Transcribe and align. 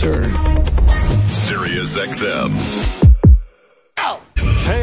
turn. 0.00 0.24
Sirius 1.30 1.94
XM. 1.94 2.52
Hey, 4.64 4.82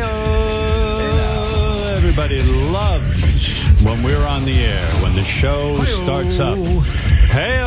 everybody 1.97 2.43
loves 2.71 3.83
when 3.83 4.03
we're 4.03 4.27
on 4.27 4.45
the 4.45 4.53
air, 4.53 4.87
when 5.01 5.15
the 5.15 5.23
show 5.23 5.83
starts 5.85 6.39
up. 6.39 6.59
Hey, 7.31 7.63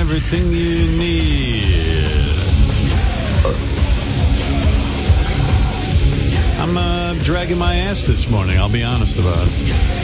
everything 0.00 0.46
you 0.50 0.84
need. 0.98 1.62
I'm 6.58 6.76
uh, 6.76 7.14
dragging 7.22 7.58
my 7.58 7.76
ass 7.76 8.08
this 8.08 8.28
morning, 8.28 8.58
I'll 8.58 8.68
be 8.68 8.82
honest 8.82 9.16
about 9.18 9.46
it. 9.48 10.01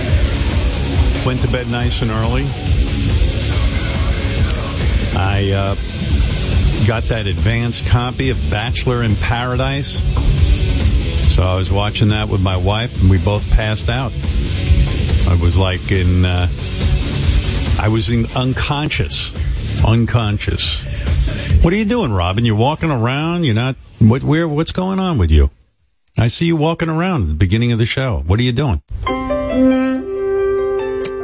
Went 1.28 1.42
to 1.42 1.52
bed 1.52 1.68
nice 1.68 2.00
and 2.00 2.10
early. 2.10 2.46
I 5.14 5.52
uh, 5.54 5.74
got 6.86 7.02
that 7.10 7.26
advanced 7.26 7.86
copy 7.86 8.30
of 8.30 8.38
Bachelor 8.50 9.02
in 9.02 9.14
Paradise. 9.14 10.00
So 11.34 11.42
I 11.42 11.54
was 11.54 11.70
watching 11.70 12.08
that 12.08 12.30
with 12.30 12.40
my 12.40 12.56
wife, 12.56 12.98
and 13.02 13.10
we 13.10 13.18
both 13.18 13.46
passed 13.50 13.90
out. 13.90 14.10
I 15.28 15.38
was 15.38 15.54
like 15.58 15.92
in, 15.92 16.24
uh, 16.24 16.48
I 17.78 17.88
was 17.92 18.08
in 18.08 18.24
unconscious, 18.34 19.34
unconscious. 19.84 20.82
What 21.62 21.74
are 21.74 21.76
you 21.76 21.84
doing, 21.84 22.10
Robin? 22.10 22.46
You're 22.46 22.56
walking 22.56 22.90
around. 22.90 23.44
You're 23.44 23.54
not. 23.54 23.76
What? 23.98 24.22
Where? 24.24 24.48
What's 24.48 24.72
going 24.72 24.98
on 24.98 25.18
with 25.18 25.30
you? 25.30 25.50
I 26.16 26.28
see 26.28 26.46
you 26.46 26.56
walking 26.56 26.88
around 26.88 27.24
at 27.24 27.28
the 27.28 27.34
beginning 27.34 27.70
of 27.70 27.78
the 27.78 27.84
show. 27.84 28.22
What 28.26 28.40
are 28.40 28.44
you 28.44 28.52
doing? 28.52 28.80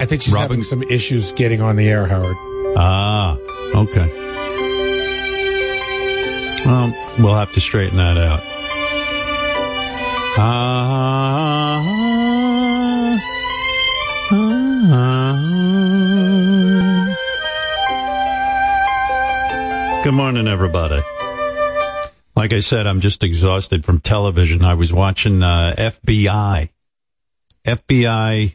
I 0.05 0.07
think 0.07 0.21
she's 0.21 0.35
Robin? 0.35 0.59
having 0.59 0.65
some 0.65 0.83
issues 0.83 1.33
getting 1.33 1.63
on 1.63 1.77
the 1.77 1.89
air, 1.89 2.07
Howard. 2.07 2.37
Ah, 2.77 3.39
okay. 3.75 4.07
Well, 6.67 6.93
we'll 7.19 7.35
have 7.35 7.51
to 7.53 7.61
straighten 7.63 7.97
that 7.97 8.19
out. 8.19 8.43
Ah, 10.37 11.81
ah. 14.91 15.31
Good 20.05 20.13
morning, 20.13 20.47
everybody. 20.49 21.01
Like 22.37 22.53
I 22.53 22.61
said, 22.61 22.87
I'm 22.87 23.01
just 23.01 23.25
exhausted 23.25 23.87
from 23.87 24.01
television. 24.01 24.67
I 24.67 24.75
was 24.75 24.93
watching 24.93 25.43
uh, 25.43 25.75
FBI. 25.79 26.69
FBI 27.67 28.55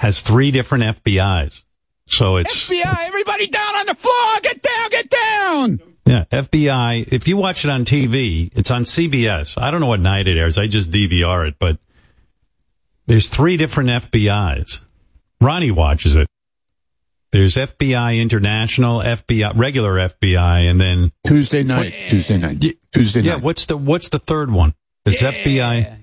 has 0.00 0.22
three 0.22 0.50
different 0.50 0.82
FBI's. 0.82 1.62
So 2.06 2.36
it's 2.36 2.68
FBI, 2.68 3.06
everybody 3.06 3.46
down 3.46 3.76
on 3.76 3.86
the 3.86 3.94
floor! 3.94 4.40
Get 4.42 4.62
down, 4.62 4.90
get 4.90 5.10
down! 5.10 5.80
Yeah, 6.06 6.24
FBI. 6.32 7.12
If 7.12 7.28
you 7.28 7.36
watch 7.36 7.66
it 7.66 7.70
on 7.70 7.84
TV, 7.84 8.50
it's 8.56 8.70
on 8.70 8.84
CBS. 8.84 9.60
I 9.60 9.70
don't 9.70 9.80
know 9.80 9.86
what 9.86 10.00
night 10.00 10.26
it 10.26 10.38
airs. 10.38 10.56
I 10.56 10.66
just 10.68 10.90
DVR 10.90 11.46
it, 11.46 11.56
but 11.58 11.78
there's 13.06 13.28
three 13.28 13.58
different 13.58 13.90
FBI's. 13.90 14.80
Ronnie 15.38 15.70
watches 15.70 16.16
it. 16.16 16.26
There's 17.30 17.56
FBI 17.56 18.20
International, 18.20 19.00
FBI, 19.00 19.56
regular 19.56 19.96
FBI, 19.96 20.68
and 20.68 20.80
then 20.80 21.12
Tuesday 21.26 21.62
night. 21.62 21.94
Tuesday 22.08 22.38
night. 22.38 22.64
Tuesday 22.92 23.20
night. 23.20 23.26
yeah. 23.26 23.36
What's 23.36 23.66
the 23.66 23.76
what's 23.76 24.08
the 24.08 24.18
third 24.18 24.50
one? 24.50 24.74
It's 25.04 25.20
FBI 25.22 25.98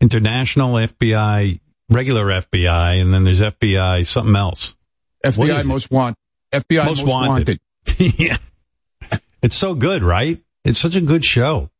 International, 0.00 0.72
FBI, 0.72 1.60
regular 1.90 2.26
FBI, 2.26 3.00
and 3.00 3.12
then 3.12 3.24
there's 3.24 3.40
FBI 3.40 4.06
something 4.06 4.36
else. 4.36 4.76
FBI 5.24 5.60
it? 5.60 5.66
most 5.66 5.90
want. 5.90 6.16
FBI 6.52 6.84
Most 6.84 7.04
most, 7.04 7.06
Wanted. 7.06 7.60
wanted. 7.86 8.18
yeah, 8.18 8.36
it's 9.42 9.54
so 9.54 9.74
good, 9.74 10.02
right? 10.02 10.42
It's 10.64 10.78
such 10.78 10.96
a 10.96 11.00
good 11.00 11.24
show. 11.24 11.70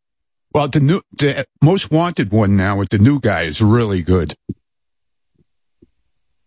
Well, 0.53 0.69
the 0.69 0.81
new, 0.81 1.01
the 1.13 1.47
most 1.63 1.91
wanted 1.91 2.33
one 2.33 2.57
now 2.57 2.77
with 2.77 2.89
the 2.91 2.99
new 2.99 3.21
guy 3.21 3.43
is 3.43 3.61
really 3.61 4.03
good. 4.03 4.35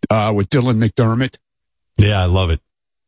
Uh, 0.10 0.34
with 0.36 0.50
Dylan 0.50 0.78
McDermott. 0.86 1.38
Yeah, 1.98 2.22
I 2.22 2.26
love 2.26 2.50
it. 2.50 2.60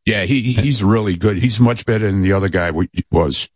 Yeah, 0.06 0.24
he 0.24 0.42
he's 0.54 0.84
really 0.84 1.16
good. 1.16 1.38
He's 1.38 1.60
much 1.60 1.86
better 1.86 2.06
than 2.06 2.22
the 2.22 2.34
other 2.34 2.50
guy 2.50 2.72
was. 3.12 3.50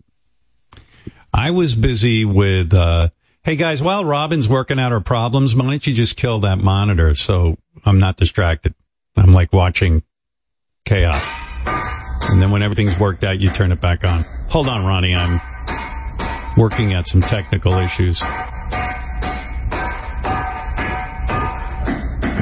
I 1.34 1.52
was 1.52 1.76
busy 1.76 2.26
with, 2.26 2.74
uh, 2.74 3.10
hey 3.50 3.56
guys, 3.56 3.82
while 3.82 4.06
Robin's 4.06 4.48
working 4.48 4.78
out 4.78 4.92
her 4.92 5.02
problems, 5.02 5.56
why 5.56 5.66
don't 5.66 5.88
you 5.88 5.96
just 5.96 6.16
kill 6.16 6.42
that 6.42 6.60
monitor 6.60 7.16
so 7.16 7.58
I'm 7.84 7.98
not 7.98 8.16
distracted? 8.16 8.76
I'm 9.18 9.34
like 9.34 9.52
watching 9.52 10.04
chaos. 10.86 11.28
And 12.30 12.40
then 12.40 12.52
when 12.52 12.62
everything's 12.62 13.00
worked 13.00 13.24
out, 13.24 13.40
you 13.40 13.50
turn 13.50 13.72
it 13.72 13.82
back 13.82 14.04
on. 14.04 14.22
Hold 14.50 14.70
on, 14.70 14.86
Ronnie. 14.86 15.16
I'm 15.16 15.42
working 16.58 16.94
at 16.94 17.08
some 17.08 17.22
technical 17.22 17.74
issues. 17.74 18.22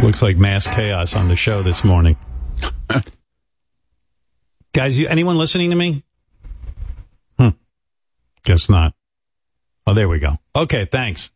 Looks 0.03 0.21
like 0.21 0.35
mass 0.35 0.67
chaos 0.67 1.15
on 1.15 1.29
the 1.29 1.37
show 1.37 1.61
this 1.61 1.85
morning. 1.85 2.17
Guys, 4.73 4.99
you, 4.99 5.07
anyone 5.07 5.37
listening 5.37 5.69
to 5.69 5.77
me? 5.77 6.03
Hmm. 7.39 7.51
Guess 8.43 8.69
not. 8.69 8.93
Oh, 9.87 9.93
there 9.93 10.09
we 10.09 10.19
go. 10.19 10.37
Okay, 10.55 10.85
thanks. 10.85 11.31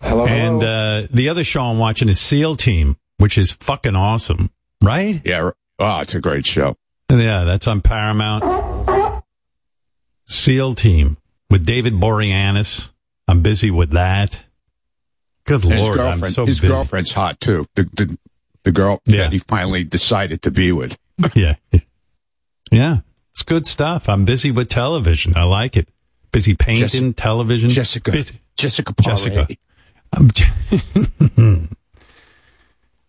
Hello. 0.00 0.24
And 0.26 0.62
uh, 0.62 1.08
the 1.10 1.28
other 1.28 1.44
show 1.44 1.62
I'm 1.64 1.78
watching 1.78 2.08
is 2.08 2.18
SEAL 2.20 2.56
Team, 2.56 2.96
which 3.18 3.36
is 3.36 3.50
fucking 3.52 3.96
awesome, 3.96 4.50
right? 4.82 5.20
yeah. 5.24 5.50
Oh, 5.78 5.98
it's 6.00 6.14
a 6.14 6.20
great 6.20 6.46
show. 6.46 6.76
Yeah, 7.10 7.44
that's 7.44 7.66
on 7.66 7.80
Paramount. 7.82 8.44
SEAL 10.26 10.74
Team 10.74 11.16
with 11.50 11.66
David 11.66 11.94
Boreanaz. 11.94 12.92
I'm 13.26 13.42
busy 13.42 13.70
with 13.70 13.90
that. 13.90 14.46
Good 15.44 15.64
And 15.64 15.80
lord, 15.80 15.98
I'm 15.98 16.10
girlfriend, 16.20 16.34
so 16.34 16.46
his 16.46 16.60
busy. 16.60 16.72
girlfriend's 16.72 17.12
hot 17.12 17.40
too. 17.40 17.66
The 17.74 17.84
the, 17.84 18.18
the 18.62 18.72
girl 18.72 19.00
Yeah. 19.06 19.22
that 19.24 19.32
he 19.32 19.38
finally 19.38 19.82
decided 19.84 20.42
to 20.42 20.50
be 20.50 20.70
with. 20.70 20.98
yeah, 21.34 21.54
yeah, 22.70 22.98
it's 23.32 23.42
good 23.42 23.66
stuff. 23.66 24.08
I'm 24.08 24.24
busy 24.24 24.50
with 24.50 24.68
television. 24.68 25.34
I 25.36 25.44
like 25.44 25.76
it. 25.76 25.88
Busy 26.32 26.54
painting 26.54 26.82
Jessica- 26.88 27.12
television. 27.14 27.70
Jessica. 27.70 28.10
Busy- 28.12 28.38
Jessica. 28.56 28.92
Paré. 28.94 29.04
Jessica. 29.06 29.48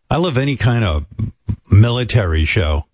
I 0.10 0.18
love 0.18 0.38
any 0.38 0.56
kind 0.56 0.84
of 0.84 1.06
military 1.70 2.46
show. 2.46 2.86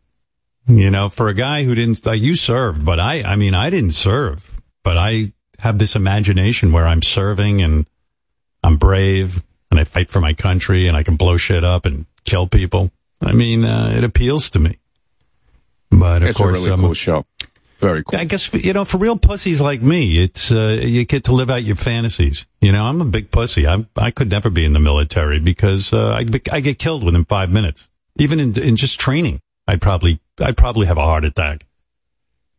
You 0.68 0.90
know, 0.92 1.08
for 1.10 1.30
a 1.30 1.34
guy 1.34 1.64
who 1.64 1.76
didn't, 1.76 2.06
like, 2.06 2.22
you 2.22 2.36
served, 2.36 2.84
but 2.84 3.00
I, 3.00 3.22
I 3.24 3.36
mean, 3.38 3.54
I 3.56 3.70
didn't 3.70 3.92
serve, 3.92 4.60
but 4.84 4.98
I 4.98 5.32
have 5.60 5.80
this 5.80 5.96
imagination 5.96 6.74
where 6.74 6.86
I'm 6.86 7.02
serving 7.02 7.62
and 7.62 7.88
I'm 8.64 8.76
brave 8.78 9.42
and 9.72 9.80
I 9.80 9.86
fight 9.86 10.10
for 10.10 10.20
my 10.20 10.34
country 10.34 10.88
and 10.88 10.98
I 10.98 11.04
can 11.04 11.16
blow 11.16 11.38
shit 11.38 11.64
up 11.64 11.86
and 11.86 12.06
kill 12.26 12.48
people. 12.48 12.92
I 13.22 13.32
mean, 13.32 13.64
uh, 13.64 13.94
it 13.96 14.04
appeals 14.04 14.50
to 14.52 14.60
me. 14.60 14.78
But 15.90 16.22
of 16.22 16.30
It's 16.30 16.40
a 16.40 16.44
course, 16.44 16.56
really 16.58 16.72
um, 16.72 16.82
cool 16.82 16.94
show. 16.94 17.26
Very 17.80 18.04
cool. 18.04 18.20
I 18.20 18.26
guess 18.26 18.52
you 18.54 18.74
know, 18.74 18.86
for 18.86 18.98
real 18.98 19.18
pussies 19.18 19.62
like 19.62 19.82
me, 19.82 20.24
it's 20.24 20.52
uh, 20.52 20.80
you 20.82 21.06
get 21.06 21.26
to 21.26 21.34
live 21.34 21.50
out 21.50 21.64
your 21.64 21.76
fantasies. 21.76 22.46
You 22.60 22.72
know, 22.72 22.86
I'm 22.86 23.02
a 23.02 23.06
big 23.06 23.32
pussy. 23.32 23.68
I 23.68 23.86
I 23.96 24.12
could 24.12 24.30
never 24.30 24.50
be 24.50 24.66
in 24.66 24.74
the 24.74 24.80
military 24.80 25.40
because 25.40 25.94
uh, 25.94 26.10
I 26.10 26.26
I 26.52 26.60
get 26.60 26.80
killed 26.80 27.04
within 27.04 27.26
five 27.26 27.52
minutes. 27.52 27.90
Even 28.18 28.40
in 28.40 28.60
in 28.60 28.76
just 28.76 29.00
training, 29.00 29.42
I'd 29.68 29.82
probably 29.82 30.20
I'd 30.40 30.58
probably 30.58 30.88
have 30.88 30.98
a 30.98 31.06
heart 31.06 31.26
attack. 31.26 31.66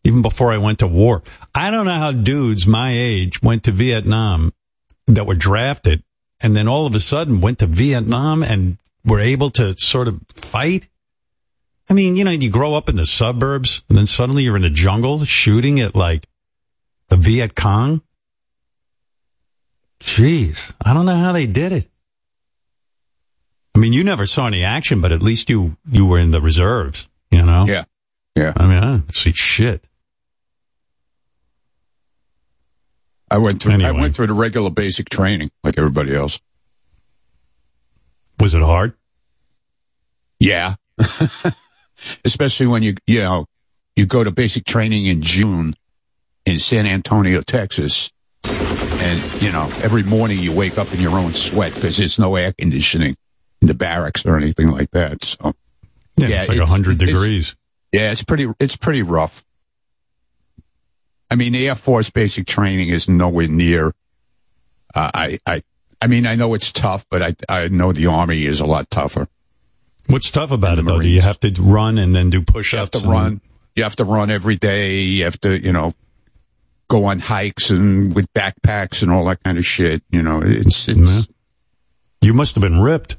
Even 0.05 0.23
before 0.23 0.53
I 0.53 0.59
went 0.59 0.79
to 0.79 0.87
war, 0.87 1.23
I 1.55 1.71
don't 1.71 1.87
know 1.87 1.93
how 1.93 2.13
dudes 2.13 2.67
my 2.67 2.93
age 2.93 3.43
went 3.43 3.65
to 3.65 3.73
Vietnam 3.73 4.53
that 5.09 5.27
were 5.27 5.35
drafted 5.35 6.03
and 6.41 6.55
then 6.57 6.69
all 6.69 6.87
of 6.87 6.95
a 6.95 7.01
sudden 7.01 7.41
went 7.41 7.59
to 7.59 7.67
Vietnam 7.67 8.43
and 8.43 8.79
were 9.05 9.21
able 9.21 9.51
to 9.51 9.75
sort 9.79 10.09
of 10.09 10.21
fight. 10.33 10.89
I 11.91 11.95
mean, 11.95 12.17
you 12.17 12.25
know, 12.25 12.31
you 12.31 12.51
grow 12.51 12.75
up 12.75 12.89
in 12.89 12.97
the 12.97 13.07
suburbs 13.07 13.83
and 13.89 13.97
then 13.97 14.07
suddenly 14.07 14.43
you're 14.43 14.57
in 14.57 14.65
a 14.65 14.71
jungle 14.71 15.25
shooting 15.25 15.81
at 15.81 15.95
like 15.95 16.27
the 17.09 17.17
Viet 17.17 17.55
Cong. 17.55 18.03
Jeez, 20.01 20.73
I 20.85 20.95
don't 20.95 21.07
know 21.07 21.17
how 21.17 21.33
they 21.33 21.47
did 21.47 21.73
it. 21.73 21.89
I 23.75 23.79
mean, 23.79 23.93
you 23.93 24.05
never 24.05 24.27
saw 24.27 24.47
any 24.47 24.65
action, 24.65 25.01
but 25.01 25.13
at 25.13 25.23
least 25.23 25.49
you, 25.49 25.77
you 25.91 26.05
were 26.05 26.19
in 26.19 26.31
the 26.31 26.41
reserves, 26.41 27.09
you 27.31 27.43
know? 27.43 27.65
Yeah. 27.67 27.85
Yeah. 28.35 28.53
I 28.57 28.67
mean, 28.67 28.79
I 28.79 28.97
didn't 28.97 29.15
see 29.15 29.33
shit. 29.33 29.85
I 33.31 33.39
went 33.39 33.63
through. 33.63 33.73
Anyway. 33.73 33.89
I 33.89 33.93
went 33.93 34.17
through 34.17 34.29
the 34.29 34.33
regular 34.33 34.71
basic 34.71 35.09
training 35.09 35.51
like 35.63 35.79
everybody 35.79 36.15
else. 36.15 36.41
Was 38.41 38.55
it 38.55 38.63
hard? 38.63 38.95
Yeah. 40.39 40.77
Especially 42.25 42.67
when 42.67 42.83
you 42.83 42.95
you 43.07 43.21
know 43.21 43.47
you 43.97 44.07
go 44.07 44.23
to 44.25 44.31
basic 44.31 44.65
training 44.65 45.07
in 45.07 45.23
June 45.23 45.75
in 46.47 46.59
San 46.59 46.87
Antonio, 46.87 47.41
Texas, 47.43 48.11
and 48.45 49.43
you 49.43 49.51
know 49.53 49.65
every 49.83 50.03
morning 50.05 50.39
you 50.39 50.53
wake 50.55 50.79
up 50.79 50.93
in 50.95 51.01
your 51.01 51.19
own 51.19 51.33
sweat 51.35 51.75
because 51.75 51.97
there's 51.97 52.19
no 52.19 52.37
air 52.37 52.53
conditioning. 52.59 53.17
in 53.61 53.67
the 53.67 53.75
barracks 53.75 54.25
or 54.25 54.37
anything 54.37 54.69
like 54.71 54.89
that. 54.93 55.25
So 55.25 55.53
Yeah, 56.17 56.29
Yeah, 56.29 56.41
it's 56.41 56.49
like 56.49 56.57
it's- 56.59 56.71
100 56.71 57.03
it's- 57.03 57.09
degrees. 57.13 57.57
yeah, 57.93 58.13
it's 58.13 58.23
pretty 58.23 58.47
it's 58.61 58.77
pretty 58.77 59.03
rough. 59.03 59.45
I 61.31 61.35
mean, 61.35 61.53
the 61.53 61.67
Air 61.69 61.75
Force 61.75 62.09
basic 62.11 62.47
training 62.47 62.89
is 62.89 63.09
nowhere 63.09 63.49
near. 63.49 63.89
Uh, 64.95 65.11
I 65.13 65.39
I 65.47 65.63
I 66.01 66.07
mean, 66.07 66.27
I 66.27 66.37
know 66.37 66.55
it's 66.55 66.71
tough, 66.73 67.05
but 67.11 67.21
I 67.23 67.35
I 67.49 67.67
know 67.69 67.93
the 67.93 68.07
Army 68.07 68.45
is 68.47 68.61
a 68.61 68.67
lot 68.67 68.89
tougher. 68.91 69.27
What's 70.09 70.31
tough 70.31 70.51
about 70.51 70.79
it, 70.79 70.81
And 70.81 70.89
though? 70.89 71.01
Do 71.01 71.09
you 71.09 71.21
have 71.21 71.39
to 71.41 71.53
run 71.61 71.99
and 71.99 72.15
then 72.15 72.31
do 72.31 72.43
push 72.43 72.73
You 72.73 72.79
have 72.81 72.89
ups? 72.89 73.03
to 73.03 73.09
run. 73.09 73.41
You 73.77 73.83
have 73.85 73.97
to 73.97 74.05
run 74.05 74.31
every 74.31 74.57
day. 74.57 75.03
You 75.03 75.25
have 75.25 75.41
to, 75.43 75.61
you 75.61 75.73
know, 75.73 75.95
go 76.89 77.05
on 77.05 77.21
hikes 77.21 77.71
and 77.71 78.15
with 78.15 78.33
backpacks 78.33 79.03
and 79.03 79.13
all 79.13 79.25
that 79.27 79.43
kind 79.45 79.59
of 79.59 79.65
shit. 79.67 80.03
You 80.11 80.23
know, 80.23 80.43
it's 80.43 80.89
it's. 80.89 81.09
Yeah. 81.09 81.21
You 82.21 82.35
must 82.35 82.57
have 82.57 82.63
been 82.63 82.81
ripped, 82.81 83.17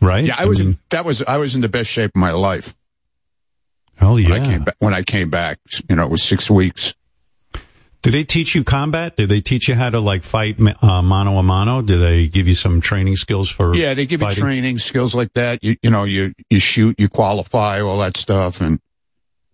right? 0.00 0.24
Yeah, 0.24 0.34
I 0.36 0.46
was. 0.46 0.58
mean, 0.58 0.68
in, 0.68 0.78
that 0.90 1.04
was. 1.04 1.22
I 1.22 1.36
was 1.36 1.54
in 1.54 1.60
the 1.60 1.68
best 1.68 1.88
shape 1.90 2.10
of 2.14 2.20
my 2.20 2.32
life 2.32 2.74
hell 4.02 4.14
when 4.14 4.24
yeah. 4.24 4.34
I 4.34 4.38
came 4.38 4.62
back. 4.62 4.76
When 4.78 4.94
I 4.94 5.02
came 5.02 5.30
back, 5.30 5.58
you 5.88 5.96
know, 5.96 6.04
it 6.04 6.10
was 6.10 6.22
six 6.22 6.50
weeks. 6.50 6.94
Did 8.02 8.14
they 8.14 8.24
teach 8.24 8.54
you 8.56 8.64
combat? 8.64 9.16
Did 9.16 9.28
they 9.28 9.40
teach 9.40 9.68
you 9.68 9.76
how 9.76 9.88
to 9.90 10.00
like 10.00 10.24
fight 10.24 10.58
uh, 10.82 11.02
mano 11.02 11.38
a 11.38 11.42
mano? 11.42 11.82
Did 11.82 11.98
they 11.98 12.26
give 12.26 12.48
you 12.48 12.54
some 12.54 12.80
training 12.80 13.16
skills 13.16 13.48
for? 13.48 13.74
Yeah, 13.76 13.94
they 13.94 14.06
give 14.06 14.22
you 14.22 14.32
training 14.32 14.78
skills 14.78 15.14
like 15.14 15.32
that. 15.34 15.62
You 15.62 15.76
you 15.82 15.90
know, 15.90 16.02
you 16.04 16.32
you 16.50 16.58
shoot, 16.58 16.98
you 16.98 17.08
qualify, 17.08 17.80
all 17.80 17.98
that 18.00 18.16
stuff, 18.16 18.60
and 18.60 18.80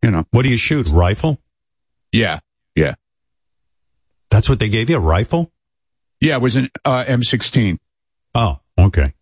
you 0.02 0.10
know, 0.10 0.24
What 0.30 0.42
do 0.44 0.48
you 0.48 0.56
shoot? 0.56 0.88
Rifle? 0.88 1.38
yeah, 2.10 2.38
yeah, 2.74 2.94
That's 4.30 4.48
what 4.48 4.58
they 4.60 4.68
gave 4.70 4.88
you? 4.88 4.96
A 4.96 5.00
rifle? 5.00 5.50
yeah. 6.20 6.36
It 6.36 6.42
was 6.42 6.56
an 6.56 6.70
uh, 6.84 7.04
M16, 7.06 7.78
Oh, 8.34 8.60
okay. 8.78 9.12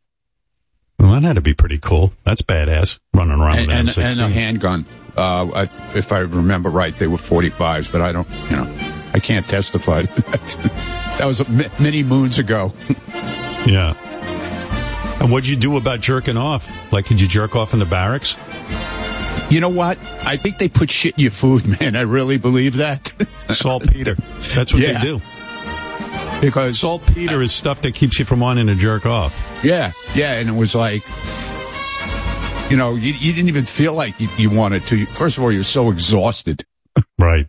Well, 1.01 1.13
that 1.13 1.25
had 1.25 1.35
to 1.37 1.41
be 1.43 1.53
pretty 1.55 1.79
cool. 1.79 2.13
That's 2.25 2.43
badass 2.43 3.01
running 3.13 3.41
around 3.41 3.59
and, 3.59 3.67
with 3.67 3.77
and, 3.77 3.89
an 3.89 3.95
M16. 3.95 4.13
and 4.13 4.21
a 4.21 4.29
handgun. 4.29 4.87
Uh, 5.17 5.67
I, 5.67 5.97
if 5.97 6.13
I 6.13 6.19
remember 6.21 6.71
right, 6.71 6.97
they 6.99 7.07
were 7.07 7.17
45s, 7.19 7.91
but 7.91 8.01
I 8.03 8.13
don't, 8.13 8.29
you 8.51 8.57
know, 8.57 8.86
I 9.17 9.19
can't 9.19 9.47
testify. 9.49 10.03
that 10.03 11.17
That 11.19 11.25
was 11.25 11.49
many 11.81 12.03
moons 12.03 12.37
ago. 12.39 12.75
yeah. 13.67 13.95
And 15.21 15.33
what'd 15.33 15.49
you 15.49 15.57
do 15.57 15.79
about 15.79 16.01
jerking 16.01 16.37
off? 16.37 16.71
Like, 16.93 17.07
did 17.07 17.19
you 17.23 17.27
jerk 17.27 17.57
off 17.57 17.73
in 17.73 17.79
the 17.79 17.87
barracks? 17.87 18.37
You 19.51 19.61
know 19.61 19.71
what? 19.71 19.99
I 20.27 20.37
think 20.37 20.59
they 20.59 20.69
put 20.69 20.91
shit 20.91 21.15
in 21.15 21.21
your 21.23 21.31
food, 21.31 21.67
man. 21.81 21.97
I 21.97 22.03
really 22.03 22.37
believe 22.37 22.77
that. 22.77 23.15
Saltpeter. 23.51 24.17
That's 24.55 24.75
what 24.75 24.83
Yeah. 24.83 24.99
they 24.99 25.07
do. 25.07 25.21
because 26.43 26.79
Saltpeter 26.79 27.41
is 27.41 27.53
stuff 27.53 27.81
that 27.81 27.95
keeps 27.95 28.19
you 28.19 28.27
from 28.27 28.41
wanting 28.41 28.67
to 28.67 28.75
jerk 28.75 29.07
off. 29.07 29.35
Yeah, 29.65 29.93
yeah, 30.15 30.35
and 30.35 30.51
it 30.51 30.55
was 30.55 30.75
like, 30.75 31.03
you 32.71 32.77
know, 32.77 32.95
you, 32.95 33.15
you 33.15 33.33
didn't 33.33 33.49
even 33.49 33.65
feel 33.65 33.95
like 33.95 34.21
you, 34.21 34.29
you 34.37 34.51
wanted 34.51 34.83
to. 34.89 35.07
First 35.07 35.39
of 35.39 35.45
all, 35.45 35.51
you're 35.51 35.65
so 35.65 35.91
exhausted, 35.91 36.67
Right. 37.19 37.47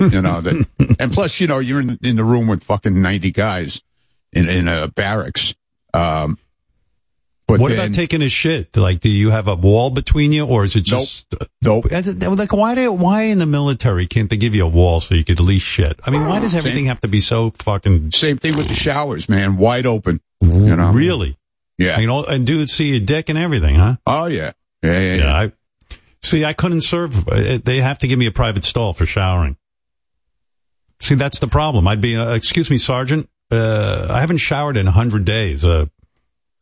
You 0.00 0.20
know 0.22 0.40
that, 0.40 0.96
and 0.98 1.12
plus, 1.12 1.40
you 1.40 1.46
know, 1.46 1.58
you're 1.58 1.80
in 1.80 1.98
in 2.02 2.16
the 2.16 2.24
room 2.24 2.46
with 2.46 2.62
fucking 2.64 3.00
ninety 3.00 3.30
guys 3.30 3.82
in 4.32 4.48
in 4.48 4.68
a 4.68 4.88
barracks. 4.88 5.54
Um, 5.92 6.38
but 7.46 7.60
what 7.60 7.68
then, 7.68 7.78
about 7.78 7.94
taking 7.94 8.22
a 8.22 8.28
shit? 8.30 8.74
Like, 8.74 9.00
do 9.00 9.10
you 9.10 9.30
have 9.30 9.48
a 9.48 9.54
wall 9.54 9.90
between 9.90 10.32
you, 10.32 10.46
or 10.46 10.64
is 10.64 10.76
it 10.76 10.84
just 10.84 11.34
Nope. 11.62 11.86
It- 11.90 12.22
Like, 12.22 12.52
why 12.54 12.74
do 12.74 12.90
why 12.92 13.22
in 13.24 13.38
the 13.38 13.46
military 13.46 14.06
can't 14.06 14.30
they 14.30 14.38
give 14.38 14.54
you 14.54 14.64
a 14.64 14.68
wall 14.68 15.00
so 15.00 15.14
you 15.14 15.24
could 15.24 15.38
at 15.38 15.44
least 15.44 15.66
shit? 15.66 16.00
I 16.06 16.10
mean, 16.10 16.26
why 16.26 16.40
does 16.40 16.54
everything 16.54 16.86
have 16.86 17.00
to 17.02 17.08
be 17.08 17.20
so 17.20 17.52
fucking 17.58 18.12
Same 18.12 18.38
thing 18.38 18.56
with 18.56 18.68
the 18.68 18.74
showers, 18.74 19.28
man, 19.28 19.58
wide 19.58 19.84
open. 19.86 20.20
You 20.40 20.74
know, 20.76 20.90
really? 20.92 21.36
yeah. 21.78 21.98
You 22.00 22.06
know, 22.06 22.24
and 22.24 22.46
dudes 22.46 22.72
see 22.72 22.90
your 22.92 23.00
dick 23.00 23.28
and 23.28 23.36
everything, 23.38 23.74
huh? 23.76 23.96
oh 24.06 24.24
yeah, 24.26 24.52
yeah, 24.82 24.92
yeah. 24.92 25.00
yeah. 25.00 25.14
Yeah. 25.16 25.34
I 25.36 25.52
see. 26.22 26.44
I 26.46 26.54
couldn't 26.54 26.80
serve. 26.80 27.28
uh, 27.28 27.58
They 27.62 27.78
have 27.82 27.98
to 27.98 28.08
give 28.08 28.18
me 28.18 28.24
a 28.26 28.32
private 28.32 28.64
stall 28.64 28.94
for 28.94 29.04
showering. 29.04 29.56
See, 31.04 31.16
that's 31.16 31.38
the 31.38 31.48
problem. 31.48 31.86
I'd 31.86 32.00
be, 32.00 32.16
uh, 32.16 32.32
excuse 32.32 32.70
me, 32.70 32.78
Sergeant. 32.78 33.28
Uh, 33.50 34.06
I 34.08 34.20
haven't 34.20 34.38
showered 34.38 34.78
in 34.78 34.88
a 34.88 34.90
hundred 34.90 35.26
days. 35.26 35.62
Uh, 35.62 35.84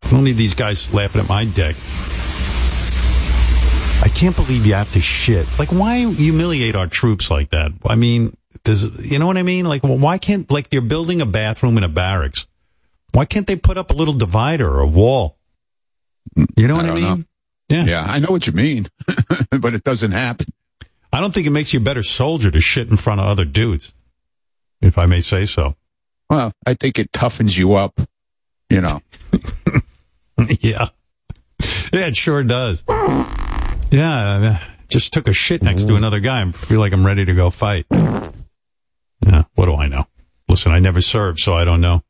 I 0.03 0.11
don't 0.11 0.25
need 0.25 0.37
these 0.37 0.55
guys 0.55 0.93
laughing 0.93 1.21
at 1.21 1.29
my 1.29 1.45
dick. 1.45 1.77
I 4.05 4.09
can't 4.09 4.35
believe 4.35 4.67
you 4.67 4.75
have 4.75 4.93
to 4.95 5.01
shit. 5.01 5.47
Like, 5.61 5.69
why 5.69 6.11
humiliate 6.13 6.75
our 6.75 6.89
troops 6.89 7.31
like 7.31 7.51
that? 7.51 7.71
I 7.87 7.95
mean, 7.95 8.37
does 8.65 9.09
you 9.09 9.21
know 9.21 9.29
what 9.29 9.37
I 9.37 9.45
mean? 9.45 9.65
Like, 9.65 9.83
why 9.83 10.19
can't 10.19 10.51
like 10.51 10.71
they're 10.71 10.81
building 10.81 11.21
a 11.21 11.27
bathroom 11.27 11.79
in 11.79 11.85
a 11.85 11.89
barracks? 11.89 12.49
Why 13.13 13.27
can't 13.27 13.47
they 13.47 13.55
put 13.55 13.79
up 13.79 13.93
a 13.93 13.95
little 13.95 14.15
divider 14.15 14.69
or 14.69 14.81
a 14.81 14.89
wall? 14.89 15.39
You 16.57 16.67
know 16.67 16.75
what 16.75 16.87
I, 16.87 16.89
don't 16.89 16.97
mean? 16.97 17.05
know. 17.05 17.25
Yeah. 17.69 17.85
yeah, 17.85 18.05
I 18.05 18.19
know 18.19 18.33
what 18.33 18.49
you 18.49 18.55
mean, 18.55 18.89
but 19.61 19.73
it 19.73 19.85
doesn't 19.85 20.11
happen. 20.11 20.49
I 21.13 21.21
don't 21.21 21.33
think 21.33 21.47
it 21.47 21.51
makes 21.51 21.73
you 21.73 21.79
a 21.79 21.83
better 21.83 22.03
soldier 22.03 22.51
to 22.51 22.61
shit 22.61 22.91
in 22.91 22.97
front 22.97 23.21
of 23.21 23.29
other 23.29 23.45
dudes, 23.45 23.93
if 24.83 24.99
I 24.99 25.07
may 25.07 25.21
say 25.21 25.47
so. 25.47 25.77
Well, 26.29 26.53
I 26.67 26.75
think 26.75 26.99
it 26.99 27.13
toughens 27.13 27.57
you 27.59 27.75
up. 27.75 28.01
You 28.71 28.81
know, 28.81 29.03
yeah. 30.61 30.87
Yeah, 31.93 32.07
it 32.07 32.17
sure 32.17 32.43
does. 32.43 32.83
Yeah, 32.89 34.59
I 34.59 34.61
just 34.89 35.13
took 35.13 35.29
a 35.29 35.33
shit 35.35 35.63
next 35.63 35.85
to 35.85 35.95
another 35.97 36.21
guy. 36.21 36.43
I 36.43 36.51
feel 36.53 36.81
like 36.81 36.93
I'm 36.95 37.05
ready 37.05 37.25
to 37.27 37.35
go 37.35 37.51
fight. 37.51 37.87
Yeah, 37.91 39.43
what 39.55 39.67
do 39.67 39.75
I 39.77 39.89
know? 39.89 40.03
Listen, 40.49 40.73
I 40.73 40.79
never 40.81 41.01
served, 41.03 41.39
so 41.39 41.55
I 41.55 41.65
don't 41.65 41.81
know. 41.83 42.03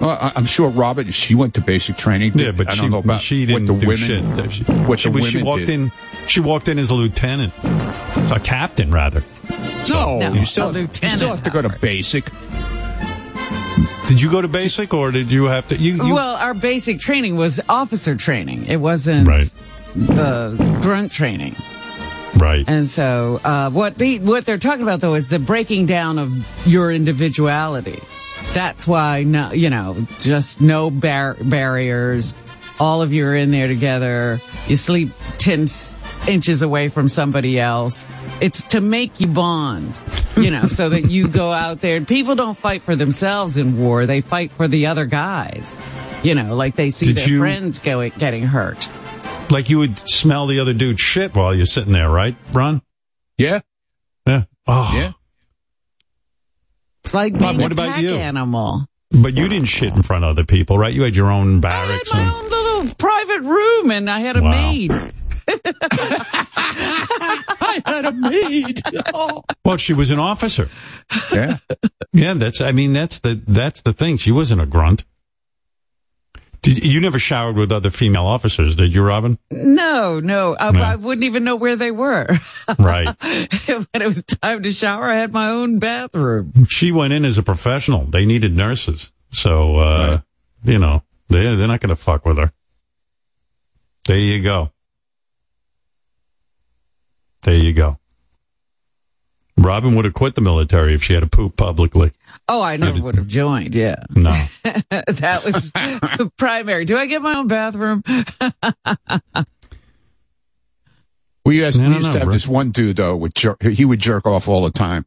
well, 0.00 0.10
I, 0.10 0.32
I'm 0.34 0.46
sure 0.46 0.68
Robert. 0.68 1.14
She 1.14 1.34
went 1.36 1.54
to 1.54 1.60
basic 1.60 1.96
training. 1.96 2.32
Yeah, 2.34 2.50
but 2.50 2.68
I 2.68 2.74
she, 2.74 2.80
don't 2.82 2.90
know 2.90 2.98
about 2.98 3.20
she 3.20 3.42
what 3.42 3.60
didn't 3.60 3.66
the 3.66 3.74
do 3.74 3.86
women. 3.86 3.96
shit. 4.36 4.50
She, 4.52 4.62
what 4.64 4.98
she, 5.00 5.08
the 5.08 5.14
was- 5.14 5.28
she 5.28 5.36
women 5.38 5.46
walked 5.46 5.60
did. 5.66 5.68
in. 5.70 5.92
She 6.26 6.40
walked 6.40 6.68
in 6.68 6.78
as 6.80 6.90
a 6.90 6.94
lieutenant, 6.94 7.52
a 7.62 8.40
captain 8.42 8.90
rather. 8.90 9.22
No, 9.88 10.18
No, 10.18 10.32
you 10.32 10.44
still, 10.44 10.74
a 10.74 10.80
you 10.80 10.88
still 10.92 11.28
have 11.28 11.42
to 11.42 11.50
go 11.50 11.62
to 11.62 11.68
basic. 11.68 12.24
Did 14.08 14.20
you 14.20 14.30
go 14.30 14.42
to 14.42 14.48
basic, 14.48 14.92
or 14.92 15.10
did 15.10 15.30
you 15.30 15.44
have 15.44 15.66
to? 15.68 15.76
You, 15.76 16.04
you 16.04 16.14
well, 16.14 16.36
our 16.36 16.54
basic 16.54 17.00
training 17.00 17.36
was 17.36 17.60
officer 17.68 18.14
training. 18.14 18.66
It 18.66 18.76
wasn't 18.76 19.26
right, 19.26 19.50
the 19.94 20.56
grunt 20.82 21.10
training. 21.10 21.56
right. 22.36 22.64
And 22.68 22.86
so, 22.86 23.40
uh, 23.44 23.70
what 23.70 23.96
they 23.96 24.18
what 24.18 24.44
they're 24.44 24.58
talking 24.58 24.82
about 24.82 25.00
though 25.00 25.14
is 25.14 25.28
the 25.28 25.38
breaking 25.38 25.86
down 25.86 26.18
of 26.18 26.66
your 26.66 26.92
individuality. 26.92 27.98
That's 28.52 28.86
why 28.86 29.22
no, 29.24 29.52
you 29.52 29.70
know, 29.70 29.96
just 30.18 30.60
no 30.60 30.90
bar- 30.90 31.36
barriers. 31.40 32.36
All 32.78 33.02
of 33.02 33.12
you 33.12 33.26
are 33.26 33.34
in 33.34 33.50
there 33.52 33.68
together. 33.68 34.38
You 34.68 34.76
sleep 34.76 35.12
ten 35.38 35.62
s- 35.62 35.94
inches 36.28 36.62
away 36.62 36.88
from 36.88 37.08
somebody 37.08 37.58
else. 37.60 38.06
It's 38.40 38.62
to 38.64 38.80
make 38.80 39.20
you 39.20 39.26
bond, 39.28 39.94
you 40.36 40.50
know, 40.50 40.66
so 40.66 40.88
that 40.88 41.10
you 41.10 41.28
go 41.28 41.52
out 41.52 41.80
there. 41.80 42.00
People 42.02 42.34
don't 42.34 42.58
fight 42.58 42.82
for 42.82 42.96
themselves 42.96 43.56
in 43.56 43.78
war; 43.78 44.06
they 44.06 44.20
fight 44.20 44.52
for 44.52 44.66
the 44.68 44.86
other 44.86 45.04
guys. 45.06 45.80
You 46.22 46.34
know, 46.34 46.54
like 46.54 46.74
they 46.76 46.90
see 46.90 47.06
Did 47.06 47.16
their 47.16 47.28
you- 47.28 47.38
friends 47.40 47.78
going 47.80 48.12
getting 48.18 48.44
hurt. 48.44 48.88
Like 49.50 49.68
you 49.68 49.78
would 49.78 49.98
smell 50.08 50.46
the 50.46 50.58
other 50.60 50.72
dude's 50.72 51.00
shit 51.02 51.34
while 51.34 51.54
you're 51.54 51.66
sitting 51.66 51.92
there, 51.92 52.08
right, 52.08 52.34
Ron? 52.52 52.80
Yeah, 53.36 53.60
Yeah. 54.26 54.44
Oh, 54.66 54.90
yeah. 54.96 55.12
It's 57.04 57.12
like 57.12 57.34
Bob, 57.34 57.56
being 57.56 57.60
what 57.60 57.70
a 57.72 57.74
about 57.74 57.88
pack 57.90 58.02
you? 58.02 58.14
animal. 58.14 58.86
But 59.10 59.36
you 59.36 59.48
didn't 59.48 59.68
shit 59.68 59.92
in 59.94 60.02
front 60.02 60.24
of 60.24 60.30
other 60.30 60.44
people, 60.44 60.78
right? 60.78 60.92
You 60.92 61.02
had 61.02 61.14
your 61.14 61.30
own 61.30 61.62
I 61.64 61.70
had 61.70 61.86
barracks. 61.88 62.12
my 62.14 62.20
and, 62.20 62.30
own 62.30 62.50
little 62.50 62.94
private 62.96 63.40
room 63.42 63.90
and 63.90 64.08
I 64.10 64.20
had 64.20 64.36
a 64.36 64.42
Wow. 64.42 64.50
maid. 64.50 64.90
I 66.56 67.82
had 67.86 68.04
a 68.06 68.12
maid. 68.12 68.82
Oh. 69.12 69.42
well, 69.64 69.76
she 69.76 69.92
was 69.92 70.10
an 70.10 70.18
officer. 70.18 70.68
Yeah, 71.32 71.58
Yeah, 72.12 72.34
that's. 72.34 72.60
I 72.60 72.72
mean, 72.72 72.92
that's 72.92 73.20
the 73.20 73.40
that's 73.46 73.82
the 73.82 73.92
thing. 73.92 74.16
She 74.16 74.32
wasn't 74.32 74.60
a 74.60 74.66
grunt. 74.66 75.04
Did, 76.62 76.78
you 76.82 76.98
never 77.00 77.18
showered 77.18 77.56
with 77.56 77.70
other 77.70 77.90
female 77.90 78.24
officers, 78.24 78.74
did 78.76 78.94
you, 78.94 79.02
Robin? 79.02 79.38
No, 79.50 80.18
no, 80.18 80.56
I, 80.58 80.70
No. 80.70 80.80
I 80.80 80.96
wouldn't 80.96 81.24
even 81.24 81.44
know 81.44 81.56
where 81.56 81.76
they 81.76 81.90
were. 81.90 82.26
Right. 82.78 83.06
when 83.66 83.86
it 84.02 84.06
was 84.06 84.22
time 84.24 84.62
to 84.62 84.72
shower, 84.72 85.04
I 85.10 85.16
had 85.16 85.30
my 85.30 85.50
own 85.50 85.78
bathroom. 85.78 86.64
she 86.70 86.90
went 86.90 87.12
in 87.12 87.26
as 87.26 87.36
a 87.36 87.42
professional. 87.42 88.06
They 88.06 88.24
needed 88.24 88.56
nurses, 88.56 89.12
so 89.30 89.76
uh, 89.76 90.08
Right. 90.64 90.72
you 90.72 90.78
know 90.78 91.02
they 91.28 91.42
they're 91.54 91.68
not 91.68 91.80
going 91.80 91.90
to 91.90 91.96
fuck 91.96 92.24
with 92.24 92.38
her. 92.38 92.50
There 94.06 94.16
you 94.18 94.42
go. 94.42 94.68
There 97.44 97.54
you 97.54 97.72
go. 97.72 97.98
Robin 99.56 99.94
would 99.94 100.04
have 100.04 100.14
quit 100.14 100.34
the 100.34 100.40
military 100.40 100.94
if 100.94 101.02
she 101.04 101.14
had 101.14 101.20
to 101.22 101.28
poop 101.28 101.56
publicly. 101.56 102.10
Oh, 102.48 102.60
I 102.60 102.76
never 102.76 103.00
would 103.00 103.14
have 103.14 103.28
joined. 103.28 103.74
Yeah, 103.74 103.96
No. 104.10 104.32
that 104.64 105.42
was 105.44 105.70
primary. 106.36 106.84
Do 106.84 106.96
I 106.98 107.06
get 107.06 107.22
my 107.22 107.36
own 107.36 107.46
bathroom? 107.46 108.02
we 111.44 111.58
used, 111.64 111.78
No, 111.78 111.88
we 111.88 111.94
used 111.96 112.06
no, 112.08 112.12
to 112.14 112.18
have 112.18 112.26
bro. 112.26 112.32
this 112.32 112.48
one 112.48 112.70
dude 112.72 112.96
though. 112.96 113.16
With 113.16 113.34
jer- 113.34 113.56
he 113.60 113.84
would 113.84 114.00
jerk 114.00 114.26
off 114.26 114.48
all 114.48 114.62
the 114.64 114.70
time. 114.72 115.06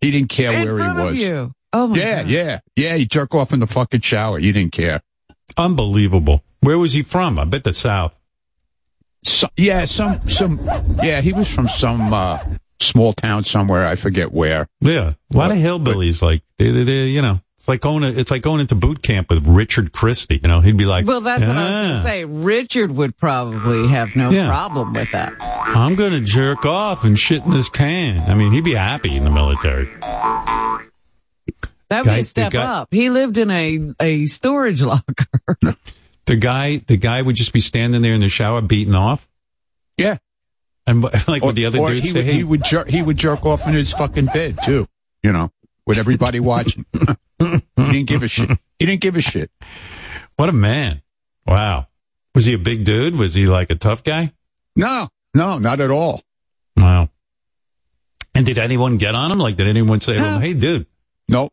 He 0.00 0.10
didn't 0.10 0.28
care 0.30 0.52
In 0.52 0.64
where 0.68 0.76
front 0.78 0.98
he 0.98 1.02
of 1.04 1.10
was. 1.10 1.20
you. 1.22 1.52
Oh 1.72 1.86
my 1.88 1.96
Yeah, 1.98 2.22
God. 2.22 2.30
yeah, 2.30 2.58
yeah. 2.76 2.96
He 2.96 3.06
jerk 3.06 3.34
off 3.34 3.52
in 3.52 3.60
the 3.60 3.66
fucking 3.66 4.00
shower. 4.00 4.38
He 4.38 4.52
didn't 4.52 4.72
care. 4.72 5.00
Unbelievable. 5.56 6.42
Where 6.60 6.78
was 6.78 6.92
he 6.92 7.02
from? 7.02 7.38
I 7.38 7.44
bet 7.44 7.64
the 7.64 7.72
South. 7.72 8.17
So, 9.24 9.48
yeah, 9.56 9.84
some 9.84 10.26
some 10.28 10.60
yeah, 11.02 11.20
he 11.20 11.32
was 11.32 11.52
from 11.52 11.68
some 11.68 12.12
uh, 12.12 12.38
small 12.80 13.12
town 13.12 13.44
somewhere. 13.44 13.86
I 13.86 13.96
forget 13.96 14.32
where. 14.32 14.68
Yeah, 14.80 15.12
a 15.32 15.36
lot 15.36 15.50
of 15.50 15.56
hillbillies. 15.58 16.22
Like 16.22 16.42
they, 16.56 16.70
they, 16.70 16.84
they, 16.84 17.06
you 17.08 17.20
know, 17.20 17.40
it's 17.56 17.66
like 17.68 17.80
going 17.80 18.02
to, 18.02 18.08
it's 18.18 18.30
like 18.30 18.42
going 18.42 18.60
into 18.60 18.74
boot 18.76 19.02
camp 19.02 19.28
with 19.30 19.46
Richard 19.46 19.92
Christie. 19.92 20.38
You 20.42 20.48
know, 20.48 20.60
he'd 20.60 20.76
be 20.76 20.86
like, 20.86 21.06
Well, 21.06 21.20
that's 21.20 21.46
what 21.46 21.56
I 21.56 21.62
was 21.64 21.72
going 21.88 21.96
to 21.96 22.02
say. 22.02 22.24
Richard 22.24 22.92
would 22.92 23.16
probably 23.16 23.88
have 23.88 24.14
no 24.14 24.30
Yeah. 24.30 24.46
problem 24.46 24.92
with 24.92 25.10
that. 25.12 25.32
I'm 25.40 25.96
going 25.96 26.12
to 26.12 26.20
jerk 26.20 26.64
off 26.64 27.04
and 27.04 27.18
shit 27.18 27.44
in 27.44 27.50
this 27.50 27.68
can. 27.68 28.20
I 28.30 28.34
mean, 28.34 28.52
he'd 28.52 28.64
be 28.64 28.74
happy 28.74 29.16
in 29.16 29.24
the 29.24 29.30
military. 29.30 29.88
That 31.90 32.04
would 32.04 32.12
be 32.14 32.20
a 32.20 32.22
step 32.22 32.52
the 32.52 32.58
guy- 32.58 32.64
up. 32.80 32.88
He 32.92 33.08
lived 33.10 33.38
in 33.38 33.50
a, 33.50 33.92
a 34.00 34.26
storage 34.26 34.82
locker. 34.82 35.26
The 36.28 36.36
guy, 36.36 36.76
the 36.86 36.98
guy 36.98 37.22
would 37.22 37.36
just 37.36 37.54
be 37.54 37.60
standing 37.60 38.02
there 38.02 38.12
in 38.12 38.20
the 38.20 38.28
shower 38.28 38.60
beating 38.60 38.94
off, 38.94 39.26
Yeah, 39.96 40.18
and 40.86 41.02
like 41.28 41.42
with 41.42 41.56
the 41.56 41.64
other 41.64 41.78
or 41.78 41.88
dudes 41.88 42.06
he 42.06 42.12
say, 42.12 42.18
would, 42.18 42.26
"Hey, 42.26 42.32
he 42.34 42.44
would 42.44 42.64
jerk 42.64 42.88
he 42.88 43.00
would 43.00 43.16
jerk 43.16 43.46
off 43.46 43.66
in 43.66 43.72
his 43.72 43.92
fucking 43.92 44.26
bed 44.26 44.58
too. 44.62 44.86
You 45.22 45.32
know, 45.32 45.50
with 45.86 45.96
everybody 45.96 46.38
watching. 46.38 46.84
he 47.38 47.60
didn't 47.76 48.04
give 48.06 48.22
a 48.22 48.28
shit. 48.28 48.50
He 48.78 48.84
didn't 48.84 49.00
give 49.00 49.16
a 49.16 49.22
shit. 49.22 49.50
what 50.36 50.50
a 50.50 50.52
man! 50.52 51.00
Wow, 51.46 51.86
was 52.34 52.44
he 52.44 52.52
a 52.52 52.58
big 52.58 52.84
dude? 52.84 53.16
Was 53.16 53.32
he 53.32 53.46
like 53.46 53.70
a 53.70 53.74
tough 53.74 54.04
guy? 54.04 54.32
No, 54.76 55.08
no, 55.32 55.58
not 55.58 55.80
at 55.80 55.90
all. 55.90 56.20
Wow. 56.76 57.08
And 58.34 58.44
did 58.44 58.58
anyone 58.58 58.98
get 58.98 59.14
on 59.14 59.32
him? 59.32 59.38
Like, 59.38 59.56
did 59.56 59.66
anyone 59.66 60.00
say, 60.00 60.16
to 60.16 60.22
him, 60.22 60.40
"Hey, 60.42 60.52
dude"? 60.52 60.86
No, 61.26 61.44
No. 61.44 61.48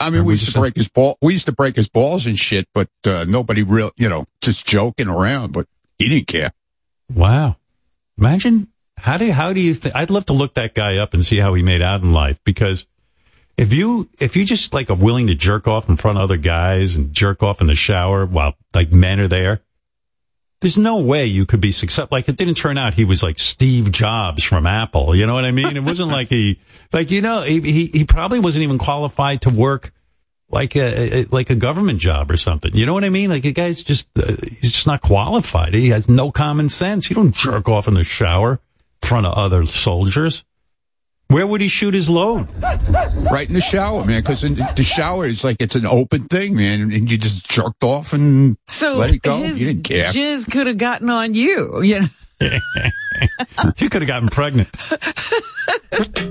I 0.00 0.10
mean, 0.10 0.24
we 0.24 0.34
used 0.34 0.52
to 0.52 0.58
break 0.58 0.76
his 0.76 0.88
ball. 0.88 1.18
We 1.20 1.32
used 1.32 1.46
to 1.46 1.52
break 1.52 1.76
his 1.76 1.88
balls 1.88 2.26
and 2.26 2.38
shit, 2.38 2.68
but 2.72 2.88
uh, 3.04 3.24
nobody 3.26 3.62
real, 3.62 3.90
you 3.96 4.08
know, 4.08 4.26
just 4.40 4.64
joking 4.66 5.08
around. 5.08 5.52
But 5.52 5.66
he 5.98 6.08
didn't 6.08 6.28
care. 6.28 6.52
Wow. 7.12 7.56
Imagine 8.16 8.68
how 8.96 9.16
do 9.16 9.26
you, 9.26 9.32
how 9.32 9.52
do 9.52 9.60
you 9.60 9.74
think? 9.74 9.94
I'd 9.94 10.10
love 10.10 10.26
to 10.26 10.32
look 10.32 10.54
that 10.54 10.74
guy 10.74 10.98
up 10.98 11.14
and 11.14 11.24
see 11.24 11.38
how 11.38 11.54
he 11.54 11.62
made 11.62 11.82
out 11.82 12.02
in 12.02 12.12
life 12.12 12.40
because 12.44 12.86
if 13.56 13.72
you 13.72 14.08
if 14.20 14.36
you 14.36 14.44
just 14.44 14.72
like 14.72 14.88
are 14.88 14.96
willing 14.96 15.26
to 15.26 15.34
jerk 15.34 15.66
off 15.66 15.88
in 15.88 15.96
front 15.96 16.18
of 16.18 16.24
other 16.24 16.36
guys 16.36 16.94
and 16.94 17.12
jerk 17.12 17.42
off 17.42 17.60
in 17.60 17.66
the 17.66 17.74
shower 17.74 18.24
while 18.24 18.54
like 18.74 18.92
men 18.92 19.18
are 19.20 19.28
there, 19.28 19.60
there's 20.60 20.78
no 20.78 20.96
way 20.98 21.26
you 21.26 21.46
could 21.46 21.60
be 21.60 21.72
successful. 21.72 22.08
Like 22.10 22.28
it 22.28 22.36
didn't 22.36 22.56
turn 22.56 22.78
out 22.78 22.94
he 22.94 23.04
was 23.04 23.22
like 23.22 23.38
Steve 23.38 23.92
Jobs 23.92 24.42
from 24.42 24.66
Apple. 24.66 25.14
You 25.14 25.26
know 25.26 25.34
what 25.34 25.44
I 25.44 25.52
mean? 25.52 25.76
It 25.76 25.84
wasn't 25.84 26.10
like 26.10 26.28
he 26.28 26.58
like 26.92 27.10
you 27.10 27.20
know 27.20 27.42
he 27.42 27.60
he, 27.60 27.86
he 27.86 28.04
probably 28.04 28.40
wasn't 28.40 28.64
even 28.64 28.78
qualified 28.78 29.42
to 29.42 29.50
work 29.50 29.92
like 30.50 30.74
a, 30.76 31.20
a 31.20 31.24
like 31.30 31.50
a 31.50 31.54
government 31.54 32.00
job 32.00 32.30
or 32.30 32.36
something. 32.36 32.74
You 32.74 32.86
know 32.86 32.94
what 32.94 33.04
I 33.04 33.10
mean? 33.10 33.30
Like 33.30 33.44
a 33.44 33.52
guy's 33.52 33.82
just 33.82 34.08
uh, 34.18 34.34
he's 34.42 34.72
just 34.72 34.86
not 34.86 35.00
qualified. 35.00 35.74
He 35.74 35.90
has 35.90 36.08
no 36.08 36.32
common 36.32 36.68
sense. 36.68 37.08
You 37.08 37.16
don't 37.16 37.34
jerk 37.34 37.68
off 37.68 37.86
in 37.86 37.94
the 37.94 38.04
shower 38.04 38.60
in 39.02 39.08
front 39.08 39.26
of 39.26 39.34
other 39.34 39.64
soldiers. 39.66 40.44
Where 41.28 41.46
would 41.46 41.60
he 41.60 41.68
shoot 41.68 41.92
his 41.92 42.08
load? 42.08 42.48
Right 43.30 43.46
in 43.46 43.54
the 43.54 43.60
shower, 43.60 44.04
man, 44.04 44.22
because 44.22 44.40
the 44.40 44.82
shower 44.82 45.26
is 45.26 45.44
like 45.44 45.58
it's 45.60 45.74
an 45.76 45.84
open 45.86 46.24
thing, 46.24 46.56
man, 46.56 46.80
and 46.80 47.10
you 47.10 47.18
just 47.18 47.46
jerked 47.48 47.84
off 47.84 48.12
and 48.14 48.56
So 48.66 48.96
let 48.96 49.12
it 49.12 49.20
go. 49.22 49.36
his 49.36 49.60
you 49.60 49.66
didn't 49.66 49.84
care. 49.84 50.06
jizz 50.06 50.50
could 50.50 50.66
have 50.66 50.78
gotten 50.78 51.10
on 51.10 51.34
you. 51.34 51.82
You 51.82 52.00
know, 52.00 52.06
You 53.78 53.88
could 53.90 54.00
have 54.02 54.06
gotten 54.06 54.28
pregnant. 54.28 54.70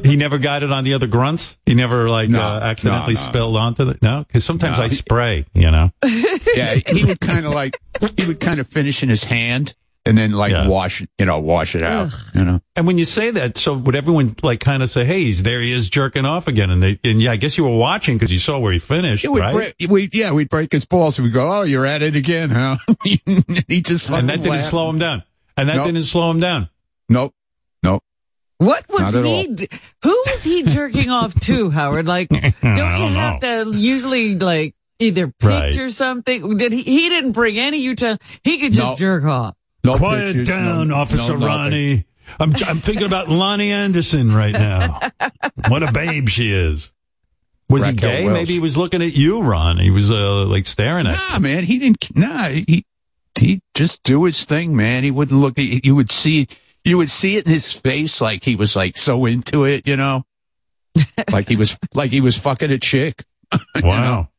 he 0.04 0.16
never 0.16 0.38
got 0.38 0.64
it 0.64 0.72
on 0.72 0.84
the 0.84 0.94
other 0.94 1.08
grunts. 1.08 1.58
He 1.66 1.76
never 1.76 2.10
like 2.10 2.30
No, 2.30 2.42
uh, 2.42 2.60
accidentally 2.64 3.14
no, 3.16 3.20
no. 3.20 3.26
spilled 3.28 3.58
onto 3.58 3.86
the 3.86 3.98
no. 4.02 4.24
Because 4.28 4.46
sometimes 4.46 4.78
No, 4.78 4.86
I 4.86 4.88
he- 4.88 4.96
spray. 4.96 5.46
You 5.54 5.70
know. 5.70 5.92
yeah, 6.56 6.76
he 6.88 7.04
would 7.06 7.20
kind 7.20 7.46
of 7.46 7.54
like 7.54 7.78
he 8.18 8.26
would 8.26 8.40
kind 8.40 8.60
of 8.60 8.68
finish 8.68 9.04
in 9.04 9.10
his 9.10 9.24
hand 9.26 9.76
and 10.08 10.18
then 10.18 10.32
like 10.32 10.52
Yeah. 10.52 10.68
wash 10.68 11.02
it, 11.02 11.10
you 11.20 11.26
know, 11.26 11.40
wash 11.40 11.76
it 11.76 11.84
out. 11.84 12.10
You 12.34 12.44
know, 12.44 12.62
And 12.76 12.88
when 12.88 12.98
you 12.98 13.06
say 13.06 13.30
that, 13.32 13.58
so 13.58 13.74
would 13.78 13.96
everyone 13.96 14.36
like 14.42 14.60
kind 14.60 14.82
of 14.82 14.90
say, 14.90 15.06
"Hey, 15.06 15.24
he's 15.26 15.44
there. 15.44 15.62
He 15.62 15.72
is 15.74 15.90
jerking 15.90 16.26
off 16.26 16.48
again." 16.48 16.70
And 16.70 16.82
they, 16.82 17.00
and 17.04 17.22
yeah, 17.22 17.32
I 17.32 17.36
guess 17.36 17.58
you 17.58 17.64
were 17.66 17.78
watching 17.78 18.18
because 18.18 18.32
you 18.32 18.40
saw 18.40 18.58
where 18.60 18.72
he 18.74 18.80
finished, 18.80 19.24
It 19.26 19.30
would 19.32 19.42
right? 19.42 19.54
break, 19.54 19.76
we 19.90 20.10
yeah, 20.14 20.32
we'd 20.32 20.50
break 20.50 20.72
his 20.72 20.86
balls. 20.86 21.20
We'd 21.20 21.34
go, 21.34 21.60
oh, 21.60 21.62
you're 21.64 21.86
at 21.86 22.02
it 22.02 22.16
again, 22.16 22.50
huh? 22.50 22.78
he 23.04 23.82
just 23.82 24.06
fucking 24.08 24.20
and 24.22 24.30
that 24.30 24.38
didn't 24.38 24.52
laughed. 24.52 24.64
slow 24.66 24.90
him 24.90 24.98
down. 25.00 25.24
And 25.58 25.70
that 25.70 25.76
Nope. 25.78 25.86
didn't 25.88 26.04
slow 26.04 26.32
him 26.32 26.40
down. 26.40 26.70
Nope, 27.10 27.34
nope. 27.84 28.04
what 28.60 28.86
was 28.90 29.14
he? 29.14 29.48
d- 29.48 29.70
Who 30.04 30.24
was 30.28 30.44
he 30.44 30.64
jerking 30.64 31.10
off 31.10 31.34
to, 31.42 31.70
Howard? 31.70 32.06
Like, 32.08 32.30
don't 32.30 32.54
you 32.64 32.76
don't 32.76 33.14
have 33.16 33.40
to 33.40 33.72
usually 33.76 34.36
like 34.36 34.76
either 35.00 35.28
pitch 35.28 35.36
Right. 35.50 35.78
or 35.80 35.90
something? 35.90 36.58
Did 36.58 36.74
he? 36.74 36.84
He 36.84 37.10
didn't 37.10 37.32
bring 37.34 37.58
any 37.60 37.80
utensil. 37.82 38.20
He 38.44 38.60
could 38.60 38.74
just 38.74 38.82
No. 38.92 38.96
jerk 38.96 39.24
off. 39.26 39.56
No 39.88 39.98
Quiet 39.98 40.28
pictures, 40.28 40.48
down, 40.48 40.90
no- 40.90 40.96
Officer 40.96 41.38
no. 41.38 41.48
Ronnie. 41.48 42.06
I'm 42.40 42.54
I'm 42.68 42.80
thinking 42.80 43.06
about 43.06 43.28
Loni 43.28 43.70
Anderson 43.70 44.34
right 44.34 44.52
now. 44.52 45.00
what 45.70 45.82
a 45.82 45.92
babe 45.92 46.28
she 46.28 46.52
is. 46.52 46.94
Was 47.70 47.86
he 47.86 47.94
gay? 47.94 48.28
Maybe 48.28 48.54
he 48.54 48.60
was 48.60 48.78
looking 48.78 49.02
at 49.02 49.16
you, 49.16 49.42
Ron. 49.42 49.78
He 49.78 49.92
was 49.92 50.12
uh, 50.12 50.46
like 50.46 50.66
staring 50.66 51.08
at. 51.08 51.12
you. 51.12 51.34
Nah, 51.34 51.40
man, 51.40 51.64
he 51.64 51.80
didn't. 51.80 52.16
Nah, 52.16 52.50
he 52.50 52.86
he 53.38 53.62
just 53.76 54.04
do 54.04 54.24
his 54.26 54.44
thing, 54.44 54.76
man. 54.76 55.04
He 55.04 55.12
wouldn't 55.12 55.40
look. 55.40 55.58
at 55.58 55.86
You 55.86 55.96
would 55.96 56.12
see. 56.12 56.48
You 56.84 56.98
would 56.98 57.12
see 57.12 57.36
it 57.36 57.46
in 57.46 57.52
his 57.52 57.74
face, 57.74 58.22
like 58.22 58.44
he 58.44 58.56
was 58.56 58.76
like 58.76 58.98
so 58.98 59.26
into 59.26 59.66
it, 59.66 59.86
you 59.86 59.98
know, 59.98 60.24
like 61.32 61.50
he 61.50 61.58
was 61.58 61.78
like 61.94 62.12
he 62.12 62.22
was 62.22 62.38
fucking 62.38 62.72
a 62.72 62.80
chick. 62.80 63.24
Wow. 63.84 64.30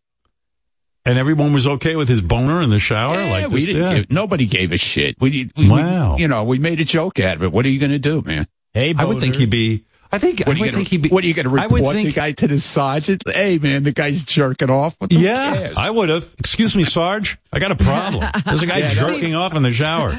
And 1.08 1.18
everyone 1.18 1.54
was 1.54 1.66
okay 1.66 1.96
with 1.96 2.06
his 2.08 2.20
boner 2.20 2.60
in 2.60 2.68
the 2.68 2.78
shower. 2.78 3.14
Yeah, 3.14 3.30
like 3.30 3.48
we 3.48 3.64
didn't. 3.64 3.82
yeah. 3.82 3.94
Give, 4.00 4.12
nobody 4.12 4.44
gave 4.44 4.72
a 4.72 4.76
shit. 4.76 5.16
We, 5.20 5.50
we, 5.56 5.68
Wow. 5.70 6.16
we, 6.16 6.22
you 6.22 6.28
know, 6.28 6.44
we 6.44 6.58
made 6.58 6.80
a 6.80 6.84
joke 6.84 7.18
out 7.18 7.36
of 7.36 7.42
it. 7.44 7.50
What 7.50 7.64
are 7.64 7.70
you 7.70 7.80
going 7.80 7.92
to 7.92 7.98
do, 7.98 8.20
man? 8.20 8.46
Hey, 8.74 8.94
I 8.96 9.06
would 9.06 9.18
think 9.18 9.36
he'd 9.36 9.48
be. 9.48 9.84
I 10.10 10.18
think. 10.18 10.40
What 10.40 10.48
are 10.48 10.52
you 10.54 10.60
would 10.62 10.72
going 10.72 10.84
think 10.84 10.88
he'd 10.88 10.96
to? 10.98 11.02
be. 11.02 11.08
What 11.10 11.22
are 11.24 11.26
you 11.26 11.34
going 11.34 11.48
to 11.48 11.60
I 11.60 11.66
would 11.66 11.78
report 11.80 11.96
the 11.96 12.12
guy 12.12 12.32
to 12.32 12.48
the 12.48 12.58
sergeant? 12.58 13.22
Hey, 13.26 13.58
man, 13.58 13.82
the 13.82 13.92
guy's 13.92 14.24
jerking 14.24 14.70
off. 14.70 14.94
What 14.98 15.10
the 15.10 15.16
Yeah, 15.16 15.54
cares? 15.54 15.76
I 15.76 15.90
would 15.90 16.08
have. 16.08 16.34
Excuse 16.38 16.74
me, 16.76 16.84
Sarge. 16.84 17.38
I 17.52 17.58
got 17.58 17.72
a 17.72 17.76
problem. 17.76 18.24
There's 18.46 18.62
a 18.62 18.66
guy 18.66 18.78
Yeah, 18.78 18.88
jerking 18.88 19.34
off 19.34 19.54
in 19.54 19.62
the 19.62 19.72
shower. 19.72 20.16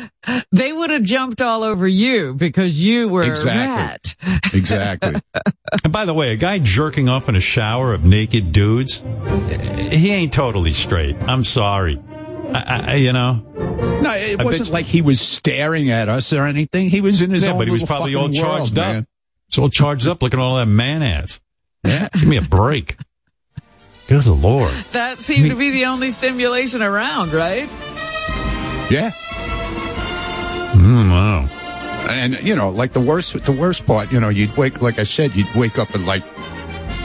They 0.51 0.72
would 0.72 0.89
have 0.91 1.03
jumped 1.03 1.41
all 1.41 1.63
over 1.63 1.88
you 1.88 2.34
because 2.36 2.84
you 2.84 3.10
were 3.10 3.24
Exactly. 3.24 4.15
that. 4.22 4.43
exactly. 4.53 5.15
And 5.84 5.93
by 5.93 6.05
the 6.05 6.13
way, 6.13 6.34
a 6.34 6.36
guy 6.36 6.60
jerking 6.60 7.10
off 7.10 7.29
in 7.29 7.36
a 7.36 7.39
shower 7.41 7.93
of 7.93 8.03
naked 8.05 8.51
dudes, 8.51 9.03
he 9.91 10.12
ain't 10.12 10.34
totally 10.34 10.72
straight. 10.74 11.15
I'm 11.27 11.43
sorry. 11.43 12.00
I, 12.53 12.84
I, 12.91 12.96
you 12.96 13.13
know, 13.13 13.43
No, 14.01 14.12
it 14.13 14.38
bet 14.38 14.46
wasn't 14.46 14.67
you- 14.69 14.74
like 14.74 14.86
he 14.88 15.01
was 15.03 15.22
staring 15.22 15.91
at 15.91 16.10
us 16.10 16.34
or 16.34 16.46
anything. 16.46 16.89
He 16.89 17.00
was 17.01 17.22
in 17.22 17.29
his 17.31 17.43
yeah, 17.43 17.51
own 17.51 17.58
but 17.60 17.67
he 17.67 17.72
was 17.72 17.84
probably 17.84 18.15
all 18.15 18.27
fucking 18.27 18.41
world, 18.43 18.58
charged 18.60 18.75
man. 18.75 19.08
Up. 19.50 19.53
He's 19.53 19.60
all 19.60 19.70
charged 19.70 20.08
up, 20.08 20.22
looking 20.22 20.39
at 20.39 20.44
all 20.44 20.58
that 20.58 20.68
man 20.68 21.03
ass. 21.03 21.41
Yeah. 21.84 22.10
Give 22.13 22.27
me 22.27 22.38
a 22.38 22.41
break. 22.41 22.98
Good 24.08 24.25
lord. 24.25 24.72
That 24.91 25.20
seemed 25.20 25.50
to 25.51 25.56
be 25.56 25.70
the 25.70 25.86
only 25.86 26.10
stimulation 26.10 26.82
around, 26.82 27.32
right? 27.32 27.70
Yeah. 28.89 29.12
Mm, 30.74 31.12
wow. 31.12 31.48
And 32.10 32.41
you 32.41 32.56
know, 32.56 32.70
like 32.70 32.94
the 32.94 33.00
worst, 33.00 33.46
the 33.46 33.51
worst 33.51 33.86
part, 33.86 34.12
you 34.12 34.20
know, 34.20 34.29
you'd 34.29 34.56
wake, 34.58 34.82
like 34.82 34.98
I 34.98 35.03
said, 35.03 35.36
you'd 35.36 35.53
wake 35.56 35.77
up 35.77 35.94
at 35.94 36.01
like 36.01 36.24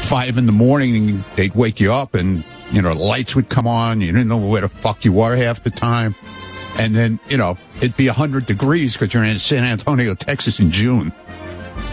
five 0.03 0.39
in 0.39 0.47
the 0.47 0.53
morning, 0.53 0.97
and 0.97 1.19
they'd 1.37 1.55
wake 1.55 1.79
you 1.79 1.93
up, 1.93 2.15
and 2.15 2.43
you 2.73 2.81
know, 2.81 2.93
lights 2.93 3.37
would 3.37 3.51
come 3.51 3.67
on. 3.67 4.01
You 4.01 4.13
didn't 4.13 4.29
know 4.29 4.39
where 4.39 4.63
the 4.63 4.69
fuck 4.71 5.05
you 5.05 5.13
were 5.13 5.37
half 5.37 5.63
the 5.63 5.71
time, 5.71 6.15
and 6.79 6.95
then 6.95 7.21
you 7.29 7.37
know, 7.37 7.59
it'd 7.77 7.99
be 7.99 8.07
hundred 8.07 8.47
degrees 8.47 8.95
because 8.95 9.13
you're 9.13 9.25
in 9.25 9.39
San 9.39 9.65
Antonio, 9.65 10.15
Texas, 10.15 10.59
in 10.59 10.71
June. 10.71 11.13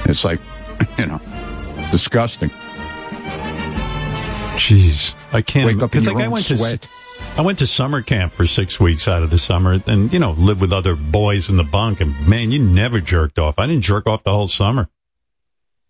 It's 0.05 0.23
like, 0.23 0.39
you 0.97 1.05
know, 1.05 1.19
disgusting. 1.91 2.49
Jeez, 4.57 5.15
I 5.33 5.41
can't. 5.41 5.67
Wake 5.67 5.81
up 5.81 5.95
in 5.95 6.03
your 6.03 6.13
like 6.13 6.23
I 6.23 6.25
own 6.25 6.31
went 6.31 6.45
to 6.47 6.57
sweat. 6.57 6.87
I 7.37 7.41
went 7.41 7.59
to 7.59 7.67
summer 7.67 8.01
camp 8.01 8.33
for 8.33 8.45
six 8.45 8.79
weeks 8.79 9.07
out 9.07 9.23
of 9.23 9.29
the 9.29 9.37
summer, 9.37 9.81
and 9.87 10.11
you 10.11 10.19
know, 10.19 10.31
live 10.31 10.59
with 10.59 10.73
other 10.73 10.95
boys 10.95 11.49
in 11.49 11.57
the 11.57 11.63
bunk. 11.63 12.01
And 12.01 12.27
man, 12.27 12.51
you 12.51 12.59
never 12.59 12.99
jerked 12.99 13.39
off. 13.39 13.57
I 13.57 13.67
didn't 13.67 13.83
jerk 13.83 14.07
off 14.07 14.23
the 14.23 14.31
whole 14.31 14.47
summer. 14.47 14.89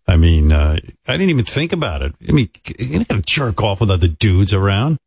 I 0.06 0.16
mean, 0.16 0.52
uh, 0.52 0.78
I 1.06 1.12
didn't 1.12 1.30
even 1.30 1.44
think 1.44 1.72
about 1.72 2.02
it. 2.02 2.14
I 2.28 2.32
mean, 2.32 2.48
you're 2.78 3.00
not 3.00 3.08
gonna 3.08 3.22
jerk 3.22 3.62
off 3.62 3.80
with 3.80 3.90
other 3.90 4.08
dudes 4.08 4.54
around. 4.54 4.98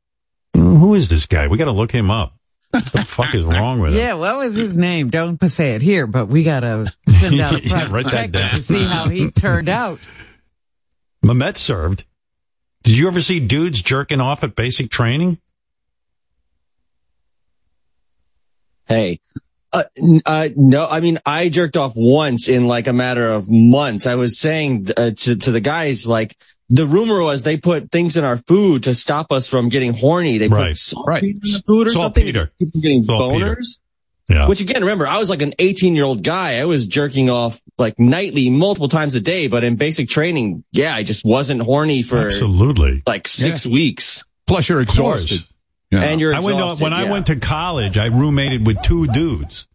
Who 0.54 0.94
is 0.94 1.10
this 1.10 1.26
guy? 1.26 1.48
We 1.48 1.58
got 1.58 1.66
to 1.66 1.72
look 1.72 1.92
him 1.92 2.10
up. 2.10 2.35
What 2.84 2.92
the 2.92 3.06
fuck 3.06 3.34
is 3.34 3.46
wrong 3.46 3.80
with 3.80 3.94
him? 3.94 4.00
Yeah, 4.00 4.14
what 4.16 4.38
was 4.38 4.56
his 4.56 4.76
name? 4.76 5.10
Don't 5.10 5.40
say 5.50 5.76
it 5.76 5.82
here, 5.82 6.08
but 6.08 6.28
we 6.28 6.44
gotta 6.44 6.94
send 7.08 7.40
out 7.42 7.54
a 7.54 7.62
Yeah, 7.64 7.70
private 7.70 7.92
write 7.94 8.04
that 8.12 8.32
detective 8.32 8.42
down. 8.42 8.56
to 8.56 8.62
see 8.64 8.84
how 8.84 9.08
he 9.10 9.32
turned 9.32 9.70
out. 9.70 10.00
Mamet 11.24 11.58
served. 11.58 12.04
Did 12.84 12.98
you 12.98 13.08
ever 13.08 13.22
see 13.22 13.40
dudes 13.40 13.82
jerking 13.82 14.20
off 14.22 14.44
at 14.44 14.56
basic 14.56 14.92
training? 14.92 15.40
Hey. 18.88 19.20
Uh, 19.74 19.84
uh, 20.26 20.50
no, 20.56 20.88
I 20.88 21.00
mean, 21.02 21.18
I 21.26 21.50
jerked 21.50 21.76
off 21.76 21.94
once 21.96 22.48
in 22.48 22.66
like 22.66 22.88
a 22.88 22.94
matter 22.94 23.30
of 23.30 23.50
months. 23.50 24.06
I 24.06 24.16
was 24.16 24.40
saying 24.40 24.88
uh, 24.96 25.12
to, 25.12 25.36
to 25.36 25.52
the 25.52 25.60
guys, 25.60 26.08
like, 26.08 26.38
the 26.70 26.86
rumor 26.88 27.22
was 27.22 27.44
they 27.44 27.58
put 27.58 27.92
things 27.92 28.18
in 28.18 28.24
our 28.24 28.38
food 28.38 28.84
to 28.84 28.96
stop 28.96 29.32
us 29.32 29.48
from 29.48 29.70
getting 29.70 29.94
horny. 29.94 30.38
They 30.38 30.48
Right. 30.48 30.70
put 30.70 30.78
saltpeter 30.78 31.12
Right. 31.12 31.24
in 31.24 31.40
the 31.42 31.64
food 31.68 31.88
or 31.88 31.92
something. 31.92 32.24
Saltpeter. 32.24 32.52
keep 32.60 32.72
from 32.72 32.82
getting 32.82 33.04
Saltpeter. 33.06 33.56
boners. 33.56 33.78
Yeah. 34.28 34.48
Which 34.48 34.60
again, 34.62 34.82
remember, 34.82 35.06
I 35.06 35.20
was 35.20 35.30
like 35.30 35.44
an 35.44 35.54
18 35.60 35.96
year 35.96 36.04
old 36.06 36.24
guy. 36.24 36.58
I 36.60 36.66
was 36.66 36.88
jerking 36.88 37.30
off 37.30 37.62
like 37.78 38.00
nightly, 38.00 38.50
multiple 38.50 38.88
times 38.88 39.14
a 39.14 39.20
day. 39.22 39.46
But 39.48 39.64
in 39.64 39.76
basic 39.76 40.10
training, 40.10 40.64
yeah, 40.72 40.96
I 40.96 41.04
just 41.04 41.24
wasn't 41.24 41.62
horny 41.62 42.02
for 42.02 42.18
Absolutely. 42.26 43.04
like 43.06 43.28
six 43.28 43.68
weeks. 43.68 44.24
Plus, 44.48 44.68
you're 44.68 44.82
exhausted. 44.82 45.42
Know. 45.92 46.00
And 46.02 46.20
you're 46.20 46.34
I 46.34 46.40
went 46.40 46.58
to, 46.58 46.64
exhausted, 46.64 46.84
when 46.84 46.94
I 46.94 47.04
went 47.12 47.28
to 47.28 47.36
college, 47.36 47.98
I 48.00 48.06
roommated 48.08 48.66
with 48.66 48.82
two 48.82 49.06
dudes 49.08 49.68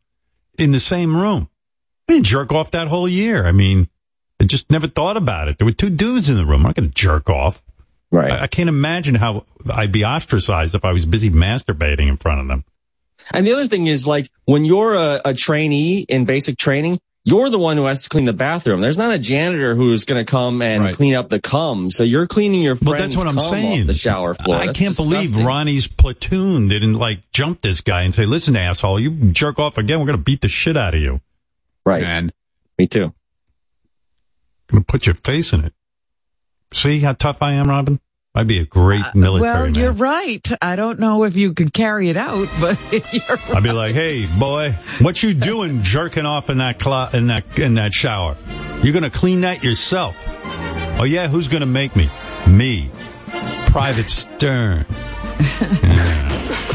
in 0.58 0.72
the 0.72 0.80
same 0.80 1.16
room. 1.16 1.48
I 2.08 2.14
didn't 2.14 2.26
jerk 2.26 2.50
off 2.52 2.72
that 2.72 2.88
whole 2.88 3.06
year. 3.08 3.46
I 3.46 3.52
mean, 3.52 3.88
I 4.40 4.44
just 4.44 4.70
never 4.70 4.86
thought 4.86 5.16
about 5.16 5.48
it. 5.48 5.58
There 5.58 5.66
were 5.66 5.72
two 5.72 5.90
dudes 5.90 6.28
in 6.28 6.36
the 6.36 6.44
room. 6.46 6.60
I'm 6.60 6.62
not 6.62 6.74
going 6.76 6.88
to 6.88 6.94
jerk 6.94 7.28
off. 7.28 7.62
right. 8.10 8.32
I, 8.32 8.42
I 8.42 8.46
can't 8.46 8.68
imagine 8.68 9.14
how 9.14 9.44
I'd 9.72 9.92
be 9.92 10.04
ostracized 10.04 10.74
if 10.74 10.84
I 10.84 10.92
was 10.92 11.04
busy 11.06 11.30
masturbating 11.30 12.08
in 12.08 12.16
front 12.16 12.40
of 12.40 12.48
them. 12.48 12.62
And 13.32 13.46
the 13.46 13.52
other 13.52 13.68
thing 13.68 13.86
is 13.86 14.06
like 14.06 14.28
when 14.46 14.64
you're 14.64 14.94
a, 14.94 15.20
a 15.26 15.34
trainee 15.34 16.00
in 16.08 16.24
basic 16.24 16.56
training, 16.56 16.98
you're 17.26 17.50
the 17.50 17.58
one 17.58 17.76
who 17.76 17.84
has 17.84 18.04
to 18.04 18.08
clean 18.08 18.24
the 18.24 18.32
bathroom. 18.32 18.80
There's 18.80 18.96
not 18.96 19.12
a 19.12 19.18
janitor 19.18 19.74
who's 19.74 20.06
going 20.06 20.24
to 20.24 20.28
come 20.28 20.62
and 20.62 20.84
Right. 20.84 20.94
clean 20.94 21.14
up 21.14 21.28
the 21.28 21.38
cum. 21.38 21.90
So 21.90 22.02
you're 22.02 22.26
cleaning 22.26 22.62
your 22.62 22.76
Well, 22.76 22.94
friend's 22.94 23.14
that's 23.14 23.16
what 23.18 23.26
I'm 23.26 23.34
cum 23.36 23.44
off 23.44 23.50
saying. 23.50 23.86
the 23.86 23.94
shower 23.94 24.32
floor. 24.32 24.56
I 24.56 24.66
That's 24.66 24.78
can't 24.78 24.96
believe. 24.96 25.36
Ronnie's 25.36 25.86
platoon 25.86 26.68
didn't 26.68 26.94
like 26.94 27.30
jump 27.30 27.60
this 27.60 27.82
guy 27.82 28.02
and 28.04 28.14
say, 28.14 28.24
"Listen, 28.24 28.56
asshole, 28.56 28.98
you 28.98 29.10
jerk 29.32 29.58
off 29.58 29.76
again. 29.76 30.00
We're 30.00 30.06
going 30.06 30.16
to 30.18 30.24
beat 30.24 30.40
the 30.40 30.48
shit 30.48 30.78
out 30.78 30.94
of 30.94 31.00
you. 31.00 31.20
Right. 31.84 32.02
And 32.02 32.32
Me 32.78 32.86
too. 32.86 33.12
Going 34.70 34.82
to 34.82 34.86
put 34.86 35.06
your 35.06 35.14
face 35.16 35.52
in 35.52 35.64
it." 35.64 35.72
See 36.72 37.00
how 37.00 37.12
tough 37.14 37.42
I 37.42 37.52
am, 37.52 37.68
Robin? 37.68 38.00
I'd 38.32 38.46
be 38.46 38.60
a 38.60 38.64
great 38.64 39.02
military 39.12 39.48
Uh, 39.50 39.54
well, 39.54 39.64
man. 39.64 39.74
you're 39.74 39.90
right. 39.92 40.48
I 40.62 40.76
don't 40.76 41.00
know 41.00 41.24
if 41.24 41.34
you 41.36 41.52
could 41.52 41.72
carry 41.72 42.10
it 42.10 42.16
out, 42.16 42.48
but 42.60 42.78
you're 43.12 43.38
I'd 43.56 43.62
be 43.64 43.72
like, 43.72 43.92
"Hey, 43.94 44.24
boy, 44.38 44.70
what 45.00 45.20
you 45.22 45.34
doing 45.34 45.82
jerking 45.82 46.26
off 46.26 46.48
in 46.48 46.58
that 46.58 46.78
clo- 46.78 47.08
in 47.12 47.26
that 47.26 47.58
in 47.58 47.74
that 47.74 47.92
shower? 47.92 48.36
You're 48.84 48.94
gonna 48.94 49.10
clean 49.10 49.40
that 49.40 49.64
yourself." 49.64 50.16
Oh 51.00 51.04
yeah, 51.04 51.26
who's 51.26 51.48
gonna 51.48 51.66
make 51.66 51.96
me? 51.96 52.08
Me, 52.46 52.88
Private 53.66 54.08
Stern. 54.08 54.86
yeah, 55.82 56.70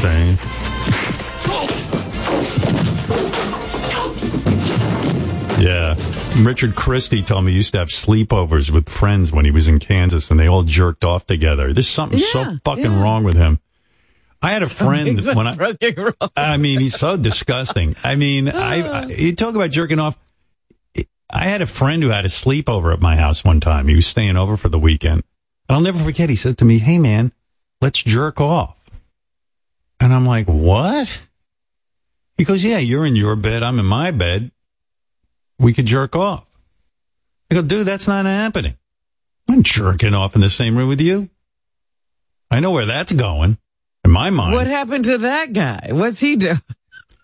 Yeah. 5.58 5.94
Richard 6.38 6.74
Christie 6.74 7.22
told 7.22 7.44
me 7.44 7.52
he 7.52 7.58
used 7.58 7.72
to 7.72 7.78
have 7.78 7.88
sleepovers 7.88 8.70
with 8.70 8.88
friends 8.88 9.32
when 9.32 9.44
he 9.44 9.50
was 9.50 9.68
in 9.68 9.78
Kansas 9.78 10.30
and 10.30 10.38
they 10.38 10.46
all 10.46 10.62
jerked 10.62 11.04
off 11.04 11.26
together. 11.26 11.72
There's 11.72 11.88
something 11.88 12.18
so 12.18 12.56
fucking 12.64 12.84
yeah. 12.84 13.02
wrong 13.02 13.24
with 13.24 13.36
him. 13.36 13.60
I 14.42 14.52
had 14.52 14.62
a 14.62 14.66
friend 14.66 15.18
when 15.34 15.46
I. 15.46 15.76
I 16.36 16.56
mean, 16.56 16.80
he's 16.80 16.98
so 16.98 17.16
disgusting. 17.16 17.96
I 18.04 18.16
mean, 18.16 18.48
I, 18.50 18.82
I 18.82 19.06
you 19.06 19.34
talk 19.34 19.54
about 19.54 19.70
jerking 19.70 19.98
off. 19.98 20.18
I 21.28 21.46
had 21.46 21.62
a 21.62 21.66
friend 21.66 22.02
who 22.02 22.10
had 22.10 22.24
a 22.24 22.28
sleepover 22.28 22.92
at 22.92 23.00
my 23.00 23.16
house 23.16 23.42
one 23.42 23.60
time. 23.60 23.88
He 23.88 23.96
was 23.96 24.06
staying 24.06 24.36
over 24.36 24.56
for 24.56 24.68
the 24.68 24.78
weekend. 24.78 25.24
And 25.68 25.76
I'll 25.76 25.80
never 25.80 25.98
forget. 25.98 26.30
He 26.30 26.36
said 26.36 26.58
to 26.58 26.64
me, 26.64 26.78
Hey 26.78 26.98
man, 26.98 27.32
let's 27.80 28.02
jerk 28.02 28.40
off. 28.40 28.76
And 30.00 30.12
I'm 30.12 30.26
like, 30.26 30.46
what? 30.46 31.26
He 32.36 32.44
goes, 32.44 32.62
yeah, 32.62 32.78
you're 32.78 33.06
in 33.06 33.16
your 33.16 33.36
bed. 33.36 33.62
I'm 33.62 33.78
in 33.78 33.86
my 33.86 34.10
bed. 34.10 34.50
We 35.58 35.72
could 35.72 35.86
jerk 35.86 36.14
off. 36.14 36.56
I 37.50 37.54
go, 37.54 37.62
dude, 37.62 37.86
that's 37.86 38.08
not 38.08 38.24
happening. 38.24 38.76
I'm 39.50 39.62
jerking 39.62 40.14
off 40.14 40.34
in 40.34 40.40
the 40.40 40.50
same 40.50 40.76
room 40.76 40.88
with 40.88 41.00
you. 41.00 41.30
I 42.50 42.60
know 42.60 42.72
where 42.72 42.86
that's 42.86 43.12
going 43.12 43.58
in 44.04 44.10
my 44.10 44.30
mind. 44.30 44.54
What 44.54 44.66
happened 44.66 45.04
to 45.06 45.18
that 45.18 45.52
guy? 45.52 45.88
What's 45.90 46.20
he 46.20 46.36
do? 46.36 46.54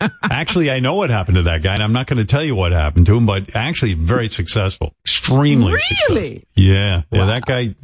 Actually, 0.23 0.71
I 0.71 0.81
know 0.81 0.95
what 0.95 1.11
happened 1.11 1.37
to 1.37 1.43
that 1.43 1.63
guy, 1.63 1.75
and 1.75 1.83
I'm 1.83 1.93
not 1.93 2.07
going 2.07 2.19
to 2.19 2.25
tell 2.25 2.43
you 2.43 2.57
what 2.57 2.73
happened 2.73 3.07
to 3.07 3.17
him, 3.17 3.27
but 3.27 3.55
actually, 3.55 3.95
very 3.95 4.29
successful, 4.29 4.95
extremely 5.05 5.79
successful. 5.79 6.17
Really? 6.17 6.47
Yeah, 6.55 7.03
yeah. 7.13 7.27
That 7.27 7.45
guy. 7.45 7.75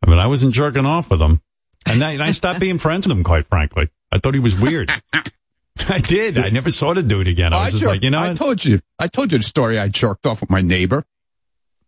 I 0.00 0.10
mean, 0.10 0.20
I 0.20 0.28
wasn't 0.28 0.54
jerking 0.54 0.86
off 0.86 1.10
with 1.10 1.20
him, 1.20 1.42
and 1.84 2.02
I, 2.02 2.12
and 2.12 2.22
I 2.22 2.30
stopped 2.30 2.60
being 2.66 2.78
friends 2.78 3.08
with 3.08 3.16
him. 3.16 3.24
Quite 3.24 3.48
frankly, 3.48 3.88
I 4.12 4.18
thought 4.18 4.34
he 4.34 4.40
was 4.40 4.58
weird. 4.58 4.90
I 5.88 5.98
did. 5.98 6.38
I 6.38 6.50
never 6.50 6.70
saw 6.70 6.94
the 6.94 7.02
dude 7.02 7.28
again. 7.28 7.52
I 7.52 7.64
was 7.64 7.72
just 7.72 7.80
jerked- 7.82 7.90
like, 7.90 8.02
you 8.02 8.10
know, 8.10 8.18
I 8.18 8.28
what? 8.28 8.36
told 8.38 8.64
you, 8.64 8.80
I 8.98 9.06
told 9.08 9.32
you 9.32 9.38
the 9.38 9.44
story. 9.44 9.78
I 9.78 9.88
jerked 9.88 10.26
off 10.26 10.40
with 10.40 10.50
my 10.50 10.60
neighbor. 10.60 11.04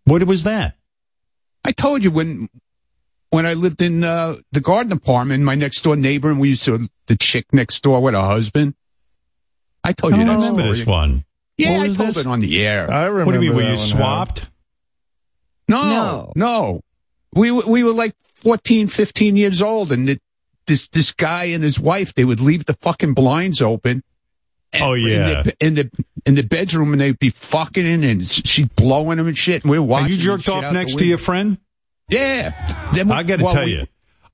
what 0.05 0.23
was 0.25 0.45
that? 0.45 0.77
I 1.65 1.73
told 1.73 2.03
you 2.03 2.11
when, 2.11 2.49
when 3.31 3.45
I 3.47 3.55
lived 3.55 3.83
in 3.83 4.03
uh, 4.03 4.35
the 4.53 4.61
garden 4.61 4.93
apartment, 4.93 5.45
my 5.45 5.55
next 5.55 5.83
door 5.83 5.97
neighbor, 5.97 6.31
and 6.31 6.41
we 6.41 6.49
used 6.51 6.65
to 6.65 6.89
the 7.07 7.17
chick 7.17 7.47
next 7.53 7.83
door 7.83 8.01
with 8.03 8.15
her 8.15 8.21
husband. 8.23 8.75
I 9.85 9.93
told 9.93 10.15
I 10.15 10.19
you 10.19 10.25
don't 10.25 10.37
remember 10.37 10.61
story. 10.63 10.77
this 10.79 10.87
one. 10.87 11.25
Yeah, 11.59 11.73
What 11.77 11.85
I 11.85 11.89
was 11.89 11.97
told 11.97 12.09
this? 12.11 12.17
it 12.19 12.27
on 12.27 12.41
the 12.41 12.65
air. 12.67 12.91
I 12.91 13.05
remember. 13.05 13.25
What 13.27 13.39
do 13.41 13.45
you 13.45 13.51
mean? 13.53 13.57
Were 13.65 13.71
you 13.73 13.79
swapped? 13.79 14.49
No, 15.69 15.83
No. 15.85 16.33
no. 16.37 16.81
We 17.35 17.51
we 17.53 17.85
were 17.85 17.93
like 17.93 18.15
14, 18.37 18.89
15 18.89 19.37
years 19.37 19.63
old, 19.63 19.93
and 19.93 20.09
it, 20.09 20.23
this 20.71 20.89
this 20.89 21.13
guy 21.13 21.45
and 21.45 21.63
his 21.63 21.79
wife 21.79 22.15
they 22.15 22.25
would 22.25 22.41
leave 22.41 22.65
the 22.65 22.75
fucking 22.75 23.13
blinds 23.15 23.61
open. 23.61 24.03
and- 24.73 24.83
Oh, 24.83 24.95
yeah. 24.95 25.39
in 25.41 25.43
the, 25.45 25.57
in 25.61 25.75
the 25.75 25.91
in 26.27 26.35
the 26.37 26.43
bedroom, 26.43 26.93
and 26.93 27.01
they'd 27.01 27.19
be 27.19 27.31
fucking 27.31 27.85
in, 27.85 28.05
and 28.05 28.27
she 28.27 28.65
blowing 28.65 29.19
him 29.19 29.27
and 29.27 29.37
shit. 29.37 29.63
And 29.65 29.71
we 29.71 29.79
we're 29.79 29.85
watching. 29.87 30.05
And 30.07 30.15
you 30.15 30.19
jerked 30.21 30.49
off 30.49 30.73
next 30.73 30.97
to 30.99 31.05
your 31.05 31.19
friend? 31.19 31.59
Yeah. 32.09 32.91
Then 32.95 33.09
we- 33.09 33.15
I 33.15 33.23
got 33.25 33.39
to 33.39 33.45
well, 33.45 33.53
tell 33.55 33.65
we- 33.65 33.73
you, 33.79 33.87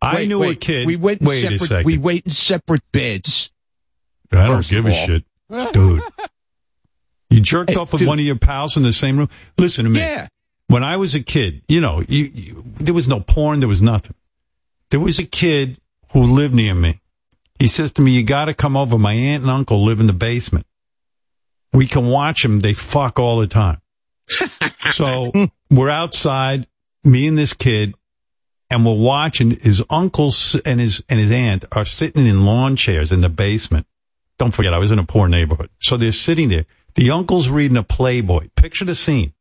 I 0.02 0.14
wait, 0.16 0.28
knew 0.28 0.38
wait, 0.40 0.56
a 0.56 0.58
kid. 0.58 0.86
We 0.86 0.96
went 0.96 1.22
wait 1.22 1.44
a 1.44 1.50
separate. 1.52 1.68
second. 1.68 1.86
We 1.86 1.98
wait 1.98 2.24
in 2.26 2.30
separate 2.32 2.82
beds. 2.92 3.50
I 4.32 4.46
don't 4.46 4.66
give 4.68 4.84
a 4.86 4.92
shit, 4.92 5.24
dude. 5.72 6.02
You 7.30 7.40
jerked 7.40 7.70
Hey, 7.70 7.76
off 7.76 7.92
with 7.92 8.00
dude. 8.00 8.08
one 8.08 8.18
of 8.18 8.24
your 8.24 8.36
pals 8.36 8.76
in 8.76 8.82
the 8.82 8.92
same 8.92 9.16
room. 9.18 9.28
Listen 9.58 9.84
to 9.84 9.90
me. 9.90 10.00
Yeah. 10.00 10.28
When 10.68 10.82
I 10.84 10.96
was 10.96 11.14
a 11.14 11.22
kid, 11.22 11.62
you 11.68 11.80
know, 11.80 12.02
you, 12.08 12.24
you, 12.24 12.64
there 12.78 12.94
was 12.94 13.08
no 13.08 13.20
porn, 13.20 13.60
there 13.60 13.68
was 13.68 13.82
nothing. 13.82 14.16
There 14.90 15.00
was 15.00 15.18
a 15.18 15.24
kid 15.24 15.78
who 16.12 16.22
live 16.22 16.54
near 16.54 16.74
me. 16.74 17.00
He 17.58 17.68
says 17.68 17.92
to 17.94 18.02
me, 18.02 18.12
"You 18.12 18.22
got 18.22 18.46
to 18.46 18.54
come 18.54 18.76
over. 18.76 18.98
My 18.98 19.12
aunt 19.12 19.42
and 19.42 19.50
uncle 19.50 19.84
live 19.84 20.00
in 20.00 20.06
the 20.06 20.12
basement. 20.12 20.66
We 21.72 21.86
can 21.86 22.06
watch 22.06 22.42
them. 22.42 22.60
They 22.60 22.74
fuck 22.74 23.18
all 23.18 23.38
the 23.38 23.46
time." 23.46 23.80
so 24.90 25.32
we're 25.70 25.90
outside, 25.90 26.66
me 27.04 27.26
and 27.26 27.38
this 27.38 27.52
kid, 27.52 27.94
and 28.70 28.84
we're 28.84 28.94
watching. 28.94 29.52
His 29.52 29.82
uncle 29.88 30.28
s- 30.28 30.60
and 30.66 30.80
his 30.80 31.02
and 31.08 31.18
his 31.18 31.30
aunt 31.30 31.64
are 31.72 31.84
sitting 31.84 32.26
in 32.26 32.44
lawn 32.44 32.76
chairs 32.76 33.12
in 33.12 33.20
the 33.20 33.28
basement. 33.28 33.86
Don't 34.38 34.52
forget, 34.52 34.74
I 34.74 34.78
was 34.78 34.90
in 34.90 34.98
a 34.98 35.04
poor 35.04 35.28
neighborhood. 35.28 35.70
So 35.80 35.96
they're 35.96 36.12
sitting 36.12 36.50
there. 36.50 36.66
The 36.94 37.10
uncle's 37.10 37.48
reading 37.48 37.76
a 37.76 37.82
Playboy. 37.82 38.48
Picture 38.56 38.84
the 38.84 38.94
scene. 38.94 39.32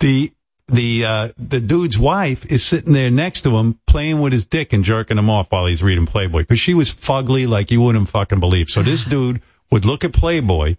The 0.00 0.32
the 0.68 1.04
uh, 1.04 1.28
the 1.36 1.60
dude's 1.60 1.98
wife 1.98 2.46
is 2.46 2.64
sitting 2.64 2.92
there 2.92 3.10
next 3.10 3.42
to 3.42 3.56
him, 3.56 3.78
playing 3.86 4.20
with 4.20 4.32
his 4.32 4.46
dick 4.46 4.72
and 4.72 4.84
jerking 4.84 5.18
him 5.18 5.28
off 5.28 5.50
while 5.50 5.66
he's 5.66 5.82
reading 5.82 6.06
Playboy 6.06 6.40
because 6.40 6.60
she 6.60 6.74
was 6.74 6.90
fugly 6.90 7.48
like 7.48 7.70
you 7.70 7.80
wouldn't 7.80 8.08
fucking 8.08 8.40
believe. 8.40 8.68
So 8.68 8.82
this 8.82 9.04
dude 9.06 9.42
would 9.70 9.84
look 9.84 10.04
at 10.04 10.12
Playboy, 10.12 10.76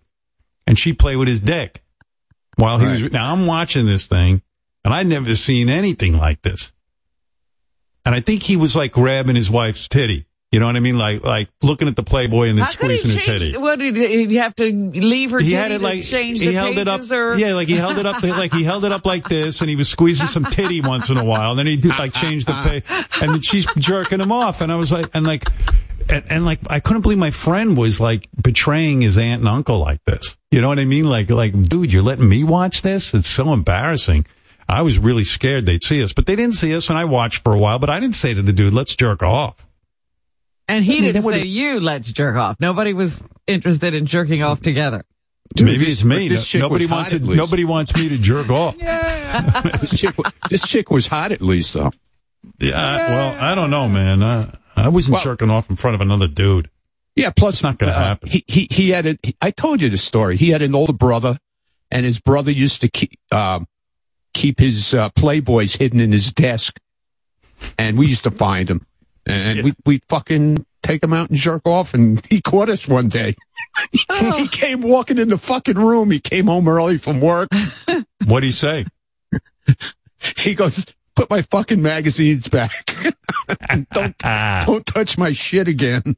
and 0.66 0.78
she'd 0.78 1.00
play 1.00 1.16
with 1.16 1.28
his 1.28 1.42
dick 1.42 1.84
while 2.56 2.80
he 2.80 2.88
was. 2.88 3.12
Now 3.12 3.34
I'm 3.34 3.46
watching 3.46 3.86
this 3.86 4.08
thing, 4.08 4.42
and 4.84 4.94
I'd 4.94 5.08
never 5.08 5.36
seen 5.36 5.70
anything 5.70 6.18
like 6.18 6.42
this. 6.42 6.72
And 8.06 8.14
I 8.14 8.20
think 8.20 8.44
he 8.44 8.58
was 8.58 8.76
like 8.76 8.92
grabbing 8.92 9.36
his 9.36 9.50
wife's 9.50 9.88
titty. 9.88 10.26
You 10.54 10.60
know 10.60 10.68
what 10.68 10.76
I 10.76 10.82
mean? 10.82 11.00
Like 11.00 11.24
like 11.24 11.50
looking 11.64 11.88
at 11.88 11.96
the 11.96 12.04
Playboy 12.04 12.50
and 12.50 12.60
then 12.60 12.66
How 12.66 12.72
could 12.74 12.92
he 12.92 12.98
squeezing 12.98 13.20
her 13.20 13.26
change? 13.26 13.42
titty. 13.42 13.58
What 13.58 13.80
did 13.80 13.96
he 13.96 14.36
have 14.36 14.54
to 14.58 14.72
leave 14.72 15.32
her? 15.32 15.40
He 15.40 15.52
had 15.54 15.72
it 15.72 15.82
like 15.82 16.04
change 16.04 16.42
he 16.42 16.54
held 16.54 16.78
it 16.78 16.88
up. 16.88 17.02
or 17.12 17.34
Yeah, 17.34 17.56
like 17.56 17.68
he 17.68 17.76
held 17.76 17.98
it 17.98 18.06
up. 18.06 18.22
Like 18.24 18.54
he 18.54 18.64
held 18.64 18.84
it 18.86 18.92
up 18.92 19.04
like 19.04 19.28
this, 19.28 19.62
and 19.62 19.70
he 19.70 19.76
was 19.76 19.90
squeezing 19.90 20.28
some 20.28 20.46
titty 20.46 20.82
once 20.82 21.10
in 21.10 21.18
a 21.18 21.24
while. 21.24 21.50
And 21.52 21.60
then 21.60 21.66
he 21.66 21.78
like 21.78 22.14
change 22.14 22.46
the 22.46 22.54
pay, 22.54 22.84
and 23.20 23.32
then 23.34 23.42
she's 23.42 23.66
jerking 23.78 24.20
him 24.22 24.32
off. 24.32 24.62
And 24.62 24.72
I 24.72 24.76
was 24.76 24.92
like, 24.92 25.08
and 25.16 25.26
like, 25.26 25.48
and, 26.08 26.24
and 26.30 26.46
like, 26.46 26.60
I 26.70 26.80
couldn't 26.80 27.02
believe 27.02 27.18
my 27.18 27.32
friend 27.32 27.76
was 27.76 28.00
like 28.00 28.30
betraying 28.40 29.02
his 29.02 29.18
aunt 29.18 29.40
and 29.42 29.50
uncle 29.50 29.80
like 29.80 30.04
this. 30.04 30.38
You 30.52 30.62
know 30.62 30.68
what 30.68 30.78
I 30.78 30.86
mean? 30.86 31.10
Like, 31.10 31.32
like, 31.32 31.60
dude, 31.64 31.92
you're 31.92 32.04
letting 32.04 32.30
me 32.30 32.44
watch 32.44 32.84
this? 32.84 33.16
It's 33.16 33.28
so 33.28 33.54
embarrassing. 33.54 34.28
I 34.70 34.84
was 34.84 35.00
really 35.00 35.24
scared 35.24 35.66
they'd 35.66 35.84
see 35.84 36.04
us, 36.04 36.14
but 36.14 36.28
they 36.28 36.36
didn't 36.36 36.56
see 36.56 36.76
us, 36.76 36.90
and 36.90 36.98
I 37.00 37.06
watched 37.06 37.44
for 37.44 37.54
a 37.56 37.58
while. 37.58 37.80
But 37.80 37.90
I 37.90 38.00
didn't 38.00 38.16
say 38.16 38.36
to 38.36 38.42
the 38.44 38.54
dude, 38.54 38.74
"Let's 38.74 38.96
jerk 38.96 39.24
off." 39.24 39.56
And 40.68 40.84
he 40.86 41.02
mean, 41.02 41.14
didn't 41.14 41.24
say 41.24 41.44
you 41.44 41.80
let's 41.80 42.12
jerk 42.12 42.36
off. 42.36 42.58
Nobody 42.60 42.94
was 42.94 43.24
interested 43.48 43.94
in 43.94 44.06
jerking 44.06 44.44
off 44.44 44.62
together. 44.62 45.04
Dude, 45.56 45.68
Maybe 45.68 45.86
this- 45.86 45.96
it's 45.96 46.04
me. 46.06 46.30
this 46.30 46.40
No- 46.40 46.44
chick 46.46 46.62
nobody 46.62 46.86
was 46.86 46.92
wants 46.92 47.14
it. 47.14 47.22
Nobody 47.24 47.66
wants 47.66 47.96
me 47.96 48.10
to 48.10 48.18
jerk 48.18 48.50
off. 48.50 48.78
this, 49.82 50.00
chick, 50.00 50.16
this 50.50 50.62
chick 50.68 50.90
was 50.90 51.08
hot 51.08 51.32
at 51.32 51.42
least, 51.42 51.74
though. 51.74 51.92
Yeah, 52.60 52.80
I- 52.82 52.98
well, 53.10 53.44
I 53.44 53.56
don't 53.56 53.70
know, 53.70 53.88
man. 53.90 54.24
I, 54.24 54.48
I 54.76 54.90
wasn't 54.90 55.16
Well- 55.16 55.24
jerking 55.24 55.50
off 55.50 55.70
in 55.70 55.76
front 55.76 55.96
of 55.96 56.02
another 56.02 56.28
dude. 56.28 56.70
Yeah, 57.16 57.30
plus 57.30 57.56
It's 57.56 57.64
not 57.64 57.78
gonna 57.78 57.92
uh, 57.92 57.96
happen. 57.96 58.30
He 58.30 58.44
he 58.48 58.68
he 58.72 58.90
had 58.90 59.06
a. 59.06 59.18
he- 59.22 59.36
I 59.40 59.52
told 59.52 59.82
you 59.84 59.90
the 59.90 60.00
story. 60.00 60.36
He 60.36 60.50
had 60.50 60.64
an 60.64 60.74
older 60.74 60.94
brother, 60.94 61.38
and 61.92 62.06
his 62.06 62.20
brother 62.20 62.50
used 62.52 62.82
to 62.82 62.88
keep. 62.88 63.20
Um, 63.32 63.68
keep 64.34 64.60
his 64.60 64.96
uh, 64.96 65.12
Playboys 65.12 65.78
hidden 65.78 66.00
in 66.00 66.12
his 66.12 66.34
desk, 66.34 66.80
and 67.78 68.00
we 68.00 68.08
used 68.08 68.24
to 68.24 68.32
find 68.32 68.68
them, 68.68 68.84
and 69.26 69.64
we 69.64 69.74
we 69.86 70.02
fucking 70.10 70.66
take 70.82 71.04
him 71.04 71.14
out 71.14 71.30
and 71.30 71.38
jerk 71.38 71.68
off. 71.68 71.94
And 71.94 72.24
he 72.30 72.42
caught 72.42 72.70
us 72.70 72.88
one 72.88 73.10
day. 73.10 73.36
he 73.92 74.48
came 74.48 74.82
walking 74.82 75.18
in 75.18 75.30
the 75.30 75.38
fucking 75.38 75.76
room. 75.76 76.12
He 76.12 76.20
came 76.20 76.48
home 76.48 76.68
early 76.68 76.98
from 76.98 77.20
work. 77.22 77.50
What'd 78.26 78.46
he 78.46 78.52
say? 78.52 78.86
He 80.38 80.54
goes, 80.56 80.86
"Put 81.16 81.30
my 81.30 81.42
fucking 81.42 81.82
magazines 81.82 82.48
back. 82.48 82.96
don't 83.94 84.18
don't 84.18 84.86
touch 84.86 85.18
my 85.18 85.34
shit 85.34 85.68
again." 85.68 86.16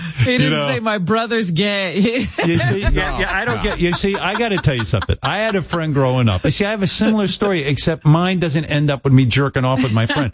He 0.18 0.38
didn't 0.38 0.58
know. 0.58 0.66
say 0.66 0.80
my 0.80 0.98
brother's 0.98 1.50
gay. 1.50 2.26
You 2.48 2.58
see, 2.58 2.80
yeah, 2.80 3.18
yeah, 3.18 3.30
I 3.30 3.44
don't 3.44 3.62
get. 3.62 3.80
You 3.80 3.92
see, 3.92 4.14
I 4.16 4.38
got 4.38 4.50
to 4.50 4.56
tell 4.58 4.74
you 4.74 4.84
something. 4.84 5.16
I 5.22 5.38
had 5.38 5.56
a 5.56 5.62
friend 5.62 5.92
growing 5.92 6.28
up. 6.28 6.44
You 6.44 6.50
see, 6.50 6.64
I 6.64 6.70
have 6.70 6.82
a 6.82 6.86
similar 6.86 7.28
story, 7.28 7.62
except 7.64 8.04
mine 8.06 8.38
doesn't 8.38 8.64
end 8.66 8.90
up 8.90 9.04
with 9.04 9.12
me 9.12 9.26
jerking 9.26 9.64
off 9.64 9.82
with 9.82 9.92
my 9.92 10.06
friend. 10.06 10.32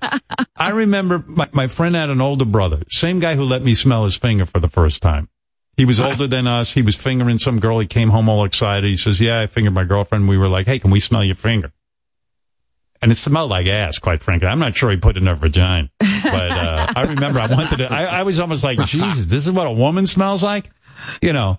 I 0.57 0.71
remember 0.71 1.25
my, 1.27 1.49
my 1.53 1.67
friend 1.67 1.95
had 1.95 2.11
an 2.11 2.21
older 2.21 2.45
brother, 2.45 2.83
same 2.89 3.19
guy 3.19 3.35
who 3.35 3.45
let 3.45 3.63
me 3.63 3.75
smell 3.75 4.05
his 4.05 4.17
finger 4.17 4.47
for 4.47 4.61
the 4.61 4.69
first 4.69 5.03
time. 5.03 5.29
He 5.77 5.85
was 5.85 5.99
older 5.99 6.27
than 6.29 6.47
us. 6.47 6.73
He 6.73 6.83
was 6.83 6.95
fingering 6.95 7.39
some 7.39 7.59
girl. 7.59 7.81
He 7.81 7.87
came 7.87 8.11
home 8.11 8.29
all 8.29 8.45
excited. 8.45 8.89
He 8.89 8.97
says, 8.97 9.21
"Yeah, 9.21 9.41
I 9.41 9.47
fingered 9.49 9.75
my 9.75 9.85
girlfriend." 9.85 10.29
We 10.29 10.39
were 10.39 10.49
like, 10.49 10.67
"Hey, 10.67 10.79
can 10.79 10.91
we 10.93 11.01
smell 11.01 11.25
your 11.25 11.35
finger?" 11.35 11.73
And 13.05 13.13
it 13.13 13.17
smelled 13.17 13.51
like 13.51 13.67
ass, 13.67 13.99
quite 13.99 14.23
frankly. 14.23 14.49
I'm 14.49 14.59
not 14.59 14.75
sure 14.75 14.91
he 14.91 14.97
put 14.97 15.19
it 15.19 15.21
in 15.21 15.27
her 15.27 15.35
vagina, 15.35 15.91
but 15.99 16.51
uh, 16.53 16.87
I 16.97 17.03
remember 17.03 17.39
I 17.39 17.49
wanted 17.49 17.77
to. 17.77 17.93
I, 17.93 18.05
I 18.05 18.23
was 18.23 18.41
almost 18.41 18.65
like, 18.65 18.79
Jesus, 18.87 19.27
this 19.27 19.47
is 19.47 19.53
what 19.53 19.67
a 19.67 19.71
woman 19.71 20.07
smells 20.07 20.43
like. 20.43 20.71
You 21.21 21.35
know, 21.35 21.59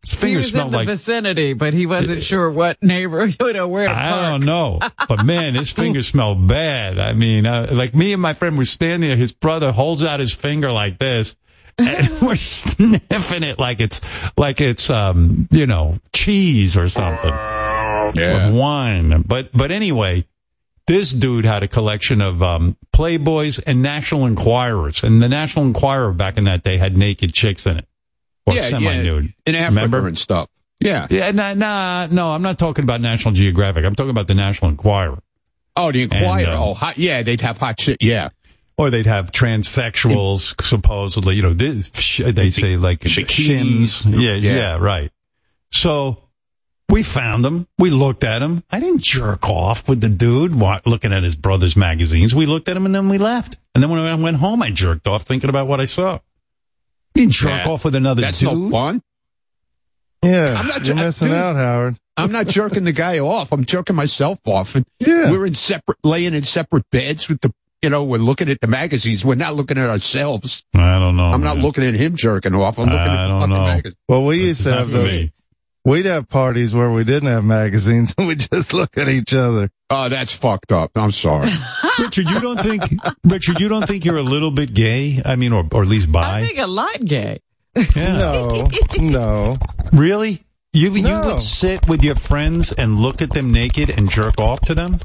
his 0.00 0.14
he 0.14 0.16
fingers 0.16 0.46
was 0.46 0.46
in 0.48 0.52
smelled 0.52 0.72
the 0.72 0.76
like 0.78 0.88
vicinity, 0.88 1.52
but 1.52 1.74
he 1.74 1.86
wasn't 1.86 2.24
sure 2.24 2.50
what 2.50 2.82
neighbor, 2.82 3.24
you 3.24 3.36
know, 3.52 3.68
where 3.68 3.86
to 3.86 3.94
I 3.94 4.10
park. 4.10 4.20
don't 4.32 4.44
know, 4.44 4.80
but 5.08 5.24
man, 5.24 5.54
his 5.54 5.70
fingers 5.70 6.08
smell 6.08 6.34
bad. 6.34 6.98
I 6.98 7.12
mean, 7.12 7.46
uh, 7.46 7.68
like 7.70 7.94
me 7.94 8.12
and 8.12 8.20
my 8.20 8.34
friend 8.34 8.58
were 8.58 8.64
standing 8.64 9.10
there. 9.10 9.16
His 9.16 9.30
brother 9.32 9.70
holds 9.70 10.02
out 10.02 10.18
his 10.18 10.34
finger 10.34 10.72
like 10.72 10.98
this, 10.98 11.36
and 11.78 12.08
we're 12.20 12.34
sniffing 12.34 13.44
it 13.44 13.60
like 13.60 13.78
it's 13.78 14.00
like 14.36 14.60
it's 14.60 14.90
um 14.90 15.46
you 15.52 15.68
know 15.68 15.98
cheese 16.12 16.76
or 16.76 16.88
something 16.88 17.32
with 18.16 18.54
wine. 18.56 19.22
But 19.22 19.50
but 19.56 19.70
anyway, 19.70 20.24
this 20.90 21.12
dude 21.12 21.44
had 21.44 21.62
a 21.62 21.68
collection 21.68 22.20
of 22.20 22.42
um, 22.42 22.76
Playboys 22.92 23.62
and 23.64 23.80
National 23.80 24.22
Enquirers, 24.26 25.04
and 25.04 25.22
the 25.22 25.28
National 25.28 25.64
Enquirer 25.64 26.12
back 26.12 26.36
in 26.36 26.44
that 26.44 26.64
day 26.64 26.78
had 26.78 26.96
naked 26.96 27.32
chicks 27.32 27.64
in 27.64 27.78
it, 27.78 27.86
or 28.44 28.54
yeah, 28.54 28.62
semi-nude. 28.62 29.32
in 29.46 29.54
Africa 29.54 29.84
Remember? 29.84 30.08
and 30.08 30.18
stuff. 30.18 30.48
Yeah. 30.80 31.06
Yeah, 31.08 31.30
nah, 31.30 31.54
nah, 31.54 32.08
no, 32.10 32.32
I'm 32.32 32.42
not 32.42 32.58
talking 32.58 32.82
about 32.82 33.00
National 33.00 33.32
Geographic. 33.34 33.84
I'm 33.84 33.94
talking 33.94 34.10
about 34.10 34.26
the 34.26 34.34
National 34.34 34.68
Enquirer. 34.72 35.22
Oh, 35.76 35.92
the 35.92 36.02
Enquirer. 36.02 36.38
And, 36.38 36.46
uh, 36.48 36.64
oh, 36.70 36.74
hot, 36.74 36.98
yeah, 36.98 37.22
they'd 37.22 37.40
have 37.40 37.58
hot 37.58 37.78
shit. 37.80 37.98
Yeah. 38.02 38.30
Or 38.76 38.90
they'd 38.90 39.06
have 39.06 39.30
transsexuals, 39.30 40.60
supposedly, 40.60 41.36
you 41.36 41.42
know, 41.42 41.52
they, 41.52 41.70
they 42.32 42.50
say 42.50 42.76
like 42.76 43.00
Bikinis. 43.00 44.06
shims. 44.06 44.20
Yeah, 44.20 44.34
yeah, 44.34 44.56
Yeah. 44.56 44.76
right. 44.78 45.12
So 45.70 46.24
we 46.90 47.02
found 47.02 47.46
him. 47.46 47.66
We 47.78 47.90
looked 47.90 48.24
at 48.24 48.42
him. 48.42 48.62
I 48.70 48.80
didn't 48.80 49.02
jerk 49.02 49.48
off 49.48 49.88
with 49.88 50.00
the 50.00 50.08
dude 50.08 50.54
wa- 50.54 50.80
looking 50.84 51.12
at 51.12 51.22
his 51.22 51.36
brother's 51.36 51.76
magazines. 51.76 52.34
We 52.34 52.46
looked 52.46 52.68
at 52.68 52.76
him 52.76 52.84
and 52.86 52.94
then 52.94 53.08
we 53.08 53.18
left. 53.18 53.56
And 53.74 53.82
then 53.82 53.90
when 53.90 54.00
I 54.00 54.14
went 54.16 54.38
home, 54.38 54.62
I 54.62 54.70
jerked 54.70 55.06
off 55.06 55.22
thinking 55.22 55.48
about 55.50 55.68
what 55.68 55.80
I 55.80 55.84
saw. 55.84 56.14
You 57.14 57.22
didn't 57.22 57.32
jerk 57.32 57.64
Yeah. 57.64 57.68
off 57.70 57.84
with 57.84 57.94
another 57.94 58.22
That's 58.22 58.40
dude. 58.40 58.52
no 58.52 58.70
fun. 58.70 59.02
Yeah, 60.22 60.54
I'm 60.58 60.66
not 60.66 60.84
you're 60.84 60.96
ju- 60.96 61.02
missing 61.02 61.28
dude. 61.28 61.36
out, 61.36 61.56
Howard. 61.56 61.96
I'm 62.16 62.30
not 62.32 62.46
jerking 62.46 62.84
the 62.84 62.92
guy 62.92 63.18
off. 63.20 63.52
I'm 63.52 63.64
jerking 63.64 63.96
myself 63.96 64.38
off. 64.44 64.74
And 64.74 64.84
Yeah. 64.98 65.30
we're 65.30 65.46
in 65.46 65.54
separate, 65.54 65.96
laying 66.04 66.34
in 66.34 66.42
separate 66.42 66.84
beds 66.90 67.28
with 67.28 67.40
the, 67.40 67.54
you 67.80 67.88
know, 67.88 68.04
we're 68.04 68.18
looking 68.18 68.50
at 68.50 68.60
the 68.60 68.66
magazines. 68.66 69.24
We're 69.24 69.36
not 69.36 69.54
looking 69.56 69.78
at 69.78 69.88
ourselves. 69.88 70.62
I 70.74 70.98
don't 70.98 71.16
know. 71.16 71.32
I'm 71.32 71.42
not 71.42 71.56
looking 71.56 71.84
at 71.84 71.94
him 71.94 72.16
jerking 72.16 72.54
off. 72.54 72.78
I'm 72.78 72.86
looking 72.86 72.98
I 72.98 73.02
at 73.02 73.22
the 73.22 73.28
don't 73.28 73.40
fucking 73.40 73.54
know. 73.54 73.64
magazine. 73.64 73.96
Well, 74.08 74.26
we 74.26 74.40
used 74.42 74.64
to 74.64 74.72
have 74.74 74.86
for 74.90 74.98
those. 74.98 75.28
Me. 75.84 75.90
We'd 75.90 76.06
have 76.06 76.28
parties 76.28 76.74
where 76.74 76.90
we 76.90 77.04
didn't 77.04 77.28
have 77.28 77.44
magazines 77.44 78.14
and 78.18 78.26
we 78.26 78.36
just 78.36 78.72
look 78.72 78.96
at 78.96 79.08
each 79.08 79.34
other. 79.34 79.70
Oh, 79.88 80.08
that's 80.08 80.34
fucked 80.34 80.72
up. 80.72 80.92
I'm 80.94 81.12
sorry. 81.12 81.50
Richard, 81.98 82.30
you 82.30 82.40
don't 82.40 82.60
think, 82.60 82.82
Richard, 83.24 83.60
you 83.60 83.68
don't 83.68 83.86
think 83.86 84.04
you're 84.04 84.18
a 84.18 84.22
little 84.22 84.50
bit 84.50 84.72
gay? 84.72 85.20
I 85.24 85.36
mean, 85.36 85.52
or, 85.52 85.66
or 85.72 85.82
at 85.82 85.88
least 85.88 86.10
bi? 86.10 86.40
I 86.40 86.46
think 86.46 86.58
a 86.58 86.66
lot 86.66 87.04
gay. 87.04 87.40
Yeah. 87.96 88.18
No, 88.18 88.68
no. 89.00 89.56
Really? 89.92 90.44
You 90.72 90.92
you 90.94 91.20
would 91.24 91.42
sit 91.42 91.88
with 91.88 92.04
your 92.04 92.14
friends 92.14 92.70
and 92.70 92.96
look 92.96 93.20
at 93.22 93.30
them 93.30 93.50
naked 93.50 93.90
and 93.90 94.08
jerk 94.08 94.38
off 94.38 94.60
to 94.62 94.74
them? 94.74 94.98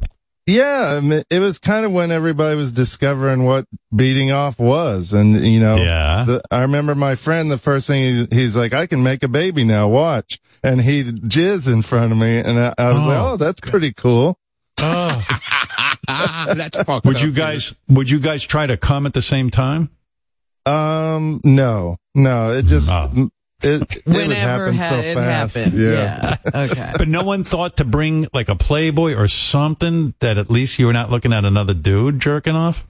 Yeah, 0.47 0.95
I 0.97 0.99
mean, 0.99 1.23
it 1.31 1.39
was 1.39 1.57
kind 1.57 1.85
of 1.87 1.91
when 1.91 2.11
everybody 2.11 2.55
was 2.55 2.71
discovering 2.71 3.45
what 3.45 3.65
beating 3.95 4.31
off 4.31 4.59
was, 4.59 5.11
and 5.13 5.43
you 5.45 5.59
know, 5.59 5.75
Yeah. 5.75 6.23
the, 6.27 6.41
I 6.51 6.61
remember 6.61 6.93
my 6.93 7.15
friend. 7.15 7.49
The 7.49 7.57
first 7.57 7.87
thing 7.87 8.27
he, 8.29 8.35
he's 8.35 8.55
like, 8.55 8.71
"I 8.71 8.85
can 8.85 9.01
make 9.01 9.23
a 9.23 9.27
baby 9.27 9.63
now. 9.63 9.87
Watch," 9.87 10.39
and 10.63 10.79
he 10.81 11.03
jizz 11.03 11.71
in 11.71 11.81
front 11.81 12.11
of 12.11 12.19
me, 12.19 12.37
and 12.37 12.59
I, 12.59 12.73
I 12.77 12.91
was 12.91 13.05
like, 13.07 13.17
Oh. 13.17 13.29
"Oh, 13.31 13.37
that's 13.37 13.59
pretty 13.59 13.91
cool." 13.93 14.37
Ah, 14.79 15.95
that's 16.55 16.77
fucked 16.83 17.05
Would 17.07 17.17
up. 17.17 17.23
you 17.23 17.31
guys 17.31 17.73
would 17.87 18.09
you 18.09 18.19
guys 18.19 18.43
try 18.43 18.67
to 18.67 18.77
come 18.77 19.07
at 19.07 19.13
the 19.13 19.21
same 19.23 19.49
time? 19.49 19.89
Um, 20.67 21.41
no, 21.43 21.97
no, 22.13 22.51
it 22.53 22.65
just 22.65 22.87
No. 22.89 23.29
It, 23.65 23.81
it 23.95 24.05
would 24.05 24.15
Whenever 24.15 24.71
happen 24.71 24.75
ha- 24.75 24.89
so 24.89 24.95
it 24.99 25.15
fast. 25.15 25.55
happened. 25.55 25.73
Yeah. 25.77 26.37
Yeah. 26.53 26.61
Okay. 26.63 26.93
But 26.97 27.07
no 27.07 27.23
one 27.23 27.43
thought 27.43 27.77
to 27.77 27.85
bring 27.85 28.27
like 28.33 28.49
a 28.49 28.55
Playboy 28.55 29.15
or 29.15 29.27
something 29.27 30.13
that 30.19 30.37
at 30.37 30.49
least 30.49 30.79
you 30.79 30.85
were 30.87 30.93
not 30.93 31.09
looking 31.11 31.33
at 31.33 31.43
another 31.45 31.73
dude 31.73 32.19
jerking 32.19 32.55
off? 32.55 32.85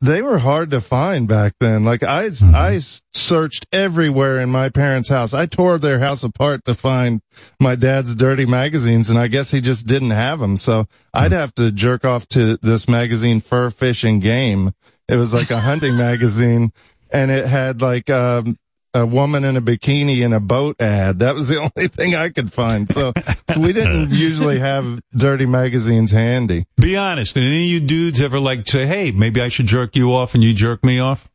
they 0.00 0.20
were 0.22 0.38
hard 0.38 0.70
to 0.70 0.80
find 0.80 1.26
back 1.26 1.54
then. 1.58 1.84
Like 1.84 2.02
I, 2.02 2.26
Mm-hmm. 2.26 2.54
I 2.54 2.78
searched 3.14 3.66
everywhere 3.72 4.38
in 4.40 4.50
my 4.50 4.68
parents' 4.68 5.08
house. 5.08 5.32
I 5.32 5.46
tore 5.46 5.78
their 5.78 5.98
house 5.98 6.22
apart 6.22 6.64
to 6.66 6.74
find 6.74 7.22
my 7.58 7.74
dad's 7.74 8.14
dirty 8.14 8.44
magazines, 8.44 9.08
and 9.08 9.18
I 9.18 9.26
guess 9.28 9.50
he 9.50 9.60
just 9.62 9.86
didn't 9.86 10.10
have 10.10 10.38
them. 10.38 10.56
So 10.58 10.86
I'd 11.14 11.30
Mm-hmm. 11.32 11.40
have 11.40 11.54
to 11.56 11.72
jerk 11.72 12.04
off 12.04 12.28
to 12.28 12.58
this 12.58 12.86
magazine, 12.88 13.40
Fur 13.40 13.70
Fish 13.70 14.04
and 14.04 14.20
Game. 14.20 14.72
It 15.08 15.16
was 15.16 15.32
like 15.32 15.50
a 15.50 15.58
hunting 15.60 15.96
magazine, 16.08 16.70
and 17.10 17.30
it 17.30 17.46
had 17.46 17.80
like 17.80 18.10
um, 18.10 18.56
a 18.94 19.04
woman 19.04 19.44
in 19.44 19.56
a 19.56 19.60
bikini 19.60 20.20
in 20.24 20.32
a 20.32 20.40
boat 20.40 20.80
ad. 20.80 21.18
That 21.18 21.34
was 21.34 21.48
the 21.48 21.58
only 21.76 21.88
thing 21.88 22.14
I 22.14 22.28
could 22.30 22.52
find. 22.52 22.92
So, 22.92 23.12
so 23.50 23.60
we 23.60 23.72
didn't 23.72 24.10
usually 24.12 24.58
have 24.60 25.00
dirty 25.16 25.46
magazines 25.46 26.10
handy. 26.12 26.66
Be 26.76 26.96
honest. 26.96 27.34
Did 27.34 27.44
any 27.44 27.64
of 27.64 27.70
you 27.70 27.80
dudes 27.80 28.20
ever 28.20 28.38
like 28.38 28.66
say, 28.66 28.86
"Hey, 28.86 29.10
maybe 29.12 29.40
I 29.40 29.48
should 29.48 29.66
jerk 29.66 29.96
you 29.96 30.14
off 30.14 30.34
and 30.34 30.42
you 30.44 30.54
jerk 30.54 30.84
me 30.84 30.98
off"? 31.00 31.28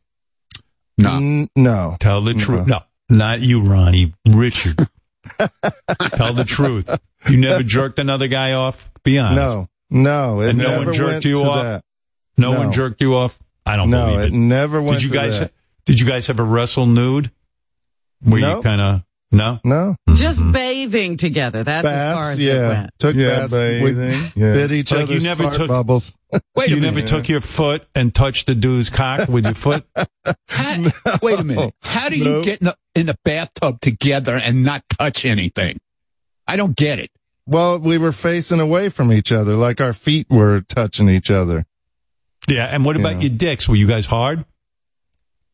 No. 0.98 1.15
N- 1.17 1.50
no. 1.56 1.95
Tell 2.00 2.22
the 2.22 2.34
truth. 2.34 2.67
No, 2.67 2.80
not 3.10 3.41
you, 3.41 3.62
Ronnie. 3.62 4.13
Richard. 4.28 4.78
Tell 6.15 6.34
the 6.34 6.45
truth. 6.45 6.89
You 7.30 7.38
never 7.38 7.63
jerked 7.63 8.00
another 8.00 8.28
guy 8.28 8.54
off. 8.54 8.89
Be 9.04 9.19
honest. 9.19 9.58
No, 9.58 9.69
no, 9.89 10.41
it 10.41 10.50
And 10.50 10.58
no 10.60 10.63
never 10.80 10.86
one 10.86 10.93
jerked 10.93 11.26
you 11.26 11.41
off? 11.43 11.82
No, 12.38 12.52
No. 12.54 12.58
one 12.60 12.72
jerked 12.72 13.02
you 13.02 13.15
off. 13.15 13.38
I 13.65 13.76
don't 13.76 13.89
No, 13.89 14.08
believe 14.08 14.19
it 14.22 14.26
it. 14.28 14.34
never 14.34 14.82
went 14.82 14.95
Did 15.00 15.04
you 15.04 15.10
to 15.10 15.15
guys? 15.15 15.39
that. 15.39 15.52
Did 15.86 16.00
you 16.00 16.08
guys 16.08 16.30
ever 16.30 16.43
wrestle 16.43 16.86
nude? 16.86 17.32
Where 18.21 18.55
you 18.55 18.62
kind 18.62 18.82
of 18.82 19.01
no? 19.32 19.60
No, 19.63 19.95
Just 20.15 20.43
bathing 20.51 21.15
together. 21.17 21.63
That's 21.63 21.86
as 21.88 22.05
far 22.05 22.15
baths, 22.15 22.34
as 22.34 22.39
it 22.39 22.43
yeah, 22.47 22.67
went. 22.67 22.89
took 22.97 23.15
Yeah, 23.15 23.27
baths, 23.41 23.53
we 23.53 23.60
bathing, 23.93 24.32
yeah. 24.36 24.53
bit 24.53 24.71
each 24.71 24.91
Like 24.91 24.99
you 25.10 25.15
other's 25.17 25.23
never 25.23 25.43
fart 25.43 25.55
took- 25.55 25.67
bubbles. 25.67 26.17
Wait 26.55 26.67
a 26.67 26.69
you 26.71 26.75
minute. 26.77 26.95
never 26.95 27.05
took 27.08 27.29
your 27.29 27.41
foot 27.41 27.88
and 27.95 28.13
touched 28.13 28.47
the 28.47 28.55
dude's 28.55 28.89
cock 28.89 29.29
with 29.29 29.45
your 29.45 29.53
foot? 29.53 29.86
How, 30.47 30.84
wait 31.21 31.39
a 31.39 31.43
minute. 31.43 31.73
How 31.84 32.10
do 32.10 32.17
you 32.17 32.23
No. 32.23 32.43
get 32.43 32.60
in 32.62 32.65
the, 32.65 32.75
in 32.95 33.05
the 33.05 33.15
bathtub 33.23 33.79
together 33.82 34.34
and 34.36 34.63
not 34.63 34.84
touch 34.97 35.25
anything? 35.25 35.79
I 36.47 36.55
don't 36.55 36.75
get 36.75 36.97
it. 36.99 37.12
Well, 37.45 37.77
we 37.79 37.97
were 37.99 38.12
facing 38.12 38.60
away 38.60 38.89
from 38.89 39.12
each 39.13 39.32
other, 39.32 39.55
like 39.55 39.79
our 39.79 39.93
feet 39.93 40.27
were 40.32 40.62
touching 40.62 41.08
each 41.10 41.29
other. 41.32 41.65
Yeah. 42.47 42.65
And 42.65 42.84
what 42.84 42.95
about 42.95 43.15
Yeah. 43.17 43.29
your 43.29 43.38
dicks? 43.38 43.69
Were 43.69 43.75
you 43.75 43.88
guys 43.88 44.08
hard? 44.08 44.43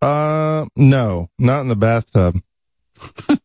Uh, 0.01 0.65
no, 0.75 1.29
not 1.39 1.61
in 1.61 1.67
the 1.67 1.75
bathtub. 1.75 2.39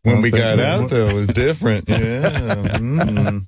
When 0.02 0.22
we 0.22 0.30
got 0.30 0.58
out 0.60 0.90
though, 0.90 1.08
it 1.08 1.14
was 1.14 1.26
different. 1.28 1.88
Yeah. 1.88 2.30
Mm. 2.78 3.46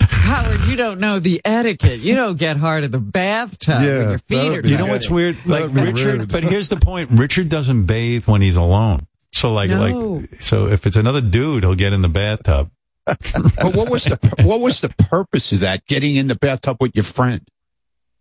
Howard, 0.00 0.60
you 0.68 0.76
don't 0.76 1.00
know 1.00 1.18
the 1.18 1.40
etiquette. 1.44 2.00
You 2.00 2.14
don't 2.14 2.36
get 2.38 2.56
hard 2.56 2.84
in 2.84 2.90
the 2.90 2.98
bathtub 2.98 3.82
Yeah, 3.82 3.98
when 3.98 4.08
your 4.10 4.18
feet 4.18 4.64
are 4.64 4.68
You 4.68 4.76
know 4.78 4.86
what's 4.86 5.08
weird? 5.10 5.36
Like 5.46 5.72
Richard, 5.72 6.20
rude. 6.20 6.32
but 6.32 6.42
here's 6.42 6.68
the 6.68 6.76
point. 6.76 7.10
Richard 7.12 7.48
doesn't 7.48 7.84
bathe 7.86 8.26
when 8.26 8.42
he's 8.42 8.56
alone. 8.56 9.06
So 9.32 9.52
like, 9.52 9.70
No. 9.70 9.80
like, 10.20 10.28
so 10.40 10.66
if 10.68 10.86
it's 10.86 10.96
another 10.96 11.20
dude, 11.20 11.62
he'll 11.64 11.74
get 11.74 11.92
in 11.92 12.02
the 12.02 12.08
bathtub. 12.08 12.70
But 13.06 13.74
what 13.74 13.88
was 13.90 14.04
the 14.04 14.18
what 14.42 14.60
was 14.60 14.80
the 14.80 14.90
purpose 14.90 15.50
of 15.52 15.60
that? 15.60 15.86
Getting 15.86 16.16
in 16.16 16.26
the 16.26 16.34
bathtub 16.34 16.76
with 16.80 16.94
your 16.94 17.04
friend? 17.04 17.40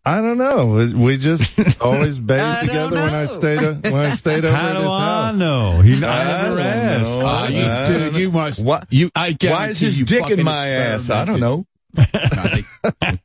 I 0.07 0.21
don't 0.21 0.37
know. 0.37 0.67
We- 0.67 0.93
We 0.93 1.17
just 1.17 1.57
always 1.81 2.17
I 2.19 2.21
bathed 2.21 2.67
don't 2.67 2.89
together 2.91 2.95
when 2.95 3.13
I 3.13 3.21
know. 3.21 3.25
stayed 3.27 3.83
when 3.91 3.95
I 4.05 4.09
stayed 4.11 4.45
over 4.45 4.55
How 4.55 4.67
at 4.69 4.73
do 4.73 4.79
his 4.81 4.89
I 4.89 4.99
house. 4.99 5.35
know? 5.37 5.81
He, 5.81 6.03
I 6.05 6.21
I 6.21 6.43
never 6.43 6.59
asked. 6.59 7.19
know. 7.19 7.27
Uh, 7.27 7.47
you, 7.49 7.63
I 7.65 7.87
dude, 7.87 8.13
you 8.21 8.31
must. 8.31 8.63
Why- 8.63 8.83
You, 8.89 9.09
I 9.15 9.35
Why 9.41 9.67
is 9.69 9.79
his 9.79 10.01
guarantee 10.01 10.15
you 10.15 10.21
dick 10.29 10.37
in 10.39 10.45
my 10.45 10.67
ass? 10.67 11.09
I 11.09 11.25
don't 11.25 11.39
know. 11.39 11.65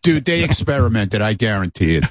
Dude, 0.02 0.24
they 0.24 0.44
experimented. 0.44 1.20
I 1.22 1.34
guarantee 1.34 1.96
it. 1.96 2.04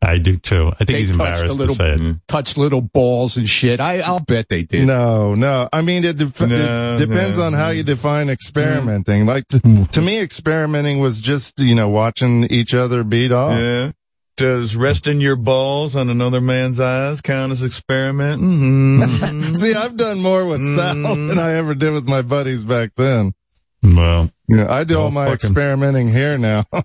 I 0.00 0.18
do 0.18 0.36
too. 0.36 0.68
I 0.68 0.76
think 0.84 0.86
They 0.88 0.98
he's 1.00 1.10
embarrassed 1.10 1.46
a 1.46 1.58
little, 1.58 1.74
to 1.74 1.82
say 1.82 1.92
it. 1.94 2.16
touched 2.28 2.56
little 2.56 2.80
balls 2.80 3.36
and 3.36 3.48
shit. 3.48 3.80
I, 3.80 3.98
I'll 3.98 4.20
bet 4.20 4.48
they 4.48 4.62
did. 4.62 4.86
No, 4.86 5.34
no. 5.34 5.68
I 5.72 5.80
mean, 5.82 6.04
it, 6.04 6.18
def- 6.18 6.40
No, 6.40 6.94
it 6.94 6.98
depends 7.04 7.38
no, 7.38 7.44
on 7.46 7.52
how 7.52 7.70
you 7.70 7.82
define 7.82 8.30
experimenting. 8.30 9.26
Like 9.26 9.48
to, 9.48 9.58
Mm. 9.58 9.90
to 9.90 10.00
me, 10.00 10.20
experimenting 10.20 11.00
was 11.00 11.20
just 11.20 11.58
you 11.58 11.74
know 11.74 11.88
watching 11.88 12.44
each 12.44 12.74
other 12.74 13.02
beat 13.02 13.32
off. 13.32 13.58
Yeah. 13.58 13.90
Does 14.38 14.76
resting 14.76 15.20
your 15.20 15.34
balls 15.34 15.96
on 15.96 16.08
another 16.08 16.40
man's 16.40 16.78
eyes 16.78 17.20
count 17.20 17.50
as 17.50 17.64
experimenting? 17.64 19.00
Mm. 19.00 19.04
Mm-hmm. 19.04 19.54
See, 19.56 19.74
I've 19.74 19.96
done 19.96 20.20
more 20.20 20.46
with 20.46 20.60
mm-hmm. 20.60 20.76
Sal 21.02 21.16
than 21.16 21.40
I 21.40 21.54
ever 21.54 21.74
did 21.74 21.92
with 21.92 22.06
my 22.06 22.22
buddies 22.22 22.62
back 22.62 22.92
then. 22.96 23.34
Well, 23.82 24.30
You 24.46 24.58
know, 24.58 24.68
I 24.68 24.84
do 24.84 24.96
all 24.96 25.10
my 25.10 25.24
fucking- 25.26 25.48
experimenting 25.48 26.12
here 26.12 26.38
now. 26.38 26.66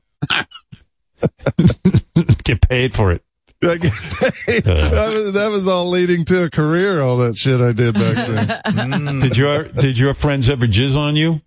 get 2.43 2.67
paid 2.67 2.95
for 2.95 3.11
it. 3.11 3.23
I 3.63 3.77
get 3.77 3.93
paid. 3.93 4.67
Uh. 4.67 4.89
that, 4.89 5.13
was, 5.13 5.33
that 5.33 5.47
was 5.51 5.67
all 5.67 5.89
leading 5.91 6.25
to 6.25 6.45
a 6.45 6.49
career. 6.49 7.01
All 7.01 7.17
that 7.17 7.37
shit 7.37 7.61
I 7.61 7.71
did 7.71 7.93
back 7.93 8.15
then. 8.27 8.47
Mm. 8.47 9.21
Did 9.21 9.37
your 9.37 9.65
did 9.65 9.99
your 9.99 10.15
friends 10.15 10.49
ever 10.49 10.65
jizz 10.65 10.97
on 10.97 11.15
you? 11.15 11.39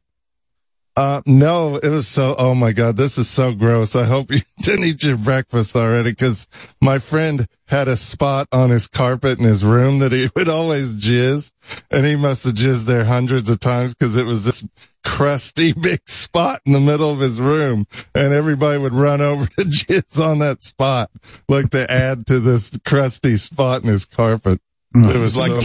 Uh, 0.97 1.21
no, 1.27 1.77
it 1.77 1.91
was 1.91 2.09
so, 2.09 2.35
oh 2.39 2.55
my 2.55 2.73
God, 2.73 2.97
this 2.97 3.19
is 3.19 3.29
so 3.29 3.53
gross. 3.53 3.95
I 3.95 4.05
hope 4.05 4.31
you 4.31 4.41
didn't 4.63 4.87
eat 4.87 5.03
your 5.03 5.19
breakfast 5.19 5.77
already 5.77 6.11
because 6.11 6.49
my 6.81 6.99
friend 6.99 7.47
had 7.69 7.87
a 7.87 7.97
spot 7.97 8.49
on 8.51 8.71
his 8.71 8.87
carpet 8.89 9.39
in 9.39 9.45
his 9.45 9.63
room 9.63 9.99
that 9.99 10.13
he 10.13 10.31
would 10.37 10.49
always 10.49 10.95
jizz 10.95 11.53
and 11.91 12.07
he 12.07 12.17
must 12.17 12.45
have 12.45 12.55
jizzed 12.55 12.87
there 12.87 13.05
hundreds 13.05 13.51
of 13.51 13.61
times 13.61 13.95
because 13.95 14.17
it 14.17 14.25
was 14.25 14.47
this 14.47 14.65
crusty 15.05 15.73
big 15.81 16.01
spot 16.09 16.63
in 16.65 16.73
the 16.73 16.81
middle 16.81 17.11
of 17.11 17.21
his 17.21 17.41
room 17.43 17.87
and 18.15 18.33
everybody 18.33 18.79
would 18.79 18.95
run 18.95 19.21
over 19.21 19.45
to 19.47 19.65
jizz 19.65 20.19
on 20.19 20.39
that 20.39 20.63
spot, 20.63 21.11
like 21.47 21.69
to 21.71 21.91
add 21.91 22.27
to 22.27 22.41
this 22.41 22.79
crusty 22.87 23.37
spot 23.37 23.83
in 23.83 23.91
his 23.91 24.07
carpet. 24.07 24.61
It 24.95 25.19
was 25.19 25.37
Like 25.37 25.51
so. 25.51 25.61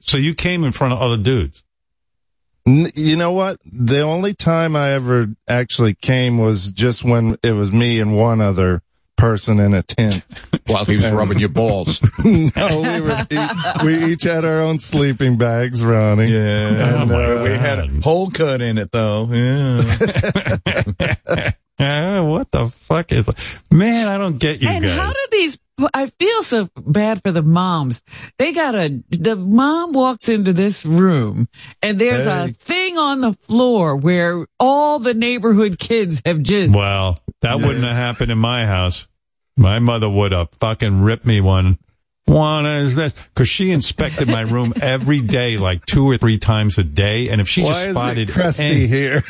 So 0.00 0.16
you 0.16 0.34
came 0.34 0.64
in 0.64 0.72
front 0.72 0.94
of 0.94 1.00
other 1.00 1.18
dudes. 1.18 1.62
N- 2.66 2.92
You 2.94 3.16
know 3.16 3.32
what? 3.32 3.58
The 3.64 4.00
only 4.02 4.34
time 4.34 4.76
I 4.76 4.90
ever 4.92 5.26
actually 5.48 5.94
came 5.94 6.38
was 6.38 6.72
just 6.72 7.04
when 7.04 7.36
it 7.42 7.52
was 7.52 7.72
me 7.72 7.98
and 8.00 8.16
one 8.16 8.40
other 8.40 8.82
person 9.16 9.60
in 9.60 9.74
a 9.74 9.82
tent. 9.82 10.24
While 10.66 10.84
he 10.84 10.96
was 10.96 11.10
rubbing 11.10 11.38
your 11.38 11.48
balls. 11.48 12.00
no, 12.24 12.80
we 12.80 13.00
were 13.00 13.26
each, 13.30 13.84
we 13.84 14.12
each 14.12 14.22
had 14.24 14.44
our 14.44 14.60
own 14.60 14.78
sleeping 14.78 15.36
bags, 15.36 15.84
Ronnie. 15.84 16.26
Yeah. 16.32 17.02
And, 17.02 17.10
uh, 17.12 17.40
we 17.44 17.50
had 17.50 17.78
a 17.80 17.88
hole 18.00 18.30
cut 18.30 18.60
in 18.62 18.78
it 18.78 18.90
though. 18.92 19.28
Yeah. 19.30 20.58
Uh, 21.78 22.22
what 22.22 22.48
the 22.52 22.68
fuck 22.68 23.10
is? 23.10 23.58
Man, 23.68 24.06
I 24.06 24.16
don't 24.16 24.38
get 24.38 24.62
you 24.62 24.68
and 24.68 24.84
guys. 24.84 24.96
how 24.96 25.10
do 25.12 25.18
these? 25.32 25.58
I 25.94 26.06
feel 26.06 26.42
so 26.44 26.68
bad 26.76 27.22
for 27.22 27.32
the 27.32 27.42
moms. 27.42 28.02
They 28.38 28.52
got 28.52 28.74
a. 28.74 29.02
The 29.10 29.36
mom 29.36 29.92
walks 29.92 30.28
into 30.28 30.52
this 30.52 30.84
room, 30.84 31.48
and 31.82 31.98
there's 31.98 32.26
a 32.26 32.48
thing 32.48 32.98
on 32.98 33.20
the 33.20 33.32
floor 33.32 33.96
where 33.96 34.46
all 34.58 34.98
the 34.98 35.14
neighborhood 35.14 35.78
kids 35.78 36.22
have 36.24 36.42
just. 36.42 36.74
well, 36.74 37.18
that 37.40 37.56
wouldn't 37.56 37.84
have 37.84 37.96
happened 37.96 38.30
in 38.30 38.38
my 38.38 38.66
house. 38.66 39.08
My 39.56 39.78
mother 39.78 40.08
would 40.08 40.32
have 40.32 40.50
fucking 40.60 41.02
ripped 41.02 41.26
me 41.26 41.40
one. 41.40 41.78
What 42.24 42.64
is 42.64 42.94
this? 42.94 43.12
Because 43.12 43.48
she 43.48 43.70
inspected 43.72 44.28
my 44.28 44.42
room 44.42 44.72
every 44.80 45.20
day, 45.20 45.58
like 45.58 45.84
two 45.84 46.08
or 46.08 46.16
three 46.16 46.38
times 46.38 46.78
a 46.78 46.84
day. 46.84 47.28
And 47.28 47.40
if 47.40 47.48
she 47.48 47.62
Why 47.62 47.68
just 47.68 47.86
is 47.88 47.94
spotted 47.94 48.30
it 48.30 48.32
crusty 48.32 48.64
any- 48.64 48.86
here? 48.86 49.24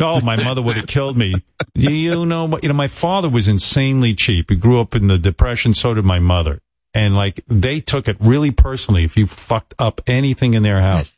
Oh, 0.00 0.20
my 0.20 0.42
mother 0.42 0.62
would 0.62 0.76
have 0.76 0.86
killed 0.86 1.16
me. 1.16 1.34
Do 1.74 1.92
you 1.92 2.26
know 2.26 2.46
what? 2.46 2.62
You 2.62 2.68
know, 2.68 2.74
my 2.74 2.88
father 2.88 3.28
was 3.28 3.48
insanely 3.48 4.14
cheap. 4.14 4.50
He 4.50 4.56
grew 4.56 4.80
up 4.80 4.94
in 4.94 5.06
the 5.06 5.18
depression. 5.18 5.74
So 5.74 5.94
did 5.94 6.04
my 6.04 6.18
mother. 6.18 6.60
And 6.94 7.14
like, 7.14 7.40
they 7.48 7.80
took 7.80 8.08
it 8.08 8.16
really 8.20 8.50
personally 8.50 9.04
if 9.04 9.16
you 9.16 9.26
fucked 9.26 9.74
up 9.78 10.00
anything 10.06 10.54
in 10.54 10.62
their 10.62 10.80
house. 10.80 11.12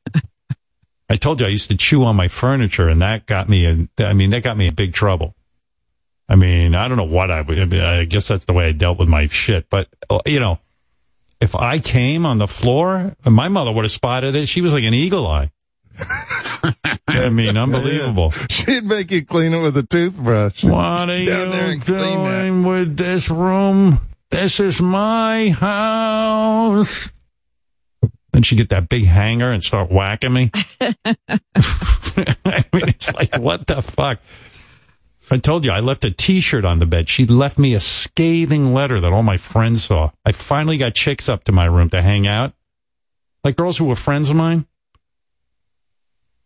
I 1.09 1.17
told 1.17 1.41
you 1.41 1.47
I 1.47 1.51
used 1.51 1.69
to 1.69 1.77
chew 1.77 2.05
on 2.05 2.17
my 2.17 2.29
furniture 2.29 2.89
and 2.89 3.03
that 3.03 3.27
got 3.27 3.49
me 3.49 3.67
in, 3.67 3.89
I 3.99 4.13
mean, 4.13 4.31
that 4.31 4.43
got 4.43 4.57
me 4.57 4.67
in 4.67 4.75
big 4.75 4.93
trouble. 4.93 5.35
I 6.29 6.35
mean, 6.35 6.75
I 6.75 6.89
don't 6.89 6.97
know 6.97 7.05
what 7.05 7.31
I 7.31 7.43
would, 7.43 7.75
I 7.75 8.05
guess 8.07 8.29
that's 8.29 8.47
the 8.47 8.53
way 8.53 8.67
I 8.67 8.73
dealt 8.73 8.99
with 8.99 9.09
my 9.09 9.27
shit. 9.29 9.71
But, 9.71 9.89
you 10.25 10.41
know, 10.41 10.59
if 11.41 11.55
I 11.55 11.79
came 11.79 12.27
on 12.27 12.39
the 12.39 12.49
floor, 12.49 13.15
my 13.25 13.49
mother 13.49 13.71
would 13.71 13.85
have 13.85 13.93
spotted 13.93 14.35
it. 14.35 14.49
She 14.49 14.63
was 14.63 14.73
like 14.73 14.85
an 14.85 14.95
eagle 14.95 15.27
eye. 15.27 15.53
I 17.09 17.29
mean, 17.31 17.57
unbelievable. 17.57 18.31
She'd 18.51 18.85
make 18.85 19.11
you 19.11 19.25
clean 19.25 19.55
it 19.55 19.61
with 19.61 19.77
a 19.77 19.83
toothbrush. 19.83 20.65
What 20.65 21.11
are 21.11 21.17
you 21.17 21.33
and 21.33 21.83
clean 21.83 22.25
that. 22.25 22.43
doing 22.43 22.67
with 22.67 22.97
this 22.97 23.31
room? 23.31 24.01
This 24.31 24.61
is 24.61 24.81
my 24.81 25.51
house. 25.51 27.11
Then 28.33 28.43
she 28.43 28.57
get 28.57 28.69
that 28.69 28.89
big 28.89 29.07
hanger 29.07 29.51
and 29.51 29.63
start 29.63 29.91
whacking 29.91 30.33
me. 30.33 30.51
I 30.81 32.65
mean, 32.73 32.89
it's 32.89 33.13
like, 33.15 33.39
what 33.39 33.67
the 33.67 33.83
fuck? 33.83 34.19
I 35.31 35.39
told 35.39 35.65
you, 35.65 35.73
I 35.73 35.81
left 35.81 36.05
a 36.05 36.11
t-shirt 36.11 36.65
on 36.65 36.79
the 36.79 36.87
bed. 36.87 37.09
She 37.09 37.27
left 37.27 37.59
me 37.59 37.75
a 37.75 37.81
scathing 37.81 38.73
letter 38.73 39.01
that 39.01 39.13
all 39.13 39.25
my 39.25 39.37
friends 39.37 39.85
saw. 39.85 40.11
I 40.25 40.33
finally 40.33 40.79
got 40.79 40.95
chicks 40.95 41.29
up 41.29 41.45
to 41.45 41.53
my 41.53 41.65
room 41.65 41.91
to 41.91 42.03
hang 42.03 42.27
out. 42.27 42.53
Like 43.43 43.57
girls 43.57 43.79
who 43.79 43.87
were 43.87 43.97
friends 43.97 44.31
of 44.31 44.37
mine. 44.37 44.67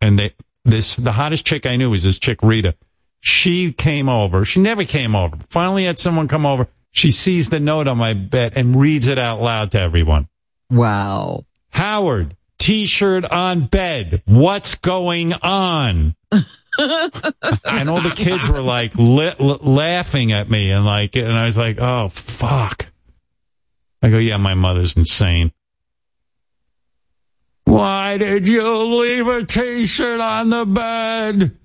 And 0.01 0.19
they, 0.19 0.33
this, 0.65 0.95
the 0.97 1.13
hottest 1.13 1.47
chick 1.47 1.67
I 1.67 1.77
knew 1.77 1.91
was 1.91 2.03
this 2.03 2.19
chick, 2.19 2.43
Rita. 2.43 2.75
She 3.21 3.73
came 3.73 4.09
over. 4.09 4.45
She 4.45 4.61
never 4.61 4.85
came 4.85 5.15
over. 5.15 5.37
Finally 5.51 5.85
had 5.85 5.99
someone 5.99 6.29
come 6.29 6.47
over. 6.47 6.69
She 6.93 7.11
sees 7.11 7.51
the 7.51 7.61
note 7.61 7.87
on 7.87 7.99
my 7.99 8.15
bed 8.15 8.55
and 8.57 8.75
reads 8.75 9.09
it 9.09 9.19
out 9.19 9.41
loud 9.41 9.71
to 9.73 9.81
everyone. 9.81 10.29
Wow. 10.71 11.45
Howard, 11.71 12.37
t-shirt 12.59 13.25
on 13.27 13.67
bed. 13.67 14.23
What's 14.25 14.75
going 14.75 15.35
on? 15.35 16.15
and 16.33 17.91
all 17.91 18.01
the 18.01 18.13
kids 18.15 18.49
were 18.49 18.63
like 18.63 18.95
li- 18.97 19.35
l- 19.39 19.59
laughing 19.61 20.33
at 20.33 20.49
me 20.49 20.71
and 20.71 20.85
like, 20.85 21.17
and 21.17 21.33
I 21.33 21.45
was 21.45 21.59
like, 21.59 21.79
oh 21.81 22.09
fuck. 22.09 22.87
I 24.03 24.09
go, 24.09 24.19
yeah, 24.19 24.39
my 24.39 24.55
mother's 24.55 24.97
insane. 24.97 25.53
Why 27.71 28.19
did 28.19 28.49
you 28.49 28.67
leave 28.85 29.29
a 29.29 29.45
t-shirt 29.45 30.21
on 30.21 30.51
the 30.51 30.67
bed? 30.67 31.57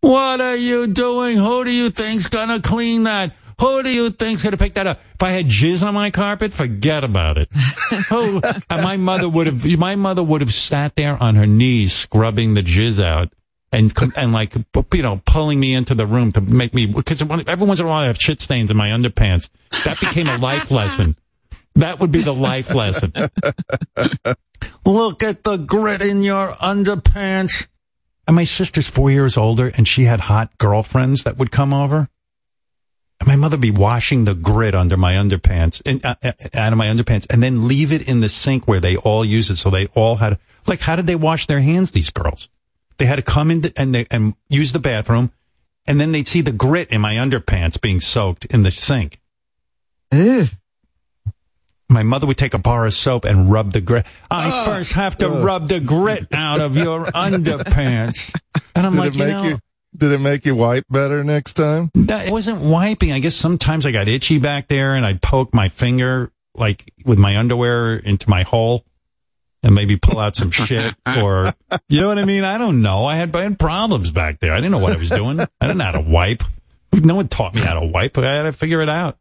What 0.00 0.40
are 0.40 0.56
you 0.56 0.88
doing? 0.88 1.36
Who 1.36 1.64
do 1.64 1.70
you 1.70 1.88
think's 1.88 2.26
gonna 2.26 2.60
clean 2.60 3.04
that? 3.04 3.36
Who 3.60 3.84
do 3.84 3.94
you 3.94 4.10
think's 4.10 4.42
gonna 4.42 4.56
pick 4.56 4.74
that 4.74 4.88
up? 4.88 5.00
If 5.14 5.22
I 5.22 5.30
had 5.30 5.46
jizz 5.46 5.86
on 5.86 5.94
my 5.94 6.10
carpet, 6.10 6.52
forget 6.52 7.04
about 7.04 7.38
it. 7.38 7.48
Who? 8.08 8.42
My 8.70 8.96
mother 8.96 9.28
would 9.28 9.46
have. 9.46 9.78
My 9.78 9.94
mother 9.94 10.24
would 10.24 10.40
have 10.40 10.52
sat 10.52 10.96
there 10.96 11.22
on 11.22 11.36
her 11.36 11.46
knees 11.46 11.92
scrubbing 11.92 12.54
the 12.54 12.62
jizz 12.64 13.00
out. 13.00 13.32
And, 13.70 13.92
and 14.16 14.32
like, 14.32 14.54
you 14.92 15.02
know, 15.02 15.22
pulling 15.24 15.60
me 15.60 15.74
into 15.74 15.94
the 15.94 16.06
room 16.06 16.32
to 16.32 16.40
make 16.40 16.74
me, 16.74 16.86
because 16.86 17.22
every 17.22 17.66
once 17.68 17.78
in 17.78 17.86
a 17.86 17.88
while 17.88 18.02
I 18.02 18.06
have 18.08 18.18
shit 18.18 18.40
stains 18.40 18.72
in 18.72 18.76
my 18.76 18.88
underpants. 18.88 19.48
That 19.84 20.00
became 20.00 20.28
a 20.28 20.38
life 20.38 20.72
lesson. 20.72 21.16
That 21.74 22.00
would 22.00 22.12
be 22.12 22.22
the 22.22 22.34
life 22.34 22.74
lesson. 22.74 23.12
Look 24.84 25.22
at 25.22 25.42
the 25.42 25.56
grit 25.56 26.02
in 26.02 26.22
your 26.22 26.52
underpants. 26.52 27.68
And 28.26 28.36
my 28.36 28.44
sister's 28.44 28.88
four 28.88 29.10
years 29.10 29.36
older 29.36 29.72
and 29.74 29.88
she 29.88 30.04
had 30.04 30.20
hot 30.20 30.56
girlfriends 30.58 31.24
that 31.24 31.38
would 31.38 31.50
come 31.50 31.72
over. 31.72 32.08
And 33.18 33.26
my 33.26 33.36
mother 33.36 33.56
would 33.56 33.62
be 33.62 33.70
washing 33.70 34.24
the 34.24 34.34
grit 34.34 34.74
under 34.74 34.96
my 34.96 35.14
underpants 35.14 35.80
and 35.86 36.04
uh, 36.04 36.14
uh, 36.22 36.32
out 36.54 36.72
of 36.72 36.78
my 36.78 36.86
underpants 36.86 37.32
and 37.32 37.42
then 37.42 37.68
leave 37.68 37.92
it 37.92 38.06
in 38.08 38.20
the 38.20 38.28
sink 38.28 38.68
where 38.68 38.80
they 38.80 38.96
all 38.96 39.24
use 39.24 39.50
it. 39.50 39.56
So 39.56 39.70
they 39.70 39.86
all 39.94 40.16
had, 40.16 40.38
like, 40.66 40.80
how 40.80 40.96
did 40.96 41.06
they 41.06 41.16
wash 41.16 41.46
their 41.46 41.60
hands? 41.60 41.92
These 41.92 42.10
girls, 42.10 42.48
they 42.98 43.06
had 43.06 43.16
to 43.16 43.22
come 43.22 43.50
in 43.50 43.62
and 43.76 43.94
they, 43.94 44.06
and 44.10 44.34
use 44.48 44.72
the 44.72 44.78
bathroom 44.78 45.32
and 45.86 46.00
then 46.00 46.12
they'd 46.12 46.28
see 46.28 46.40
the 46.40 46.52
grit 46.52 46.90
in 46.90 47.00
my 47.00 47.14
underpants 47.14 47.80
being 47.80 48.00
soaked 48.00 48.44
in 48.46 48.62
the 48.62 48.70
sink. 48.70 49.20
Ugh. 50.12 50.48
My 51.92 52.02
mother 52.02 52.26
would 52.26 52.38
take 52.38 52.54
a 52.54 52.58
bar 52.58 52.86
of 52.86 52.94
soap 52.94 53.24
and 53.26 53.52
rub 53.52 53.72
the 53.72 53.80
grit. 53.80 54.06
I 54.30 54.50
ah, 54.50 54.64
first 54.64 54.92
have 54.94 55.18
to 55.18 55.30
uh. 55.30 55.44
rub 55.44 55.68
the 55.68 55.78
grit 55.78 56.26
out 56.32 56.60
of 56.60 56.76
your 56.76 57.04
underpants. 57.14 58.34
And 58.74 58.86
I'm 58.86 58.92
Did 58.92 58.98
like, 58.98 59.14
it 59.14 59.18
you 59.18 59.26
know, 59.26 59.44
you? 59.44 59.58
Did 59.94 60.12
it 60.12 60.20
make 60.20 60.46
you 60.46 60.56
wipe 60.56 60.86
better 60.88 61.22
next 61.22 61.54
time? 61.54 61.90
that 61.94 62.28
it 62.28 62.32
wasn't 62.32 62.62
wiping. 62.62 63.12
I 63.12 63.18
guess 63.18 63.34
sometimes 63.34 63.84
I 63.84 63.92
got 63.92 64.08
itchy 64.08 64.38
back 64.38 64.68
there 64.68 64.94
and 64.94 65.04
I'd 65.04 65.20
poke 65.20 65.52
my 65.52 65.68
finger 65.68 66.32
like 66.54 66.90
with 67.04 67.18
my 67.18 67.36
underwear 67.36 67.96
into 67.96 68.28
my 68.30 68.42
hole 68.42 68.86
and 69.62 69.74
maybe 69.74 69.96
pull 69.98 70.18
out 70.18 70.34
some 70.34 70.50
shit 70.50 70.94
or, 71.06 71.52
you 71.88 72.00
know 72.00 72.08
what 72.08 72.18
I 72.18 72.24
mean? 72.24 72.42
I 72.42 72.56
don't 72.56 72.80
know. 72.80 73.04
I 73.04 73.16
had, 73.16 73.36
I 73.36 73.42
had 73.42 73.58
problems 73.58 74.10
back 74.10 74.40
there. 74.40 74.54
I 74.54 74.56
didn't 74.56 74.72
know 74.72 74.78
what 74.78 74.94
I 74.94 74.98
was 74.98 75.10
doing. 75.10 75.38
I 75.40 75.46
didn't 75.60 75.76
know 75.76 75.84
how 75.84 75.92
to 75.92 76.00
wipe. 76.00 76.42
No 76.94 77.14
one 77.14 77.28
taught 77.28 77.54
me 77.54 77.60
how 77.60 77.78
to 77.78 77.86
wipe. 77.86 78.16
I 78.16 78.34
had 78.34 78.42
to 78.44 78.52
figure 78.52 78.80
it 78.80 78.88
out. 78.88 79.18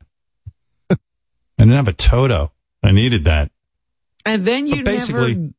I 0.89 0.95
didn't 1.57 1.75
have 1.75 1.87
a 1.89 1.93
Toto. 1.93 2.51
I 2.83 2.91
needed 2.91 3.25
that. 3.25 3.51
And 4.25 4.45
then 4.45 4.67
you 4.67 4.77
But 4.77 4.85
basically- 4.85 5.35
never 5.35 5.49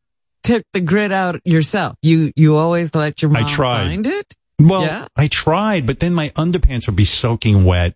took 0.43 0.65
the 0.73 0.81
grit 0.81 1.13
out 1.13 1.41
yourself. 1.45 1.97
You 2.03 2.33
you 2.37 2.57
always 2.57 2.95
let 2.95 3.23
your 3.23 3.31
mom 3.31 3.45
I 3.45 3.49
tried. 3.49 3.85
find 3.89 4.07
it. 4.07 4.35
Well, 4.59 4.83
Yeah? 4.83 5.07
I 5.17 5.29
tried, 5.29 5.87
but 5.87 6.01
then 6.01 6.15
my 6.15 6.29
underpants 6.31 6.87
would 6.87 6.97
be 6.97 7.05
soaking 7.05 7.65
wet. 7.65 7.95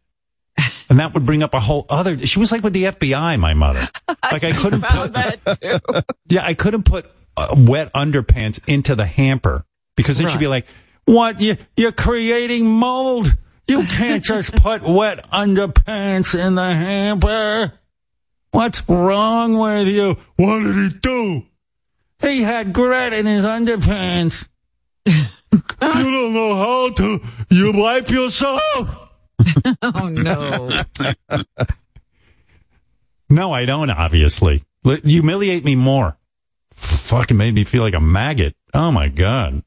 And 0.89 1.01
that 1.01 1.15
would 1.15 1.27
bring 1.27 1.43
up 1.43 1.53
a 1.53 1.59
whole 1.59 1.85
other. 1.89 2.17
She 2.25 2.39
was 2.39 2.53
like 2.53 2.63
with 2.63 2.73
the 2.73 2.85
FBI, 2.85 3.37
my 3.41 3.55
mother. 3.55 3.89
Like 4.33 4.45
I 4.45 4.53
couldn't 4.53 4.83
put, 4.83 5.13
that 5.15 5.59
too. 5.63 6.03
yeah, 6.29 6.45
I 6.45 6.55
couldn't 6.55 6.83
put 6.85 7.07
uh, 7.37 7.55
wet 7.57 7.93
underpants 7.93 8.61
into 8.69 8.95
the 8.97 9.07
hamper 9.07 9.65
because 9.97 10.19
then 10.19 10.29
she'd 10.29 10.41
be 10.41 10.49
like, 10.49 10.67
"What? 11.05 11.41
You 11.41 11.57
you're 11.77 11.93
creating 11.93 12.67
mold? 12.69 13.37
You 13.69 13.85
can't 13.85 14.23
just 14.25 14.55
put 14.57 14.83
wet 14.83 15.29
underpants 15.31 16.35
in 16.39 16.55
the 16.57 16.65
hamper. 16.73 17.73
What's 18.57 18.89
wrong 18.89 19.59
with 19.59 19.87
you? 19.87 20.17
What 20.37 20.63
did 20.63 20.77
he 20.77 20.89
do? 20.99 21.43
He 22.23 22.41
had 22.41 22.73
grit 22.73 23.13
in 23.13 23.27
his 23.27 23.45
underpants. 23.45 24.49
you 25.05 25.13
don't 25.83 26.33
know 26.33 26.55
how 26.57 26.91
to. 26.95 27.21
You 27.51 27.73
wipe 27.75 28.09
yourself." 28.11 28.63
Oh 29.83 30.09
no. 30.09 30.83
No, 33.29 33.53
I 33.53 33.67
don't, 33.67 33.91
obviously. 33.91 34.65
Let- 34.85 35.05
Humiliate 35.05 35.65
me 35.65 35.77
more. 35.77 36.17
Fucking 36.73 37.37
made 37.37 37.55
me 37.55 37.65
feel 37.65 37.83
like 37.83 37.95
a 37.95 38.01
maggot. 38.01 38.55
Oh 38.73 38.91
my 38.91 39.09
God. 39.09 39.63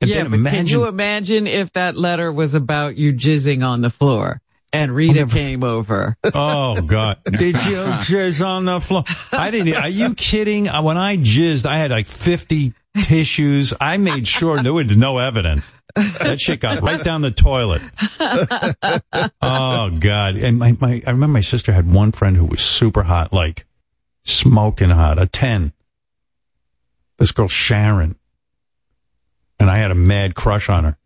And 0.00 0.10
yeah, 0.10 0.22
then 0.22 0.42
but 0.42 0.50
can 0.50 0.66
you 0.66 0.86
imagine 0.86 1.46
if 1.46 1.74
that 1.74 1.94
letter 1.94 2.32
was 2.32 2.54
about 2.54 2.96
you 2.96 3.12
jizzing 3.12 3.62
on 3.66 3.82
the 3.82 3.90
floor 3.90 4.40
and 4.72 4.94
Rita 4.94 5.26
came 5.26 5.64
over? 5.64 6.16
oh 6.34 6.80
God. 6.82 7.18
Did 7.24 7.54
you 7.66 7.76
jizz 8.00 8.44
on 8.44 8.64
the 8.64 8.80
floor? 8.80 9.04
I 9.32 9.50
didn't, 9.50 9.74
are 9.74 9.88
you 9.88 10.14
kidding? 10.14 10.68
Uh, 10.68 10.82
When 10.82 10.96
I 10.96 11.16
jizzed, 11.16 11.66
I 11.66 11.78
had 11.78 11.90
like 11.90 12.06
50 12.06 12.72
tissues. 13.02 13.74
I 13.80 13.96
made 13.96 14.26
sure 14.28 14.62
there 14.62 14.72
was 14.72 14.96
no 14.96 15.18
evidence. 15.18 15.72
That 16.20 16.40
shit 16.40 16.60
got 16.60 16.82
right 16.82 17.02
down 17.02 17.20
the 17.22 17.30
toilet. 17.32 17.82
Oh 19.42 19.90
God. 19.98 20.36
And 20.36 20.58
my, 20.58 20.76
my, 20.80 21.02
I 21.06 21.10
remember 21.10 21.34
my 21.34 21.40
sister 21.40 21.72
had 21.72 21.92
one 21.92 22.12
friend 22.12 22.36
who 22.36 22.44
was 22.44 22.60
super 22.60 23.02
hot, 23.02 23.32
like 23.32 23.66
smoking 24.22 24.90
hot, 24.90 25.20
a 25.20 25.26
10. 25.26 25.72
This 27.18 27.32
girl, 27.32 27.48
Sharon. 27.48 28.16
And 29.58 29.68
I 29.68 29.78
had 29.78 29.90
a 29.90 29.94
mad 29.96 30.34
crush 30.34 30.68
on 30.68 30.84
her. 30.84 30.96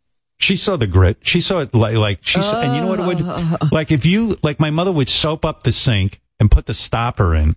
She 0.44 0.56
saw 0.56 0.76
the 0.76 0.86
grit. 0.86 1.16
She 1.22 1.40
saw 1.40 1.60
it 1.60 1.74
like, 1.74 1.96
like 1.96 2.18
she 2.20 2.42
saw, 2.42 2.60
and 2.60 2.74
you 2.74 2.82
know 2.82 2.88
what 2.88 3.00
it 3.00 3.06
would, 3.06 3.72
like 3.72 3.90
if 3.90 4.04
you, 4.04 4.36
like 4.42 4.60
my 4.60 4.68
mother 4.68 4.92
would 4.92 5.08
soap 5.08 5.42
up 5.42 5.62
the 5.62 5.72
sink 5.72 6.20
and 6.38 6.50
put 6.50 6.66
the 6.66 6.74
stopper 6.74 7.34
in. 7.34 7.54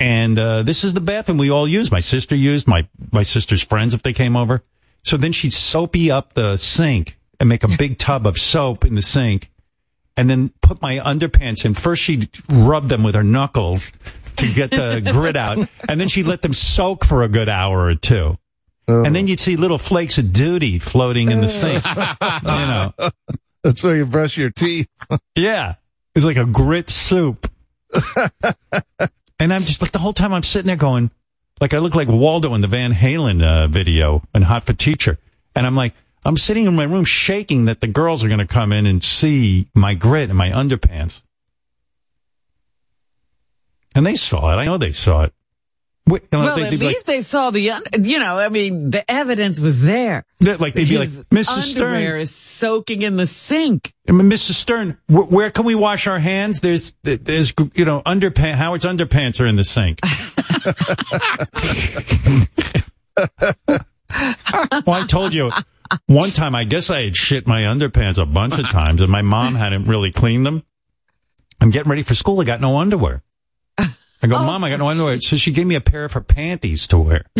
And, 0.00 0.36
uh, 0.36 0.64
this 0.64 0.82
is 0.82 0.94
the 0.94 1.00
bathroom 1.00 1.38
we 1.38 1.48
all 1.48 1.68
use. 1.68 1.92
My 1.92 2.00
sister 2.00 2.34
used, 2.34 2.66
my, 2.66 2.88
my 3.12 3.22
sister's 3.22 3.62
friends 3.62 3.94
if 3.94 4.02
they 4.02 4.12
came 4.12 4.34
over. 4.34 4.62
So 5.04 5.16
then 5.16 5.30
she'd 5.30 5.52
soapy 5.52 6.10
up 6.10 6.34
the 6.34 6.56
sink 6.56 7.16
and 7.38 7.48
make 7.48 7.62
a 7.62 7.68
big 7.78 7.98
tub 7.98 8.26
of 8.26 8.36
soap 8.36 8.84
in 8.84 8.96
the 8.96 9.02
sink 9.02 9.48
and 10.16 10.28
then 10.28 10.50
put 10.60 10.82
my 10.82 10.98
underpants 10.98 11.64
in. 11.64 11.74
First 11.74 12.02
she'd 12.02 12.30
rub 12.48 12.88
them 12.88 13.04
with 13.04 13.14
her 13.14 13.22
knuckles 13.22 13.92
to 14.38 14.52
get 14.52 14.72
the 14.72 15.00
grit 15.12 15.36
out. 15.36 15.68
And 15.88 16.00
then 16.00 16.08
she'd 16.08 16.26
let 16.26 16.42
them 16.42 16.52
soak 16.52 17.04
for 17.04 17.22
a 17.22 17.28
good 17.28 17.48
hour 17.48 17.84
or 17.84 17.94
two. 17.94 18.36
And 18.88 19.14
then 19.14 19.26
you'd 19.26 19.40
see 19.40 19.56
little 19.56 19.78
flakes 19.78 20.18
of 20.18 20.32
duty 20.32 20.78
floating 20.78 21.30
in 21.30 21.40
the 21.40 21.48
sink. 21.48 21.84
you 21.84 21.96
know. 22.42 22.92
That's 23.62 23.82
where 23.82 23.96
you 23.96 24.04
brush 24.06 24.36
your 24.36 24.50
teeth. 24.50 24.88
Yeah. 25.36 25.76
It's 26.14 26.24
like 26.26 26.36
a 26.36 26.44
grit 26.44 26.90
soup. 26.90 27.50
and 29.38 29.52
I'm 29.52 29.62
just 29.64 29.80
like 29.80 29.92
the 29.92 29.98
whole 29.98 30.12
time 30.12 30.34
I'm 30.34 30.42
sitting 30.42 30.66
there 30.66 30.76
going, 30.76 31.10
like 31.60 31.72
I 31.72 31.78
look 31.78 31.94
like 31.94 32.08
Waldo 32.08 32.54
in 32.54 32.60
the 32.60 32.66
Van 32.66 32.92
Halen 32.92 33.42
uh, 33.42 33.68
video 33.68 34.22
in 34.34 34.42
Hot 34.42 34.64
for 34.64 34.72
Teacher. 34.74 35.16
And 35.54 35.66
I'm 35.66 35.76
like, 35.76 35.94
I'm 36.24 36.36
sitting 36.36 36.66
in 36.66 36.76
my 36.76 36.84
room 36.84 37.04
shaking 37.04 37.64
that 37.66 37.80
the 37.80 37.86
girls 37.86 38.22
are 38.22 38.28
going 38.28 38.40
to 38.40 38.46
come 38.46 38.72
in 38.72 38.84
and 38.86 39.02
see 39.02 39.68
my 39.74 39.94
grit 39.94 40.28
and 40.28 40.36
my 40.36 40.50
underpants. 40.50 41.22
And 43.94 44.06
they 44.06 44.14
saw 44.16 44.52
it. 44.52 44.56
I 44.56 44.64
know 44.66 44.78
they 44.78 44.92
saw 44.92 45.24
it. 45.24 45.34
Wait, 46.04 46.22
Well, 46.32 46.60
at 46.60 46.72
least 46.72 47.06
they 47.06 47.22
saw 47.22 47.50
the, 47.50 47.70
un- 47.70 47.82
you 48.00 48.18
know, 48.18 48.36
I 48.36 48.48
mean, 48.48 48.90
the 48.90 49.08
evidence 49.08 49.60
was 49.60 49.80
there. 49.80 50.24
like, 50.40 50.58
like 50.58 50.74
they'd 50.74 50.88
be 50.88 50.98
like, 50.98 51.08
Mrs. 51.08 51.70
Stern, 51.70 52.02
is 52.18 52.34
soaking 52.34 53.02
in 53.02 53.16
the 53.16 53.26
sink. 53.26 53.94
I 54.08 54.12
mean, 54.12 54.28
Mrs. 54.28 54.54
Stern, 54.54 54.98
wh- 55.06 55.30
where 55.30 55.50
can 55.50 55.64
we 55.64 55.76
wash 55.76 56.08
our 56.08 56.18
hands? 56.18 56.60
There's, 56.60 56.96
there's, 57.04 57.54
you 57.74 57.84
know, 57.84 58.02
underpants. 58.04 58.54
Howard's 58.54 58.84
underpants 58.84 59.40
are 59.40 59.46
in 59.46 59.54
the 59.54 59.64
sink. 59.64 60.00
well, 64.86 65.02
I 65.02 65.06
told 65.06 65.34
you 65.34 65.50
one 66.06 66.30
time. 66.30 66.54
I 66.54 66.64
guess 66.64 66.90
I 66.90 67.02
had 67.02 67.16
shit 67.16 67.46
my 67.46 67.62
underpants 67.62 68.18
a 68.20 68.26
bunch 68.26 68.58
of 68.58 68.68
times, 68.70 69.00
and 69.00 69.10
my 69.10 69.22
mom 69.22 69.54
hadn't 69.54 69.84
really 69.84 70.12
cleaned 70.12 70.46
them. 70.46 70.64
I'm 71.60 71.70
getting 71.70 71.90
ready 71.90 72.02
for 72.02 72.14
school. 72.14 72.40
I 72.40 72.44
got 72.44 72.60
no 72.60 72.76
underwear. 72.78 73.22
I 74.22 74.28
go, 74.28 74.36
oh, 74.36 74.44
Mom, 74.44 74.62
I 74.62 74.70
got 74.70 74.78
no 74.78 74.88
underwear. 74.88 75.20
So 75.20 75.36
she 75.36 75.50
gave 75.50 75.66
me 75.66 75.74
a 75.74 75.80
pair 75.80 76.04
of 76.04 76.12
her 76.12 76.20
panties 76.20 76.86
to 76.88 76.98
wear. 76.98 77.24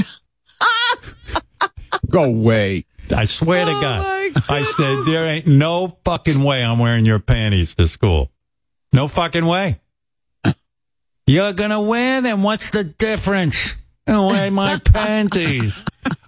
Go 2.10 2.24
away. 2.24 2.86
I 3.14 3.26
swear 3.26 3.64
to 3.64 3.70
Oh, 3.72 3.80
God. 3.80 4.32
I 4.48 4.64
said, 4.64 5.04
there 5.06 5.26
ain't 5.26 5.46
no 5.46 5.96
fucking 6.04 6.42
way 6.42 6.64
I'm 6.64 6.78
wearing 6.78 7.06
your 7.06 7.18
panties 7.20 7.74
to 7.76 7.86
school. 7.86 8.30
No 8.92 9.08
fucking 9.08 9.46
way. 9.46 9.80
You're 11.26 11.52
gonna 11.52 11.80
wear 11.80 12.20
them. 12.20 12.42
What's 12.42 12.70
the 12.70 12.84
difference? 12.84 13.76
I 14.06 14.18
wear 14.18 14.50
my 14.50 14.78
panties. 14.78 15.78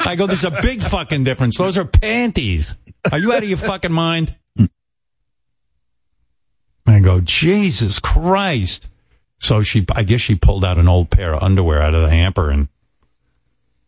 I 0.00 0.16
go, 0.16 0.26
there's 0.26 0.44
a 0.44 0.62
big 0.62 0.80
fucking 0.80 1.24
difference. 1.24 1.58
Those 1.58 1.76
are 1.76 1.84
panties. 1.84 2.74
Are 3.10 3.18
you 3.18 3.32
out 3.32 3.42
of 3.42 3.48
your 3.48 3.58
fucking 3.58 3.92
mind? 3.92 4.34
I 6.86 7.00
go, 7.00 7.20
Jesus 7.20 7.98
Christ. 7.98 8.86
So 9.44 9.62
she, 9.62 9.84
I 9.92 10.04
guess 10.04 10.22
she 10.22 10.36
pulled 10.36 10.64
out 10.64 10.78
an 10.78 10.88
old 10.88 11.10
pair 11.10 11.34
of 11.34 11.42
underwear 11.42 11.82
out 11.82 11.94
of 11.94 12.00
the 12.00 12.08
hamper 12.08 12.48
and 12.48 12.68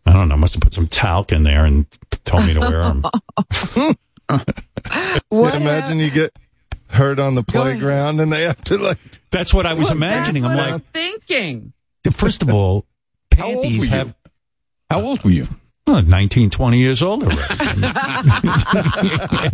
I 0.05 0.13
don't 0.13 0.29
know, 0.29 0.37
must 0.37 0.53
have 0.53 0.61
put 0.61 0.75
some 0.75 0.87
talc 0.87 1.33
in 1.33 1.45
there 1.45 1.65
and 1.65 1.87
told 2.25 2.45
me 2.47 2.53
to 2.53 2.61
wear 2.61 2.83
them. 2.83 3.97
What 5.31 5.55
Imagine 5.55 5.99
you 5.99 6.11
get 6.11 6.37
hurt 6.89 7.19
on 7.19 7.37
the 7.37 7.43
playground 7.43 8.21
and 8.21 8.31
they 8.31 8.43
have 8.43 8.63
to 8.65 8.77
like, 8.77 8.99
That's 9.31 9.55
what 9.55 9.65
I 9.65 9.73
was 9.73 9.91
imagining. 9.91 10.43
That's 10.43 10.53
I'm 10.53 10.59
like, 10.59 10.73
I'm 10.75 10.81
thinking. 10.81 11.73
first 12.13 12.43
of 12.43 12.53
all, 12.53 12.85
How 13.37 13.47
old 13.47 13.63
panties 13.63 13.79
were 13.81 13.85
you? 13.87 13.91
have 13.93 14.15
How 14.91 15.01
old 15.01 15.25
were 15.25 15.31
you? 15.31 15.47
well, 15.87 16.03
19, 16.03 16.51
20 16.51 16.79
years 16.79 17.03
old 17.03 17.23
already. 17.23 17.41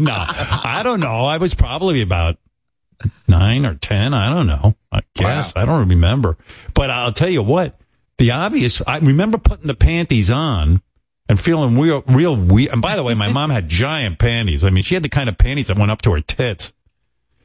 no, 0.03 0.15
I 0.17 0.81
don't 0.83 0.99
know. 1.01 1.27
I 1.27 1.37
was 1.39 1.55
probably 1.55 2.03
about 2.03 2.39
nine 3.29 3.67
or 3.67 3.75
10. 3.75 4.15
I 4.15 4.33
don't 4.33 4.47
know. 4.47 4.75
I 4.91 5.01
guess. 5.15 5.53
I 5.57 5.65
don't 5.65 5.89
remember. 5.89 6.37
But 6.75 6.91
I'll 6.91 7.13
tell 7.13 7.29
you 7.29 7.43
what, 7.43 7.79
the 8.19 8.33
obvious, 8.33 8.83
I 8.87 8.99
remember 8.99 9.39
putting 9.39 9.67
the 9.67 9.75
panties 9.75 10.31
on 10.31 10.83
and 11.29 11.41
feeling 11.41 11.79
real, 11.79 12.03
real 12.07 12.37
weird. 12.37 12.73
And 12.73 12.83
by 12.83 12.97
the 12.97 13.03
way, 13.03 13.15
my 13.15 13.31
mom 13.31 13.51
had 13.51 13.69
giant 13.69 14.19
panties. 14.19 14.65
I 14.65 14.71
mean, 14.71 14.83
she 14.83 14.95
had 14.95 15.03
the 15.03 15.09
kind 15.09 15.29
of 15.29 15.39
panties 15.39 15.69
that 15.69 15.79
went 15.79 15.91
up 15.91 16.03
to 16.03 16.13
her 16.13 16.21
tits. 16.21 16.73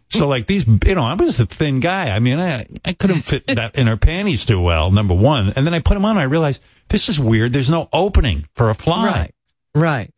So 0.09 0.27
like 0.27 0.47
these, 0.47 0.65
you 0.67 0.95
know, 0.95 1.03
I 1.03 1.13
was 1.15 1.39
a 1.39 1.45
thin 1.45 1.79
guy. 1.79 2.15
I 2.15 2.19
mean, 2.19 2.39
I, 2.39 2.65
I 2.85 2.93
couldn't 2.93 3.21
fit 3.23 3.45
that 3.47 3.75
in 3.75 3.87
her 3.87 3.97
panties 3.97 4.45
too 4.45 4.59
well, 4.59 4.89
number 4.89 5.13
one. 5.13 5.51
And 5.55 5.65
then 5.65 5.73
I 5.73 5.79
put 5.79 5.95
them 5.95 6.05
on 6.05 6.11
and 6.11 6.19
I 6.21 6.23
realized 6.23 6.63
this 6.87 7.09
is 7.09 7.19
weird. 7.19 7.51
There's 7.51 7.69
no 7.69 7.89
opening 7.91 8.47
for 8.53 8.69
a 8.69 8.73
fly. 8.73 9.05
Right. 9.05 9.35
Right. 9.75 10.13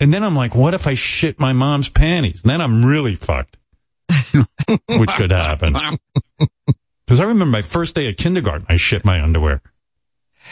And 0.00 0.12
then 0.12 0.22
I'm 0.22 0.36
like, 0.36 0.54
what 0.54 0.74
if 0.74 0.86
I 0.86 0.94
shit 0.94 1.40
my 1.40 1.52
mom's 1.52 1.88
panties? 1.88 2.42
And 2.42 2.50
then 2.50 2.60
I'm 2.60 2.84
really 2.84 3.14
fucked. 3.14 3.58
Which 4.88 5.10
could 5.10 5.32
happen. 5.32 5.76
Because 7.04 7.20
I 7.20 7.24
remember 7.24 7.46
my 7.46 7.62
first 7.62 7.94
day 7.94 8.08
of 8.08 8.16
kindergarten, 8.16 8.66
I 8.68 8.76
shit 8.76 9.04
my 9.04 9.22
underwear. 9.22 9.60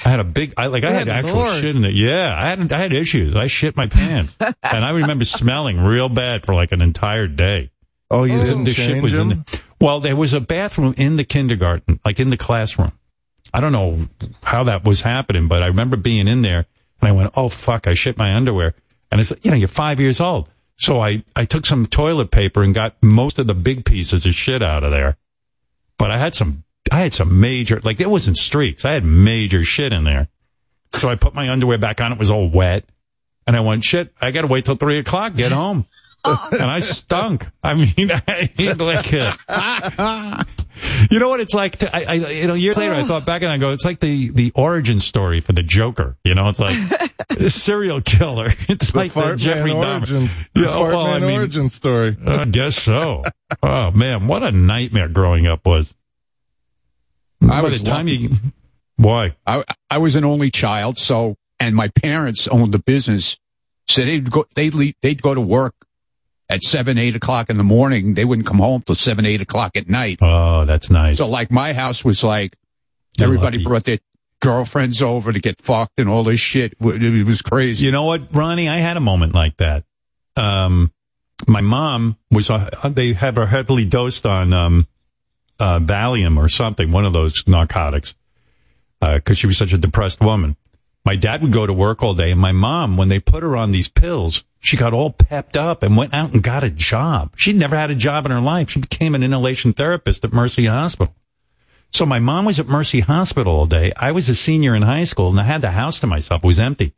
I 0.04 0.10
had 0.10 0.20
a 0.20 0.24
big, 0.24 0.52
I 0.56 0.66
like, 0.66 0.84
I 0.84 0.90
had 0.90 1.08
actual 1.08 1.40
Lord. 1.40 1.60
shit 1.60 1.74
in 1.74 1.84
it. 1.84 1.94
Yeah, 1.94 2.36
I 2.38 2.46
had, 2.46 2.72
I 2.72 2.78
had 2.78 2.92
issues. 2.92 3.34
I 3.34 3.46
shit 3.46 3.76
my 3.76 3.86
pants, 3.86 4.36
and 4.40 4.84
I 4.84 4.90
remember 4.90 5.24
smelling 5.24 5.78
real 5.80 6.08
bad 6.08 6.44
for 6.44 6.54
like 6.54 6.72
an 6.72 6.82
entire 6.82 7.26
day. 7.26 7.70
oh, 8.10 8.24
you 8.24 8.38
oh. 8.38 8.42
didn't 8.42 8.64
the 8.64 8.74
shit 8.74 8.88
change 8.88 9.02
was 9.02 9.18
in 9.18 9.28
them? 9.28 9.44
there. 9.50 9.60
Well, 9.80 10.00
there 10.00 10.16
was 10.16 10.32
a 10.32 10.40
bathroom 10.40 10.94
in 10.96 11.16
the 11.16 11.24
kindergarten, 11.24 12.00
like 12.04 12.20
in 12.20 12.30
the 12.30 12.36
classroom. 12.36 12.92
I 13.54 13.60
don't 13.60 13.72
know 13.72 14.06
how 14.42 14.64
that 14.64 14.84
was 14.84 15.02
happening, 15.02 15.48
but 15.48 15.62
I 15.62 15.68
remember 15.68 15.96
being 15.96 16.28
in 16.28 16.42
there 16.42 16.66
and 17.00 17.08
I 17.08 17.12
went, 17.12 17.32
"Oh 17.36 17.48
fuck, 17.48 17.86
I 17.86 17.94
shit 17.94 18.18
my 18.18 18.34
underwear." 18.34 18.74
And 19.10 19.20
it's 19.20 19.32
you 19.42 19.50
know 19.50 19.56
you're 19.56 19.68
five 19.68 20.00
years 20.00 20.20
old, 20.20 20.48
so 20.76 21.00
I 21.00 21.22
I 21.34 21.44
took 21.44 21.66
some 21.66 21.86
toilet 21.86 22.30
paper 22.30 22.62
and 22.62 22.74
got 22.74 23.00
most 23.02 23.38
of 23.38 23.46
the 23.46 23.54
big 23.54 23.84
pieces 23.84 24.26
of 24.26 24.34
shit 24.34 24.62
out 24.62 24.84
of 24.84 24.90
there. 24.90 25.16
But 25.98 26.10
I 26.10 26.18
had 26.18 26.34
some 26.34 26.64
I 26.90 27.00
had 27.00 27.14
some 27.14 27.40
major 27.40 27.80
like 27.82 28.00
it 28.00 28.10
wasn't 28.10 28.36
streaks. 28.36 28.84
I 28.84 28.92
had 28.92 29.04
major 29.04 29.64
shit 29.64 29.92
in 29.92 30.04
there. 30.04 30.28
So 30.94 31.08
I 31.08 31.14
put 31.14 31.34
my 31.34 31.50
underwear 31.50 31.78
back 31.78 32.00
on. 32.00 32.12
It 32.12 32.18
was 32.18 32.30
all 32.30 32.48
wet, 32.48 32.84
and 33.46 33.56
I 33.56 33.60
went, 33.60 33.84
"Shit, 33.84 34.12
I 34.20 34.30
got 34.30 34.42
to 34.42 34.46
wait 34.46 34.64
till 34.64 34.76
three 34.76 34.98
o'clock 34.98 35.34
get 35.36 35.52
home." 35.52 35.86
and 36.52 36.70
I 36.70 36.80
stunk. 36.80 37.46
I 37.62 37.74
mean, 37.74 38.10
I 38.28 38.50
like, 38.78 39.12
uh, 39.14 40.44
You 41.10 41.18
know 41.18 41.28
what 41.28 41.40
it's 41.40 41.54
like? 41.54 41.76
To, 41.78 41.94
I, 41.96 42.04
I, 42.08 42.12
you 42.14 42.46
know, 42.46 42.54
years 42.54 42.76
later, 42.76 42.94
I 42.94 43.00
oh. 43.00 43.04
thought 43.06 43.24
back 43.24 43.42
and 43.42 43.50
I 43.50 43.58
go, 43.58 43.72
it's 43.72 43.84
like 43.84 44.00
the 44.00 44.30
the 44.30 44.52
origin 44.54 45.00
story 45.00 45.40
for 45.40 45.52
the 45.52 45.62
Joker. 45.62 46.16
You 46.24 46.34
know, 46.34 46.48
it's 46.48 46.58
like 46.58 46.76
a 47.30 47.50
serial 47.50 48.00
killer. 48.00 48.50
It's 48.68 48.90
The 48.90 48.98
like 48.98 49.12
the 49.12 49.34
Jeffrey 49.36 49.70
Dahmer. 49.72 49.98
origins. 49.98 50.40
Yeah, 50.40 50.46
oh, 50.54 50.60
the 50.62 50.68
fart 50.68 50.88
well, 50.94 51.06
I 51.06 51.18
mean- 51.20 51.38
origin 51.38 51.68
story. 51.70 52.16
I 52.26 52.44
guess 52.46 52.76
so. 52.76 53.22
Oh 53.62 53.90
man, 53.92 54.26
what 54.26 54.42
a 54.42 54.52
nightmare 54.52 55.08
growing 55.08 55.46
up 55.46 55.64
was. 55.66 55.94
I 57.42 57.46
By 57.46 57.60
was 57.62 57.80
the 57.82 57.86
time 57.90 58.06
lucky. 58.06 58.16
you, 58.18 58.30
why? 58.96 59.32
I 59.46 59.62
I 59.90 59.98
was 59.98 60.16
an 60.16 60.24
only 60.24 60.50
child, 60.50 60.98
so 60.98 61.36
and 61.60 61.76
my 61.76 61.88
parents 61.88 62.48
owned 62.48 62.72
the 62.72 62.78
business, 62.78 63.38
so 63.88 64.04
they'd 64.04 64.30
go 64.30 64.46
they'd 64.54 64.74
leave, 64.74 64.94
they'd 65.02 65.22
go 65.22 65.34
to 65.34 65.40
work 65.40 65.74
at 66.48 66.62
seven 66.62 66.96
eight 66.98 67.14
o'clock 67.16 67.50
in 67.50 67.56
the 67.56 67.64
morning. 67.64 68.14
They 68.14 68.24
wouldn't 68.24 68.46
come 68.46 68.58
home 68.58 68.82
till 68.82 68.94
seven 68.94 69.24
eight 69.26 69.40
o'clock 69.40 69.76
at 69.76 69.88
night. 69.88 70.18
Oh, 70.20 70.64
that's 70.64 70.90
nice. 70.90 71.18
So 71.18 71.28
like 71.28 71.50
my 71.50 71.72
house 71.72 72.04
was 72.04 72.22
like 72.22 72.56
You're 73.18 73.28
everybody 73.28 73.58
lucky. 73.58 73.64
brought 73.68 73.84
their 73.84 73.98
girlfriends 74.40 75.02
over 75.02 75.32
to 75.32 75.40
get 75.40 75.60
fucked 75.60 75.98
and 75.98 76.08
all 76.08 76.22
this 76.24 76.40
shit. 76.40 76.74
It 76.80 77.26
was 77.26 77.42
crazy. 77.42 77.84
You 77.84 77.90
know 77.92 78.04
what, 78.04 78.34
Ronnie? 78.34 78.68
I 78.68 78.76
had 78.76 78.96
a 78.96 79.00
moment 79.00 79.34
like 79.34 79.56
that. 79.56 79.84
Um, 80.36 80.92
my 81.48 81.62
mom 81.62 82.16
was, 82.30 82.48
uh, 82.50 82.68
they 82.84 83.14
have 83.14 83.36
her 83.36 83.46
heavily 83.46 83.84
dosed 83.84 84.26
on, 84.26 84.52
um, 84.52 84.86
uh, 85.58 85.78
Valium 85.80 86.36
or 86.36 86.48
something, 86.50 86.92
one 86.92 87.06
of 87.06 87.12
those 87.14 87.42
narcotics, 87.46 88.14
uh, 89.00 89.18
cause 89.24 89.38
she 89.38 89.46
was 89.46 89.56
such 89.56 89.72
a 89.72 89.78
depressed 89.78 90.20
woman. 90.20 90.56
My 91.06 91.14
dad 91.14 91.40
would 91.40 91.52
go 91.52 91.68
to 91.68 91.72
work 91.72 92.02
all 92.02 92.14
day 92.14 92.32
and 92.32 92.40
my 92.40 92.50
mom, 92.50 92.96
when 92.96 93.08
they 93.08 93.20
put 93.20 93.44
her 93.44 93.56
on 93.56 93.70
these 93.70 93.88
pills, 93.88 94.42
she 94.58 94.76
got 94.76 94.92
all 94.92 95.12
pepped 95.12 95.56
up 95.56 95.84
and 95.84 95.96
went 95.96 96.12
out 96.12 96.32
and 96.32 96.42
got 96.42 96.64
a 96.64 96.68
job. 96.68 97.30
She'd 97.36 97.54
never 97.54 97.76
had 97.76 97.92
a 97.92 97.94
job 97.94 98.26
in 98.26 98.32
her 98.32 98.40
life. 98.40 98.70
She 98.70 98.80
became 98.80 99.14
an 99.14 99.22
inhalation 99.22 99.72
therapist 99.72 100.24
at 100.24 100.32
Mercy 100.32 100.66
Hospital. 100.66 101.14
So 101.92 102.06
my 102.06 102.18
mom 102.18 102.44
was 102.44 102.58
at 102.58 102.66
Mercy 102.66 102.98
Hospital 102.98 103.54
all 103.54 103.66
day. 103.66 103.92
I 103.96 104.10
was 104.10 104.28
a 104.28 104.34
senior 104.34 104.74
in 104.74 104.82
high 104.82 105.04
school 105.04 105.28
and 105.30 105.38
I 105.38 105.44
had 105.44 105.62
the 105.62 105.70
house 105.70 106.00
to 106.00 106.08
myself. 106.08 106.42
It 106.42 106.46
was 106.48 106.58
empty. 106.58 106.92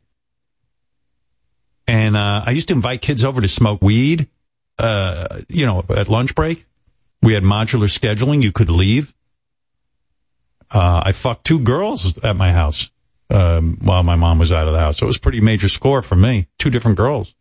And 1.85 2.17
uh, 2.17 2.41
I 2.47 2.49
used 2.49 2.69
to 2.69 2.73
invite 2.73 3.03
kids 3.03 3.23
over 3.23 3.41
to 3.41 3.47
smoke 3.47 3.83
weed, 3.83 4.27
uh, 4.79 5.41
you 5.47 5.67
know, 5.67 5.85
at 5.87 6.09
lunch 6.09 6.33
break. 6.33 6.65
We 7.21 7.33
had 7.35 7.43
modular 7.43 7.87
scheduling. 7.87 8.41
You 8.41 8.53
could 8.53 8.71
leave. 8.71 9.13
Uh, 10.71 11.03
I 11.05 11.11
fucked 11.11 11.45
two 11.45 11.59
girls 11.59 12.17
at 12.23 12.35
my 12.35 12.51
house 12.51 12.89
um, 13.29 13.77
while 13.81 14.03
my 14.03 14.15
mom 14.15 14.39
was 14.39 14.51
out 14.51 14.67
of 14.67 14.73
the 14.73 14.79
house. 14.79 14.97
So 14.97 15.05
it 15.05 15.07
was 15.07 15.17
a 15.17 15.21
pretty 15.21 15.41
major 15.41 15.69
score 15.69 16.01
for 16.01 16.15
me. 16.15 16.47
Two 16.57 16.69
different 16.69 16.97
girls. 16.97 17.35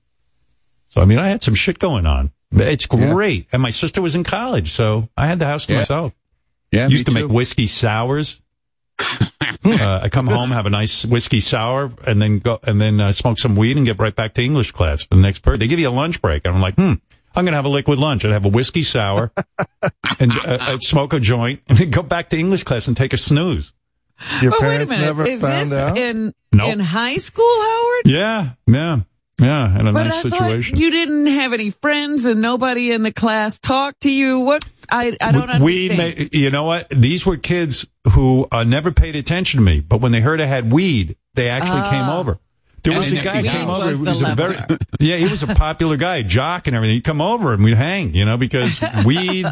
So, 0.91 1.01
I 1.01 1.05
mean, 1.05 1.19
I 1.19 1.29
had 1.29 1.43
some 1.43 1.55
shit 1.55 1.79
going 1.79 2.07
on. 2.07 2.33
It's 2.53 2.87
Yeah. 2.93 3.13
great. 3.13 3.47
And 3.53 3.61
my 3.63 3.71
sister 3.71 4.01
was 4.01 4.15
in 4.15 4.25
college. 4.25 4.71
So 4.73 5.09
I 5.17 5.27
had 5.27 5.39
the 5.39 5.47
house 5.47 5.67
to 5.67 5.73
Yeah. 5.75 5.79
myself. 5.81 6.13
yeah, 6.73 6.89
used 6.89 7.07
to 7.07 7.13
make 7.13 7.29
whiskey 7.29 7.67
sours. 7.67 8.41
uh, 9.01 10.01
I 10.03 10.09
come 10.11 10.27
home, 10.27 10.51
have 10.51 10.67
a 10.67 10.71
nice 10.71 11.05
whiskey 11.07 11.41
sour, 11.41 11.93
and 12.07 12.21
then 12.21 12.39
go 12.41 12.59
and 12.65 12.81
then 12.81 13.01
uh, 13.01 13.13
smoke 13.13 13.39
some 13.39 13.55
weed 13.57 13.77
and 13.77 13.87
get 13.87 13.99
right 13.99 14.15
back 14.15 14.35
to 14.35 14.43
English 14.43 14.73
class 14.73 15.05
for 15.05 15.15
the 15.15 15.21
next 15.23 15.39
period. 15.41 15.61
They 15.61 15.67
give 15.69 15.79
you 15.79 15.89
a 15.89 15.91
lunch 15.91 16.21
break, 16.21 16.45
and 16.45 16.55
I'm 16.55 16.61
like, 16.61 16.75
hmm, 16.75 16.95
I'm 17.35 17.45
gonna 17.45 17.57
have 17.57 17.65
a 17.65 17.69
liquid 17.71 17.99
lunch. 17.99 18.25
I'd 18.25 18.33
have 18.33 18.45
a 18.45 18.49
whiskey 18.51 18.83
sour 18.83 19.31
and 20.19 20.33
uh, 20.33 20.59
I'd 20.61 20.83
smoke 20.83 21.13
a 21.13 21.21
joint, 21.21 21.61
and 21.69 21.79
then 21.79 21.91
go 21.91 22.03
back 22.03 22.29
to 22.31 22.39
English 22.39 22.65
class 22.65 22.89
and 22.89 22.97
take 22.97 23.13
a 23.13 23.19
snooze. 23.19 23.73
Your 24.43 24.53
Oh, 24.55 24.59
wait 24.61 24.67
a 24.67 24.71
parents 24.71 24.91
minute. 24.91 25.05
never 25.05 25.27
Is 25.27 25.41
found 25.41 25.71
this 25.71 25.79
out. 25.79 25.97
in 25.99 26.35
Nope. 26.53 26.69
in 26.73 26.81
high 26.81 27.17
school, 27.17 27.45
Howard? 27.63 28.03
Yeah, 28.07 28.49
yeah, 28.67 28.97
yeah, 29.41 29.79
in 29.79 29.87
a 29.87 29.93
But 29.93 30.05
nice 30.05 30.25
I 30.25 30.29
situation. 30.31 30.77
you 30.79 30.91
didn't 30.91 31.27
have 31.27 31.53
any 31.53 31.71
friends 31.71 32.25
and 32.25 32.41
nobody 32.41 32.91
in 32.91 33.03
the 33.03 33.13
class 33.13 33.59
talked 33.59 34.01
to 34.03 34.11
you. 34.11 34.41
What? 34.41 34.65
I 34.91 35.17
I 35.21 35.33
don't 35.33 35.43
understand. 35.43 35.65
weed, 35.65 35.97
ma- 35.97 36.25
you 36.33 36.51
know 36.51 36.65
what? 36.65 36.89
These 36.91 37.27
were 37.27 37.37
kids 37.37 37.87
who 38.13 38.49
uh, 38.51 38.65
never 38.65 38.91
paid 38.91 39.15
attention 39.17 39.59
to 39.59 39.65
me, 39.65 39.81
but 39.81 40.01
when 40.01 40.11
they 40.13 40.21
heard 40.21 40.41
I 40.41 40.47
had 40.47 40.73
weed, 40.73 41.17
they 41.35 41.49
actually 41.51 41.81
Ah. 41.83 41.91
came 41.91 42.09
over. 42.09 42.39
There 42.85 42.99
was 42.99 43.13
a 43.13 43.21
guy 43.21 43.43
he 43.43 43.49
came 43.49 43.67
was 43.69 43.83
over. 43.83 43.91
He 43.91 43.97
was 44.09 44.23
a 44.23 44.35
very, 44.35 44.57
yeah, 45.01 45.17
he 45.17 45.25
was 45.29 45.43
a 45.43 45.49
popular 45.55 45.97
guy, 45.97 46.23
jock 46.23 46.67
and 46.69 46.75
everything. 46.75 46.95
He'd 46.95 47.05
come 47.05 47.21
over 47.21 47.53
and 47.53 47.63
we'd 47.63 47.77
hang, 47.77 48.15
you 48.15 48.25
know, 48.25 48.37
because 48.39 48.83
weed, 49.05 49.47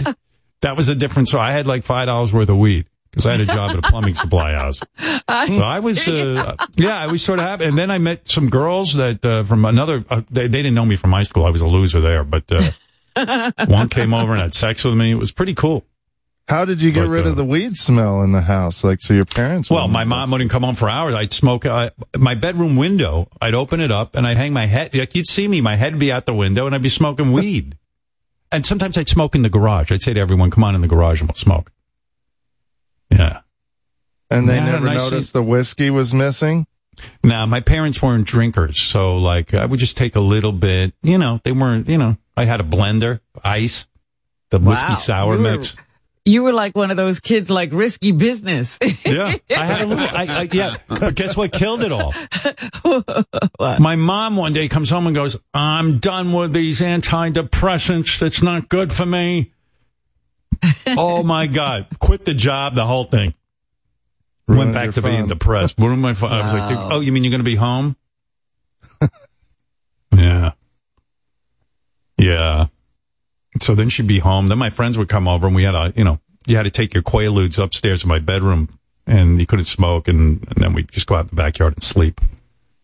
that 0.62 0.76
was 0.76 0.88
a 0.88 0.94
different. 0.94 1.28
So 1.28 1.38
I 1.38 1.52
had 1.52 1.66
like 1.66 1.84
five 1.84 2.06
dollars 2.06 2.32
worth 2.32 2.48
of 2.48 2.56
weed 2.56 2.86
because 3.16 3.26
I 3.26 3.32
had 3.32 3.40
a 3.40 3.46
job 3.46 3.70
at 3.70 3.78
a 3.78 3.82
plumbing 3.82 4.14
supply 4.14 4.52
house. 4.52 4.78
So 5.28 5.60
I 5.62 5.80
was, 5.80 6.06
uh, 6.06 6.54
yeah, 6.76 6.98
I 6.98 7.06
was 7.06 7.22
sort 7.22 7.38
of 7.38 7.46
happy. 7.46 7.64
And 7.64 7.76
then 7.78 7.90
I 7.90 7.96
met 7.98 8.28
some 8.28 8.50
girls 8.50 8.94
that, 8.94 9.24
uh, 9.24 9.42
from 9.44 9.64
another, 9.64 10.04
uh, 10.10 10.20
they, 10.30 10.42
they 10.48 10.58
didn't 10.62 10.74
know 10.74 10.84
me 10.84 10.96
from 10.96 11.12
high 11.12 11.22
school. 11.22 11.44
I 11.46 11.50
was 11.50 11.62
a 11.62 11.66
loser 11.66 12.00
there, 12.00 12.22
but, 12.24 12.44
uh, 12.50 13.50
one 13.66 13.88
came 13.88 14.12
over 14.12 14.32
and 14.32 14.42
had 14.42 14.54
sex 14.54 14.84
with 14.84 14.94
me. 14.94 15.10
It 15.12 15.14
was 15.14 15.32
pretty 15.32 15.54
cool. 15.54 15.84
How 16.48 16.64
did 16.64 16.80
you 16.82 16.92
get 16.92 17.02
But, 17.04 17.08
rid 17.08 17.26
uh, 17.26 17.30
of 17.30 17.36
the 17.36 17.44
weed 17.44 17.74
smell 17.76 18.22
in 18.22 18.32
the 18.32 18.40
house? 18.42 18.84
Like, 18.84 19.00
so 19.00 19.14
your 19.14 19.24
parents? 19.24 19.68
Well, 19.70 19.88
my 19.88 20.04
mom 20.04 20.30
wouldn't 20.30 20.50
come 20.50 20.62
home 20.62 20.74
for 20.76 20.88
hours. 20.88 21.14
I'd 21.14 21.32
smoke 21.32 21.64
uh, 21.66 21.90
my 22.18 22.34
bedroom 22.34 22.76
window. 22.76 23.28
I'd 23.40 23.54
open 23.54 23.80
it 23.80 23.90
up 23.90 24.14
and 24.14 24.26
I'd 24.26 24.36
hang 24.36 24.52
my 24.52 24.66
head. 24.66 24.94
Like 24.94 25.14
you'd 25.16 25.26
see 25.26 25.48
me, 25.48 25.60
my 25.60 25.74
head 25.76 25.94
would 25.94 26.00
be 26.00 26.12
out 26.12 26.26
the 26.26 26.34
window 26.34 26.66
and 26.66 26.74
I'd 26.74 26.82
be 26.82 26.88
smoking 26.88 27.32
weed. 27.32 27.76
and 28.52 28.64
sometimes 28.64 28.96
I'd 28.96 29.08
smoke 29.08 29.34
in 29.34 29.42
the 29.42 29.50
garage. 29.50 29.90
I'd 29.90 30.02
say 30.02 30.14
to 30.14 30.20
everyone, 30.20 30.50
come 30.52 30.62
on 30.64 30.74
in 30.76 30.80
the 30.82 30.88
garage 30.88 31.20
and 31.20 31.28
we'll 31.28 31.34
smoke. 31.34 31.72
Yeah. 33.10 33.40
And 34.30 34.48
they 34.48 34.56
Yeah, 34.56 34.64
never 34.66 34.86
and 34.88 34.90
I 34.90 34.98
see- 34.98 35.10
noticed 35.10 35.32
the 35.32 35.42
whiskey 35.42 35.90
was 35.90 36.12
missing. 36.12 36.66
Now, 37.22 37.44
my 37.46 37.60
parents 37.60 38.00
weren't 38.02 38.26
drinkers, 38.26 38.80
so 38.80 39.18
like 39.18 39.52
I 39.54 39.66
would 39.66 39.78
just 39.78 39.96
take 39.98 40.16
a 40.16 40.20
little 40.20 40.52
bit. 40.52 40.94
You 41.02 41.18
know, 41.18 41.40
they 41.44 41.52
weren't. 41.52 41.88
You 41.88 41.98
know, 41.98 42.16
I 42.36 42.46
had 42.46 42.58
a 42.60 42.64
blender, 42.64 43.20
ice, 43.44 43.86
the 44.50 44.58
whiskey 44.58 44.94
sour 44.96 45.34
You 45.36 45.42
were- 45.42 45.56
mix. 45.58 45.76
You 46.28 46.42
were 46.42 46.52
like 46.52 46.74
one 46.76 46.90
of 46.90 46.96
those 46.96 47.20
kids, 47.20 47.50
like 47.50 47.72
risky 47.72 48.10
business. 48.10 48.80
Yeah, 49.04 49.36
I 49.56 49.64
had 49.64 49.82
a 49.82 49.86
little. 49.86 50.04
I, 50.04 50.26
I, 50.28 50.48
yeah, 50.50 50.74
but 50.88 51.14
guess 51.14 51.36
what 51.36 51.52
killed 51.52 51.84
it 51.84 51.92
all? 51.92 52.12
My 53.78 53.94
mom 53.94 54.34
one 54.34 54.52
day 54.52 54.66
comes 54.66 54.90
home 54.90 55.06
and 55.06 55.14
goes, 55.14 55.36
"I'm 55.54 55.98
done 55.98 56.32
with 56.32 56.52
these 56.52 56.80
antidepressants. 56.80 58.20
It's 58.22 58.42
not 58.42 58.68
good 58.68 58.92
for 58.92 59.06
me." 59.06 59.52
oh 60.88 61.22
my 61.22 61.46
god! 61.46 61.86
Quit 61.98 62.24
the 62.24 62.34
job. 62.34 62.74
The 62.74 62.86
whole 62.86 63.04
thing. 63.04 63.34
Went 64.48 64.74
back 64.74 64.92
to 64.92 65.02
being 65.02 65.20
fun. 65.20 65.28
depressed. 65.28 65.78
What 65.78 65.88
am 65.90 66.04
I? 66.04 66.10
I 66.10 66.12
was 66.12 66.52
like, 66.52 66.78
"Oh, 66.92 67.00
you 67.00 67.10
mean 67.10 67.24
you're 67.24 67.32
going 67.32 67.40
to 67.40 67.44
be 67.44 67.56
home?" 67.56 67.96
yeah, 70.14 70.52
yeah. 72.16 72.66
So 73.60 73.74
then 73.74 73.88
she'd 73.88 74.06
be 74.06 74.20
home. 74.20 74.48
Then 74.48 74.58
my 74.58 74.70
friends 74.70 74.98
would 74.98 75.08
come 75.08 75.26
over, 75.26 75.46
and 75.46 75.56
we 75.56 75.64
had 75.64 75.74
a, 75.74 75.92
you 75.96 76.04
know, 76.04 76.20
you 76.46 76.56
had 76.56 76.62
to 76.64 76.70
take 76.70 76.94
your 76.94 77.02
Quaaludes 77.02 77.62
upstairs 77.62 78.02
to 78.02 78.06
my 78.06 78.20
bedroom, 78.20 78.78
and 79.06 79.40
you 79.40 79.46
couldn't 79.46 79.64
smoke, 79.64 80.06
and, 80.06 80.46
and 80.48 80.56
then 80.56 80.72
we'd 80.74 80.90
just 80.92 81.06
go 81.06 81.16
out 81.16 81.22
in 81.22 81.28
the 81.28 81.36
backyard 81.36 81.74
and 81.74 81.82
sleep. 81.82 82.20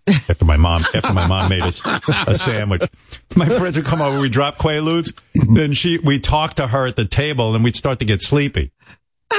After 0.06 0.44
my 0.44 0.56
mom, 0.56 0.84
after 0.94 1.12
my 1.12 1.26
mom 1.26 1.48
made 1.48 1.62
us 1.62 1.80
a 2.26 2.34
sandwich, 2.34 2.82
my 3.36 3.48
friends 3.48 3.76
would 3.76 3.86
come 3.86 4.02
over. 4.02 4.18
We 4.18 4.28
drop 4.28 4.58
Quaaludes, 4.58 5.12
then 5.54 5.72
she, 5.74 5.98
we 5.98 6.18
talk 6.18 6.54
to 6.54 6.66
her 6.66 6.86
at 6.86 6.96
the 6.96 7.04
table, 7.04 7.54
and 7.54 7.62
we'd 7.62 7.76
start 7.76 8.00
to 8.00 8.04
get 8.04 8.20
sleepy. 8.20 8.72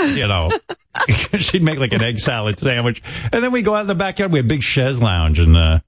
You 0.06 0.28
know, 0.28 0.52
she'd 1.38 1.64
make 1.64 1.80
like 1.80 1.94
an 1.94 2.02
egg 2.02 2.18
salad 2.20 2.60
sandwich, 2.60 3.04
and 3.32 3.44
then 3.44 3.52
we 3.52 3.62
go 3.62 3.76
out 3.76 3.82
in 3.82 3.88
the 3.88 3.96
backyard. 3.96 4.32
We 4.32 4.40
had 4.40 4.46
a 4.46 4.48
big 4.48 4.64
chaise 4.64 5.02
lounge, 5.02 5.38
and 5.40 5.56
uh, 5.56 5.80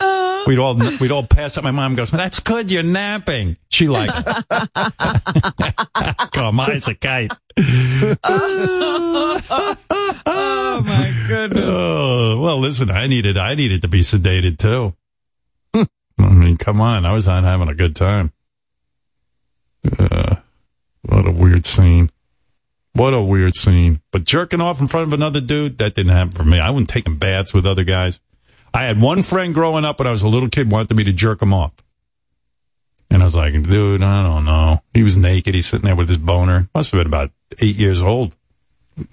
we'd 0.47 0.59
all 0.59 0.75
we'd 0.99 1.11
all 1.11 1.25
pass 1.25 1.57
up. 1.57 1.63
My 1.63 1.71
mom 1.71 1.95
goes, 1.95 2.11
"That's 2.11 2.39
good. 2.39 2.71
You're 2.71 2.83
napping." 2.83 3.57
She 3.69 3.87
like, 3.87 4.09
"Come 6.31 6.59
on, 6.59 6.71
it's 6.71 6.87
a 6.87 6.95
kite." 6.95 7.31
oh 10.25 10.83
my 10.85 11.13
goodness. 11.27 11.63
Oh, 11.65 12.39
well, 12.39 12.57
listen, 12.57 12.91
I 12.91 13.07
needed, 13.07 13.37
I 13.37 13.55
needed 13.55 13.81
to 13.83 13.87
be 13.87 14.01
sedated 14.01 14.57
too. 14.57 14.93
I 16.17 16.29
mean, 16.29 16.57
come 16.57 16.81
on. 16.81 17.05
I 17.05 17.11
was 17.11 17.27
on 17.27 17.43
having 17.43 17.67
a 17.67 17.75
good 17.75 17.95
time. 17.95 18.31
Uh, 19.99 20.37
what 21.01 21.27
a 21.27 21.31
weird 21.31 21.65
scene. 21.65 22.09
What 22.93 23.13
a 23.13 23.21
weird 23.21 23.55
scene. 23.55 24.01
But 24.11 24.23
jerking 24.23 24.61
off 24.61 24.79
in 24.79 24.87
front 24.87 25.07
of 25.07 25.13
another 25.13 25.41
dude, 25.41 25.77
that 25.79 25.95
didn't 25.95 26.13
happen 26.13 26.31
for 26.31 26.45
me. 26.45 26.59
I 26.59 26.69
wasn't 26.69 26.89
taking 26.89 27.17
baths 27.17 27.53
with 27.53 27.65
other 27.65 27.83
guys. 27.83 28.21
I 28.75 28.83
had 28.83 29.01
one 29.01 29.23
friend 29.23 29.53
growing 29.53 29.85
up 29.85 29.99
when 29.99 30.07
I 30.07 30.11
was 30.11 30.21
a 30.21 30.27
little 30.27 30.49
kid 30.49 30.69
wanted 30.71 30.95
me 30.95 31.03
to 31.05 31.13
jerk 31.13 31.41
him 31.41 31.53
off. 31.53 31.71
And 33.09 33.21
I 33.21 33.25
was 33.25 33.35
like, 33.35 33.53
dude, 33.53 34.03
I 34.03 34.23
don't 34.23 34.43
know. 34.45 34.81
He 34.93 35.03
was 35.03 35.15
naked. 35.15 35.55
He's 35.55 35.67
sitting 35.67 35.85
there 35.85 35.95
with 35.95 36.09
his 36.09 36.17
boner. 36.17 36.67
Must 36.75 36.91
have 36.91 36.99
been 36.99 37.07
about 37.07 37.31
eight 37.59 37.77
years 37.77 38.01
old 38.01 38.35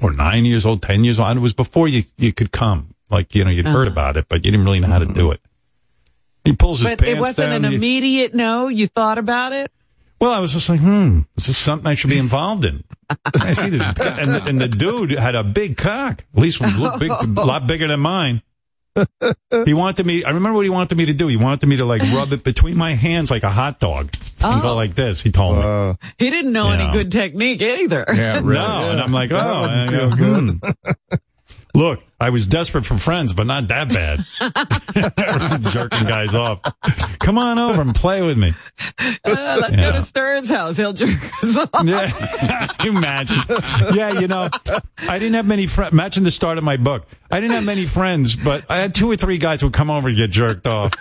or 0.01 0.13
nine 0.13 0.45
years 0.45 0.67
old, 0.67 0.83
ten 0.83 1.05
years 1.05 1.21
old. 1.21 1.29
And 1.31 1.39
it 1.39 1.43
was 1.43 1.53
before 1.53 1.87
you, 1.89 2.03
you 2.19 2.33
could 2.33 2.51
come. 2.51 2.95
Like, 3.11 3.35
you 3.35 3.45
know, 3.45 3.51
you'd 3.51 3.67
heard 3.67 3.89
about 3.89 4.17
it, 4.17 4.27
but 4.29 4.45
you 4.45 4.51
didn't 4.51 4.65
really 4.65 4.81
know 4.81 4.89
how 4.89 4.99
to 4.99 5.07
do 5.07 5.31
it. 5.31 5.41
He 6.45 6.55
pulls 6.55 6.81
his 6.81 6.89
But 6.91 6.99
pants 6.99 7.17
it 7.19 7.21
wasn't 7.21 7.37
down. 7.51 7.65
an 7.67 7.71
he- 7.71 7.77
immediate 7.77 8.35
no. 8.35 8.69
You 8.69 8.89
thought 8.89 9.19
about 9.19 9.53
it. 9.53 9.71
well, 10.21 10.33
I 10.33 10.41
was 10.41 10.53
just 10.55 10.69
like, 10.69 10.81
hmm, 10.81 11.21
is 11.37 11.47
this 11.47 11.59
something 11.59 11.87
I 11.87 11.95
should 11.95 12.11
be 12.11 12.19
involved 12.19 12.65
in? 12.65 12.83
I 13.41 13.53
see 13.53 13.69
this, 13.69 13.83
and, 13.83 14.31
and 14.49 14.59
the 14.61 14.67
dude 14.69 15.11
had 15.11 15.35
a 15.37 15.45
big 15.45 15.77
cock. 15.77 16.25
At 16.35 16.41
least 16.43 16.61
it 16.63 16.77
looked 16.79 16.99
big, 16.99 17.11
a 17.13 17.27
lot 17.45 17.67
bigger 17.69 17.87
than 17.87 18.01
mine. 18.01 18.43
he 19.65 19.73
wanted 19.75 20.05
me. 20.07 20.23
I 20.25 20.31
remember 20.31 20.57
what 20.57 20.65
he 20.65 20.71
wanted 20.71 20.97
me 20.99 21.07
to 21.07 21.13
do. 21.15 21.27
He 21.29 21.37
wanted 21.37 21.67
me 21.67 21.77
to 21.79 21.85
like 21.85 22.03
rub 22.13 22.33
it 22.33 22.45
between 22.45 22.77
my 22.77 22.93
hands 22.95 23.31
like 23.31 23.43
a 23.43 23.51
hot 23.51 23.79
dog 23.81 24.11
and 24.45 24.63
go 24.63 24.71
Oh. 24.73 24.75
like 24.77 24.95
this. 24.95 25.23
He 25.23 25.31
told 25.31 25.57
me. 25.57 25.63
Uh, 25.65 25.95
He 26.19 26.31
didn't 26.31 26.53
know 26.53 26.71
any 26.73 26.85
Yeah. 26.85 26.93
good 26.93 27.13
technique 27.13 27.63
either. 27.63 28.05
Yeah, 28.13 28.41
really. 28.43 28.55
No, 28.55 28.91
and 28.91 29.01
I'm 29.01 29.13
like, 29.13 29.31
oh, 29.33 29.37
That 29.67 29.71
I 29.71 29.89
feel 29.89 30.11
good. 30.11 30.51
hmm. 30.63 30.97
Look, 31.75 32.03
I 32.23 32.31
was 32.31 32.47
desperate 32.47 32.87
for 32.87 32.97
friends, 32.97 33.33
but 33.33 33.47
not 33.49 33.67
that 33.69 33.89
bad. 33.89 34.21
Jerking 35.73 36.07
guys 36.07 36.35
off. 36.37 36.61
Come 37.19 37.37
on 37.37 37.59
over 37.59 37.81
and 37.81 37.95
play 37.95 38.23
with 38.23 38.39
me. 38.39 38.53
Uh, 39.25 39.59
let's 39.61 39.77
Yeah. 39.77 39.91
go 39.91 39.93
to 39.97 40.03
Stern's 40.03 40.49
house. 40.49 40.77
He'll 40.77 40.93
jerk 40.93 41.11
us 41.43 41.57
off. 41.57 41.69
Yeah, 41.85 42.69
imagine. 42.85 43.39
Yeah, 43.93 44.21
you 44.21 44.29
know, 44.29 44.49
I 45.09 45.19
didn't 45.19 45.35
have 45.35 45.47
many 45.47 45.67
friends. 45.67 45.93
Imagine 45.93 46.23
the 46.25 46.31
start 46.31 46.59
of 46.59 46.65
my 46.65 46.77
book. 46.77 47.07
I 47.31 47.41
didn't 47.41 47.55
have 47.57 47.67
many 47.67 47.87
friends, 47.87 48.37
but 48.37 48.65
I 48.71 48.77
had 48.79 48.95
two 48.95 49.11
or 49.11 49.17
three 49.17 49.39
guys 49.39 49.61
who 49.61 49.67
would 49.67 49.75
come 49.75 49.91
over 49.91 50.09
and 50.09 50.17
get 50.17 50.31
jerked 50.31 50.67
off. 50.67 50.93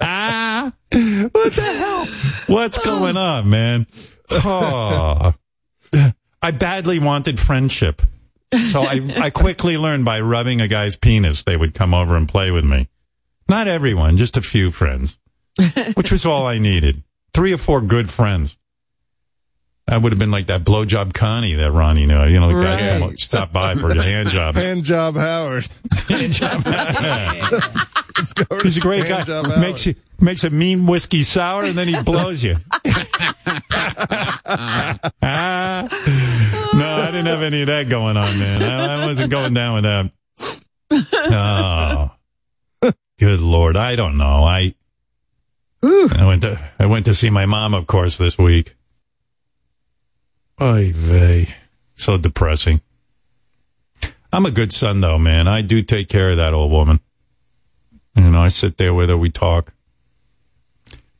ah, 0.00 0.72
what 0.90 1.52
the 1.52 1.62
hell? 1.78 2.06
What's 2.48 2.78
going 2.78 3.16
on, 3.16 3.48
man? 3.50 3.86
Oh. 4.30 5.32
I 6.42 6.50
badly 6.50 6.98
wanted 6.98 7.38
friendship. 7.38 8.02
So 8.70 8.82
I, 8.82 9.00
I 9.16 9.30
quickly 9.30 9.76
learned 9.76 10.04
by 10.04 10.20
rubbing 10.20 10.60
a 10.60 10.68
guy's 10.68 10.96
penis, 10.96 11.42
they 11.42 11.56
would 11.56 11.74
come 11.74 11.92
over 11.92 12.16
and 12.16 12.26
play 12.28 12.50
with 12.50 12.64
me. 12.64 12.88
Not 13.48 13.68
everyone, 13.68 14.16
just 14.16 14.36
a 14.36 14.42
few 14.42 14.70
friends, 14.70 15.18
which 15.94 16.10
was 16.12 16.24
all 16.26 16.46
I 16.46 16.58
needed. 16.58 17.02
Three 17.34 17.52
or 17.52 17.58
four 17.58 17.80
good 17.82 18.08
friends. 18.10 18.56
I 19.90 19.96
would 19.96 20.12
have 20.12 20.18
been 20.18 20.30
like 20.30 20.48
that 20.48 20.64
blowjob 20.64 21.14
Connie 21.14 21.54
that 21.54 21.72
Ronnie 21.72 22.04
knew. 22.04 22.22
You 22.26 22.40
know, 22.40 22.48
the 22.48 22.62
guy 22.62 22.72
Right. 22.90 22.98
come 23.00 23.10
up, 23.10 23.18
stop 23.18 23.52
by 23.54 23.74
for 23.74 23.90
a 23.90 24.02
hand 24.02 24.28
job. 24.28 24.54
hand 24.54 24.84
job 24.84 25.16
Howard. 25.16 25.66
Hand 26.08 26.32
job. 26.32 26.62
He's 28.62 28.76
a 28.76 28.80
great 28.80 29.06
Hand 29.06 29.26
guy. 29.26 29.58
Makes 29.60 29.86
you 29.86 29.94
makes 30.20 30.44
a 30.44 30.50
mean 30.50 30.86
whiskey 30.86 31.22
sour 31.22 31.64
and 31.64 31.74
then 31.74 31.88
he 31.88 32.02
blows 32.02 32.42
you. 32.42 32.56
Ah. 35.22 36.54
No, 36.78 36.96
I 36.96 37.06
didn't 37.06 37.26
have 37.26 37.42
any 37.42 37.62
of 37.62 37.66
that 37.66 37.88
going 37.88 38.16
on, 38.16 38.38
man. 38.38 38.62
I, 38.62 39.02
I 39.02 39.06
wasn't 39.06 39.30
going 39.30 39.52
down 39.54 39.74
with 39.74 39.84
that. 39.84 40.12
Oh, 41.30 42.10
good 43.18 43.40
lord! 43.40 43.76
I 43.76 43.96
don't 43.96 44.16
know. 44.16 44.44
I 44.44 44.74
I 45.82 46.24
went 46.26 46.42
to 46.42 46.60
I 46.78 46.86
went 46.86 47.06
to 47.06 47.14
see 47.14 47.30
my 47.30 47.46
mom, 47.46 47.74
of 47.74 47.86
course, 47.86 48.16
this 48.16 48.38
week. 48.38 48.76
Oy 50.60 50.92
vey. 50.92 51.48
So 51.96 52.16
depressing. 52.16 52.80
I'm 54.32 54.46
a 54.46 54.50
good 54.50 54.72
son, 54.72 55.00
though, 55.00 55.18
man. 55.18 55.48
I 55.48 55.62
do 55.62 55.82
take 55.82 56.08
care 56.08 56.30
of 56.30 56.36
that 56.36 56.52
old 56.52 56.70
woman. 56.70 57.00
You 58.14 58.30
know, 58.30 58.42
I 58.42 58.48
sit 58.48 58.76
there 58.76 58.92
with 58.92 59.08
her, 59.08 59.16
we 59.16 59.30
talk. 59.30 59.72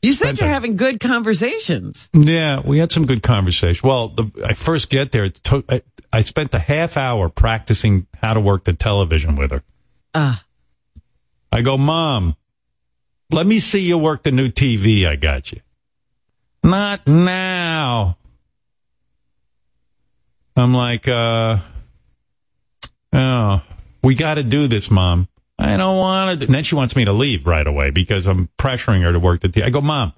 You 0.01 0.13
said 0.13 0.27
Spent 0.27 0.39
you're 0.39 0.49
having 0.49 0.77
good 0.77 0.99
conversations. 0.99 2.09
Yeah, 2.13 2.61
we 2.63 2.77
had 2.77 2.91
some 2.91 3.05
good 3.05 3.21
conversation. 3.21 3.87
Well, 3.87 4.09
the, 4.09 4.45
I 4.45 4.53
first 4.53 4.89
get 4.89 5.11
there, 5.11 5.25
it 5.25 5.35
took, 5.35 5.65
I, 5.71 5.81
I 6.11 6.21
spent 6.21 6.53
a 6.53 6.59
half 6.59 6.95
hour 6.95 7.29
practicing 7.29 8.07
how 8.21 8.33
to 8.33 8.39
work 8.39 8.63
the 8.63 8.73
television 8.73 9.35
with 9.35 9.51
her. 9.51 9.63
Ah. 10.13 10.43
I 11.51 11.61
go, 11.61 11.77
Mom, 11.77 12.35
let 13.31 13.45
me 13.45 13.59
see 13.59 13.81
you 13.81 13.97
work 13.97 14.23
the 14.23 14.31
new 14.31 14.49
TV 14.49 15.05
I 15.05 15.15
got 15.15 15.51
you. 15.51 15.59
Not 16.63 17.07
now. 17.07 18.17
I'm 20.55 20.73
like, 20.73 21.07
uh, 21.07 21.57
oh, 23.13 23.61
we 24.03 24.15
got 24.15 24.35
to 24.35 24.43
do 24.43 24.67
this, 24.67 24.91
Mom. 24.91 25.28
I 25.59 25.75
don't 25.77 25.97
want 25.97 26.39
to. 26.39 26.45
And 26.45 26.55
then 26.55 26.63
she 26.63 26.75
wants 26.75 26.95
me 26.95 27.05
to 27.05 27.13
leave 27.13 27.45
right 27.45 27.67
away 27.67 27.91
because 27.91 28.27
I'm 28.27 28.47
pressuring 28.57 29.01
her 29.03 29.11
to 29.11 29.19
work 29.19 29.41
the 29.41 29.49
TV. 29.49 29.63
I 29.63 29.69
go, 29.69 29.81
Mom, 29.81 30.13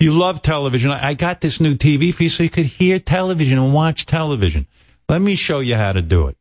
you 0.00 0.12
love 0.12 0.42
television. 0.42 0.90
I 0.90 1.14
got 1.14 1.40
this 1.40 1.60
new 1.60 1.74
TV 1.76 2.12
for 2.12 2.24
you 2.24 2.28
so 2.28 2.42
you 2.42 2.50
could 2.50 2.66
hear 2.66 2.98
television 2.98 3.58
and 3.58 3.72
watch 3.72 4.06
television. 4.06 4.66
Let 5.08 5.22
me 5.22 5.36
show 5.36 5.60
you 5.60 5.76
how 5.76 5.92
to 5.92 6.02
do 6.02 6.26
it. 6.26 6.36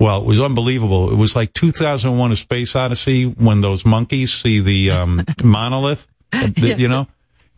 Well, 0.00 0.18
it 0.22 0.24
was 0.24 0.40
unbelievable. 0.40 1.10
It 1.12 1.16
was 1.16 1.36
like 1.36 1.52
2001 1.52 2.32
A 2.32 2.36
Space 2.36 2.74
Odyssey 2.74 3.24
when 3.26 3.60
those 3.60 3.84
monkeys 3.86 4.32
see 4.32 4.60
the 4.60 4.90
um, 4.90 5.24
monolith, 5.44 6.06
the- 6.32 6.74
you 6.78 6.88
know? 6.88 7.06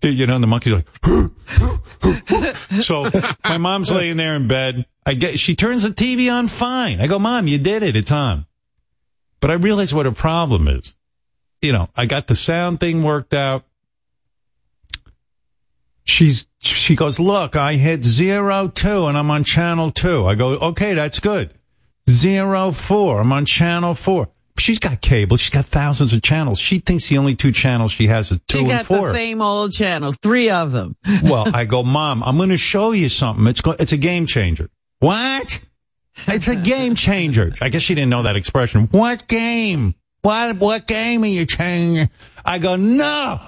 The- 0.01 0.11
You 0.11 0.27
know, 0.27 0.35
and 0.35 0.43
the 0.45 0.49
monkey's 0.49 0.75
like, 0.75 0.87
so 2.83 3.09
my 3.45 3.57
mom's 3.59 3.91
laying 3.91 4.17
there 4.19 4.35
in 4.37 4.47
bed. 4.49 4.85
I 5.07 5.15
get, 5.15 5.39
she 5.39 5.55
turns 5.57 5.85
the 5.85 5.89
TV 5.91 6.31
on 6.33 6.49
fine. 6.49 7.01
I 7.01 7.07
go, 7.07 7.19
Mom, 7.19 7.47
you 7.47 7.59
did 7.59 7.83
it. 7.83 7.97
It's 7.97 8.13
on. 8.13 8.45
But 9.41 9.51
I 9.51 9.55
realize 9.55 9.93
what 9.95 10.07
her 10.07 10.13
problem 10.13 10.69
is. 10.69 10.95
You 11.63 11.73
know, 11.73 11.89
I 11.97 12.07
got 12.07 12.27
the 12.27 12.35
sound 12.35 12.81
thing 12.81 13.03
worked 13.03 13.35
out. 13.35 13.65
She's, 16.05 16.47
she 16.61 16.95
goes, 16.95 17.19
look, 17.19 17.57
I 17.57 17.75
hit 17.75 18.05
zero 18.05 18.69
two 18.69 19.07
and 19.07 19.19
I'm 19.19 19.31
on 19.31 19.43
channel 19.43 19.91
two. 19.91 20.27
I 20.27 20.37
go, 20.37 20.51
okay, 20.59 20.95
that's 20.95 21.19
good. 21.19 21.51
Zero 22.09 22.71
four. 22.71 23.21
I'm 23.21 23.33
on 23.33 23.45
channel 23.45 23.95
four. 23.95 24.29
She's 24.59 24.79
got 24.79 25.01
cable. 25.01 25.37
She's 25.37 25.51
got 25.51 25.65
thousands 25.65 26.13
of 26.13 26.23
channels. 26.23 26.59
She 26.61 26.79
thinks 26.79 27.09
the 27.09 27.19
only 27.19 27.35
two 27.35 27.51
channels 27.53 27.93
she 27.93 28.07
has 28.07 28.31
is 28.31 28.39
two 28.49 28.59
She 28.59 28.65
and 28.65 28.69
got 28.71 28.87
four. 28.87 29.09
the 29.09 29.15
same 29.15 29.43
old 29.43 29.73
channels, 29.73 30.17
three 30.17 30.49
of 30.49 30.73
them. 30.73 30.97
well, 31.25 31.55
I 31.55 31.65
go, 31.65 31.83
Mom, 31.83 32.23
I'm 32.23 32.37
going 32.37 32.49
to 32.51 32.57
show 32.57 32.93
you 32.93 33.09
something. 33.09 33.47
It's 33.49 33.61
go- 33.61 33.75
it's 33.79 33.93
a 33.93 33.97
game 33.99 34.27
changer. 34.27 34.71
What? 35.01 35.61
It's 36.29 36.49
a 36.49 36.57
game 36.57 36.95
changer. 36.95 37.55
I 37.61 37.69
guess 37.69 37.83
she 37.83 37.95
didn't 37.95 38.11
know 38.11 38.23
that 38.23 38.37
expression. 38.37 38.89
What 38.91 39.27
game? 39.29 39.95
What 40.23 40.57
what 40.57 40.87
game 40.87 41.23
are 41.23 41.27
you 41.27 41.47
changing? 41.47 42.11
I 42.45 42.59
go, 42.59 42.77
no. 42.77 43.41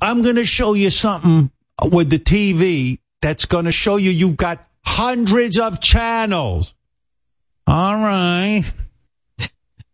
I'm 0.00 0.22
to 0.36 0.46
show 0.46 0.74
you 0.74 0.90
something 0.90 1.50
with 1.90 2.10
the 2.10 2.18
TV 2.18 2.98
that's 3.20 3.46
to 3.64 3.72
show 3.72 3.96
you 3.96 4.10
you've 4.10 4.36
got 4.36 4.64
hundreds 4.84 5.58
of 5.58 5.80
channels. 5.80 6.74
All 7.66 7.96
right. 7.96 8.64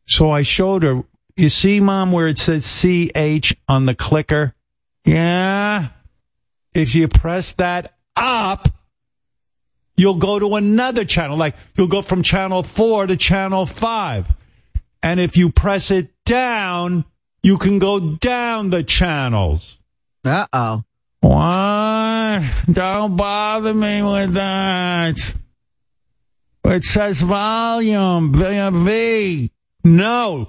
So 0.07 0.31
I 0.31 0.43
showed 0.43 0.83
her. 0.83 1.03
You 1.37 1.49
see, 1.49 1.81
Mom, 1.81 2.13
where 2.13 2.29
it 2.29 2.39
says 2.39 2.65
CH 2.65 3.55
on 3.69 3.87
the 3.87 3.95
clicker? 3.95 4.55
Yeah. 5.05 5.89
If 6.75 6.95
you 6.95 7.09
press 7.09 7.53
that 7.55 7.95
up, 8.15 8.69
you'll 9.97 10.17
go 10.17 10.39
to 10.39 10.57
another 10.57 11.05
channel. 11.05 11.37
Like 11.37 11.57
you'll 11.77 11.89
go 11.89 12.03
from 12.03 12.23
channel 12.23 12.63
four 12.63 13.07
to 13.07 13.17
channel 13.17 13.67
five. 13.67 14.29
And 15.03 15.21
if 15.21 15.37
you 15.37 15.51
press 15.51 15.91
it 15.91 16.11
down, 16.25 17.05
you 17.43 17.59
can 17.59 17.79
go 17.79 18.01
down 18.01 18.71
the 18.71 18.83
channels. 18.83 19.77
Uh 20.25 20.47
oh. 20.53 20.85
What? 21.21 22.43
Don't 22.71 23.17
bother 23.17 23.75
me 23.75 24.03
with 24.03 24.35
that. 24.35 25.35
It 26.65 26.85
says 26.85 27.21
volume, 27.21 28.33
V. 28.33 28.71
V. 28.73 29.51
No. 29.85 30.49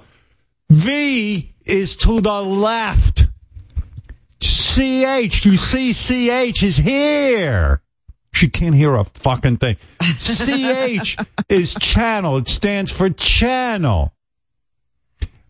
V 0.70 1.56
is 1.66 1.96
to 1.98 2.22
the 2.22 2.42
left. 2.42 3.28
CH, 4.42 5.46
you 5.46 5.58
see 5.58 5.94
CH 5.94 6.64
is 6.64 6.78
here. 6.78 7.82
She 8.36 8.50
can't 8.50 8.76
hear 8.76 8.96
a 8.96 9.06
fucking 9.06 9.58
thing. 9.58 9.78
CH 10.02 11.18
is 11.48 11.74
channel. 11.76 12.36
It 12.38 12.50
stands 12.50 12.92
for 12.92 13.10
channel. 13.10 14.14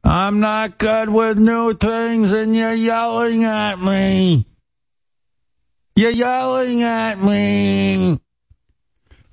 I'm 0.03 0.39
not 0.39 0.77
good 0.77 1.09
with 1.09 1.39
new 1.39 1.73
things 1.73 2.31
and 2.31 2.55
you're 2.55 2.75
yelling 2.75 3.43
at 3.43 3.79
me. 3.79 4.45
You're 5.95 6.11
yelling 6.11 6.83
at 6.83 7.19
me. 7.19 8.19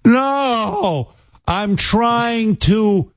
No, 0.06 1.12
I'm 1.46 1.76
trying 1.76 2.56
to 2.56 3.12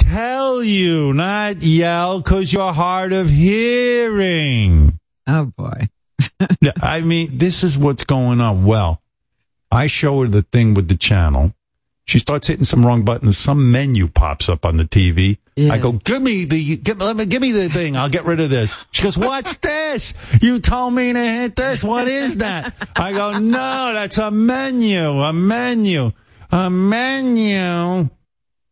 tell 0.00 0.64
you, 0.64 1.12
not 1.12 1.62
yell, 1.62 2.18
because 2.18 2.52
you're 2.52 2.72
hard 2.72 3.12
of 3.12 3.30
hearing. 3.30 4.98
Oh 5.28 5.44
boy. 5.44 5.88
I 6.82 7.02
mean, 7.02 7.38
this 7.38 7.62
is 7.62 7.78
what's 7.78 8.04
going 8.04 8.40
on. 8.40 8.64
Well, 8.64 9.00
I 9.74 9.86
show 9.88 10.22
her 10.22 10.28
the 10.28 10.42
thing 10.42 10.74
with 10.74 10.88
the 10.88 10.96
channel. 10.96 11.52
She 12.06 12.18
starts 12.18 12.46
hitting 12.46 12.64
some 12.64 12.84
wrong 12.84 13.02
buttons. 13.02 13.38
Some 13.38 13.72
menu 13.72 14.08
pops 14.08 14.48
up 14.48 14.64
on 14.64 14.76
the 14.76 14.84
TV. 14.84 15.38
Yeah. 15.56 15.72
I 15.72 15.78
go, 15.78 15.92
give 15.92 16.20
me 16.20 16.44
the, 16.44 16.76
give, 16.76 17.00
let 17.00 17.16
me, 17.16 17.26
give 17.26 17.40
me 17.40 17.52
the 17.52 17.68
thing. 17.68 17.96
I'll 17.96 18.08
get 18.10 18.24
rid 18.24 18.40
of 18.40 18.50
this. 18.50 18.86
She 18.90 19.02
goes, 19.02 19.16
what's 19.16 19.56
this? 19.58 20.12
You 20.42 20.60
told 20.60 20.94
me 20.94 21.12
to 21.12 21.18
hit 21.18 21.56
this. 21.56 21.82
What 21.82 22.08
is 22.08 22.38
that? 22.38 22.74
I 22.96 23.12
go, 23.12 23.38
no, 23.38 23.90
that's 23.94 24.18
a 24.18 24.30
menu, 24.30 25.00
a 25.00 25.32
menu, 25.32 26.12
a 26.50 26.68
menu. 26.68 28.10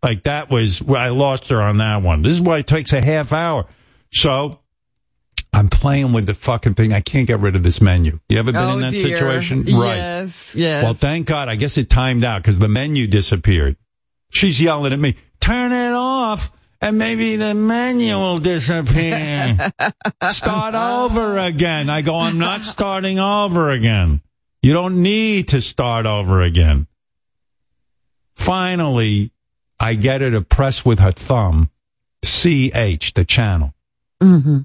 Like 0.02 0.24
that 0.24 0.50
was 0.50 0.82
where 0.82 1.00
I 1.00 1.08
lost 1.08 1.48
her 1.48 1.62
on 1.62 1.78
that 1.78 2.02
one. 2.02 2.22
This 2.22 2.32
is 2.32 2.40
why 2.40 2.58
it 2.58 2.66
takes 2.66 2.92
a 2.92 3.00
half 3.00 3.32
hour. 3.32 3.66
So 4.10 4.58
I'm 5.52 5.68
playing 5.68 6.12
with 6.12 6.26
the 6.26 6.34
fucking 6.34 6.74
thing. 6.74 6.92
I 6.92 7.00
can't 7.00 7.26
get 7.26 7.40
rid 7.40 7.56
of 7.56 7.62
this 7.62 7.80
menu. 7.80 8.18
You 8.28 8.38
ever 8.38 8.52
been 8.52 8.62
oh 8.62 8.74
in 8.74 8.80
that 8.80 8.92
dear. 8.92 9.16
situation? 9.16 9.64
Right. 9.64 9.96
Yes. 9.96 10.54
Yes. 10.56 10.82
Well, 10.82 10.94
thank 10.94 11.26
God. 11.26 11.48
I 11.48 11.56
guess 11.56 11.76
it 11.76 11.90
timed 11.90 12.24
out 12.24 12.42
because 12.42 12.58
the 12.58 12.68
menu 12.68 13.06
disappeared. 13.06 13.76
She's 14.30 14.60
yelling 14.60 14.92
at 14.94 14.98
me, 14.98 15.16
turn 15.40 15.72
it 15.72 15.92
off. 15.92 16.50
and 16.80 16.98
maybe 16.98 17.36
the 17.36 17.54
menu 17.54 18.14
will 18.16 18.38
disappear. 18.38 19.70
Start 20.30 20.74
over 20.74 21.38
again. 21.38 21.90
I 21.90 22.00
go, 22.02 22.18
I'm 22.18 22.38
not 22.38 22.64
starting 22.64 23.18
over 23.18 23.70
again. 23.70 24.22
You 24.62 24.72
don't 24.72 25.02
need 25.02 25.48
to 25.48 25.60
start 25.60 26.06
over 26.06 26.40
again. 26.40 26.86
Finally, 28.36 29.32
I 29.78 29.94
get 29.94 30.20
her 30.20 30.30
to 30.30 30.40
press 30.40 30.84
with 30.84 30.98
her 30.98 31.12
thumb 31.12 31.70
CH, 32.24 33.12
the 33.14 33.24
channel. 33.26 33.74
Mm-hmm. 34.20 34.60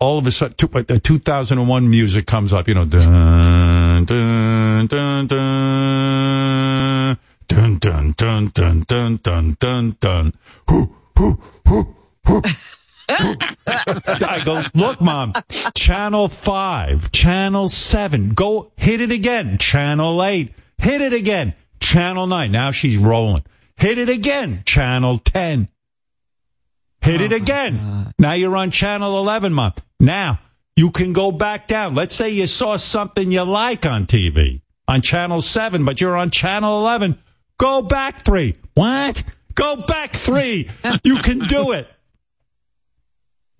All 0.00 0.18
of 0.18 0.26
a 0.26 0.32
sudden, 0.32 0.56
two, 0.56 0.70
uh, 0.72 0.98
2001 1.02 1.90
music 1.90 2.26
comes 2.26 2.54
up, 2.54 2.66
you 2.68 2.74
know, 2.74 2.86
dun, 2.86 4.06
dun, 4.06 4.86
dun, 4.86 5.26
dun, 5.26 7.18
dun, 7.46 7.78
dun, 7.78 8.10
dun, 8.16 8.48
dun, 8.48 8.80
dun, 8.88 9.16
dun, 9.22 9.56
dun, 9.60 9.96
dun. 10.00 10.32
Hoo, 10.70 10.94
hoo, 11.18 11.38
hoo, 11.68 11.94
hoo. 12.26 12.42
I 13.06 14.42
go, 14.42 14.62
look, 14.74 15.02
mom, 15.02 15.34
channel 15.74 16.28
five, 16.28 17.12
channel 17.12 17.68
seven, 17.68 18.30
go 18.30 18.72
hit 18.76 19.02
it 19.02 19.10
again, 19.10 19.58
channel 19.58 20.24
eight, 20.24 20.54
hit 20.78 21.02
it 21.02 21.12
again, 21.12 21.54
channel 21.78 22.26
nine. 22.26 22.52
Now 22.52 22.70
she's 22.72 22.96
rolling. 22.96 23.44
Hit 23.76 23.96
it 23.96 24.08
again, 24.08 24.62
channel 24.66 25.18
10. 25.18 25.68
Hit 27.02 27.20
it 27.20 27.32
oh 27.32 27.36
again. 27.36 28.12
Now 28.18 28.32
you're 28.32 28.56
on 28.56 28.70
channel 28.70 29.18
11, 29.18 29.52
mom. 29.52 29.72
Now 29.98 30.38
you 30.76 30.90
can 30.90 31.12
go 31.12 31.32
back 31.32 31.66
down. 31.66 31.94
Let's 31.94 32.14
say 32.14 32.30
you 32.30 32.46
saw 32.46 32.76
something 32.76 33.30
you 33.30 33.42
like 33.42 33.86
on 33.86 34.06
TV 34.06 34.60
on 34.86 35.00
channel 35.00 35.40
7, 35.40 35.84
but 35.84 36.00
you're 36.00 36.16
on 36.16 36.30
channel 36.30 36.78
11. 36.80 37.18
Go 37.58 37.82
back 37.82 38.24
three. 38.24 38.56
What? 38.74 39.22
Go 39.54 39.84
back 39.86 40.14
three. 40.14 40.68
You 41.04 41.18
can 41.18 41.40
do 41.40 41.72
it. 41.72 41.88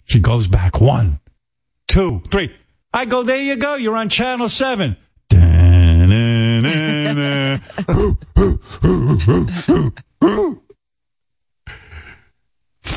She 0.04 0.18
goes 0.18 0.48
back 0.48 0.80
one, 0.80 1.20
two, 1.86 2.20
three. 2.30 2.54
I 2.92 3.04
go, 3.04 3.22
there 3.22 3.40
you 3.40 3.56
go. 3.56 3.76
You're 3.76 3.96
on 3.96 4.08
channel 4.08 4.48
7. 4.48 4.96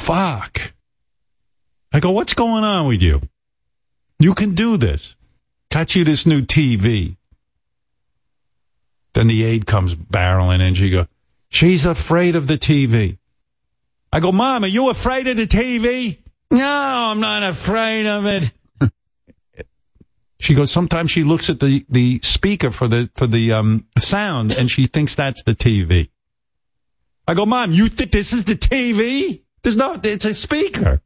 Fuck. 0.03 0.73
I 1.93 2.01
go, 2.01 2.11
what's 2.11 2.33
going 2.33 2.65
on 2.65 2.87
with 2.89 3.01
you? 3.01 3.21
You 4.19 4.33
can 4.33 4.53
do 4.53 4.75
this. 4.75 5.15
Got 5.71 5.95
you 5.95 6.03
this 6.03 6.25
new 6.25 6.41
TV. 6.41 7.15
Then 9.13 9.27
the 9.27 9.45
aide 9.45 9.65
comes 9.65 9.95
barreling 9.95 10.59
in. 10.59 10.73
She 10.73 10.89
goes, 10.89 11.05
she's 11.47 11.85
afraid 11.85 12.35
of 12.35 12.47
the 12.47 12.57
TV. 12.57 13.17
I 14.11 14.19
go, 14.19 14.33
Mom, 14.33 14.65
are 14.65 14.67
you 14.67 14.89
afraid 14.89 15.27
of 15.27 15.37
the 15.37 15.47
TV? 15.47 16.17
No, 16.51 16.59
I'm 16.67 17.21
not 17.21 17.43
afraid 17.43 18.05
of 18.05 18.25
it. 18.25 18.51
she 20.37 20.53
goes, 20.53 20.69
sometimes 20.69 21.11
she 21.11 21.23
looks 21.23 21.49
at 21.49 21.61
the, 21.61 21.85
the 21.87 22.19
speaker 22.23 22.71
for 22.71 22.89
the, 22.89 23.09
for 23.15 23.25
the, 23.25 23.53
um, 23.53 23.87
sound 23.97 24.51
and 24.51 24.69
she 24.69 24.85
thinks 24.85 25.15
that's 25.15 25.43
the 25.43 25.55
TV. 25.55 26.09
I 27.25 27.35
go, 27.35 27.45
Mom, 27.45 27.71
you 27.71 27.87
think 27.87 28.11
this 28.11 28.33
is 28.33 28.43
the 28.43 28.55
TV? 28.55 29.42
There's 29.63 29.77
no, 29.77 29.99
it's 30.03 30.25
a 30.25 30.33
speaker. 30.33 31.01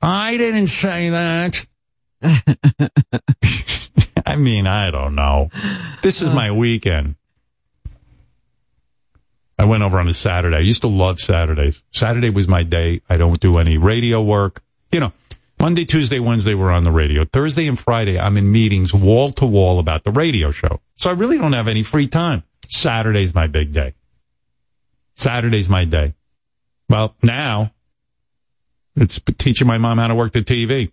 I 0.00 0.36
didn't 0.36 0.68
say 0.68 1.10
that. 1.10 1.66
I 4.26 4.36
mean, 4.36 4.66
I 4.66 4.90
don't 4.90 5.14
know. 5.14 5.50
This 6.02 6.22
is 6.22 6.32
my 6.32 6.50
weekend. 6.50 7.16
I 9.58 9.64
went 9.64 9.82
over 9.82 9.98
on 9.98 10.08
a 10.08 10.14
Saturday. 10.14 10.56
I 10.56 10.60
used 10.60 10.82
to 10.82 10.88
love 10.88 11.20
Saturdays. 11.20 11.82
Saturday 11.92 12.30
was 12.30 12.46
my 12.48 12.62
day. 12.62 13.00
I 13.08 13.16
don't 13.16 13.40
do 13.40 13.58
any 13.58 13.78
radio 13.78 14.22
work. 14.22 14.62
You 14.92 15.00
know, 15.00 15.12
Monday, 15.60 15.84
Tuesday, 15.84 16.18
Wednesday, 16.18 16.54
we're 16.54 16.72
on 16.72 16.84
the 16.84 16.92
radio. 16.92 17.24
Thursday 17.24 17.66
and 17.66 17.78
Friday, 17.78 18.18
I'm 18.18 18.36
in 18.36 18.52
meetings 18.52 18.92
wall 18.92 19.32
to 19.32 19.46
wall 19.46 19.78
about 19.78 20.04
the 20.04 20.10
radio 20.10 20.50
show. 20.50 20.80
So 20.96 21.08
I 21.08 21.14
really 21.14 21.38
don't 21.38 21.54
have 21.54 21.68
any 21.68 21.82
free 21.82 22.06
time. 22.06 22.42
Saturday's 22.68 23.34
my 23.34 23.46
big 23.46 23.72
day. 23.72 23.94
Saturday's 25.14 25.68
my 25.68 25.84
day. 25.84 26.14
Well, 26.88 27.14
now 27.22 27.72
it's 28.96 29.20
teaching 29.38 29.66
my 29.66 29.78
mom 29.78 29.98
how 29.98 30.08
to 30.08 30.14
work 30.14 30.32
the 30.32 30.42
TV. 30.42 30.90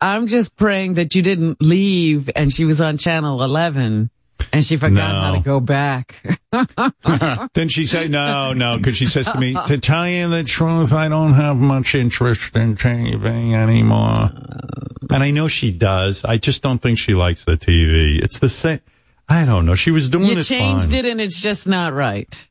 I'm 0.00 0.26
just 0.28 0.56
praying 0.56 0.94
that 0.94 1.14
you 1.14 1.22
didn't 1.22 1.60
leave 1.60 2.30
and 2.36 2.52
she 2.52 2.64
was 2.64 2.80
on 2.80 2.98
channel 2.98 3.42
11 3.42 4.10
and 4.52 4.64
she 4.64 4.76
forgot 4.76 5.12
No. 5.12 5.20
how 5.20 5.32
to 5.32 5.40
go 5.40 5.60
back. 5.60 6.22
Then 7.54 7.68
she 7.68 7.84
said, 7.84 8.10
no, 8.10 8.52
no, 8.52 8.76
because 8.78 8.96
she 8.96 9.06
says 9.06 9.30
to 9.32 9.38
me, 9.38 9.54
to 9.66 9.78
tell 9.78 10.08
you 10.08 10.28
the 10.28 10.44
truth, 10.44 10.92
I 10.92 11.08
don't 11.08 11.32
have 11.34 11.56
much 11.56 11.94
interest 11.94 12.56
in 12.56 12.76
TV 12.76 13.52
anymore. 13.52 14.30
Uh. 14.30 14.84
And 15.10 15.22
I 15.22 15.30
know 15.30 15.48
she 15.48 15.72
does. 15.72 16.24
I 16.24 16.36
just 16.38 16.62
don't 16.62 16.78
think 16.80 16.98
she 16.98 17.14
likes 17.14 17.44
the 17.44 17.56
TV. 17.56 18.22
It's 18.22 18.38
the 18.38 18.48
same. 18.48 18.80
I 19.28 19.44
don't 19.44 19.66
know. 19.66 19.74
She 19.74 19.90
was 19.90 20.08
doing 20.08 20.26
you 20.26 20.38
it 20.38 20.44
changed 20.44 20.90
fine. 20.90 20.94
it 21.04 21.06
and 21.06 21.20
it's 21.20 21.40
just 21.40 21.66
not 21.66 21.92
right. 21.92 22.47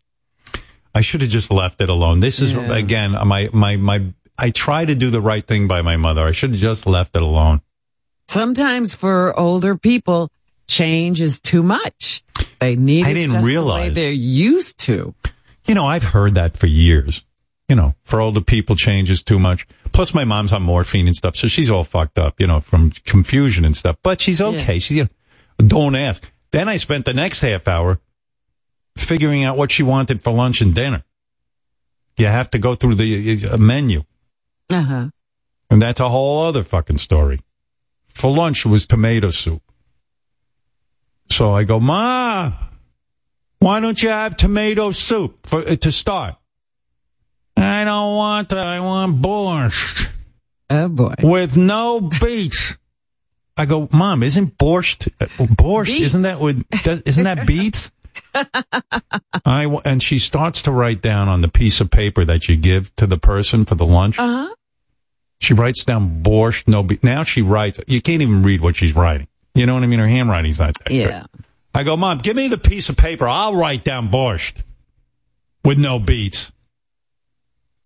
I 0.97 1.01
should 1.01 1.21
have 1.21 1.29
just 1.29 1.51
left 1.51 1.79
it 1.81 1.89
alone. 1.89 2.19
This 2.21 2.39
is 2.39 2.53
Yeah. 2.53 2.75
again 2.75 3.11
my 3.11 3.49
my 3.53 3.75
my. 3.77 3.97
I 4.39 4.49
try 4.51 4.85
to 4.85 4.95
do 4.95 5.09
the 5.09 5.21
right 5.21 5.45
thing 5.45 5.67
by 5.67 5.81
my 5.81 5.97
mother. 5.97 6.23
I 6.25 6.31
should 6.31 6.51
have 6.51 6.59
just 6.59 6.85
left 6.85 7.15
it 7.15 7.21
alone. 7.21 7.61
Sometimes 8.27 8.93
for 8.95 9.37
older 9.39 9.77
people, 9.77 10.29
change 10.67 11.21
is 11.21 11.39
too 11.39 11.63
much. 11.63 12.23
They 12.59 12.75
need 12.75 13.05
I 13.05 13.13
didn't 13.13 13.31
just 13.33 13.41
the 13.41 13.45
way 13.45 13.53
realize. 13.53 13.93
they're 13.93 14.11
used 14.11 14.77
to. 14.79 15.13
You 15.67 15.75
know, 15.75 15.85
I've 15.85 16.03
heard 16.03 16.35
that 16.35 16.57
for 16.57 16.67
years. 16.67 17.23
You 17.69 17.75
know, 17.75 17.95
for 18.03 18.21
older 18.21 18.41
people, 18.41 18.75
change 18.75 19.09
is 19.09 19.21
too 19.21 19.39
much. 19.39 19.67
Plus, 19.91 20.13
my 20.13 20.23
mom's 20.23 20.53
on 20.53 20.63
morphine 20.63 21.07
and 21.07 21.15
stuff, 21.15 21.35
so 21.35 21.47
she's 21.47 21.69
all 21.69 21.83
fucked 21.83 22.17
up. 22.17 22.39
You 22.39 22.47
know, 22.47 22.59
from 22.61 22.91
confusion 23.05 23.65
and 23.65 23.75
stuff. 23.75 23.97
But 24.03 24.21
she's 24.21 24.41
okay. 24.41 24.75
Yeah. 24.75 24.79
She's 24.79 24.97
you 24.97 25.03
know, 25.59 25.67
don't 25.67 25.95
ask. 25.95 26.31
Then 26.51 26.69
I 26.69 26.77
spent 26.77 27.05
the 27.05 27.13
next 27.13 27.41
half 27.41 27.67
hour 27.67 27.99
figuring 28.99 29.43
out 29.43 29.57
what 29.57 29.71
she 29.71 29.83
wanted 29.83 30.23
for 30.23 30.31
lunch 30.33 30.61
and 30.61 30.73
dinner. 30.73 31.03
You 32.17 32.25
have 32.27 32.49
to 32.51 32.59
go 32.59 32.75
through 32.75 32.95
the 32.95 33.45
uh, 33.51 33.57
menu. 33.57 34.03
Uh 34.69 34.81
huh. 34.81 35.09
And 35.69 35.81
that's 35.81 35.99
a 35.99 36.09
whole 36.09 36.45
other 36.45 36.63
fucking 36.63 36.97
story. 36.97 37.39
For 38.07 38.31
lunch 38.31 38.65
it 38.65 38.69
was 38.69 38.87
tomato 38.87 39.29
soup. 39.31 39.61
So 41.29 41.53
I 41.53 41.63
go, 41.63 41.79
Ma, 41.79 42.53
why 43.59 43.79
don't 43.79 44.01
you 44.01 44.09
have 44.09 44.37
tomato 44.37 44.91
soup 44.91 45.39
for 45.45 45.59
uh, 45.61 45.75
to 45.75 45.91
start? 45.91 46.35
I 47.55 47.83
don't 47.83 48.15
want 48.15 48.49
that. 48.49 48.65
I 48.65 48.79
want 48.79 49.21
borscht 49.21 50.09
Oh 50.69 50.89
boy. 50.89 51.15
with 51.21 51.57
no 51.57 52.01
beets. 52.21 52.77
I 53.59 53.65
go, 53.65 53.89
Mom, 53.91 54.21
isn't 54.23 54.57
borscht 54.57 55.09
uh, 55.19 55.25
borscht? 55.45 55.87
Beets. 55.87 56.05
Isn't 56.07 56.21
that 56.23 56.39
what? 56.39 56.55
does- 56.83 57.01
Isn't 57.03 57.23
that 57.25 57.45
beets? 57.47 57.91
I 59.45 59.63
w- 59.63 59.81
and 59.85 60.01
she 60.01 60.19
starts 60.19 60.61
to 60.63 60.71
write 60.71 61.01
down 61.01 61.27
on 61.27 61.41
the 61.41 61.47
piece 61.47 61.81
of 61.81 61.91
paper 61.91 62.25
that 62.25 62.47
you 62.47 62.55
give 62.55 62.95
to 62.97 63.07
the 63.07 63.17
person 63.17 63.65
for 63.65 63.75
the 63.75 63.85
lunch. 63.85 64.19
Uh 64.19 64.27
huh. 64.47 64.55
She 65.39 65.53
writes 65.53 65.83
down 65.83 66.23
borscht, 66.23 66.67
no 66.67 66.83
be 66.83 66.99
Now 67.03 67.23
she 67.23 67.41
writes, 67.41 67.79
you 67.87 68.01
can't 68.01 68.21
even 68.21 68.43
read 68.43 68.61
what 68.61 68.75
she's 68.75 68.95
writing. 68.95 69.27
You 69.53 69.65
know 69.65 69.73
what 69.75 69.83
I 69.83 69.87
mean? 69.87 69.99
Her 69.99 70.07
handwriting's 70.07 70.59
not 70.59 70.73
that 70.75 70.87
good. 70.87 71.09
Yeah. 71.09 71.25
I 71.73 71.83
go, 71.83 71.95
Mom, 71.95 72.17
give 72.17 72.35
me 72.35 72.47
the 72.47 72.57
piece 72.57 72.89
of 72.89 72.97
paper. 72.97 73.27
I'll 73.27 73.55
write 73.55 73.83
down 73.83 74.09
borscht 74.09 74.61
with 75.63 75.77
no 75.77 75.99
beets. 75.99 76.51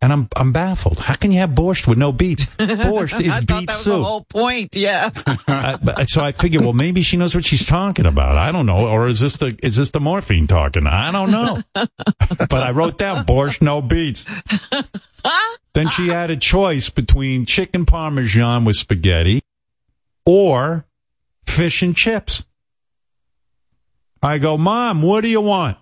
And 0.04 0.12
I'm 0.12 0.28
I'm 0.36 0.52
baffled. 0.52 0.98
How 0.98 1.14
can 1.14 1.32
you 1.32 1.40
have 1.40 1.52
borscht 1.52 1.86
with 1.86 2.00
no 2.00 2.12
beets? 2.12 2.46
Borscht 2.58 3.22
is 3.22 3.30
I 3.30 3.42
beet 3.42 3.48
that 3.48 3.68
was 3.68 3.84
soup. 3.84 3.98
the 3.98 4.04
whole 4.04 4.24
point. 4.24 4.76
Yeah. 4.76 5.12
I, 5.48 5.78
but, 5.82 6.10
so 6.10 6.24
I 6.24 6.32
figured, 6.32 6.64
well, 6.64 6.74
maybe 6.74 7.04
she 7.04 7.18
knows 7.18 7.36
what 7.36 7.46
she's 7.46 7.68
talking 7.68 8.08
about. 8.08 8.36
I 8.36 8.52
don't 8.52 8.66
know, 8.66 8.88
or 8.88 9.08
is 9.08 9.20
this 9.20 9.38
the 9.38 9.56
is 9.62 9.76
this 9.76 9.92
the 9.92 10.00
morphine 10.00 10.48
talking? 10.48 10.88
I 10.88 11.12
don't 11.12 11.30
know. 11.30 11.62
but 11.76 12.54
I 12.54 12.72
wrote 12.72 12.98
down 12.98 13.26
borscht, 13.26 13.62
no 13.62 13.80
beets. 13.84 14.26
then 15.74 15.90
she 15.90 16.08
had 16.08 16.32
a 16.32 16.38
choice 16.38 16.90
between 16.90 17.46
chicken 17.46 17.86
parmesan 17.86 18.66
with 18.66 18.78
spaghetti 18.78 19.42
or 20.26 20.88
fish 21.46 21.84
and 21.84 21.96
chips. 21.96 22.44
I 24.24 24.40
go, 24.40 24.58
Mom, 24.58 25.04
what 25.04 25.22
do 25.22 25.30
you 25.30 25.42
want? 25.42 25.78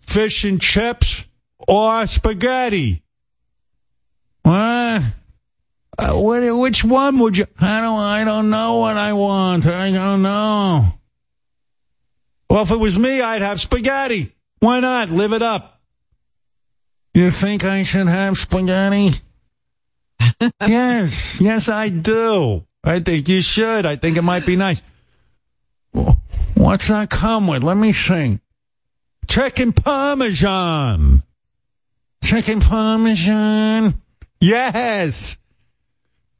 Fish 0.00 0.44
and 0.44 0.60
chips 0.60 1.24
or 1.58 2.06
spaghetti? 2.06 3.02
What? 4.42 5.02
Uh, 5.98 6.12
what, 6.12 6.58
which 6.58 6.84
one 6.84 7.18
would 7.18 7.36
you? 7.36 7.46
I 7.58 7.80
don't. 7.80 7.98
I 7.98 8.24
don't 8.24 8.50
know 8.50 8.78
what 8.78 8.96
I 8.96 9.12
want. 9.12 9.66
I 9.66 9.90
don't 9.90 10.22
know. 10.22 10.94
Well, 12.50 12.62
if 12.62 12.70
it 12.70 12.78
was 12.78 12.98
me, 12.98 13.20
I'd 13.20 13.42
have 13.42 13.60
spaghetti. 13.60 14.34
Why 14.60 14.80
not? 14.80 15.10
Live 15.10 15.32
it 15.32 15.42
up. 15.42 15.80
You 17.14 17.30
think 17.30 17.64
I 17.64 17.82
should 17.82 18.08
have 18.08 18.36
spaghetti? 18.36 19.12
yes, 20.60 21.40
yes, 21.40 21.68
I 21.68 21.88
do. 21.88 22.64
I 22.84 23.00
think 23.00 23.28
you 23.28 23.42
should. 23.42 23.86
I 23.86 23.96
think 23.96 24.16
it 24.16 24.22
might 24.22 24.46
be 24.46 24.54
nice. 24.54 24.82
What's 26.54 26.88
that 26.88 27.10
come 27.10 27.46
with? 27.46 27.64
Let 27.64 27.76
me 27.76 27.92
sing. 27.92 28.40
Chicken 29.28 29.72
parmesan. 29.72 31.22
Chicken 32.26 32.58
parmesan? 32.58 34.02
Yes. 34.40 35.38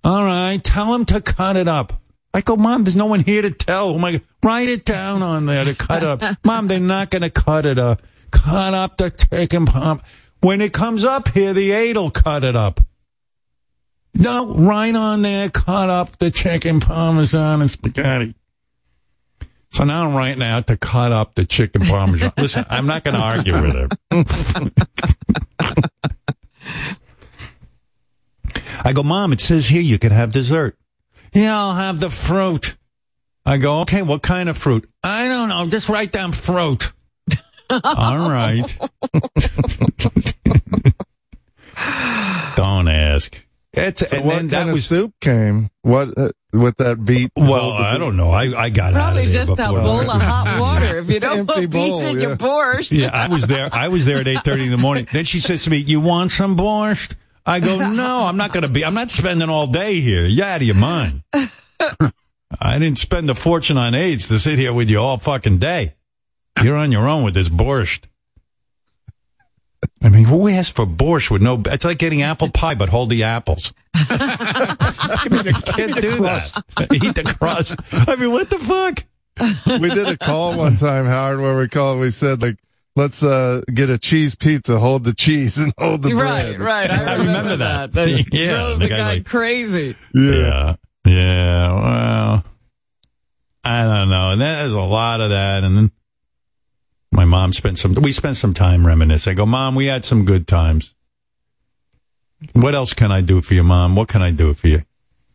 All 0.03 0.25
right. 0.25 0.59
Tell 0.65 0.93
him 0.93 1.05
to 1.05 1.21
cut 1.21 1.57
it 1.57 1.69
up. 1.69 2.03
I 2.35 2.41
go, 2.41 2.57
Mom, 2.57 2.83
there's 2.83 2.97
no 2.97 3.07
one 3.07 3.21
here 3.21 3.43
to 3.43 3.53
tell. 3.53 3.91
Oh 3.91 3.99
my, 3.99 4.21
write 4.43 4.69
it 4.69 4.85
down 4.85 5.23
on 5.23 5.47
there 5.47 5.65
to 5.65 5.77
cut 5.77 6.03
up. 6.03 6.23
Mom, 6.45 6.67
they're 6.67 6.81
not 6.81 7.11
going 7.11 7.23
to 7.23 7.31
cut 7.31 7.67
it 7.67 7.79
up. 7.79 8.03
Cut 8.33 8.75
up 8.75 8.97
the 8.97 9.11
chicken 9.11 9.65
parm. 9.65 10.03
When 10.41 10.61
it 10.61 10.73
comes 10.73 11.05
up 11.05 11.29
here, 11.29 11.55
the 11.55 11.71
aide 11.71 11.97
will 11.97 12.11
cut 12.11 12.43
it 12.43 12.57
up. 12.57 12.81
No, 14.13 14.57
right 14.57 14.95
on 14.95 15.23
there, 15.23 15.51
cut 15.51 15.89
up 15.89 16.19
the 16.19 16.33
chicken 16.33 16.81
parmesan 16.81 17.61
and 17.61 17.71
spaghetti. 17.71 18.35
So 19.73 19.85
now 19.85 20.07
I'm 20.07 20.15
writing 20.15 20.43
out 20.43 20.69
to 20.69 20.77
cut 20.77 21.13
up 21.13 21.35
the 21.35 21.45
chicken 21.45 21.83
parmesan. 21.83 22.33
Listen, 22.39 22.65
I'm 22.71 22.87
not 22.87 23.05
going 23.05 23.15
to 23.15 23.21
argue 23.21 23.61
with 23.61 23.75
her. 23.75 23.89
I 28.85 28.93
go, 28.93 29.03
Mom, 29.03 29.33
it 29.33 29.41
says 29.41 29.67
here 29.67 29.81
you 29.83 29.99
can 29.99 30.13
have 30.13 30.33
dessert. 30.33 30.77
Yeah, 31.33 31.59
I'll 31.59 31.75
have 31.75 32.01
the 32.01 32.11
fruit. 32.11 32.77
I 33.45 33.59
go, 33.59 33.81
okay, 33.81 34.03
what 34.03 34.23
kind 34.23 34.49
of 34.49 34.57
fruit? 34.57 34.89
I 35.03 35.29
don't 35.29 35.49
know. 35.49 35.67
Just 35.69 35.89
write 35.89 36.13
down 36.13 36.33
fruit. 36.33 36.93
All 37.71 38.29
right. 38.31 38.79
don't 42.57 42.89
ask. 42.89 43.45
It's, 43.73 44.09
So 44.09 44.17
and 44.17 44.25
what 44.25 44.35
then 44.37 44.41
kind 44.41 44.51
that 44.51 44.69
of 44.69 44.75
was 44.75 44.87
soup 44.87 45.13
came? 45.21 45.71
What 45.83 46.17
uh, 46.17 46.31
with 46.57 46.77
that 46.79 47.05
beat? 47.05 47.31
well, 47.37 47.73
I 47.73 47.99
don't 47.99 48.17
know. 48.17 48.31
I, 48.31 48.65
I 48.65 48.71
got 48.71 48.95
out 48.95 49.05
Probably 49.05 49.27
of 49.27 49.33
there 49.33 49.47
just 49.47 49.53
a 49.53 49.57
before 49.57 49.81
bowl 49.81 50.11
of 50.11 50.21
hot 50.21 50.61
water 50.61 50.99
if 50.99 51.11
you 51.11 51.21
don't 51.21 51.47
put 51.47 51.71
beets 51.71 52.03
bowl, 52.03 52.07
in 52.07 52.21
your 52.21 52.31
yeah. 52.31 52.37
borscht. 52.37 52.99
Yeah, 52.99 53.11
I 53.13 53.29
was 53.29 53.47
there. 53.47 53.69
I 53.73 53.89
was 53.89 54.05
there 54.07 54.19
at 54.19 54.29
eight 54.29 54.45
thirty 54.45 54.65
in 54.65 54.71
the 54.71 54.79
morning. 54.79 55.07
Then 55.13 55.25
she 55.25 55.41
says 55.41 55.65
to 55.65 55.71
me, 55.71 55.79
"You 55.79 56.01
want 56.01 56.33
some 56.33 56.57
borscht?" 56.57 57.15
I 57.45 57.61
go, 57.61 57.91
"No, 57.91 58.27
I'm 58.27 58.37
not 58.37 58.53
going 58.53 58.63
to 58.63 58.69
be. 58.69 58.85
I'm 58.85 58.95
not 58.95 59.11
spending 59.11 59.49
all 59.49 59.67
day 59.67 60.01
here. 60.01 60.27
You're 60.27 60.47
out 60.47 60.61
of 60.61 60.67
your 60.67 60.77
mind. 60.77 61.23
I 61.33 62.79
didn't 62.79 62.99
spend 62.99 63.29
a 63.29 63.35
fortune 63.35 63.77
on 63.77 63.95
aides 63.95 64.29
to 64.29 64.39
sit 64.39 64.59
here 64.59 64.73
with 64.73 64.89
you 64.89 64.99
all 65.01 65.19
fucking 65.19 65.59
day. 65.59 65.95
You're 66.63 66.77
on 66.77 66.93
your 66.93 67.09
own 67.09 67.23
with 67.25 67.35
this 67.35 67.49
borscht." 67.49 68.05
I 70.03 70.09
mean, 70.11 70.25
who 70.25 70.47
asked 70.49 70.77
for 70.77 70.87
borscht 70.87 71.31
with 71.31 71.43
no? 71.43 71.61
It's 71.67 71.85
like 71.85 71.99
getting 71.99 72.23
apple 72.23 72.51
pie, 72.51 72.75
but 72.75 72.89
hold 72.91 73.09
the 73.11 73.25
apples. 73.25 73.73
you 73.99 74.07
Can't 74.09 75.95
do 76.01 76.23
that. 76.23 76.63
Eat 76.93 77.15
the 77.15 77.35
crust. 77.39 77.77
I 77.93 78.17
mean, 78.17 78.31
what 78.31 78.51
the 78.51 78.59
fuck? 78.59 79.05
we 79.81 79.89
did 79.91 80.07
a 80.09 80.17
call 80.17 80.57
one 80.57 80.77
time, 80.77 81.07
Howard, 81.07 81.41
where 81.41 81.57
we 81.57 81.69
called. 81.69 82.01
We 82.01 82.11
said 82.11 82.43
like, 82.43 82.57
let's 82.95 83.23
uh 83.23 83.63
get 83.73 83.91
a 83.91 83.99
cheese 83.99 84.35
pizza, 84.35 84.79
hold 84.79 85.05
the 85.05 85.15
cheese 85.15 85.59
and 85.59 85.73
hold 85.79 86.03
the 86.03 86.15
Right, 86.15 86.57
bread. 86.57 86.61
right. 86.61 86.91
right. 86.91 86.91
I 87.09 87.13
remember, 87.17 87.25
remember 87.27 87.57
that. 87.57 87.93
that. 87.93 88.05
That 88.07 88.35
Yeah, 88.35 88.51
drove 88.51 88.79
the 88.79 88.85
the 88.85 88.91
guy 88.91 88.97
guy 88.99 89.13
like- 89.15 89.25
crazy. 89.27 89.97
Yeah. 90.15 90.77
Yeah. 91.07 91.73
Well, 91.73 92.45
I 93.65 93.83
don't 93.83 94.09
know. 94.11 94.31
And 94.33 94.41
there's 94.41 94.73
a 94.75 94.81
lot 94.81 95.21
of 95.21 95.31
that. 95.31 95.65
And 95.65 95.77
then 95.77 95.91
my 97.13 97.25
mom 97.25 97.53
spent 97.53 97.79
some, 97.79 97.95
we 97.95 98.13
spent 98.13 98.37
some 98.37 98.55
time 98.55 98.87
reminiscing. 98.87 99.33
I 99.33 99.35
go, 99.35 99.47
Mom, 99.47 99.75
we 99.75 99.87
had 99.87 100.05
some 100.05 100.25
good 100.25 100.47
times. 100.47 100.95
What 102.53 102.75
else 102.75 102.93
can 102.93 103.11
I 103.11 103.21
do 103.21 103.41
for 103.41 103.55
you, 103.55 103.63
Mom? 103.63 103.97
What 103.97 104.09
can 104.09 104.23
I 104.23 104.31
do 104.31 104.53
for 104.55 104.69
you? 104.69 104.83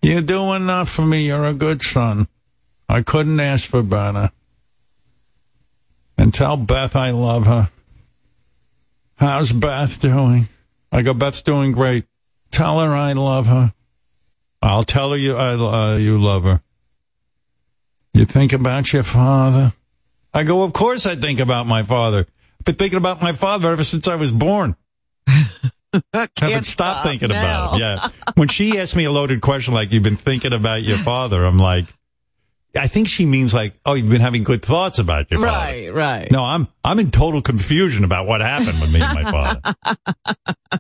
You 0.01 0.22
do 0.22 0.53
enough 0.53 0.89
for 0.89 1.03
me. 1.03 1.28
You're 1.28 1.45
a 1.45 1.53
good 1.53 1.82
son. 1.82 2.28
I 2.89 3.01
couldn't 3.01 3.39
ask 3.39 3.69
for 3.69 3.84
better. 3.84 4.32
And 6.17 6.34
tell 6.34 6.57
Beth 6.57 6.95
I 6.95 7.11
love 7.11 7.47
her. 7.47 7.69
How's 9.15 9.51
Beth 9.51 9.99
doing? 10.01 10.47
I 10.91 11.01
go, 11.01 11.13
Beth's 11.13 11.41
doing 11.41 11.72
great. 11.72 12.05
Tell 12.51 12.80
her 12.80 12.93
I 12.93 13.13
love 13.13 13.47
her. 13.47 13.74
I'll 14.61 14.84
tell 14.84 15.11
her 15.11 15.17
you 15.17 15.36
I, 15.36 15.53
uh, 15.53 15.95
you 15.97 16.19
love 16.19 16.43
her. 16.43 16.61
You 18.13 18.26
think 18.26 18.53
about 18.53 18.91
your 18.91 19.03
father? 19.03 19.74
I 20.34 20.44
go, 20.44 20.64
of 20.64 20.74
course 20.74 21.06
I 21.06 21.16
think 21.16 21.40
about 21.40 21.68
my 21.68 21.84
father. 21.84 22.20
I've 22.60 22.66
been 22.66 22.76
thinking 22.76 22.98
about 22.98 23.22
my 23.22 23.32
father 23.34 23.72
ever 23.72 23.84
since 23.84 24.08
I 24.08 24.16
was 24.16 24.32
born. 24.32 24.76
I 25.28 26.02
Haven't 26.14 26.32
Can't 26.36 26.66
stopped 26.66 27.02
stop 27.02 27.04
thinking 27.06 27.30
now. 27.30 27.42
about 27.42 27.74
him. 27.74 27.80
Yeah. 27.82 28.08
When 28.36 28.48
she 28.48 28.78
asked 28.80 28.96
me 28.96 29.04
a 29.04 29.12
loaded 29.12 29.42
question 29.42 29.74
like, 29.74 29.92
you've 29.92 30.04
been 30.04 30.16
thinking 30.18 30.54
about 30.54 30.84
your 30.84 30.98
father, 30.98 31.44
I'm 31.46 31.58
like, 31.58 31.86
I 32.80 32.88
think 32.88 33.10
she 33.10 33.26
means 33.26 33.54
like, 33.54 33.74
oh, 33.86 33.96
you've 33.96 34.08
been 34.10 34.22
having 34.22 34.46
good 34.46 34.64
thoughts 34.64 35.00
about 35.00 35.30
your 35.30 35.42
father. 35.42 35.58
Right, 35.58 35.94
right. 35.94 36.32
No, 36.32 36.46
I'm 36.46 36.70
I'm 36.86 37.00
in 37.00 37.12
total 37.12 37.42
confusion 37.42 38.06
about 38.06 38.26
what 38.28 38.40
happened 38.40 38.80
with 38.80 38.94
me 38.94 39.02
and 39.02 39.14
my 39.14 39.30
father. 39.30 39.60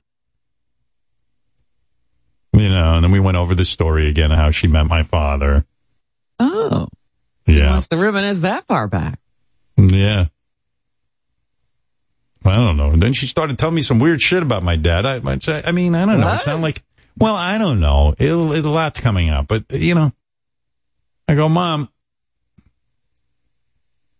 you 2.53 2.69
know, 2.69 2.95
and 2.95 3.03
then 3.03 3.11
we 3.11 3.19
went 3.19 3.35
over 3.35 3.55
the 3.55 3.65
story 3.65 4.07
again, 4.07 4.31
how 4.31 4.51
she 4.51 4.67
met 4.67 4.85
my 4.85 5.03
father. 5.03 5.65
Oh, 6.39 6.87
Yeah, 7.45 7.71
wants 7.71 7.89
to 7.89 7.97
reminisce 7.97 8.39
that 8.39 8.65
far 8.67 8.87
back. 8.87 9.19
Yeah. 9.89 10.27
I 12.43 12.55
don't 12.55 12.75
know. 12.77 12.89
And 12.91 13.01
then 13.01 13.13
she 13.13 13.27
started 13.27 13.59
telling 13.59 13.75
me 13.75 13.83
some 13.83 13.99
weird 13.99 14.21
shit 14.21 14.41
about 14.41 14.63
my 14.63 14.75
dad. 14.75 15.05
I, 15.05 15.21
I, 15.23 15.37
say- 15.39 15.61
I 15.63 15.71
mean, 15.71 15.93
I 15.93 16.05
don't 16.05 16.19
know. 16.19 16.25
What? 16.25 16.35
It's 16.35 16.47
not 16.47 16.59
like, 16.59 16.81
well, 17.17 17.35
I 17.35 17.57
don't 17.59 17.79
know. 17.79 18.15
It'll, 18.17 18.51
it, 18.53 18.65
a 18.65 18.69
lot's 18.69 18.99
coming 18.99 19.29
up, 19.29 19.47
but 19.47 19.65
you 19.69 19.93
know, 19.93 20.11
I 21.27 21.35
go, 21.35 21.47
mom. 21.47 21.89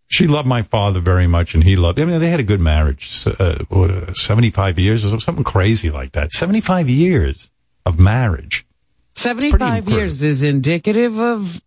She 0.08 0.28
loved 0.28 0.48
my 0.48 0.62
father 0.62 1.00
very 1.00 1.26
much, 1.26 1.56
and 1.56 1.64
he 1.64 1.78
loved. 1.78 1.98
I 1.98 2.04
mean, 2.04 2.20
they 2.20 2.30
had 2.30 2.42
a 2.42 2.44
good 2.44 2.60
marriage. 2.60 3.26
Uh, 3.26 3.64
what, 3.70 3.90
uh, 3.90 4.14
Seventy-five 4.14 4.78
years 4.78 5.06
or 5.06 5.18
something 5.22 5.46
crazy 5.46 5.90
like 5.90 6.12
that. 6.12 6.34
Seventy-five 6.34 6.90
years 6.90 7.50
of 7.86 7.98
marriage. 8.00 8.66
75 9.14 9.88
years 9.90 10.22
is 10.24 10.44
indicative 10.44 11.18
of 11.18 11.62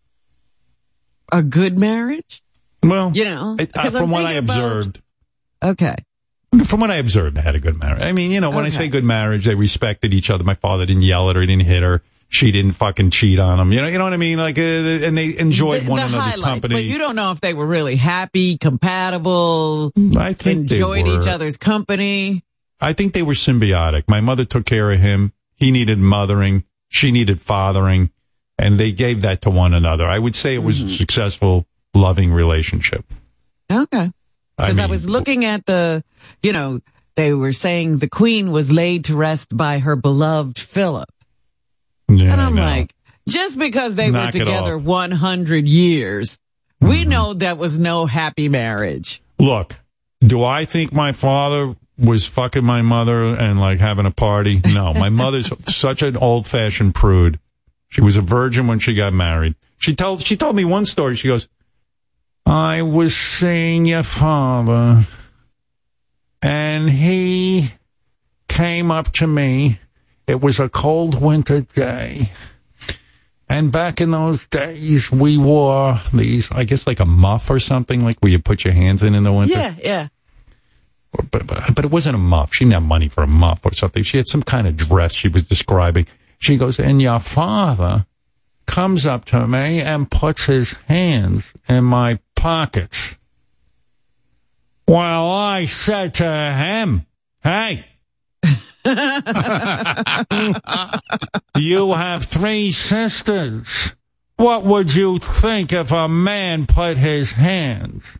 a 1.32 1.42
good 1.42 1.78
marriage? 1.78 2.43
Well, 2.84 3.12
You 3.14 3.24
know, 3.24 3.56
it- 3.58 3.70
uh, 3.76 3.90
from 3.90 4.10
what 4.10 4.24
I 4.24 4.34
thinking 4.34 4.44
about- 4.50 4.56
observed, 4.64 5.00
Okay. 5.62 5.94
from 6.64 6.80
what 6.80 6.90
I 6.90 6.96
observed, 6.96 7.36
they 7.36 7.42
had 7.42 7.54
a 7.54 7.60
good 7.60 7.80
marriage. 7.80 8.02
I 8.02 8.12
mean, 8.12 8.30
you 8.30 8.40
know, 8.40 8.50
when 8.50 8.64
I 8.64 8.68
say 8.68 8.88
good 8.88 9.04
marriage, 9.04 9.44
they 9.46 9.54
respected 9.54 10.12
each 10.14 10.30
other. 10.30 10.44
My 10.44 10.54
father 10.54 10.86
didn't 10.86 11.02
yell 11.02 11.30
at 11.30 11.36
her, 11.36 11.42
he 11.42 11.46
didn't 11.46 11.62
hit 11.66 11.82
her. 11.82 12.02
She 12.28 12.50
didn't 12.50 12.72
fucking 12.72 13.10
cheat 13.10 13.38
on 13.38 13.60
him. 13.60 13.72
You 13.72 13.80
know, 13.82 13.86
you 13.88 13.98
know 13.98 14.04
what 14.04 14.12
I 14.12 14.16
mean? 14.16 14.38
Like, 14.38 14.58
uh, 14.58 14.62
and 14.62 15.16
they 15.16 15.38
enjoyed 15.38 15.82
the, 15.82 15.90
one 15.90 16.00
the 16.00 16.06
another's 16.16 16.42
company. 16.42 16.74
But 16.74 16.84
you 16.84 16.98
don't 16.98 17.14
know 17.14 17.30
if 17.30 17.40
they 17.40 17.54
were 17.54 17.66
really 17.66 17.94
happy, 17.96 18.56
compatible, 18.58 19.92
I 20.16 20.32
think 20.32 20.68
they 20.68 20.76
enjoyed 20.76 21.06
each 21.06 21.28
other's 21.28 21.56
company. 21.56 22.42
I 22.80 22.92
think 22.92 23.12
they 23.12 23.22
were 23.22 23.34
symbiotic. 23.34 24.04
My 24.08 24.20
mother 24.20 24.44
took 24.44 24.66
care 24.66 24.90
of 24.90 24.98
him. 24.98 25.32
He 25.56 25.70
needed 25.70 25.98
mothering. 25.98 26.64
She 26.88 27.12
needed 27.12 27.40
fathering. 27.40 28.10
And 28.58 28.78
they 28.78 28.90
gave 28.92 29.22
that 29.22 29.42
to 29.42 29.50
one 29.50 29.74
another. 29.74 30.06
I 30.06 30.18
would 30.18 30.34
say 30.34 30.54
it 30.54 30.62
was 30.62 30.80
Mm-hmm. 30.80 30.88
successful, 30.96 31.66
loving 31.94 32.32
relationship. 32.32 33.04
Okay. 33.72 34.10
Because 34.56 34.78
I, 34.78 34.82
mean, 34.82 34.90
was 34.90 35.08
looking 35.08 35.44
at 35.44 35.66
the, 35.66 36.04
you 36.42 36.52
know, 36.52 36.80
they 37.16 37.32
were 37.32 37.52
saying 37.52 37.98
the 37.98 38.08
queen 38.08 38.50
was 38.50 38.70
laid 38.70 39.06
to 39.06 39.16
rest 39.16 39.56
by 39.56 39.78
her 39.78 39.96
beloved 39.96 40.58
Philip. 40.58 41.08
Yeah, 42.08 42.32
And 42.32 42.40
I 42.40 42.46
I'm 42.46 42.56
like, 42.56 42.92
just 43.28 43.58
because 43.58 43.94
they 43.94 44.10
Knock 44.10 44.26
were 44.26 44.40
together 44.40 44.76
100 44.76 45.66
years, 45.66 46.38
we 46.80 47.00
mm-hmm. 47.00 47.10
know 47.10 47.34
that 47.34 47.58
was 47.58 47.78
no 47.78 48.06
happy 48.06 48.48
marriage. 48.48 49.22
Look, 49.38 49.80
do 50.20 50.44
I 50.44 50.64
think 50.64 50.92
my 50.92 51.12
father 51.12 51.74
was 51.98 52.26
fucking 52.26 52.64
my 52.64 52.82
mother 52.82 53.24
and 53.24 53.58
like 53.58 53.78
having 53.78 54.06
a 54.06 54.10
party? 54.10 54.60
No, 54.66 54.92
my 54.92 55.08
mother's 55.08 55.52
such 55.74 56.02
an 56.02 56.16
old 56.16 56.46
fashioned 56.46 56.94
prude. 56.94 57.38
She 57.88 58.00
was 58.00 58.16
a 58.16 58.22
virgin 58.22 58.66
when 58.66 58.80
she 58.80 58.94
got 58.94 59.12
married. 59.12 59.54
She 59.78 59.94
told 59.94 60.22
she 60.22 60.36
told 60.36 60.56
me 60.56 60.64
one 60.64 60.84
story. 60.86 61.16
She 61.16 61.28
goes, 61.28 61.48
"I 62.46 62.82
was 62.82 63.16
seeing 63.16 63.86
your 63.86 64.02
father, 64.02 65.04
and 66.42 66.90
he 66.90 67.70
came 68.48 68.90
up 68.90 69.12
to 69.14 69.26
me. 69.26 69.78
It 70.26 70.40
was 70.40 70.58
a 70.58 70.68
cold 70.68 71.20
winter 71.20 71.60
day." 71.62 72.30
And 73.48 73.70
back 73.70 74.00
in 74.00 74.10
those 74.10 74.46
days, 74.46 75.12
we 75.12 75.36
wore 75.36 76.00
these, 76.12 76.50
I 76.50 76.64
guess, 76.64 76.86
like 76.86 76.98
a 76.98 77.04
muff 77.04 77.50
or 77.50 77.60
something, 77.60 78.02
like 78.02 78.18
where 78.20 78.32
you 78.32 78.38
put 78.38 78.64
your 78.64 78.72
hands 78.72 79.02
in 79.02 79.14
in 79.14 79.22
the 79.22 79.32
winter. 79.32 79.54
Yeah, 79.54 79.74
yeah. 79.82 80.08
But, 81.12 81.46
but, 81.46 81.74
but 81.74 81.84
it 81.84 81.90
wasn't 81.90 82.16
a 82.16 82.18
muff. 82.18 82.54
She 82.54 82.64
didn't 82.64 82.74
have 82.74 82.82
money 82.82 83.08
for 83.08 83.22
a 83.22 83.26
muff 83.28 83.64
or 83.64 83.72
something. 83.72 84.02
She 84.02 84.16
had 84.16 84.26
some 84.26 84.42
kind 84.42 84.66
of 84.66 84.76
dress 84.76 85.12
she 85.14 85.28
was 85.28 85.46
describing. 85.46 86.06
She 86.38 86.56
goes, 86.56 86.80
and 86.80 87.00
your 87.00 87.20
father 87.20 88.06
comes 88.66 89.06
up 89.06 89.24
to 89.26 89.46
me 89.46 89.80
and 89.80 90.10
puts 90.10 90.46
his 90.46 90.72
hands 90.88 91.52
in 91.68 91.84
my 91.84 92.18
pockets. 92.44 93.16
Well, 94.86 95.30
I 95.30 95.64
said 95.64 96.12
to 96.14 96.30
him, 96.30 97.06
hey, 97.42 97.86
you 101.56 101.94
have 101.94 102.24
three 102.24 102.70
sisters. 102.70 103.94
What 104.36 104.62
would 104.62 104.94
you 104.94 105.18
think 105.20 105.72
if 105.72 105.90
a 105.90 106.06
man 106.06 106.66
put 106.66 106.98
his 106.98 107.32
hands 107.32 108.18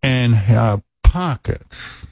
in 0.00 0.34
her 0.34 0.84
pockets? 1.02 2.06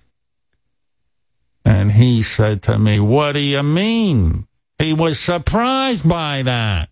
And 1.64 1.92
he 1.92 2.24
said 2.24 2.64
to 2.64 2.78
me, 2.78 2.98
What 2.98 3.34
do 3.34 3.38
you 3.38 3.62
mean? 3.62 4.48
He 4.80 4.92
was 4.92 5.20
surprised 5.20 6.09
by 6.09 6.42
that. 6.42 6.88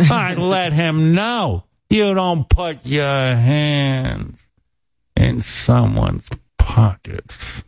I 0.00 0.34
let 0.34 0.72
him 0.72 1.14
know 1.14 1.66
you 1.90 2.14
don't 2.14 2.48
put 2.48 2.84
your 2.84 3.04
hands 3.04 4.42
in 5.16 5.40
someone's 5.40 6.28
pockets. 6.58 7.62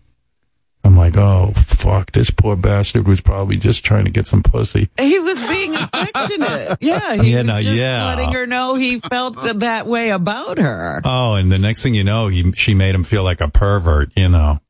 I'm 0.84 0.96
like, 0.96 1.16
oh, 1.16 1.52
fuck. 1.56 2.12
This 2.12 2.30
poor 2.30 2.54
bastard 2.54 3.08
was 3.08 3.20
probably 3.20 3.56
just 3.56 3.84
trying 3.84 4.04
to 4.04 4.10
get 4.10 4.28
some 4.28 4.42
pussy. 4.44 4.88
He 5.00 5.18
was 5.18 5.42
being 5.42 5.74
affectionate. 5.74 6.78
Yeah, 6.80 7.16
he 7.20 7.32
Yeah, 7.32 7.38
was 7.38 7.46
no, 7.46 7.60
just 7.60 7.76
yeah. 7.76 8.04
letting 8.06 8.32
her 8.32 8.46
know 8.46 8.76
he 8.76 9.00
felt 9.00 9.36
that 9.60 9.86
way 9.88 10.10
about 10.10 10.58
her. 10.58 11.00
Oh, 11.04 11.34
and 11.34 11.50
the 11.50 11.58
next 11.58 11.82
thing 11.82 11.94
you 11.94 12.04
know, 12.04 12.28
he, 12.28 12.52
she 12.52 12.74
made 12.74 12.94
him 12.94 13.02
feel 13.02 13.24
like 13.24 13.40
a 13.40 13.48
pervert, 13.48 14.10
you 14.16 14.28
know. 14.28 14.60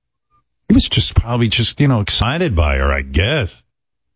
He 0.68 0.74
was 0.74 0.88
just 0.88 1.14
probably 1.14 1.48
just, 1.48 1.78
you 1.80 1.86
know, 1.88 2.00
excited 2.00 2.56
by 2.56 2.76
her, 2.76 2.90
I 2.90 3.02
guess. 3.02 3.62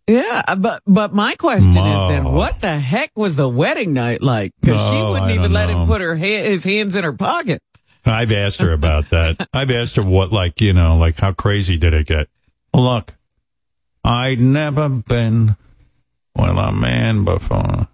Yeah, 0.07 0.43
uh, 0.49 0.57
but 0.57 0.83
but 0.87 1.15
my 1.15 1.35
question 1.37 1.69
is 1.71 1.75
then, 2.11 2.25
what 2.25 2.61
the 2.61 2.79
heck 2.79 3.13
was 3.17 3.37
the 3.37 3.49
wedding 3.49 3.93
night 3.93 4.23
like? 4.23 4.53
Because 4.61 4.81
she 4.91 4.97
wouldn't 4.97 5.31
I 5.31 5.35
even 5.35 5.53
let 5.53 5.69
know. 5.69 5.83
him 5.83 5.87
put 5.89 6.01
her 6.01 6.17
ha- 6.17 6.43
his 6.45 6.65
hands 6.65 6.97
in 6.97 7.05
her 7.05 7.13
pocket. 7.13 7.63
I've 8.05 8.33
asked 8.33 8.61
her 8.61 8.73
about 8.73 9.09
that. 9.11 9.49
I've 9.53 9.71
asked 9.71 9.97
her 9.97 10.03
what, 10.03 10.33
like, 10.33 10.61
you 10.61 10.73
know, 10.73 10.97
like 10.97 11.19
how 11.21 11.33
crazy 11.33 11.77
did 11.77 11.95
it 11.95 12.07
get? 12.07 12.29
Look, 12.75 13.15
I'd 14.05 14.41
never 14.41 14.89
been 14.89 15.57
with 16.35 16.57
a 16.59 16.73
man 16.73 17.25
before. 17.25 17.87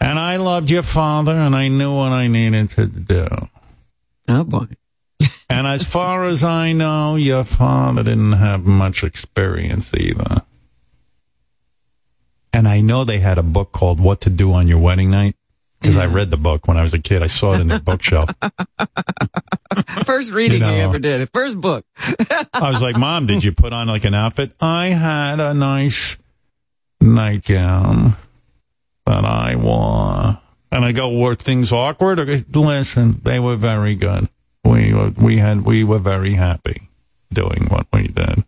And 0.00 0.18
I 0.18 0.36
loved 0.36 0.68
your 0.68 0.82
father 0.82 1.32
and 1.32 1.54
I 1.54 1.68
knew 1.68 1.94
what 1.94 2.10
I 2.12 2.26
needed 2.26 2.70
to 2.70 2.86
do. 2.86 3.26
Oh 4.28 4.42
boy. 4.42 4.66
And 5.48 5.66
as 5.66 5.84
far 5.86 6.24
as 6.24 6.42
I 6.42 6.72
know, 6.72 7.14
your 7.16 7.44
father 7.44 8.02
didn't 8.02 8.32
have 8.32 8.64
much 8.64 9.04
experience 9.04 9.92
either. 9.94 10.42
And 12.52 12.68
I 12.68 12.80
know 12.80 13.04
they 13.04 13.18
had 13.18 13.38
a 13.38 13.42
book 13.42 13.72
called 13.72 14.00
What 14.00 14.22
to 14.22 14.30
Do 14.30 14.52
on 14.52 14.68
Your 14.68 14.78
Wedding 14.78 15.10
Night 15.10 15.36
because 15.80 15.96
I 15.96 16.06
read 16.06 16.30
the 16.30 16.36
book 16.36 16.68
when 16.68 16.76
I 16.76 16.82
was 16.82 16.92
a 16.92 16.98
kid. 16.98 17.22
I 17.22 17.26
saw 17.26 17.54
it 17.54 17.60
in 17.60 17.68
their 17.68 17.78
bookshelf. 17.80 18.30
First 20.04 20.32
reading 20.32 20.60
You 20.60 20.68
you, 20.68 20.74
ever 20.74 20.98
did. 20.98 21.28
First 21.32 21.60
book. 21.60 21.84
I 22.52 22.70
was 22.70 22.80
like, 22.80 22.96
Mom, 22.96 23.26
did 23.26 23.42
you 23.42 23.52
put 23.52 23.72
on 23.72 23.88
like 23.88 24.04
an 24.04 24.14
outfit? 24.14 24.52
I 24.60 24.88
had 24.88 25.40
a 25.40 25.54
nice 25.54 26.18
nightgown 27.00 28.14
that 29.06 29.24
I 29.24 29.56
wore. 29.56 30.40
And 30.70 30.84
I 30.84 30.92
go, 30.92 31.12
were 31.12 31.34
things 31.34 31.72
awkward? 31.72 32.18
Listen, 32.54 33.20
they 33.24 33.38
were 33.38 33.56
very 33.56 33.94
good. 33.94 34.28
We 34.64 34.94
were, 34.94 35.10
we 35.10 35.38
had, 35.38 35.62
we 35.62 35.84
were 35.84 35.98
very 35.98 36.32
happy 36.34 36.88
doing 37.32 37.66
what 37.68 37.86
we 37.92 38.08
did. 38.08 38.44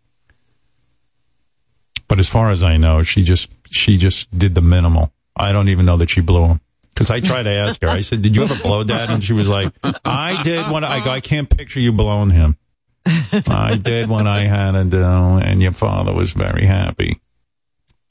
But 2.07 2.19
as 2.19 2.29
far 2.29 2.51
as 2.51 2.63
I 2.63 2.77
know, 2.77 3.03
she 3.03 3.23
just, 3.25 3.51
she 3.75 3.97
just 3.97 4.37
did 4.37 4.55
the 4.55 4.61
minimal. 4.61 5.12
I 5.37 5.53
don't 5.53 5.68
even 5.68 5.85
know 5.85 5.97
that 5.97 6.11
she 6.11 6.20
blew 6.20 6.47
him. 6.47 6.61
Cause 6.95 7.11
I 7.11 7.18
tried 7.18 7.43
to 7.43 7.51
ask 7.51 7.83
her, 7.83 7.89
I 7.89 8.03
said, 8.03 8.22
did 8.22 8.37
you 8.37 8.45
ever 8.45 8.55
blow 8.55 8.85
dad? 8.85 9.11
And 9.11 9.22
she 9.22 9.33
was 9.33 9.49
like, 9.49 9.72
I 10.05 10.41
did 10.45 10.70
when 10.70 10.85
I 10.85 11.05
go, 11.05 11.11
I 11.11 11.18
can't 11.18 11.51
picture 11.51 11.81
you 11.81 11.93
blowing 11.93 12.31
him. 12.31 12.57
I 13.05 13.77
did 13.83 14.09
when 14.09 14.29
I 14.29 14.43
had 14.43 14.72
to 14.72 14.85
do, 14.85 15.03
and 15.03 15.61
your 15.61 15.72
father 15.72 16.14
was 16.14 16.33
very 16.33 16.64
happy. 16.64 17.16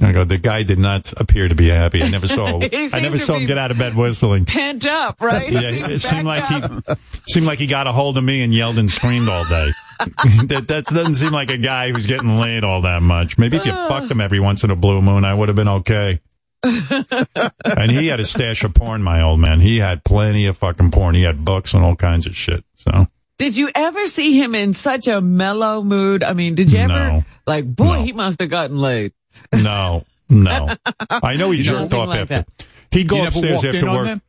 I 0.02 0.12
go, 0.12 0.26
the 0.26 0.38
guy 0.38 0.64
did 0.64 0.80
not 0.80 1.14
appear 1.16 1.48
to 1.48 1.56
be 1.56 1.70
happy. 1.70 2.04
I 2.04 2.10
never 2.10 2.28
saw, 2.28 2.60
I 2.62 3.00
never 3.00 3.18
saw 3.18 3.36
him 3.36 3.46
get 3.46 3.58
out 3.58 3.72
of 3.72 3.78
bed 3.78 3.96
whistling. 3.96 4.44
Pent 4.44 4.86
up, 4.86 5.22
right? 5.22 5.50
Yeah, 5.50 5.62
it 5.88 6.00
seemed 6.02 6.26
like 6.26 6.44
he 6.46 6.96
seemed 7.30 7.46
like 7.46 7.60
he 7.60 7.68
got 7.68 7.88
a 7.88 7.94
hold 7.94 8.18
of 8.18 8.24
me 8.24 8.44
and 8.44 8.54
yelled 8.54 8.78
and 8.78 8.92
screamed 8.92 9.30
all 9.30 9.46
day. 9.46 9.72
that 10.48 10.66
that 10.68 10.86
doesn't 10.86 11.16
seem 11.16 11.32
like 11.32 11.50
a 11.50 11.58
guy 11.58 11.92
who's 11.92 12.06
getting 12.06 12.38
laid 12.38 12.64
all 12.64 12.82
that 12.82 13.02
much. 13.02 13.38
Maybe 13.38 13.58
if 13.58 13.66
you 13.66 13.72
ah. 13.74 13.88
fucked 13.88 14.10
him 14.12 14.22
every 14.22 14.40
once 14.40 14.64
in 14.64 14.72
a 14.72 14.76
blue 14.76 15.02
moon, 15.02 15.26
I 15.26 15.34
would 15.34 15.50
have 15.50 15.56
been 15.56 15.68
okay. 15.70 16.20
and 16.64 17.92
he 17.92 18.08
had 18.08 18.20
a 18.20 18.26
stash 18.26 18.64
of 18.64 18.74
porn, 18.74 19.04
my 19.04 19.22
old 19.22 19.40
man. 19.40 19.60
He 19.60 19.78
had 19.80 20.04
plenty 20.04 20.46
of 20.46 20.58
fucking 20.58 20.92
porn. 20.92 21.16
He 21.16 21.24
had 21.24 21.44
books 21.44 21.74
and 21.74 21.84
all 21.84 21.96
kinds 21.96 22.26
of 22.26 22.36
shit. 22.36 22.64
So 22.78 23.08
Did 23.38 23.58
you 23.58 23.70
ever 23.76 24.08
see 24.08 24.42
him 24.42 24.56
in 24.56 24.74
such 24.74 25.08
a 25.08 25.20
mellow 25.22 25.84
mood? 25.84 26.24
I 26.24 26.34
mean, 26.34 26.56
did 26.56 26.72
you 26.72 26.80
ever 26.80 26.94
No. 26.94 27.24
like, 27.46 27.66
boy, 27.66 27.98
No. 27.98 28.04
he 28.04 28.14
must 28.14 28.40
have 28.40 28.50
gotten 28.50 28.78
laid. 28.78 29.12
no, 29.54 30.06
no. 30.30 30.70
I 31.10 31.36
know 31.36 31.52
he 31.52 31.58
You 31.58 31.64
jerked 31.66 31.92
nothing 31.92 32.00
off 32.00 32.08
like 32.08 32.20
after. 32.22 32.34
that. 32.36 32.66
He'd 32.92 33.08
go 33.10 33.18
you 33.18 33.28
upstairs 33.28 33.66
after 33.66 33.78
in 33.78 33.88
on 33.88 33.96
work. 34.08 34.20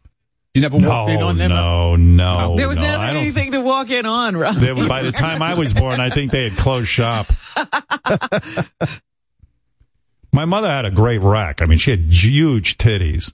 Them? 0.55 0.63
You 0.63 0.63
never 0.63 0.79
No, 0.81 0.89
walked 0.89 1.11
in 1.11 1.23
on 1.23 1.37
them? 1.37 1.51
no, 1.51 1.97
no. 1.97 2.57
There 2.57 2.69
was 2.69 2.79
no, 2.79 2.85
never 2.85 3.03
anything 3.05 3.53
to 3.53 3.61
walk 3.61 3.91
in 3.91 4.07
on, 4.07 4.37
right? 4.37 4.55
They 4.57 4.73
by 4.73 5.03
the 5.03 5.13
time 5.17 5.43
I 5.43 5.55
was 5.55 5.75
born, 5.75 6.01
I 6.01 6.11
think 6.11 6.31
they 6.31 6.49
had 6.49 6.59
closed 6.59 6.89
shop. 6.89 7.27
My 10.33 10.45
mother 10.47 10.69
had 10.69 10.85
a 10.85 10.91
great 10.91 11.23
rack. 11.23 11.63
I 11.63 11.67
mean, 11.67 11.79
she 11.79 11.91
had 11.93 12.13
huge 12.13 12.77
titties. 12.77 13.33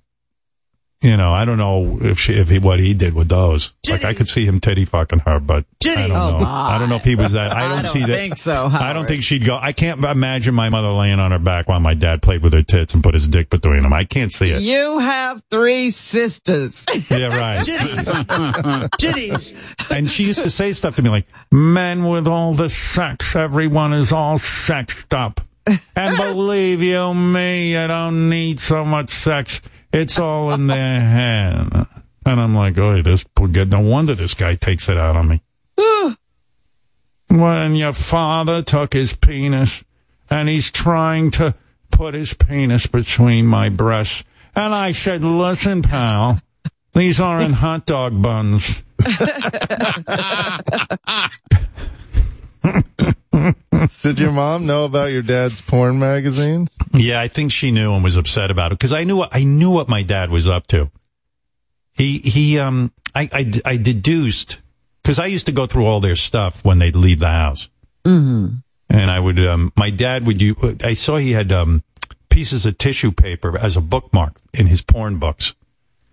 You 1.02 1.16
know, 1.16 1.32
I 1.32 1.46
don't 1.46 1.56
know 1.56 1.98
if 2.02 2.18
she, 2.18 2.34
if 2.34 2.50
he, 2.50 2.58
what 2.58 2.78
he 2.78 2.92
did 2.92 3.14
with 3.14 3.30
those. 3.30 3.72
Like, 3.88 4.04
I 4.04 4.12
could 4.12 4.28
see 4.28 4.44
him 4.44 4.58
titty 4.58 4.84
fucking 4.84 5.20
her, 5.20 5.40
but 5.40 5.64
I 5.82 5.94
don't 6.08 6.10
Oh, 6.10 6.38
know. 6.40 6.44
I 6.46 6.78
don't 6.78 6.90
know 6.90 6.96
if 6.96 7.04
he 7.04 7.14
was 7.14 7.32
that. 7.32 7.52
I 7.52 7.60
don't, 7.62 7.70
I 7.78 7.82
don't 7.82 7.90
see 7.92 8.00
that. 8.00 8.06
think 8.06 8.36
so, 8.36 8.66
I 8.70 8.92
don't 8.92 9.06
think 9.08 9.22
she'd 9.22 9.46
go. 9.46 9.58
I 9.58 9.72
can't 9.72 10.04
imagine 10.04 10.54
my 10.54 10.68
mother 10.68 10.90
laying 10.90 11.18
on 11.18 11.30
her 11.30 11.38
back 11.38 11.68
while 11.70 11.80
my 11.80 11.94
dad 11.94 12.20
played 12.20 12.42
with 12.42 12.52
her 12.52 12.62
tits 12.62 12.92
and 12.92 13.02
put 13.02 13.14
his 13.14 13.28
dick 13.28 13.48
between 13.48 13.82
them. 13.82 13.94
I 13.94 14.04
can't 14.04 14.30
see 14.30 14.50
it. 14.50 14.60
You 14.60 14.98
have 14.98 15.42
three 15.48 15.88
sisters. 15.88 16.84
Yeah, 17.10 17.28
right. 17.28 17.64
Titties. 18.98 19.54
And 19.90 20.08
she 20.10 20.24
used 20.24 20.42
to 20.44 20.50
say 20.50 20.72
stuff 20.72 20.96
to 20.96 21.02
me 21.02 21.08
like, 21.10 21.26
men 21.50 22.04
with 22.04 22.28
all 22.28 22.54
the 22.54 22.68
sex, 22.68 23.34
everyone 23.34 23.92
is 23.92 24.12
all 24.12 24.38
sexed 24.38 25.12
up. 25.14 25.40
And 25.96 26.16
believe 26.16 26.82
you 26.82 27.12
me, 27.14 27.72
you 27.72 27.86
don't 27.88 28.28
need 28.28 28.60
so 28.60 28.84
much 28.84 29.10
sex. 29.10 29.60
It's 29.92 30.18
all 30.18 30.52
in 30.52 30.66
their 30.66 31.00
hand. 31.00 31.86
And 32.26 32.40
I'm 32.40 32.54
like, 32.54 32.78
oh, 32.78 33.02
this 33.02 33.24
poor 33.34 33.48
guy, 33.48 33.64
no 33.64 33.80
wonder 33.80 34.14
this 34.14 34.34
guy 34.34 34.54
takes 34.54 34.88
it 34.88 34.96
out 34.96 35.16
on 35.16 35.28
me. 35.28 35.42
when 37.28 37.74
your 37.74 37.92
father 37.92 38.62
took 38.62 38.92
his 38.92 39.16
penis 39.16 39.82
and 40.28 40.48
he's 40.48 40.70
trying 40.70 41.30
to 41.32 41.54
put 41.90 42.14
his 42.14 42.34
penis 42.34 42.86
between 42.86 43.46
my 43.46 43.68
breasts. 43.68 44.22
And 44.54 44.74
I 44.74 44.92
said, 44.92 45.24
listen, 45.24 45.82
pal, 45.82 46.40
these 46.94 47.20
aren't 47.20 47.56
hot 47.56 47.86
dog 47.86 48.22
buns. 48.22 48.82
Did 54.02 54.18
your 54.18 54.32
mom 54.32 54.66
know 54.66 54.84
about 54.84 55.10
your 55.12 55.22
dad's 55.22 55.60
porn 55.60 55.98
magazines? 55.98 56.76
Yeah, 56.92 57.20
I 57.20 57.28
think 57.28 57.52
she 57.52 57.70
knew 57.70 57.94
and 57.94 58.04
was 58.04 58.16
upset 58.16 58.50
about 58.50 58.72
it 58.72 58.78
because 58.78 58.92
I 58.92 59.04
knew 59.04 59.16
what 59.16 59.30
I 59.32 59.44
knew 59.44 59.70
what 59.70 59.88
my 59.88 60.02
dad 60.02 60.30
was 60.30 60.48
up 60.48 60.66
to. 60.68 60.90
He 61.92 62.18
he 62.18 62.58
um 62.58 62.92
I 63.14 63.28
I, 63.32 63.52
I 63.64 63.76
deduced 63.76 64.58
because 65.02 65.18
I 65.18 65.26
used 65.26 65.46
to 65.46 65.52
go 65.52 65.66
through 65.66 65.86
all 65.86 66.00
their 66.00 66.16
stuff 66.16 66.64
when 66.64 66.78
they'd 66.78 66.96
leave 66.96 67.18
the 67.18 67.28
house, 67.28 67.68
mm-hmm. 68.04 68.56
and 68.88 69.10
I 69.10 69.18
would 69.18 69.38
um 69.46 69.72
my 69.76 69.90
dad 69.90 70.26
would 70.26 70.40
you 70.40 70.56
I 70.84 70.94
saw 70.94 71.16
he 71.16 71.32
had 71.32 71.52
um 71.52 71.82
pieces 72.28 72.66
of 72.66 72.78
tissue 72.78 73.12
paper 73.12 73.58
as 73.58 73.76
a 73.76 73.80
bookmark 73.80 74.34
in 74.54 74.66
his 74.66 74.82
porn 74.82 75.18
books, 75.18 75.54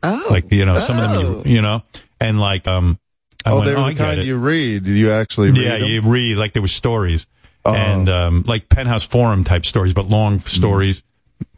Oh. 0.03 0.28
like 0.30 0.51
you 0.51 0.65
know 0.65 0.80
some 0.80 0.99
of 0.99 1.09
them 1.11 1.22
you, 1.45 1.55
you 1.55 1.61
know 1.61 1.82
and 2.20 2.39
like 2.39 2.68
um 2.68 2.99
I 3.45 3.51
oh, 3.51 3.55
went, 3.55 3.65
they 3.68 3.76
were 3.76 3.82
oh, 3.82 3.89
the 3.89 3.95
kind 3.95 4.24
you 4.24 4.36
read. 4.36 4.88
You 4.88 5.11
actually 5.11 5.49
read 5.49 5.57
Yeah, 5.57 5.78
them? 5.78 5.88
you 5.88 6.01
read 6.01 6.38
like 6.38 6.53
there 6.53 6.61
were 6.61 6.68
stories 6.68 7.28
Oh. 7.68 7.74
and 7.74 8.07
um, 8.07 8.43
like 8.47 8.70
penthouse 8.70 9.05
forum 9.05 9.43
type 9.43 9.65
stories, 9.65 9.93
but 9.93 10.07
long 10.07 10.39
stories. 10.39 11.03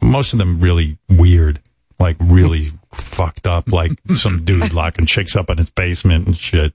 Most 0.02 0.32
of 0.32 0.40
them 0.40 0.58
really 0.58 0.98
weird, 1.08 1.60
like 2.00 2.16
really 2.18 2.70
fucked 2.92 3.46
up, 3.46 3.68
like 3.68 3.92
some 4.16 4.44
dude 4.44 4.72
locking 4.72 5.06
chicks 5.06 5.36
up 5.36 5.50
in 5.50 5.58
his 5.58 5.70
basement 5.70 6.26
and 6.26 6.36
shit. 6.36 6.74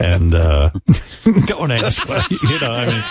And 0.00 0.34
uh, 0.34 0.70
don't 1.46 1.70
ask, 1.70 2.06
what, 2.08 2.30
you 2.30 2.58
know. 2.60 2.70
I 2.70 2.86
mean, 2.86 3.04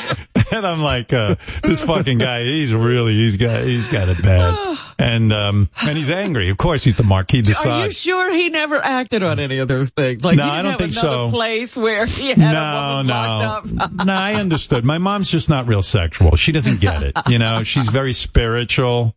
and 0.52 0.66
I'm 0.68 0.82
like, 0.82 1.14
uh, 1.14 1.36
this 1.64 1.84
fucking 1.84 2.18
guy. 2.18 2.44
He's 2.44 2.74
really, 2.74 3.14
he's 3.14 3.38
got, 3.38 3.64
he's 3.64 3.88
got 3.88 4.10
it 4.10 4.22
bad, 4.22 4.78
and 5.00 5.32
um, 5.34 5.70
and 5.88 5.98
he's 5.98 6.10
angry. 6.10 6.50
Of 6.50 6.58
course, 6.58 6.84
he's 6.84 6.98
the 6.98 7.04
Marquis 7.04 7.42
de 7.42 7.52
Are 7.52 7.84
you 7.86 7.92
Sade. 7.92 7.96
sure 7.96 8.34
he 8.34 8.50
never 8.50 8.76
acted 8.76 9.24
on 9.24 9.40
any 9.40 9.60
of 9.60 9.68
those 9.68 9.90
things? 9.90 10.24
Like, 10.24 10.38
No, 10.38 10.46
I 10.46 10.62
don't 10.62 10.78
think 10.78 10.94
so. 10.94 11.30
Place 11.30 11.76
where 11.78 12.06
he 12.06 12.30
had 12.30 12.38
no, 12.40 13.02
no, 13.02 13.14
up. 13.14 13.66
no. 14.06 14.14
I 14.14 14.36
understood. 14.36 14.84
My 14.84 14.98
mom's 14.98 15.30
just 15.30 15.50
not 15.50 15.68
real 15.68 15.84
sexual. 15.84 16.36
She 16.36 16.52
doesn't 16.52 16.80
get 16.80 17.04
it. 17.04 17.16
You 17.28 17.40
know, 17.40 17.64
she's 17.64 17.88
very 17.90 18.14
spiritual, 18.14 19.16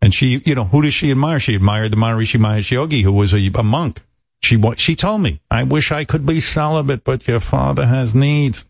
and 0.00 0.12
she, 0.14 0.42
you 0.44 0.54
know, 0.54 0.64
who 0.64 0.82
does 0.82 0.94
she 0.94 1.10
admire? 1.10 1.40
She 1.40 1.54
admired 1.54 1.92
the 1.92 1.96
Maharishi 1.96 2.40
Mahesh 2.40 2.70
Yogi, 2.70 3.02
who 3.02 3.12
was 3.12 3.32
a, 3.32 3.50
a 3.54 3.62
monk. 3.62 4.02
She 4.42 4.60
she 4.76 4.96
told 4.96 5.22
me, 5.22 5.40
"I 5.50 5.62
wish 5.62 5.92
I 5.92 6.04
could 6.04 6.26
be 6.26 6.40
celibate, 6.40 7.04
but 7.04 7.26
your 7.28 7.40
father 7.40 7.86
has 7.86 8.14
needs." 8.14 8.66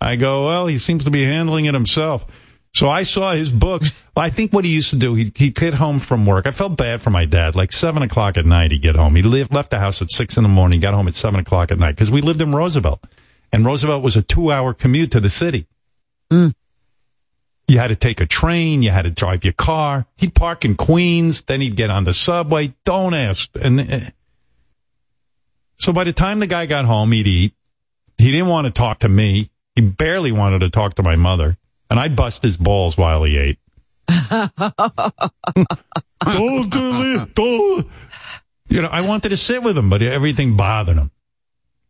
I 0.00 0.16
go, 0.16 0.46
"Well, 0.46 0.66
he 0.66 0.78
seems 0.78 1.04
to 1.04 1.10
be 1.10 1.24
handling 1.24 1.66
it 1.66 1.74
himself." 1.74 2.26
So 2.72 2.88
I 2.88 3.04
saw 3.04 3.32
his 3.32 3.52
books. 3.52 3.92
I 4.16 4.30
think 4.30 4.52
what 4.52 4.64
he 4.64 4.72
used 4.72 4.90
to 4.90 4.96
do, 4.96 5.14
he'd, 5.14 5.36
he'd 5.36 5.54
get 5.54 5.74
home 5.74 5.98
from 6.00 6.26
work. 6.26 6.46
I 6.46 6.50
felt 6.50 6.76
bad 6.76 7.02
for 7.02 7.10
my 7.10 7.24
dad. 7.24 7.54
Like 7.54 7.72
seven 7.72 8.02
o'clock 8.02 8.36
at 8.36 8.46
night, 8.46 8.72
he'd 8.72 8.82
get 8.82 8.96
home. 8.96 9.14
He 9.14 9.22
lived, 9.22 9.54
left 9.54 9.70
the 9.70 9.80
house 9.80 10.02
at 10.02 10.10
six 10.10 10.36
in 10.36 10.42
the 10.42 10.48
morning, 10.48 10.80
got 10.80 10.94
home 10.94 11.08
at 11.08 11.14
seven 11.14 11.40
o'clock 11.40 11.70
at 11.70 11.78
night 11.78 11.92
because 11.92 12.10
we 12.10 12.20
lived 12.20 12.40
in 12.40 12.54
Roosevelt. 12.54 13.04
And 13.52 13.64
Roosevelt 13.64 14.02
was 14.02 14.16
a 14.16 14.22
two 14.22 14.50
hour 14.50 14.74
commute 14.74 15.12
to 15.12 15.20
the 15.20 15.30
city. 15.30 15.66
You 17.68 17.78
had 17.78 17.88
to 17.88 17.96
take 17.96 18.20
a 18.20 18.26
train. 18.26 18.82
You 18.82 18.90
had 18.90 19.04
to 19.04 19.10
drive 19.10 19.44
your 19.44 19.52
car. 19.52 20.06
He'd 20.16 20.34
park 20.34 20.64
in 20.64 20.74
Queens. 20.76 21.42
Then 21.44 21.60
he'd 21.60 21.76
get 21.76 21.90
on 21.90 22.04
the 22.04 22.12
subway. 22.12 22.74
Don't 22.84 23.14
ask. 23.14 23.50
And 23.60 23.80
uh, 23.80 24.00
so 25.76 25.92
by 25.92 26.04
the 26.04 26.12
time 26.12 26.40
the 26.40 26.46
guy 26.46 26.66
got 26.66 26.84
home, 26.84 27.12
he'd 27.12 27.26
eat. 27.26 27.54
He 28.18 28.30
didn't 28.30 28.48
want 28.48 28.66
to 28.66 28.72
talk 28.72 29.00
to 29.00 29.08
me. 29.08 29.48
He 29.74 29.82
barely 29.82 30.32
wanted 30.32 30.60
to 30.60 30.70
talk 30.70 30.94
to 30.94 31.02
my 31.02 31.16
mother. 31.16 31.56
And 31.90 31.98
I'd 31.98 32.16
bust 32.16 32.42
his 32.42 32.56
balls 32.56 32.96
while 32.96 33.24
he 33.24 33.36
ate. 33.36 33.58
don't 36.24 36.70
do. 36.70 37.26
Don't. 37.34 37.86
You 38.68 38.82
know, 38.82 38.88
I 38.88 39.02
wanted 39.02 39.28
to 39.30 39.36
sit 39.36 39.62
with 39.62 39.76
him, 39.76 39.90
but 39.90 40.02
everything 40.02 40.56
bothered 40.56 40.96
him. 40.96 41.10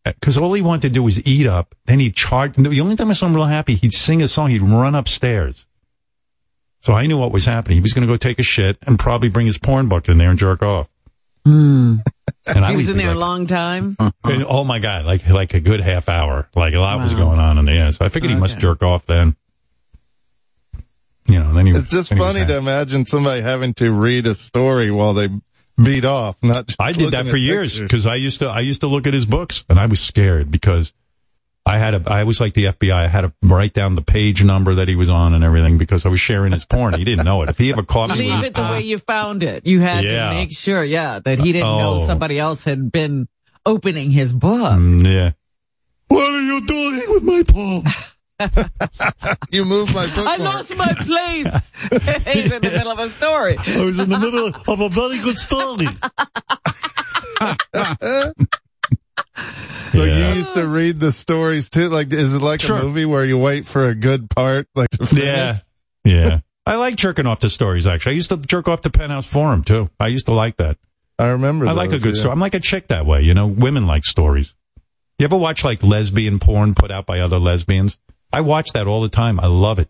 Because 0.04 0.36
all 0.36 0.52
he 0.52 0.60
wanted 0.60 0.82
to 0.82 0.90
do 0.90 1.02
was 1.02 1.26
eat 1.26 1.46
up. 1.46 1.74
Then 1.86 1.98
he'd 1.98 2.14
charge. 2.14 2.54
The 2.54 2.80
only 2.80 2.96
time 2.96 3.10
I 3.10 3.14
saw 3.14 3.26
him 3.26 3.34
real 3.34 3.46
happy, 3.46 3.74
he'd 3.74 3.94
sing 3.94 4.22
a 4.22 4.28
song. 4.28 4.50
He'd 4.50 4.60
run 4.62 4.94
upstairs. 4.94 5.66
So 6.80 6.92
I 6.92 7.06
knew 7.06 7.16
what 7.16 7.32
was 7.32 7.46
happening. 7.46 7.76
He 7.76 7.80
was 7.80 7.94
going 7.94 8.06
to 8.06 8.12
go 8.12 8.18
take 8.18 8.38
a 8.38 8.42
shit 8.42 8.76
and 8.86 8.98
probably 8.98 9.30
bring 9.30 9.46
his 9.46 9.58
porn 9.58 9.88
book 9.88 10.08
in 10.08 10.18
there 10.18 10.28
and 10.28 10.38
jerk 10.38 10.62
off. 10.62 10.90
Hmm. 11.44 11.96
And 12.46 12.64
I 12.64 12.70
He 12.70 12.76
was 12.76 12.88
in 12.88 12.96
be 12.96 13.02
there 13.02 13.12
a 13.12 13.18
long 13.18 13.46
time. 13.46 13.96
and, 13.98 14.12
oh 14.48 14.64
my 14.64 14.78
god, 14.78 15.04
like 15.04 15.28
like 15.28 15.54
a 15.54 15.60
good 15.60 15.80
half 15.80 16.08
hour. 16.08 16.48
Like 16.54 16.74
a 16.74 16.80
lot 16.80 16.98
was 17.00 17.14
going 17.14 17.38
on 17.38 17.58
in 17.58 17.64
there. 17.66 17.92
So 17.92 18.04
I 18.04 18.08
figured 18.08 18.30
he 18.32 18.38
must 18.38 18.58
jerk 18.58 18.82
off 18.82 19.06
then. 19.06 19.36
You 21.26 21.38
know, 21.38 21.52
then 21.54 21.66
he 21.66 21.72
It's 21.72 21.86
just 21.86 22.10
then 22.10 22.18
he 22.18 22.22
was 22.22 22.28
funny 22.32 22.40
happy. 22.40 22.52
to 22.52 22.58
imagine 22.58 23.06
somebody 23.06 23.40
having 23.40 23.72
to 23.74 23.90
read 23.90 24.26
a 24.26 24.34
story 24.34 24.90
while 24.90 25.14
they 25.14 25.28
beat 25.82 26.04
off. 26.04 26.42
Not 26.42 26.66
just 26.66 26.80
I 26.80 26.92
did 26.92 27.12
that 27.12 27.26
for 27.26 27.36
years 27.38 27.80
because 27.80 28.06
I 28.06 28.16
used 28.16 28.40
to 28.40 28.48
I 28.48 28.60
used 28.60 28.80
to 28.82 28.86
look 28.86 29.06
at 29.06 29.14
his 29.14 29.24
books 29.26 29.64
and 29.68 29.78
I 29.78 29.86
was 29.86 30.00
scared 30.00 30.50
because 30.50 30.92
I 31.66 31.78
had 31.78 31.94
a 31.94 32.02
I 32.12 32.24
was 32.24 32.40
like 32.40 32.52
the 32.54 32.64
FBI. 32.66 32.92
I 32.92 33.06
had 33.06 33.22
to 33.22 33.32
write 33.42 33.72
down 33.72 33.94
the 33.94 34.02
page 34.02 34.44
number 34.44 34.74
that 34.74 34.86
he 34.88 34.96
was 34.96 35.08
on 35.08 35.32
and 35.32 35.42
everything 35.42 35.78
because 35.78 36.04
I 36.04 36.10
was 36.10 36.20
sharing 36.20 36.52
his 36.52 36.64
porn. 36.66 36.92
He 36.94 37.04
didn't 37.04 37.24
know 37.24 37.40
it. 37.42 37.48
If 37.48 37.56
he 37.58 37.72
ever 37.72 37.82
caught 37.82 38.10
me, 38.10 38.16
Leave 38.16 38.38
with, 38.38 38.46
it 38.48 38.54
the 38.54 38.62
way 38.62 38.80
you 38.84 38.98
found 38.98 39.42
it. 39.42 39.66
You 39.66 39.80
had 39.80 40.04
Yeah. 40.04 40.28
to 40.28 40.34
make 40.34 40.54
sure, 40.56 40.84
yeah, 40.84 41.20
that 41.20 41.38
he 41.38 41.52
didn't 41.52 41.66
Oh. 41.68 41.78
know 41.78 42.06
somebody 42.06 42.38
else 42.38 42.64
had 42.64 42.92
been 42.92 43.28
opening 43.64 44.10
his 44.10 44.34
book. 44.34 44.72
Mm, 44.78 45.04
yeah. 45.06 45.30
What 46.08 46.34
are 46.34 46.40
you 46.42 46.66
doing 46.66 47.02
with 47.08 47.22
my 47.22 47.42
palm? 47.44 47.84
You 49.50 49.64
moved 49.64 49.94
my 49.94 50.06
bookmark. 50.06 50.28
I 50.40 50.42
lost 50.42 50.76
my 50.76 50.92
place. 50.92 51.46
He's 52.34 52.50
in 52.52 52.60
the 52.62 52.70
middle 52.72 52.90
of 52.90 52.98
a 52.98 53.08
story. 53.08 53.56
I 53.56 53.80
was 53.84 53.98
in 54.00 54.08
the 54.10 54.18
middle 54.18 54.48
of 54.66 54.80
a 54.80 54.88
very 54.88 55.20
good 55.20 55.38
story. 55.38 55.86
So 59.92 60.04
Yeah. 60.04 60.30
you 60.30 60.36
used 60.36 60.54
to 60.54 60.66
read 60.66 60.98
the 61.00 61.12
stories 61.12 61.68
too? 61.70 61.88
Like, 61.88 62.12
is 62.12 62.34
it 62.34 62.42
like 62.42 62.60
Sure. 62.60 62.78
a 62.78 62.82
movie 62.82 63.04
where 63.04 63.24
you 63.24 63.38
wait 63.38 63.66
for 63.66 63.88
a 63.88 63.94
good 63.94 64.28
part? 64.30 64.68
Like, 64.74 64.90
to? 64.90 65.16
Yeah. 65.16 65.58
Yeah. 66.04 66.40
I 66.66 66.76
like 66.76 66.96
jerking 66.96 67.26
off 67.26 67.40
to 67.40 67.50
stories, 67.50 67.86
actually. 67.86 68.12
I 68.12 68.16
used 68.16 68.30
to 68.30 68.36
jerk 68.38 68.68
off 68.68 68.82
to 68.82 68.90
Penthouse 68.90 69.26
Forum, 69.26 69.62
too. 69.62 69.88
I 70.00 70.06
used 70.08 70.26
to 70.26 70.32
like 70.32 70.56
that. 70.56 70.78
I 71.18 71.26
remember. 71.28 71.66
I 71.66 71.72
like 71.72 71.92
a 71.92 71.98
good 71.98 72.14
yeah. 72.14 72.20
story. 72.20 72.32
I'm 72.32 72.40
like 72.40 72.54
a 72.54 72.60
chick 72.60 72.88
that 72.88 73.06
way, 73.06 73.22
you 73.22 73.34
know? 73.34 73.46
Women 73.46 73.86
like 73.86 74.04
stories. 74.04 74.54
You 75.18 75.24
ever 75.26 75.36
watch 75.36 75.62
like 75.62 75.82
lesbian 75.84 76.38
porn 76.40 76.74
put 76.74 76.90
out 76.90 77.06
by 77.06 77.20
other 77.20 77.38
lesbians? 77.38 77.98
I 78.32 78.40
watch 78.40 78.72
that 78.72 78.86
all 78.88 79.00
the 79.02 79.08
time. 79.08 79.38
I 79.38 79.46
love 79.46 79.78
it. 79.78 79.88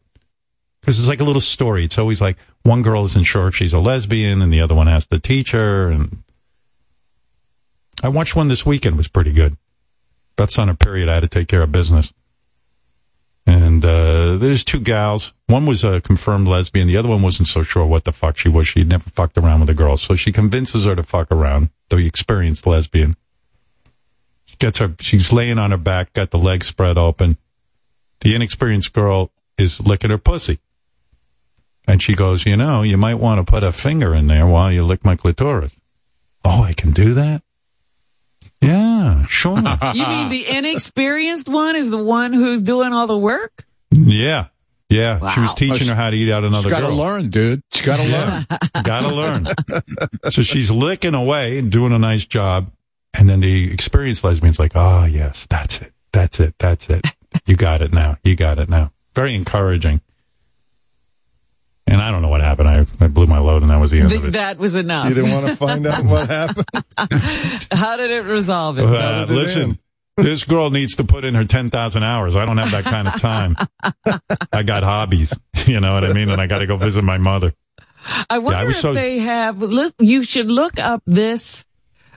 Because 0.81 0.99
it's 0.99 1.09
like 1.09 1.21
a 1.21 1.25
little 1.25 1.41
story. 1.41 1.85
It's 1.85 1.97
always 1.97 2.21
like 2.21 2.37
one 2.63 2.83
girl 2.83 3.07
isn't 3.07 3.25
sure 3.25 3.49
if 3.49 3.55
she's 3.57 3.73
a 3.73 3.79
lesbian 3.79 4.43
and 4.43 4.53
the 4.53 4.61
other 4.61 4.75
one 4.75 4.87
has 4.87 5.07
to 5.07 5.19
teach 5.19 5.53
her. 5.53 5.89
And 5.89 6.24
I 8.03 8.09
watched 8.09 8.37
one 8.37 8.49
this 8.49 8.67
weekend. 8.67 8.97
Was 8.97 9.09
pretty 9.09 9.33
good. 9.33 9.57
That's 10.37 10.59
on 10.59 10.69
a 10.69 10.75
period. 10.75 11.09
I 11.09 11.15
had 11.15 11.21
to 11.21 11.29
take 11.29 11.49
care 11.49 11.63
of 11.63 11.73
business. 11.73 12.13
And 13.47 13.85
uh, 13.85 14.37
there's 14.37 14.65
two 14.65 14.81
gals. 14.81 15.35
One 15.47 15.67
was 15.67 15.85
a 15.85 16.01
confirmed 16.01 16.49
lesbian. 16.49 16.87
The 16.87 16.97
other 16.97 17.09
one 17.09 17.23
wasn't 17.23 17.49
so 17.49 17.63
sure 17.63 17.85
what 17.85 18.05
the 18.05 18.13
fuck 18.13 18.39
she 18.39 18.49
was. 18.49 18.67
She'd 18.67 18.89
never 18.89 19.11
fucked 19.11 19.37
around 19.37 19.61
with 19.61 19.71
a 19.71 19.75
girl. 19.75 19.97
So 19.97 20.15
she 20.15 20.33
convinces 20.33 20.87
her 20.87 20.97
to 20.97 21.03
fuck 21.03 21.31
around, 21.31 21.69
the 21.91 21.99
experienced 21.99 22.67
lesbian. 22.67 23.15
She 24.47 24.57
gets 24.57 24.79
her, 24.79 24.95
she's 25.01 25.33
laying 25.33 25.59
on 25.59 25.73
her 25.73 25.77
back, 25.77 26.15
got 26.15 26.31
the 26.31 26.39
legs 26.39 26.67
spread 26.67 26.97
open. 26.97 27.37
The 28.21 28.35
inexperienced 28.35 28.93
girl 28.95 29.31
is 29.59 29.81
licking 29.81 30.11
her 30.11 30.19
pussy. 30.19 30.59
And 31.87 32.03
she 32.03 32.15
goes, 32.15 32.47
you 32.47 32.57
know, 32.57 32.83
you 32.83 32.97
might 32.97 33.17
want 33.17 33.45
to 33.45 33.51
put 33.51 33.63
a 33.63 33.71
finger 33.71 34.15
in 34.15 34.27
there 34.27 34.47
while 34.47 34.73
you 34.73 34.85
lick 34.85 35.05
my 35.05 35.17
clitoris. 35.17 35.77
Oh, 36.45 36.63
I 36.63 36.73
can 36.73 36.93
do 36.93 37.13
that? 37.13 37.43
Yeah, 38.65 39.27
sure. 39.27 39.57
You 39.95 40.07
mean 40.07 40.29
the 40.29 40.45
inexperienced 40.49 41.49
one 41.49 41.77
is 41.77 41.91
the 41.91 42.03
one 42.03 42.33
who's 42.33 42.63
doing 42.63 42.93
all 42.93 43.07
the 43.07 43.19
work? 43.19 43.65
yeah. 43.91 44.47
Yeah. 44.91 45.31
She 45.31 45.41
was 45.41 45.55
teaching 45.55 45.89
her 45.89 45.95
how 45.95 46.11
to 46.11 46.17
eat 46.17 46.31
out 46.31 46.45
another 46.45 46.69
Got 46.71 46.81
to 46.81 46.87
girl. 46.89 46.97
learn, 46.97 47.31
dude. 47.31 47.63
She's 47.73 47.85
got 47.85 47.97
to 47.97 48.05
learn. 48.05 48.47
Gotta 48.85 49.09
learn. 49.15 49.49
so 50.31 50.43
she's 50.43 50.71
licking 50.71 51.15
away 51.15 51.59
and 51.59 51.73
doing 51.73 51.93
a 51.93 51.99
nice 51.99 52.25
job. 52.27 52.71
And 53.15 53.29
then 53.29 53.41
the 53.41 53.73
experienced 53.73 54.23
lesbian's 54.23 54.59
like, 54.59 54.73
oh, 54.75 55.05
yes, 55.07 55.47
that's 55.47 55.81
it. 55.81 55.93
That's 56.13 56.39
it. 56.39 56.55
That's 56.59 56.89
it. 56.91 57.05
You 57.47 57.57
got 57.57 57.81
it 57.83 57.93
now. 57.93 58.19
You 58.23 58.37
got 58.37 58.59
it 58.59 58.69
now. 58.69 58.93
Very 59.17 59.35
encouraging. 59.35 60.01
And 61.87 62.01
I 62.01 62.11
don't 62.11 62.23
know 62.23 62.29
what 62.29 62.41
happened. 62.41 62.69
I, 62.69 62.87
I 63.01 63.09
blew 63.09 63.27
my 63.27 63.39
load 63.39 63.63
and 63.63 63.69
that 63.71 63.79
was 63.79 63.91
the 63.91 64.01
end 64.01 64.09
Th- 64.09 64.21
of 64.23 64.29
it. 64.29 64.33
that 64.33 64.59
was 64.59 64.75
enough. 64.75 65.09
You 65.09 65.15
didn't 65.15 65.33
want 65.33 65.47
to 65.49 65.57
find 65.57 65.87
out 65.87 66.05
what 66.05 66.29
happened. 66.31 66.67
How 67.73 67.97
did 67.99 68.11
it 68.11 68.23
resolve 68.23 68.79
it? 68.79 68.85
Uh, 68.87 69.27
it 69.29 69.33
listen, 69.33 69.63
in. 69.71 69.79
this 70.25 70.45
girl 70.45 70.71
needs 70.71 70.97
to 70.97 71.05
put 71.05 71.25
in 71.25 71.35
her 71.35 71.45
10,000 71.45 72.03
hours. 72.03 72.37
I 72.37 72.47
don't 72.47 72.57
have 72.57 72.71
that 72.71 72.85
kind 72.85 73.07
of 73.07 73.21
time. 73.21 73.57
I 74.53 74.63
got 74.63 74.83
hobbies. 74.83 75.39
You 75.67 75.81
know 75.81 75.95
what 75.95 76.05
I 76.05 76.13
mean? 76.13 76.29
And 76.29 76.43
I 76.43 76.47
got 76.47 76.59
to 76.59 76.67
go 76.67 76.77
visit 76.77 77.05
my 77.05 77.17
mother. 77.17 77.55
I 78.29 78.39
wonder 78.39 78.59
I 78.59 78.69
if 78.69 78.77
so- 78.77 78.93
they 78.93 79.19
have. 79.21 79.63
You 79.99 80.25
should 80.25 80.51
look 80.51 80.79
up 80.79 81.03
this 81.07 81.65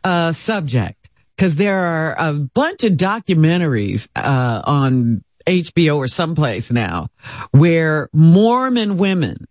uh, 0.04 0.34
subject 0.34 1.10
because 1.38 1.56
there 1.56 1.78
are 1.78 2.16
a 2.20 2.34
bunch 2.34 2.84
of 2.84 2.94
documentaries 2.94 4.10
uh, 4.18 4.62
on 4.66 5.24
HBO 5.46 5.96
or 5.96 6.10
someplace 6.10 6.74
now 6.74 7.08
where 7.52 8.10
Mormon 8.12 8.98
women 8.98 9.48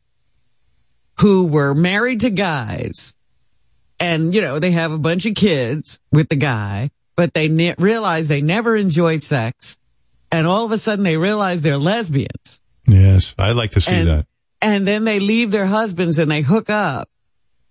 who 1.21 1.47
were 1.47 1.75
married 1.75 2.21
to 2.21 2.31
guys, 2.31 3.17
and 3.99 4.35
you 4.35 4.41
know 4.41 4.59
they 4.59 4.73
have 4.73 4.93
a 4.93 4.99
bunch 4.99 5.27
of 5.27 5.35
kids 5.35 6.01
with 6.13 6.29
the 6.29 6.37
guy, 6.37 6.91
but 7.17 7.35
they 7.35 7.49
ne- 7.49 7.75
realize 7.79 8.29
they 8.29 8.43
never 8.43 8.77
enjoyed 8.77 9.23
sex, 9.23 9.79
and 10.31 10.47
all 10.47 10.65
of 10.65 10.73
a 10.73 10.79
sudden 10.79 11.05
they 11.05 11.17
realize 11.17 11.63
they're 11.63 11.79
lesbians 11.79 12.61
Yes. 12.87 13.35
I'd 13.39 13.57
like 13.57 13.73
to 13.73 13.81
see 13.81 13.95
and, 13.95 14.09
that. 14.09 14.27
And 14.63 14.87
then 14.87 15.05
they 15.05 15.21
leave 15.21 15.51
their 15.51 15.67
husbands 15.67 16.19
and 16.19 16.31
they 16.31 16.43
hook 16.43 16.71
up. 16.71 17.09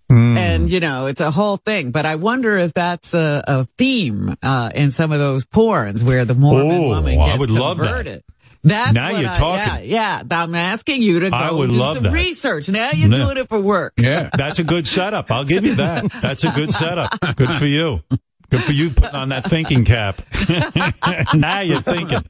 Hmm. 0.08 0.36
And, 0.36 0.70
you 0.70 0.78
know, 0.78 1.06
it's 1.06 1.20
a 1.20 1.30
whole 1.30 1.56
thing. 1.56 1.90
But 1.90 2.06
I 2.06 2.14
wonder 2.14 2.56
if 2.58 2.72
that's 2.74 3.14
a, 3.14 3.42
a 3.46 3.64
theme, 3.76 4.36
uh, 4.42 4.70
in 4.74 4.90
some 4.90 5.10
of 5.10 5.18
those 5.18 5.44
porns 5.44 6.04
where 6.04 6.24
the 6.24 6.34
Mormon 6.34 6.70
Oh, 6.70 6.88
woman 6.88 7.18
I 7.18 7.26
gets 7.28 7.38
would 7.38 7.50
love 7.50 7.78
that. 7.78 8.22
That's 8.66 8.92
Now 8.92 9.10
you're 9.10 9.30
I- 9.30 9.36
talking. 9.38 9.88
Yeah, 9.90 10.22
yeah. 10.28 10.42
I'm 10.42 10.54
asking 10.54 11.00
you 11.02 11.20
to 11.20 11.30
go 11.30 11.36
I 11.36 11.50
would 11.52 11.70
do 11.70 11.76
love 11.76 11.94
some 11.94 12.02
that. 12.04 12.12
research. 12.12 12.68
Now 12.68 12.90
you're 12.92 13.08
Yeah. 13.10 13.24
doing 13.24 13.36
it 13.38 13.48
for 13.48 13.60
work. 13.60 13.94
Yeah. 13.96 14.28
That's 14.36 14.58
a 14.58 14.64
good 14.64 14.86
setup. 14.86 15.30
I'll 15.30 15.44
give 15.44 15.64
you 15.64 15.76
that. 15.76 16.10
That's 16.20 16.44
a 16.44 16.50
good 16.50 16.72
setup. 16.72 17.10
Good 17.36 17.50
for 17.58 17.66
you. 17.66 18.02
Good 18.50 18.62
for 18.62 18.72
you 18.72 18.90
putting 18.90 19.14
on 19.16 19.28
that 19.30 19.44
thinking 19.44 19.84
cap. 19.84 20.20
now 21.34 21.60
you're 21.60 21.80
thinking. 21.82 22.20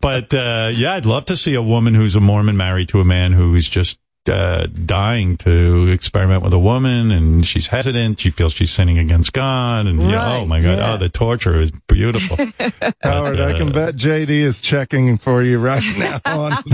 But 0.00 0.32
uh, 0.34 0.70
yeah, 0.74 0.94
I'd 0.94 1.06
love 1.06 1.26
to 1.26 1.36
see 1.36 1.54
a 1.54 1.62
woman 1.62 1.94
who's 1.94 2.14
a 2.16 2.20
Mormon 2.20 2.56
married 2.56 2.88
to 2.90 3.00
a 3.00 3.04
man 3.04 3.32
who 3.32 3.54
is 3.54 3.68
just 3.68 3.98
uh, 4.28 4.66
dying 4.66 5.36
to 5.38 5.88
experiment 5.88 6.42
with 6.42 6.52
a 6.52 6.58
woman, 6.58 7.10
and 7.10 7.46
she's 7.46 7.66
hesitant. 7.66 8.20
She 8.20 8.30
feels 8.30 8.52
she's 8.52 8.70
sinning 8.70 8.98
against 8.98 9.32
God, 9.32 9.86
and 9.86 10.00
yeah, 10.02 10.16
Right, 10.16 10.40
oh 10.42 10.46
my 10.46 10.60
God, 10.60 10.78
yeah. 10.78 10.92
oh 10.94 10.96
the 10.96 11.08
torture 11.08 11.60
is 11.60 11.70
beautiful. 11.88 12.36
Howard, 13.02 13.40
I 13.40 13.52
can 13.54 13.70
uh, 13.70 13.72
bet 13.72 13.94
JD 13.96 14.30
is 14.30 14.60
checking 14.60 15.18
for 15.18 15.42
you 15.42 15.58
right 15.58 15.82
now. 15.98 16.20
On 16.24 16.52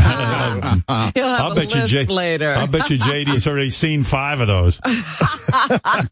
He'll 1.15 1.27
have 1.27 1.41
I'll 1.41 1.53
a 1.53 1.55
bet 1.55 1.75
you, 1.75 1.81
list 1.83 1.93
J- 1.93 2.07
later. 2.07 2.53
I'll 2.53 2.67
bet 2.67 2.91
you 2.91 2.99
JD's 2.99 3.47
already 3.47 3.71
seen 3.71 4.03
five 4.05 4.41
of 4.41 4.49
those. 4.49 4.81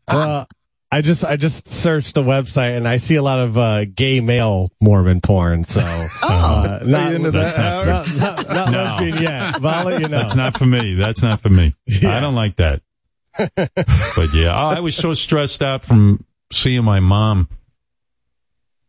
Well, 0.08 0.48
I 0.96 1.02
just 1.02 1.26
I 1.26 1.36
just 1.36 1.68
searched 1.68 2.14
the 2.14 2.22
website 2.22 2.74
and 2.74 2.88
I 2.88 2.96
see 2.96 3.16
a 3.16 3.22
lot 3.22 3.38
of 3.38 3.58
uh, 3.58 3.84
gay 3.84 4.20
male 4.20 4.70
Mormon 4.80 5.20
porn. 5.20 5.64
So 5.64 5.82
uh, 6.22 6.80
not, 6.86 7.12
into 7.12 7.30
that, 7.32 7.84
That's 7.84 8.18
not- 8.18 8.46
No. 8.48 8.82
lesbian 8.82 9.22
yet, 9.22 9.60
but 9.60 9.74
I'll 9.74 9.84
let 9.84 10.00
you 10.00 10.08
know. 10.08 10.16
That's 10.16 10.34
not 10.34 10.56
for 10.56 10.64
me. 10.64 10.94
That's 10.94 11.22
not 11.22 11.42
for 11.42 11.50
me. 11.50 11.74
I 12.02 12.18
don't 12.20 12.34
like 12.34 12.56
that. 12.56 12.80
but 13.36 14.32
yeah, 14.32 14.54
oh, 14.54 14.74
I 14.74 14.80
was 14.80 14.96
so 14.96 15.12
stressed 15.12 15.62
out 15.62 15.84
from 15.84 16.24
seeing 16.50 16.84
my 16.84 17.00
mom. 17.00 17.50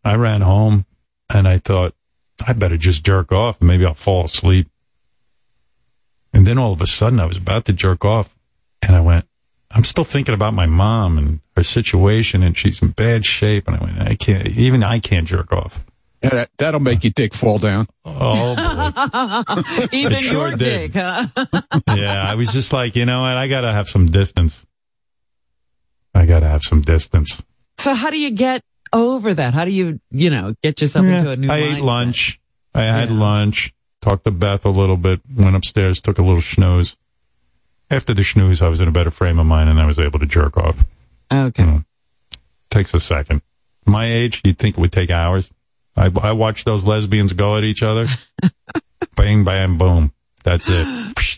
I 0.05 0.15
ran 0.15 0.39
home 0.39 0.85
and 1.29 1.45
I 1.45 1.57
thought, 1.57 1.93
I 2.47 2.53
better 2.53 2.77
just 2.77 3.05
jerk 3.05 3.33
off. 3.33 3.61
Maybe 3.61 3.85
I'll 3.85 3.93
fall 3.93 4.23
asleep. 4.23 4.69
And 6.31 6.47
then 6.47 6.57
all 6.57 6.71
of 6.71 6.79
a 6.79 6.87
sudden 6.87 7.19
I 7.19 7.25
was 7.25 7.35
about 7.35 7.65
to 7.65 7.73
jerk 7.73 8.05
off 8.05 8.37
and 8.81 8.95
I 8.95 9.01
went, 9.01 9.25
I'm 9.77 9.83
still 9.83 10.03
thinking 10.03 10.33
about 10.33 10.55
my 10.55 10.65
mom 10.65 11.19
and 11.19 11.39
her 11.55 11.63
situation 11.63 12.41
and 12.41 12.57
she's 12.57 12.81
in 12.81 12.89
bad 12.89 13.25
shape. 13.25 13.67
And 13.67 13.77
I 13.77 13.83
went, 13.83 13.99
I 14.01 14.15
can't, 14.15 14.47
even 14.47 14.81
I 14.81 14.97
can't 14.97 15.27
jerk 15.27 15.53
off. 15.53 15.85
Yeah, 16.23 16.29
that, 16.31 16.49
that'll 16.57 16.79
make 16.79 17.03
your 17.03 17.13
dick 17.15 17.35
fall 17.35 17.59
down. 17.59 17.85
Oh, 18.03 18.55
boy. 18.55 19.85
Even 19.97 20.17
sure 20.17 20.47
your 20.47 20.57
did. 20.57 20.91
dick, 20.93 20.93
huh? 20.95 21.27
yeah. 21.95 22.27
I 22.27 22.33
was 22.33 22.51
just 22.51 22.73
like, 22.73 22.95
you 22.95 23.05
know 23.05 23.21
what? 23.21 23.37
I 23.37 23.47
got 23.47 23.61
to 23.61 23.71
have 23.71 23.87
some 23.87 24.07
distance. 24.07 24.65
I 26.15 26.25
got 26.25 26.39
to 26.39 26.47
have 26.47 26.63
some 26.63 26.81
distance. 26.81 27.43
so 27.77 27.93
how 27.93 28.09
do 28.09 28.17
you 28.19 28.31
get 28.31 28.63
over 28.93 29.31
that? 29.35 29.53
How 29.53 29.63
do 29.63 29.69
you, 29.71 29.99
you 30.09 30.31
know, 30.31 30.55
get 30.63 30.81
yourself 30.81 31.05
Yeah. 31.05 31.19
into 31.19 31.29
a 31.31 31.35
new 31.35 31.51
I 31.51 31.59
mindset? 31.61 31.75
ate 31.77 31.83
lunch. 31.83 32.39
I 32.73 32.83
had 32.85 33.09
Yeah. 33.11 33.19
lunch. 33.19 33.73
Talked 34.01 34.23
to 34.23 34.31
Beth 34.31 34.65
a 34.65 34.69
little 34.69 34.97
bit. 34.97 35.21
Went 35.35 35.55
upstairs. 35.55 36.01
Took 36.01 36.17
a 36.17 36.23
little 36.23 36.41
snooze. 36.41 36.97
After 37.89 38.13
the 38.13 38.23
snooze, 38.23 38.61
I 38.61 38.67
was 38.67 38.81
in 38.81 38.87
a 38.87 38.91
better 38.91 39.11
frame 39.11 39.39
of 39.39 39.45
mind 39.45 39.69
and 39.69 39.79
I 39.79 39.85
was 39.85 39.99
able 39.99 40.19
to 40.19 40.25
jerk 40.25 40.57
off. 40.57 40.83
Okay. 41.31 41.63
Mm. 41.63 41.85
Takes 42.69 42.93
a 42.93 42.99
second. 42.99 43.41
My 43.85 44.05
age, 44.05 44.41
you'd 44.43 44.59
think 44.59 44.77
it 44.77 44.81
would 44.81 44.91
take 44.91 45.09
hours. 45.09 45.49
I, 45.95 46.11
I 46.21 46.33
watched 46.33 46.65
those 46.65 46.85
lesbians 46.85 47.33
go 47.33 47.55
at 47.55 47.63
each 47.63 47.81
other. 47.81 48.07
bang, 49.15 49.43
bang, 49.43 49.77
boom. 49.77 50.11
That's 50.43 50.67
it. 50.69 50.87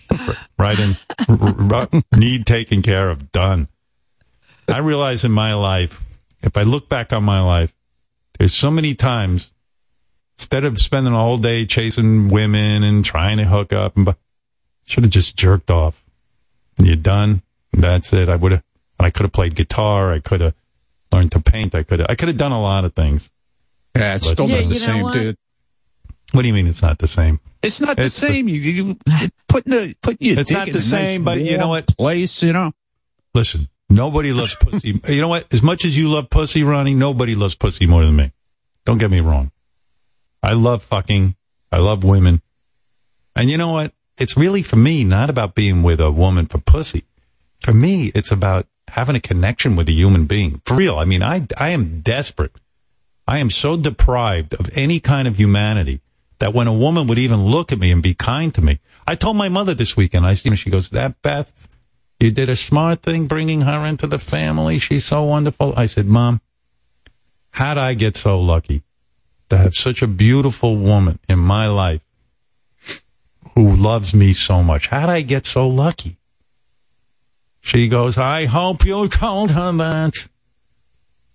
right 0.57 0.77
in. 0.79 2.03
need 2.17 2.45
taken 2.45 2.81
care 2.81 3.09
of. 3.09 3.31
Done. 3.31 3.67
I 4.67 4.79
realize 4.79 5.23
in 5.23 5.31
my 5.31 5.53
life, 5.53 6.03
if 6.41 6.57
I 6.57 6.63
look 6.63 6.89
back 6.89 7.13
on 7.13 7.23
my 7.23 7.41
life, 7.41 7.73
there's 8.37 8.53
so 8.53 8.71
many 8.71 8.95
times, 8.95 9.51
instead 10.37 10.63
of 10.63 10.79
spending 10.79 11.13
a 11.13 11.17
whole 11.17 11.37
day 11.37 11.65
chasing 11.65 12.29
women 12.29 12.83
and 12.83 13.03
trying 13.03 13.37
to 13.37 13.45
hook 13.45 13.73
up, 13.73 13.97
and 13.97 14.15
should 14.85 15.03
have 15.03 15.11
just 15.11 15.35
jerked 15.35 15.71
off. 15.71 16.03
You're 16.79 16.95
done. 16.95 17.41
That's 17.73 18.11
it. 18.13 18.29
I 18.29 18.35
would 18.35 18.51
have, 18.53 18.63
I 18.99 19.09
could 19.09 19.23
have 19.23 19.31
played 19.33 19.55
guitar. 19.55 20.11
I 20.13 20.19
could 20.19 20.41
have 20.41 20.55
learned 21.11 21.31
to 21.33 21.39
paint. 21.39 21.75
I 21.75 21.83
could 21.83 21.99
have, 21.99 22.07
I 22.09 22.15
could 22.15 22.27
have 22.29 22.37
done 22.37 22.51
a 22.51 22.61
lot 22.61 22.85
of 22.85 22.93
things. 22.93 23.29
Yeah, 23.95 24.15
it's 24.15 24.25
But- 24.27 24.33
still 24.33 24.49
Yeah, 24.49 24.61
not 24.61 24.69
the 24.69 24.75
same, 24.75 25.03
what? 25.03 25.13
dude. 25.13 25.37
What 26.31 26.43
do 26.43 26.47
you 26.47 26.53
mean 26.53 26.67
it's 26.67 26.81
not 26.81 26.99
the 26.99 27.07
same? 27.07 27.39
It's 27.61 27.81
not 27.81 27.97
the 27.97 28.03
It's 28.03 28.19
the- 28.19 28.27
same. 28.27 28.47
you, 28.47 28.59
you 28.61 28.97
putting 29.47 29.71
the 29.73 29.95
putting 30.01 30.27
your 30.27 30.39
It's 30.39 30.49
dick 30.49 30.57
not 30.57 30.67
in 30.67 30.73
the 30.73 30.79
a 30.79 30.81
same, 30.81 31.23
nice 31.23 31.37
but 31.37 31.41
you 31.43 31.57
know 31.57 31.67
what? 31.69 31.87
Place, 31.97 32.41
you 32.43 32.53
know. 32.53 32.71
Listen, 33.33 33.67
nobody 33.89 34.31
loves 34.31 34.55
pussy. 34.55 34.99
you 35.07 35.21
know 35.21 35.27
what? 35.27 35.51
As 35.53 35.61
much 35.63 35.85
as 35.85 35.97
you 35.97 36.07
love 36.09 36.29
pussy, 36.29 36.63
Ronnie, 36.63 36.93
nobody 36.93 37.35
loves 37.35 37.55
pussy 37.55 37.85
more 37.87 38.03
than 38.05 38.15
me. 38.15 38.31
Don't 38.85 38.97
get 38.99 39.11
me 39.11 39.19
wrong. 39.19 39.51
I 40.41 40.53
love 40.53 40.83
fucking. 40.83 41.35
I 41.71 41.77
love 41.79 42.03
women. 42.03 42.41
And 43.35 43.49
you 43.51 43.57
know 43.57 43.71
what? 43.71 43.93
It's 44.19 44.35
really 44.35 44.61
for 44.61 44.75
me 44.75 45.05
not 45.05 45.29
about 45.29 45.55
being 45.55 45.81
with 45.81 46.01
a 46.01 46.11
woman 46.11 46.45
for 46.45 46.59
pussy. 46.59 47.05
For 47.61 47.73
me, 47.73 48.11
it's 48.13 48.31
about 48.31 48.67
having 48.89 49.15
a 49.15 49.21
connection 49.21 49.75
with 49.75 49.87
a 49.87 49.93
human 49.93 50.25
being. 50.25 50.61
For 50.65 50.75
real. 50.75 50.97
I 50.97 51.05
mean, 51.05 51.23
I, 51.23 51.47
I 51.57 51.69
am 51.69 52.01
desperate. 52.01 52.51
I 53.27 53.37
am 53.37 53.49
so 53.49 53.77
deprived 53.77 54.55
of 54.55 54.69
any 54.77 54.99
kind 54.99 55.27
of 55.27 55.37
humanity 55.37 56.01
that 56.39 56.53
when 56.53 56.67
a 56.67 56.73
woman 56.73 57.07
would 57.07 57.19
even 57.19 57.45
look 57.45 57.71
at 57.71 57.79
me 57.79 57.91
and 57.91 58.03
be 58.03 58.13
kind 58.13 58.53
to 58.55 58.61
me, 58.61 58.79
I 59.07 59.15
told 59.15 59.37
my 59.37 59.49
mother 59.49 59.73
this 59.73 59.95
weekend, 59.95 60.25
I, 60.25 60.31
you 60.43 60.51
know, 60.51 60.55
she 60.55 60.69
goes, 60.69 60.89
that 60.89 61.21
Beth, 61.21 61.69
you 62.19 62.31
did 62.31 62.49
a 62.49 62.55
smart 62.55 63.01
thing 63.01 63.27
bringing 63.27 63.61
her 63.61 63.85
into 63.85 64.07
the 64.07 64.19
family. 64.19 64.79
She's 64.79 65.05
so 65.05 65.23
wonderful. 65.23 65.73
I 65.77 65.85
said, 65.85 66.07
mom, 66.07 66.41
how'd 67.51 67.77
I 67.77 67.93
get 67.93 68.15
so 68.15 68.41
lucky 68.41 68.83
to 69.49 69.57
have 69.57 69.75
such 69.75 70.01
a 70.01 70.07
beautiful 70.07 70.75
woman 70.75 71.19
in 71.29 71.39
my 71.39 71.67
life 71.67 72.03
who 73.59 73.75
loves 73.75 74.13
me 74.13 74.31
so 74.31 74.63
much? 74.63 74.87
How'd 74.87 75.09
I 75.09 75.19
get 75.19 75.45
so 75.45 75.67
lucky? 75.67 76.15
She 77.59 77.89
goes, 77.89 78.17
I 78.17 78.45
hope 78.45 78.85
you 78.85 79.09
told 79.09 79.51
her 79.51 79.73
that. 79.73 80.13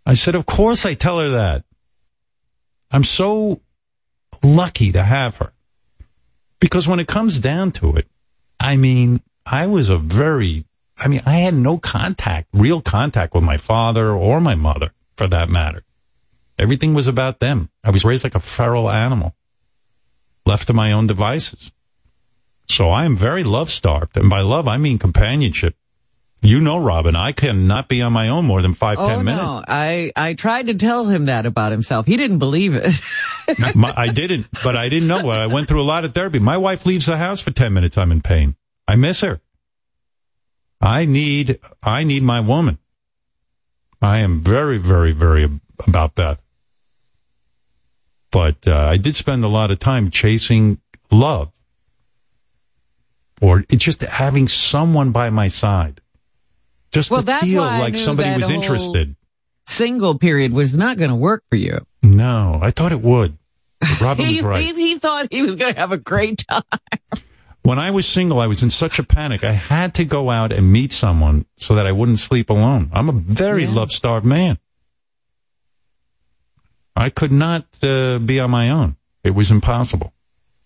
I 0.06 0.14
said, 0.14 0.34
of 0.34 0.46
course 0.46 0.86
I 0.86 0.94
tell 0.94 1.18
her 1.20 1.28
that. 1.28 1.64
I'm 2.90 3.04
so 3.04 3.60
lucky 4.42 4.90
to 4.92 5.02
have 5.02 5.36
her. 5.36 5.52
Because 6.60 6.88
when 6.88 6.98
it 6.98 7.08
comes 7.08 7.40
down 7.40 7.72
to 7.72 7.94
it, 7.96 8.08
I 8.58 8.78
mean, 8.78 9.20
I 9.44 9.66
was 9.66 9.90
a 9.90 9.98
very, 9.98 10.64
I 10.96 11.08
mean, 11.08 11.20
I 11.26 11.40
had 11.40 11.52
no 11.52 11.76
contact, 11.76 12.48
real 12.54 12.80
contact 12.80 13.34
with 13.34 13.44
my 13.44 13.58
father 13.58 14.12
or 14.12 14.40
my 14.40 14.54
mother 14.54 14.92
for 15.18 15.26
that 15.26 15.50
matter. 15.50 15.84
Everything 16.58 16.94
was 16.94 17.06
about 17.06 17.40
them. 17.40 17.68
I 17.84 17.90
was 17.90 18.02
raised 18.02 18.24
like 18.24 18.34
a 18.34 18.40
feral 18.40 18.90
animal, 18.90 19.34
left 20.46 20.68
to 20.68 20.72
my 20.72 20.90
own 20.90 21.06
devices. 21.06 21.70
So 22.68 22.90
I 22.90 23.04
am 23.04 23.16
very 23.16 23.44
love 23.44 23.70
starved. 23.70 24.16
And 24.16 24.30
by 24.30 24.40
love, 24.40 24.66
I 24.68 24.76
mean 24.78 24.98
companionship. 24.98 25.76
You 26.42 26.60
know, 26.60 26.76
Robin, 26.78 27.16
I 27.16 27.32
cannot 27.32 27.88
be 27.88 28.02
on 28.02 28.12
my 28.12 28.28
own 28.28 28.44
more 28.44 28.60
than 28.60 28.74
five, 28.74 28.98
Oh 28.98 29.08
ten 29.08 29.24
minutes. 29.24 29.42
no, 29.42 29.64
I 29.66 30.12
I 30.14 30.34
tried 30.34 30.66
to 30.66 30.74
tell 30.74 31.06
him 31.06 31.24
that 31.26 31.46
about 31.46 31.72
himself. 31.72 32.04
He 32.04 32.18
didn't 32.18 32.38
believe 32.38 32.74
it. 32.74 33.00
My, 33.74 33.94
I 33.96 34.08
didn't, 34.08 34.48
but 34.62 34.76
I 34.76 34.90
didn't 34.90 35.08
know. 35.08 35.24
What 35.24 35.38
I 35.40 35.46
went 35.46 35.68
through 35.68 35.80
a 35.80 35.84
lot 35.88 36.04
of 36.04 36.12
therapy. 36.12 36.38
My 36.40 36.58
wife 36.58 36.84
leaves 36.84 37.06
the 37.06 37.16
house 37.16 37.40
for 37.40 37.50
10 37.50 37.72
minutes. 37.72 37.96
I'm 37.96 38.12
in 38.12 38.20
pain. 38.20 38.56
I 38.86 38.96
miss 38.96 39.22
her. 39.22 39.40
I 40.82 41.06
need, 41.06 41.60
I 41.82 42.04
need 42.04 42.22
my 42.22 42.40
woman. 42.40 42.76
I 44.02 44.18
am 44.18 44.42
very, 44.42 44.76
very, 44.76 45.12
very 45.12 45.48
about 45.86 46.14
Beth. 46.14 46.42
But 48.30 48.66
uh, 48.68 48.76
I 48.76 48.96
did 48.98 49.14
spend 49.16 49.44
a 49.44 49.48
lot 49.48 49.70
of 49.70 49.78
time 49.78 50.10
chasing 50.10 50.78
love 51.10 51.52
or 53.44 53.62
it's 53.68 53.84
just 53.84 54.00
having 54.00 54.48
someone 54.48 55.10
by 55.10 55.28
my 55.28 55.48
side. 55.48 56.00
Just 56.92 57.10
Well, 57.10 57.22
to 57.22 57.38
feel 57.40 57.60
like 57.60 57.94
somebody 57.94 58.34
was 58.40 58.48
interested. 58.48 59.16
Single 59.66 60.18
period 60.18 60.54
was 60.54 60.78
not 60.78 60.96
going 60.96 61.10
to 61.10 61.16
work 61.16 61.44
for 61.50 61.56
you. 61.56 61.84
No, 62.02 62.58
I 62.62 62.70
thought 62.70 62.92
it 62.92 63.02
would. 63.02 63.36
Robin 64.00 64.24
He, 64.24 64.36
was 64.36 64.44
right. 64.44 64.62
he 64.62 64.72
he 64.72 64.98
thought 64.98 65.28
he 65.30 65.42
was 65.42 65.56
going 65.56 65.74
to 65.74 65.80
have 65.80 65.92
a 65.92 65.98
great 65.98 66.42
time. 66.48 66.62
When 67.62 67.78
I 67.78 67.92
was 67.92 68.06
single, 68.06 68.40
I 68.40 68.46
was 68.46 68.62
in 68.62 68.68
such 68.68 68.98
a 68.98 69.02
panic. 69.02 69.42
I 69.42 69.52
had 69.52 69.94
to 69.94 70.04
go 70.04 70.30
out 70.30 70.52
and 70.52 70.70
meet 70.70 70.92
someone 70.92 71.46
so 71.56 71.76
that 71.76 71.86
I 71.86 71.92
wouldn't 71.92 72.18
sleep 72.18 72.50
alone. 72.50 72.90
I'm 72.92 73.08
a 73.08 73.12
very 73.12 73.66
love 73.66 73.90
starved 73.90 74.26
man. 74.26 74.58
I 76.94 77.08
could 77.08 77.32
not 77.32 77.64
uh, 77.82 78.18
be 78.18 78.38
on 78.38 78.50
my 78.50 78.68
own. 78.68 78.96
It 79.22 79.34
was 79.34 79.50
impossible. 79.50 80.12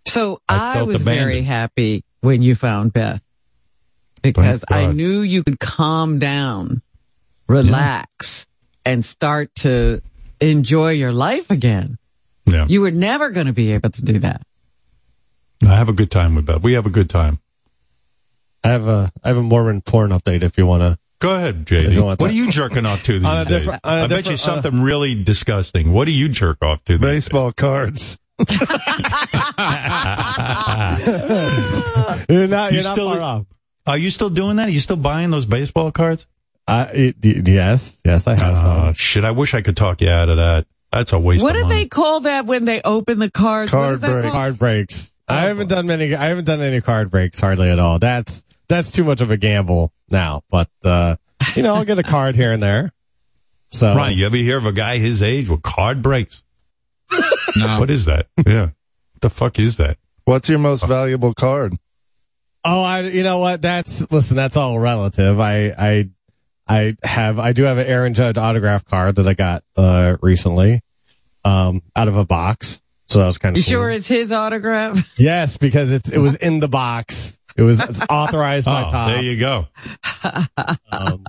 So 0.08 0.40
I 0.48 0.70
I, 0.70 0.74
felt 0.74 0.88
was 0.88 1.02
very 1.04 1.42
happy 1.42 2.02
when 2.20 2.42
you 2.42 2.54
found 2.54 2.92
Beth 2.92 3.22
because 4.22 4.64
I 4.68 4.86
knew 4.92 5.20
you 5.20 5.44
could 5.44 5.58
calm 5.60 6.18
down, 6.18 6.82
relax, 7.48 8.46
and 8.84 9.04
start 9.04 9.54
to 9.56 10.00
enjoy 10.40 10.90
your 10.92 11.12
life 11.12 11.50
again. 11.50 11.98
Yeah. 12.46 12.66
You 12.68 12.80
were 12.80 12.90
never 12.90 13.30
going 13.30 13.46
to 13.46 13.52
be 13.52 13.72
able 13.72 13.90
to 13.90 14.02
do 14.02 14.18
that. 14.20 14.42
I 15.62 15.74
have 15.76 15.88
a 15.88 15.92
good 15.92 16.10
time 16.10 16.34
with 16.34 16.46
Beth. 16.46 16.62
We 16.62 16.74
have 16.74 16.86
a 16.86 16.90
good 16.90 17.10
time. 17.10 17.40
I 18.64 18.68
have 18.70 18.88
a 18.88 19.12
I 19.22 19.28
have 19.28 19.36
a 19.36 19.42
Mormon 19.42 19.80
porn 19.82 20.10
update 20.10 20.42
if 20.42 20.56
you 20.58 20.66
want 20.66 20.82
to. 20.82 20.98
Go 21.20 21.34
ahead, 21.34 21.68
You 21.70 21.78
JD. 21.78 21.96
What 22.04 22.20
want 22.20 22.32
are 22.32 22.34
you 22.34 22.50
jerking 22.50 22.86
off 22.86 23.02
to 23.04 23.12
these 23.18 23.22
days? 23.22 23.46
different- 23.46 23.80
on 23.84 23.98
a 23.98 24.02
I 24.04 24.06
bet 24.06 24.10
you 24.26 24.32
different- 24.32 24.48
on 24.48 24.58
a- 24.58 24.62
something 24.62 24.82
really 24.82 25.22
disgusting. 25.22 25.92
What 25.92 26.06
do 26.06 26.12
you 26.12 26.28
jerk 26.28 26.58
off 26.62 26.82
to? 26.84 26.92
these 26.96 27.00
days? 27.00 27.24
Baseball 27.24 27.52
cards. 27.52 28.18
You're 32.28 32.46
not 32.46 32.72
You 32.72 32.78
you're 32.78 32.84
not 32.84 32.94
still- 32.94 33.10
far 33.12 33.20
off. 33.20 33.46
Are 33.86 33.96
you 33.98 34.10
still 34.10 34.28
doing 34.28 34.56
that? 34.56 34.68
Are 34.68 34.72
you 34.72 34.80
still 34.80 34.96
buying 34.96 35.30
those 35.30 35.46
baseball 35.46 35.90
cards? 35.90 36.26
Uh, 36.66 36.86
it, 36.92 37.16
yes, 37.22 37.98
yes, 38.04 38.26
I 38.26 38.32
have. 38.38 38.56
Oh, 38.58 38.84
some. 38.88 38.94
shit. 38.94 39.24
I 39.24 39.30
wish 39.30 39.54
I 39.54 39.62
could 39.62 39.78
talk 39.78 40.02
you 40.02 40.10
out 40.10 40.28
of 40.28 40.36
that. 40.36 40.66
That's 40.92 41.14
a 41.14 41.18
waste 41.18 41.42
What 41.42 41.54
of 41.56 41.62
do 41.62 41.68
money. 41.68 41.84
they 41.84 41.88
call 41.88 42.20
that 42.20 42.44
when 42.44 42.66
they 42.66 42.82
open 42.82 43.18
the 43.18 43.30
cards? 43.30 43.72
what 43.72 43.78
Card 43.80 43.92
is 43.94 44.00
that 44.02 44.30
Card 44.30 44.58
breaks. 44.58 45.14
I 45.26 45.46
haven't 45.46 45.68
done 45.68 45.86
many. 45.86 46.14
I 46.14 46.26
haven't 46.26 46.44
done 46.44 46.60
any 46.60 46.82
card 46.82 47.10
breaks 47.10 47.40
hardly 47.40 47.70
at 47.70 47.78
all. 47.78 47.98
That's 47.98 48.44
that's 48.68 48.90
too 48.90 49.04
much 49.04 49.22
of 49.22 49.30
a 49.30 49.38
gamble 49.38 49.90
now. 50.10 50.42
But 50.50 50.68
uh, 50.84 51.16
you 51.54 51.62
know, 51.62 51.74
I'll 51.74 51.86
get 51.86 51.98
a 51.98 52.02
card 52.02 52.36
here 52.36 52.52
and 52.52 52.62
there. 52.62 52.92
So 53.70 53.94
Ronnie, 53.94 54.16
you 54.16 54.26
ever 54.26 54.36
hear 54.36 54.58
of 54.58 54.66
a 54.66 54.72
guy 54.72 54.98
his 54.98 55.22
age 55.22 55.48
with 55.48 55.62
card 55.62 56.02
breaks? 56.02 56.42
No. 57.56 57.80
What 57.80 57.90
is 57.90 58.04
that? 58.06 58.26
Yeah. 58.46 58.62
What 58.66 59.20
the 59.20 59.30
fuck 59.30 59.58
is 59.58 59.76
that? 59.78 59.98
What's 60.24 60.48
your 60.48 60.58
most 60.58 60.86
valuable 60.86 61.34
card? 61.34 61.74
Oh, 62.64 62.82
I, 62.82 63.00
you 63.02 63.22
know 63.22 63.38
what? 63.38 63.62
That's, 63.62 64.10
listen, 64.12 64.36
that's 64.36 64.56
all 64.56 64.78
relative. 64.78 65.40
I, 65.40 65.68
I, 65.78 66.10
I 66.68 66.96
have, 67.02 67.38
I 67.38 67.52
do 67.52 67.62
have 67.64 67.78
an 67.78 67.86
Aaron 67.86 68.14
Judge 68.14 68.36
autograph 68.36 68.84
card 68.84 69.16
that 69.16 69.26
I 69.26 69.34
got, 69.34 69.64
uh, 69.76 70.16
recently, 70.20 70.82
um, 71.44 71.82
out 71.96 72.08
of 72.08 72.16
a 72.16 72.24
box. 72.26 72.82
So 73.06 73.20
that 73.20 73.26
was 73.26 73.38
kind 73.38 73.56
of 73.56 73.58
You 73.58 73.64
cool. 73.64 73.80
sure 73.82 73.90
it's 73.90 74.06
his 74.06 74.32
autograph? 74.32 75.14
Yes, 75.18 75.56
because 75.56 75.90
it's, 75.92 76.10
it 76.10 76.18
was 76.18 76.34
in 76.34 76.58
the 76.60 76.68
box. 76.68 77.40
It 77.56 77.62
was 77.62 77.80
it's 77.80 78.02
authorized 78.10 78.66
by 78.66 78.82
Oh, 78.86 78.90
Topps. 78.90 79.12
there 79.14 79.22
you 79.22 79.38
go. 79.40 79.66
Um, 80.92 81.24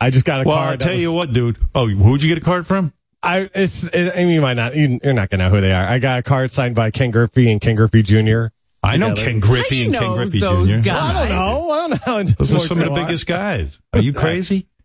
I 0.00 0.10
just 0.10 0.24
got 0.24 0.40
a 0.42 0.44
Well, 0.48 0.56
card. 0.56 0.70
I'll 0.70 0.78
tell 0.78 0.92
was- 0.92 1.00
you 1.00 1.12
what, 1.12 1.32
dude. 1.32 1.58
Oh, 1.74 1.88
who'd 1.88 2.22
you 2.22 2.28
get 2.28 2.38
a 2.38 2.44
card 2.44 2.66
from? 2.66 2.92
I, 3.22 3.48
it's, 3.54 3.84
it, 3.84 4.12
I 4.14 4.24
mean, 4.24 4.30
you 4.30 4.40
might 4.40 4.54
not, 4.54 4.74
you, 4.74 4.98
you're 5.02 5.12
not 5.12 5.30
gonna 5.30 5.44
know 5.44 5.50
who 5.50 5.60
they 5.60 5.72
are. 5.72 5.84
I 5.84 5.98
got 5.98 6.18
a 6.18 6.22
card 6.22 6.52
signed 6.52 6.74
by 6.74 6.90
Ken 6.90 7.10
Griffey 7.10 7.50
and 7.52 7.60
Ken 7.60 7.76
Griffey 7.76 8.02
Jr. 8.02 8.46
I 8.82 8.96
know 8.96 9.14
Ken 9.14 9.38
Griffey 9.38 9.84
and 9.84 9.92
Ken 9.94 10.02
knows 10.02 10.16
Griffey 10.16 10.40
those 10.40 10.70
Jr. 10.72 10.80
guys. 10.80 11.02
I 11.02 11.12
don't 11.12 11.28
know. 11.28 11.70
I 11.70 11.76
don't 11.76 11.90
know. 11.90 11.96
how 12.04 12.22
Those 12.22 12.52
are 12.54 12.58
some 12.58 12.80
of 12.80 12.84
the 12.86 12.94
biggest 12.94 13.26
guys. 13.26 13.80
Are 13.92 14.00
you 14.00 14.12
crazy? 14.12 14.66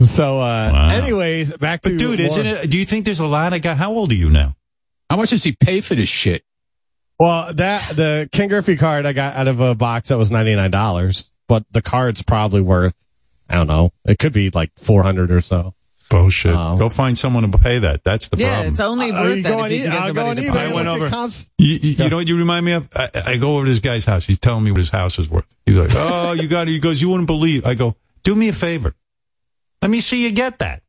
So, 0.00 0.38
uh, 0.40 0.70
Wow. 0.72 0.88
anyways, 0.90 1.56
back 1.56 1.80
to 1.82 1.90
But 1.90 1.98
dude, 1.98 2.18
more- 2.18 2.26
isn't 2.26 2.44
it? 2.46 2.68
Do 2.68 2.76
you 2.76 2.84
think 2.84 3.04
there's 3.04 3.20
a 3.20 3.26
lot 3.26 3.52
of 3.52 3.62
guys? 3.62 3.78
How 3.78 3.92
old 3.92 4.10
are 4.10 4.14
you 4.16 4.28
now? 4.28 4.56
How 5.08 5.16
much 5.16 5.30
does 5.30 5.44
he 5.44 5.52
pay 5.52 5.80
for 5.80 5.94
this 5.94 6.08
shit? 6.08 6.42
Well, 7.18 7.54
that 7.54 7.90
the 7.94 8.28
Ken 8.32 8.48
Griffey 8.48 8.76
card 8.76 9.06
I 9.06 9.12
got 9.12 9.36
out 9.36 9.46
of 9.46 9.60
a 9.60 9.74
box 9.76 10.08
that 10.08 10.18
was 10.18 10.32
ninety 10.32 10.56
nine 10.56 10.72
dollars, 10.72 11.30
but 11.46 11.64
the 11.70 11.80
card's 11.80 12.22
probably 12.22 12.60
worth 12.60 12.96
I 13.48 13.54
don't 13.54 13.68
know. 13.68 13.92
It 14.04 14.18
could 14.18 14.32
be 14.32 14.50
like 14.50 14.72
four 14.76 15.04
hundred 15.04 15.30
or 15.30 15.40
so. 15.40 15.74
Bullshit. 16.10 16.54
Oh. 16.54 16.76
Go 16.76 16.88
find 16.88 17.18
someone 17.18 17.50
to 17.50 17.58
pay 17.58 17.78
that. 17.78 18.04
That's 18.04 18.28
the 18.28 18.36
problem. 18.36 18.48
Yeah, 18.50 18.54
problem. 18.56 18.72
it's 18.72 18.80
only 18.80 19.10
Uh, 19.10 19.22
worth 19.22 19.36
you 19.38 19.42
that 19.42 19.48
go 19.48 19.60
on 19.60 19.70
you 19.70 19.76
e- 19.76 19.80
can 19.82 19.90
get 19.90 20.02
I'll 20.02 20.12
go 20.14 20.26
on 20.26 20.36
eBay 20.36 20.50
I 20.50 20.72
went 20.74 20.86
over- 20.88 21.08
You, 21.58 21.78
you, 21.82 21.90
you 22.04 22.08
know 22.10 22.16
what 22.16 22.28
you 22.28 22.36
remind 22.38 22.66
me 22.66 22.72
of? 22.72 22.88
I, 22.94 23.08
I 23.26 23.36
go 23.38 23.56
over 23.56 23.64
to 23.64 23.70
this 23.70 23.80
guy's 23.80 24.04
house. 24.04 24.26
He's 24.26 24.38
telling 24.38 24.64
me 24.64 24.70
what 24.70 24.78
his 24.78 24.90
house 24.90 25.18
is 25.18 25.28
worth. 25.30 25.46
He's 25.66 25.76
like, 25.76 25.90
"Oh, 25.94 26.32
you 26.32 26.46
got 26.46 26.68
it." 26.68 26.72
He 26.72 26.78
goes, 26.78 27.00
"You 27.00 27.08
wouldn't 27.08 27.26
believe." 27.26 27.64
I 27.66 27.74
go, 27.74 27.96
"Do 28.22 28.34
me 28.34 28.48
a 28.48 28.52
favor. 28.52 28.94
Let 29.82 29.90
me 29.90 30.00
see 30.00 30.22
you 30.22 30.30
get 30.30 30.58
that." 30.58 30.82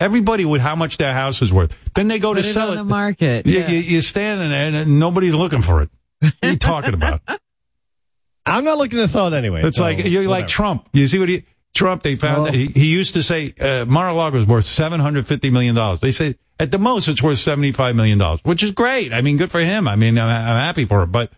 Everybody 0.00 0.44
with 0.44 0.60
how 0.60 0.74
much 0.76 0.98
their 0.98 1.12
house 1.12 1.42
is 1.42 1.52
worth. 1.52 1.76
Then 1.94 2.08
they 2.08 2.18
go 2.18 2.34
Put 2.34 2.42
to 2.42 2.48
it 2.48 2.52
sell 2.52 2.68
on 2.68 2.74
it. 2.74 2.76
the 2.76 2.84
market. 2.84 3.46
You, 3.46 3.60
Yeah. 3.60 3.70
you, 3.70 3.78
you're 3.78 4.00
standing 4.02 4.50
there 4.50 4.82
and 4.82 4.98
nobody's 4.98 5.34
looking 5.34 5.62
for 5.62 5.82
it. 5.82 5.90
What 6.20 6.34
are 6.42 6.50
you 6.50 6.56
talking 6.58 6.94
about? 6.94 7.20
I'm 8.46 8.64
not 8.64 8.78
looking 8.78 8.98
to 8.98 9.06
sell 9.08 9.28
it 9.32 9.36
anyway. 9.36 9.62
It's 9.64 9.76
so 9.76 9.84
like 9.84 10.04
you're 10.04 10.28
like. 10.28 10.48
Trump. 10.48 10.88
You 10.92 11.06
see 11.08 11.18
what 11.20 11.28
he 11.28 11.44
Trump? 11.74 12.02
They 12.02 12.16
found 12.16 12.46
that 12.46 12.54
he, 12.54 12.66
he 12.66 12.92
used 12.92 13.14
to 13.14 13.22
say 13.22 13.54
uh, 13.60 13.84
Mar-a-Lago 13.86 14.38
is 14.38 14.46
worth 14.46 14.64
seven 14.64 15.00
hundred 15.00 15.26
fifty 15.26 15.50
million 15.50 15.74
dollars. 15.74 16.00
They 16.00 16.10
say 16.12 16.36
at 16.58 16.70
the 16.70 16.78
most 16.78 17.08
it's 17.08 17.22
worth 17.22 17.38
seventy 17.38 17.72
five 17.72 17.96
million 17.96 18.18
dollars, 18.18 18.40
which 18.44 18.62
is 18.62 18.70
great. 18.72 19.12
I 19.12 19.20
mean, 19.22 19.36
good 19.36 19.50
for 19.50 19.60
him. 19.60 19.88
I 19.88 19.96
mean, 19.96 20.18
I'm, 20.18 20.28
I'm 20.28 20.56
happy 20.56 20.84
for 20.84 21.02
him. 21.02 21.10
But 21.10 21.32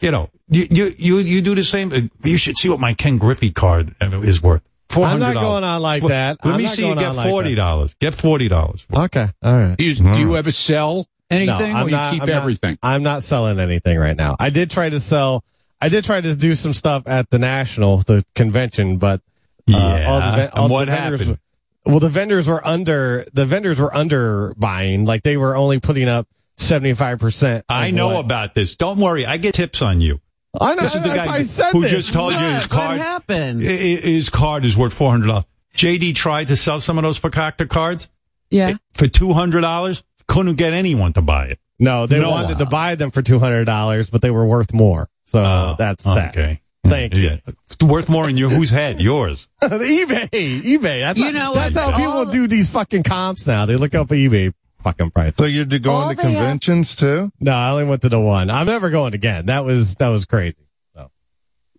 you 0.00 0.10
know, 0.10 0.30
you 0.48 0.66
you 0.70 0.94
you, 0.98 1.18
you 1.18 1.40
do 1.40 1.54
the 1.54 1.64
same. 1.64 1.92
uh, 1.92 2.00
You 2.22 2.36
should 2.36 2.56
see 2.58 2.68
what 2.68 2.80
my 2.80 2.94
Ken 2.94 3.16
Griffey 3.18 3.50
card 3.50 3.94
uh, 4.00 4.20
is 4.22 4.42
worth. 4.42 4.62
Four 4.90 5.06
I'm 5.06 5.18
not 5.18 5.34
going 5.34 5.64
on 5.64 5.82
like 5.82 6.02
that. 6.04 6.38
Let 6.44 6.54
I'm 6.54 6.58
me 6.58 6.66
see 6.68 6.86
you 6.86 6.94
get 6.94 7.14
forty 7.14 7.50
that. 7.50 7.56
dollars. 7.56 7.94
Get 8.00 8.14
forty 8.14 8.48
dollars. 8.48 8.86
Okay, 8.92 9.28
all 9.42 9.52
right. 9.54 9.76
Do 9.76 9.84
you, 9.84 9.94
do 9.94 10.18
you 10.20 10.36
ever 10.36 10.50
sell 10.52 11.08
No, 11.30 11.36
anything, 11.36 11.74
or 11.74 11.80
you 11.88 11.96
keep 12.10 12.22
I'm 12.22 12.28
not- 12.28 12.28
everything? 12.28 12.78
I'm 12.82 13.02
not 13.02 13.22
selling 13.22 13.58
anything 13.58 13.98
right 13.98 14.16
now. 14.16 14.36
I 14.38 14.50
did 14.50 14.70
try 14.70 14.90
to 14.90 15.00
sell. 15.00 15.42
I 15.80 15.88
did 15.88 16.04
try 16.04 16.20
to 16.20 16.36
do 16.36 16.54
some 16.54 16.72
stuff 16.72 17.02
at 17.06 17.28
the 17.30 17.38
national, 17.38 17.98
the 17.98 18.24
convention, 18.34 18.98
but 18.98 19.20
uh, 19.68 19.72
Yeah. 19.72 20.06
all 20.10 20.20
the, 20.20 20.54
all 20.54 20.62
and 20.64 20.70
the 20.70 20.72
what 20.74 20.88
vendors, 20.88 21.20
happened? 21.20 21.38
Well, 21.86 22.00
the 22.00 22.08
vendors 22.08 22.46
were 22.48 22.66
under. 22.66 23.26
The 23.32 23.44
vendors 23.46 23.78
were 23.78 23.94
under 23.94 24.54
buying. 24.56 25.04
Like 25.04 25.22
they 25.22 25.36
were 25.36 25.56
only 25.56 25.80
putting 25.80 26.08
up 26.08 26.26
seventy 26.56 26.94
five 26.94 27.18
percent. 27.18 27.64
I 27.68 27.90
know 27.90 28.18
about 28.20 28.54
this. 28.54 28.74
Don't 28.76 28.98
worry. 28.98 29.26
I 29.26 29.36
get 29.36 29.54
tips 29.54 29.82
on 29.82 30.00
you. 30.00 30.20
I 30.58 30.74
know. 30.74 30.82
This 30.82 30.94
is 30.94 31.02
the 31.02 31.08
guy 31.08 31.26
I 31.26 31.42
said 31.44 31.72
who 31.72 31.82
this. 31.82 31.90
just 31.90 32.12
told 32.12 32.32
you 32.32 32.38
his 32.38 32.66
card. 32.66 32.98
What 32.98 33.06
happened? 33.06 33.60
i- 33.62 33.66
i- 33.66 34.00
His 34.00 34.30
card 34.30 34.64
is 34.64 34.76
worth 34.76 34.94
four 34.94 35.10
hundred 35.10 35.26
dollars. 35.26 35.44
JD 35.76 36.14
tried 36.14 36.48
to 36.48 36.56
sell 36.56 36.80
some 36.80 36.96
of 36.98 37.02
those 37.02 37.18
Fakakta 37.18 37.68
cards 37.68 38.08
Yeah. 38.50 38.76
for 38.94 39.08
two 39.08 39.32
hundred 39.32 39.62
dollars. 39.62 40.02
Couldn't 40.28 40.54
get 40.54 40.72
anyone 40.72 41.12
to 41.14 41.22
buy 41.22 41.46
it. 41.46 41.58
No, 41.80 42.06
they 42.06 42.20
No. 42.20 42.30
wanted 42.30 42.58
to 42.58 42.66
buy 42.66 42.94
them 42.94 43.10
for 43.10 43.20
two 43.20 43.40
hundred 43.40 43.64
dollars, 43.64 44.08
but 44.08 44.22
they 44.22 44.30
were 44.30 44.46
worth 44.46 44.72
more. 44.72 45.08
So 45.24 45.40
Oh, 45.44 45.74
that's 45.76 46.04
that. 46.04 46.60
Okay. 46.84 46.90
Thank 46.90 47.14
you. 47.14 47.22
Yeah. 47.22 47.36
It's 47.46 47.82
worth 47.82 48.08
more 48.08 48.28
in 48.28 48.36
your 48.36 48.50
whose 48.50 48.70
head? 48.70 49.00
Yours. 49.00 49.48
eBay, 49.62 50.28
eBay. 50.30 51.00
That's 51.00 51.18
You 51.18 51.24
how, 51.26 51.30
know 51.32 51.54
that's 51.54 51.74
what? 51.74 51.84
how 51.92 51.96
people 51.96 52.12
All- 52.12 52.24
do 52.26 52.46
these 52.46 52.70
fucking 52.70 53.02
comps 53.04 53.46
now. 53.46 53.66
They 53.66 53.76
look 53.76 53.94
up 53.94 54.08
eBay 54.08 54.52
fucking 54.82 55.10
price. 55.12 55.34
So 55.36 55.44
you're 55.46 55.64
going 55.64 55.86
All 55.88 56.10
to 56.10 56.16
they 56.16 56.22
have- 56.32 56.34
conventions 56.34 56.94
too? 56.96 57.32
No, 57.40 57.52
I 57.52 57.70
only 57.70 57.84
went 57.84 58.02
to 58.02 58.08
the 58.08 58.20
one. 58.20 58.50
I'm 58.50 58.66
never 58.66 58.90
going 58.90 59.14
again. 59.14 59.46
That 59.46 59.64
was 59.64 59.96
that 59.96 60.08
was 60.08 60.24
crazy. 60.26 60.56
So 60.94 61.10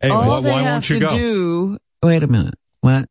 anyway, 0.01 0.17
All 0.19 0.27
why- 0.27 0.41
they 0.41 0.49
why 0.51 0.61
have 0.63 0.71
won't 0.73 0.89
you 0.89 0.99
to 0.99 1.05
go? 1.05 1.15
do. 1.17 1.77
Wait 2.03 2.23
a 2.23 2.27
minute. 2.27 2.55
What? 2.81 3.07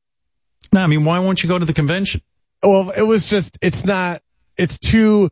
No, 0.72 0.80
I 0.80 0.86
mean, 0.88 1.04
why 1.04 1.20
won't 1.20 1.42
you 1.42 1.48
go 1.48 1.58
to 1.58 1.64
the 1.64 1.72
convention? 1.72 2.20
well, 2.62 2.90
it 2.90 3.02
was 3.02 3.26
just 3.28 3.58
it's 3.62 3.84
not. 3.84 4.22
It's 4.56 4.78
too. 4.78 5.30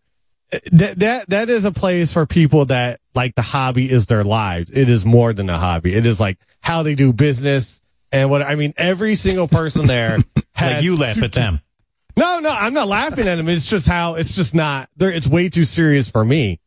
That 0.73 0.99
that 0.99 1.29
that 1.31 1.51
is 1.51 1.65
a 1.65 1.73
place 1.73 2.13
for 2.13 2.27
people 2.27 2.67
that 2.67 3.01
like 3.15 3.35
the 3.35 3.43
hobby 3.43 3.91
is 3.91 4.07
their 4.07 4.25
lives. 4.25 4.71
It 4.71 4.91
is 4.91 5.05
more 5.05 5.33
than 5.33 5.49
a 5.49 5.59
hobby. 5.59 5.95
It 5.95 6.05
is 6.05 6.21
like 6.21 6.39
how 6.61 6.83
they 6.83 6.95
do 6.95 7.13
business 7.13 7.83
and 8.11 8.31
what 8.31 8.43
I 8.43 8.55
mean. 8.55 8.75
Every 8.77 9.15
single 9.15 9.49
person 9.49 9.87
there 9.87 10.19
has 10.55 10.75
Like 10.75 10.85
you 10.85 10.97
laugh 10.97 11.23
at 11.23 11.33
them. 11.33 11.61
No, 12.17 12.41
no, 12.41 12.51
I'm 12.51 12.75
not 12.75 12.89
laughing 12.89 13.27
at 13.27 13.37
them. 13.37 13.49
It's 13.49 13.69
just 13.69 13.87
how 13.87 14.17
it's 14.17 14.35
just 14.35 14.55
not 14.55 14.91
there. 14.97 15.11
It's 15.11 15.27
way 15.27 15.49
too 15.49 15.65
serious 15.65 16.11
for 16.11 16.25
me. 16.25 16.61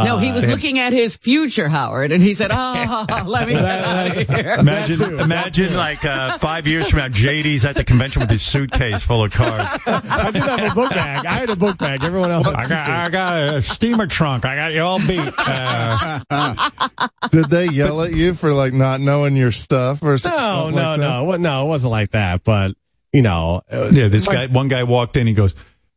No, 0.00 0.18
he 0.18 0.32
was 0.32 0.42
Uh, 0.44 0.48
looking 0.48 0.78
at 0.80 0.92
his 0.92 1.16
future, 1.16 1.68
Howard, 1.68 2.10
and 2.12 2.20
he 2.22 2.34
said, 2.34 2.50
"Oh, 2.52 3.06
let 3.26 3.46
me 3.46 3.54
get 3.54 3.64
out 3.64 4.16
of 4.16 4.28
here." 4.28 4.56
Imagine, 4.58 5.20
imagine 5.20 5.74
like 5.76 6.04
uh, 6.04 6.38
five 6.38 6.66
years 6.66 6.88
from 6.90 7.00
now, 7.00 7.08
JD's 7.08 7.64
at 7.64 7.76
the 7.76 7.84
convention 7.84 8.20
with 8.20 8.30
his 8.30 8.42
suitcase 8.42 9.02
full 9.04 9.22
of 9.22 9.32
cards. 9.32 9.68
I 9.86 10.30
did 10.32 10.40
not 10.40 10.58
have 10.58 10.72
a 10.72 10.74
book 10.74 10.90
bag. 10.90 11.26
I 11.26 11.32
had 11.34 11.50
a 11.50 11.56
book 11.56 11.78
bag. 11.78 12.02
Everyone 12.02 12.32
else. 12.32 12.46
I 12.48 12.66
got, 12.66 12.88
I 12.90 13.10
got 13.10 13.36
a 13.54 13.62
steamer 13.62 14.06
trunk. 14.08 14.44
I 14.44 14.56
got 14.56 14.72
you 14.72 14.80
all 14.80 14.98
beat. 14.98 15.32
Uh, 16.30 16.68
Did 17.30 17.50
they 17.50 17.66
yell 17.66 18.02
at 18.02 18.12
you 18.12 18.34
for 18.34 18.52
like 18.52 18.72
not 18.72 19.00
knowing 19.00 19.36
your 19.36 19.52
stuff 19.52 20.02
or 20.02 20.12
No, 20.12 20.16
something? 20.16 20.74
no, 20.76 20.90
like 20.90 21.00
no, 21.00 21.24
Well, 21.24 21.38
no. 21.38 21.64
It 21.66 21.68
wasn't 21.68 21.90
like 21.92 22.10
that. 22.12 22.42
But 22.44 22.72
you 23.12 23.22
know, 23.22 23.60
uh, 23.70 23.90
yeah, 23.92 24.08
this 24.08 24.26
guy, 24.26 24.46
one 24.46 24.68
guy 24.68 24.84
walked 24.84 25.16
in. 25.16 25.26
He 25.26 25.34
goes, 25.34 25.54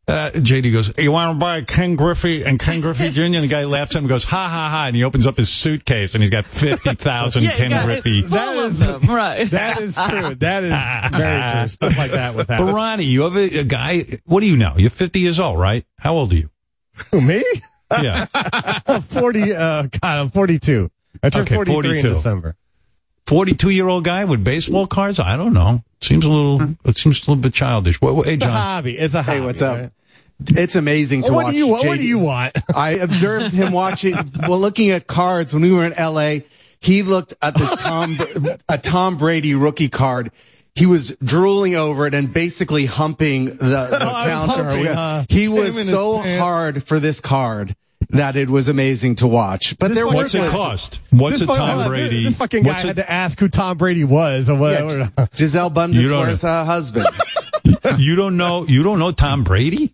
uh, 0.08 0.30
JD 0.34 0.72
goes, 0.72 0.92
"You 0.98 1.12
want 1.12 1.36
to 1.36 1.40
buy 1.40 1.62
Ken 1.62 1.96
Griffey 1.96 2.44
and 2.44 2.60
Ken 2.60 2.80
Griffey 2.82 3.10
Jr.?" 3.12 3.22
And 3.24 3.34
the 3.36 3.48
guy 3.48 3.66
laughs 3.66 3.96
at 3.96 4.00
him 4.00 4.04
and 4.06 4.10
goes, 4.10 4.24
"Ha 4.26 4.48
ha 4.50 4.70
ha!" 4.70 4.86
And 4.88 4.96
he 4.96 5.04
opens 5.04 5.26
up 5.26 5.38
his 5.38 5.50
suitcase 5.50 6.14
and 6.14 6.22
he's 6.24 6.30
got 6.30 6.46
fifty 6.46 6.94
thousand 6.96 7.44
Yeah, 7.46 7.52
Ken 7.56 7.72
yeah, 7.72 7.86
Griffey. 7.86 8.20
it's 8.20 8.30
full 8.30 8.60
of 8.66 8.78
them, 8.78 9.02
right? 9.08 9.50
that 9.50 9.82
is 9.82 9.96
true. 9.96 10.36
That 10.36 10.64
is 10.64 11.18
very 11.18 11.52
true. 11.62 11.68
Stuff 11.70 11.98
like 11.98 12.12
that 12.12 12.36
was 12.36 12.48
happening. 12.48 12.68
But. 12.74 12.76
Ronnie, 12.76 13.04
you 13.06 13.24
have 13.24 13.36
a, 13.36 13.60
a 13.60 13.64
guy. 13.64 14.04
What 14.26 14.42
do 14.42 14.48
you 14.48 14.58
know? 14.58 14.74
You're 14.78 14.90
50 14.92 15.20
years 15.20 15.40
old, 15.40 15.60
right? 15.60 15.86
How 15.98 16.14
old 16.14 16.32
are 16.34 16.36
you? 16.36 16.50
Who, 17.12 17.22
me? 17.22 17.44
Yeah, 18.02 18.26
40. 19.00 19.56
Uh, 19.56 19.84
God, 19.84 19.90
I'm 20.04 20.30
42. 20.30 20.90
I 21.24 21.30
turned 21.30 21.48
Okay, 21.48 21.56
43 21.56 21.74
42. 21.74 22.08
in 22.08 22.14
December. 22.14 22.56
42 23.28 23.70
year 23.72 23.88
old 23.88 24.04
guy 24.04 24.26
with 24.26 24.44
baseball 24.44 24.88
cards. 24.88 25.20
I 25.20 25.36
don't 25.38 25.54
know. 25.54 25.84
Seems 26.02 26.26
a 26.26 26.30
little. 26.30 26.60
Hmm. 26.60 26.74
It 26.90 26.98
seems 26.98 27.20
a 27.20 27.32
little 27.32 27.42
bit 27.42 27.54
childish. 27.54 28.00
What, 28.02 28.16
what, 28.16 28.26
hey, 28.28 28.34
It's 28.36 28.44
a 28.44 28.48
John. 28.48 28.54
hobby. 28.56 28.98
It's 28.98 29.14
a 29.14 29.22
hobby. 29.24 29.38
Hey, 29.40 29.46
what's 29.46 29.62
up? 29.62 29.78
right? 29.80 29.92
It's 30.48 30.76
amazing 30.76 31.24
to 31.24 31.32
What 31.32 31.46
watch. 31.46 31.54
do 31.54 31.58
you 31.58 31.68
want? 31.68 31.88
What 31.88 31.98
do 31.98 32.04
you 32.04 32.20
want? 32.20 32.54
I 32.76 32.92
observed 32.92 33.54
him 33.54 33.72
watching, 33.72 34.16
well, 34.48 34.60
looking 34.60 34.90
at 34.92 35.08
cards 35.08 35.54
when 35.54 35.64
we 35.64 35.72
were 35.72 35.86
in 35.86 35.94
LA. 35.98 36.40
He 36.82 37.02
looked 37.04 37.34
at 37.42 37.56
this 37.56 37.72
Tom, 37.72 38.20
a 38.70 38.78
Tom 38.78 39.18
Brady 39.18 39.56
rookie 39.56 39.90
card. 39.90 40.32
He 40.76 40.86
was 40.86 41.16
drooling 41.24 41.76
over 41.76 42.06
it 42.06 42.14
and 42.14 42.32
basically 42.32 42.86
humping 42.86 43.46
the, 43.46 43.56
the 43.56 43.98
Oh, 44.02 44.08
I 44.14 44.28
was 44.46 44.56
counter. 44.56 44.64
humping, 44.66 44.86
huh? 44.94 45.24
he 45.30 45.48
was 45.48 45.90
so 45.90 46.18
hard 46.38 46.84
for 46.84 47.00
this 47.00 47.22
card 47.22 47.76
that 48.10 48.36
it 48.36 48.50
was 48.50 48.68
amazing 48.68 49.16
to 49.16 49.28
watch. 49.28 49.78
But 49.80 49.94
there 49.94 50.06
What's 50.06 50.34
was 50.34 50.36
it 50.36 50.50
cost? 50.52 51.00
What's 51.12 51.38
a 51.38 51.46
This 51.46 51.48
fucking- 51.48 51.66
Tom 51.66 51.88
Brady? 51.88 52.24
This 52.24 52.36
fucking 52.38 52.64
guy 52.64 52.70
what's 52.70 52.82
had 52.84 52.96
to 52.98 53.12
ask 53.12 53.40
who 53.40 53.48
Tom 53.48 53.78
Brady 53.78 54.04
was 54.04 54.50
or 54.50 54.56
whatever. 54.56 55.12
yeah, 55.18 55.26
Gisele 55.36 55.70
You 55.70 56.10
don't 56.10 56.28
Bundesworth's 56.28 56.44
uh, 56.44 56.66
husband. 56.66 57.08
you 57.98 58.16
don't 58.16 58.38
know? 58.38 58.66
You 58.66 58.84
don't 58.84 59.00
know 59.00 59.12
Tom 59.12 59.44
Brady? 59.44 59.94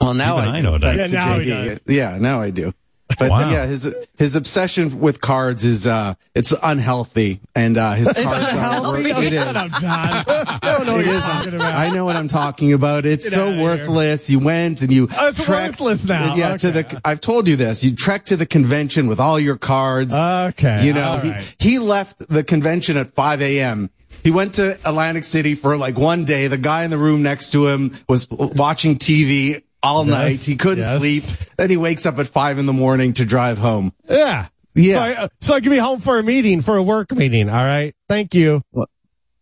Well, 0.00 0.14
now 0.14 0.38
Even 0.38 0.48
I, 0.48 0.58
I 0.58 0.60
know 0.62 0.78
that. 0.78 0.96
Yeah, 0.96 1.06
to 1.08 1.12
now 1.12 1.38
he 1.38 1.50
does. 1.50 1.82
Yeah, 1.86 2.18
now 2.18 2.40
I 2.40 2.50
do. 2.50 2.72
But 3.18 3.30
Wow. 3.30 3.50
yeah, 3.50 3.66
his 3.66 3.92
his 4.16 4.36
obsession 4.36 5.00
with 5.00 5.20
cards 5.20 5.64
is 5.64 5.86
uh 5.86 6.14
it's 6.34 6.54
unhealthy, 6.62 7.40
and 7.54 7.76
uh 7.76 7.92
his 7.94 8.06
cards 8.12 8.26
are 8.26 8.50
unhealthy? 8.50 9.12
worth- 9.12 9.22
It 9.24 9.32
Shut 9.32 9.56
up, 9.56 9.66
is. 9.66 9.72
I 9.84 10.58
don't 10.62 10.86
know 10.86 10.92
what 10.94 11.00
It 11.04 11.06
you're 11.10 11.20
talking 11.20 11.54
about. 11.54 11.74
I 11.74 11.90
know 11.90 12.04
what 12.04 12.16
I'm 12.16 12.28
talking 12.28 12.72
about. 12.72 13.06
It's 13.06 13.24
Get 13.24 13.32
so 13.32 13.42
outta 13.48 13.52
here. 13.54 13.62
worthless. 13.64 14.30
You 14.30 14.38
went 14.38 14.82
and 14.82 14.92
you 14.92 15.08
Oh, 15.18 15.28
it's 15.28 15.44
trekked- 15.44 15.80
worthless 15.80 16.04
now. 16.06 16.34
Yeah, 16.36 16.56
to 16.56 16.70
the. 16.70 17.00
I've 17.04 17.20
told 17.20 17.48
you 17.48 17.56
this. 17.56 17.82
You 17.84 17.94
trekked 17.94 18.28
to 18.28 18.36
the 18.36 18.46
convention 18.46 19.06
with 19.06 19.20
all 19.20 19.38
your 19.40 19.56
cards. 19.56 20.14
Okay. 20.14 20.86
You 20.86 20.92
know, 20.92 21.02
all 21.10 21.18
he, 21.18 21.30
right. 21.30 21.54
he 21.58 21.78
left 21.78 22.28
the 22.28 22.44
convention 22.44 22.96
at 22.96 23.12
5 23.14 23.42
a.m. 23.42 23.90
He 24.22 24.30
went 24.30 24.54
to 24.54 24.72
Atlantic 24.84 25.24
City 25.24 25.54
for 25.54 25.76
like 25.76 25.96
one 25.98 26.24
day. 26.24 26.46
The 26.46 26.58
guy 26.58 26.84
in 26.84 26.90
the 26.90 26.98
room 26.98 27.22
next 27.22 27.50
to 27.52 27.68
him 27.68 27.96
was 28.08 28.28
watching 28.30 28.98
TV 28.98 29.62
all 29.82 30.04
night. 30.04 30.40
He 30.40 30.56
couldn't 30.56 30.84
yes. 30.84 30.98
sleep. 30.98 31.24
Then 31.56 31.70
he 31.70 31.76
wakes 31.76 32.06
up 32.06 32.18
at 32.18 32.26
five 32.26 32.58
in 32.58 32.66
the 32.66 32.72
morning 32.72 33.12
to 33.14 33.24
drive 33.24 33.58
home. 33.58 33.92
Yeah. 34.08 34.46
Yeah. 34.74 34.94
So 34.94 35.00
I, 35.00 35.14
uh, 35.24 35.28
so 35.40 35.54
I 35.54 35.60
can 35.60 35.70
be 35.70 35.78
home 35.78 36.00
for 36.00 36.18
a 36.18 36.22
meeting, 36.22 36.60
for 36.60 36.76
a 36.76 36.82
work 36.82 37.12
meeting. 37.12 37.48
All 37.48 37.56
right. 37.56 37.94
Thank 38.08 38.34
you. 38.34 38.62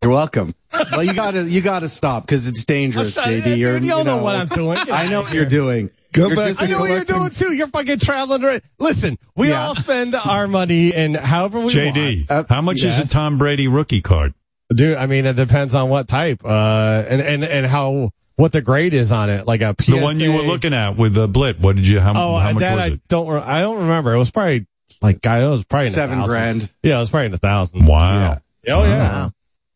You're 0.03 0.13
welcome. 0.13 0.55
well, 0.93 1.03
you 1.03 1.13
gotta, 1.13 1.43
you 1.43 1.61
gotta 1.61 1.89
stop 1.89 2.25
because 2.25 2.47
it's 2.47 2.65
dangerous, 2.65 3.15
Shut- 3.15 3.25
JD. 3.27 3.45
dude, 3.45 3.59
You're, 3.59 3.79
you 3.79 3.89
don't 3.89 3.99
you 3.99 4.05
know 4.05 4.23
what 4.23 4.37
I'm 4.37 4.47
doing. 4.47 4.79
I 4.93 5.09
know 5.09 5.23
what 5.23 5.33
you're 5.33 5.45
doing. 5.45 5.91
Go 6.13 6.29
You're 6.29 6.37
back 6.37 6.63
I 6.63 6.67
know 6.67 6.81
what 6.81 6.89
you're 6.91 7.05
collecting- 7.05 7.17
doing 7.17 7.31
too. 7.31 7.53
You're 7.57 7.67
fucking 7.69 7.99
traveling. 7.99 8.43
around. 8.45 8.63
Listen, 8.79 9.19
we 9.37 9.49
Yeah. 9.49 9.67
all 9.67 9.75
spend 9.75 10.15
our 10.15 10.47
money 10.47 10.95
and 10.95 11.17
however 11.17 11.61
we 11.61 11.67
JD, 11.69 12.27
Uh, 12.31 12.45
how 12.49 12.63
much 12.63 12.83
is 12.85 12.99
a. 12.99 13.07
Tom 13.09 13.39
Brady 13.39 13.67
rookie 13.69 14.01
card? 14.01 14.35
Dude, 14.75 14.97
I 14.97 15.07
mean, 15.07 15.27
it 15.27 15.35
depends 15.37 15.75
on 15.75 15.89
what 15.89 16.09
type, 16.09 16.45
uh, 16.45 17.05
and, 17.09 17.21
and, 17.23 17.43
and 17.45 17.67
how, 17.67 18.11
what 18.39 18.53
the 18.53 18.63
grade 18.63 18.95
is 18.95 19.13
on 19.13 19.29
it. 19.31 19.47
Like 19.47 19.61
a 19.61 19.75
PSA. 19.79 19.91
The 19.91 19.99
one 20.01 20.19
you 20.21 20.33
were 20.33 20.43
looking 20.43 20.73
at 20.73 20.97
with 20.97 21.13
the 21.15 21.29
Blit. 21.29 21.59
What 21.61 21.77
did 21.77 21.87
you? 21.87 22.01
How, 22.01 22.11
Oh, 22.13 22.37
how 22.39 22.53
much 22.53 22.61
that 22.63 22.75
was 22.77 22.83
I 22.85 22.87
it? 22.95 23.09
don't, 23.09 23.29
re- 23.29 23.41
I 23.41 23.61
don't 23.61 23.79
remember. 23.81 24.15
It 24.15 24.19
was 24.19 24.31
probably 24.31 24.67
like, 25.03 25.21
guy, 25.21 25.45
it 25.45 25.49
was 25.49 25.65
probably 25.65 25.89
in 25.89 25.93
the 25.93 25.97
Seven 25.97 26.19
thousands. 26.21 26.37
grand. 26.39 26.73
Yeah, 26.83 26.97
it 26.97 27.01
was 27.01 27.11
probably 27.11 27.27
in 27.27 27.33
the 27.33 27.39
thousands. 27.39 27.83
Wow. 27.87 28.39
Oh 28.69 28.85
yeah. 28.85 29.31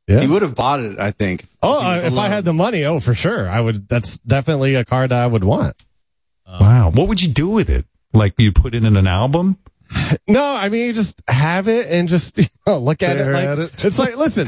Yeah. 0.09 0.21
He 0.21 0.27
would 0.27 0.43
have 0.43 0.55
bought 0.55 0.81
it, 0.81 0.99
I 0.99 1.11
think. 1.13 1.47
Oh, 1.63 1.81
he 1.81 1.87
was 1.89 2.05
uh, 2.05 2.07
if 2.09 2.17
I 2.19 2.29
had 2.29 2.45
the 2.45 2.53
money, 2.53 2.85
oh, 2.85 2.99
for 3.01 3.15
sure. 3.15 3.49
I 3.49 3.61
would, 3.61 3.89
that's 3.89 4.19
definitely 4.19 4.75
a 4.75 4.85
card 4.85 5.13
I 5.13 5.27
would 5.27 5.45
want. 5.45 5.81
Wow. 6.47 6.91
What 6.91 7.09
would 7.09 7.23
you 7.23 7.29
do 7.29 7.49
with 7.51 7.71
it? 7.71 7.87
Like 8.13 8.35
you 8.39 8.53
put 8.53 8.75
it 8.75 8.85
in 8.85 8.97
an 8.97 9.07
album? 9.07 9.59
No, 10.29 10.45
I 10.45 10.69
mean 10.69 10.87
you 10.87 10.93
just 10.93 11.21
have 11.29 11.69
it 11.69 11.87
and 11.89 12.09
just 12.09 12.39
you 12.39 12.45
know, 12.67 12.79
look 12.79 13.03
at 13.03 13.17
it. 13.17 13.27
Like, 13.27 13.45
at 13.45 13.59
it. 13.59 13.85
It's 13.85 13.99
like 13.99 14.17
listen, 14.17 14.47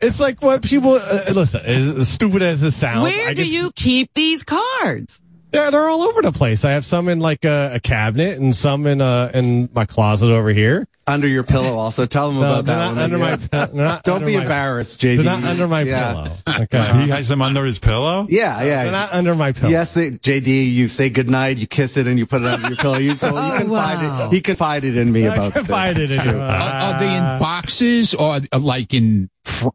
it's 0.00 0.20
like 0.20 0.42
what 0.42 0.62
people 0.62 0.94
uh, 0.94 1.24
listen. 1.32 1.60
As, 1.64 1.90
as 1.90 2.08
stupid 2.08 2.42
as 2.42 2.62
it 2.62 2.72
sounds, 2.72 3.02
Where 3.04 3.28
I 3.28 3.34
do 3.34 3.42
get- 3.42 3.50
you 3.52 3.70
keep 3.74 4.12
these 4.14 4.44
cards? 4.44 5.20
Yeah, 5.54 5.70
they're 5.70 5.88
all 5.88 6.02
over 6.02 6.20
the 6.20 6.32
place. 6.32 6.64
I 6.64 6.72
have 6.72 6.84
some 6.84 7.08
in 7.08 7.20
like 7.20 7.44
a, 7.44 7.72
a 7.74 7.80
cabinet 7.80 8.38
and 8.40 8.54
some 8.54 8.86
in 8.86 9.00
uh 9.00 9.30
in 9.32 9.68
my 9.72 9.86
closet 9.86 10.30
over 10.32 10.50
here. 10.50 10.86
Under 11.06 11.28
your 11.28 11.42
pillow, 11.44 11.76
also. 11.76 12.06
Tell 12.06 12.30
them 12.30 12.40
No, 12.40 12.46
about 12.60 12.64
that 12.64 12.76
not 12.78 12.88
one. 12.94 12.98
under 12.98 13.18
my. 13.18 13.38
Yeah. 13.52 13.66
not 13.74 14.02
Don't 14.04 14.14
under 14.16 14.26
be 14.26 14.36
my- 14.36 14.42
embarrassed, 14.42 15.02
JD. 15.02 15.16
They're 15.16 15.24
not 15.26 15.44
under 15.44 15.68
my 15.68 15.82
Yeah. 15.82 16.12
pillow. 16.12 16.36
Okay. 16.62 16.92
He 17.04 17.10
has 17.10 17.28
them 17.28 17.42
under 17.42 17.64
his 17.66 17.78
pillow? 17.78 18.26
Yeah, 18.30 18.62
yeah. 18.64 18.82
They're 18.84 18.92
not 18.92 19.12
under 19.12 19.34
my 19.34 19.52
pillow. 19.52 19.68
Yes, 19.70 19.92
they, 19.92 20.12
JD, 20.12 20.72
you 20.72 20.88
say 20.88 21.10
goodnight, 21.10 21.58
you 21.58 21.66
kiss 21.66 21.98
it, 21.98 22.06
and 22.06 22.18
you 22.18 22.24
put 22.24 22.40
it 22.40 22.48
under 22.48 22.68
your 22.68 22.76
pillow. 22.78 22.96
You, 22.96 23.18
so 23.18 23.28
you 23.28 23.34
Oh, 23.36 23.58
confided, 23.58 24.08
wow. 24.08 24.30
he 24.30 24.40
confided 24.40 24.96
in 24.96 25.12
me 25.12 25.28
I 25.28 25.34
about 25.34 25.52
confided 25.52 26.10
in 26.10 26.24
you. 26.24 26.38
Are, 26.40 26.42
are 26.94 26.98
they 26.98 27.14
in 27.14 27.22
boxes 27.38 28.14
or 28.14 28.40
uh, 28.50 28.58
like 28.58 28.94
in? 28.94 29.28
Fr- 29.44 29.68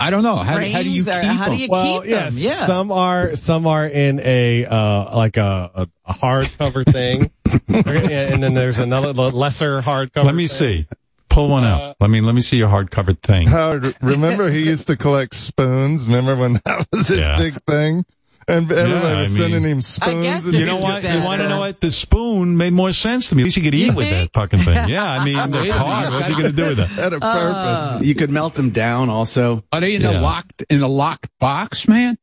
I 0.00 0.10
don't 0.10 0.22
know. 0.22 0.36
How, 0.36 0.54
how 0.60 0.82
do 0.82 0.88
you 0.88 1.02
keep 1.04 1.12
or 1.12 1.22
how 1.22 1.44
do 1.46 1.50
them? 1.52 1.58
you 1.60 1.68
well, 1.68 2.00
keep 2.02 2.10
them? 2.10 2.34
yes, 2.34 2.36
Yeah. 2.36 2.66
some 2.66 2.92
are 2.92 3.34
some 3.36 3.66
are 3.66 3.86
in 3.86 4.20
a 4.20 4.64
uh 4.64 5.16
like 5.16 5.36
a 5.36 5.70
a, 5.74 5.88
a 6.06 6.12
hardcover 6.14 6.84
thing, 6.90 7.30
and 7.68 8.42
then 8.42 8.54
there's 8.54 8.78
another 8.78 9.12
lesser 9.12 9.80
hardcover. 9.82 10.24
Let 10.24 10.34
me 10.36 10.46
thing. 10.46 10.84
see. 10.84 10.86
Pull 11.28 11.48
one 11.50 11.64
out. 11.64 11.96
Let 12.00 12.10
me 12.10 12.20
let 12.20 12.34
me 12.34 12.40
see 12.40 12.56
your 12.56 12.68
hard 12.68 12.90
covered 12.90 13.20
thing. 13.22 13.48
Howard, 13.48 13.94
remember 14.00 14.48
he 14.50 14.64
used 14.64 14.86
to 14.86 14.96
collect 14.96 15.34
spoons? 15.34 16.06
Remember 16.06 16.34
when 16.36 16.54
that 16.64 16.86
was 16.92 17.08
his 17.08 17.18
Yeah. 17.18 17.36
big 17.36 17.54
thing? 17.64 18.04
And 18.48 18.70
everybody 18.72 18.90
Yeah, 18.90 19.02
I 19.16 19.20
was 19.20 19.36
sending 19.36 19.62
mean- 19.62 19.72
him 19.72 19.76
guess 19.78 19.86
spoons. 19.86 20.46
and 20.46 20.54
You 20.54 20.64
know 20.66 20.78
what? 20.78 21.02
You 21.02 21.20
want 21.20 21.42
to 21.42 21.48
know 21.48 21.58
what? 21.58 21.80
The 21.82 21.92
spoon 21.92 22.56
made 22.56 22.72
more 22.72 22.94
sense 22.94 23.28
to 23.28 23.34
me. 23.36 23.42
At 23.42 23.44
least 23.44 23.56
you 23.58 23.62
could 23.62 23.74
eat 23.74 23.86
You 23.86 23.92
with 23.92 24.08
think? 24.08 24.32
that 24.32 24.40
fucking 24.40 24.60
thing. 24.60 24.88
Yeah, 24.88 25.04
I 25.04 25.22
mean, 25.24 25.36
the 25.50 25.58
Wait 25.60 25.68
a 25.68 25.72
card. 25.74 26.06
minute. 26.06 26.14
What's 26.16 26.28
he 26.28 26.32
going 26.34 26.44
to 26.46 26.56
do 26.56 26.66
with 26.68 26.76
that? 26.78 26.88
had 26.88 27.12
a 27.12 27.18
Uh, 27.20 27.92
purpose. 27.92 28.06
You 28.06 28.14
could 28.14 28.30
melt 28.30 28.54
them 28.54 28.70
down 28.70 29.10
also. 29.10 29.62
Are 29.70 29.80
they 29.80 29.94
in 29.96 30.00
Yeah. 30.02 30.18
a 30.18 30.22
locked 30.22 30.64
in 30.70 30.80
a 30.80 30.88
locked 30.88 31.28
box, 31.38 31.86
man? 31.86 32.16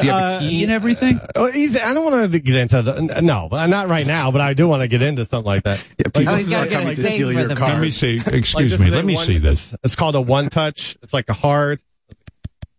Do 0.00 0.06
you 0.06 0.12
have 0.12 0.22
Uh, 0.22 0.36
a 0.44 0.48
key 0.48 0.64
and 0.64 0.72
everything? 0.72 1.20
Oh, 1.36 1.48
easy. 1.54 1.78
I 1.78 1.94
don't 1.94 2.04
want 2.04 2.32
to 2.32 2.38
get 2.40 2.56
into 2.56 2.82
the, 2.82 3.20
no, 3.22 3.46
not 3.52 3.86
right 3.88 4.04
now, 4.08 4.32
but 4.32 4.40
I 4.40 4.52
do 4.52 4.66
want 4.66 4.82
to 4.82 4.88
get 4.88 5.02
into 5.02 5.24
something 5.24 5.46
like 5.46 5.62
that. 5.62 5.86
Yeah, 5.98 6.06
people 6.12 6.34
Oh, 6.34 6.36
he's 6.36 6.48
gotta 6.48 6.62
are 6.66 6.68
get 6.68 6.72
coming 6.78 6.88
a 6.88 6.94
to 6.96 7.00
steal 7.00 7.32
your 7.32 7.46
the 7.46 7.54
car. 7.54 7.68
Let 7.68 7.80
me 7.80 7.90
see. 7.90 8.20
Excuse 8.26 8.72
this 8.72 8.80
me. 8.80 8.90
Let 8.90 9.04
me 9.04 9.14
one- 9.14 9.24
see 9.24 9.38
this. 9.38 9.72
It's, 9.72 9.84
it's 9.84 9.94
called 9.96 10.16
a 10.16 10.20
one 10.20 10.48
touch. 10.48 10.96
It's 11.04 11.12
like 11.14 11.28
a 11.28 11.32
hard, 11.32 11.80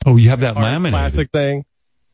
Oh, 0.06 0.18
you 0.18 0.30
have 0.32 0.42
that 0.42 0.56
hard 0.56 0.66
laminated. 0.66 0.94
plastic 1.00 1.32
thing 1.32 1.64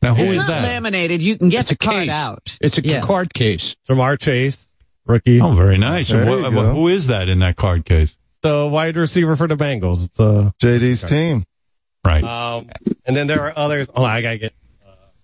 Now, 0.02 0.14
who 0.14 0.24
it's 0.24 0.32
is 0.32 0.36
not 0.38 0.48
that? 0.48 0.62
laminated. 0.62 1.22
You 1.22 1.38
can 1.38 1.48
get 1.48 1.60
It's 1.60 1.68
the 1.70 1.74
a 1.74 1.78
card 1.78 2.04
case. 2.04 2.10
out. 2.10 2.58
It's 2.60 2.78
a 2.78 2.82
Yeah. 2.84 3.00
card 3.02 3.32
case. 3.32 3.76
Ja'Marr 3.88 4.18
Chase 4.18 4.66
rookie. 5.06 5.40
Oh, 5.40 5.52
very 5.52 5.78
nice. 5.78 6.08
There 6.08 6.24
What- 6.26 6.36
you 6.38 6.42
what- 6.44 6.52
go. 6.52 6.74
who 6.74 6.88
is 6.88 7.06
that 7.06 7.28
in 7.28 7.38
that 7.40 7.56
card 7.56 7.84
case? 7.84 8.16
The 8.42 8.68
wide 8.70 8.96
receiver 8.96 9.36
for 9.36 9.46
the 9.46 9.56
Bengals. 9.56 10.06
It's 10.06 10.18
uh, 10.18 10.50
JD's 10.60 11.04
team. 11.08 11.44
Right. 12.04 12.24
um, 12.24 12.66
and 13.06 13.14
then 13.16 13.28
there 13.28 13.40
are 13.42 13.52
others. 13.54 13.86
Oh, 13.94 14.02
I 14.02 14.22
gotta 14.22 14.38
get. 14.38 14.52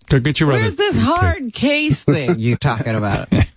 Go 0.09 0.19
get 0.21 0.41
your 0.41 0.49
Where's 0.49 0.69
other. 0.73 0.77
this 0.77 0.99
hard 0.99 1.53
case 1.53 2.05
thing 2.05 2.39
you 2.39 2.57
talking 2.57 2.95
about? 2.95 3.29
It's, 3.31 3.49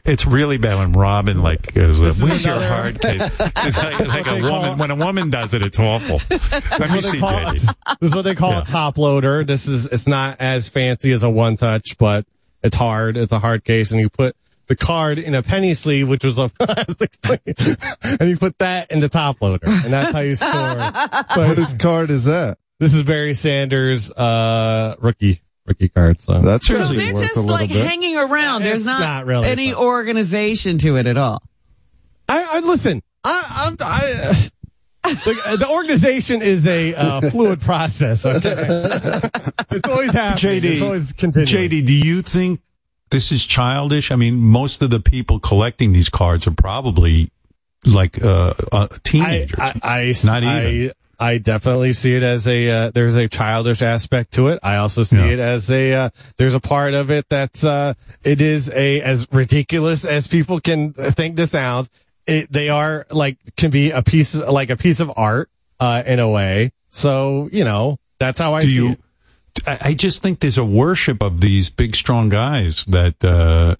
it's 0.04 0.26
really 0.26 0.58
bad 0.58 0.78
when 0.78 0.92
Robin 0.92 1.42
like 1.42 1.76
is 1.76 2.00
a, 2.00 2.12
where's 2.14 2.44
your 2.44 2.60
hard 2.60 3.00
case? 3.00 3.22
It's 3.22 3.38
like, 3.76 4.00
it's 4.00 4.08
like 4.08 4.26
a 4.26 4.40
woman. 4.42 4.78
When 4.78 4.90
a 4.90 4.96
woman 4.96 5.30
does 5.30 5.54
it, 5.54 5.62
it's 5.62 5.78
awful. 5.78 6.20
Let 6.78 6.90
me 6.90 7.02
see, 7.02 7.20
call 7.20 7.30
JD. 7.30 7.74
This 8.00 8.10
is 8.10 8.14
what 8.16 8.22
they 8.22 8.34
call 8.34 8.50
Yeah. 8.50 8.62
a 8.62 8.64
top 8.64 8.98
loader. 8.98 9.44
This 9.44 9.66
is 9.66 9.86
it's 9.86 10.06
not 10.06 10.40
as 10.40 10.68
fancy 10.68 11.12
as 11.12 11.22
a 11.22 11.30
one 11.30 11.56
touch, 11.56 11.96
but 11.98 12.26
it's 12.62 12.76
hard. 12.76 13.16
It's 13.16 13.32
a 13.32 13.38
hard 13.38 13.64
case, 13.64 13.92
and 13.92 14.00
you 14.00 14.08
put 14.10 14.34
the 14.66 14.76
card 14.76 15.18
in 15.18 15.34
a 15.36 15.42
penny 15.42 15.74
sleeve, 15.74 16.08
which 16.08 16.24
was 16.24 16.38
a 16.38 16.48
plastic 16.58 17.12
sleeve, 17.24 17.76
and 18.20 18.28
you 18.28 18.36
put 18.36 18.58
that 18.58 18.90
in 18.90 18.98
the 19.00 19.08
top 19.08 19.40
loader, 19.40 19.66
and 19.68 19.92
that's 19.92 20.12
how 20.12 20.20
you 20.20 20.34
store. 20.34 20.48
but 20.48 21.54
his 21.58 21.74
card 21.74 22.10
is 22.10 22.24
that? 22.24 22.58
This 22.78 22.92
is 22.92 23.04
Barry 23.04 23.32
Sanders, 23.32 24.12
uh, 24.12 24.96
rookie 25.00 25.40
rookie 25.64 25.88
card. 25.88 26.20
So 26.20 26.40
That's 26.40 26.66
so 26.66 26.74
they're 26.74 27.14
worth 27.14 27.22
a 27.22 27.26
just 27.26 27.36
little 27.36 27.50
like 27.50 27.70
bit. 27.70 27.86
hanging 27.86 28.18
around. 28.18 28.64
There's 28.64 28.84
not, 28.84 29.00
not 29.00 29.26
really, 29.26 29.48
any 29.48 29.70
not. 29.70 29.80
organization 29.80 30.76
to 30.78 30.96
it 30.96 31.06
at 31.06 31.16
all. 31.16 31.42
I, 32.28 32.44
I 32.56 32.60
listen. 32.60 33.02
I, 33.24 33.66
I'm, 33.66 33.76
I, 33.80 34.50
uh, 35.04 35.08
the, 35.08 35.56
the 35.60 35.68
organization 35.68 36.42
is 36.42 36.66
a 36.66 36.94
uh, 36.94 37.30
fluid 37.30 37.62
process. 37.62 38.26
Okay, 38.26 38.40
it's 39.70 39.88
always 39.88 40.12
happening. 40.12 40.60
JD, 40.60 40.64
it's 40.64 40.82
always 40.82 41.12
continuing. 41.12 41.70
JD, 41.70 41.86
do 41.86 41.94
you 41.94 42.20
think 42.20 42.60
this 43.08 43.32
is 43.32 43.42
childish? 43.44 44.10
I 44.10 44.16
mean, 44.16 44.36
most 44.36 44.82
of 44.82 44.90
the 44.90 45.00
people 45.00 45.40
collecting 45.40 45.92
these 45.92 46.10
cards 46.10 46.46
are 46.46 46.54
probably 46.54 47.30
like 47.86 48.22
uh, 48.22 48.52
uh, 48.70 48.88
teenagers. 49.02 49.58
I, 49.58 49.80
I, 49.82 49.98
I, 50.00 50.14
Not 50.24 50.44
I, 50.44 50.66
even. 50.66 50.92
I 51.18 51.38
definitely 51.38 51.92
see 51.92 52.14
it 52.14 52.22
as 52.22 52.46
a 52.46 52.70
uh, 52.70 52.90
there's 52.90 53.16
a 53.16 53.28
childish 53.28 53.82
aspect 53.82 54.32
to 54.34 54.48
it. 54.48 54.58
I 54.62 54.76
also 54.76 55.02
see 55.02 55.16
Yeah. 55.16 55.24
it 55.26 55.38
as 55.38 55.70
a 55.70 55.92
uh, 55.94 56.10
there's 56.36 56.54
a 56.54 56.60
part 56.60 56.94
of 56.94 57.10
it 57.10 57.26
that's 57.28 57.64
uh, 57.64 57.94
it 58.22 58.40
is 58.40 58.70
a 58.70 59.00
as 59.02 59.26
ridiculous 59.32 60.04
as 60.04 60.26
people 60.26 60.60
can 60.60 60.92
think 60.92 61.36
this 61.36 61.50
sounds. 61.52 61.88
It, 62.26 62.52
they 62.52 62.68
are 62.68 63.06
like 63.10 63.38
can 63.56 63.70
be 63.70 63.92
a 63.92 64.02
piece 64.02 64.34
like 64.34 64.70
a 64.70 64.76
piece 64.76 65.00
of 65.00 65.12
art 65.16 65.48
uh, 65.80 66.02
in 66.06 66.18
a 66.18 66.28
way. 66.28 66.72
So 66.90 67.48
you 67.52 67.64
know 67.64 67.98
that's 68.18 68.40
how 68.40 68.54
I 68.54 68.60
do 68.62 68.66
see 68.66 68.74
you? 68.74 68.90
it. 68.92 69.00
I 69.66 69.78
I 69.90 69.94
just 69.94 70.22
think 70.22 70.40
there's 70.40 70.58
a 70.58 70.64
worship 70.64 71.22
of 71.22 71.40
these 71.40 71.70
big, 71.70 71.96
strong 71.96 72.28
guys 72.28 72.84
that 72.86 73.22
uh, 73.24 73.76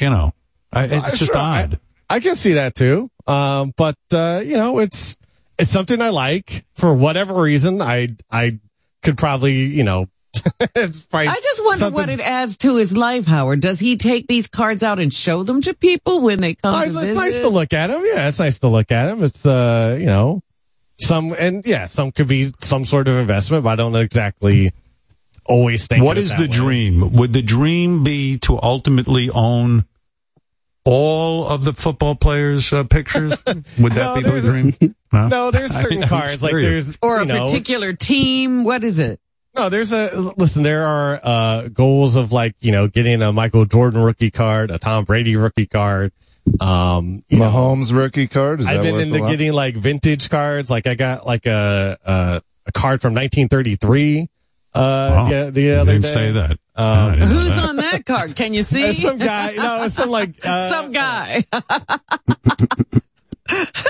you 0.00 0.08
know. 0.10 0.32
I, 0.72 0.84
it's 0.84 0.94
Uh, 1.06 1.10
just 1.10 1.32
sure, 1.32 1.36
I- 1.36 1.62
odd. 1.64 1.80
I 2.10 2.20
can 2.20 2.36
see 2.36 2.54
that 2.54 2.74
too. 2.74 3.10
Um, 3.26 3.72
but 3.76 3.96
uh, 4.12 4.40
you 4.44 4.56
know, 4.56 4.78
it's 4.78 5.18
it's 5.58 5.70
something 5.70 6.00
I 6.00 6.08
like 6.10 6.64
for 6.74 6.92
whatever 6.94 7.34
reason. 7.34 7.80
I 7.82 8.16
I 8.30 8.58
could 9.02 9.18
probably 9.18 9.54
you 9.66 9.84
know. 9.84 10.06
it's 10.76 11.02
probably 11.06 11.28
I 11.28 11.34
just 11.34 11.64
wonder 11.64 11.78
something- 11.78 11.94
what 11.94 12.08
it 12.10 12.20
adds 12.20 12.58
to 12.58 12.76
his 12.76 12.96
life, 12.96 13.26
Howard. 13.26 13.60
Does 13.60 13.80
he 13.80 13.96
take 13.96 14.28
these 14.28 14.46
cards 14.46 14.82
out 14.82 14.98
and 15.00 15.12
show 15.12 15.42
them 15.42 15.60
to 15.62 15.74
people 15.74 16.20
when 16.20 16.40
they 16.40 16.54
come 16.54 16.74
Oh, 16.74 16.82
to 16.84 16.90
it's 16.90 16.98
visit? 16.98 17.14
nice 17.16 17.40
to 17.40 17.48
look 17.48 17.72
at 17.72 17.88
them. 17.88 18.02
Yeah, 18.04 18.28
it's 18.28 18.38
nice 18.38 18.58
to 18.60 18.68
look 18.68 18.92
at 18.92 19.06
them. 19.06 19.24
It's 19.24 19.44
uh, 19.44 19.96
you 19.98 20.06
know, 20.06 20.42
some 20.96 21.32
and 21.38 21.64
yeah, 21.66 21.86
some 21.86 22.12
could 22.12 22.28
be 22.28 22.52
some 22.60 22.84
sort 22.84 23.08
of 23.08 23.16
investment, 23.16 23.64
but 23.64 23.70
I 23.70 23.76
don't 23.76 23.96
exactly 23.96 24.72
always 25.44 25.86
think. 25.86 26.04
What 26.04 26.18
of 26.18 26.22
it 26.22 26.24
is 26.24 26.30
that 26.32 26.38
the 26.38 26.48
way. 26.48 26.52
dream? 26.52 27.12
Would 27.14 27.32
the 27.32 27.42
dream 27.42 28.04
be 28.04 28.38
to 28.40 28.60
ultimately 28.62 29.30
own 29.30 29.86
all 30.90 31.46
of 31.48 31.64
the 31.64 31.74
football 31.74 32.14
players' 32.14 32.72
uh, 32.72 32.84
pictures? 32.84 33.32
Would 33.46 33.92
that 33.92 33.96
No, 33.96 34.14
be 34.16 34.22
the 34.22 34.40
dream? 34.40 34.94
No, 35.12 35.28
No, 35.28 35.50
there's 35.50 35.72
certain 35.82 36.02
I'm 36.02 36.08
cards 36.08 36.42
like 36.42 36.52
there's 36.52 36.96
or 37.02 37.20
a 37.20 37.24
know, 37.26 37.46
particular 37.46 37.92
team? 37.92 38.64
What 38.64 38.82
is 38.84 38.98
it? 38.98 39.20
No, 39.56 39.68
there's 39.68 39.92
a 39.92 40.32
listen. 40.36 40.62
There 40.62 40.86
are 40.86 41.20
uh, 41.22 41.68
goals 41.68 42.16
of 42.16 42.32
like 42.32 42.54
you 42.60 42.72
know 42.72 42.86
getting 42.88 43.20
a 43.22 43.32
Michael 43.32 43.64
Jordan 43.64 44.02
rookie 44.02 44.30
card, 44.30 44.70
a 44.70 44.78
Tom 44.78 45.04
Brady 45.04 45.36
rookie 45.36 45.66
card. 45.66 46.12
Um, 46.60 47.22
you 47.28 47.38
know, 47.38 47.50
Mahomes 47.50 47.92
rookie 47.94 48.28
card. 48.28 48.60
Is 48.60 48.66
I've 48.68 48.76
that 48.78 48.82
been 48.84 48.94
worth 48.94 49.02
into 49.08 49.20
getting 49.30 49.52
like 49.52 49.74
vintage 49.76 50.30
cards. 50.30 50.70
Like 50.70 50.86
I 50.86 50.94
got 50.94 51.26
like 51.26 51.44
a 51.46 51.98
a, 52.04 52.42
a 52.66 52.72
card 52.72 53.02
from 53.02 53.14
1933. 53.14 54.28
Uh, 54.74 54.78
Wow. 54.78 55.30
yeah, 55.30 55.50
the 55.50 55.60
You 55.62 55.72
other 55.72 55.92
didn't 55.92 56.02
day. 56.04 56.12
say 56.12 56.32
that. 56.32 56.58
Um, 56.78 56.86
I 56.86 57.10
didn't 57.16 57.20
know 57.28 57.34
Who's 57.34 57.56
that. 57.56 57.68
on 57.68 57.76
that 57.76 58.06
card? 58.06 58.36
Can 58.36 58.54
you 58.54 58.60
It's 58.60 58.68
see? 58.68 58.94
some 58.94 59.18
guy. 59.18 59.54
No, 59.56 59.82
it's 59.84 59.96
some 59.96 60.10
like 60.10 60.34
uh, 60.46 60.70
Some 60.70 60.92
guy. 60.92 61.44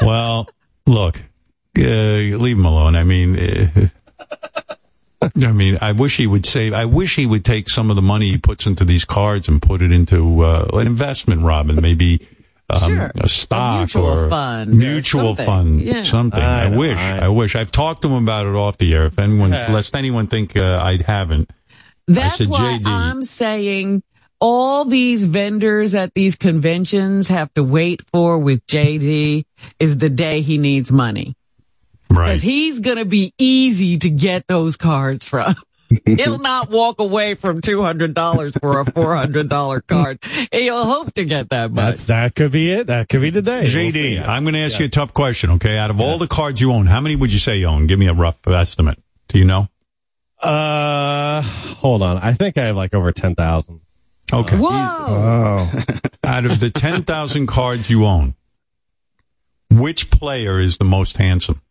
Well, 0.02 0.48
look, 0.86 1.20
uh, 1.77 1.82
leave 1.82 2.56
him 2.56 2.65
alone. 2.65 2.94
I 2.94 3.02
mean, 3.02 3.36
uh, 3.39 3.89
I 5.44 5.52
mean, 5.52 5.78
I 5.81 5.93
wish 5.93 6.16
he 6.16 6.27
would 6.28 6.47
save. 6.47 6.73
I 6.73 6.85
wish 6.85 7.16
he 7.16 7.27
would 7.27 7.44
take 7.44 7.69
some 7.69 7.90
of 7.90 7.97
the 7.97 8.02
money 8.02 8.31
he 8.31 8.39
puts 8.39 8.66
into 8.66 8.85
these 8.85 9.05
cards 9.05 9.48
and 9.48 9.60
put 9.60 9.82
it 9.82 9.90
into 9.90 10.44
uh, 10.44 10.69
an 10.74 10.86
investment, 10.86 11.43
Robin. 11.43 11.77
Maybe 11.82 12.27
um, 12.70 12.78
Sure. 12.81 13.10
a 13.16 13.28
stock 13.28 13.77
A 13.77 13.78
mutual 13.81 14.05
or 14.06 14.31
fund 14.31 14.70
or 14.73 14.77
mutual 14.77 15.35
something. 15.36 15.47
fund, 15.47 15.81
Yeah. 15.82 16.05
something. 16.05 16.40
I 16.40 16.66
I, 16.66 16.69
wish. 16.77 16.97
I- 16.98 17.19
I, 17.19 17.28
wish. 17.28 17.56
I've 17.56 17.73
talked 17.73 18.02
to 18.02 18.09
him 18.09 18.23
about 18.23 18.47
it 18.47 18.55
off 18.55 18.78
the 18.78 18.94
air. 18.94 19.06
If 19.06 19.19
anyone, 19.19 19.51
Yeah. 19.52 19.73
lest 19.73 19.97
anyone 19.97 20.28
think 20.28 20.56
uh, 20.56 20.81
I 20.82 20.98
haven't. 21.05 21.51
That's 22.09 22.39
said, 22.39 22.48
why 22.48 22.78
JD. 22.80 22.86
I'm 22.86 23.22
saying 23.22 24.02
all 24.40 24.85
these 24.85 25.26
vendors 25.26 25.94
at 25.94 26.14
these 26.14 26.36
conventions 26.36 27.28
have 27.28 27.52
to 27.55 27.62
wait 27.62 28.02
for 28.09 28.39
with 28.39 28.66
JD 28.66 29.44
is 29.78 29.98
the 29.98 30.10
day 30.10 30.40
he 30.40 30.59
needs 30.59 30.90
money. 30.90 31.36
Right. 32.10 32.26
Because 32.26 32.43
he's 32.43 32.80
going 32.80 32.97
to 32.97 33.05
be 33.05 33.35
easy 33.39 33.98
to 33.98 34.10
get 34.10 34.47
those 34.47 34.76
cards 34.76 35.26
from. 35.26 35.55
He'll 36.06 36.39
not 36.39 36.70
walk 36.70 37.01
away 37.01 37.35
from 37.35 37.60
$200 37.60 38.60
for 38.60 38.80
a 38.80 38.85
$400 38.85 39.86
card. 39.86 40.18
He'll 40.52 40.85
hope 40.85 41.14
to 41.14 41.24
get 41.24 41.51
that 41.51 41.72
much. 41.72 41.97
That's 41.97 42.06
that 42.06 42.35
could 42.35 42.52
be 42.52 42.70
it. 42.70 42.89
That 42.89 43.09
could 43.09 43.22
be 43.22 43.30
the 43.30 43.43
day. 43.43 43.60
We'll. 43.60 43.70
JD, 43.70 44.26
I'm 44.26 44.44
going 44.44 44.55
to 44.55 44.60
ask 44.60 44.78
you 44.78 44.86
a 44.86 44.90
tough 44.90 45.14
question. 45.14 45.51
Okay, 45.52 45.78
out 45.78 45.90
of 45.90 46.01
all 46.01 46.18
the 46.18 46.26
cards 46.26 46.60
you 46.60 46.72
own, 46.72 46.86
how 46.86 47.01
many 47.01 47.16
would 47.16 47.32
you 47.32 47.39
say 47.39 47.56
you 47.56 47.66
own? 47.66 47.86
Give 47.86 47.98
me 47.98 48.06
a 48.06 48.14
rough 48.14 48.47
estimate. 48.47 49.02
Do 49.28 49.39
you 49.39 49.44
know? 49.44 49.68
Uh, 50.43 51.43
hold 51.43 52.02
on. 52.02 52.19
I 52.19 52.32
think 52.32 52.59
I 52.59 52.66
have 52.66 52.77
like 52.77 52.94
over 52.94 53.12
ten 53.12 53.35
thousand. 53.35 53.81
Okay. 54.32 54.56
Whoa. 54.56 54.69
Oh, 54.70 55.82
Out 56.27 56.44
of 56.44 56.60
the 56.60 56.69
10,000 56.69 57.47
cards 57.47 57.89
you 57.89 58.05
own, 58.05 58.35
which 59.70 60.10
player 60.10 60.59
is 60.59 60.77
the 60.77 60.85
most 60.85 61.16
handsome? 61.16 61.62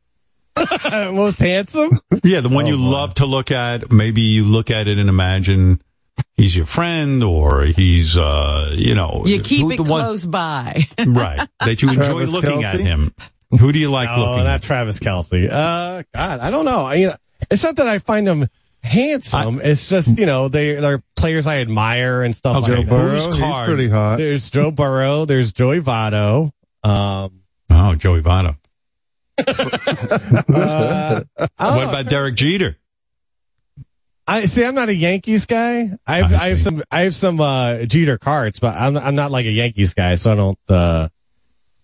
Most 0.92 1.38
handsome? 1.38 2.00
Yeah, 2.24 2.40
the 2.40 2.50
one 2.50 2.66
Oh, 2.66 2.70
you 2.70 2.78
love 2.78 3.14
to 3.16 3.28
look 3.28 3.52
at. 3.52 3.92
Maybe 3.92 4.22
you 4.22 4.44
look 4.46 4.72
at 4.72 4.88
it 4.88 4.98
and 4.98 5.08
imagine 5.08 5.80
he's 6.36 6.58
your 6.58 6.66
friend 6.66 7.24
or 7.24 7.62
he's, 7.66 8.18
uh, 8.18 8.74
you 8.76 8.96
know, 8.96 9.22
You 9.28 9.40
keep 9.44 9.62
who 9.62 9.72
it 9.74 9.78
the 9.78 9.84
one- 9.84 10.02
close 10.02 10.26
by. 10.26 10.86
right? 11.06 11.48
That 11.60 11.84
you 11.84 11.90
enjoy 11.90 12.04
Travis 12.26 12.32
looking 12.32 12.64
at 12.64 12.80
him. 12.80 13.14
Who 13.60 13.72
do 13.72 13.78
you 13.78 13.92
like 13.92 14.10
looking 14.10 14.24
at? 14.24 14.28
Oh, 14.28 14.32
looking 14.32 14.44
not 14.46 14.54
at? 14.56 14.62
Travis 14.64 15.00
Kelce. 15.00 15.48
Uh, 15.48 16.02
God, 16.12 16.40
I 16.40 16.50
don't 16.50 16.66
know. 16.66 16.86
I, 16.88 16.94
you 16.96 17.08
know, 17.10 17.16
it's 17.52 17.64
not 17.64 17.76
that 17.78 17.88
I 17.88 18.00
find 18.00 18.26
them 18.28 18.48
handsome. 18.84 19.60
it's 19.64 19.90
just 19.90 20.18
you 20.18 20.26
know 20.26 20.48
they 20.48 20.76
they're 20.76 21.04
players 21.16 21.46
I 21.48 21.58
admire 21.58 22.22
and 22.24 22.36
stuff 22.36 22.64
Okay, 22.64 22.78
like 22.78 22.88
Burrow, 22.90 23.10
that. 23.10 23.26
whose 23.26 23.40
he's 23.40 23.66
pretty 23.66 23.90
hot. 23.90 24.18
There's 24.18 24.50
Joe 24.50 24.72
Burrow. 24.72 25.26
There's 25.26 25.52
Joey 25.52 25.82
Votto. 25.82 26.52
Um, 26.84 27.42
Oh, 27.70 27.96
Joey 27.96 28.22
Votto. 28.22 28.58
uh, 29.48 31.22
What 31.58 31.88
about 31.90 32.10
Derek 32.10 32.36
Jeter? 32.36 32.78
I 34.30 34.46
see. 34.46 34.64
I'm 34.66 34.76
not 34.76 34.90
a 34.90 34.96
Yankees 34.96 35.46
guy. 35.46 35.90
I 36.06 36.18
have, 36.18 36.34
I 36.34 36.46
I, 36.46 36.50
have 36.50 36.60
some 36.62 36.84
I 36.92 37.02
have 37.02 37.16
some 37.16 37.40
uh, 37.40 37.84
Jeter 37.86 38.18
cards, 38.18 38.60
but 38.60 38.76
I'm 38.76 38.98
I'm 38.98 39.16
not 39.16 39.32
like 39.32 39.46
a 39.46 39.52
Yankees 39.52 39.94
guy, 39.94 40.16
so 40.16 40.32
I 40.34 40.36
don't. 40.36 40.60
Uh, 40.68 41.08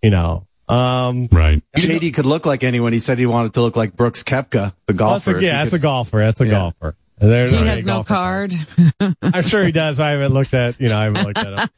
you 0.02 0.10
know. 0.10 0.46
Um, 0.70 1.28
Right. 1.32 1.62
JD 1.78 2.14
could 2.14 2.26
look 2.26 2.46
like 2.46 2.64
anyone. 2.64 2.94
He 2.94 3.00
said 3.00 3.20
he 3.20 3.26
wanted 3.26 3.54
to 3.56 3.62
look 3.62 3.76
like 3.76 3.96
Brooks 3.96 4.24
Koepka, 4.24 4.74
the 4.88 4.94
that's 4.94 4.98
golfer. 4.98 5.38
a, 5.38 5.42
yeah, 5.42 5.58
that's 5.60 5.72
could- 5.72 5.80
a 5.80 5.84
golfer. 5.84 6.18
That's 6.20 6.42
a 6.42 6.46
Yeah. 6.46 6.52
golfer. 6.52 6.96
There- 7.20 7.48
He 7.48 7.56
has 7.56 7.86
no 7.86 8.00
go. 8.00 8.04
card. 8.06 8.54
I'm 9.22 9.44
sure 9.44 9.64
he 9.64 9.72
does. 9.72 10.00
I 10.00 10.12
haven't 10.12 10.34
looked 10.34 10.54
at. 10.54 10.80
You 10.82 10.90
know, 10.90 10.98
I 11.00 11.04
haven't 11.06 11.24
looked 11.26 11.38
at 11.40 11.70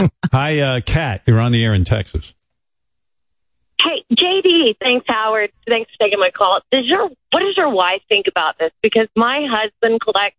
him. 0.00 0.10
Hi, 0.32 0.60
uh, 0.60 0.80
Kat. 0.80 1.22
You're 1.26 1.40
on 1.40 1.52
the 1.52 1.62
air 1.64 1.74
in 1.74 1.84
Texas. 1.84 2.34
Hey, 3.80 4.04
JD, 4.12 4.76
thanks, 4.80 5.04
Howard. 5.08 5.50
Thanks 5.68 5.90
for 5.92 6.04
taking 6.04 6.18
my 6.18 6.30
call. 6.30 6.60
Does 6.72 6.82
your 6.86 7.08
what 7.30 7.40
does 7.40 7.56
your 7.56 7.68
wife 7.70 8.00
think 8.08 8.26
about 8.26 8.58
this? 8.58 8.70
Because 8.82 9.06
my 9.14 9.46
husband 9.48 10.00
collects 10.00 10.38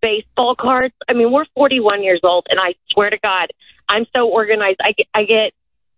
baseball 0.00 0.56
cards. 0.56 0.94
I 1.08 1.12
mean, 1.12 1.30
we're 1.30 1.46
41 1.54 2.02
years 2.02 2.20
old, 2.24 2.46
and 2.50 2.58
I 2.60 2.74
swear 2.90 3.08
to 3.10 3.18
God, 3.18 3.48
I'm 3.88 4.04
so 4.14 4.28
organized. 4.28 4.80
I 4.82 4.92
get, 4.92 5.06
I 5.14 5.24
get 5.24 5.52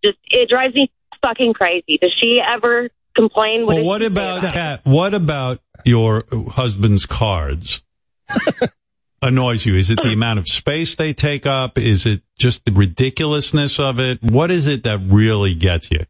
just 0.04 0.18
it 0.26 0.48
drives 0.50 0.74
me 0.74 0.90
fucking 1.24 1.55
crazy. 1.55 1.98
Does 2.01 2.14
she 2.18 2.40
ever 2.46 2.90
complain? 3.16 3.66
Well, 3.66 3.84
what 3.84 4.01
she 4.01 4.06
say 4.06 4.12
about 4.12 4.44
it? 4.44 4.52
Kat? 4.52 4.80
What 4.84 5.14
about 5.14 5.60
your 5.84 6.24
husband's 6.51 7.06
cards? 7.06 7.82
Annoys 9.22 9.64
you? 9.64 9.74
Is 9.74 9.90
it 9.90 9.98
the 10.02 10.12
amount 10.12 10.38
of 10.38 10.48
space 10.48 10.96
they 10.96 11.12
take 11.12 11.46
up? 11.46 11.78
Is 11.78 12.05
it 12.06 12.22
just 12.38 12.64
the 12.64 12.72
ridiculousness 12.72 13.80
of 13.80 13.98
it? 13.98 14.22
What 14.22 14.51
is 14.51 14.66
it 14.66 14.82
that 14.84 15.01
really 15.06 15.55
gets 15.55 15.90
you? 15.90 16.05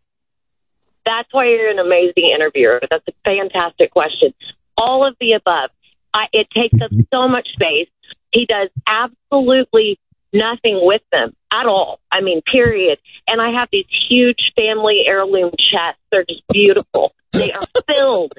That's 1.07 1.28
why 1.32 1.49
you're 1.49 1.70
an 1.70 1.78
amazing 1.78 2.32
interviewer. 2.35 2.81
That's 2.91 3.07
a 3.09 3.12
fantastic 3.24 3.91
question. 3.91 4.32
All 4.77 5.07
of 5.07 5.15
the 5.20 5.32
above. 5.32 5.70
I, 6.12 6.27
it 6.32 6.49
takes 6.51 6.81
up 6.82 6.91
so 7.12 7.28
much 7.28 7.49
space. 7.53 7.89
He 8.32 8.47
does 8.47 8.69
absolutely 8.86 9.99
nothing 10.32 10.81
with 10.82 11.03
them 11.12 11.35
at 11.61 11.67
all. 11.67 12.01
I 12.11 12.21
mean, 12.21 12.43
period. 12.51 12.99
And 13.27 13.41
I 13.41 13.53
have 13.59 13.69
these 13.71 13.87
huge 14.09 14.53
family 14.57 15.05
heirloom 15.07 15.51
chests. 15.51 16.01
They're 16.11 16.25
just 16.29 16.43
beautiful. 16.53 17.13
They 17.33 17.53
are 17.53 17.63
filled, 17.95 18.33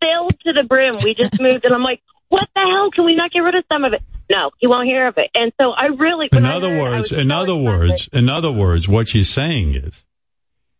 filled 0.00 0.40
to 0.46 0.52
the 0.52 0.64
brim. 0.68 0.94
We 1.02 1.14
just 1.14 1.40
moved, 1.40 1.64
and 1.64 1.74
I'm 1.74 1.82
like, 1.82 2.00
what 2.28 2.48
the 2.54 2.62
hell? 2.62 2.90
Can 2.90 3.04
we 3.04 3.14
not 3.14 3.30
get 3.32 3.40
rid 3.40 3.54
of 3.54 3.64
some 3.70 3.84
of 3.84 3.92
it? 3.92 4.02
No, 4.30 4.50
he 4.58 4.66
won't 4.66 4.86
hear 4.86 5.06
of 5.06 5.18
it. 5.18 5.30
And 5.34 5.52
so 5.60 5.70
I 5.70 5.86
really, 5.86 6.28
In 6.32 6.44
other 6.44 6.70
heard 6.70 6.80
words, 6.80 7.12
in 7.12 7.30
other 7.30 7.56
words, 7.56 8.08
in 8.12 8.28
other 8.28 8.50
words, 8.50 8.88
what 8.88 9.08
she's 9.08 9.28
saying 9.28 9.74
is, 9.74 10.04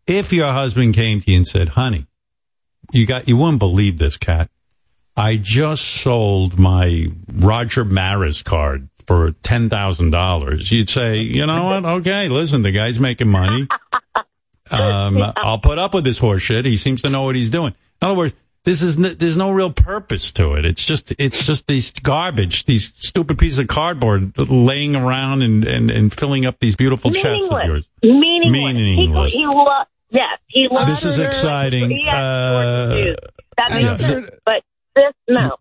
if 0.06 0.32
your 0.32 0.52
husband 0.52 0.94
came 0.94 1.20
to 1.20 1.30
you 1.30 1.36
and 1.38 1.46
said, 1.46 1.70
"Honey, 1.70 2.06
you 2.92 3.06
got 3.06 3.28
you 3.28 3.36
wouldn't 3.36 3.58
believe 3.58 3.98
this, 3.98 4.16
cat. 4.16 4.50
I 5.16 5.36
just 5.36 5.84
sold 5.84 6.58
my 6.58 7.08
Roger 7.32 7.84
Maris 7.84 8.42
card 8.42 8.88
for 9.06 9.32
ten 9.42 9.68
thousand 9.68 10.10
dollars." 10.10 10.70
You'd 10.72 10.88
say, 10.88 11.18
"You 11.18 11.46
know 11.46 11.64
what? 11.64 11.84
Okay, 11.84 12.28
listen, 12.28 12.62
the 12.62 12.72
guy's 12.72 12.98
making 13.00 13.28
money. 13.28 13.66
Um, 14.70 15.22
I'll 15.36 15.58
put 15.58 15.78
up 15.78 15.94
with 15.94 16.04
this 16.04 16.20
horseshit. 16.20 16.64
He 16.64 16.76
seems 16.76 17.02
to 17.02 17.10
know 17.10 17.22
what 17.22 17.36
he's 17.36 17.50
doing." 17.50 17.74
In 18.02 18.08
other 18.08 18.16
words. 18.16 18.34
This 18.64 18.80
is 18.80 18.96
n- 18.96 19.14
there's 19.18 19.36
no 19.36 19.50
real 19.50 19.70
purpose 19.70 20.32
to 20.32 20.54
it. 20.54 20.64
It's 20.64 20.82
just 20.82 21.12
it's 21.18 21.44
just 21.44 21.66
these 21.66 21.92
garbage, 21.92 22.64
these 22.64 22.94
stupid 22.94 23.38
pieces 23.38 23.58
of 23.58 23.68
cardboard 23.68 24.38
laying 24.38 24.96
around 24.96 25.42
and, 25.42 25.66
and, 25.66 25.90
and 25.90 26.10
filling 26.10 26.46
up 26.46 26.60
these 26.60 26.74
beautiful 26.74 27.10
chests 27.10 27.46
of 27.50 27.62
yours. 27.62 27.86
Meaningless. 28.02 28.50
Meaningless. 28.74 29.32
He, 29.34 29.40
he 29.40 29.46
lo- 29.46 29.82
yes, 30.08 30.38
he 30.46 30.66
loves 30.70 30.88
This 30.88 31.04
is 31.04 31.18
exciting. 31.18 32.08
Uh, 32.08 32.88
horses, 32.88 33.16
too. 33.16 33.26
that 33.58 33.82
yeah. 33.82 33.96
sense. 33.96 34.30
But 34.46 34.62
this, 34.96 35.12
no. 35.28 35.56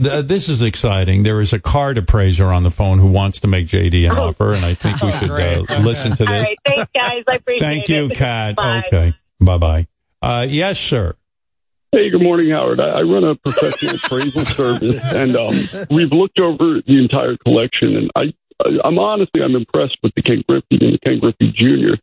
Th- 0.00 0.24
this 0.24 0.48
is 0.48 0.62
exciting. 0.62 1.22
There 1.22 1.40
is 1.40 1.52
a 1.52 1.60
card 1.60 1.98
appraiser 1.98 2.46
on 2.46 2.62
the 2.62 2.70
phone 2.70 2.98
who 2.98 3.08
wants 3.10 3.40
to 3.40 3.46
make 3.48 3.66
JD 3.68 4.10
an 4.10 4.16
offer, 4.16 4.52
and 4.52 4.64
I 4.64 4.74
think 4.74 5.00
we 5.02 5.12
should 5.12 5.30
uh, 5.30 5.78
listen 5.80 6.12
to 6.12 6.24
this. 6.24 6.28
right, 6.28 6.58
thanks, 6.66 6.90
guys. 6.98 7.22
I 7.28 7.34
appreciate 7.36 7.60
Thank 7.60 7.84
it. 7.84 7.94
you, 7.94 8.08
Kat. 8.10 8.56
Bye. 8.56 8.82
Okay, 8.86 9.14
bye 9.40 9.58
bye. 9.58 9.86
Uh, 10.22 10.46
yes, 10.48 10.78
sir. 10.78 11.14
Hey, 11.92 12.10
good 12.10 12.22
morning, 12.22 12.50
Howard. 12.50 12.80
I, 12.80 12.88
I 12.88 13.02
run 13.02 13.22
a 13.24 13.36
professional 13.36 13.94
appraisal 14.04 14.44
service, 14.46 15.00
and 15.02 15.36
um, 15.36 15.54
we've 15.90 16.10
looked 16.10 16.40
over 16.40 16.80
the 16.86 16.98
entire 16.98 17.36
collection, 17.36 17.96
and 17.96 18.10
I, 18.16 18.32
I, 18.64 18.78
I'm 18.84 18.98
honestly 18.98 19.42
I'm 19.42 19.54
impressed 19.54 19.98
with 20.02 20.12
the 20.16 20.22
Ken 20.22 20.42
Griffey 20.48 20.78
and 20.84 20.94
the 20.94 20.98
Ken 20.98 21.20
Griffey 21.20 21.52
Jr. 21.52 21.94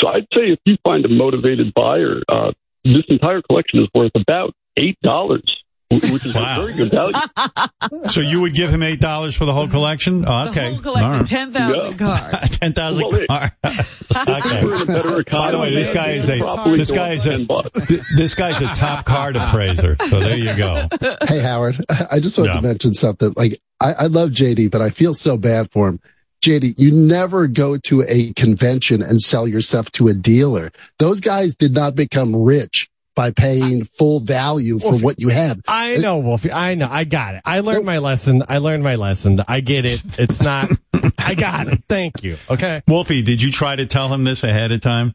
So 0.00 0.08
I'd 0.08 0.26
say 0.34 0.50
if 0.52 0.58
you 0.64 0.76
find 0.84 1.04
a 1.04 1.08
motivated 1.08 1.74
buyer, 1.74 2.22
uh, 2.28 2.52
this 2.84 3.02
entire 3.08 3.42
collection 3.42 3.80
is 3.80 3.88
worth 3.94 4.12
about 4.14 4.54
eight 4.76 4.96
dollars, 5.02 5.62
which 5.90 6.24
is 6.26 6.34
Wow. 6.34 6.60
a 6.62 6.66
very 6.66 6.74
good 6.76 6.90
value. 6.90 7.14
So 8.10 8.20
you 8.20 8.40
would 8.40 8.54
give 8.54 8.70
him 8.70 8.82
eight 8.82 9.00
dollars 9.00 9.34
for 9.36 9.44
the 9.44 9.52
whole 9.52 9.66
collection? 9.68 10.24
Oh, 10.26 10.44
The 10.44 10.50
okay, 10.50 10.70
whole 10.72 10.78
collection, 10.82 11.10
All 11.10 11.16
right. 11.18 11.26
10,000 11.26 11.98
cards. 11.98 12.58
ten 12.58 12.72
thousand. 12.72 13.04
Well, 13.10 13.14
it- 13.16 13.30
okay. 14.28 14.64
We're 14.64 14.74
in 14.76 14.82
a 14.82 14.86
better 14.86 15.20
economy. 15.20 15.26
By 15.46 15.50
the 15.50 15.58
way, 15.58 15.74
this 15.74 15.94
guy 15.94 16.10
is 16.12 16.28
a 16.28 16.76
this 16.76 16.90
guy 16.90 17.12
is 17.12 17.26
a 17.26 17.30
10 17.30 17.46
bucks. 17.46 17.86
th- 17.86 18.00
this 18.16 18.34
guy's 18.34 18.60
a 18.60 18.66
top 18.74 19.04
card 19.04 19.36
appraiser. 19.36 19.96
So 20.08 20.20
there 20.20 20.36
you 20.36 20.54
go. 20.56 20.88
Hey, 21.26 21.40
Howard, 21.40 21.76
I 22.10 22.20
just 22.20 22.36
wanted 22.38 22.50
Yeah. 22.54 22.60
to 22.60 22.66
mention 22.66 22.94
something. 22.94 23.32
Like, 23.36 23.60
I, 23.80 23.92
I 23.94 24.06
love 24.06 24.30
JD, 24.30 24.70
but 24.70 24.80
I 24.82 24.90
feel 24.90 25.14
so 25.14 25.36
bad 25.36 25.70
for 25.72 25.88
him. 25.88 26.00
JD, 26.44 26.78
you 26.78 26.90
never 26.92 27.46
go 27.46 27.76
to 27.78 28.04
a 28.08 28.32
convention 28.34 29.02
and 29.02 29.20
sell 29.20 29.46
your 29.46 29.60
stuff 29.60 29.90
to 29.92 30.08
a 30.08 30.14
dealer. 30.14 30.70
Those 30.98 31.20
guys 31.20 31.54
did 31.56 31.74
not 31.74 31.94
become 31.94 32.34
rich 32.36 32.88
by 33.14 33.30
paying 33.30 33.84
full 33.84 34.20
value 34.20 34.78
for 34.78 34.94
what 34.94 35.20
you 35.20 35.28
have. 35.28 35.60
I 35.66 35.96
uh, 35.96 36.00
know, 36.00 36.18
Wolfie. 36.18 36.52
I 36.52 36.74
know. 36.74 36.88
I 36.90 37.04
got 37.04 37.34
it. 37.34 37.42
I 37.44 37.60
learned 37.60 37.84
my 37.84 37.98
lesson. 37.98 38.42
I 38.48 38.58
learned 38.58 38.82
my 38.82 38.96
lesson. 38.96 39.42
I 39.46 39.60
get 39.60 39.84
it. 39.84 40.02
It's 40.18 40.42
not. 40.42 40.70
I 41.18 41.34
got 41.34 41.68
it. 41.68 41.82
Thank 41.88 42.22
you. 42.22 42.36
Okay. 42.48 42.82
Wolfie, 42.88 43.22
did 43.22 43.42
you 43.42 43.50
try 43.50 43.76
to 43.76 43.86
tell 43.86 44.12
him 44.12 44.24
this 44.24 44.44
ahead 44.44 44.72
of 44.72 44.80
time? 44.80 45.14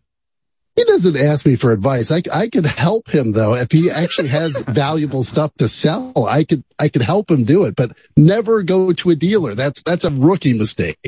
He 0.76 0.84
doesn't 0.84 1.16
ask 1.16 1.46
me 1.46 1.56
for 1.56 1.72
advice. 1.72 2.12
I, 2.12 2.22
I 2.34 2.50
could 2.50 2.66
help 2.66 3.08
him 3.08 3.32
though. 3.32 3.56
If 3.56 3.72
he 3.72 3.90
actually 3.90 4.28
has 4.28 4.60
valuable 4.68 5.24
stuff 5.24 5.54
to 5.56 5.70
sell, 5.70 6.12
I 6.28 6.44
could, 6.44 6.64
I 6.78 6.90
could 6.90 7.02
help 7.02 7.32
him 7.32 7.46
do 7.46 7.64
it, 7.64 7.76
but 7.76 7.96
never 8.18 8.62
go 8.62 8.92
to 8.92 9.10
a 9.10 9.16
dealer. 9.16 9.56
That's, 9.56 9.82
that's 9.84 10.04
a 10.04 10.12
rookie 10.12 10.54
mistake. 10.54 11.00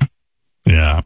Yeah. 0.66 1.02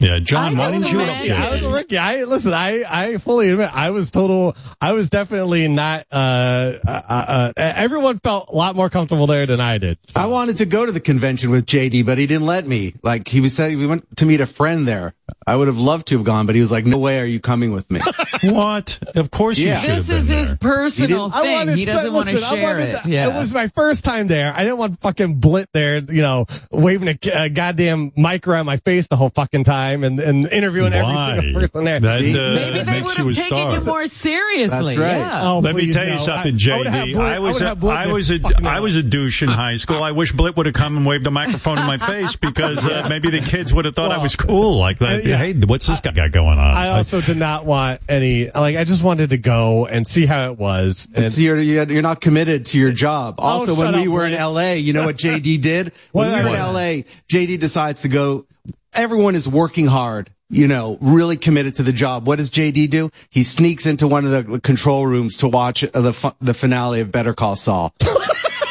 Yeah, 0.00 0.18
John, 0.18 0.56
why 0.58 0.66
I 0.66 0.70
didn't 0.72 0.90
you 0.90 0.98
help 0.98 1.08
imagine- 1.24 1.42
I 1.42 1.50
was 1.50 1.62
a 1.62 1.66
JD? 1.66 1.72
rookie. 1.74 1.98
I 1.98 2.24
listen. 2.24 2.52
I 2.52 2.82
I 2.88 3.16
fully 3.18 3.48
admit 3.50 3.70
I 3.72 3.90
was 3.90 4.10
total. 4.10 4.56
I 4.80 4.92
was 4.92 5.08
definitely 5.08 5.66
not. 5.68 6.06
Uh, 6.10 6.72
uh, 6.86 6.90
uh, 7.08 7.52
everyone 7.56 8.18
felt 8.18 8.48
a 8.48 8.56
lot 8.56 8.76
more 8.76 8.90
comfortable 8.90 9.26
there 9.26 9.46
than 9.46 9.60
I 9.60 9.78
did. 9.78 9.98
So. 10.08 10.20
I 10.20 10.26
wanted 10.26 10.58
to 10.58 10.66
go 10.66 10.84
to 10.84 10.92
the 10.92 11.00
convention 11.00 11.50
with 11.50 11.64
JD, 11.66 12.04
but 12.04 12.18
he 12.18 12.26
didn't 12.26 12.46
let 12.46 12.66
me. 12.66 12.94
Like 13.02 13.28
he 13.28 13.40
was 13.40 13.54
saying, 13.54 13.78
we 13.78 13.86
went 13.86 14.16
to 14.18 14.26
meet 14.26 14.40
a 14.40 14.46
friend 14.46 14.86
there. 14.86 15.14
I 15.46 15.56
would 15.56 15.68
have 15.68 15.78
loved 15.78 16.08
to 16.08 16.16
have 16.16 16.24
gone, 16.24 16.44
but 16.46 16.54
he 16.54 16.60
was 16.60 16.70
like, 16.70 16.84
"No 16.86 16.98
way, 16.98 17.18
are 17.20 17.24
you 17.24 17.40
coming 17.40 17.72
with 17.72 17.90
me?" 17.90 18.00
What? 18.42 18.98
Of 19.16 19.30
course 19.30 19.56
you 19.56 19.68
Yeah. 19.68 19.78
should 19.78 19.90
have 19.90 20.06
This 20.06 20.08
been 20.08 20.18
is 20.18 20.28
his 20.28 20.48
there. 20.48 20.56
personal 20.58 21.30
I 21.32 21.40
thing. 21.42 21.52
wanted 21.56 21.78
He 21.78 21.84
doesn't 21.86 22.12
want 22.12 22.28
to 22.28 22.34
listen, 22.34 22.48
I 22.48 22.54
share 22.60 22.78
it. 22.80 23.02
to- 23.04 23.10
Yeah. 23.10 23.34
It 23.34 23.38
was 23.38 23.54
my 23.54 23.68
first 23.68 24.04
time 24.04 24.26
there. 24.26 24.52
I 24.54 24.64
didn't 24.64 24.76
want 24.78 25.00
fucking 25.00 25.40
Blit 25.40 25.66
there, 25.72 25.98
you 25.98 26.20
know, 26.20 26.44
waving 26.70 27.08
a, 27.08 27.44
a 27.44 27.48
goddamn 27.48 28.12
mic 28.16 28.46
around 28.46 28.66
my 28.66 28.76
face 28.78 29.06
the 29.06 29.16
whole 29.16 29.30
fucking 29.30 29.64
time 29.64 30.04
and, 30.04 30.20
and 30.20 30.46
interviewing 30.46 30.92
Why? 30.92 30.98
every 31.36 31.42
single 31.42 31.60
person 31.62 31.84
there. 31.84 32.00
That, 32.00 32.20
See? 32.20 32.38
uh, 32.38 32.54
Maybe 32.54 32.82
they 32.82 33.02
would 33.02 33.16
have 33.16 33.26
taken 33.34 33.42
star. 33.46 33.74
you 33.74 33.80
more 33.84 34.06
seriously. 34.06 34.96
That's 34.96 34.98
right. 34.98 35.16
Yeah. 35.18 35.40
Oh, 35.50 35.58
Let 35.60 35.74
me 35.74 35.84
please, 35.84 35.94
tell 35.94 36.04
you 36.06 36.12
no. 36.12 36.18
something, 36.18 36.52
I- 36.52 36.56
I 36.56 36.84
JD. 36.84 37.16
I 37.16 37.38
was 37.38 37.60
would 37.62 37.84
a, 37.84 37.86
I 37.88 38.06
was 38.08 38.30
a 38.30 38.40
was 38.80 38.96
a 38.96 39.02
douche 39.02 39.42
in 39.42 39.48
high 39.48 39.76
school. 39.78 40.02
I 40.02 40.10
wish 40.12 40.32
Blit 40.34 40.56
would 40.56 40.66
have 40.66 40.74
come 40.74 40.98
and 40.98 41.06
waved 41.06 41.26
a 41.26 41.30
microphone 41.30 41.78
in 41.78 41.86
my 41.86 41.96
face 42.12 42.36
because 42.36 42.86
uh, 42.86 43.06
maybe 43.08 43.30
the 43.30 43.40
kids 43.40 43.72
would 43.72 43.86
have 43.86 43.94
thought 43.94 44.12
I 44.12 44.18
was 44.18 44.36
cool 44.36 44.76
like 44.78 44.98
that. 44.98 45.13
I- 45.14 45.28
yeah. 45.28 45.36
Hey, 45.36 45.52
what's 45.54 45.86
this 45.86 46.00
guy 46.00 46.12
got 46.12 46.32
going 46.32 46.58
on? 46.58 46.70
I 46.70 46.88
also 46.88 47.20
did 47.20 47.36
not 47.36 47.64
want 47.66 48.00
any, 48.08 48.50
like, 48.50 48.76
I 48.76 48.84
just 48.84 49.02
wanted 49.02 49.30
to 49.30 49.38
go 49.38 49.86
and 49.86 50.06
see 50.06 50.26
how 50.26 50.50
it 50.50 50.58
was. 50.58 51.08
And 51.14 51.24
It's, 51.26 51.38
you're, 51.38 51.58
you're 51.58 51.90
you're 51.90 52.02
not 52.02 52.20
committed 52.20 52.66
to 52.66 52.78
your 52.78 52.92
job. 52.92 53.36
Oh, 53.38 53.42
also, 53.42 53.72
Oh, 53.72 53.78
when 53.78 53.94
we 53.94 54.02
up, 54.02 54.08
were 54.08 54.26
in 54.26 54.32
LA, 54.34 54.72
you 54.72 54.92
know 54.92 55.04
what 55.04 55.16
JD 55.18 55.60
did? 55.60 55.92
When 56.12 56.28
we 56.28 56.40
were 56.50 56.54
in? 56.56 56.60
LA, 56.60 57.02
JD 57.28 57.58
decides 57.58 58.02
to 58.02 58.08
go. 58.08 58.46
Everyone 58.92 59.34
is 59.34 59.48
working 59.48 59.86
hard, 59.88 60.30
you 60.50 60.68
know, 60.68 60.98
really 61.00 61.36
committed 61.36 61.74
to 61.76 61.82
the 61.82 61.92
job. 61.92 62.26
What 62.28 62.36
does 62.38 62.50
JD 62.50 62.88
do? 62.90 63.10
He 63.28 63.42
sneaks 63.42 63.86
into 63.86 64.06
one 64.06 64.24
of 64.24 64.30
the 64.30 64.60
control 64.60 65.04
rooms 65.06 65.36
to 65.38 65.48
watch 65.48 65.80
the 65.80 66.34
the 66.40 66.54
finale 66.54 67.00
of 67.00 67.10
Better 67.10 67.34
Call 67.34 67.56
Saul. 67.56 67.92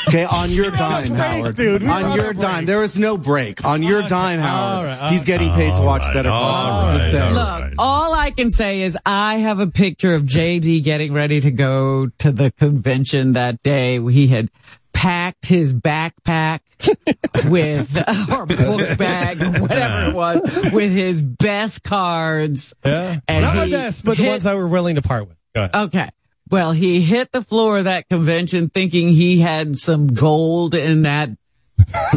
Okay, 0.08 0.26
on 0.26 0.50
your 0.52 0.70
dime, 0.72 1.08
break, 1.08 1.18
Howard. 1.20 1.56
dude. 1.56 1.84
On 1.84 2.04
on 2.04 2.16
your 2.18 2.34
dime. 2.34 2.66
There 2.66 2.84
is 2.84 2.98
no 2.98 3.18
break. 3.18 3.64
On 3.66 3.82
your 3.82 4.02
dime, 4.02 4.40
Howard. 4.40 4.78
all 4.78 4.84
right, 4.86 5.12
He's 5.14 5.24
getting 5.26 5.52
paid 5.54 5.76
to 5.76 5.82
watch 5.82 6.02
right, 6.02 6.14
Better 6.14 6.30
Call 6.30 6.44
all 6.44 6.82
Saul. 6.82 6.90
I'm 6.92 6.98
right, 6.98 7.16
all 7.38 7.60
Look, 7.62 7.74
all 7.80 8.14
I 8.14 8.32
can 8.32 8.50
say 8.50 8.82
is 8.82 8.98
I 9.06 9.38
have 9.38 9.60
a 9.60 9.68
picture 9.68 10.14
of 10.14 10.24
JD 10.24 10.84
getting 10.84 11.14
ready 11.14 11.40
to 11.42 11.52
go 11.52 12.08
to 12.20 12.32
the 12.32 12.52
convention 12.52 13.34
that 13.34 13.64
day. 13.64 14.02
He 14.12 14.28
had 14.28 14.50
packed 14.92 15.46
his 15.48 15.74
backpack 15.74 16.60
with, 17.50 17.98
or 18.32 18.46
book 18.46 18.98
bag, 18.98 19.42
or 19.42 19.62
whatever 19.62 20.10
it 20.10 20.14
was, 20.14 20.42
with 20.74 20.92
his 20.92 21.22
best 21.22 21.84
cards. 21.84 22.74
yeah. 22.86 23.20
And 23.28 23.44
not 23.46 23.56
my 23.56 23.70
best, 23.70 24.04
but 24.06 24.18
the 24.18 24.28
ones 24.28 24.46
I 24.46 24.56
were 24.56 24.68
willing 24.68 24.96
to 24.96 25.02
part 25.02 25.28
with. 25.28 25.38
Go 25.56 25.62
ahead. 25.64 25.76
Okay. 25.76 26.10
Well, 26.50 26.72
he 26.72 27.02
hit 27.02 27.32
the 27.32 27.42
floor 27.42 27.80
of 27.80 27.86
that 27.86 28.10
convention 28.10 28.70
thinking 28.70 29.10
he 29.10 29.40
had 29.40 29.80
some 29.80 30.08
gold 30.08 30.76
in 30.76 31.04
that 31.04 31.30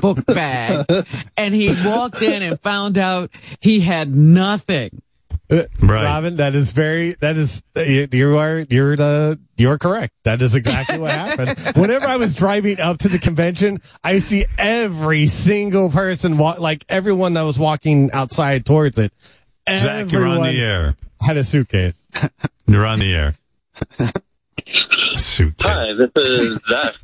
book 0.00 0.26
bag. 0.26 0.84
and 1.36 1.54
he 1.54 1.74
walked 1.86 2.22
in 2.22 2.42
and 2.42 2.60
found 2.60 2.98
out 2.98 3.30
he 3.60 3.80
had 3.80 4.14
nothing. 4.14 5.02
Uh, 5.48 5.62
right. 5.80 6.02
Robin, 6.02 6.36
that 6.36 6.56
is 6.56 6.72
very, 6.72 7.12
that 7.20 7.36
is, 7.36 7.62
uh, 7.76 7.80
you, 7.80 8.08
you 8.10 8.36
are, 8.36 8.66
you're 8.68 8.96
the, 8.96 9.38
you're 9.56 9.78
correct. 9.78 10.12
That 10.24 10.42
is 10.42 10.56
exactly 10.56 10.98
what 10.98 11.12
happened. 11.12 11.58
Whenever 11.76 12.04
I 12.04 12.16
was 12.16 12.34
driving 12.34 12.80
up 12.80 12.98
to 12.98 13.08
the 13.08 13.20
convention, 13.20 13.80
I 14.02 14.18
see 14.18 14.46
every 14.58 15.28
single 15.28 15.88
person, 15.88 16.36
wa- 16.36 16.56
like 16.58 16.84
everyone 16.88 17.34
that 17.34 17.42
was 17.42 17.58
walking 17.58 18.10
outside 18.10 18.66
towards 18.66 18.98
it. 18.98 19.12
Zach, 19.68 20.10
you're 20.10 20.26
on 20.26 20.42
the 20.42 20.60
air. 20.60 20.96
Had 21.20 21.36
a 21.36 21.44
suitcase. 21.44 22.06
You're 22.66 22.84
on 22.84 22.98
the 22.98 23.14
air. 23.14 23.34
Suitcase. 25.16 25.66
Hi, 25.66 25.92
this 25.92 26.10
is 26.16 26.58
Zach. 26.68 26.94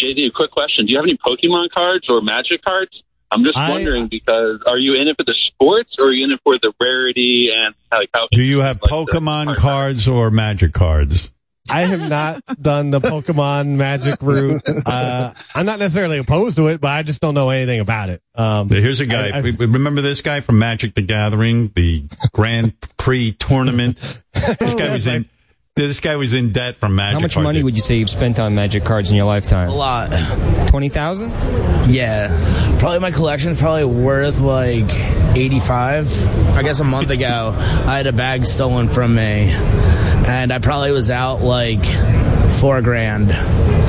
JD, 0.00 0.28
a 0.28 0.30
quick 0.34 0.50
question. 0.50 0.86
Do 0.86 0.92
you 0.92 0.98
have 0.98 1.04
any 1.04 1.18
Pokemon 1.18 1.70
cards 1.70 2.08
or 2.08 2.20
Magic 2.22 2.62
cards? 2.64 3.02
I'm 3.32 3.44
just 3.44 3.56
I- 3.56 3.70
wondering 3.70 4.08
because 4.08 4.60
are 4.66 4.78
you 4.78 4.94
in 4.94 5.08
it 5.08 5.16
for 5.16 5.24
the 5.24 5.34
sports 5.46 5.94
or 5.98 6.06
are 6.06 6.12
you 6.12 6.24
in 6.24 6.32
it 6.32 6.40
for 6.42 6.58
the 6.60 6.72
rarity 6.80 7.50
and 7.54 7.74
like 7.92 8.08
how? 8.14 8.28
Do 8.32 8.42
you 8.42 8.60
have 8.60 8.80
like 8.82 8.90
Pokemon 8.90 9.44
card- 9.46 9.58
cards 9.58 10.08
or 10.08 10.30
Magic 10.30 10.72
cards? 10.72 11.32
I 11.70 11.82
have 11.82 12.08
not 12.08 12.42
done 12.60 12.90
the 12.90 12.98
Pokemon 12.98 13.76
magic 13.76 14.20
route. 14.22 14.62
Uh, 14.84 15.32
I'm 15.54 15.66
not 15.66 15.78
necessarily 15.78 16.18
opposed 16.18 16.56
to 16.56 16.66
it, 16.68 16.80
but 16.80 16.88
I 16.88 17.04
just 17.04 17.20
don't 17.20 17.34
know 17.34 17.50
anything 17.50 17.78
about 17.78 18.08
it. 18.08 18.22
Um, 18.34 18.68
Here's 18.68 18.98
a 18.98 19.06
guy. 19.06 19.28
I- 19.28 19.38
I- 19.38 19.40
we- 19.42 19.52
we 19.52 19.66
remember 19.66 20.00
this 20.00 20.20
guy 20.22 20.40
from 20.40 20.58
Magic 20.58 20.94
the 20.94 21.02
Gathering, 21.02 21.70
the 21.76 22.06
Grand 22.32 22.72
Prix 22.96 23.32
tournament. 23.32 24.00
This 24.58 24.74
guy 24.74 24.90
was 24.90 25.06
in. 25.06 25.28
This 25.86 26.00
guy 26.00 26.16
was 26.16 26.32
in 26.32 26.52
debt 26.52 26.76
from 26.76 26.94
Magic. 26.94 27.14
How 27.14 27.20
much 27.20 27.34
cards. 27.34 27.44
money 27.44 27.62
would 27.62 27.76
you 27.76 27.82
say 27.82 27.96
you've 27.96 28.10
spent 28.10 28.38
on 28.38 28.54
magic 28.54 28.84
cards 28.84 29.10
in 29.10 29.16
your 29.16 29.26
lifetime? 29.26 29.68
A 29.68 29.74
lot. 29.74 30.10
Twenty 30.68 30.88
thousand? 30.88 31.30
Yeah. 31.90 32.76
Probably 32.78 32.98
my 33.00 33.10
collection's 33.10 33.58
probably 33.58 33.84
worth 33.84 34.40
like 34.40 34.90
85. 35.36 36.56
I 36.56 36.62
guess 36.62 36.80
a 36.80 36.84
month 36.84 37.10
ago, 37.10 37.54
I 37.56 37.96
had 37.96 38.06
a 38.06 38.12
bag 38.12 38.44
stolen 38.44 38.88
from 38.88 39.14
me. 39.14 39.50
And 39.52 40.52
I 40.52 40.58
probably 40.58 40.92
was 40.92 41.10
out 41.10 41.40
like 41.40 41.84
four 42.60 42.80
grand. 42.82 43.32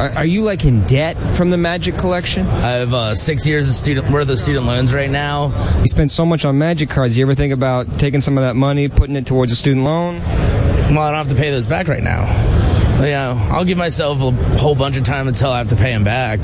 Are, 0.02 0.10
are 0.18 0.26
you 0.26 0.42
like 0.42 0.66
in 0.66 0.84
debt 0.86 1.16
from 1.36 1.50
the 1.50 1.58
magic 1.58 1.98
collection? 1.98 2.48
I 2.48 2.72
have 2.72 2.94
uh, 2.94 3.16
six 3.16 3.46
years 3.46 3.70
of 3.70 3.76
student 3.76 4.10
worth 4.10 4.30
of 4.30 4.40
student 4.40 4.66
loans 4.66 4.94
right 4.94 5.10
now. 5.10 5.80
You 5.80 5.88
spend 5.88 6.12
so 6.12 6.26
much 6.26 6.46
on 6.46 6.58
magic 6.58 6.90
cards. 6.90 7.18
You 7.18 7.26
ever 7.26 7.36
think 7.36 7.54
about 7.54 8.00
taking 8.00 8.22
some 8.22 8.38
of 8.38 8.44
that 8.44 8.56
money, 8.56 8.88
putting 8.88 9.16
it 9.16 9.26
towards 9.26 9.52
a 9.52 9.56
student 9.56 9.84
loan? 9.86 10.22
Well, 10.92 11.00
I 11.00 11.12
don't 11.12 11.18
have 11.18 11.30
to 11.30 11.36
pay 11.36 11.52
those 11.52 11.68
back 11.68 11.88
right 11.88 12.04
now. 12.04 12.26
But, 12.98 13.08
yeah, 13.08 13.50
I'll 13.52 13.66
give 13.66 13.78
myself 13.78 14.22
a 14.22 14.32
whole 14.58 14.76
bunch 14.76 14.98
of 14.98 15.04
time 15.04 15.28
until 15.28 15.50
I 15.50 15.58
have 15.60 15.70
to 15.70 15.76
pay 15.76 15.92
them 15.92 16.04
back. 16.04 16.44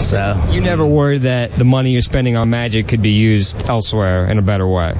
So 0.00 0.42
You 0.50 0.60
never 0.60 0.84
worry 0.86 1.18
that 1.18 1.58
the 1.58 1.64
money 1.64 1.92
you're 1.92 2.00
spending 2.02 2.36
on 2.36 2.50
magic 2.50 2.88
could 2.88 3.02
be 3.02 3.12
used 3.12 3.68
elsewhere 3.68 4.26
in 4.30 4.38
a 4.38 4.42
better 4.42 4.66
way. 4.66 4.94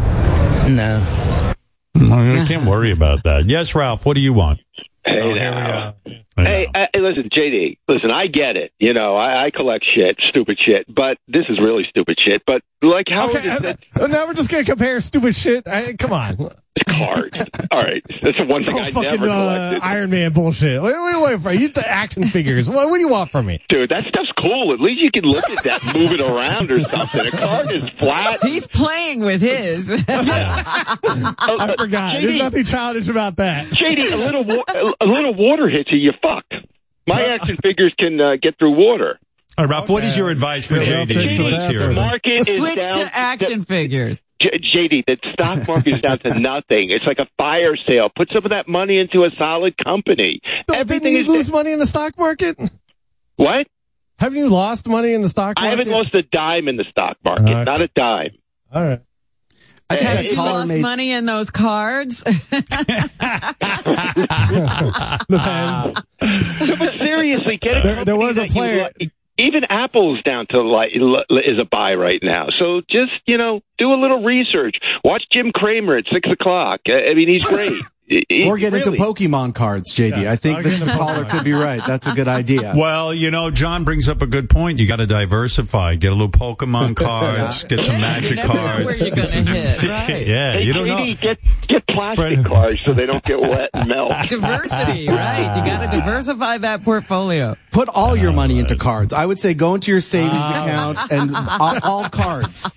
no. 0.68 1.02
I 1.94 2.44
can't 2.46 2.66
worry 2.66 2.90
about 2.92 3.22
that. 3.24 3.46
Yes, 3.46 3.74
Ralph. 3.74 4.04
What 4.04 4.14
do 4.14 4.20
you 4.20 4.34
want? 4.34 4.60
Hey 5.06 5.32
now. 5.34 5.94
Hey, 6.36 6.68
I, 6.74 6.88
hey, 6.92 7.00
listen, 7.00 7.30
JD. 7.34 7.78
Listen, 7.88 8.10
I 8.10 8.26
get 8.26 8.56
it. 8.56 8.72
You 8.78 8.92
know, 8.92 9.16
I, 9.16 9.46
I 9.46 9.50
collect 9.50 9.86
shit, 9.94 10.16
stupid 10.28 10.58
shit, 10.64 10.84
but 10.94 11.16
this 11.26 11.44
is 11.48 11.58
really 11.58 11.84
stupid 11.88 12.18
shit. 12.22 12.42
But 12.46 12.60
like, 12.82 13.06
how 13.08 13.30
okay, 13.30 13.48
uh, 13.48 14.06
now 14.08 14.26
we're 14.26 14.34
just 14.34 14.50
gonna 14.50 14.64
compare 14.64 15.00
stupid 15.00 15.34
shit. 15.34 15.66
I, 15.66 15.94
come 15.94 16.12
on, 16.12 16.50
cards? 16.84 17.36
All 17.70 17.80
right, 17.80 18.02
that's 18.22 18.36
the 18.38 18.44
one 18.44 18.62
thing 18.62 18.74
oh, 18.76 18.82
I 18.82 18.90
fucking 18.90 19.10
never 19.10 19.28
uh, 19.28 19.34
collected. 19.34 19.82
Iron 19.86 20.10
Man 20.10 20.32
bullshit. 20.32 20.82
Wait, 20.82 20.94
wait, 20.94 21.22
wait 21.22 21.40
for 21.42 21.52
you. 21.52 21.68
The 21.68 21.88
action 21.88 22.22
figures. 22.24 22.68
What, 22.68 22.88
what 22.88 22.96
do 22.96 23.00
you 23.00 23.08
want 23.08 23.30
from 23.30 23.46
me? 23.46 23.60
Dude, 23.68 23.88
that 23.90 24.04
stuff's 24.06 24.32
cool. 24.42 24.72
At 24.72 24.80
least 24.80 25.00
you 25.00 25.10
can 25.10 25.24
look 25.24 25.48
at 25.50 25.64
that, 25.64 25.84
move 25.94 26.12
it 26.12 26.20
around 26.20 26.70
or 26.70 26.82
something. 26.84 27.26
A 27.26 27.30
card 27.30 27.70
is 27.72 27.88
flat. 27.90 28.42
He's 28.42 28.66
playing 28.66 29.20
with 29.20 29.40
his. 29.40 29.90
I 30.08 31.74
forgot. 31.78 32.20
There's 32.20 32.38
nothing 32.38 32.64
childish 32.64 33.08
about 33.08 33.36
that. 33.36 33.66
JD, 33.66 34.12
a 34.12 34.16
little 34.16 34.44
wa- 34.44 34.64
a 35.00 35.04
little 35.06 35.34
water 35.34 35.68
hits 35.68 35.90
you, 35.92 35.98
you 35.98 36.12
fucked. 36.22 36.54
My 37.06 37.22
action 37.24 37.56
figures 37.62 37.94
can 37.98 38.20
uh, 38.20 38.36
get 38.40 38.58
through 38.58 38.72
water. 38.76 39.18
All 39.58 39.64
right, 39.64 39.70
Ralph. 39.70 39.88
What 39.88 40.04
is 40.04 40.16
your 40.16 40.28
advice 40.28 40.66
for 40.66 40.82
Yeah, 40.82 40.92
Ralph 40.96 41.08
takes 41.08 41.20
JD? 41.32 41.36
the 41.38 41.42
Let's 41.44 41.64
hear 41.64 41.90
it. 41.90 41.94
market 41.94 42.40
is 42.48 42.56
Switch 42.56 42.78
down 42.78 42.98
to 42.98 43.16
action 43.16 43.64
figures. 43.64 44.20
J- 44.40 44.58
JD, 44.58 45.04
the 45.06 45.16
stock 45.32 45.66
market 45.66 45.94
is 45.94 46.00
down 46.00 46.18
to 46.20 46.28
nothing. 46.40 46.90
It's 46.90 47.06
like 47.06 47.18
a 47.18 47.26
fire 47.38 47.76
sale. 47.86 48.08
Put 48.14 48.28
some 48.32 48.44
of 48.44 48.50
that 48.50 48.68
money 48.68 48.98
into 48.98 49.24
a 49.24 49.30
solid 49.38 49.74
company. 49.82 50.40
Don't- 50.66 50.76
Everything 50.78 51.14
Didn't 51.14 51.26
you 51.28 51.32
is 51.34 51.46
lose 51.46 51.52
money 51.52 51.72
in 51.72 51.78
the 51.78 51.86
stock 51.86 52.18
market? 52.18 52.58
what? 53.36 53.66
Haven't 54.18 54.38
you 54.38 54.48
lost 54.48 54.88
money 54.88 55.12
in 55.12 55.20
the 55.22 55.28
stock 55.28 55.56
market? 55.56 55.66
I 55.66 55.70
haven't 55.70 55.88
lost 55.88 56.14
a 56.14 56.22
dime 56.22 56.68
in 56.68 56.76
the 56.76 56.84
stock 56.90 57.16
market. 57.24 57.44
Okay. 57.48 57.64
Not 57.64 57.80
a 57.82 57.88
dime. 57.94 58.30
All 58.72 58.82
right. 58.82 59.00
I've 59.88 59.98
Hey, 60.00 60.04
had 60.04 60.16
hey, 60.16 60.26
a 60.26 60.30
You 60.30 60.36
lost 60.36 60.68
made. 60.68 60.82
money 60.82 61.12
in 61.12 61.26
those 61.26 61.50
cards. 61.50 62.24
Depends. 65.28 66.02
No, 66.68 66.76
but 66.78 66.98
seriously, 66.98 67.58
get 67.60 67.76
a 67.78 67.80
There- 67.82 68.04
there 68.04 68.16
was 68.16 68.36
a 68.36 68.40
that 68.40 68.50
player- 68.50 68.82
like. 68.98 69.12
Even 69.38 69.64
Apple's 69.64 70.22
down 70.22 70.46
to 70.50 70.62
like 70.62 70.92
is 70.94 71.58
a 71.58 71.64
buy 71.64 71.94
right 71.94 72.20
now. 72.22 72.48
So 72.50 72.82
just 72.88 73.12
you 73.26 73.36
know, 73.36 73.60
do 73.78 73.92
a 73.92 74.00
little 74.00 74.22
research. 74.22 74.78
Watch 75.04 75.24
Jim 75.30 75.52
Cramer 75.52 75.96
at 75.96 76.06
six 76.12 76.28
o'clock. 76.30 76.80
I 76.86 77.10
I 77.10 77.14
mean, 77.14 77.28
he's 77.28 77.44
great. 77.44 77.82
He- 78.08 78.44
Or 78.46 78.56
get 78.56 78.72
into. 78.72 78.92
Pokemon 78.92 79.54
cards, 79.54 79.92
JD. 79.92 80.22
Yeah, 80.22 80.30
I 80.32 80.36
think 80.36 80.58
I'll 80.58 80.62
the 80.86 80.92
caller 80.92 81.24
could 81.24 81.42
be 81.42 81.52
right. 81.52 81.80
That's 81.86 82.06
a 82.06 82.12
good 82.14 82.28
idea. 82.28 82.72
Well, 82.86 83.12
you 83.12 83.30
know, 83.30 83.50
John 83.50 83.82
brings 83.84 84.08
up 84.08 84.22
a 84.22 84.26
good 84.26 84.48
point. 84.48 84.78
You 84.78 84.86
got 84.86 84.96
to 84.96 85.06
diversify. 85.06 85.96
Get 85.96 86.12
a 86.12 86.14
little 86.14 86.30
Pokemon 86.30 86.94
cards. 86.96 87.64
Get 87.64 87.84
some 87.84 87.94
Yeah, 87.96 88.00
Magic 88.00 88.30
you 88.30 88.36
never 88.36 88.54
know 88.54 88.60
cards. 88.60 88.84
where 88.84 88.96
you're 88.96 89.16
gonna 89.16 89.28
hit, 89.50 89.82
right. 89.82 90.26
yeah, 90.26 90.52
Hey, 90.52 90.62
you 90.62 90.72
don't 90.72 90.86
know. 90.88 91.04
Get 91.20 91.38
get 91.68 91.86
plastic 91.88 92.16
Spread- 92.16 92.44
cards 92.46 92.80
so 92.84 92.92
they 92.92 93.06
don't 93.06 93.24
get 93.24 93.40
wet 93.40 93.70
and 93.74 93.88
melt. 93.88 94.12
Diversity, 94.28 95.08
right? 95.08 95.56
You 95.58 95.64
got 95.70 95.90
to 95.90 95.96
diversify 95.98 96.58
that 96.58 96.84
portfolio. 96.84 97.56
Put 97.72 97.88
all 97.88 98.14
your 98.16 98.32
money 98.32 98.58
into 98.58 98.76
cards. 98.76 99.12
I 99.12 99.26
would 99.26 99.38
say 99.40 99.52
go 99.54 99.74
into 99.74 99.90
your 99.90 100.00
savings 100.00 100.32
ah. 100.34 100.64
account 100.64 101.12
and 101.12 101.36
all, 101.36 101.78
all 101.82 102.08
cards. 102.10 102.70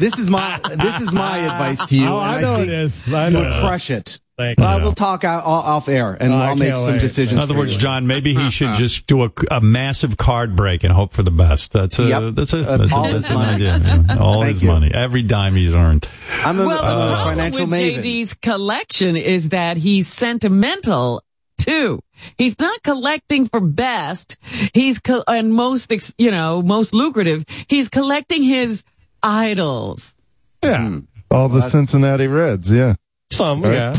This 0.00 0.18
is 0.18 0.30
my 0.30 0.60
this 0.76 1.00
is 1.00 1.12
my 1.12 1.38
advice 1.38 1.84
to 1.86 1.96
you. 1.98 2.06
Oh, 2.06 2.18
I 2.18 2.40
know 2.40 2.56
think 2.56 2.68
it 2.68 2.74
is. 2.74 3.12
I 3.12 3.28
know 3.30 3.40
would 3.40 3.48
it. 3.52 3.60
crush 3.60 3.90
it. 3.90 4.20
Thank 4.38 4.58
Well, 4.60 4.76
you. 4.78 4.82
we'll 4.84 4.92
talk 4.92 5.24
out, 5.24 5.44
off 5.46 5.88
air 5.88 6.12
and 6.20 6.30
Oh, 6.30 6.36
I 6.36 6.48
I'll 6.48 6.56
make 6.56 6.68
some 6.70 6.86
wait. 6.92 7.00
decisions. 7.00 7.32
In 7.32 7.38
other 7.38 7.56
words, 7.56 7.72
you. 7.74 7.80
John, 7.80 8.06
maybe 8.06 8.34
he 8.34 8.50
should 8.50 8.74
just 8.76 9.06
do 9.06 9.24
a, 9.24 9.30
a 9.50 9.62
massive 9.62 10.18
card 10.18 10.54
break 10.54 10.84
and 10.84 10.92
hope 10.92 11.12
for 11.14 11.22
the 11.22 11.30
best. 11.30 11.72
That's 11.72 11.98
a 11.98 12.02
Yep. 12.04 12.34
that's 12.34 12.52
a 12.52 12.58
Uh, 12.70 12.76
that's, 12.76 12.92
all 12.92 13.04
a, 13.06 13.08
his 13.08 13.22
that's 13.22 13.28
an 13.34 13.40
money. 13.40 13.54
idea. 13.54 14.04
yeah. 14.08 14.18
All 14.18 14.40
Thank 14.42 14.54
his 14.54 14.62
you. 14.62 14.68
money, 14.68 14.90
every 14.92 15.22
dime 15.22 15.54
he's 15.54 15.74
earned. 15.74 16.06
I'm 16.44 16.60
a, 16.60 16.66
Well, 16.66 16.82
the 16.82 16.86
I'm 16.86 17.12
problem 17.14 17.36
financial 17.36 17.60
with 17.66 17.70
maven. 17.80 18.02
JD's 18.02 18.34
collection 18.34 19.16
is 19.16 19.48
that 19.50 19.78
he's 19.78 20.06
sentimental 20.06 21.22
too. 21.58 22.00
He's 22.36 22.58
not 22.58 22.82
collecting 22.82 23.46
for 23.46 23.60
best. 23.60 24.36
He's 24.74 24.98
co- 25.00 25.24
and 25.26 25.54
most, 25.54 25.90
ex- 25.90 26.14
you 26.18 26.30
know, 26.30 26.60
most 26.62 26.92
lucrative. 26.92 27.46
He's 27.68 27.88
collecting 27.88 28.42
his 28.42 28.84
idols. 29.22 30.14
Yeah. 30.62 31.00
All 31.30 31.48
the 31.48 31.62
Cincinnati 31.62 32.26
Reds, 32.28 32.70
yeah. 32.70 32.94
Some, 33.32 33.62
Right. 33.62 33.72
yeah. 33.72 33.94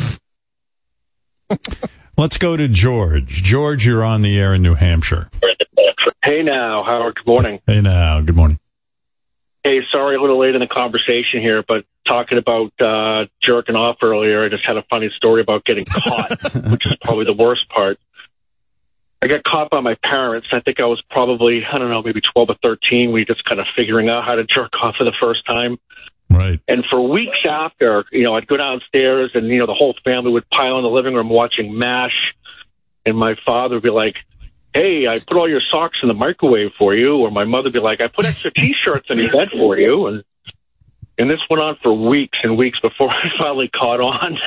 Let's 2.18 2.38
go 2.38 2.58
to 2.58 2.68
George. 2.68 3.28
George, 3.28 3.86
you're 3.86 4.04
on 4.04 4.22
the 4.22 4.40
air 4.40 4.54
in 4.54 4.62
New 4.62 4.74
Hampshire. 4.74 5.30
Hey 6.24 6.44
now, 6.44 6.84
Howard. 6.84 7.16
Good 7.16 7.28
morning. 7.28 7.60
Hey 7.68 7.82
now, 7.82 8.22
good 8.22 8.36
morning. 8.36 8.60
Hey, 9.64 9.82
sorry, 9.92 10.16
a 10.16 10.22
little 10.22 10.40
late 10.40 10.56
in 10.56 10.62
the 10.62 10.68
conversation 10.68 11.42
here, 11.42 11.64
but 11.68 11.86
talking 12.08 12.38
about 12.38 12.72
uh, 12.80 13.26
jerking 13.42 13.76
off 13.76 13.98
earlier. 14.02 14.44
I 14.44 14.50
just 14.50 14.66
had 14.66 14.78
a 14.78 14.84
funny 14.90 15.10
story 15.16 15.42
about 15.42 15.66
getting 15.66 15.86
caught, 15.86 16.32
which 16.72 16.86
is 16.86 16.98
probably 17.04 17.26
the 17.26 17.36
worst 17.36 17.70
part. 17.70 18.00
I 19.22 19.28
got 19.28 19.44
caught 19.44 19.70
by 19.70 19.82
my 19.82 19.96
parents. 20.04 20.48
I 20.52 20.60
think 20.60 20.80
I 20.80 20.86
was 20.86 21.02
probably, 21.10 21.66
I 21.66 21.78
don't 21.78 21.90
know, 21.90 22.02
maybe 22.02 22.22
12 22.34 22.50
or 22.50 22.56
13. 22.62 23.12
We 23.12 23.26
just 23.26 23.44
kind 23.46 23.60
of 23.60 23.68
figuring 23.76 24.10
out 24.10 24.24
how 24.24 24.36
to 24.36 24.46
jerk 24.46 24.72
off 24.82 24.96
for 24.96 25.04
the 25.04 25.16
first 25.20 25.46
time. 25.46 25.78
Right. 26.30 26.60
And 26.68 26.86
for 26.90 27.02
weeks 27.02 27.38
after, 27.50 28.06
you 28.12 28.24
know, 28.24 28.36
I'd 28.36 28.48
go 28.48 28.58
downstairs 28.58 29.32
and, 29.34 29.48
you 29.48 29.60
know, 29.60 29.66
the 29.66 29.74
whole 29.74 29.96
family 30.04 30.32
would 30.32 30.50
pile 30.50 30.78
in 30.78 30.84
the 30.84 30.90
living 30.90 31.14
room 31.14 31.30
watching 31.30 31.78
MASH. 31.78 32.36
And 33.06 33.18
my 33.18 33.36
father 33.46 33.76
would 33.76 33.84
be 33.84 33.90
like, 33.90 34.16
hey, 34.74 35.08
I 35.08 35.20
put 35.20 35.38
all 35.38 35.50
your 35.50 35.62
socks 35.72 36.00
in 36.02 36.10
the 36.10 36.14
microwave 36.14 36.72
for 36.78 36.94
you. 36.94 37.18
Or 37.18 37.32
my 37.32 37.46
mother 37.46 37.66
would 37.66 37.74
be 37.74 37.80
like, 37.80 38.02
I 38.02 38.08
put 38.08 38.26
extra 38.26 38.52
T-shirts 38.52 39.08
in 39.10 39.20
your 39.20 39.32
bed 39.32 39.50
for 39.52 39.78
you. 39.78 40.08
And, 40.08 40.24
and 41.18 41.30
this 41.30 41.40
went 41.50 41.62
on 41.62 41.78
for 41.82 41.94
weeks 41.94 42.38
and 42.44 42.58
weeks 42.58 42.80
before 42.82 43.10
I 43.12 43.30
finally 43.40 43.70
caught 43.70 44.02
on. 44.02 44.38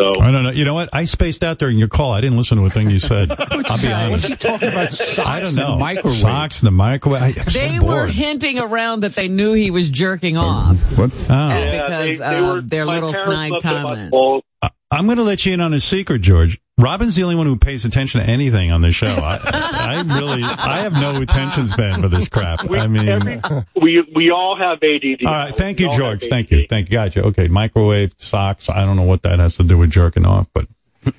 So 0.00 0.20
I 0.20 0.32
don't 0.32 0.42
know. 0.42 0.50
You 0.50 0.64
know 0.64 0.74
what? 0.74 0.88
I 0.92 1.04
spaced 1.04 1.44
out 1.44 1.58
during 1.58 1.78
your 1.78 1.86
call. 1.88 2.10
I 2.12 2.20
didn't 2.20 2.36
listen 2.36 2.58
to 2.58 2.64
a 2.64 2.70
thing 2.70 2.90
you 2.90 2.98
said. 2.98 3.30
I'll 3.38 3.80
be 3.80 3.92
honest. 3.92 4.10
What's 4.10 4.26
he 4.28 4.36
talking 4.36 4.68
about? 4.68 4.92
Socks 4.92 5.18
I 5.20 5.40
don't 5.40 5.54
know. 5.54 5.72
and 5.72 5.80
microwave. 5.80 6.18
Socks 6.18 6.62
in 6.62 6.66
the 6.66 6.72
microwave. 6.72 7.22
I, 7.22 7.26
I'm 7.28 7.34
They 7.52 7.76
so 7.78 7.84
were 7.86 8.06
hinting 8.08 8.58
around 8.58 9.00
that 9.00 9.14
they 9.14 9.28
knew 9.28 9.52
he 9.52 9.70
was 9.70 9.90
jerking 9.90 10.36
off 10.36 10.76
What? 10.98 11.12
Oh. 11.30 11.34
uh, 11.34 11.64
because 11.70 12.20
of 12.20 12.68
their 12.68 12.84
little 12.86 13.12
snide 13.12 13.52
left 13.52 13.64
it 13.64 13.68
on 13.72 13.82
comments. 14.10 14.46
I'm 14.90 15.06
going 15.06 15.18
to 15.18 15.24
let 15.24 15.46
you 15.46 15.52
in 15.54 15.60
on 15.60 15.72
a 15.74 15.80
secret, 15.80 16.22
George. 16.22 16.60
Robin's 16.78 17.14
the 17.14 17.22
only 17.22 17.36
one 17.36 17.46
who 17.46 17.56
pays 17.56 17.84
attention 17.84 18.20
to 18.20 18.26
anything 18.28 18.72
on 18.72 18.80
this 18.82 18.96
show. 18.96 19.06
I, 19.06 19.38
I 20.04 20.18
really, 20.18 20.42
I 20.42 20.78
have 20.82 20.92
no 20.92 21.20
attention 21.22 21.68
span 21.68 22.02
for 22.02 22.08
this 22.08 22.28
crap. 22.28 22.68
I 22.68 22.88
mean, 22.88 23.08
Every, 23.08 23.40
we 23.80 24.04
we 24.14 24.30
all 24.30 24.56
have 24.58 24.78
ADD. 24.82 25.24
all 25.26 25.32
right. 25.32 25.54
Thank 25.54 25.78
We 25.78 25.84
you, 25.86 25.96
George. 25.96 26.24
Thank 26.28 26.50
you. 26.50 26.66
Thank 26.66 26.88
you. 26.88 26.92
Gotcha. 26.92 27.22
Okay. 27.26 27.46
Microwave 27.46 28.12
socks. 28.18 28.68
I 28.68 28.84
don't 28.84 28.96
know 28.96 29.02
what 29.04 29.22
that 29.22 29.38
has 29.38 29.56
to 29.58 29.62
do 29.64 29.78
with 29.78 29.90
jerking 29.90 30.26
off, 30.26 30.48
but 30.52 30.66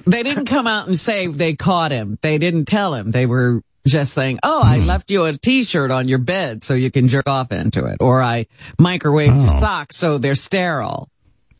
They 0.05 0.23
didn't 0.23 0.45
come 0.45 0.67
out 0.67 0.87
and 0.87 0.99
say 0.99 1.27
they 1.27 1.55
caught 1.55 1.91
him. 1.91 2.17
They 2.21 2.37
didn't 2.37 2.65
tell 2.65 2.93
him. 2.93 3.11
They 3.11 3.25
were 3.25 3.61
just 3.87 4.13
saying, 4.13 4.39
"Oh, 4.43 4.61
I 4.63 4.79
Hmm. 4.79 4.87
left 4.87 5.09
you 5.09 5.23
a 5.25 5.33
T-shirt 5.33 5.89
on 5.91 6.07
your 6.09 6.17
bed 6.17 6.63
so 6.65 6.73
you 6.73 6.91
can 6.91 7.07
jerk 7.07 7.29
off 7.29 7.51
into 7.53 7.85
it," 7.85 7.97
or 8.01 8.21
"I 8.21 8.47
microwaved 8.77 9.41
your 9.45 9.55
Oh. 9.55 9.59
socks 9.61 9.95
so 9.95 10.17
they're 10.17 10.35
sterile." 10.35 11.07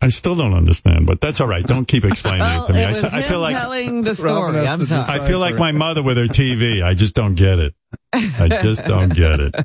I 0.02 0.10
still 0.10 0.36
don't 0.36 0.54
understand. 0.54 1.06
But 1.08 1.22
that's 1.22 1.40
all 1.42 1.48
right. 1.48 1.66
Don't 1.66 1.86
keep 1.88 2.06
explaining 2.12 2.42
Well, 2.42 2.64
it 2.66 2.68
to 2.68 2.74
me. 2.74 2.80
it 2.82 2.86
I, 2.86 2.88
was 2.90 3.04
s- 3.04 3.14
I 3.14 3.18
him 3.22 3.24
feel 3.30 3.40
like 3.40 3.56
telling 3.56 4.02
the 4.04 4.16
story. 4.16 4.68
I'm 4.68 4.84
sorry. 4.84 5.06
I 5.22 5.26
feel 5.26 5.40
like 5.40 5.56
my 5.56 5.72
mother 5.72 6.04
with 6.04 6.18
her 6.18 6.26
TV. 6.26 6.84
I 6.84 6.94
just 6.94 7.16
don't 7.16 7.36
get 7.36 7.60
it. 7.60 7.74
I 8.14 8.48
just 8.62 8.86
don't 8.86 9.14
get 9.14 9.40
it. 9.40 9.56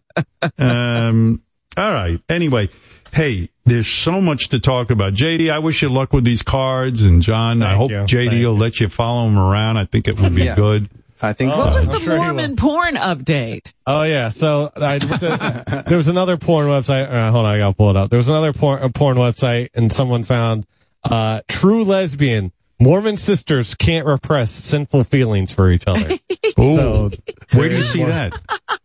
Um, 0.59 1.43
all 1.77 1.93
right. 1.93 2.21
Anyway, 2.29 2.69
hey, 3.13 3.49
there's 3.65 3.87
so 3.87 4.21
much 4.21 4.49
to 4.51 4.59
talk 4.61 4.91
about. 4.91 5.13
JD, 5.13 5.51
I 5.53 5.59
wish 5.59 5.83
you 5.83 5.89
luck 5.89 6.13
with 6.13 6.25
these 6.25 6.43
cards. 6.43 7.03
And 7.05 7.21
John, 7.23 7.63
I 7.63 7.75
hope 7.75 7.91
you. 7.91 7.97
JD 7.99 8.31
Thank 8.31 8.45
will 8.47 8.57
let 8.57 8.81
you 8.81 8.89
follow 8.89 9.27
him 9.29 9.39
around. 9.39 9.77
I 9.77 9.85
think 9.85 10.09
it 10.09 10.19
would 10.21 10.35
be 10.35 10.45
Yeah. 10.45 10.57
good. 10.57 10.89
I 11.23 11.33
think 11.35 11.53
What 11.55 11.67
so. 11.67 11.71
was 11.75 11.87
I'm 11.89 11.93
the 11.93 12.01
sure. 12.01 12.17
Mormon 12.17 12.57
porn 12.57 12.97
update? 12.97 13.73
Oh 13.87 14.03
yeah, 14.05 14.31
so 14.31 14.71
I, 14.77 14.99
what's 14.99 15.23
it- 15.23 15.87
there 15.87 15.99
was 15.99 16.09
another 16.09 16.37
porn 16.37 16.67
website. 16.69 17.11
Uh, 17.11 17.31
hold 17.31 17.47
on, 17.47 17.55
I 17.55 17.59
gotta 17.59 17.75
pull 17.75 17.91
it 17.91 17.97
up. 17.97 18.11
There 18.11 18.17
was 18.19 18.29
another 18.29 18.53
porn, 18.53 18.83
a 18.83 18.89
porn 18.91 19.17
website, 19.17 19.69
and 19.75 19.93
someone 19.93 20.23
found 20.25 20.67
uh, 21.05 21.41
true 21.49 21.85
lesbian 21.85 22.53
Mormon 22.79 23.17
sisters 23.19 23.75
can't 23.75 24.07
repress 24.07 24.51
sinful 24.51 25.05
feelings 25.05 25.55
for 25.55 25.71
each 25.71 25.85
other. 25.87 26.09
Ooh. 26.59 26.77
So, 26.77 27.11
Where 27.55 27.69
do 27.69 27.77
you 27.77 27.83
see 27.83 28.05
that? 28.05 28.33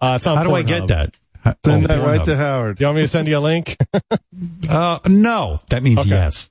Uh, 0.01 0.13
it's 0.17 0.27
on 0.27 0.35
How 0.35 0.43
do 0.43 0.53
I 0.53 0.63
Pornhub. 0.63 0.67
get 0.67 0.87
that? 0.87 1.15
Send 1.63 1.85
oh, 1.85 1.87
that 1.87 2.05
right 2.05 2.19
Pornhub. 2.19 2.25
to 2.25 2.35
Howard. 2.35 2.77
Do 2.77 2.83
you 2.83 2.87
want 2.87 2.95
me 2.97 3.01
to 3.03 3.07
send 3.07 3.27
you 3.29 3.37
a 3.37 3.39
link? 3.39 3.77
Uh, 4.69 4.99
no, 5.07 5.61
that 5.69 5.81
means 5.83 6.05
yes. 6.05 6.49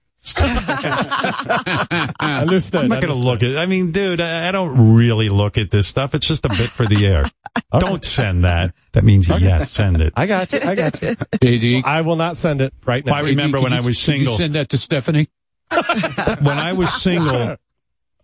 Understood. 2.20 2.80
I'm 2.82 2.88
not 2.88 3.00
going 3.02 3.12
to 3.12 3.14
look 3.14 3.42
at. 3.42 3.58
I 3.58 3.66
mean, 3.66 3.90
dude, 3.92 4.20
I, 4.20 4.48
I 4.48 4.52
don't 4.52 4.94
really 4.94 5.28
look 5.28 5.58
at 5.58 5.70
this 5.70 5.86
stuff. 5.86 6.14
It's 6.14 6.26
just 6.26 6.44
a 6.46 6.48
bit 6.48 6.70
for 6.70 6.86
the 6.86 7.06
air. 7.06 7.24
Don't 7.78 8.04
send 8.04 8.42
that. 8.44 8.74
That 8.92 9.04
means 9.04 9.28
yes, 9.28 9.70
send 9.70 10.00
it. 10.00 10.12
I 10.16 10.26
got 10.26 10.52
you. 10.52 10.58
I 10.64 10.74
got 10.74 11.00
you. 11.00 11.08
JD, 11.14 11.84
I 11.84 12.00
will 12.00 12.16
not 12.16 12.36
send 12.36 12.60
it 12.60 12.74
right 12.84 13.04
now. 13.04 13.14
I 13.14 13.20
remember 13.20 13.58
JD, 13.58 13.62
when 13.62 13.70
can 13.72 13.78
I 13.78 13.86
was 13.86 14.04
can 14.04 14.14
you 14.14 14.18
single. 14.18 14.36
send 14.38 14.54
that 14.54 14.70
to 14.70 14.78
Stephanie. 14.78 15.28
when 15.70 16.58
I 16.58 16.72
was 16.72 16.92
single, 17.00 17.56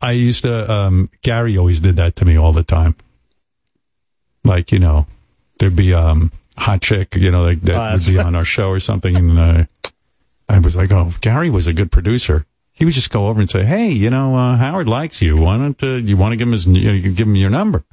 I 0.00 0.12
used 0.12 0.42
to. 0.42 0.70
Um, 0.70 1.08
Gary 1.22 1.56
always 1.58 1.78
did 1.80 1.96
that 1.96 2.16
to 2.16 2.24
me 2.24 2.36
all 2.36 2.52
the 2.52 2.64
time. 2.64 2.96
Like 4.44 4.72
you 4.72 4.78
know, 4.80 5.06
there'd 5.60 5.76
be 5.76 5.94
um 5.94 6.32
hot 6.56 6.80
chick, 6.82 7.14
you 7.14 7.30
know, 7.30 7.42
like 7.42 7.60
that 7.60 7.74
Oh, 7.76 7.78
would 7.78 7.92
that's 8.00 8.06
be 8.06 8.18
on 8.18 8.34
our 8.34 8.44
show 8.44 8.70
or 8.70 8.80
something, 8.80 9.14
and 9.14 9.38
uh, 9.38 9.64
I 10.50 10.58
was 10.58 10.76
like, 10.76 10.90
oh, 10.90 11.12
Gary 11.20 11.48
was 11.48 11.66
a 11.68 11.72
good 11.72 11.92
producer. 11.92 12.44
He 12.72 12.84
would 12.84 12.94
just 12.94 13.10
go 13.10 13.28
over 13.28 13.40
and 13.40 13.48
say, 13.48 13.64
hey, 13.64 13.88
you 13.88 14.10
know, 14.10 14.34
uh, 14.34 14.56
Howard 14.56 14.88
likes 14.88 15.22
you. 15.22 15.36
Why 15.36 15.56
don't 15.56 15.80
uh, 15.82 15.96
you 15.96 16.16
want 16.16 16.32
to 16.32 16.36
give 16.36 16.48
him 16.48 16.52
his? 16.52 16.66
You, 16.66 16.86
know, 16.86 16.92
you 16.92 17.12
give 17.12 17.28
him 17.28 17.36
your 17.36 17.50
number. 17.50 17.84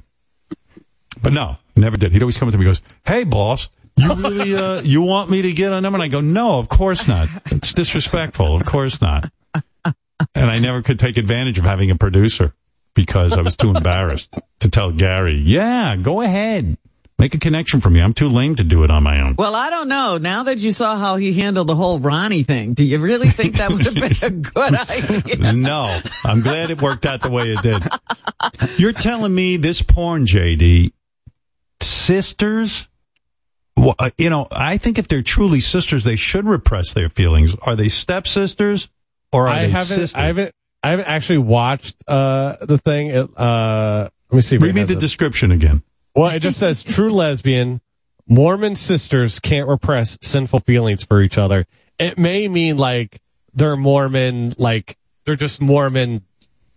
But 1.22 1.32
no, 1.32 1.56
never 1.76 1.96
did. 1.96 2.12
He'd 2.12 2.22
always 2.22 2.36
come 2.36 2.48
up 2.48 2.52
to 2.52 2.58
me 2.58 2.66
and 2.66 2.70
goes, 2.74 2.82
hey, 3.06 3.24
boss. 3.24 3.68
You 3.96 4.14
really, 4.14 4.56
uh, 4.56 4.80
you 4.84 5.02
want 5.02 5.30
me 5.30 5.42
to 5.42 5.52
get 5.52 5.72
a 5.72 5.80
number? 5.80 5.96
And 5.96 6.02
I 6.02 6.08
go, 6.08 6.20
no, 6.20 6.58
of 6.58 6.68
course 6.68 7.06
not. 7.06 7.28
It's 7.46 7.72
disrespectful. 7.72 8.56
Of 8.56 8.66
course 8.66 9.00
not. 9.00 9.30
And 10.34 10.50
I 10.50 10.58
never 10.58 10.82
could 10.82 10.98
take 10.98 11.16
advantage 11.16 11.58
of 11.58 11.64
having 11.64 11.90
a 11.92 11.96
producer 11.96 12.54
because 12.94 13.32
I 13.32 13.42
was 13.42 13.56
too 13.56 13.70
embarrassed 13.70 14.34
to 14.60 14.68
tell 14.68 14.90
Gary, 14.90 15.36
yeah, 15.36 15.94
go 15.94 16.20
ahead. 16.22 16.76
Make 17.18 17.34
a 17.34 17.38
connection 17.38 17.80
for 17.80 17.90
me. 17.90 18.00
I'm 18.00 18.12
too 18.14 18.28
lame 18.28 18.54
to 18.56 18.64
do 18.64 18.84
it 18.84 18.90
on 18.90 19.02
my 19.02 19.20
own. 19.20 19.34
Well, 19.36 19.56
I 19.56 19.70
don't 19.70 19.88
know. 19.88 20.18
Now 20.18 20.44
that 20.44 20.58
you 20.58 20.70
saw 20.70 20.96
how 20.96 21.16
he 21.16 21.32
handled 21.32 21.66
the 21.66 21.74
whole 21.74 21.98
Ronnie 21.98 22.44
thing, 22.44 22.70
do 22.70 22.84
you 22.84 23.00
really 23.00 23.26
think 23.28 23.54
that 23.54 23.70
would 23.70 23.84
have 23.86 23.94
been 23.94 24.14
a 24.22 24.30
good 24.30 24.74
idea? 24.74 25.52
No, 25.58 25.98
I'm 26.24 26.42
glad 26.42 26.70
it 26.70 26.80
worked 26.80 27.06
out 27.06 27.20
the 27.22 27.30
way 27.30 27.46
it 27.48 27.62
did. 27.62 27.82
You're 28.78 28.92
telling 28.92 29.34
me 29.34 29.56
this 29.56 29.82
porn, 29.82 30.26
JD, 30.26 30.92
sisters? 31.80 32.86
Well, 33.76 33.94
uh, 33.98 34.10
you 34.16 34.30
know, 34.30 34.46
I 34.52 34.76
think 34.78 34.98
if 34.98 35.08
they're 35.08 35.22
truly 35.22 35.60
sisters, 35.60 36.04
they 36.04 36.16
should 36.16 36.46
repress 36.46 36.94
their 36.94 37.08
feelings. 37.08 37.54
Are 37.62 37.74
they 37.74 37.88
stepsisters 37.88 38.88
or 39.32 39.46
are 39.48 39.54
I 39.54 39.62
they 39.66 39.70
haven't. 39.70 39.86
sisters? 39.86 40.14
I 40.14 40.26
haven't. 40.26 40.54
I 40.82 40.90
haven't 40.90 41.06
actually 41.08 41.38
watched 41.38 41.96
uh 42.06 42.56
the 42.60 42.78
thing. 42.78 43.08
It, 43.08 43.28
uh, 43.36 44.08
let 44.30 44.36
me 44.36 44.42
see. 44.42 44.58
Read 44.58 44.74
me 44.74 44.84
the 44.84 44.92
it. 44.92 45.00
description 45.00 45.50
again. 45.50 45.82
Well, 46.18 46.30
it 46.30 46.40
just 46.40 46.58
says 46.58 46.82
true 46.82 47.10
lesbian 47.10 47.80
Mormon 48.26 48.74
sisters 48.74 49.38
can't 49.38 49.68
repress 49.68 50.18
sinful 50.20 50.60
feelings 50.60 51.04
for 51.04 51.22
each 51.22 51.38
other. 51.38 51.66
It 51.98 52.18
may 52.18 52.48
mean 52.48 52.76
like 52.76 53.20
they're 53.54 53.76
Mormon, 53.76 54.52
like 54.58 54.96
they're 55.24 55.36
just 55.36 55.60
Mormon 55.62 56.22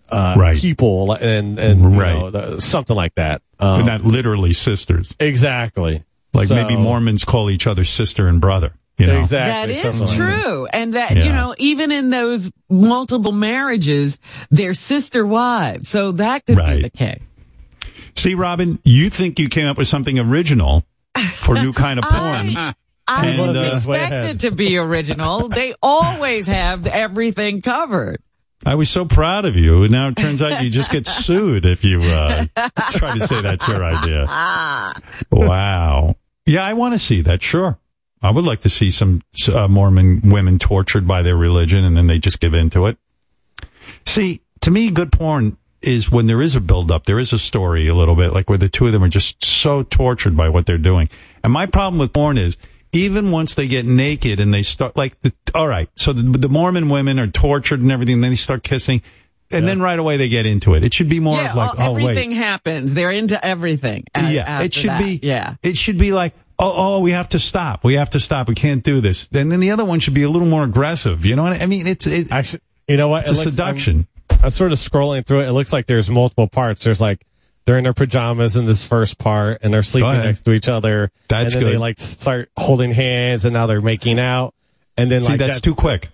uh, 0.09 0.35
Right. 0.37 0.57
people, 0.59 1.13
and 1.13 1.57
and 1.57 1.81
you 1.93 1.99
Right. 1.99 2.33
know, 2.33 2.59
something 2.59 2.95
like 2.95 3.15
that. 3.15 3.41
They're 3.59 3.69
Um, 3.69 3.85
not 3.85 4.03
literally 4.05 4.53
sisters. 4.53 5.15
exactly. 5.19 6.03
Like 6.33 6.47
So- 6.49 6.55
maybe 6.55 6.77
Mormons 6.77 7.23
call 7.25 7.49
each 7.49 7.65
other 7.67 7.83
sister 7.83 8.27
and 8.27 8.39
brother. 8.39 8.73
You 8.97 9.07
know? 9.07 9.25
That 9.25 9.69
Exactly. 9.69 9.73
is 9.75 9.81
something 9.97 10.19
like 10.19 10.35
that. 10.35 10.43
true. 10.43 10.67
And 10.71 10.93
that, 10.93 11.15
you 11.15 11.31
know, 11.31 11.55
even 11.57 11.91
in 11.91 12.11
those 12.11 12.51
multiple 12.69 13.31
marriages, 13.31 14.19
they're 14.51 14.75
sister 14.75 15.25
wives. 15.25 15.87
So 15.89 16.11
that 16.13 16.45
could 16.45 16.57
Right. 16.57 16.75
be 16.77 16.81
the 16.83 16.89
case. 16.91 17.19
See, 18.15 18.35
Robin, 18.35 18.79
you 18.83 19.09
think 19.09 19.39
you 19.39 19.47
came 19.49 19.67
up 19.67 19.77
with 19.77 19.87
something 19.87 20.17
original 20.19 20.83
for 21.33 21.55
new 21.55 21.73
kind 21.73 21.99
of 21.99 22.05
porn. 22.09 22.55
I 23.07 23.25
And, 23.27 23.37
didn't 23.37 23.57
uh, 23.57 23.71
expect 23.75 24.13
it 24.25 24.39
to 24.41 24.51
be 24.51 24.77
original. 24.77 25.49
They 25.49 25.73
always 25.81 26.47
have 26.47 26.87
everything 26.87 27.61
covered. 27.61 28.21
I 28.65 28.75
was 28.75 28.89
so 28.89 29.05
proud 29.05 29.45
of 29.45 29.55
you. 29.55 29.83
And 29.83 29.91
now 29.91 30.09
it 30.09 30.15
turns 30.15 30.41
out 30.41 30.63
you 30.63 30.69
just 30.69 30.91
get 30.91 31.07
sued 31.07 31.65
if 31.65 31.83
you 31.83 31.99
uh, 32.01 32.45
try 32.91 33.17
to 33.17 33.27
say 33.27 33.41
that's 33.41 33.67
your 33.67 33.83
idea. 33.83 34.27
Wow. 35.31 36.15
Yeah, 36.45 36.63
I 36.65 36.73
want 36.73 36.93
to 36.93 36.99
see 36.99 37.21
that. 37.21 37.41
Sure. 37.41 37.77
I 38.21 38.29
would 38.29 38.45
like 38.45 38.61
to 38.61 38.69
see 38.69 38.91
some 38.91 39.23
uh, 39.51 39.67
Mormon 39.67 40.21
women 40.29 40.59
tortured 40.59 41.07
by 41.07 41.23
their 41.23 41.35
religion 41.35 41.83
and 41.83 41.97
then 41.97 42.05
they 42.07 42.19
just 42.19 42.39
give 42.39 42.53
in 42.53 42.69
to 42.71 42.85
it. 42.85 42.97
See, 44.05 44.41
to 44.61 44.69
me, 44.71 44.91
good 44.91 45.11
porn 45.11 45.57
is 45.81 46.11
when 46.11 46.27
there 46.27 46.41
is 46.41 46.55
a 46.55 46.61
build 46.61 46.91
up, 46.91 47.05
there 47.05 47.19
is 47.19 47.33
a 47.33 47.39
story 47.39 47.87
a 47.87 47.95
little 47.95 48.15
bit, 48.15 48.33
like 48.33 48.49
where 48.49 48.57
the 48.57 48.69
two 48.69 48.85
of 48.85 48.91
them 48.93 49.03
are 49.03 49.09
just 49.09 49.43
so 49.43 49.83
tortured 49.83 50.35
by 50.37 50.49
what 50.49 50.65
they're 50.65 50.77
doing. 50.77 51.09
And 51.43 51.51
my 51.51 51.65
problem 51.65 51.99
with 51.99 52.13
porn 52.13 52.37
is 52.37 52.57
even 52.91 53.31
once 53.31 53.55
they 53.55 53.67
get 53.67 53.85
naked 53.85 54.39
and 54.39 54.53
they 54.53 54.63
start 54.63 54.95
like 54.95 55.19
the, 55.21 55.33
all 55.55 55.67
right, 55.67 55.89
so 55.95 56.13
the, 56.13 56.37
the 56.37 56.49
Mormon 56.49 56.89
women 56.89 57.19
are 57.19 57.27
tortured 57.27 57.79
and 57.79 57.91
everything, 57.91 58.15
and 58.15 58.23
then 58.23 58.31
they 58.31 58.37
start 58.37 58.63
kissing. 58.63 59.01
And 59.53 59.67
then 59.67 59.81
right 59.81 59.99
away 59.99 60.15
they 60.15 60.29
get 60.29 60.45
into 60.45 60.75
it. 60.75 60.83
It 60.85 60.93
should 60.93 61.09
be 61.09 61.19
more 61.19 61.35
yeah, 61.35 61.49
of 61.49 61.55
like, 61.57 61.77
all- 61.79 61.89
oh 61.89 61.93
wait, 61.93 62.03
everything 62.03 62.31
happens. 62.31 62.93
They're 62.93 63.11
into 63.11 63.43
everything. 63.45 64.05
a- 64.15 64.31
yeah, 64.31 64.43
after 64.43 64.65
it 64.65 64.73
should 64.73 64.89
that. 64.91 64.99
be. 64.99 65.19
Yeah. 65.21 65.55
it 65.61 65.75
should 65.75 65.97
be 65.97 66.13
like, 66.13 66.33
oh, 66.57 66.73
oh, 66.73 66.99
we 67.01 67.11
have 67.11 67.27
to 67.29 67.39
stop. 67.39 67.83
We 67.83 67.95
have 67.95 68.11
to 68.11 68.19
stop. 68.21 68.47
We 68.47 68.55
can't 68.55 68.81
do 68.81 69.01
this. 69.01 69.27
And 69.33 69.51
then 69.51 69.59
the 69.59 69.71
other 69.71 69.83
one 69.83 69.99
should 69.99 70.13
be 70.13 70.23
a 70.23 70.29
little 70.29 70.47
more 70.47 70.63
aggressive. 70.63 71.25
You 71.25 71.35
know 71.35 71.43
what 71.43 71.61
I 71.61 71.65
mean? 71.65 71.85
It's 71.85 72.07
it, 72.07 72.31
Actually, 72.31 72.61
you 72.87 72.95
know 72.95 73.09
what? 73.09 73.23
it's 73.23 73.31
a 73.31 73.33
looks- 73.33 73.43
seduction. 73.43 73.95
I'm, 73.97 74.07
I'm 74.43 74.49
sort 74.49 74.71
of 74.71 74.79
scrolling 74.79 75.25
through 75.25 75.41
it. 75.41 75.49
It 75.49 75.53
looks 75.53 75.71
like 75.71 75.85
there's 75.87 76.09
multiple 76.09 76.47
parts. 76.47 76.83
There's 76.83 76.99
like 77.01 77.25
they're 77.65 77.77
in 77.77 77.83
their 77.83 77.93
pajamas 77.93 78.55
in 78.55 78.65
this 78.65 78.85
first 78.85 79.17
part, 79.19 79.59
and 79.61 79.73
they're 79.73 79.83
sleeping 79.83 80.09
next 80.25 80.41
to 80.45 80.51
each 80.51 80.67
other. 80.67 81.11
That's 81.27 81.53
and 81.53 81.63
then 81.63 81.71
They 81.73 81.77
like 81.77 81.99
start 81.99 82.49
holding 82.57 82.91
hands, 82.91 83.45
and 83.45 83.53
now 83.53 83.67
they're 83.67 83.81
making 83.81 84.19
out. 84.19 84.55
and 84.97 85.11
then 85.11 85.23
See, 85.23 85.29
like 85.29 85.39
that's 85.39 85.61
too 85.61 85.75
quick. 85.75 86.09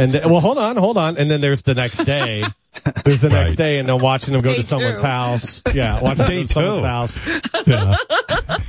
And 0.00 0.12
then, 0.12 0.30
well, 0.30 0.40
hold 0.40 0.58
on, 0.58 0.76
hold 0.76 0.96
on, 0.96 1.16
and 1.16 1.30
then 1.30 1.40
there's 1.40 1.62
the 1.62 1.74
next 1.74 1.98
day. 2.04 2.44
There's 3.04 3.22
the 3.22 3.28
next 3.30 3.50
Right. 3.52 3.56
day, 3.58 3.78
and 3.78 3.88
then 3.88 3.98
watching 3.98 4.32
them 4.34 4.42
go 4.42 4.50
Day 4.50 4.58
to 4.58 4.62
someone's 4.62 5.00
two. 5.00 5.06
house. 5.06 5.62
Yeah, 5.74 6.00
watching 6.00 6.26
Day 6.26 6.38
them 6.38 6.46
to 6.46 6.52
someone's 6.52 6.82
house. 6.84 7.40
Yeah. 7.66 7.94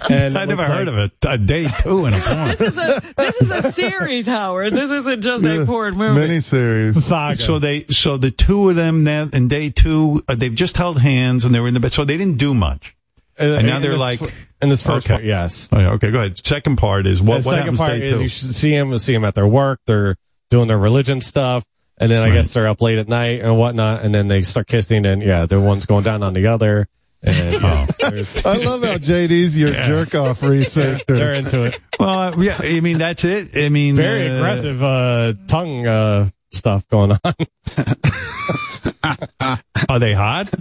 And 0.09 0.37
I 0.37 0.45
never 0.45 0.63
heard 0.65 0.87
of 0.87 0.97
it. 0.97 1.11
A 1.27 1.37
day 1.37 1.67
two 1.81 2.05
in 2.05 2.13
a 2.13 2.19
porn. 2.19 2.47
This 2.57 2.61
is 2.61 2.77
a 2.77 3.01
this 3.17 3.41
is 3.41 3.51
a 3.51 3.71
series, 3.71 4.25
Howard. 4.27 4.73
This 4.73 4.89
isn't 4.89 5.21
just 5.21 5.43
a 5.45 5.65
porn 5.65 5.95
movie. 5.95 6.19
Miniseries. 6.19 6.95
Saga. 6.99 7.35
So 7.39 7.59
they, 7.59 7.83
so 7.83 8.17
the 8.17 8.31
two 8.31 8.69
of 8.69 8.75
them 8.75 9.03
now 9.03 9.29
in 9.31 9.47
day 9.47 9.69
two, 9.69 10.23
uh, 10.27 10.35
they've 10.35 10.55
just 10.55 10.77
held 10.77 10.99
hands 10.99 11.45
and 11.45 11.53
they 11.53 11.59
were 11.59 11.67
in 11.67 11.73
the 11.75 11.79
bed. 11.79 11.91
So 11.91 12.03
they 12.05 12.17
didn't 12.17 12.37
do 12.37 12.53
much. 12.55 12.95
And 13.37 13.67
now 13.67 13.77
in 13.77 13.81
they're 13.83 13.91
this 13.91 13.99
like, 13.99 14.21
in 14.61 14.69
this 14.69 14.81
first 14.85 15.05
okay. 15.05 15.13
part, 15.15 15.23
yes. 15.23 15.69
Oh, 15.71 15.79
yeah, 15.79 15.91
okay, 15.91 16.11
go 16.11 16.19
ahead. 16.19 16.43
Second 16.45 16.77
part 16.77 17.05
is 17.07 17.21
what, 17.21 17.43
the 17.43 17.47
what 17.47 17.55
second 17.55 17.77
happens 17.77 17.79
part 17.79 17.91
day 17.91 18.03
is 18.05 18.11
two? 18.17 18.21
you 18.23 18.27
should 18.27 18.49
see 18.55 18.71
them, 18.71 18.97
see 18.99 19.13
them 19.13 19.23
at 19.23 19.35
their 19.35 19.47
work. 19.47 19.79
They're 19.85 20.17
doing 20.49 20.67
their 20.67 20.77
religion 20.79 21.21
stuff, 21.21 21.63
and 21.99 22.11
then 22.11 22.23
I 22.23 22.29
guess 22.31 22.53
they're 22.53 22.67
up 22.67 22.81
late 22.81 22.97
at 22.97 23.07
night 23.07 23.41
and 23.41 23.57
whatnot, 23.57 24.03
and 24.03 24.13
then 24.15 24.27
they 24.27 24.43
start 24.43 24.67
kissing, 24.67 25.05
and 25.05 25.21
yeah, 25.21 25.45
the 25.45 25.59
one's 25.59 25.85
going 25.85 26.03
down 26.03 26.23
on 26.23 26.33
the 26.33 26.47
other. 26.47 26.87
And 27.21 27.35
yeah, 27.61 27.85
there's- 27.99 28.45
I 28.45 28.55
love 28.57 28.81
how 28.83 28.97
JD's 28.97 29.57
your 29.57 29.71
jerk 29.73 30.15
off 30.15 30.41
researcher. 30.41 31.03
they're 31.07 31.33
into 31.33 31.65
it. 31.65 31.79
Well, 31.99 32.19
uh, 32.19 32.33
yeah, 32.37 32.55
I 32.59 32.79
mean, 32.79 32.97
that's 32.99 33.25
it. 33.25 33.49
I 33.57 33.67
mean, 33.69 33.95
Very 33.97 34.29
uh, 34.29 34.35
aggressive 34.37 34.81
uh, 34.81 35.33
tongue 35.47 35.85
uh, 35.85 36.29
stuff 36.51 36.87
going 36.87 37.11
on. 37.11 37.19
Are 39.89 39.99
they 39.99 40.13
hot? 40.13 40.53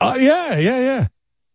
Oh 0.00 0.16
yeah, 0.16 0.58
yeah, 0.58 0.78
yeah. 0.80 1.06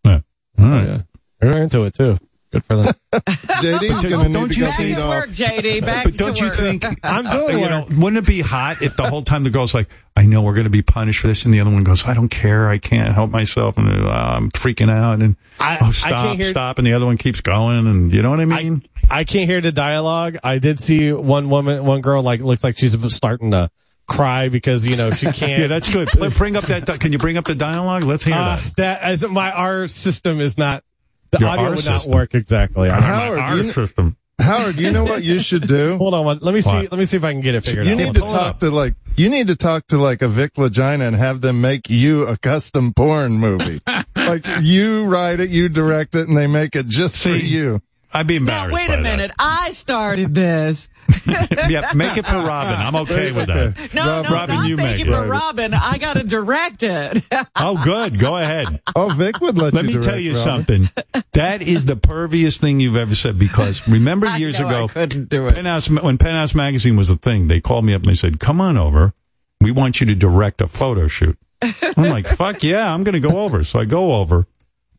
Yeah. 0.06 0.20
All 0.60 0.66
right. 0.66 0.88
yeah. 0.88 1.02
They're 1.40 1.62
into 1.62 1.84
it 1.84 1.94
too. 1.94 2.18
Good 2.52 2.66
for 2.66 2.76
them. 2.78 2.94
JD's 3.14 4.02
Don't- 4.02 4.10
going 4.10 4.34
to 4.34 4.40
need 4.40 4.52
to 4.52 4.60
you 4.60 4.96
go 4.96 5.02
Back 5.02 5.04
off. 5.04 5.10
work, 5.10 5.30
JD. 5.30 5.86
Back 5.86 6.04
But 6.06 6.18
don't 6.18 6.36
to 6.36 6.42
you 6.44 6.50
work. 6.50 6.58
think 6.58 6.84
I'm 7.04 7.28
uh, 7.28 7.34
doing 7.48 7.60
you 7.60 7.70
know, 7.70 7.86
wouldn't 7.92 8.18
it 8.18 8.28
be 8.28 8.42
hot 8.42 8.82
if 8.82 8.96
the 8.96 9.04
whole 9.10 9.22
time 9.22 9.44
the 9.44 9.50
girl's 9.52 9.74
like, 9.74 9.88
I 10.16 10.26
know 10.26 10.42
we're 10.42 10.54
going 10.56 10.64
to 10.66 10.70
be 10.72 10.82
punished 10.82 11.20
for 11.20 11.28
this, 11.28 11.46
and 11.46 11.54
the 11.54 11.60
other 11.60 11.70
one 11.72 11.84
goes, 11.84 12.06
I 12.06 12.14
don't 12.14 12.30
care, 12.30 12.68
I 12.70 12.78
can't 12.80 13.14
help 13.14 13.30
myself, 13.32 13.78
and 13.78 13.88
uh, 13.90 14.10
I'm 14.10 14.50
freaking 14.52 14.90
out, 14.90 15.20
and 15.20 15.36
I- 15.60 15.78
oh 15.82 15.88
I 15.88 15.92
stop, 15.92 16.10
can't 16.26 16.40
hear- 16.40 16.50
stop, 16.50 16.78
and 16.80 16.88
the 16.88 16.94
other 16.94 17.06
one 17.06 17.18
keeps 17.18 17.42
going, 17.42 17.86
and 17.88 18.12
you 18.14 18.22
know 18.24 18.32
what 18.32 18.40
I 18.40 18.46
mean? 18.46 18.84
I 19.12 19.24
can't 19.26 19.50
hear 19.50 19.62
the 19.62 19.72
dialogue. 19.72 20.38
I 20.44 20.58
did 20.60 20.80
see 20.80 21.12
one 21.14 21.50
woman, 21.50 21.86
one 21.86 22.02
girl, 22.02 22.22
like 22.24 22.42
looked 22.42 22.64
like 22.64 22.78
she's 22.78 22.96
starting 23.14 23.52
to 23.52 23.70
cry 24.08 24.50
because 24.50 24.86
you 24.88 24.96
know 24.96 25.12
she 25.12 25.26
can't. 25.32 25.62
yeah, 25.62 25.68
that's 25.68 25.92
good. 25.92 26.10
Bring 26.36 26.56
up 26.56 26.66
that. 26.66 27.00
Can 27.00 27.12
you 27.12 27.18
bring 27.20 27.38
up 27.38 27.46
the 27.46 27.56
dialogue? 27.56 28.04
Let's 28.04 28.24
hear 28.24 28.34
Uh, 28.36 28.56
that. 28.58 28.76
that 28.78 29.02
as 29.02 29.22
my 29.28 29.52
our 29.52 29.88
system 29.88 30.40
is 30.42 30.58
not 30.58 30.84
the 31.32 31.40
Your 31.40 31.50
audio 31.50 31.64
R 31.66 31.70
would 31.72 31.80
system. 31.80 31.94
not 32.12 32.18
work 32.18 32.36
exactly. 32.36 32.90
I- 32.90 33.00
Howard, 33.02 33.40
Our 33.40 33.58
you, 33.58 33.64
system. 33.64 34.18
Howard, 34.40 34.78
you 34.78 34.92
know 34.92 35.04
what 35.04 35.22
you 35.24 35.40
should 35.40 35.68
do? 35.68 35.98
hold 36.00 36.14
on, 36.14 36.24
one- 36.26 36.40
let 36.42 36.54
me 36.54 36.62
see. 36.62 36.70
What? 36.70 36.92
Let 36.92 36.98
me 36.98 37.06
see 37.06 37.18
if 37.18 37.24
I 37.24 37.34
can 37.34 37.42
get 37.42 37.56
it 37.56 37.66
figured 37.66 37.86
You 37.88 37.94
out. 37.94 38.00
You 38.00 38.06
need 38.06 38.14
to 38.16 38.24
on. 38.24 38.32
talk 38.32 38.60
to 38.60 38.70
like 38.70 38.94
you 39.18 39.30
need 39.30 39.48
to 39.48 39.56
talk 39.58 39.86
to 39.88 39.98
like 39.98 40.22
a 40.22 40.30
Vic 40.30 40.54
Vagina 40.56 41.06
and 41.06 41.16
have 41.16 41.42
them 41.42 41.60
make 41.60 41.90
you 41.90 42.26
a 42.26 42.38
custom 42.38 42.94
porn 42.94 43.34
movie. 43.34 43.82
like 44.16 44.46
you 44.62 45.06
write 45.06 45.42
it, 45.42 45.50
you 45.50 45.68
direct 45.68 46.16
it, 46.16 46.28
and 46.30 46.38
they 46.38 46.48
make 46.48 46.76
it 46.76 46.88
just 46.88 47.22
for 47.22 47.30
you. 47.30 47.82
I'd 48.12 48.26
be 48.26 48.40
Now, 48.40 48.72
wait 48.72 48.88
by 48.88 48.94
a 48.96 48.98
that. 48.98 49.04
minute. 49.04 49.32
I 49.38 49.70
started 49.70 50.34
this. 50.34 50.90
yeah, 51.70 51.92
make 51.94 52.18
it 52.18 52.26
for 52.26 52.38
Robin. 52.38 52.74
I'm 52.76 52.96
okay 52.96 53.32
with 53.32 53.48
that. 53.48 53.90
No, 53.94 54.06
Rob- 54.06 54.26
no, 54.26 54.32
Robin, 54.32 54.56
not 54.56 54.68
you 54.68 54.78
make 54.78 54.86
make 54.98 55.00
it 55.02 55.08
it. 55.08 55.12
for 55.12 55.26
Robin. 55.28 55.74
I 55.74 55.98
got 56.00 56.16
to 56.16 56.24
direct 56.24 56.84
it. 56.84 57.24
Oh, 57.56 57.80
good. 57.84 58.18
Go 58.20 58.38
ahead. 58.38 58.82
Oh, 58.96 59.10
Vic 59.10 59.42
would 59.42 59.58
let, 59.58 59.74
Let 59.74 59.84
you 59.84 59.88
me 59.88 59.94
direct, 59.94 60.06
tell 60.08 60.20
you 60.20 60.34
Robin. 60.34 60.44
something. 60.44 60.90
That 61.34 61.62
is 61.62 61.86
the 61.86 61.96
perviest 61.96 62.60
thing 62.60 62.80
you've 62.80 62.96
ever 62.96 63.14
said 63.16 63.38
because 63.38 63.86
remember 63.88 64.28
years 64.38 64.60
I 64.62 64.68
ago, 64.68 64.88
couldn't 64.88 65.30
do 65.30 65.46
it. 65.48 65.54
Penthouse, 65.56 65.90
when 65.90 66.18
Penthouse 66.18 66.56
Magazine 66.56 66.96
was 66.96 67.10
a 67.10 67.16
thing, 67.18 67.48
they 67.48 67.60
called 67.62 67.86
me 67.86 67.94
up 67.94 68.02
and 68.04 68.10
they 68.12 68.16
said, 68.16 68.40
come 68.40 68.60
on 68.62 68.78
over. 68.78 69.14
We 69.62 69.72
want 69.72 70.00
you 70.00 70.08
to 70.08 70.16
direct 70.16 70.62
a 70.62 70.68
photo 70.68 71.08
shoot. 71.08 71.38
I'm 71.62 72.04
like, 72.10 72.26
fuck 72.28 72.64
yeah, 72.64 72.92
I'm 72.94 73.04
going 73.04 73.20
to 73.22 73.28
go 73.28 73.40
over. 73.42 73.64
So 73.66 73.80
I 73.80 73.86
go 73.86 74.14
over. 74.14 74.48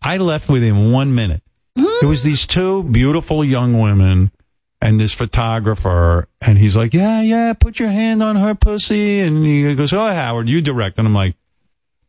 I 0.03 0.19
left 0.19 0.49
within 0.51 0.93
one 0.93 1.15
minute. 1.15 1.43
It 1.77 2.07
was 2.07 2.23
these 2.23 2.47
two 2.47 2.83
beautiful 2.85 3.45
young 3.45 3.81
women 3.81 4.33
and 4.81 4.99
this 5.01 5.15
photographer. 5.15 6.27
And 6.41 6.59
he's 6.59 6.77
like, 6.77 6.95
yeah, 6.95 7.21
yeah, 7.23 7.53
put 7.53 7.79
your 7.79 7.89
hand 7.91 8.23
on 8.23 8.37
her 8.37 8.55
pussy. 8.55 9.21
And 9.21 9.45
he 9.45 9.75
goes, 9.75 9.93
oh, 9.93 10.11
Howard, 10.11 10.49
you 10.49 10.61
direct. 10.61 10.99
And 10.99 11.07
I'm 11.07 11.15
like, 11.15 11.37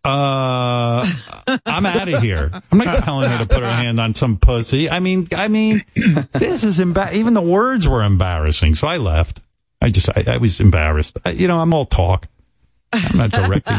uh, 0.03 1.05
I'm 1.65 1.85
out 1.85 2.11
of 2.11 2.23
here. 2.23 2.49
I'm 2.71 2.77
not 2.79 3.03
telling 3.03 3.29
her 3.29 3.37
to 3.37 3.45
put 3.45 3.61
her 3.61 3.71
hand 3.71 3.99
on 3.99 4.13
some 4.15 4.37
pussy. 4.37 4.89
I 4.89 4.99
mean, 4.99 5.27
I 5.35 5.47
mean, 5.47 5.83
this 5.95 6.63
is 6.63 6.79
embar- 6.79 7.13
even 7.13 7.33
the 7.33 7.41
words 7.41 7.87
were 7.87 8.03
embarrassing. 8.03 8.75
So 8.75 8.87
I 8.87 8.97
left. 8.97 9.41
I 9.79 9.89
just, 9.89 10.09
I, 10.09 10.23
I 10.27 10.37
was 10.37 10.59
embarrassed. 10.59 11.19
I, 11.23 11.31
you 11.31 11.47
know, 11.47 11.59
I'm 11.59 11.73
all 11.73 11.85
talk. 11.85 12.27
I'm 12.93 13.17
not 13.17 13.31
directing. 13.31 13.77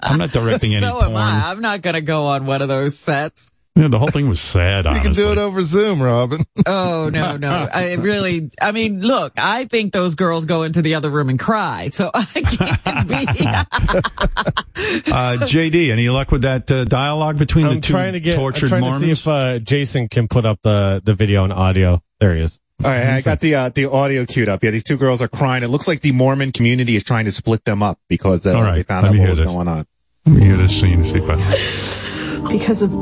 I'm 0.00 0.18
not 0.18 0.30
directing 0.32 0.74
any 0.74 0.84
so 0.84 0.94
porn. 0.94 1.12
am 1.12 1.16
I. 1.16 1.50
I'm 1.50 1.60
not 1.60 1.82
going 1.82 1.94
to 1.94 2.02
go 2.02 2.26
on 2.26 2.46
one 2.46 2.62
of 2.62 2.68
those 2.68 2.98
sets. 2.98 3.54
Yeah, 3.80 3.88
the 3.88 3.98
whole 3.98 4.08
thing 4.08 4.28
was 4.28 4.40
sad. 4.40 4.84
You 4.84 5.00
can 5.00 5.12
do 5.12 5.32
it 5.32 5.38
over 5.38 5.62
Zoom, 5.62 6.02
Robin. 6.02 6.44
Oh 6.66 7.08
no, 7.12 7.36
no. 7.36 7.68
I 7.72 7.94
really 7.94 8.50
I 8.60 8.72
mean, 8.72 9.00
look, 9.00 9.32
I 9.38 9.64
think 9.64 9.92
those 9.92 10.14
girls 10.14 10.44
go 10.44 10.62
into 10.62 10.82
the 10.82 10.94
other 10.96 11.08
room 11.08 11.30
and 11.30 11.38
cry. 11.38 11.88
So 11.88 12.10
I 12.14 12.24
can't 12.24 13.08
be 13.08 13.14
uh, 15.12 15.38
JD, 15.46 15.90
any 15.90 16.10
luck 16.10 16.30
with 16.30 16.42
that 16.42 16.70
uh, 16.70 16.84
dialogue 16.84 17.38
between 17.38 17.66
I'm 17.66 17.76
the 17.76 17.80
two 17.80 17.92
trying 17.92 18.12
to 18.12 18.20
get. 18.20 18.34
I'm 18.34 18.40
tortured 18.40 18.68
trying 18.68 18.82
to 18.82 18.98
see 18.98 19.10
if 19.10 19.26
uh, 19.26 19.58
Jason 19.60 20.08
can 20.08 20.28
put 20.28 20.44
up 20.44 20.60
the 20.62 21.00
the 21.02 21.14
video 21.14 21.44
and 21.44 21.52
audio. 21.52 22.02
There 22.20 22.34
he 22.36 22.42
is. 22.42 22.60
All 22.84 22.90
right, 22.90 23.06
I 23.06 23.20
got 23.22 23.40
the 23.40 23.54
uh, 23.54 23.68
the 23.70 23.90
audio 23.90 24.26
queued 24.26 24.48
up. 24.48 24.62
Yeah, 24.62 24.70
these 24.70 24.84
two 24.84 24.96
girls 24.98 25.22
are 25.22 25.28
crying. 25.28 25.62
It 25.62 25.68
looks 25.68 25.88
like 25.88 26.00
the 26.02 26.12
Mormon 26.12 26.52
community 26.52 26.96
is 26.96 27.02
trying 27.04 27.24
to 27.24 27.32
split 27.32 27.64
them 27.64 27.82
up 27.82 27.98
because 28.08 28.46
uh, 28.46 28.54
All 28.54 28.62
right, 28.62 28.76
they 28.76 28.82
found 28.82 29.04
let 29.04 29.14
out 29.14 29.18
what 29.18 29.28
was 29.30 29.38
this. 29.38 29.46
going 29.46 29.68
on. 29.68 29.86
Let 30.26 30.36
me 30.36 30.44
hear 30.44 30.56
this 30.56 30.78
scene 30.78 31.04
sequence. 31.04 32.09
Because 32.48 32.82
of 32.82 32.92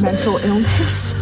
mental 0.00 0.38
illness. 0.38 1.12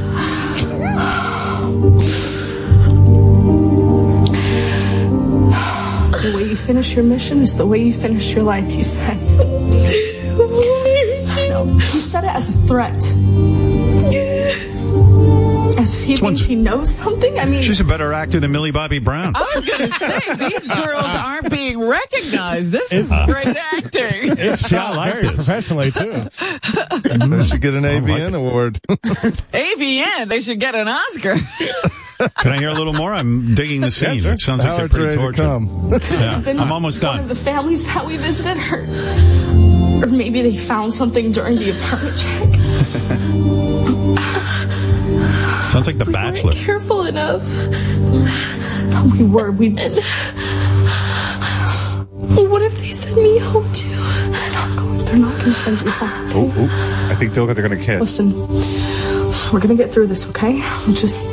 The 6.22 6.32
way 6.36 6.44
you 6.44 6.56
finish 6.56 6.94
your 6.94 7.04
mission 7.04 7.40
is 7.40 7.56
the 7.56 7.66
way 7.66 7.82
you 7.82 7.92
finish 7.92 8.34
your 8.34 8.44
life, 8.44 8.68
he 8.68 8.82
said. 8.82 9.18
No, 11.48 11.64
he 11.92 12.00
said 12.00 12.24
it 12.24 12.34
as 12.34 12.48
a 12.48 12.52
threat. 12.66 13.00
As 15.80 15.94
if 15.94 16.02
he 16.02 16.16
thinks 16.16 16.42
he 16.44 16.56
knows 16.56 16.90
something. 16.94 17.38
I 17.38 17.46
mean, 17.46 17.62
She's 17.62 17.80
a 17.80 17.84
better 17.84 18.12
actor 18.12 18.38
than 18.38 18.52
Millie 18.52 18.70
Bobby 18.70 18.98
Brown. 18.98 19.32
I 19.34 19.50
was 19.54 19.64
going 19.64 19.90
to 19.90 19.90
say 19.90 20.34
these 20.34 20.68
girls 20.68 21.04
aren't 21.04 21.50
being 21.50 21.80
recognized. 21.80 22.70
This 22.70 22.92
is 22.92 23.08
great 23.26 23.56
acting. 23.56 24.36
See, 24.56 24.76
I 24.76 24.94
like 24.94 25.12
Very 25.14 25.26
this. 25.28 25.34
professionally 25.36 25.90
too. 25.90 26.12
they 27.28 27.44
should 27.44 27.62
get 27.62 27.72
an 27.74 27.84
AVN 27.84 28.34
award. 28.34 28.78
AVN, 28.88 30.28
they 30.28 30.40
should 30.42 30.60
get 30.60 30.74
an 30.74 30.86
Oscar. 30.88 31.36
Can 32.42 32.52
I 32.52 32.58
hear 32.58 32.68
a 32.68 32.74
little 32.74 32.92
more? 32.92 33.14
I'm 33.14 33.54
digging 33.54 33.80
the 33.80 33.90
scene. 33.90 34.24
It 34.26 34.40
sounds 34.40 34.64
like 34.64 34.76
they're 34.76 34.88
pretty 34.88 35.06
ready 35.06 35.16
to 35.16 35.22
tortured. 35.22 35.42
come. 35.42 35.90
Yeah, 36.10 36.42
I'm 36.62 36.70
almost 36.72 37.02
one 37.02 37.14
done. 37.16 37.22
of 37.24 37.28
the 37.30 37.34
families 37.34 37.86
that 37.86 38.04
we 38.04 38.18
visited 38.18 38.58
her. 38.58 38.82
Or 40.02 40.06
maybe 40.06 40.42
they 40.42 40.56
found 40.56 40.92
something 40.92 41.32
during 41.32 41.56
the 41.56 41.70
apartment 41.70 42.18
check. 42.18 43.69
Sounds 45.70 45.86
like 45.86 45.98
The 45.98 46.04
We 46.04 46.12
Bachelor. 46.12 46.50
weren't 46.50 46.56
careful 46.56 47.04
enough. 47.06 47.44
We 49.18 49.24
were. 49.24 49.50
We 49.52 49.68
did. 49.70 50.02
What 52.50 52.62
if 52.62 52.76
they 52.78 52.88
send 52.90 53.16
me 53.16 53.38
home 53.38 53.72
too? 53.72 53.88
They're 53.88 54.52
not 54.52 54.76
going. 54.78 55.04
They're 55.04 55.16
not 55.16 55.32
going 55.32 55.44
to 55.44 55.52
send 55.52 55.80
you 55.80 55.90
home. 55.90 56.30
Oh, 56.34 56.52
oh, 56.56 57.08
I 57.10 57.14
think 57.14 57.34
they're 57.34 57.46
going 57.54 57.70
to 57.70 57.76
kiss. 57.84 58.00
Listen, 58.00 58.32
we're 59.52 59.60
gonna 59.60 59.76
get 59.76 59.90
through 59.92 60.08
this, 60.08 60.26
okay? 60.28 60.54
We 60.88 60.94
just 60.94 61.26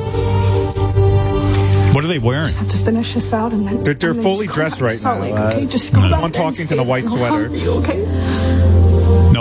What 1.93 2.03
are 2.03 2.07
they 2.07 2.19
wearing? 2.19 2.45
Just 2.47 2.57
have 2.57 2.69
to 2.69 2.77
finish 2.77 3.13
this 3.15 3.33
out, 3.33 3.53
and 3.53 3.65
then 3.67 3.83
They're, 3.83 3.93
they're 3.95 4.09
and 4.11 4.19
then 4.19 4.23
fully 4.23 4.45
dressed 4.47 4.79
right 4.81 4.97
now. 5.03 5.19
Lake, 5.19 5.33
Uh, 5.33 5.47
okay? 5.47 5.65
Just 5.65 5.93
go 5.93 6.01
the 6.01 6.09
back 6.09 6.21
one 6.21 6.31
there 6.31 6.41
and 6.43 6.53
talking 6.53 6.57
to 6.57 6.63
stay 6.63 6.75
the 6.75 6.83
white 6.83 7.03
there, 7.05 7.11
I'll 7.11 7.17
sweater. 7.17 7.49
for 7.49 7.55
you, 7.55 7.71
okay? 7.71 8.03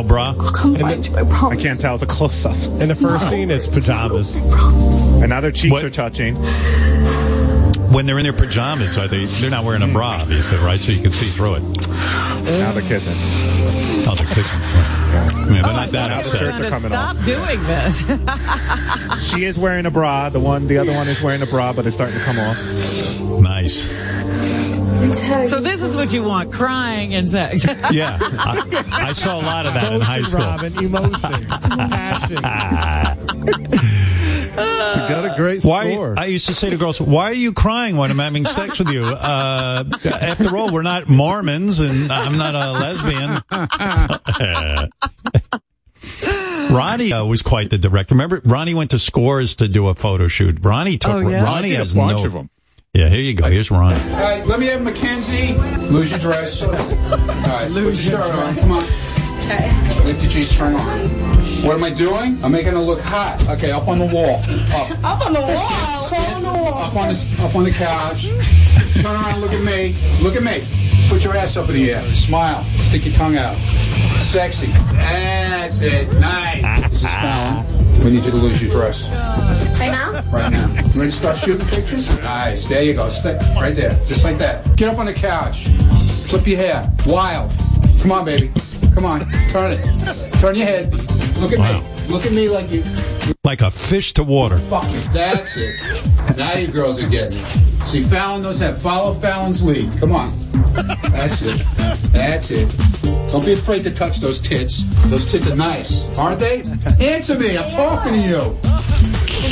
No 0.07 0.15
bra? 0.15 0.35
I'll 0.39 0.53
come 0.53 0.77
find 0.77 1.07
you. 1.07 1.17
I 1.17 1.25
promise. 1.25 1.59
I 1.59 1.63
can't 1.63 1.81
tell. 1.81 1.95
It's 1.95 2.03
a 2.03 2.07
close 2.07 2.45
up. 2.47 2.55
In 2.81 2.89
the 2.89 2.95
first 2.95 3.29
scene, 3.29 3.51
it's 3.51 3.67
pajamas. 3.67 4.37
And 4.37 5.31
now 5.31 5.41
their 5.41 5.51
cheeks 5.51 5.73
What? 5.73 5.85
are 5.85 5.91
touching. 5.91 6.37
When 7.93 8.07
they're 8.07 8.19
in 8.19 8.25
their 8.25 8.33
pajamas, 8.33 8.99
are 8.99 9.09
they? 9.09 9.25
They're 9.27 9.51
not 9.51 9.65
wearing 9.65 9.83
a 9.83 9.89
bra, 9.89 10.17
hmm. 10.17 10.23
obviously, 10.23 10.59
right? 10.59 10.81
So 10.81 10.93
you 10.93 11.03
can 11.03 11.13
see 11.13 11.27
through 11.27 11.57
it. 11.57 11.63
Now 11.91 12.73
they're 12.73 12.83
kissing. 12.83 13.15
Oh, 14.09 14.15
they're 14.17 14.27
kissing. 14.35 14.59
I 14.61 15.45
mean, 15.47 15.55
they're 15.55 15.65
oh 15.65 15.73
not 15.73 15.89
that 15.91 16.09
the 16.09 16.15
upset. 16.17 16.41
shirts 16.41 16.59
are 16.59 16.63
to 16.63 16.71
coming 16.71 16.91
stop 16.91 17.17
off. 17.17 17.25
doing 17.25 17.63
this. 17.65 18.03
She 19.33 19.45
is 19.45 19.59
wearing 19.59 19.87
a 19.87 19.91
bra. 19.91 20.29
The 20.29 20.41
one, 20.41 20.69
the 20.69 20.79
other 20.79 20.93
one 20.93 21.09
is 21.09 21.21
wearing 21.21 21.43
a 21.43 21.47
bra, 21.47 21.73
but 21.73 21.85
it's 21.87 21.97
starting 21.97 22.17
to 22.17 22.25
come 22.25 22.39
off. 22.39 22.57
Nice. 23.43 23.93
So 25.47 25.61
this 25.61 25.83
is 25.83 25.97
what 25.97 26.13
you 26.13 26.23
want: 26.23 26.53
crying 26.53 27.15
and 27.15 27.29
sex. 27.29 27.65
Yeah, 27.93 28.19
I, 28.21 29.09
I 29.09 29.13
saw 29.13 29.41
a 29.41 29.43
lot 29.43 29.67
of 29.67 29.75
that 29.75 29.93
in 29.93 30.01
high 30.01 30.23
school. 30.23 30.41
Robin, 30.41 30.85
emotion, 30.85 31.33
passion. 31.45 32.37
got 34.57 35.25
a 35.25 35.35
great 35.37 35.63
Why? 35.65 35.93
score. 35.93 36.15
I 36.19 36.27
used 36.27 36.47
to 36.47 36.55
say 36.55 36.71
to 36.71 36.77
girls, 36.77 37.01
"Why 37.01 37.31
are 37.31 37.35
you 37.35 37.53
crying 37.53 37.97
when 37.97 38.11
I'm 38.11 38.19
having 38.19 38.45
sex 38.47 38.79
with 38.79 38.89
you?" 38.89 39.05
Uh, 39.05 39.85
after 40.05 40.57
all, 40.57 40.73
we're 40.73 40.83
not 40.83 41.09
Mormons, 41.09 41.81
and 41.81 42.13
I'm 42.13 42.37
not 42.39 42.55
a 42.55 42.73
lesbian. 42.73 43.41
Ronnie 46.71 47.13
uh, 47.13 47.25
was 47.25 47.43
quite 47.43 47.71
the 47.71 47.79
director. 47.79 48.15
Remember, 48.15 48.43
Ronnie 48.45 48.75
went 48.75 48.91
to 48.91 48.99
Scores 48.99 49.55
to 49.57 49.69
do 49.69 49.87
a 49.89 49.95
photo 49.95 50.29
shoot. 50.29 50.65
Ronnie 50.65 50.99
took. 50.99 51.13
Oh, 51.13 51.21
yeah? 51.21 51.45
Ronnie 51.45 51.69
I 51.69 51.71
did 51.71 51.75
a 51.75 51.79
has 51.79 51.95
bunch 51.95 52.33
no. 52.33 52.49
Of 53.01 53.07
'em. 53.07 53.13
Yeah, 53.13 53.15
here 53.15 53.25
you 53.25 53.35
go. 53.35 53.49
Here's 53.49 53.71
Ronnie. 53.71 54.01
All 54.13 54.21
right, 54.21 54.47
let 54.47 54.59
me 54.59 54.67
have 54.67 54.83
Mackenzie. 54.83 55.55
Lose 55.91 56.11
your 56.11 56.21
dress. 56.21 56.63
All 56.63 56.73
right, 56.73 57.71
lose 57.71 58.07
your 58.07 58.19
shirt 58.19 58.35
on. 58.35 58.57
Come 58.57 58.73
on. 58.73 58.85
Okay. 59.47 59.71
Lift 60.05 60.23
your 60.23 60.31
G-string 60.31 60.75
on. 60.75 60.99
What 61.63 61.77
am 61.77 61.85
I 61.85 61.91
doing? 61.91 62.39
I'm 62.43 62.51
making 62.51 62.75
it 62.75 62.79
look 62.79 63.01
hot. 63.01 63.41
Okay, 63.49 63.71
up 63.71 63.87
on 63.87 63.99
the 63.99 64.07
wall. 64.07 64.43
Up. 64.75 64.91
Up 65.05 65.27
on 65.27 65.33
the 65.33 65.41
wall. 65.41 66.05
Up 66.05 66.35
on 66.35 66.43
the 66.43 66.53
wall. 66.53 66.83
Up 66.83 66.97
on 66.97 67.09
the, 67.15 67.37
up 67.43 67.55
on 67.55 67.65
the 67.65 67.71
couch. 67.71 68.29
Turn 69.03 69.15
around, 69.15 69.41
look 69.41 69.53
at 69.53 69.63
me. 69.63 69.97
Look 70.21 70.37
at 70.37 70.43
me. 70.43 70.63
Put 71.09 71.25
your 71.25 71.37
ass 71.37 71.57
up 71.57 71.69
in 71.69 71.75
the 71.77 71.93
air. 71.93 72.15
Smile. 72.15 72.65
Stick 72.79 73.05
your 73.05 73.15
tongue 73.15 73.37
out. 73.37 73.57
Sexy. 74.21 74.67
That's 74.67 75.81
it. 75.83 76.13
Nice. 76.19 76.91
This 76.91 77.05
is 77.05 77.11
Fallon. 77.11 77.65
We 78.05 78.11
need 78.11 78.25
you 78.25 78.31
to 78.31 78.37
lose 78.37 78.63
your 78.63 78.71
dress. 78.71 79.09
Right 79.79 79.91
now? 79.91 80.23
Right 80.31 80.51
now. 80.51 80.69
You 80.69 81.01
ready 81.01 81.11
to 81.11 81.13
start 81.13 81.37
shooting 81.37 81.67
pictures? 81.67 82.09
Nice. 82.23 82.67
There 82.67 82.83
you 82.83 82.95
go. 82.95 83.09
Stick. 83.09 83.41
right 83.57 83.75
there. 83.75 83.91
Just 84.07 84.25
like 84.25 84.39
that. 84.39 84.77
Get 84.77 84.89
up 84.89 84.99
on 84.99 85.07
the 85.07 85.15
couch. 85.15 85.69
Flip 86.29 86.47
your 86.47 86.59
hair. 86.59 86.93
Wild. 87.07 87.53
Come 88.03 88.13
on, 88.13 88.25
baby. 88.25 88.51
Come 88.97 89.05
on. 89.05 89.21
Turn 89.51 89.73
it. 89.73 90.33
Turn 90.41 90.55
your 90.57 90.65
head. 90.65 90.91
Look 91.39 91.53
at 91.53 91.59
me. 91.59 91.87
Look 92.11 92.25
at 92.25 92.33
me 92.33 92.49
like 92.49 92.71
you. 92.71 92.83
Like 93.45 93.61
a 93.61 93.71
fish 93.71 94.15
to 94.15 94.25
water. 94.25 94.57
Fuck 94.57 94.85
it. 94.87 95.11
That's 95.13 95.59
it. 95.59 95.77
Now 96.39 96.55
you 96.55 96.69
girls 96.69 96.99
are 96.99 97.07
getting 97.07 97.37
it. 97.39 97.45
See, 97.83 98.03
Fallon 98.03 98.41
knows 98.41 98.59
how. 98.61 98.73
Follow 98.73 99.13
Fallon's 99.13 99.63
lead. 99.63 99.93
Come 100.01 100.13
on. 100.13 100.31
That's 101.11 101.43
it. 101.43 101.59
That's 102.11 102.51
it. 102.51 102.75
Don't 103.31 103.45
be 103.45 103.53
afraid 103.53 103.83
to 103.83 103.95
touch 103.95 104.17
those 104.21 104.39
tits. 104.39 104.83
Those 105.11 105.31
tits 105.31 105.47
are 105.47 105.57
nice, 105.57 106.19
aren't 106.19 106.41
they? 106.41 106.63
Answer 106.99 107.39
me. 107.39 107.59
I'm 107.59 107.71
talking 107.73 108.15
to 108.15 108.19
you. 108.19 108.57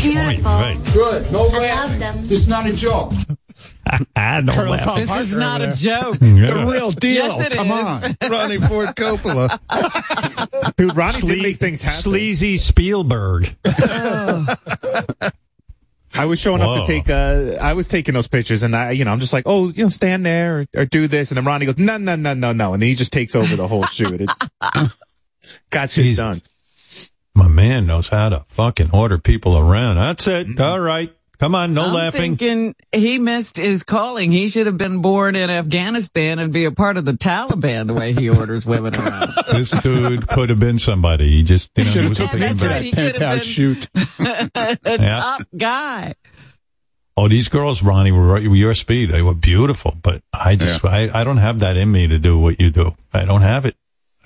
Beautiful. 0.00 0.92
Good. 0.94 1.30
No 1.32 1.48
I 1.48 1.52
love 1.52 1.52
laughing. 1.52 1.98
them. 1.98 2.14
This 2.14 2.30
is 2.30 2.48
not 2.48 2.64
a 2.66 2.72
joke. 2.72 3.12
I 4.16 4.40
don't 4.40 4.54
Colonel 4.54 4.72
laugh. 4.72 4.84
Tom 4.84 4.98
This 5.00 5.10
is 5.18 5.34
not 5.34 5.60
a 5.62 5.72
joke. 5.72 6.18
The 6.20 6.66
real 6.70 6.90
deal. 6.90 7.14
Yes, 7.26 7.46
it 7.46 7.52
Come 7.52 7.70
is. 7.70 7.84
on. 8.22 8.30
Ronnie 8.30 8.58
Ford 8.58 8.88
Coppola. 8.90 9.58
Dude, 10.76 10.96
Ronnie 10.96 11.12
Sle- 11.12 11.28
did 11.28 11.42
make 11.42 11.58
things 11.58 11.82
happen. 11.82 12.00
Sleazy 12.00 12.56
Spielberg. 12.58 13.54
I 16.16 16.26
was 16.26 16.38
showing 16.38 16.60
Whoa. 16.60 16.74
up 16.82 16.86
to 16.86 16.92
take, 16.92 17.10
uh, 17.10 17.56
I 17.60 17.72
was 17.72 17.88
taking 17.88 18.14
those 18.14 18.28
pictures 18.28 18.62
and 18.62 18.76
I, 18.76 18.92
you 18.92 19.04
know, 19.04 19.10
I'm 19.10 19.18
just 19.18 19.32
like, 19.32 19.44
oh, 19.46 19.70
you 19.70 19.82
know, 19.84 19.88
stand 19.88 20.24
there 20.24 20.60
or, 20.60 20.66
or 20.82 20.84
do 20.84 21.08
this. 21.08 21.30
And 21.32 21.38
then 21.38 21.44
Ronnie 21.44 21.66
goes, 21.66 21.76
no, 21.78 21.96
no, 21.96 22.14
no, 22.14 22.34
no, 22.34 22.52
no. 22.52 22.72
And 22.72 22.80
then 22.82 22.88
he 22.88 22.94
just 22.94 23.12
takes 23.12 23.34
over 23.34 23.56
the 23.56 23.66
whole 23.66 23.82
shoot. 23.86 24.20
It's 24.20 24.34
got 25.70 25.90
shit 25.90 26.04
Jesus. 26.04 26.18
done. 26.18 26.42
My 27.34 27.48
man 27.48 27.86
knows 27.86 28.08
how 28.08 28.28
to 28.28 28.44
fucking 28.48 28.90
order 28.92 29.18
people 29.18 29.58
around. 29.58 29.96
That's 29.96 30.28
it. 30.28 30.60
All 30.60 30.78
right. 30.78 31.12
Come 31.38 31.54
on. 31.54 31.74
No 31.74 31.86
I'm 31.86 31.92
laughing. 31.94 32.36
thinking 32.36 32.74
he 32.92 33.18
missed 33.18 33.56
his 33.56 33.82
calling. 33.82 34.30
He 34.32 34.48
should 34.48 34.66
have 34.66 34.78
been 34.78 35.02
born 35.02 35.34
in 35.36 35.50
Afghanistan 35.50 36.38
and 36.38 36.52
be 36.52 36.64
a 36.64 36.70
part 36.72 36.96
of 36.96 37.04
the 37.04 37.12
Taliban 37.14 37.86
the 37.88 37.94
way 37.94 38.12
he 38.12 38.30
orders 38.30 38.64
women 38.64 38.94
around. 38.94 39.32
this 39.52 39.70
dude 39.70 40.28
could 40.28 40.48
have 40.50 40.60
been 40.60 40.78
somebody. 40.78 41.28
He 41.30 41.42
just, 41.42 41.70
you 41.76 41.84
know, 41.84 41.90
he 41.90 42.08
was 42.08 42.20
a 42.20 42.24
Yeah, 42.24 42.36
that's 42.36 42.60
big 42.60 42.70
right. 42.70 42.82
He 42.82 42.90
could 42.92 43.18
have 43.18 43.38
been 43.38 43.40
shoot. 43.46 43.88
a 44.18 44.78
Yeah. 44.84 45.08
top 45.08 45.42
guy. 45.56 46.14
Oh, 47.16 47.28
these 47.28 47.48
girls, 47.48 47.82
Ronnie, 47.82 48.10
were 48.12 48.26
right- 48.26 48.48
were 48.48 48.56
your 48.56 48.74
speed. 48.74 49.10
They 49.10 49.22
were 49.22 49.34
beautiful, 49.34 49.96
but 50.02 50.22
I 50.32 50.56
just, 50.56 50.84
I, 50.84 51.08
I 51.12 51.22
don't 51.24 51.36
have 51.36 51.60
that 51.60 51.76
in 51.76 51.90
me 51.92 52.08
to 52.08 52.18
do 52.18 52.38
what 52.38 52.60
you 52.60 52.70
do. 52.70 52.94
I 53.12 53.24
don't 53.24 53.42
have 53.42 53.66
it. 53.66 53.76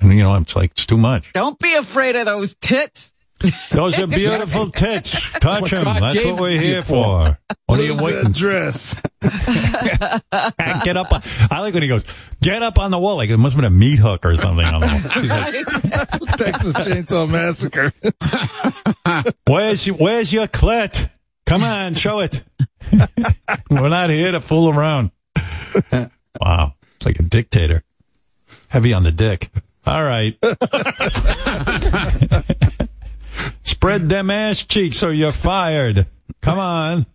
And, 0.01 0.11
you 0.13 0.23
know, 0.23 0.35
it's 0.37 0.57
like, 0.57 0.71
it's 0.71 0.87
too 0.87 0.97
much. 0.97 1.31
Don't 1.35 1.59
be 1.59 1.75
afraid 1.75 2.17
of 2.17 2.25
those 2.25 2.55
tits. 2.55 3.13
Those 3.71 3.99
are 3.99 4.07
beautiful 4.07 4.71
tits. 4.73 5.11
Touch 5.33 5.71
them. 5.71 5.85
That's 5.85 6.25
what 6.25 6.41
we're 6.41 6.59
here 6.61 6.83
for. 6.83 7.39
What 7.67 7.81
are 7.81 7.85
you 7.85 7.97
waiting 8.03 8.33
dress. 8.33 9.01
Get 9.21 10.97
up. 10.97 11.13
on- 11.13 11.23
I 11.51 11.61
like 11.61 11.75
when 11.75 11.83
he 11.83 11.89
goes, 11.89 12.05
get 12.41 12.63
up 12.63 12.79
on 12.79 12.91
the 12.91 12.99
wall. 12.99 13.17
Like 13.17 13.31
it 13.31 13.37
must 13.37 13.55
have 13.55 13.63
been 13.63 13.73
a 13.73 13.77
meat 13.77 13.99
hook 13.99 14.25
or 14.25 14.35
something 14.37 14.65
on 14.65 14.81
the 14.81 14.87
wall. 14.87 14.97
Like, 15.29 16.37
Texas 16.39 16.75
Chainsaw 16.75 17.29
Massacre. 17.31 17.93
where's 19.47 19.87
your, 19.87 19.97
where's 19.97 20.33
your 20.33 20.47
clit? 20.47 21.11
Come 21.47 21.63
on, 21.63 21.95
show 21.95 22.21
it. 22.21 22.43
We're 23.71 23.89
not 23.89 24.11
here 24.11 24.33
to 24.33 24.41
fool 24.41 24.69
around. 24.71 25.11
Wow. 26.41 26.75
It's 26.97 27.07
like 27.07 27.19
a 27.19 27.23
dictator. 27.23 27.83
Heavy 28.69 28.93
on 28.93 29.03
the 29.03 29.13
dick. 29.13 29.51
All 29.87 30.03
right. 30.03 30.37
Spread 33.79 34.09
them 34.09 34.29
ass 34.29 34.65
cheeks 34.65 35.05
or 35.05 35.13
you're 35.13 35.31
fired. 35.31 36.09
Come 36.43 36.59
on. 36.59 37.07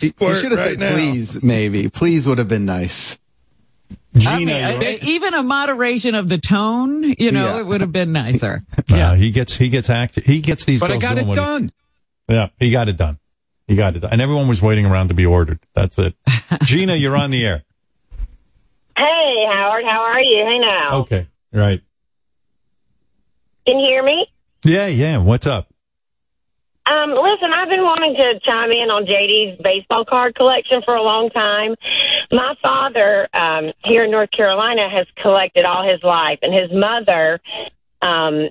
You 0.00 0.10
should 0.16 0.52
have 0.52 0.52
right 0.52 0.58
said 0.68 0.78
now. 0.78 0.92
please, 0.94 1.42
maybe. 1.42 1.88
Please 1.88 2.24
would 2.28 2.38
have 2.38 2.46
been 2.46 2.66
nice. 2.66 3.18
I 4.24 4.38
mean, 4.38 4.48
I- 4.48 5.00
even 5.02 5.34
a 5.34 5.42
moderation 5.42 6.14
of 6.14 6.28
the 6.28 6.38
tone, 6.38 7.02
you 7.18 7.32
know, 7.32 7.54
Yeah. 7.56 7.58
it 7.58 7.66
would 7.66 7.80
have 7.80 7.90
been 7.90 8.12
nicer. 8.12 8.62
Yeah, 8.88 9.16
he 9.16 9.32
gets 9.32 9.56
he 9.56 9.68
gets 9.68 9.90
act 9.90 10.20
he 10.24 10.40
gets 10.40 10.64
these. 10.66 10.78
But 10.78 10.92
I 10.92 10.98
got 10.98 11.18
it 11.18 11.26
what 11.26 11.36
he- 11.36 11.44
done. 11.44 11.72
yeah, 12.28 12.48
he 12.60 12.70
got 12.70 12.88
it 12.88 12.96
done. 12.96 13.18
He 13.66 13.74
got 13.74 13.96
it 13.96 14.00
done, 14.00 14.12
and 14.12 14.20
everyone 14.22 14.46
was 14.46 14.62
waiting 14.62 14.86
around 14.86 15.08
to 15.08 15.14
be 15.14 15.26
ordered. 15.26 15.58
That's 15.74 15.98
it. 15.98 16.14
Gina, 16.62 16.94
you're 16.94 17.16
on 17.16 17.32
the 17.32 17.44
air. 17.44 17.64
Hey, 18.96 19.44
Howard, 19.52 19.84
how 19.84 20.02
are 20.02 20.20
you? 20.22 20.44
Hey 20.46 20.58
now. 20.60 20.98
Okay, 21.00 21.26
right. 21.52 21.82
Can 23.66 23.80
you 23.80 23.86
hear 23.88 24.04
me? 24.04 24.26
Yeah, 24.66 24.86
yeah. 24.86 25.18
What's 25.18 25.46
up? 25.46 25.68
Um, 26.86 27.10
listen, 27.10 27.52
I've 27.52 27.68
been 27.68 27.82
wanting 27.82 28.14
to 28.14 28.40
chime 28.40 28.72
in 28.72 28.90
on 28.90 29.06
JD's 29.06 29.60
baseball 29.62 30.04
card 30.04 30.34
collection 30.34 30.82
for 30.84 30.94
a 30.94 31.02
long 31.02 31.30
time. 31.30 31.76
My 32.32 32.54
father, 32.60 33.28
um, 33.32 33.72
here 33.84 34.04
in 34.04 34.10
North 34.10 34.30
Carolina 34.32 34.88
has 34.88 35.06
collected 35.20 35.64
all 35.64 35.88
his 35.88 36.02
life 36.02 36.40
and 36.42 36.52
his 36.52 36.72
mother, 36.72 37.40
um, 38.02 38.48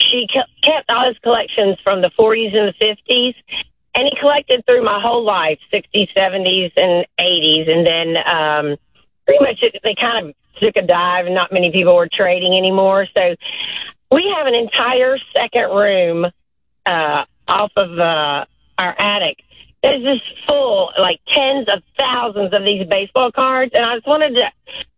she 0.00 0.26
kept 0.28 0.88
all 0.88 1.08
his 1.08 1.18
collections 1.18 1.76
from 1.82 2.02
the 2.02 2.10
40s 2.18 2.56
and 2.56 2.74
the 2.74 2.84
50s. 2.84 3.34
And 3.94 4.08
he 4.10 4.18
collected 4.18 4.64
through 4.64 4.84
my 4.84 5.00
whole 5.00 5.24
life, 5.24 5.58
60s, 5.72 6.08
70s, 6.16 6.72
and 6.76 7.06
80s. 7.20 7.68
And 7.68 7.86
then, 7.86 8.16
um, 8.26 8.76
pretty 9.26 9.44
much 9.44 9.58
it, 9.62 9.80
they 9.82 9.94
kind 9.94 10.26
of 10.28 10.34
took 10.60 10.76
a 10.76 10.86
dive 10.86 11.26
and 11.26 11.34
not 11.34 11.52
many 11.52 11.70
people 11.70 11.94
were 11.96 12.08
trading 12.10 12.56
anymore. 12.56 13.06
So 13.14 13.36
we 14.12 14.32
have 14.36 14.46
an 14.46 14.54
entire 14.54 15.16
second 15.32 15.70
room, 15.74 16.26
uh, 16.86 17.24
off 17.48 17.72
of, 17.76 17.98
uh, 17.98 18.44
our 18.78 19.00
attic. 19.00 19.38
It's 19.82 20.02
just 20.04 20.46
full, 20.46 20.92
like 20.98 21.20
tens 21.34 21.68
of 21.68 21.82
thousands 21.96 22.52
of 22.52 22.62
these 22.62 22.86
baseball 22.88 23.32
cards. 23.32 23.72
And 23.74 23.84
I 23.84 23.96
just 23.96 24.06
wanted 24.06 24.34
to 24.34 24.44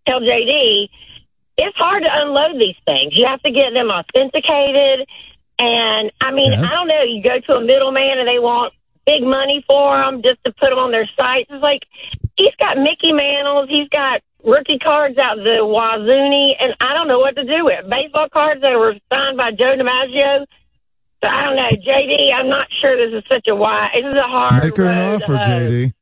tell 0.06 0.20
JD, 0.20 0.88
it's 1.56 1.76
hard 1.76 2.02
to 2.02 2.08
unload 2.12 2.60
these 2.60 2.76
things. 2.84 3.12
You 3.16 3.26
have 3.26 3.40
to 3.42 3.50
get 3.50 3.72
them 3.72 3.88
authenticated. 3.90 5.06
And 5.58 6.10
I 6.20 6.32
mean, 6.32 6.52
Yes. 6.52 6.70
I 6.70 6.74
don't 6.74 6.88
know, 6.88 7.02
you 7.02 7.22
go 7.22 7.38
to 7.40 7.52
a 7.54 7.60
middleman 7.60 8.18
and 8.18 8.28
they 8.28 8.38
want 8.38 8.74
big 9.06 9.22
money 9.22 9.64
for 9.66 9.96
them 9.98 10.22
just 10.22 10.42
to 10.44 10.52
put 10.52 10.70
them 10.70 10.78
on 10.78 10.90
their 10.90 11.08
sites. 11.16 11.48
It's 11.50 11.62
like, 11.62 11.82
he's 12.36 12.54
got 12.58 12.76
Mickey 12.76 13.12
Mantles, 13.12 13.68
he's 13.68 13.88
got 13.88 14.20
rookie 14.44 14.78
cards 14.78 15.16
out 15.18 15.36
the 15.36 15.60
Wazuni, 15.64 16.52
and 16.60 16.74
I 16.80 16.94
don't 16.94 17.08
know 17.08 17.18
what 17.18 17.34
to 17.36 17.44
do 17.44 17.64
with 17.64 17.88
baseball 17.90 18.28
cards 18.32 18.60
that 18.60 18.72
were 18.78 18.94
signed 19.12 19.36
by 19.36 19.50
Joe 19.52 19.74
DiMaggio. 19.78 20.46
So 21.22 21.28
I 21.28 21.44
don't 21.44 21.56
know, 21.56 21.70
JD. 21.70 22.32
I'm 22.34 22.48
not 22.48 22.66
sure 22.80 22.96
this 22.96 23.16
is 23.18 23.24
such 23.28 23.46
a 23.48 23.54
why. 23.54 23.88
This 23.94 24.04
is 24.10 24.14
a 24.14 24.22
hard. 24.28 24.64
Make 24.64 24.76
her 24.76 24.84
an 24.86 25.14
offer, 25.22 25.36
hoe. 25.36 25.42
JD. 25.42 25.92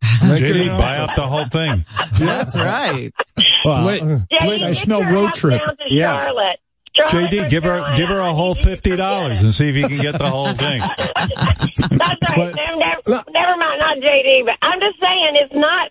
Make 0.28 0.42
JD, 0.42 0.78
buy 0.78 0.98
offer. 0.98 1.10
up 1.10 1.16
the 1.16 1.26
whole 1.26 1.46
thing. 1.46 1.84
That's 2.20 2.56
right. 2.56 3.12
Well, 3.64 3.86
Wait, 3.86 4.02
JD, 4.02 4.48
Wait, 4.48 4.62
I 4.62 4.72
get 4.72 4.76
smell 4.82 5.02
road 5.02 5.32
trip. 5.34 5.60
Yeah. 5.88 6.16
Charlotte. 6.16 6.60
Charlotte, 6.94 7.30
JD, 7.30 7.50
give 7.50 7.64
her 7.64 7.94
give 7.96 8.08
her 8.08 8.18
a 8.20 8.32
whole 8.32 8.54
fifty 8.54 8.94
dollars 8.96 9.42
and 9.42 9.54
see 9.54 9.68
if 9.68 9.74
you 9.76 9.86
can 9.88 9.98
get 9.98 10.18
the 10.18 10.28
whole 10.30 10.52
thing. 10.52 10.80
That's 11.16 11.20
right. 11.90 12.18
But- 12.36 12.54
never, 12.56 12.76
never, 13.06 13.24
never 13.30 13.56
mind, 13.56 13.80
not 13.80 13.98
JD, 13.98 14.44
but 14.46 14.54
I'm 14.62 14.80
just 14.80 14.98
saying 15.00 15.32
it's 15.42 15.54
not. 15.54 15.90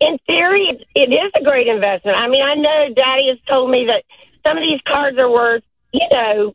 In 0.00 0.18
theory, 0.26 0.68
it, 0.68 0.86
it 0.94 1.12
is 1.12 1.32
a 1.40 1.42
great 1.44 1.66
investment. 1.68 2.16
I 2.16 2.28
mean, 2.28 2.42
I 2.44 2.54
know 2.54 2.94
Daddy 2.94 3.28
has 3.28 3.38
told 3.48 3.70
me 3.70 3.86
that 3.86 4.02
some 4.46 4.56
of 4.58 4.62
these 4.62 4.80
cards 4.86 5.18
are 5.18 5.30
worth, 5.30 5.62
you 5.92 6.06
know, 6.10 6.54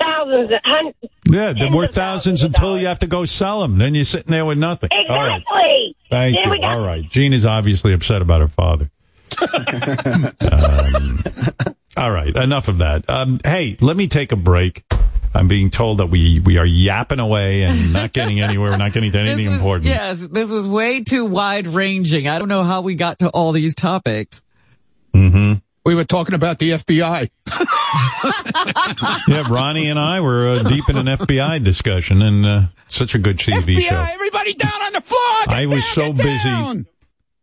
thousands, 0.00 0.50
hundreds. 0.64 0.96
Yeah, 1.28 1.52
they're 1.52 1.70
worth 1.70 1.94
thousands 1.94 2.42
until 2.42 2.78
you 2.78 2.86
have 2.88 2.98
to 3.00 3.06
go 3.06 3.24
sell 3.24 3.60
them. 3.60 3.78
Then 3.78 3.94
you're 3.94 4.04
sitting 4.04 4.30
there 4.32 4.44
with 4.44 4.58
nothing. 4.58 4.90
All 5.08 5.16
right. 5.16 5.36
Exactly. 5.36 5.96
Thank 6.10 6.36
Then 6.42 6.52
you. 6.54 6.60
got- 6.60 6.74
All 6.78 6.84
right. 6.84 7.08
Jean 7.08 7.32
is 7.32 7.46
obviously 7.46 7.92
upset 7.92 8.20
about 8.22 8.40
her 8.40 8.48
father. 8.48 8.90
um, 10.50 11.22
all 11.96 12.10
right. 12.10 12.34
Enough 12.34 12.66
of 12.68 12.78
that. 12.78 13.08
Um, 13.08 13.38
hey, 13.44 13.76
let 13.80 13.96
me 13.96 14.08
take 14.08 14.32
a 14.32 14.36
break. 14.36 14.84
I'm 15.32 15.48
being 15.48 15.70
told 15.70 15.98
that 15.98 16.06
we 16.06 16.40
we 16.40 16.58
are 16.58 16.66
yapping 16.66 17.20
away 17.20 17.62
and 17.62 17.92
not 17.92 18.12
getting 18.12 18.40
anywhere. 18.40 18.70
We're 18.72 18.76
not 18.76 18.92
getting 18.92 19.12
to 19.12 19.18
anything 19.20 19.36
This 19.38 19.48
was, 19.48 19.60
important. 19.60 19.86
yes, 19.86 20.20
this 20.28 20.50
was 20.50 20.68
way 20.68 21.02
too 21.02 21.24
wide 21.24 21.66
ranging. 21.66 22.26
I 22.28 22.38
don't 22.38 22.48
know 22.48 22.64
how 22.64 22.82
we 22.82 22.94
got 22.94 23.20
to 23.20 23.28
all 23.28 23.52
these 23.52 23.74
topics. 23.74 24.42
Mm-hmm. 25.14 25.54
We 25.84 25.94
were 25.94 26.04
talking 26.04 26.34
about 26.34 26.58
the 26.58 26.72
FBI. 26.72 27.30
Yeah, 29.28 29.44
Ronnie 29.50 29.88
and 29.88 29.98
I 29.98 30.20
were 30.20 30.48
uh, 30.48 30.62
deep 30.64 30.88
in 30.88 30.96
an 30.96 31.06
FBI 31.06 31.62
discussion, 31.64 32.22
and 32.22 32.44
uh, 32.46 32.62
such 32.88 33.14
a 33.14 33.18
good 33.18 33.38
TV 33.38 33.80
show. 33.80 34.06
Everybody 34.12 34.54
down 34.54 34.82
on 34.82 34.92
the 34.92 35.00
floor. 35.00 35.18
I 35.48 35.66
was 35.66 35.84
so 35.84 36.12
busy. 36.12 36.84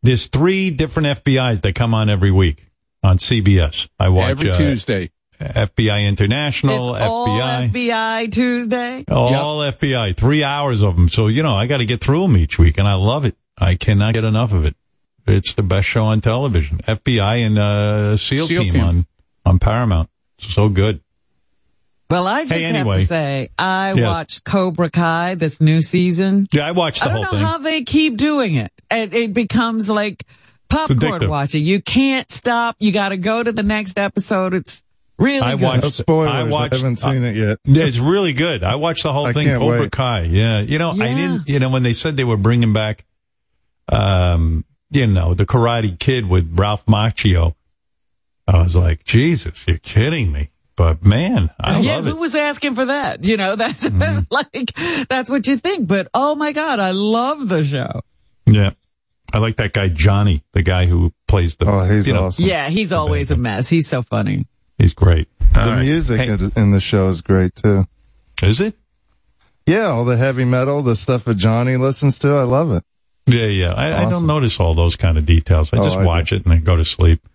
There's 0.04 0.28
three 0.28 0.70
different 0.70 1.24
FBI's 1.24 1.62
that 1.62 1.74
come 1.76 1.94
on 1.94 2.10
every 2.10 2.32
week 2.32 2.68
on 3.04 3.18
CBS. 3.18 3.90
I 4.00 4.10
watch 4.10 4.30
Every 4.30 4.52
uh, 4.52 4.58
Tuesday. 4.58 5.10
FBI 5.40 6.08
International, 6.08 6.96
it's 6.96 7.04
all 7.06 7.28
FBI. 7.28 7.70
FBI 7.72 8.32
Tuesday. 8.32 9.04
All 9.10 9.60
FBI, 9.60 10.16
three 10.18 10.44
hours 10.44 10.82
of 10.82 10.96
them. 10.96 11.10
So, 11.10 11.28
you 11.28 11.44
know, 11.44 11.56
I 11.56 11.68
got 11.68 11.78
to 11.78 11.86
get 11.86 12.02
through 12.02 12.22
them 12.24 12.38
each 12.38 12.58
week, 12.58 12.78
and 12.78 12.88
I 12.88 12.96
love 12.96 13.26
it. 13.26 13.36
I 13.58 13.76
cannot 13.76 14.14
get 14.14 14.24
enough 14.24 14.52
of 14.54 14.66
it. 14.66 14.76
It's 15.28 15.54
the 15.56 15.64
best 15.64 15.88
show 15.88 16.06
on 16.06 16.22
television. 16.22 16.78
FBI 16.80 17.46
and 17.46 17.60
uh, 17.60 18.18
SEAL, 18.18 18.48
SEAL 18.48 18.60
team, 18.64 18.74
team. 18.74 18.84
on 18.84 19.06
on 19.46 19.60
Paramount. 19.60 20.10
So 20.40 20.70
good. 20.70 21.02
Well, 22.10 22.26
I 22.26 22.42
just 22.44 22.54
Hey, 22.54 22.62
have 22.62 22.88
to 22.88 23.06
say, 23.06 23.50
I 23.60 23.94
Yes. 23.94 24.06
watched 24.06 24.44
Cobra 24.46 24.90
Kai 24.90 25.36
this 25.36 25.60
new 25.60 25.82
season. 25.82 26.48
Yeah, 26.54 26.66
I 26.68 26.72
watched 26.72 27.04
the 27.04 27.10
I 27.10 27.14
whole 27.14 27.26
thing. 27.26 27.28
I 27.28 27.32
don't 27.32 27.42
know 27.42 27.48
thing. 27.48 27.64
how 27.66 27.72
they 27.80 27.84
keep 27.84 28.16
doing 28.16 28.56
it. 28.56 28.72
It, 28.90 29.14
it 29.14 29.34
becomes 29.34 29.90
like 29.90 30.24
popcorn 30.70 31.28
watching. 31.30 31.66
You 31.66 31.82
can't 31.82 32.30
stop. 32.32 32.78
You 32.80 32.94
got 32.94 33.10
to 33.10 33.18
go 33.18 33.44
to 33.44 33.52
the 33.52 33.64
next 33.64 34.00
episode. 34.00 34.54
It's 34.54 34.84
really 35.20 35.42
I 35.42 35.52
good. 35.56 35.62
watched. 35.64 35.84
No 35.84 35.90
spoilers. 35.90 36.30
I 36.32 36.44
watched. 36.44 36.74
I 36.74 36.78
haven't 36.78 36.96
seen 36.98 37.24
it 37.24 37.36
yet. 37.36 37.60
Yeah, 37.66 37.84
It's 37.86 38.00
really 38.00 38.34
good. 38.34 38.64
I 38.64 38.76
watched 38.76 39.04
the 39.04 39.14
whole 39.14 39.26
I 39.28 39.34
thing. 39.34 39.48
Cobra 39.50 39.82
wait. 39.82 39.92
Kai. 39.92 40.22
Yeah, 40.22 40.62
you 40.62 40.78
know, 40.80 40.92
I 40.92 41.08
didn't. 41.14 41.48
You 41.50 41.60
know, 41.60 41.70
when 41.70 41.84
they 41.84 41.94
said 41.94 42.18
they 42.18 42.24
were 42.24 42.38
bringing 42.38 42.74
back, 42.74 43.06
um, 43.90 44.66
you 44.90 45.08
know, 45.08 45.34
the 45.34 45.46
Karate 45.46 45.98
Kid 46.00 46.28
with 46.30 46.58
Ralph 46.58 46.86
Macchio, 46.86 47.56
I 48.48 48.58
was 48.62 48.76
like, 48.76 49.04
Jesus, 49.04 49.66
you're 49.68 49.78
kidding 49.78 50.32
me. 50.32 50.50
But 50.76 51.04
man, 51.04 51.50
I 51.60 51.80
yeah, 51.80 51.96
love 51.96 52.04
who 52.04 52.10
it. 52.10 52.14
Mm-hmm. 52.14 52.20
was 52.22 52.36
asking 52.36 52.76
for 52.76 52.86
that? 52.86 53.24
You 53.24 53.36
know, 53.36 53.56
that's 53.58 53.90
like 54.32 54.74
that's 55.10 55.30
what 55.30 55.48
you 55.48 55.58
think. 55.58 55.88
But 55.88 56.08
oh 56.14 56.36
my 56.36 56.52
god, 56.52 56.80
I 56.80 56.92
love 56.92 57.50
the 57.50 57.64
show. 57.64 58.02
Yeah, 58.46 58.70
I 59.34 59.40
like 59.40 59.58
that 59.58 59.74
guy 59.74 59.88
Johnny, 59.90 60.44
the 60.54 60.62
guy 60.62 60.86
who 60.86 61.12
plays 61.28 61.56
the. 61.56 61.66
Oh, 61.66 61.80
he's 61.84 62.08
you 62.08 62.14
know, 62.14 62.26
awesome. 62.26 62.46
Yeah, 62.46 62.70
he's 62.70 62.94
always 62.94 63.32
a 63.32 63.38
mess. 63.38 63.68
He's 63.68 63.88
so 63.88 64.04
funny. 64.04 64.46
He's 64.78 64.94
great. 64.94 65.28
All 65.56 65.64
The 65.64 65.70
right. 65.72 65.82
music 65.82 66.20
Hey, 66.22 66.28
in- 66.30 66.52
in 66.56 66.72
the 66.72 66.80
show 66.80 67.08
is 67.10 67.22
great 67.22 67.56
too. 67.56 67.86
is 68.44 68.62
it? 68.62 68.76
Yeah, 69.66 69.88
all 69.88 70.06
the 70.06 70.16
heavy 70.18 70.46
metal, 70.46 70.82
the 70.82 70.96
stuff 70.96 71.26
that 71.26 71.36
Johnny 71.36 71.76
listens 71.78 72.20
to, 72.20 72.30
I 72.36 72.44
love 72.44 72.72
it. 72.72 72.84
Yeah, 73.26 73.48
yeah. 73.48 73.74
I, 73.74 74.06
I 74.06 74.10
don't 74.10 74.26
notice 74.28 74.60
all 74.60 74.74
those 74.74 74.96
kind 74.96 75.18
of 75.18 75.26
details. 75.26 75.74
I 75.74 75.80
Oh, 75.80 75.84
just 75.84 75.98
I 75.98 76.02
do. 76.02 76.08
watch 76.08 76.32
it 76.32 76.44
and 76.46 76.54
then 76.54 76.64
go 76.64 76.76
to 76.78 76.86
sleep. 76.86 77.28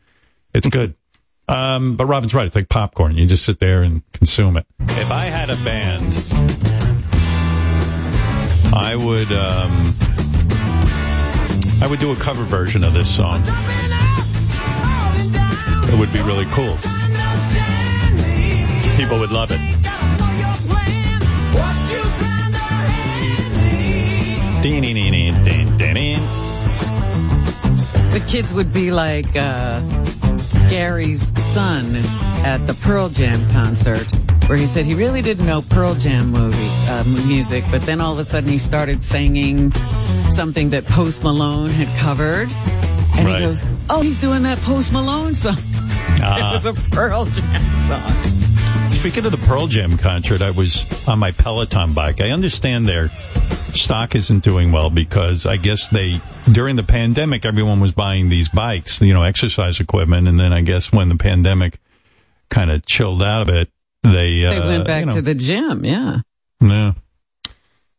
It's 0.55 0.67
good. 0.69 0.95
Um, 1.49 1.97
but 1.97 2.07
Robin's 2.07 2.33
right. 2.35 2.47
It's 2.47 2.55
like 2.55 2.69
popcorn. 2.69 3.17
You 3.17 3.27
just 3.27 3.45
sit 3.45 3.59
there 3.59 3.83
and 3.83 4.03
consume 4.13 4.57
it. 4.57 4.65
If 4.91 5.11
I 5.11 5.25
had 5.25 5.51
a 5.51 5.57
band, 5.57 6.15
I 8.73 8.95
would, 8.97 9.31
um, 9.33 9.93
I 11.83 11.87
would 11.91 11.99
do 11.99 12.13
a 12.13 12.17
cover 12.17 12.45
version 12.45 12.85
of 12.85 12.95
this 12.95 13.13
song. 13.15 13.43
It 15.93 15.99
would 15.99 16.13
be 16.13 16.23
really 16.23 16.47
cool. 16.53 16.77
People 18.97 19.19
would 19.19 19.31
love 19.33 19.51
it. 19.51 19.61
The 28.13 28.23
kids 28.29 28.53
would 28.53 28.73
be 28.73 28.91
like 28.91 29.27
uh, 29.35 29.81
Gary's 30.69 31.33
son 31.43 31.97
at 32.45 32.59
the 32.67 32.75
Pearl 32.75 33.09
Jam 33.09 33.49
concert, 33.51 34.11
where 34.47 34.59
he 34.59 34.67
said 34.67 34.85
he 34.85 34.95
really 34.95 35.23
didn't 35.23 35.47
know 35.47 35.63
Pearl 35.63 35.95
Jam 35.95 36.31
movie 36.31 36.57
uh, 36.89 37.05
music, 37.27 37.65
but 37.71 37.83
then 37.83 38.01
all 38.01 38.13
of 38.13 38.19
a 38.19 38.25
sudden 38.25 38.51
he 38.51 38.59
started 38.59 39.03
singing 39.03 39.73
something 40.29 40.71
that 40.71 40.85
Post 40.87 41.23
Malone 41.25 41.71
had 41.71 41.89
covered, 41.99 42.51
and 43.17 43.27
Right. 43.27 43.41
he 43.41 43.47
goes, 43.47 43.65
"Oh, 43.89 44.03
he's 44.03 44.19
doing 44.21 44.43
that 44.43 44.59
Post 44.59 44.93
Malone 44.93 45.35
song." 45.35 45.57
Ah. 46.25 46.51
it 46.51 46.53
was 46.53 46.67
a 46.67 46.75
Pearl 46.91 47.25
Jam 47.25 47.63
song. 47.89 48.52
Speaking 49.03 49.27
of 49.27 49.33
the 49.33 49.47
Pearl 49.49 49.67
Jam 49.67 49.97
concert, 49.99 50.43
I 50.43 50.53
was 50.53 50.87
on 51.09 51.19
my 51.19 51.33
Peloton 51.33 51.93
bike. 51.93 52.21
I 52.21 52.31
understand 52.31 52.87
their 52.87 53.09
stock 53.09 54.15
isn't 54.15 54.45
doing 54.45 54.71
well 54.71 54.91
because 54.91 55.45
I 55.45 55.57
guess 55.57 55.89
they, 55.89 56.21
during 56.53 56.77
the 56.77 56.85
pandemic, 56.85 57.45
everyone 57.45 57.81
was 57.81 57.91
buying 57.91 58.29
these 58.29 58.49
bikes, 58.49 59.01
you 59.01 59.13
know, 59.13 59.25
exercise 59.25 59.81
equipment. 59.81 60.29
And 60.29 60.39
then 60.39 60.53
I 60.53 60.63
guess 60.63 60.93
when 60.93 61.09
the 61.09 61.17
pandemic 61.17 61.81
kind 62.49 62.71
of 62.71 62.87
chilled 62.87 63.25
out 63.25 63.43
a 63.43 63.47
bit, 63.47 63.71
they, 64.05 64.47
uh, 64.47 64.69
went 64.69 64.87
back 64.87 65.01
you 65.01 65.07
know, 65.07 65.15
to 65.17 65.23
the 65.23 65.35
gym, 65.35 65.85
yeah. 65.85 66.21
yeah. 66.61 66.93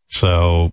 So 0.08 0.72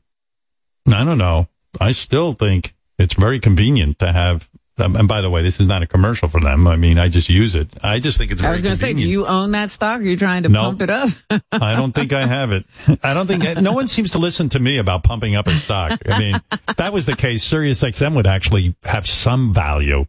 I 0.86 1.02
don't 1.02 1.18
know. 1.18 1.48
I 1.80 1.90
still 1.90 2.34
think 2.34 2.76
it's 3.00 3.14
very 3.14 3.40
convenient 3.40 3.98
to 3.98 4.12
have. 4.12 4.48
Um, 4.80 4.96
and 4.96 5.06
by 5.06 5.20
the 5.20 5.30
way, 5.30 5.42
this 5.42 5.60
is 5.60 5.66
not 5.66 5.82
a 5.82 5.86
commercial 5.86 6.28
for 6.28 6.40
them. 6.40 6.66
I 6.66 6.76
mean, 6.76 6.98
I 6.98 7.08
just 7.08 7.28
use 7.28 7.54
it. 7.54 7.68
I 7.82 8.00
just 8.00 8.18
think 8.18 8.32
it's. 8.32 8.42
I 8.42 8.50
was 8.50 8.62
going 8.62 8.74
to 8.74 8.80
say, 8.80 8.92
do 8.94 9.06
you 9.06 9.26
own 9.26 9.50
that 9.52 9.70
stock? 9.70 10.00
Are 10.00 10.04
you 10.04 10.16
trying 10.16 10.42
to 10.44 10.48
No. 10.48 10.62
pump 10.62 10.82
it 10.82 10.90
up? 10.90 11.10
I 11.52 11.74
don't 11.76 11.92
think 11.92 12.12
I 12.12 12.26
have 12.26 12.52
it. 12.52 12.64
I 13.02 13.14
don't 13.14 13.26
think 13.26 13.44
no 13.60 13.72
one 13.72 13.86
seems 13.88 14.12
to 14.12 14.18
listen 14.18 14.48
to 14.50 14.58
me 14.60 14.78
about 14.78 15.02
pumping 15.04 15.34
up 15.36 15.46
a 15.46 15.52
stock. 15.52 16.00
I 16.08 16.18
mean, 16.18 16.40
if 16.68 16.76
that 16.76 16.92
was 16.92 17.06
the 17.06 17.16
case, 17.16 17.48
SiriusXM 17.48 18.14
would 18.16 18.26
actually 18.26 18.74
have 18.84 19.06
some 19.06 19.52
value. 19.54 20.06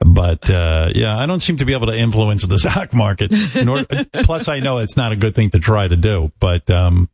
But 0.00 0.48
uh, 0.48 0.90
yeah, 0.94 1.18
I 1.18 1.26
don't 1.26 1.40
seem 1.40 1.58
to 1.58 1.64
be 1.64 1.74
able 1.74 1.88
to 1.88 1.96
influence 1.96 2.46
the 2.46 2.58
stock 2.58 2.94
market. 2.94 3.32
Nor, 3.64 3.84
plus, 4.22 4.48
I 4.48 4.60
know 4.60 4.78
it's 4.78 4.96
not 4.96 5.12
a 5.12 5.16
good 5.16 5.34
thing 5.34 5.50
to 5.50 5.58
try 5.58 5.86
to 5.88 5.96
do. 5.96 6.32
But 6.40 6.70
um, 6.70 7.10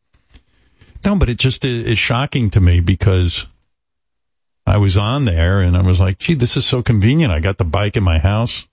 no, 1.04 1.16
but 1.16 1.28
it 1.28 1.38
just 1.38 1.64
is, 1.64 1.86
is 1.86 1.98
shocking 1.98 2.50
to 2.50 2.60
me 2.60 2.80
because 2.80 3.46
I 4.70 4.76
was 4.76 4.96
on 4.96 5.24
there 5.24 5.60
and 5.60 5.76
I 5.76 5.82
was 5.82 5.98
like, 5.98 6.18
"Gee, 6.18 6.34
this 6.34 6.56
is 6.56 6.64
so 6.64 6.80
convenient. 6.80 7.32
I 7.32 7.40
got 7.40 7.58
the 7.58 7.64
bike 7.64 7.96
in 7.96 8.04
my 8.04 8.20
house. 8.20 8.68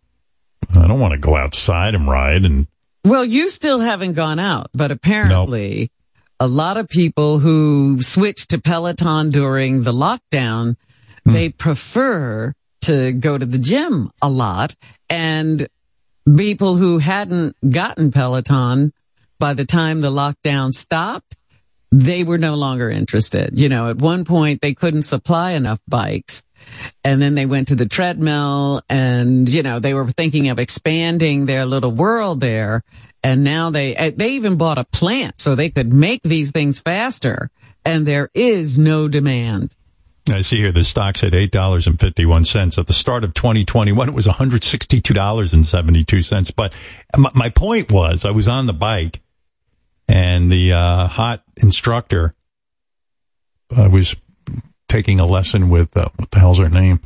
I 0.76 0.88
don't 0.88 1.00
want 1.00 1.14
to 1.14 1.18
go 1.18 1.36
outside 1.36 1.96
and 1.96 2.08
ride 2.08 2.46
and." 2.46 2.68
Well, 3.04 3.26
you 3.26 3.50
still 3.50 3.80
haven't 3.80 4.14
gone 4.14 4.38
out, 4.38 4.70
but 4.74 4.92
apparently 4.92 5.92
a 6.40 6.48
lot 6.48 6.78
of 6.78 6.88
people 6.88 7.40
who 7.40 8.00
switched 8.02 8.52
to 8.52 8.62
Peloton 8.62 9.32
during 9.32 9.82
the 9.82 9.92
lockdown, 9.92 10.76
hmm. 11.24 11.34
they 11.34 11.50
prefer 11.50 12.54
to 12.82 13.12
go 13.14 13.38
to 13.38 13.46
the 13.46 13.58
gym 13.58 14.12
a 14.22 14.30
lot 14.30 14.76
and 15.10 15.68
people 16.38 16.76
who 16.76 17.00
hadn't 17.00 17.56
gotten 17.68 18.12
Peloton 18.12 18.94
by 19.40 19.54
the 19.54 19.66
time 19.66 20.02
the 20.02 20.12
lockdown 20.12 20.72
stopped, 20.72 21.38
they 21.92 22.24
were 22.24 22.38
no 22.38 22.56
longer 22.56 22.90
interested. 22.90 23.58
You 23.58 23.70
know, 23.70 23.90
at 23.90 23.98
one 23.98 24.26
point 24.26 24.62
they 24.62 24.74
couldn't 24.74 25.04
supply 25.04 25.52
enough 25.52 25.80
bikes 25.88 26.44
and 27.04 27.22
then 27.22 27.36
they 27.36 27.46
went 27.46 27.70
to 27.70 27.76
the 27.76 27.88
treadmill 27.88 28.82
and, 28.90 29.48
you 29.48 29.64
know, 29.64 29.80
they 29.80 29.94
were 29.94 30.08
thinking 30.08 30.50
of 30.50 30.60
expanding 30.60 31.46
their 31.46 31.66
little 31.66 31.92
world 31.92 32.40
there. 32.40 32.84
And 33.24 33.44
now 33.44 33.70
they, 33.70 33.96
eh, 33.96 34.12
they 34.16 34.32
even 34.32 34.58
bought 34.58 34.78
a 34.78 34.84
plant 34.86 35.40
so 35.40 35.56
they 35.56 35.70
could 35.70 35.94
make 35.94 36.24
these 36.24 36.52
things 36.52 36.80
faster. 36.80 37.50
And 37.86 38.06
there 38.06 38.30
is 38.34 38.78
no 38.78 39.08
demand. 39.08 39.76
I 40.30 40.42
see 40.42 40.58
here 40.58 40.74
the 40.74 40.84
stock's 40.84 41.24
at 41.24 41.34
eight 41.34 41.52
dollars 41.52 41.88
and 41.88 41.98
fifty 41.98 42.26
one 42.26 42.44
cents. 42.44 42.78
At 42.78 42.88
the 42.88 42.94
start 42.94 43.24
of 43.24 43.34
2021, 43.34 44.10
it 44.10 44.14
was 44.14 44.28
one 44.28 44.36
hundred 44.36 44.66
sixty 44.66 45.00
two 45.00 45.14
dollars 45.14 45.54
and 45.54 45.66
seventy 45.66 46.04
two 46.04 46.22
cents. 46.22 46.52
But 46.52 46.74
my, 47.16 47.30
my 47.34 47.50
point 47.50 47.90
was, 47.92 48.26
I 48.26 48.32
was 48.32 48.48
on 48.50 48.66
the 48.66 48.74
bike, 48.74 49.22
and 50.08 50.52
the 50.52 50.74
uh, 50.74 51.08
hot 51.08 51.44
instructor 51.58 52.34
uh, 53.76 53.90
was 53.92 54.16
taking 54.88 55.20
a 55.20 55.26
lesson 55.26 55.70
with 55.70 55.96
uh, 55.98 56.10
what 56.16 56.32
the 56.32 56.40
hell's 56.40 56.60
her 56.60 56.70
name? 56.70 57.00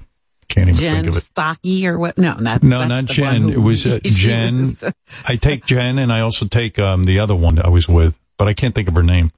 Can't 0.48 0.68
even 0.68 0.80
Jen 0.80 0.96
think 0.96 1.08
of 1.08 1.18
it. 1.18 1.30
Psaki 1.34 1.86
or 1.86 1.98
what? 1.98 2.18
No, 2.18 2.34
not, 2.36 2.62
No, 2.62 2.80
that's 2.80 2.90
not 2.90 3.06
Jen. 3.06 3.50
It 3.50 3.58
was 3.58 3.86
uh, 3.86 4.00
Jen. 4.04 4.68
was- 4.82 4.94
I 5.28 5.38
take 5.38 5.66
Jen, 5.66 5.98
and 5.98 6.12
I 6.12 6.20
also 6.22 6.46
take 6.46 6.78
um, 6.78 7.06
the 7.06 7.20
other 7.20 7.36
one 7.36 7.56
that 7.56 7.66
I 7.66 7.70
was 7.70 7.88
with, 7.88 8.20
but 8.38 8.48
I 8.50 8.54
can't 8.54 8.76
think 8.76 8.88
of 8.90 8.96
her 8.96 9.04
name, 9.04 9.32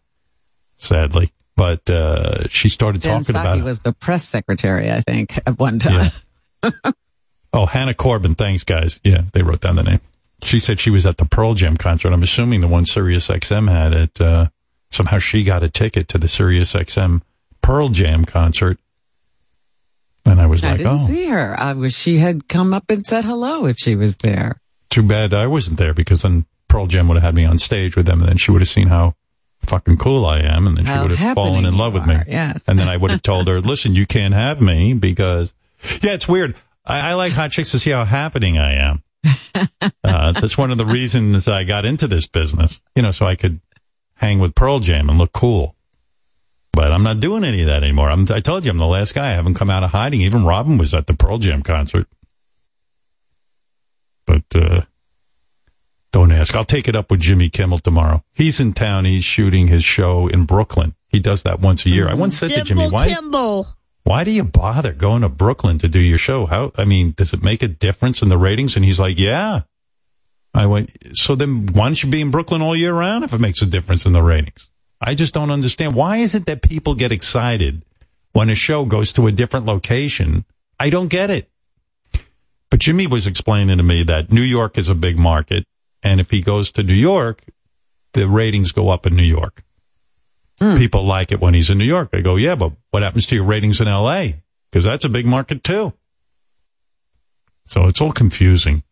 sadly. 0.75 1.31
But 1.55 1.87
uh, 1.87 2.47
she 2.47 2.67
started 2.67 3.03
Jen 3.03 3.21
talking 3.21 3.35
about 3.35 3.59
it. 3.59 3.63
was 3.63 3.79
the 3.81 3.93
press 3.93 4.27
secretary, 4.27 4.91
I 4.91 5.01
think, 5.01 5.37
at 5.45 5.59
one 5.59 5.79
time. 5.79 6.09
Oh, 7.55 7.67
Hannah 7.67 7.93
Corbin. 7.93 8.33
Thanks, 8.33 8.63
guys. 8.63 8.99
Yeah, 9.03 9.21
they 9.31 9.43
wrote 9.43 9.61
down 9.61 9.75
the 9.75 9.83
name. 9.83 9.99
She 10.43 10.59
said 10.59 10.79
she 10.79 10.89
was 10.89 11.05
at 11.05 11.17
the 11.17 11.25
Pearl 11.25 11.53
Jam 11.53 11.77
concert. 11.77 12.11
I'm 12.13 12.23
assuming 12.23 12.61
the 12.61 12.67
one 12.67 12.85
Sirius 12.85 13.27
XM 13.27 13.71
had 13.71 13.93
it. 13.93 14.21
Uh, 14.21 14.47
somehow 14.91 15.17
she 15.19 15.43
got 15.43 15.63
a 15.63 15.69
ticket 15.69 16.07
to 16.09 16.17
the 16.17 16.27
Sirius 16.27 16.73
XM 16.73 17.21
Pearl 17.61 17.89
Jam 17.89 18.25
concert. 18.25 18.77
And 20.25 20.39
I 20.39 20.45
was 20.45 20.63
I 20.63 20.69
like, 20.71 20.77
didn't 20.77 20.93
oh, 20.93 21.07
see 21.07 21.27
her. 21.27 21.59
I 21.59 21.73
wish 21.73 21.95
she 21.95 22.17
had 22.17 22.47
come 22.47 22.73
up 22.73 22.89
and 22.89 23.05
said 23.05 23.25
hello 23.25 23.65
if 23.65 23.77
she 23.77 23.95
was 23.95 24.17
there. 24.17 24.61
too 24.89 25.03
bad 25.03 25.33
I 25.33 25.47
wasn't 25.47 25.77
there 25.79 25.93
because 25.93 26.21
then 26.21 26.45
Pearl 26.67 26.87
Jam 26.87 27.07
would 27.07 27.15
have 27.15 27.23
had 27.23 27.35
me 27.35 27.45
on 27.45 27.59
stage 27.59 27.95
with 27.95 28.05
them, 28.05 28.19
and 28.21 28.29
then 28.29 28.37
she 28.37 28.51
would 28.51 28.61
have 28.61 28.69
seen 28.69 28.87
how 28.87 29.15
fucking 29.59 29.97
cool 29.97 30.25
I 30.25 30.39
am, 30.39 30.65
and 30.65 30.77
then 30.77 30.85
she 30.85 31.07
would 31.07 31.17
have 31.17 31.35
fallen 31.35 31.65
in 31.65 31.77
love 31.77 31.93
you 31.93 31.99
with 31.99 32.09
me. 32.09 32.17
yes. 32.27 32.63
And 32.67 32.79
then 32.79 32.89
I 32.89 32.97
would 32.97 33.11
have 33.11 33.21
told 33.31 33.47
her, 33.47 33.61
listen, 33.61 33.95
you 33.95 34.05
can't 34.05 34.33
have 34.33 34.59
me 34.61 34.93
because, 34.93 35.53
yeah, 36.01 36.13
it's 36.13 36.27
weird. 36.27 36.55
I, 36.85 37.11
I 37.11 37.13
like 37.13 37.33
hot 37.33 37.51
chicks 37.51 37.71
to 37.71 37.79
see 37.79 37.91
how 37.91 38.05
happening 38.05 38.57
I 38.57 38.73
am. 38.73 39.03
Uh, 40.03 40.31
that's 40.33 40.57
one 40.57 40.71
of 40.71 40.77
the 40.77 40.85
reasons 40.85 41.47
I 41.47 41.63
got 41.63 41.85
into 41.85 42.07
this 42.07 42.27
business, 42.27 42.81
you 42.95 43.01
know, 43.01 43.11
so 43.11 43.25
I 43.25 43.35
could 43.35 43.61
hang 44.15 44.39
with 44.39 44.55
Pearl 44.55 44.79
Jam 44.79 45.09
and 45.09 45.17
look 45.17 45.31
cool. 45.33 45.75
But 46.71 46.91
I'm 46.91 47.03
not 47.03 47.19
doing 47.19 47.43
any 47.43 47.61
of 47.61 47.67
that 47.67 47.83
anymore. 47.83 48.09
I'm, 48.09 48.25
I 48.29 48.39
told 48.39 48.65
you 48.65 48.71
I'm 48.71 48.77
the 48.77 48.85
last 48.85 49.13
guy. 49.13 49.31
I 49.31 49.33
haven't 49.33 49.53
come 49.55 49.69
out 49.69 49.83
of 49.83 49.91
hiding. 49.91 50.21
Even 50.21 50.45
Robin 50.45 50.77
was 50.77 50.93
at 50.93 51.07
the 51.07 51.13
Pearl 51.13 51.37
Jam 51.37 51.61
concert. 51.61 52.07
But, 54.25 54.43
uh, 54.55 54.81
don't 56.11 56.31
ask. 56.31 56.55
I'll 56.55 56.63
take 56.63 56.87
it 56.87 56.95
up 56.95 57.09
with 57.09 57.21
Jimmy 57.21 57.49
Kimmel 57.49 57.79
tomorrow. 57.79 58.23
He's 58.33 58.59
in 58.59 58.73
town. 58.73 59.05
He's 59.05 59.25
shooting 59.25 59.67
his 59.67 59.83
show 59.83 60.27
in 60.27 60.45
Brooklyn. 60.45 60.93
He 61.07 61.19
does 61.19 61.43
that 61.43 61.59
once 61.59 61.85
a 61.85 61.89
year. 61.89 62.07
I 62.07 62.13
once 62.13 62.37
said 62.37 62.51
to 62.51 62.63
Jimmy, 62.63 62.89
why, 62.89 63.13
Kimball. 63.13 63.67
Why 64.03 64.23
do 64.23 64.31
you 64.31 64.43
bother 64.43 64.93
going 64.93 65.21
to 65.21 65.29
Brooklyn 65.29 65.77
to 65.79 65.87
do 65.87 65.99
your 65.99 66.17
show? 66.17 66.45
How, 66.45 66.71
I 66.77 66.85
mean, 66.85 67.13
does 67.15 67.33
it 67.33 67.43
make 67.43 67.63
a 67.63 67.67
difference 67.67 68.21
in 68.21 68.29
the 68.29 68.37
ratings? 68.37 68.75
And 68.75 68.83
he's 68.83 68.99
like, 68.99 69.17
yeah. 69.17 69.61
I 70.53 70.65
went, 70.67 70.91
so 71.17 71.35
then 71.35 71.67
why 71.67 71.85
don't 71.85 72.03
you 72.03 72.09
be 72.09 72.21
in 72.21 72.29
Brooklyn 72.29 72.61
all 72.61 72.75
year 72.75 72.93
round 72.93 73.23
if 73.23 73.33
it 73.33 73.41
makes 73.41 73.61
a 73.61 73.65
difference 73.65 74.05
in 74.05 74.11
the 74.11 74.21
ratings? 74.21 74.69
I 75.01 75.15
just 75.15 75.33
don't 75.33 75.51
understand. 75.51 75.95
Why 75.95 76.17
is 76.17 76.35
it 76.35 76.45
that 76.45 76.61
people 76.61 76.95
get 76.95 77.11
excited 77.11 77.83
when 78.33 78.49
a 78.49 78.55
show 78.55 78.85
goes 78.85 79.13
to 79.13 79.27
a 79.27 79.31
different 79.31 79.65
location? 79.65 80.45
I 80.79 80.89
don't 80.89 81.07
get 81.07 81.29
it. 81.29 81.49
But 82.69 82.79
Jimmy 82.79 83.07
was 83.07 83.25
explaining 83.25 83.77
to 83.77 83.83
me 83.83 84.03
that 84.03 84.31
New 84.31 84.41
York 84.41 84.77
is 84.77 84.89
a 84.89 84.95
big 84.95 85.17
market. 85.17 85.65
And 86.01 86.19
if 86.19 86.29
he 86.31 86.41
goes 86.41 86.71
to 86.73 86.83
New 86.83 86.93
York, 86.93 87.43
the 88.13 88.27
ratings 88.27 88.71
go 88.71 88.89
up 88.89 89.05
in 89.05 89.15
New 89.15 89.23
York. 89.23 89.63
Hmm. 90.59 90.77
People 90.77 91.03
like 91.03 91.31
it 91.31 91.41
when 91.41 91.53
he's 91.53 91.69
in 91.69 91.77
New 91.77 91.85
York. 91.85 92.09
I 92.13 92.21
go, 92.21 92.35
yeah, 92.35 92.55
but 92.55 92.73
what 92.91 93.03
happens 93.03 93.25
to 93.27 93.35
your 93.35 93.43
ratings 93.43 93.81
in 93.81 93.87
LA? 93.87 94.27
Because 94.71 94.85
that's 94.85 95.05
a 95.05 95.09
big 95.09 95.25
market 95.25 95.63
too. 95.63 95.93
So 97.65 97.87
it's 97.87 98.01
all 98.01 98.11
confusing. 98.11 98.83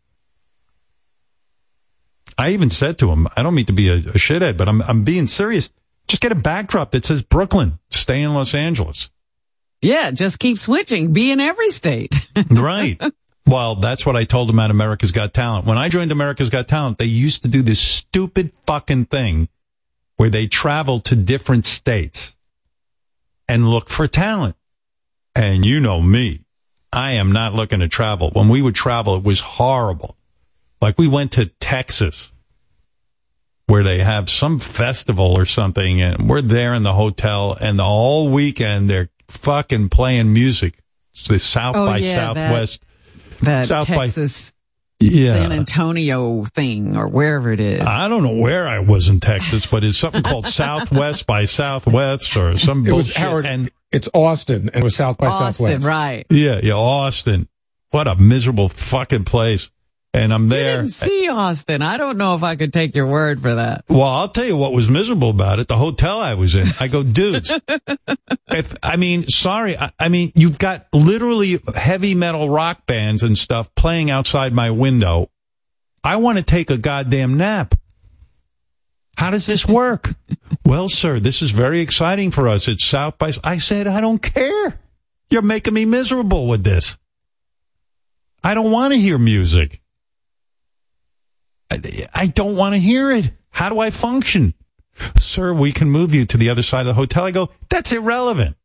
I 2.37 2.49
even 2.51 2.69
said 2.69 2.97
to 2.99 3.11
him, 3.11 3.27
I 3.35 3.43
don't 3.43 3.53
mean 3.53 3.65
to 3.65 3.73
be 3.73 3.89
a, 3.89 3.95
a 3.95 4.17
shithead, 4.17 4.57
but 4.57 4.67
I'm, 4.67 4.81
I'm 4.81 5.03
being 5.03 5.27
serious. 5.27 5.69
Just 6.07 6.21
get 6.21 6.31
a 6.31 6.35
backdrop 6.35 6.91
that 6.91 7.05
says 7.05 7.21
Brooklyn, 7.21 7.79
stay 7.89 8.21
in 8.21 8.33
Los 8.33 8.55
Angeles. 8.55 9.11
Yeah, 9.81 10.11
just 10.11 10.39
keep 10.39 10.57
switching. 10.57 11.13
Be 11.13 11.31
in 11.31 11.39
every 11.39 11.69
state. 11.69 12.27
right. 12.51 13.01
Well, 13.45 13.75
that's 13.75 14.05
what 14.05 14.15
I 14.15 14.23
told 14.23 14.49
him 14.49 14.59
at 14.59 14.71
America's 14.71 15.11
Got 15.11 15.33
Talent. 15.33 15.65
When 15.65 15.77
I 15.77 15.89
joined 15.89 16.11
America's 16.11 16.49
Got 16.49 16.67
Talent, 16.67 16.97
they 16.97 17.05
used 17.05 17.43
to 17.43 17.47
do 17.47 17.61
this 17.61 17.79
stupid 17.79 18.51
fucking 18.67 19.05
thing 19.05 19.49
where 20.21 20.29
they 20.29 20.45
travel 20.45 20.99
to 20.99 21.15
different 21.15 21.65
states 21.65 22.37
and 23.47 23.67
look 23.67 23.89
for 23.89 24.05
talent. 24.05 24.55
And 25.35 25.65
you 25.65 25.79
know 25.79 25.99
me. 25.99 26.41
I 26.93 27.13
am 27.13 27.31
not 27.31 27.55
looking 27.55 27.79
to 27.79 27.87
travel. 27.87 28.29
When 28.29 28.47
we 28.47 28.61
would 28.61 28.75
travel, 28.75 29.15
it 29.15 29.23
was 29.23 29.39
horrible. 29.39 30.15
Like 30.79 30.99
we 30.99 31.07
went 31.07 31.31
to 31.31 31.47
Texas 31.59 32.33
where 33.65 33.81
they 33.81 33.97
have 34.01 34.29
some 34.29 34.59
festival 34.59 35.35
or 35.35 35.47
something 35.47 35.99
and 36.03 36.29
we're 36.29 36.41
there 36.43 36.75
in 36.75 36.83
the 36.83 36.93
hotel 36.93 37.57
and 37.59 37.79
the 37.79 37.83
whole 37.83 38.29
weekend 38.29 38.91
they're 38.91 39.09
fucking 39.27 39.89
playing 39.89 40.33
music. 40.33 40.77
It's 41.13 41.27
the 41.27 41.39
South 41.39 41.75
Oh, 41.75 41.87
by 41.87 41.97
yeah, 41.97 42.13
Southwest. 42.13 42.83
that 43.41 43.67
South 43.69 43.87
by- 43.87 44.05
Texas 44.05 44.53
Yeah. 45.01 45.33
San 45.33 45.51
Antonio 45.51 46.43
thing 46.45 46.95
or 46.97 47.07
wherever 47.07 47.51
it 47.51 47.59
is. 47.59 47.81
I 47.81 48.07
don't 48.07 48.23
know 48.23 48.35
where 48.35 48.67
I 48.67 48.79
was 48.79 49.09
in 49.09 49.19
Texas, 49.19 49.65
but 49.65 49.83
it's 49.83 49.97
something 49.97 50.23
called 50.23 50.47
Southwest 50.61 51.25
by 51.27 51.45
Southwest 51.45 52.35
or 52.37 52.57
some 52.57 52.85
It 52.85 52.91
was 52.91 53.07
bullshit. 53.07 53.17
Howard. 53.17 53.45
and 53.45 53.69
it's 53.91 54.07
Austin, 54.13 54.69
and 54.69 54.77
it 54.77 54.83
was 54.83 54.95
South 54.95 55.17
by 55.17 55.27
Austin, 55.27 55.53
Southwest. 55.53 55.85
right. 55.85 56.25
yeah, 56.29 56.59
yeah, 56.63 56.73
Austin. 56.73 57.47
What 57.89 58.07
a 58.07 58.15
miserable 58.15 58.69
fucking 58.69 59.25
place. 59.25 59.69
And 60.13 60.33
I'm 60.33 60.49
there. 60.49 60.77
didn't 60.77 60.91
see 60.91 61.29
Austin. 61.29 61.81
I 61.81 61.95
don't 61.95 62.17
know 62.17 62.35
if 62.35 62.43
I 62.43 62.57
could 62.57 62.73
take 62.73 62.95
your 62.95 63.07
word 63.07 63.41
for 63.41 63.55
that. 63.55 63.85
Well, 63.87 64.03
I'll 64.03 64.27
tell 64.27 64.43
you 64.43 64.57
what 64.57 64.73
was 64.73 64.89
miserable 64.89 65.29
about 65.29 65.59
it. 65.59 65.69
The 65.69 65.77
hotel 65.77 66.19
I 66.19 66.33
was 66.33 66.53
in. 66.53 66.67
I 66.81 66.89
go, 66.89 67.01
dudes. 67.03 67.49
if 68.49 68.73
I 68.83 68.97
mean, 68.97 69.23
sorry. 69.23 69.77
I, 69.77 69.89
I 69.97 70.09
mean, 70.09 70.33
you've 70.35 70.59
got 70.59 70.87
literally 70.91 71.59
heavy 71.73 72.13
metal 72.13 72.49
rock 72.49 72.85
bands 72.85 73.23
and 73.23 73.37
stuff 73.37 73.73
playing 73.75 74.11
outside 74.11 74.53
my 74.53 74.69
window. 74.71 75.29
I 76.03 76.17
want 76.17 76.37
to 76.39 76.43
take 76.43 76.69
a 76.69 76.77
goddamn 76.77 77.37
nap. 77.37 77.75
How 79.15 79.29
does 79.29 79.45
this 79.45 79.65
work? 79.65 80.13
well, 80.65 80.89
sir, 80.89 81.19
this 81.21 81.41
is 81.41 81.51
very 81.51 81.79
exciting 81.79 82.31
for 82.31 82.49
us. 82.49 82.67
It's 82.67 82.85
South 82.85 83.17
by. 83.17 83.31
I 83.43 83.59
said, 83.59 83.87
I 83.87 84.01
don't 84.01 84.21
care. 84.21 84.79
You're 85.29 85.41
making 85.41 85.73
me 85.73 85.85
miserable 85.85 86.47
with 86.47 86.65
this. 86.65 86.97
I 88.43 88.53
don't 88.53 88.71
want 88.71 88.93
to 88.93 88.99
hear 88.99 89.17
music. 89.17 89.81
I, 92.13 92.27
don't 92.27 92.55
want 92.55 92.75
to 92.75 92.79
hear 92.79 93.11
it. 93.11 93.31
How 93.49 93.69
do 93.69 93.79
I 93.79 93.89
function? 93.89 94.53
Sir, 95.17 95.53
we 95.53 95.71
can 95.71 95.89
move 95.89 96.13
you 96.13 96.25
to 96.25 96.37
the 96.37 96.49
other 96.49 96.63
side 96.63 96.81
of 96.81 96.87
the 96.87 96.93
hotel. 96.93 97.25
I 97.25 97.31
go, 97.31 97.49
that's 97.69 97.91
irrelevant. 97.91 98.55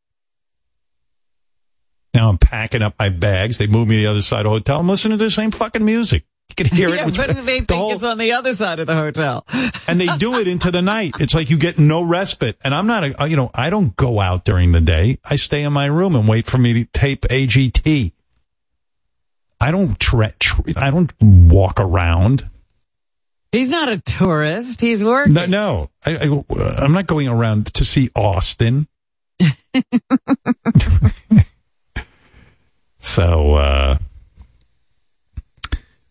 Now 2.14 2.30
I'm 2.30 2.38
packing 2.38 2.82
up 2.82 2.94
my 2.98 3.10
bags. 3.10 3.58
They 3.58 3.66
move 3.66 3.88
me 3.88 3.96
to 3.96 4.02
the 4.02 4.10
other 4.10 4.22
side 4.22 4.40
of 4.40 4.44
the 4.44 4.58
hotel. 4.58 4.80
I'm 4.80 4.88
listening 4.88 5.18
to 5.18 5.24
the 5.24 5.30
same 5.30 5.50
fucking 5.50 5.84
music. 5.84 6.24
You 6.48 6.54
can 6.64 6.76
hear 6.76 6.88
yeah, 6.88 7.02
it. 7.02 7.06
which- 7.06 7.16
but 7.16 7.28
they 7.28 7.34
think 7.42 7.68
the 7.68 7.76
whole- 7.76 7.92
it's 7.92 8.04
on 8.04 8.18
the 8.18 8.32
other 8.32 8.54
side 8.54 8.80
of 8.80 8.86
the 8.86 8.94
hotel. 8.94 9.46
and 9.86 10.00
they 10.00 10.06
do 10.16 10.34
it 10.36 10.48
into 10.48 10.70
the 10.70 10.82
night. 10.82 11.14
It's 11.20 11.34
like 11.34 11.50
you 11.50 11.58
get 11.58 11.78
no 11.78 12.02
respite. 12.02 12.56
And 12.64 12.74
I'm 12.74 12.86
not 12.86 13.04
a, 13.04 13.28
you 13.28 13.36
know, 13.36 13.50
I 13.54 13.70
don't 13.70 13.94
go 13.96 14.20
out 14.20 14.44
during 14.44 14.72
the 14.72 14.80
day. 14.80 15.18
I 15.24 15.36
stay 15.36 15.62
in 15.62 15.72
my 15.72 15.86
room 15.86 16.14
and 16.16 16.26
wait 16.26 16.46
for 16.46 16.58
me 16.58 16.72
to 16.72 16.84
tape 16.86 17.22
AGT. 17.22 18.12
I 19.60 19.70
don't 19.70 19.98
tre- 19.98 20.34
tre- 20.38 20.74
I 20.76 20.90
don't 20.90 21.12
walk 21.20 21.80
around. 21.80 22.48
He's 23.52 23.70
not 23.70 23.89
a 23.89 23.98
tourist. 23.98 24.81
He's 24.81 25.02
working. 25.02 25.35
No, 25.35 25.47
no. 25.47 25.90
I, 26.05 26.16
I, 26.16 26.43
I'm 26.78 26.93
not 26.93 27.06
going 27.06 27.28
around 27.28 27.66
to 27.74 27.85
see 27.85 28.10
Austin. 28.14 28.89
so, 32.98 33.55
uh, 33.55 33.98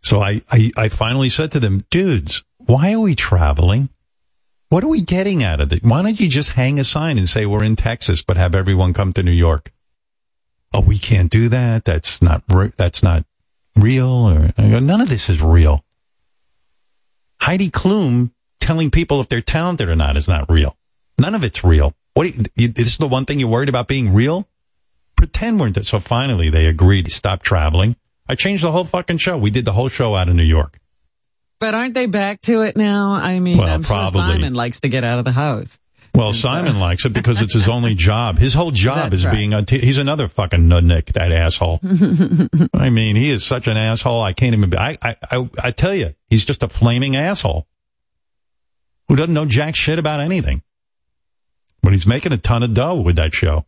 so 0.02 0.22
I, 0.22 0.42
I, 0.52 0.72
I 0.78 0.90
finally 0.90 1.30
said 1.30 1.52
to 1.52 1.60
them, 1.60 1.82
dudes, 1.90 2.44
why 2.58 2.94
are 2.94 3.00
we 3.00 3.16
traveling? 3.16 3.90
What 4.70 4.84
are 4.84 4.90
we 4.90 5.02
getting 5.02 5.44
out 5.44 5.62
of 5.62 5.72
it? 5.72 5.84
Why 5.84 6.02
don't 6.02 6.20
you 6.20 6.28
just 6.28 6.54
hang 6.54 6.80
a 6.80 6.84
sign 6.84 7.18
and 7.18 7.30
say 7.30 7.46
we're 7.46 7.64
in 7.64 7.76
Texas, 7.76 8.24
but 8.24 8.38
have 8.38 8.56
everyone 8.56 8.94
come 8.94 9.14
to 9.14 9.24
New 9.24 9.32
York? 9.32 9.72
Oh, 10.74 10.82
we 10.82 10.98
can't 10.98 11.32
do 11.32 11.48
that. 11.50 11.86
That's 11.86 12.22
not, 12.22 12.44
that's 12.76 13.04
not 13.04 13.26
real. 13.76 14.30
Or 14.30 14.52
go, 14.58 14.80
none 14.80 15.02
of 15.02 15.10
this 15.10 15.30
is 15.30 15.42
real. 15.42 15.85
Heidi 17.46 17.70
Klum 17.70 18.32
telling 18.60 18.90
people 18.90 19.22
if 19.22 19.30
they're 19.30 19.40
talented 19.40 19.88
or 19.88 19.96
not 19.96 20.18
is 20.18 20.28
not 20.28 20.50
real. 20.50 20.76
None 21.20 21.36
of 21.36 21.44
it's 21.44 21.64
real. 21.64 21.94
What? 22.16 22.26
you- 22.36 22.44
you- 22.56 22.68
This 22.70 22.88
is 22.88 22.98
the 22.98 23.08
one 23.08 23.26
thing 23.26 23.40
you're 23.40 23.50
worried 23.50 23.70
about 23.70 23.88
being 23.88 24.12
real. 24.16 24.48
Pretend 25.16 25.60
we're. 25.60 25.72
So 25.84 26.00
finally, 26.00 26.50
they 26.50 26.66
agreed 26.66 27.06
to 27.06 27.12
stop 27.12 27.44
traveling. 27.44 27.98
I 28.28 28.34
changed 28.34 28.64
the 28.64 28.72
whole 28.72 28.84
fucking 28.84 29.20
show. 29.20 29.38
We 29.38 29.52
did 29.52 29.64
the 29.66 29.74
whole 29.74 29.90
show 29.90 30.16
out 30.16 30.28
of 30.28 30.34
New 30.36 30.42
York. 30.44 30.80
But 31.60 31.76
aren't 31.76 31.94
they 31.94 32.08
back 32.08 32.42
to 32.42 32.64
it 32.64 32.76
now? 32.76 33.12
I 33.12 33.40
mean, 33.40 33.58
Well, 33.60 33.70
I'm 33.70 33.84
probably. 33.84 34.22
sure 34.22 34.30
Simon 34.32 34.56
likes 34.56 34.80
to 34.82 34.90
get 34.90 35.04
out 35.04 35.20
of 35.20 35.26
the 35.26 35.32
house. 35.32 35.80
Well, 36.16 36.34
Simon 36.34 36.80
likes 36.80 37.06
it 37.06 37.14
because 37.14 37.42
it's 37.42 37.54
his 37.54 37.68
only 37.68 37.94
job. 37.94 38.38
His 38.38 38.54
whole 38.54 38.72
job 38.72 39.12
That's 39.12 39.16
is 39.16 39.26
right. 39.26 39.34
being 39.34 39.54
a. 39.54 39.64
T- 39.64 39.80
he's 39.80 39.98
another 39.98 40.28
fucking 40.28 40.62
nudnik, 40.62 41.14
that 41.14 41.32
asshole. 41.32 41.80
I 42.74 42.90
mean, 42.90 43.16
he 43.16 43.30
is 43.30 43.46
such 43.46 43.68
an 43.68 43.76
asshole. 43.76 44.22
I 44.22 44.34
can't 44.34 44.56
even. 44.56 44.70
Be, 44.70 44.78
I, 44.78 44.96
I, 45.02 45.16
I, 45.30 45.50
I 45.64 45.72
tell 45.72 45.94
you, 45.94 46.14
he's 46.30 46.46
just 46.46 46.64
a 46.64 46.70
flaming 46.70 47.16
asshole 47.16 47.68
who 49.10 49.16
doesn't 49.16 49.34
know 49.34 49.46
jack 49.46 49.76
shit 49.76 50.00
about 50.00 50.20
anything. 50.20 50.62
But 51.82 51.94
he's 51.94 52.08
making 52.08 52.34
a 52.34 52.38
ton 52.38 52.64
of 52.64 52.74
dough 52.74 53.02
with 53.02 53.18
that 53.18 53.34
show. 53.34 53.66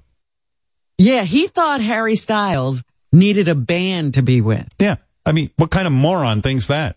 Yeah, 0.98 1.24
he 1.24 1.48
thought 1.48 1.82
Harry 1.82 2.16
Styles 2.16 2.84
needed 3.12 3.48
a 3.48 3.56
band 3.56 4.16
to 4.16 4.22
be 4.24 4.42
with. 4.42 4.68
Yeah, 4.80 4.96
I 5.26 5.32
mean, 5.32 5.52
what 5.58 5.70
kind 5.70 5.86
of 5.86 5.94
moron 5.94 6.42
thinks 6.42 6.68
that? 6.68 6.97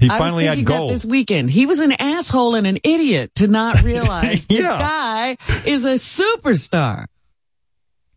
He 0.00 0.08
finally 0.08 0.44
was 0.48 0.56
had 0.58 0.64
gold. 0.66 0.92
this 0.92 1.04
weekend. 1.04 1.50
He 1.50 1.66
was 1.66 1.78
an 1.78 1.92
asshole 1.92 2.54
and 2.54 2.66
an 2.66 2.78
idiot 2.82 3.34
to 3.36 3.46
not 3.48 3.82
realize 3.84 4.46
the 4.46 4.54
Yeah. 4.56 4.78
guy 4.78 5.36
is 5.66 5.84
a 5.84 5.94
superstar. 5.94 7.06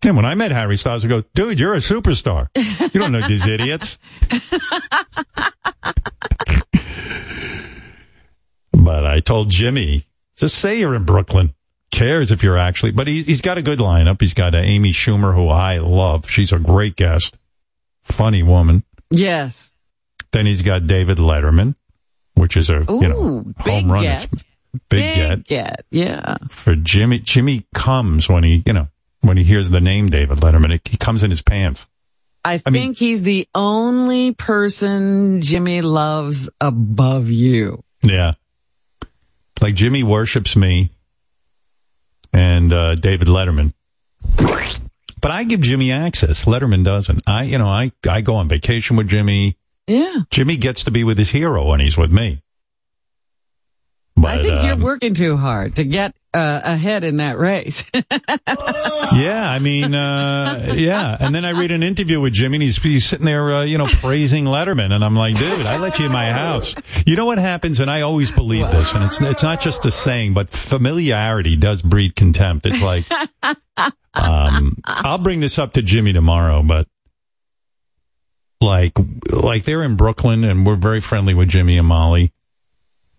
And 0.05 0.15
when 0.17 0.25
I 0.25 0.35
met 0.35 0.51
Harry 0.51 0.77
Styles, 0.77 1.05
I 1.05 1.07
go, 1.07 1.23
dude, 1.33 1.59
you're 1.59 1.73
a 1.73 1.77
superstar. 1.77 2.49
You 2.93 2.99
don't 2.99 3.11
know 3.13 3.25
these 3.27 3.47
idiots. 3.47 3.99
but 8.71 9.05
I 9.05 9.19
told 9.19 9.49
Jimmy, 9.49 10.03
just 10.35 10.55
say 10.57 10.79
you're 10.79 10.95
in 10.95 11.03
Brooklyn. 11.05 11.53
Cares 11.91 12.31
if 12.31 12.41
you're 12.41 12.57
actually, 12.57 12.91
but 12.91 13.05
he, 13.07 13.21
he's 13.21 13.39
got 13.41 13.59
a 13.59 13.61
good 13.61 13.77
lineup. 13.77 14.19
He's 14.19 14.33
got 14.33 14.55
uh, 14.55 14.57
Amy 14.57 14.91
Schumer, 14.93 15.35
who 15.35 15.47
I 15.47 15.77
love. 15.77 16.27
She's 16.27 16.51
a 16.51 16.57
great 16.57 16.95
guest. 16.95 17.37
Funny 18.03 18.41
woman. 18.41 18.83
Yes. 19.11 19.72
Then 20.33 20.45
he's 20.45 20.63
got 20.63 20.87
David 20.87 21.17
Letterman, 21.19 21.75
which 22.33 22.57
is 22.57 22.69
a 22.69 22.83
you 22.89 23.07
know 23.07 23.45
home 23.59 23.91
run. 23.91 24.03
get. 24.03 24.27
It's 24.33 24.43
big, 24.89 25.15
get 25.15 25.43
get. 25.45 25.85
Yeah. 25.91 26.37
for 26.49 26.75
Jimmy. 26.75 27.19
Jimmy 27.19 27.65
comes 27.73 28.27
when 28.27 28.43
he 28.43 28.63
you 28.65 28.73
know 28.73 28.87
when 29.21 29.37
he 29.37 29.43
hears 29.43 29.69
the 29.69 29.79
name 29.79 30.07
David 30.07 30.39
Letterman. 30.39 30.85
He 30.87 30.97
comes 30.97 31.23
in 31.23 31.29
his 31.29 31.41
pants. 31.41 31.87
I 32.45 32.57
think 32.57 32.97
he's 32.97 33.21
the 33.21 33.47
only 33.55 34.33
person 34.33 35.41
Jimmy 35.41 35.81
loves 35.81 36.49
above 36.59 37.29
you. 37.29 37.83
Yeah. 38.01 38.33
Like 39.61 39.75
Jimmy 39.75 40.03
worships 40.03 40.57
me 40.57 40.89
and 42.33 42.73
uh, 42.73 42.95
David 42.95 43.29
Letterman. 43.29 43.71
But 45.21 45.31
I 45.31 45.45
give 45.45 45.61
Jimmy 45.61 45.93
access. 45.93 46.43
Letterman 46.43 46.83
doesn't. 46.83 47.21
I, 47.27 47.43
you 47.43 47.57
know, 47.57 47.67
I, 47.67 47.93
I 48.09 48.19
go 48.19 48.35
on 48.35 48.49
vacation 48.49 48.97
with 48.97 49.07
Jimmy. 49.07 49.57
Yeah. 49.87 50.21
Jimmy 50.29 50.57
gets 50.57 50.83
to 50.85 50.91
be 50.91 51.03
with 51.03 51.17
his 51.17 51.31
hero 51.31 51.67
when 51.69 51.79
he's 51.79 51.97
with 51.97 52.11
me. 52.11 52.41
I 54.25 54.41
think 54.41 54.59
um, 54.59 54.65
you're 54.65 54.77
working 54.77 55.13
too 55.13 55.35
hard 55.37 55.75
to 55.75 55.83
get 55.83 56.15
uh, 56.33 56.61
ahead 56.63 57.03
in 57.03 57.17
that 57.17 57.37
race. 57.37 57.89
Yeah, 59.13 59.49
I 59.49 59.59
mean, 59.59 59.93
uh, 59.93 60.73
yeah. 60.75 61.17
And 61.19 61.35
then 61.35 61.45
I 61.45 61.51
read 61.51 61.71
an 61.71 61.83
interview 61.83 62.19
with 62.19 62.33
Jimmy, 62.33 62.55
and 62.55 62.63
he's, 62.63 62.81
he's 62.81 63.05
sitting 63.05 63.25
there, 63.25 63.53
uh, 63.53 63.63
you 63.63 63.77
know, 63.77 63.85
praising 63.85 64.45
Letterman, 64.45 64.91
and 64.91 65.03
I'm 65.03 65.15
like, 65.15 65.37
dude, 65.37 65.65
I 65.65 65.77
let 65.77 65.99
you 65.99 66.07
in 66.07 66.11
my 66.11 66.31
house. 66.31 66.73
You 67.05 67.15
know 67.15 67.25
what 67.25 67.37
happens, 67.37 67.79
and 67.79 67.91
I 67.91 68.01
always 68.01 68.31
believe 68.31 68.69
this, 68.71 68.93
and 68.95 69.03
it's 69.03 69.21
it's 69.21 69.43
not 69.43 69.61
just 69.61 69.85
a 69.85 69.91
saying, 69.91 70.33
but 70.33 70.49
familiarity 70.49 71.55
does 71.55 71.81
breed 71.81 72.15
contempt. 72.15 72.65
It's 72.65 72.81
like, 72.81 73.05
um, 74.15 74.77
I'll 74.85 75.19
bring 75.19 75.41
this 75.41 75.59
up 75.59 75.73
to 75.73 75.81
Jimmy 75.81 76.13
tomorrow, 76.13 76.63
but 76.63 76.87
like, 78.63 78.93
like 79.31 79.63
they're 79.63 79.83
in 79.83 79.95
Brooklyn, 79.95 80.43
and 80.43 80.65
we're 80.65 80.75
very 80.75 81.01
friendly 81.01 81.33
with 81.33 81.49
Jimmy 81.49 81.77
and 81.77 81.87
Molly. 81.87 82.31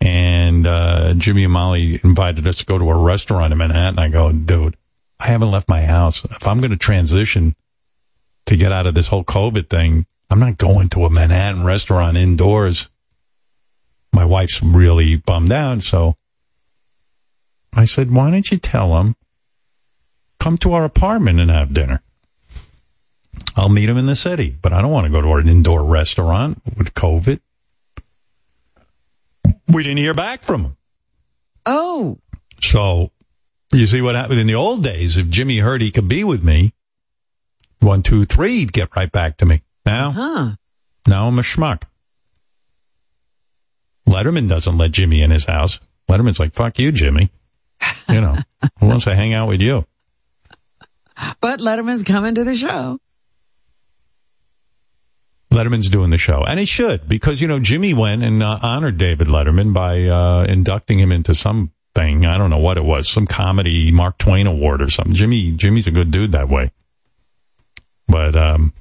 And 0.00 0.66
uh, 0.66 1.14
Jimmy 1.14 1.44
and 1.44 1.52
Molly 1.52 2.00
invited 2.02 2.46
us 2.46 2.56
to 2.56 2.66
go 2.66 2.78
to 2.78 2.90
a 2.90 2.96
restaurant 2.96 3.52
in 3.52 3.58
Manhattan. 3.58 3.98
I 3.98 4.08
go, 4.08 4.32
dude, 4.32 4.76
I 5.18 5.28
haven't 5.28 5.50
left 5.50 5.68
my 5.68 5.82
house. 5.82 6.24
If 6.24 6.46
I'm 6.46 6.58
going 6.58 6.72
to 6.72 6.76
transition 6.76 7.54
to 8.46 8.56
get 8.56 8.72
out 8.72 8.86
of 8.86 8.94
this 8.94 9.08
whole 9.08 9.24
COVID 9.24 9.70
thing, 9.70 10.06
I'm 10.30 10.40
not 10.40 10.58
going 10.58 10.88
to 10.90 11.04
a 11.04 11.10
Manhattan 11.10 11.64
restaurant 11.64 12.16
indoors. 12.16 12.90
My 14.12 14.24
wife's 14.24 14.62
really 14.62 15.16
bummed 15.16 15.52
out. 15.52 15.82
So 15.82 16.16
I 17.72 17.84
said, 17.84 18.10
why 18.10 18.30
don't 18.30 18.50
you 18.50 18.58
tell 18.58 18.94
them 18.94 19.16
come 20.38 20.58
to 20.58 20.74
our 20.74 20.84
apartment 20.84 21.40
and 21.40 21.50
have 21.50 21.72
dinner? 21.72 22.02
I'll 23.56 23.68
meet 23.68 23.89
him 23.89 23.97
in 23.97 24.06
the 24.06 24.16
city, 24.16 24.56
but 24.60 24.72
I 24.72 24.82
don't 24.82 24.90
want 24.90 25.06
to 25.06 25.12
go 25.12 25.20
to 25.20 25.32
an 25.35 25.48
indoor 25.48 25.85
restaurant 25.85 26.60
with 26.76 26.93
COVID. 26.94 27.40
We 29.68 29.82
didn't 29.82 29.98
hear 29.98 30.14
back 30.14 30.43
from 30.43 30.64
him. 30.64 30.76
oh, 31.66 32.18
So 32.60 33.10
you 33.72 33.86
see 33.86 34.01
what 34.01 34.14
happened 34.14 34.40
in 34.40 34.47
the 34.47 34.55
old 34.55 34.82
days. 34.82 35.16
If 35.18 35.28
Jimmy 35.28 35.59
heard 35.59 35.82
he 35.82 35.90
could 35.90 36.09
be 36.09 36.24
with 36.24 36.43
me, 36.43 36.72
one, 37.81 38.02
two, 38.02 38.24
three, 38.24 38.59
he'd 38.60 38.72
get 38.72 38.94
right 38.97 39.10
back 39.10 39.36
to 39.39 39.47
me. 39.47 39.60
Now, 39.86 40.10
huh. 40.10 40.51
now 41.06 41.26
I'm 41.26 41.39
a 41.39 41.43
schmuck. 41.43 41.85
Letterman 44.09 44.48
doesn't 44.48 44.76
let 44.76 44.93
Jimmy 44.93 45.22
in 45.22 45.31
his 45.31 45.44
house. 45.44 45.81
Letterman's 46.10 46.39
like, 46.40 46.52
fuck 46.55 46.78
you, 46.78 46.93
Jimmy. 46.93 47.31
You 48.09 48.20
know, 48.20 48.36
who 48.81 48.86
wants 48.89 49.05
to 49.05 49.14
hang 49.14 49.32
out 49.32 49.48
with 49.48 49.60
you? 49.62 49.86
But 51.40 51.60
Letterman's 51.60 52.02
coming 52.02 52.35
to 52.35 52.44
the 52.44 52.55
show. 52.55 52.98
Letterman's 55.55 55.89
doing 55.89 56.10
the 56.10 56.18
show, 56.18 56.44
and 56.44 56.59
he 56.59 56.66
should 56.66 57.09
because 57.09 57.40
you 57.40 57.48
know 57.48 57.59
Jimmy 57.60 57.94
went 57.94 58.22
and 58.22 58.43
uh, 58.43 58.59
honored 58.62 58.98
David 58.98 59.28
Letterman 59.28 59.72
by 59.72 60.05
uh, 60.05 60.44
inducting 60.44 60.98
him 60.98 61.12
into 61.12 61.35
something. 61.35 62.26
I 62.26 62.36
don't 62.36 62.51
know 62.51 62.59
what 62.59 62.76
it 62.76 62.85
was, 62.85 63.09
some 63.09 63.26
comedy 63.26 63.93
Mark 63.93 64.18
Twain 64.18 64.47
award 64.47 64.82
or 64.82 64.90
something. 64.90 65.14
Jimmy, 65.14 65.52
Jimmy's 65.52 65.86
a 65.86 65.93
good 65.93 66.10
dude 66.10 66.32
that 66.32 66.48
way. 66.48 66.70
But 68.06 68.36
um, 68.36 68.74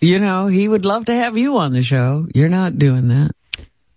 You 0.00 0.20
know, 0.20 0.46
he 0.46 0.68
would 0.68 0.84
love 0.84 1.06
to 1.06 1.14
have 1.14 1.36
you 1.36 1.58
on 1.58 1.72
the 1.72 1.82
show. 1.82 2.26
You're 2.34 2.48
not 2.48 2.78
doing 2.78 3.08
that. 3.08 3.32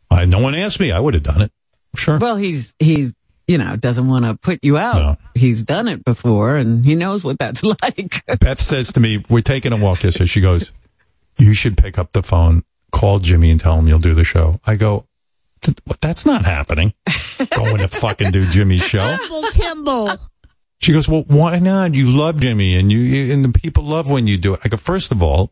I, 0.09 0.25
no 0.25 0.39
one 0.39 0.55
asked 0.55 0.79
me. 0.79 0.91
I 0.91 0.99
would 0.99 1.13
have 1.13 1.23
done 1.23 1.41
it. 1.41 1.51
Sure. 1.95 2.17
Well, 2.17 2.37
he's 2.37 2.73
he's 2.79 3.13
you 3.51 3.57
know 3.57 3.75
doesn't 3.75 4.07
want 4.07 4.23
to 4.23 4.35
put 4.37 4.59
you 4.63 4.77
out. 4.77 5.19
He's 5.35 5.63
done 5.63 5.89
it 5.89 6.05
before, 6.05 6.55
and 6.55 6.85
he 6.85 6.95
knows 6.95 7.23
what 7.23 7.37
that's 7.37 7.61
like. 7.83 8.23
Beth 8.39 8.61
says 8.61 8.93
to 8.93 9.01
me, 9.01 9.23
"We're 9.29 9.41
taking 9.41 9.73
a 9.73 9.77
walk 9.77 10.03
yesterday." 10.03 10.25
She 10.25 10.39
goes, 10.39 10.71
"You 11.37 11.53
should 11.53 11.77
pick 11.77 11.99
up 11.99 12.13
the 12.13 12.23
phone, 12.23 12.63
call 12.91 13.19
Jimmy, 13.19 13.51
and 13.51 13.59
tell 13.59 13.77
him 13.77 13.89
you'll 13.89 13.99
do 13.99 14.13
the 14.13 14.23
show." 14.23 14.61
I 14.65 14.77
go, 14.77 15.05
"That's 15.99 16.25
not 16.25 16.45
happening. 16.45 16.93
Going 17.55 17.79
to 17.79 17.89
fucking 17.89 18.31
do 18.31 18.45
Jimmy's 18.49 18.87
show." 18.87 19.17
Kimball, 19.19 19.51
Kimball. 19.51 20.11
She 20.79 20.93
goes, 20.93 21.09
"Well, 21.09 21.25
why 21.27 21.59
not? 21.59 21.93
You 21.93 22.09
love 22.09 22.39
Jimmy, 22.39 22.77
and 22.77 22.89
you, 22.89 22.99
you 22.99 23.33
and 23.33 23.43
the 23.43 23.51
people 23.51 23.83
love 23.83 24.09
when 24.09 24.27
you 24.27 24.37
do 24.37 24.53
it." 24.53 24.61
I 24.63 24.69
go, 24.69 24.77
first 24.77 25.11
of 25.11 25.21
all, 25.21 25.51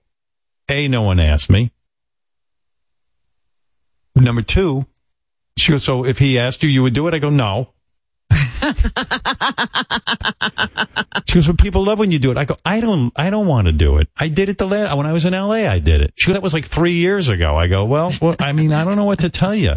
a 0.69 0.87
no 0.87 1.01
one 1.01 1.19
asked 1.19 1.49
me. 1.49 1.71
Number 4.15 4.41
two, 4.41 4.85
she 5.57 5.73
goes, 5.73 5.83
"So 5.83 6.05
if 6.05 6.17
he 6.17 6.39
asked 6.39 6.63
you, 6.63 6.69
you 6.69 6.81
would 6.81 6.93
do 6.93 7.07
it?" 7.09 7.13
I 7.13 7.19
go, 7.19 7.29
"No." 7.29 7.73
She 11.25 11.35
goes, 11.35 11.47
"But 11.47 11.59
people 11.59 11.83
love 11.83 11.99
when 11.99 12.11
you 12.11 12.19
do 12.19 12.31
it." 12.31 12.37
I 12.37 12.45
go, 12.45 12.55
"I 12.65 12.81
don't, 12.81 13.11
I 13.15 13.29
don't 13.29 13.47
want 13.47 13.67
to 13.67 13.71
do 13.71 13.97
it. 13.97 14.09
I 14.19 14.29
did 14.29 14.49
it 14.49 14.57
the 14.57 14.67
last 14.67 14.95
when 14.97 15.05
I 15.05 15.13
was 15.13 15.25
in 15.25 15.33
L.A. 15.33 15.67
I 15.67 15.79
did 15.79 16.01
it." 16.01 16.13
She 16.15 16.27
goes, 16.27 16.33
"That 16.35 16.43
was 16.43 16.53
like 16.53 16.65
three 16.65 16.93
years 16.93 17.29
ago." 17.29 17.55
I 17.55 17.67
go, 17.67 17.85
"Well, 17.85 18.11
well 18.21 18.35
I 18.39 18.51
mean, 18.51 18.73
I 18.73 18.83
don't 18.83 18.95
know 18.95 19.05
what 19.05 19.19
to 19.19 19.29
tell 19.29 19.53
you." 19.53 19.75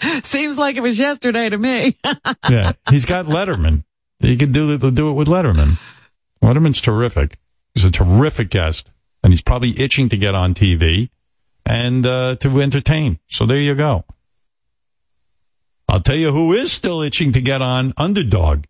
Seems 0.22 0.58
like 0.58 0.76
it 0.76 0.80
was 0.80 0.98
yesterday 0.98 1.48
to 1.48 1.58
me. 1.58 1.96
Yeah, 2.50 2.72
he's 2.90 3.06
got 3.06 3.24
Letterman. 3.24 3.84
He 4.20 4.36
could 4.36 4.52
do 4.52 4.70
it, 4.72 4.94
do 4.94 5.08
it 5.08 5.12
with 5.12 5.28
Letterman. 5.28 5.80
Letterman's 6.42 6.80
terrific. 6.80 7.38
He's 7.74 7.86
a 7.86 7.90
terrific 7.90 8.50
guest, 8.50 8.90
and 9.22 9.32
he's 9.32 9.42
probably 9.42 9.78
itching 9.80 10.10
to 10.10 10.16
get 10.16 10.34
on 10.34 10.52
TV 10.52 11.08
and 11.64 12.04
uh, 12.04 12.36
to 12.36 12.60
entertain. 12.60 13.18
So 13.28 13.46
there 13.46 13.56
you 13.56 13.74
go. 13.74 14.04
I'll 15.94 16.00
tell 16.00 16.16
you 16.16 16.32
who 16.32 16.52
is 16.52 16.72
still 16.72 17.02
itching 17.02 17.30
to 17.34 17.40
get 17.40 17.62
on 17.62 17.94
Underdog. 17.96 18.64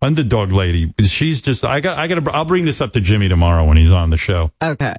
Underdog 0.00 0.52
lady. 0.52 0.94
She's 1.00 1.42
just. 1.42 1.64
I 1.64 1.80
got. 1.80 1.98
I 1.98 2.06
got. 2.06 2.24
to 2.24 2.30
I'll 2.30 2.44
bring 2.44 2.64
this 2.64 2.80
up 2.80 2.92
to 2.92 3.00
Jimmy 3.00 3.28
tomorrow 3.28 3.64
when 3.64 3.76
he's 3.76 3.90
on 3.90 4.10
the 4.10 4.16
show. 4.16 4.52
okay. 4.62 4.94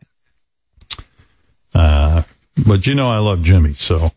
Uh, 1.73 2.23
but 2.67 2.85
you 2.87 2.95
know 2.95 3.09
I 3.09 3.19
love 3.19 3.41
Jimmy, 3.41 3.71
so, 3.71 4.11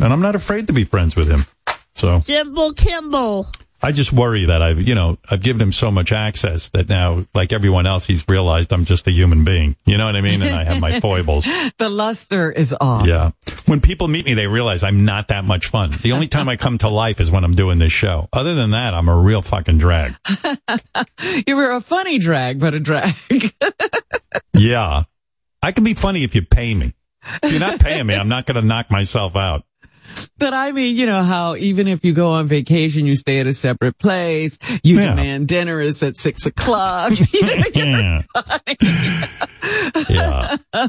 and 0.00 0.10
I'm 0.10 0.22
not 0.22 0.34
afraid 0.34 0.68
to 0.68 0.72
be 0.72 0.84
friends 0.84 1.16
with 1.16 1.30
him. 1.30 1.44
So 1.92 2.20
Kimball, 2.20 2.72
Kimball. 2.72 3.46
I 3.84 3.92
just 3.92 4.14
worry 4.14 4.46
that 4.46 4.62
I've, 4.62 4.80
you 4.80 4.94
know, 4.94 5.18
I've 5.30 5.42
given 5.42 5.60
him 5.60 5.70
so 5.70 5.90
much 5.90 6.10
access 6.10 6.70
that 6.70 6.88
now, 6.88 7.22
like 7.34 7.52
everyone 7.52 7.86
else, 7.86 8.06
he's 8.06 8.26
realized 8.26 8.72
I'm 8.72 8.86
just 8.86 9.06
a 9.06 9.10
human 9.10 9.44
being. 9.44 9.76
You 9.84 9.98
know 9.98 10.06
what 10.06 10.16
I 10.16 10.22
mean? 10.22 10.40
And 10.40 10.56
I 10.56 10.64
have 10.64 10.80
my 10.80 11.00
foibles. 11.02 11.44
The 11.76 11.90
luster 11.90 12.50
is 12.50 12.74
off. 12.80 13.06
Yeah. 13.06 13.32
When 13.66 13.80
people 13.80 14.08
meet 14.08 14.24
me, 14.24 14.32
they 14.32 14.46
realize 14.46 14.82
I'm 14.82 15.04
not 15.04 15.28
that 15.28 15.44
much 15.44 15.66
fun. 15.66 15.90
The 16.02 16.12
only 16.12 16.28
time 16.28 16.48
I 16.48 16.56
come 16.56 16.78
to 16.78 16.88
life 16.88 17.20
is 17.20 17.30
when 17.30 17.44
I'm 17.44 17.54
doing 17.54 17.78
this 17.78 17.92
show. 17.92 18.26
Other 18.32 18.54
than 18.54 18.70
that, 18.70 18.94
I'm 18.94 19.10
a 19.10 19.16
real 19.16 19.42
fucking 19.42 19.76
drag. 19.76 20.14
You 21.46 21.56
were 21.56 21.70
a 21.72 21.80
funny 21.80 22.18
drag, 22.18 22.60
but 22.60 22.74
a 22.74 22.80
drag. 22.80 23.14
Yeah. 24.54 25.02
I 25.62 25.72
can 25.72 25.84
be 25.84 25.94
funny 25.94 26.24
if 26.24 26.34
you 26.34 26.42
pay 26.42 26.74
me. 26.74 26.94
If 27.42 27.50
you're 27.50 27.60
not 27.60 27.80
paying 27.80 28.06
me, 28.06 28.14
I'm 28.14 28.28
not 28.28 28.46
going 28.46 28.60
to 28.60 28.66
knock 28.66 28.90
myself 28.90 29.36
out. 29.36 29.64
But 30.38 30.54
I 30.54 30.72
mean, 30.72 30.96
you 30.96 31.06
know 31.06 31.22
how 31.22 31.56
even 31.56 31.88
if 31.88 32.04
you 32.04 32.12
go 32.12 32.30
on 32.32 32.46
vacation, 32.46 33.06
you 33.06 33.16
stay 33.16 33.38
at 33.40 33.46
a 33.46 33.52
separate 33.52 33.98
place, 33.98 34.58
you 34.82 34.96
Yeah. 35.00 35.10
demand 35.10 35.48
dinner 35.48 35.80
is 35.80 36.02
at 36.02 36.16
six 36.16 36.46
o'clock. 36.46 37.12
You 37.32 37.42
know, 37.42 37.64
you're 37.74 37.86
Yeah. 37.86 38.22
Yeah. 40.08 40.88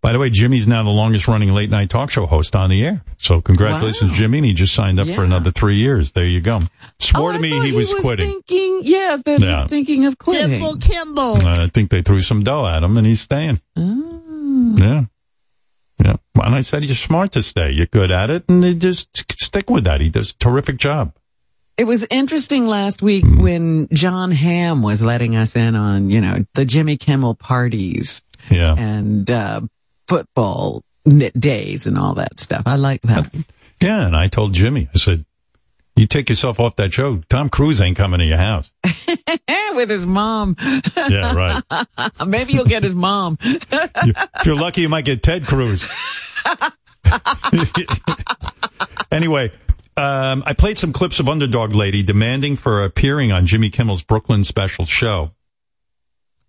By 0.00 0.12
the 0.12 0.18
way, 0.18 0.28
Jimmy's 0.28 0.68
now 0.68 0.82
the 0.82 0.90
longest 0.90 1.28
running 1.28 1.48
late 1.54 1.70
night 1.70 1.88
talk 1.88 2.10
show 2.10 2.26
host 2.26 2.54
on 2.54 2.68
the 2.68 2.84
air. 2.84 3.02
So 3.16 3.40
congratulations, 3.40 4.12
Jimmy. 4.12 4.36
And 4.38 4.44
he 4.46 4.52
just 4.52 4.74
signed 4.74 5.00
up 5.00 5.08
for 5.08 5.24
another 5.24 5.50
three 5.50 5.76
years. 5.76 6.12
There 6.12 6.26
you 6.26 6.42
go. 6.42 6.60
Swore 6.98 7.32
to 7.32 7.38
me 7.38 7.58
he 7.62 7.72
was, 7.72 7.92
quitting. 7.94 8.28
thinking, 8.30 8.80
yeah, 8.82 9.16
that 9.24 9.40
Yeah. 9.40 9.60
he's 9.62 9.70
thinking 9.70 10.04
of 10.04 10.18
quitting. 10.18 10.50
Kimball, 10.60 10.76
Kimball. 10.76 11.36
Uh, 11.46 11.64
I 11.64 11.68
think 11.68 11.88
they 11.90 12.02
threw 12.02 12.20
some 12.20 12.42
dough 12.42 12.66
at 12.66 12.82
him 12.82 12.98
and 12.98 13.06
he's 13.06 13.22
staying. 13.22 13.62
Oh. 13.76 14.74
Yeah. 14.76 15.04
Yeah. 15.98 16.16
And 16.42 16.54
I 16.54 16.62
said, 16.62 16.84
you're 16.84 16.94
smart 16.94 17.32
to 17.32 17.42
stay. 17.42 17.70
You're 17.70 17.86
good 17.86 18.10
at 18.10 18.28
it. 18.30 18.44
And 18.48 18.80
just 18.80 19.16
stick 19.40 19.70
with 19.70 19.84
that. 19.84 20.00
He 20.00 20.08
does 20.10 20.30
a 20.32 20.38
terrific 20.38 20.76
job. 20.76 21.14
It 21.76 21.84
was 21.84 22.06
interesting 22.10 22.66
last 22.66 23.02
week 23.02 23.24
Hmm. 23.24 23.42
when 23.42 23.88
Jon 23.92 24.30
Hamm 24.30 24.82
was 24.82 25.02
letting 25.02 25.34
us 25.36 25.56
in 25.56 25.74
on, 25.76 26.10
you 26.10 26.20
know, 26.20 26.44
the 26.54 26.64
Jimmy 26.64 26.96
Kimmel 26.96 27.34
parties 27.34 28.22
Yeah. 28.50 28.74
and 28.76 29.28
uh, 29.30 29.60
football 30.08 30.82
days 31.38 31.86
and 31.86 31.98
all 31.98 32.14
that 32.14 32.38
stuff. 32.38 32.62
I 32.66 32.76
like 32.76 33.02
that. 33.02 33.28
Yeah. 33.82 34.06
And 34.06 34.16
I 34.16 34.28
told 34.28 34.52
Jimmy, 34.52 34.88
I 34.94 34.98
said, 34.98 35.24
You 35.96 36.06
take 36.06 36.28
yourself 36.28 36.58
off 36.58 36.76
that 36.76 36.92
show. 36.92 37.18
Tom 37.28 37.48
Cruise 37.48 37.80
ain't 37.80 37.96
coming 37.96 38.18
to 38.18 38.26
your 38.26 38.38
house. 38.38 38.72
With 39.74 39.90
his 39.90 40.04
mom. 40.04 40.56
Yeah, 40.96 41.34
right. 41.34 41.62
Maybe 42.26 42.52
you'll 42.52 42.64
get 42.64 42.82
his 42.82 42.94
mom. 42.94 43.38
If 43.44 44.46
you're 44.46 44.56
lucky, 44.56 44.82
you 44.82 44.88
might 44.88 45.04
get 45.04 45.22
Ted 45.22 45.46
Cruz. 45.46 45.88
anyway, 49.10 49.50
um, 49.96 50.42
I 50.44 50.52
played 50.52 50.76
some 50.76 50.92
clips 50.92 51.20
of 51.20 51.28
Underdog 51.28 51.74
Lady 51.74 52.02
demanding 52.02 52.56
for 52.56 52.84
appearing 52.84 53.32
on 53.32 53.46
Jimmy 53.46 53.70
Kimmel's 53.70 54.02
Brooklyn 54.02 54.44
special 54.44 54.84
show. 54.84 55.30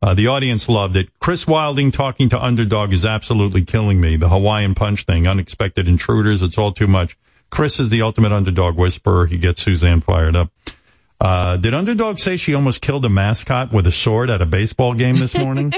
Uh, 0.02 0.14
the 0.14 0.28
audience 0.28 0.68
loved 0.68 0.96
it. 0.98 1.10
Chris 1.20 1.48
Wilding 1.48 1.92
talking 1.92 2.30
to 2.30 2.44
Underdog 2.44 2.92
is 2.94 3.06
absolutely 3.06 3.64
killing 3.64 4.02
me. 4.02 4.18
The 4.18 4.30
Hawaiian 4.30 4.76
punch 4.76 5.06
thing, 5.06 5.28
unexpected 5.28 5.88
intruders, 5.88 6.42
it's 6.42 6.58
all 6.58 6.72
too 6.72 6.88
much. 6.88 7.18
Chris 7.50 7.80
is 7.80 7.90
the 7.90 8.02
ultimate 8.02 8.32
underdog 8.32 8.78
whisperer. 8.78 9.26
He 9.26 9.38
gets 9.38 9.62
Suzanne 9.62 10.02
fired 10.02 10.36
up. 10.36 10.52
Uh, 11.20 11.58
did 11.58 11.74
Underdog 11.74 12.20
say 12.20 12.36
she 12.36 12.54
almost 12.54 12.82
killed 12.82 13.06
a 13.06 13.10
mascot 13.10 13.72
with 13.72 13.88
a 13.88 13.92
sword 13.92 14.30
at 14.30 14.42
a 14.42 14.46
baseball 14.46 14.94
game 14.94 15.18
this 15.18 15.38
morning? 15.38 15.72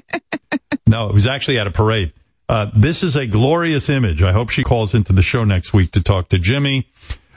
no, 0.86 1.08
it 1.08 1.14
was 1.14 1.26
actually 1.26 1.58
at 1.58 1.66
a 1.66 1.70
parade. 1.70 2.12
Uh, 2.48 2.70
this 2.74 3.02
is 3.02 3.16
a 3.16 3.26
glorious 3.26 3.88
image. 3.88 4.22
I 4.22 4.32
hope 4.32 4.50
she 4.50 4.62
calls 4.62 4.94
into 4.94 5.12
the 5.12 5.22
show 5.22 5.44
next 5.44 5.72
week 5.72 5.92
to 5.92 6.02
talk 6.02 6.28
to 6.30 6.38
Jimmy. 6.38 6.88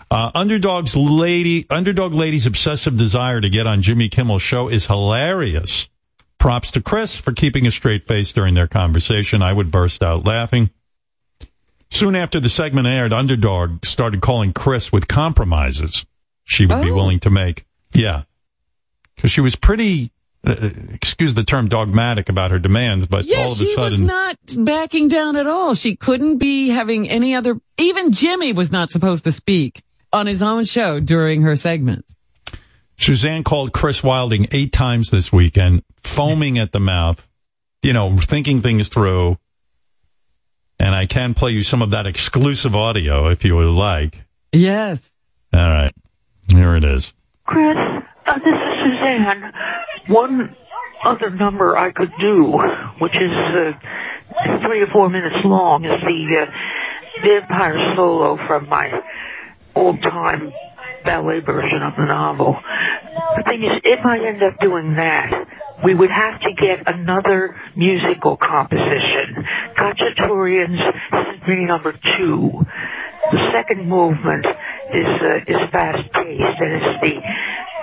Uh, 0.09 0.31
Underdog's 0.33 0.95
lady, 0.95 1.65
Underdog 1.69 2.13
Lady's 2.13 2.45
obsessive 2.45 2.97
desire 2.97 3.41
to 3.41 3.49
get 3.49 3.67
on 3.67 3.81
Jimmy 3.81 4.07
Kimmel's 4.07 4.41
show 4.41 4.69
is 4.69 4.87
hilarious. 4.87 5.89
Props 6.37 6.71
to 6.71 6.81
Chris 6.81 7.17
for 7.17 7.33
keeping 7.33 7.67
a 7.67 7.71
straight 7.71 8.05
face 8.05 8.31
during 8.31 8.53
their 8.53 8.67
conversation. 8.67 9.41
I 9.41 9.51
would 9.51 9.69
burst 9.69 10.01
out 10.01 10.25
laughing. 10.25 10.69
Soon 11.89 12.15
after 12.15 12.39
the 12.39 12.49
segment 12.49 12.87
aired, 12.87 13.13
Underdog 13.13 13.85
started 13.85 14.21
calling 14.21 14.53
Chris 14.53 14.91
with 14.91 15.07
compromises 15.07 16.05
she 16.43 16.65
would 16.65 16.81
be 16.81 16.91
Oh. 16.91 16.95
willing 16.95 17.19
to 17.21 17.29
make. 17.29 17.65
Yeah. 17.93 18.23
Because 19.15 19.31
she 19.31 19.41
was 19.41 19.55
pretty, 19.55 20.11
uh, 20.45 20.69
excuse 20.93 21.33
the 21.33 21.43
term, 21.43 21.67
dogmatic 21.67 22.29
about 22.29 22.51
her 22.51 22.59
demands, 22.59 23.07
but 23.07 23.25
Yeah, 23.25 23.39
all 23.39 23.51
of 23.51 23.59
a 23.61 23.65
she 23.65 23.65
was 23.65 23.75
sudden. 23.75 24.05
not 24.05 24.37
backing 24.57 25.07
down 25.07 25.35
at 25.35 25.47
all. 25.47 25.75
She 25.75 25.95
couldn't 25.95 26.37
be 26.37 26.69
having 26.69 27.09
any 27.09 27.33
other, 27.35 27.57
even 27.77 28.11
Jimmy 28.11 28.53
was 28.53 28.71
not 28.71 28.91
supposed 28.91 29.23
to 29.23 29.31
speak 29.31 29.81
on 30.13 30.27
his 30.27 30.41
own 30.41 30.65
show 30.65 30.99
during 30.99 31.41
her 31.41 31.55
segments. 31.55 32.15
Suzanne 32.97 33.43
called 33.43 33.73
Chris 33.73 34.01
Wilding 34.03 34.47
eight 34.51 34.71
times 34.71 35.09
this 35.09 35.31
weekend, 35.31 35.83
foaming 36.03 36.57
at 36.57 36.71
the 36.71 36.79
mouth, 36.79 37.27
you 37.83 37.93
know, 37.93 38.17
thinking 38.17 38.61
things 38.61 38.89
through. 38.89 39.37
And 40.79 40.93
I 40.93 41.05
can 41.05 41.33
play 41.33 41.51
you 41.51 41.63
some 41.63 41.81
of 41.81 41.91
that 41.91 42.05
exclusive 42.05 42.75
audio 42.75 43.27
if 43.29 43.43
you 43.43 43.55
would 43.55 43.65
like. 43.65 44.23
Yes. 44.51 45.13
All 45.53 45.67
right. 45.67 45.93
Here 46.49 46.75
it 46.75 46.83
is. 46.83 47.13
Chris, 47.45 47.77
uh, 48.25 48.39
this 48.39 48.53
is 48.53 48.83
Suzanne. 48.83 49.53
One 50.07 50.55
other 51.03 51.29
number 51.29 51.77
I 51.77 51.91
could 51.91 52.11
do, 52.19 52.57
which 52.99 53.15
is 53.15 53.31
uh, 53.31 53.73
three 54.61 54.81
or 54.81 54.87
four 54.87 55.09
minutes 55.09 55.35
long, 55.43 55.85
is 55.85 55.99
the 56.01 56.37
uh, 56.41 56.45
vampire 57.23 57.95
solo 57.95 58.37
from 58.47 58.69
my 58.69 58.91
old-time 59.75 60.51
ballet 61.05 61.39
version 61.39 61.81
of 61.81 61.95
the 61.95 62.05
novel. 62.05 62.59
The 63.37 63.43
thing 63.43 63.63
is, 63.63 63.79
if 63.83 64.05
I 64.05 64.19
end 64.19 64.43
up 64.43 64.59
doing 64.59 64.95
that, 64.95 65.47
we 65.83 65.93
would 65.93 66.11
have 66.11 66.41
to 66.41 66.53
get 66.53 66.87
another 66.87 67.55
musical 67.75 68.37
composition. 68.37 69.45
Khachaturian's 69.77 70.81
Symphony 71.11 71.65
Number 71.65 71.93
Two. 72.17 72.65
The 73.31 73.51
second 73.51 73.87
movement 73.87 74.45
is 74.93 75.07
uh, 75.07 75.39
is 75.47 75.69
fast 75.71 76.11
paced, 76.13 76.61
and 76.61 76.73
it's 76.73 77.01
the 77.01 77.21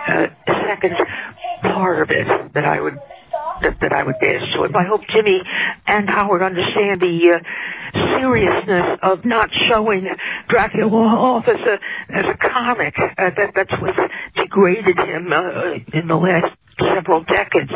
uh, 0.09 0.27
second 0.67 0.97
part 1.63 2.03
of 2.03 2.11
it 2.11 2.53
that 2.55 2.65
I 2.65 2.81
would 2.81 2.99
that, 3.63 3.81
that 3.81 3.93
I 3.93 4.03
would 4.03 4.19
dance 4.21 4.45
to. 4.55 4.77
I 4.77 4.85
hope 4.85 5.03
Jimmy 5.09 5.41
and 5.87 6.09
Howard 6.09 6.43
understand 6.43 7.01
the 7.01 7.33
uh, 7.33 8.19
seriousness 8.19 8.99
of 9.03 9.25
not 9.25 9.51
showing 9.69 10.09
Dracula 10.49 10.91
off 10.91 11.47
as 11.49 11.61
a 11.61 11.79
as 12.09 12.27
a 12.27 12.35
comic. 12.37 12.99
Uh, 12.99 13.31
that 13.31 13.53
that's 13.55 13.81
what 13.81 13.95
degraded 14.35 14.99
him 14.99 15.33
uh, 15.33 15.75
in 15.93 16.09
the 16.09 16.17
last 16.17 16.57
several 16.79 17.25
decades. 17.25 17.71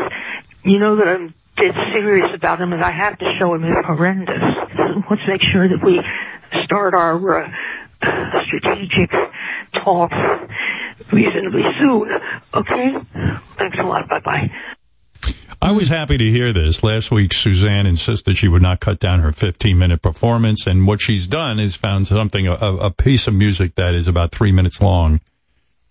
You 0.65 0.79
know 0.79 0.97
that 0.97 1.09
I'm 1.09 1.35
dead 1.57 1.75
serious 1.93 2.31
about 2.35 2.61
him, 2.61 2.73
and 2.73 2.83
I 2.83 2.91
have 2.91 3.19
to 3.19 3.33
show 3.39 3.55
him 3.55 3.65
is 3.65 3.75
horrendous. 3.85 4.43
Let's 5.11 5.23
make 5.27 5.43
sure 5.53 5.69
that 5.69 5.85
we 5.85 6.01
start 6.65 6.95
our 6.95 7.45
uh, 7.45 7.51
strategic 8.47 9.11
talks 9.75 10.17
reasonably 11.13 11.63
soon. 11.81 12.09
Okay? 12.55 12.95
Thanks 13.59 13.77
a 13.79 13.83
lot. 13.83 14.09
Bye 14.09 14.21
bye. 14.21 14.51
I 15.61 15.73
was 15.73 15.89
happy 15.89 16.17
to 16.17 16.31
hear 16.31 16.53
this. 16.53 16.85
Last 16.85 17.11
week, 17.11 17.33
Suzanne 17.33 17.85
insisted 17.85 18.39
she 18.39 18.47
would 18.47 18.63
not 18.63 18.79
cut 18.79 19.01
down 19.01 19.21
her 19.21 19.33
15 19.33 19.77
minute 19.77 20.03
performance. 20.03 20.67
And 20.67 20.87
what 20.87 21.01
she's 21.01 21.27
done 21.27 21.59
is 21.59 21.75
found 21.75 22.07
something, 22.07 22.47
a, 22.47 22.53
a 22.55 22.91
piece 22.93 23.27
of 23.27 23.35
music 23.35 23.75
that 23.75 23.95
is 23.95 24.07
about 24.07 24.31
three 24.31 24.53
minutes 24.53 24.81
long, 24.81 25.21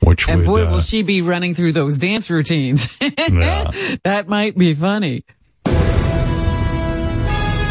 which 0.02 0.28
And 0.30 0.40
would, 0.40 0.46
boy, 0.46 0.66
uh, 0.66 0.72
will 0.72 0.80
she 0.82 1.02
be 1.04 1.22
running 1.22 1.54
through 1.56 1.72
those 1.74 1.98
dance 1.98 2.30
routines. 2.30 2.88
Yeah. 3.02 3.72
that 4.04 4.28
might 4.30 4.58
be 4.58 4.74
funny. 4.74 5.24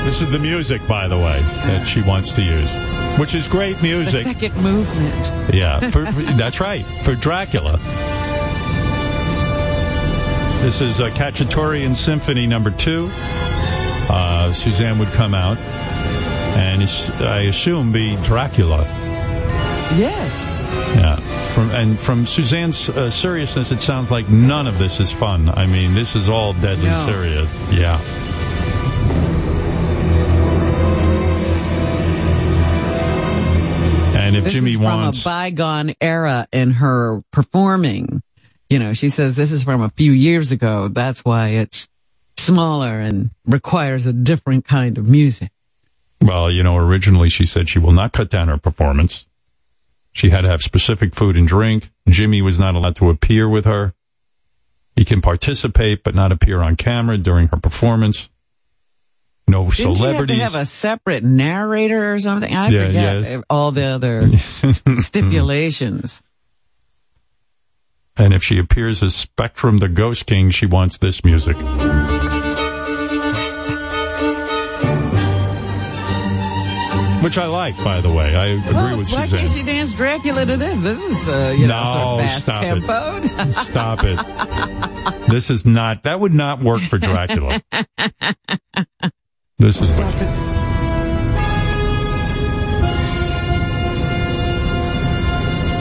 this 0.04 0.20
is 0.22 0.30
the 0.30 0.38
music, 0.38 0.86
by 0.86 1.08
the 1.08 1.16
way, 1.16 1.40
that 1.66 1.84
she 1.86 2.02
wants 2.02 2.32
to 2.34 2.42
use, 2.42 2.70
which 3.18 3.34
is 3.34 3.48
great 3.48 3.76
The 3.76 3.82
music. 3.82 4.24
second 4.26 4.54
movement. 4.62 5.32
Yeah, 5.54 5.80
for, 5.90 6.06
for, 6.06 6.22
that's 6.22 6.60
right. 6.60 6.84
For 7.02 7.14
Dracula. 7.14 7.78
This 10.62 10.80
is 10.80 11.00
uh, 11.00 11.10
Khachaturian 11.10 11.94
Symphony 11.96 12.46
number 12.46 12.70
two. 12.70 13.08
Uh, 14.08 14.52
Suzanne 14.52 14.98
would 14.98 15.08
come 15.12 15.34
out 15.34 15.58
and 15.58 16.82
I 17.22 17.42
assume 17.42 17.92
be 17.92 18.16
Dracula. 18.22 18.82
Yes. 19.96 20.32
Yeah. 20.96 21.18
From, 21.56 21.70
and 21.70 21.98
from 21.98 22.26
Suzanne's 22.26 22.90
uh, 22.90 23.08
seriousness, 23.10 23.72
it 23.72 23.80
sounds 23.80 24.10
like 24.10 24.28
none 24.28 24.66
of 24.66 24.78
this 24.78 25.00
is 25.00 25.10
fun. 25.10 25.48
I 25.48 25.64
mean, 25.64 25.94
this 25.94 26.14
is 26.14 26.28
all 26.28 26.52
deadly 26.52 26.84
No. 26.90 27.06
serious. 27.06 27.48
Yeah. 27.72 27.98
And 34.14 34.34
if 34.34 34.44
this 34.44 34.54
Jimmy 34.54 34.72
is 34.72 34.78
wants. 34.78 35.22
from 35.22 35.30
a 35.30 35.34
bygone 35.34 35.94
era 36.00 36.48
in 36.52 36.72
her 36.72 37.22
performing. 37.30 38.22
You 38.68 38.80
know, 38.80 38.92
she 38.92 39.08
says 39.08 39.36
this 39.36 39.52
is 39.52 39.62
from 39.62 39.82
a 39.82 39.90
few 39.90 40.10
years 40.10 40.50
ago. 40.50 40.88
That's 40.88 41.24
why 41.24 41.48
it's 41.50 41.88
smaller 42.36 42.98
and 42.98 43.30
requires 43.44 44.06
a 44.06 44.12
different 44.12 44.64
kind 44.64 44.98
of 44.98 45.06
music. 45.08 45.50
Well, 46.20 46.50
you 46.50 46.62
know, 46.64 46.76
originally 46.76 47.28
she 47.28 47.46
said 47.46 47.68
she 47.68 47.78
will 47.78 47.92
not 47.92 48.12
cut 48.12 48.28
down 48.30 48.48
her 48.48 48.58
performance. 48.58 49.26
She 50.16 50.30
had 50.30 50.40
to 50.42 50.48
have 50.48 50.62
specific 50.62 51.14
food 51.14 51.36
and 51.36 51.46
drink. 51.46 51.90
Jimmy 52.08 52.40
was 52.40 52.58
not 52.58 52.74
allowed 52.74 52.96
to 52.96 53.10
appear 53.10 53.46
with 53.46 53.66
her. 53.66 53.92
He 54.94 55.04
can 55.04 55.20
participate, 55.20 56.02
but 56.02 56.14
not 56.14 56.32
appear 56.32 56.62
on 56.62 56.74
camera 56.76 57.18
during 57.18 57.48
her 57.48 57.58
performance. 57.58 58.30
No 59.46 59.64
Didn't 59.70 59.94
celebrities. 59.96 60.36
you 60.38 60.42
have 60.42 60.52
to 60.52 60.56
have 60.58 60.62
a 60.62 60.64
separate 60.64 61.22
narrator 61.22 62.14
or 62.14 62.18
something? 62.18 62.50
I 62.54 62.68
Yeah, 62.68 62.86
forget 62.86 63.44
all 63.50 63.72
the 63.72 63.84
other 63.84 64.26
stipulations. 65.00 66.22
and 68.16 68.32
if 68.32 68.42
she 68.42 68.58
appears 68.58 69.02
as 69.02 69.14
Spectrum 69.14 69.80
the 69.80 69.88
Ghost 69.90 70.24
King, 70.24 70.50
she 70.50 70.64
wants 70.64 70.96
this 70.96 71.22
music. 71.26 71.58
Which 77.26 77.38
I 77.38 77.46
like, 77.48 77.76
by 77.82 78.00
the 78.00 78.08
way. 78.08 78.36
I 78.36 78.46
agree 78.46 78.72
Well, 78.72 78.98
with 78.98 79.10
why 79.12 79.24
Suzanne. 79.24 79.40
can't 79.40 79.50
she 79.50 79.62
dance 79.64 79.90
Dracula 79.92 80.46
to 80.46 80.56
this? 80.56 80.80
This 80.80 81.02
is, 81.02 81.28
uh, 81.28 81.52
you 81.58 81.66
know, 81.66 81.82
sort 81.84 81.98
of 81.98 82.20
fast 82.20 82.42
stop 82.44 82.62
it. 82.62 82.82
tempoed. 82.84 83.52
Stop 83.66 84.04
it. 84.04 85.28
This 85.28 85.50
is 85.50 85.66
not, 85.66 86.04
that 86.04 86.20
would 86.20 86.32
not 86.32 86.60
work 86.62 86.82
for 86.82 86.98
Dracula. 86.98 87.60
This 89.58 89.80
is. 89.80 89.96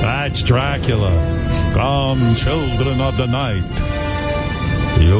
That's 0.01 0.41
Dracula. 0.41 1.11
Come, 1.73 2.35
children 2.35 3.01
of 3.01 3.17
the 3.17 3.27
night. 3.27 3.81
You, 4.99 5.19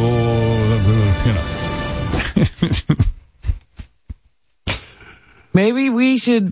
you 1.26 1.34
know. 2.95 3.06
Maybe 5.56 5.90
we 5.90 6.18
should 6.18 6.52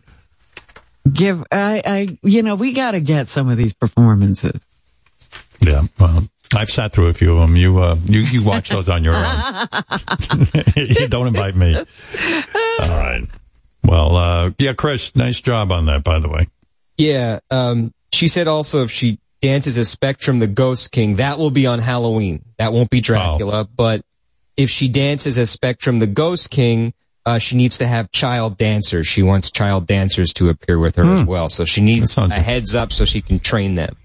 give, 1.12 1.44
I, 1.52 1.84
I, 1.86 2.18
you 2.24 2.42
know, 2.42 2.56
we 2.56 2.72
got 2.72 2.92
to 2.92 3.02
get 3.02 3.28
some 3.28 3.50
of 3.50 3.58
these 3.58 3.74
performances. 3.74 4.66
Yeah, 5.60 5.82
well, 6.00 6.24
I've 6.56 6.70
sat 6.70 6.94
through 6.94 7.08
a 7.08 7.14
few 7.14 7.34
of 7.34 7.42
them. 7.42 7.58
You, 7.58 7.80
uh, 7.80 7.98
you, 8.06 8.22
you 8.22 8.46
watch 8.46 8.70
those 8.70 8.88
on 8.88 9.04
your 9.04 9.16
own. 9.16 9.68
you 10.78 11.10
don't 11.10 11.28
invite 11.28 11.54
me. 11.54 11.76
All 11.76 11.86
right. 12.80 13.28
Well, 13.84 14.16
uh, 14.16 14.52
yeah, 14.58 14.72
Chris, 14.72 15.14
nice 15.18 15.42
job 15.42 15.74
on 15.74 15.88
that, 15.88 16.06
by 16.06 16.20
the 16.20 16.30
way. 16.30 16.48
Yeah. 16.98 17.40
Um, 17.52 17.94
she 18.14 18.30
said 18.30 18.48
also 18.48 18.84
if 18.84 18.92
she 18.92 19.20
dances 19.42 19.78
as 19.78 19.90
Spectrum 19.90 20.40
the 20.40 20.48
Ghost 20.48 20.94
King, 20.94 21.16
that 21.16 21.38
will 21.38 21.52
be 21.52 21.68
on 21.68 21.80
Halloween. 21.80 22.46
That 22.58 22.72
won't 22.72 22.90
be 22.90 23.02
Dracula. 23.02 23.66
But 23.66 24.06
if 24.56 24.70
she 24.70 24.88
dances 24.88 25.38
as 25.38 25.50
Spectrum 25.50 26.00
the 26.00 26.08
Ghost 26.08 26.50
King, 26.50 26.94
uh, 27.26 27.38
she 27.38 27.56
needs 27.56 27.78
to 27.78 27.88
have 27.88 28.12
child 28.12 28.58
dancers. 28.58 29.08
She 29.08 29.24
wants 29.24 29.52
child 29.52 29.88
dancers 29.88 30.34
to 30.34 30.50
appear 30.50 30.80
with 30.80 30.96
her 30.98 31.04
as 31.04 31.24
well. 31.26 31.50
So 31.50 31.66
she 31.66 31.82
needs 31.82 32.18
a 32.18 32.30
heads 32.30 32.76
up 32.76 32.92
so 32.92 33.06
she 33.06 33.22
can 33.22 33.40
train 33.40 33.76
them. 33.76 33.96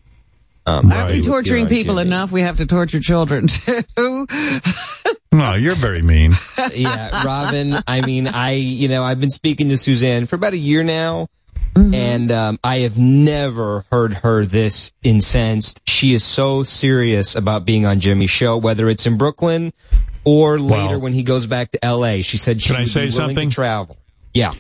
Um, 0.67 0.93
Aren't 0.93 1.11
we 1.13 1.21
torturing 1.23 1.67
people 1.67 1.99
enough? 1.99 2.31
We 2.31 2.43
have 2.43 2.59
to 2.59 2.67
torture 2.67 3.01
children 3.01 3.47
too. 3.97 4.27
No, 5.33 5.55
you're 5.55 5.75
very 5.75 6.03
mean. 6.03 6.35
yeah, 6.75 7.25
Robin. 7.25 7.75
I 7.87 8.03
mean, 8.05 8.27
I 8.27 8.53
you 8.53 8.89
know 8.89 9.03
I've 9.03 9.19
been 9.19 9.31
speaking 9.31 9.71
to 9.71 9.79
Suzanne 9.79 10.27
for 10.27 10.37
about 10.37 10.53
a 10.53 10.59
year 10.59 10.85
now, 10.85 11.29
and 11.75 12.31
um, 12.31 12.59
I 12.63 12.81
have 12.81 12.99
never 12.99 13.87
heard 13.91 14.15
her 14.15 14.45
this 14.45 14.93
incensed. 15.03 15.81
She 15.87 16.13
is 16.13 16.23
so 16.23 16.65
serious 16.65 17.35
about 17.35 17.65
being 17.65 17.87
on 17.87 17.99
Jimmy's 18.01 18.31
show, 18.31 18.59
whether 18.59 18.89
it's 18.89 19.07
in 19.07 19.17
Brooklyn 19.17 19.73
or 20.29 20.59
later 20.59 20.99
when 20.99 21.15
he 21.15 21.23
goes 21.23 21.47
back 21.47 21.71
to 21.71 21.83
L.A. 21.83 22.21
She 22.21 22.37
said 22.37 22.61
she 22.61 22.75
Can 22.75 22.83
I 22.83 22.85
say 22.85 23.07
be 23.07 23.15
willing 23.15 23.29
something? 23.29 23.49
to 23.49 23.55
travel. 23.55 23.97
Yeah. 24.35 24.53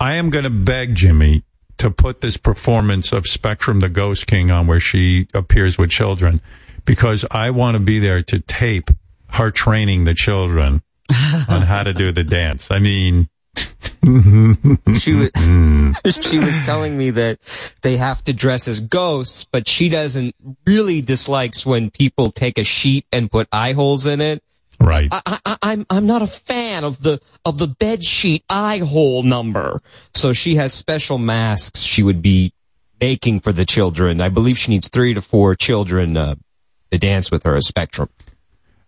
I 0.00 0.14
am 0.14 0.28
going 0.28 0.42
to 0.42 0.50
beg 0.50 0.96
Jimmy 0.96 1.44
to 1.78 1.88
put 1.88 2.20
this 2.20 2.36
performance 2.36 3.12
of 3.12 3.28
Spectrum 3.28 3.78
the 3.78 3.88
Ghost 3.88 4.26
King 4.26 4.50
on 4.50 4.66
where 4.66 4.80
she 4.80 5.28
appears 5.32 5.78
with 5.78 5.90
children 5.90 6.40
because 6.84 7.24
I 7.30 7.50
want 7.50 7.76
to 7.76 7.80
be 7.80 8.00
there 8.00 8.22
to 8.22 8.40
tape 8.40 8.90
her 9.30 9.52
training 9.52 10.02
the 10.02 10.14
children 10.14 10.82
on 11.48 11.62
how 11.62 11.84
to 11.84 11.92
do 11.92 12.10
the 12.10 12.24
dance. 12.24 12.72
I 12.72 12.80
mean, 12.80 13.28
she 13.56 15.14
was 15.14 15.30
mm. 15.30 16.22
she 16.28 16.38
was 16.38 16.58
telling 16.64 16.98
me 16.98 17.10
that 17.10 17.38
they 17.82 17.96
have 17.96 18.22
to 18.24 18.32
dress 18.32 18.66
as 18.66 18.80
ghosts, 18.80 19.44
but 19.44 19.68
she 19.68 19.88
doesn't 19.88 20.34
really 20.66 21.00
dislikes 21.00 21.64
when 21.64 21.90
people 21.90 22.32
take 22.32 22.58
a 22.58 22.64
sheet 22.64 23.06
and 23.12 23.30
put 23.30 23.46
eye 23.52 23.74
holes 23.74 24.06
in 24.06 24.20
it. 24.20 24.42
Right. 24.84 25.08
I, 25.10 25.38
I, 25.46 25.56
I'm 25.62 25.86
I'm 25.88 26.06
not 26.06 26.22
a 26.22 26.26
fan 26.26 26.84
of 26.84 27.02
the 27.02 27.20
of 27.44 27.58
the 27.58 27.66
bed 27.66 28.04
sheet 28.04 28.44
eye 28.50 28.78
hole 28.78 29.22
number. 29.22 29.80
So 30.14 30.32
she 30.32 30.56
has 30.56 30.72
special 30.74 31.18
masks 31.18 31.80
she 31.80 32.02
would 32.02 32.20
be 32.22 32.52
making 33.00 33.40
for 33.40 33.52
the 33.52 33.64
children. 33.64 34.20
I 34.20 34.28
believe 34.28 34.58
she 34.58 34.70
needs 34.70 34.88
three 34.88 35.14
to 35.14 35.22
four 35.22 35.54
children 35.54 36.16
uh, 36.16 36.34
to 36.90 36.98
dance 36.98 37.30
with 37.30 37.42
her 37.44 37.56
as 37.56 37.66
Spectrum. 37.66 38.08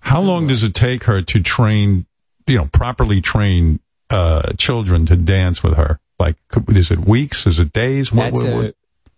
how 0.01 0.20
long 0.20 0.47
does 0.47 0.62
it 0.62 0.74
take 0.74 1.05
her 1.05 1.20
to 1.23 1.40
train, 1.43 2.06
you 2.47 2.56
know, 2.56 2.66
properly 2.73 3.20
train 3.20 3.81
uh, 4.10 4.52
children 4.59 5.06
to 5.06 5.16
dance 5.16 5.62
with 5.62 5.77
her? 5.77 5.98
Like, 6.18 6.36
is 6.68 6.90
it 6.90 7.01
weeks? 7.01 7.47
Is 7.47 7.59
it 7.59 7.73
days? 7.73 8.12
What, 8.12 8.32
That's 8.32 8.44
what, 8.44 8.64
a, 8.64 8.74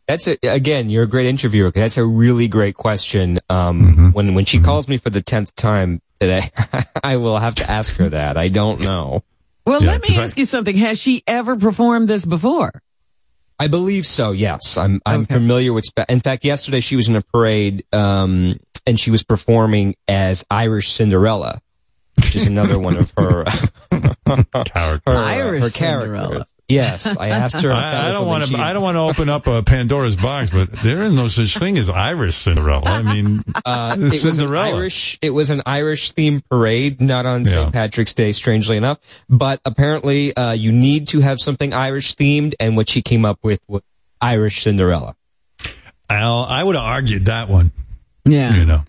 that's 0.08 0.26
a, 0.26 0.38
again, 0.42 0.88
you're 0.90 1.04
a 1.04 1.06
great 1.08 1.26
interviewer. 1.26 1.70
That's 1.70 1.98
a 1.98 2.04
really 2.04 2.48
great 2.48 2.74
question. 2.74 3.38
Um, 3.50 3.80
Mm-hmm. 3.80 4.08
when, 4.10 4.34
when 4.34 4.44
she 4.46 4.58
calls 4.58 4.88
me 4.88 4.96
for 4.96 5.10
the 5.10 5.22
10th 5.22 5.54
time 5.54 6.00
today, 6.20 6.50
I 7.02 7.16
will 7.16 7.38
have 7.38 7.56
to 7.56 7.70
ask 7.70 7.94
her 7.96 8.08
that. 8.10 8.36
I 8.36 8.48
don't 8.48 8.80
know. 8.80 9.22
Well, 9.66 9.82
Yeah, 9.82 9.92
let 9.92 10.02
me 10.02 10.08
'cause 10.08 10.18
I- 10.18 10.22
ask 10.24 10.38
you 10.38 10.44
something. 10.46 10.76
Has 10.76 10.98
she 10.98 11.22
ever 11.26 11.56
performed 11.56 12.08
this 12.08 12.24
before? 12.24 12.72
I 13.58 13.66
believe 13.66 14.06
so. 14.06 14.30
Yes, 14.32 14.76
I'm. 14.78 15.00
I'm 15.04 15.24
familiar 15.24 15.72
with. 15.72 15.84
Spe- 15.84 16.08
In 16.08 16.20
fact, 16.20 16.44
yesterday 16.44 16.80
she 16.80 16.94
was 16.96 17.08
in 17.08 17.16
a 17.16 17.22
parade, 17.22 17.84
um, 17.92 18.56
and 18.86 18.98
she 19.00 19.10
was 19.10 19.24
performing 19.24 19.96
as 20.06 20.44
Irish 20.50 20.90
Cinderella, 20.92 21.60
which 22.16 22.36
is 22.36 22.46
another 22.46 22.78
one 22.78 22.96
of 22.96 23.12
her 23.16 23.44
characters. 24.64 24.64
Her, 24.74 25.00
uh, 25.06 25.24
Irish 25.24 25.62
her 25.64 25.70
characters. 25.70 26.20
Cinderella. 26.20 26.46
Yes, 26.68 27.06
I 27.16 27.30
asked 27.30 27.62
her. 27.62 27.72
I, 27.72 28.08
I 28.08 28.12
don't 28.12 28.26
want 28.26 28.44
to. 28.44 28.50
she- 28.50 28.56
I 28.56 28.72
don't 28.74 28.82
want 28.82 28.96
to 28.96 29.00
open 29.00 29.28
up 29.30 29.46
a 29.46 29.62
Pandora's 29.66 30.16
box, 30.16 30.50
but 30.50 30.70
there 30.70 31.02
is 31.02 31.14
no 31.14 31.28
such 31.28 31.56
thing 31.56 31.78
as 31.78 31.88
Irish 31.88 32.36
Cinderella. 32.36 32.84
I 32.86 33.02
mean, 33.02 33.42
Uh, 33.64 33.96
it 33.98 34.22
was 34.24 34.38
an 34.38 34.54
Irish. 34.54 35.18
It 35.22 35.30
was 35.30 35.48
an 35.50 35.62
Irish 35.66 36.12
themed 36.12 36.42
parade, 36.50 37.00
not 37.00 37.24
on 37.26 37.44
Yeah. 37.44 37.52
St. 37.52 37.72
Patrick's 37.72 38.12
Day, 38.14 38.32
strangely 38.32 38.76
enough. 38.76 38.98
But 39.28 39.60
apparently, 39.64 40.34
uh, 40.36 40.52
you 40.52 40.70
need 40.72 41.08
to 41.08 41.20
have 41.20 41.38
something 41.40 41.72
Irish 41.74 42.14
themed, 42.14 42.54
and 42.60 42.76
what 42.76 42.88
she 42.90 43.00
came 43.02 43.24
up 43.24 43.38
with 43.42 43.62
was 43.68 43.82
Irish 44.20 44.62
Cinderella. 44.62 45.16
Al, 46.10 46.44
I 46.44 46.62
would 46.64 46.74
have 46.76 46.84
argued 46.84 47.26
that 47.26 47.48
one. 47.48 47.72
Yeah. 48.24 48.54
You 48.54 48.64
know. 48.64 48.82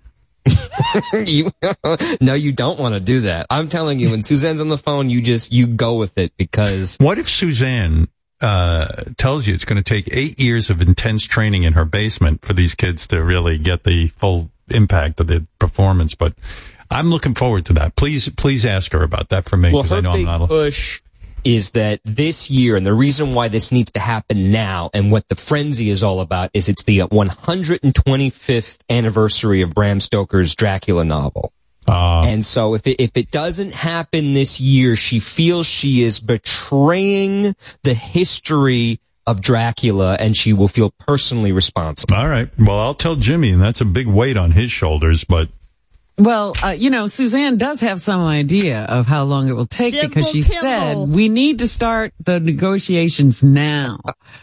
You, 1.25 1.51
no, 2.21 2.33
you 2.33 2.51
don't 2.51 2.79
want 2.79 2.95
to 2.95 2.99
do 2.99 3.21
that. 3.21 3.47
I'm 3.49 3.67
telling 3.67 3.99
you, 3.99 4.11
when 4.11 4.21
Suzanne's 4.21 4.61
on 4.61 4.69
the 4.69 4.77
phone, 4.77 5.09
you 5.09 5.21
just 5.21 5.51
you 5.51 5.67
go 5.67 5.95
with 5.95 6.17
it 6.17 6.33
because 6.37 6.97
What 6.99 7.17
if 7.17 7.29
Suzanne 7.29 8.07
uh, 8.41 8.87
tells 9.17 9.47
you 9.47 9.53
it's 9.53 9.65
going 9.65 9.81
to 9.81 9.87
take 9.87 10.07
eight 10.11 10.39
years 10.39 10.69
of 10.69 10.81
intense 10.81 11.25
training 11.25 11.63
in 11.63 11.73
her 11.73 11.85
basement 11.85 12.43
for 12.43 12.53
these 12.53 12.75
kids 12.75 13.07
to 13.07 13.23
really 13.23 13.57
get 13.57 13.83
the 13.83 14.07
full 14.07 14.51
impact 14.69 15.19
of 15.19 15.27
the 15.27 15.45
performance? 15.59 16.15
But 16.15 16.33
I'm 16.89 17.09
looking 17.09 17.35
forward 17.35 17.65
to 17.67 17.73
that. 17.73 17.95
Please, 17.95 18.29
please 18.29 18.65
ask 18.65 18.91
her 18.93 19.03
about 19.03 19.29
that 19.29 19.47
for 19.47 19.57
me 19.57 19.71
well, 19.71 19.83
because 19.83 19.97
I 19.97 20.01
know 20.01 20.11
I'm 20.11 20.23
not. 20.23 20.47
push 20.49 21.01
is 21.43 21.71
that 21.71 22.01
this 22.03 22.49
year, 22.49 22.75
and 22.75 22.85
the 22.85 22.93
reason 22.93 23.33
why 23.33 23.47
this 23.47 23.71
needs 23.71 23.91
to 23.91 23.99
happen 23.99 24.51
now, 24.51 24.89
and 24.93 25.11
what 25.11 25.27
the 25.27 25.35
frenzy 25.35 25.89
is 25.89 26.03
all 26.03 26.19
about, 26.19 26.49
is 26.53 26.69
it's 26.69 26.83
the 26.83 26.99
125th 26.99 28.79
anniversary 28.89 29.61
of 29.61 29.73
Bram 29.73 29.99
Stoker's 29.99 30.55
Dracula 30.55 31.05
novel. 31.05 31.53
Uh, 31.87 32.21
and 32.21 32.45
so 32.45 32.75
if 32.75 32.85
it, 32.85 33.01
if 33.01 33.17
it 33.17 33.31
doesn't 33.31 33.73
happen 33.73 34.33
this 34.33 34.59
year, 34.59 34.95
she 34.95 35.19
feels 35.19 35.65
she 35.65 36.03
is 36.03 36.19
betraying 36.19 37.55
the 37.83 37.93
history 37.93 38.99
of 39.25 39.41
Dracula 39.41 40.17
and 40.19 40.35
she 40.35 40.53
will 40.53 40.67
feel 40.67 40.91
personally 40.99 41.51
responsible. 41.51 42.15
All 42.15 42.27
right. 42.27 42.49
Well, 42.57 42.79
I'll 42.79 42.95
tell 42.95 43.15
Jimmy, 43.15 43.51
and 43.51 43.61
that's 43.61 43.81
a 43.81 43.85
big 43.85 44.07
weight 44.07 44.37
on 44.37 44.51
his 44.51 44.71
shoulders. 44.71 45.23
But 45.23 45.49
Well, 46.19 46.53
uh, 46.61 46.69
you 46.69 46.89
know, 46.89 47.07
Suzanne 47.07 47.57
does 47.57 47.79
have 47.79 48.01
some 48.01 48.21
idea 48.21 48.83
of 48.83 49.07
how 49.07 49.23
long 49.23 49.47
it 49.47 49.53
will 49.53 49.65
take 49.65 49.99
because 49.99 50.29
she 50.29 50.41
said 50.41 50.97
we 50.97 51.29
need 51.29 51.59
to 51.59 51.67
start 51.67 52.13
the 52.19 52.39
negotiations 52.41 53.41
now 53.43 53.99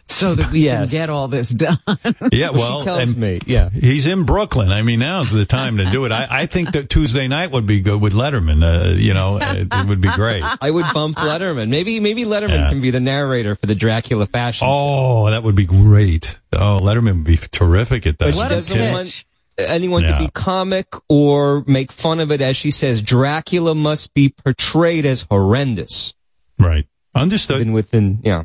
so 0.09 0.35
that 0.35 0.51
we 0.51 0.61
Yes. 0.61 0.90
can 0.90 1.01
get 1.03 1.11
all 1.11 1.28
this 1.28 1.51
done. 1.51 1.78
yeah, 2.32 2.48
well, 2.51 2.89
and 2.89 3.16
me, 3.16 3.40
yeah, 3.47 3.69
he's 3.70 4.07
in 4.07 4.24
Brooklyn. 4.24 4.70
I 4.73 4.81
mean, 4.82 5.01
now's 5.01 5.31
the 5.32 5.44
time 5.44 5.77
to 5.77 5.85
do 5.90 6.07
it. 6.07 6.12
I, 6.12 6.27
I 6.31 6.47
think 6.47 6.73
that 6.73 6.89
Tuesday 6.89 7.28
night 7.28 7.51
would 7.53 7.66
be 7.66 7.81
good 7.82 8.01
with 8.01 8.15
Letterman. 8.15 8.62
Uh, 8.65 8.94
you 8.97 9.12
know, 9.12 9.39
it, 9.40 9.69
it 9.70 9.86
would 9.86 10.01
be 10.01 10.09
great. 10.15 10.43
I 10.61 10.70
would 10.70 10.86
bump 10.94 11.19
Letterman. 11.19 11.69
Maybe 11.69 12.01
maybe 12.01 12.24
Letterman 12.24 12.48
Yeah. 12.48 12.69
can 12.70 12.81
be 12.81 12.90
the 12.90 13.01
narrator 13.01 13.55
for 13.55 13.66
the 13.66 13.74
Dracula 13.74 14.24
fashion. 14.27 14.66
Oh, 14.70 15.28
that 15.31 15.43
would 15.43 15.55
be 15.57 15.66
great. 15.66 16.40
Oh, 16.55 16.81
Letterman 16.82 17.16
would 17.16 17.24
be 17.24 17.36
terrific 17.36 18.07
at 18.07 18.19
that. 18.19 18.35
But 18.35 18.43
she 18.43 18.48
doesn't 18.48 18.93
want 18.93 19.24
anyone 19.59 20.03
Yeah. 20.03 20.19
to 20.19 20.24
be 20.24 20.28
comic 20.33 20.87
or 21.09 21.65
make 21.66 21.93
fun 21.93 22.20
of 22.20 22.31
it. 22.31 22.41
As 22.41 22.57
she 22.57 22.70
says, 22.70 23.03
Dracula 23.03 23.74
must 23.74 24.12
be 24.15 24.28
portrayed 24.28 25.07
as 25.07 25.27
horrendous. 25.31 26.15
Right. 26.59 26.87
Understood. 27.15 27.61
Even 27.61 27.73
within, 27.73 28.20
yeah. 28.23 28.45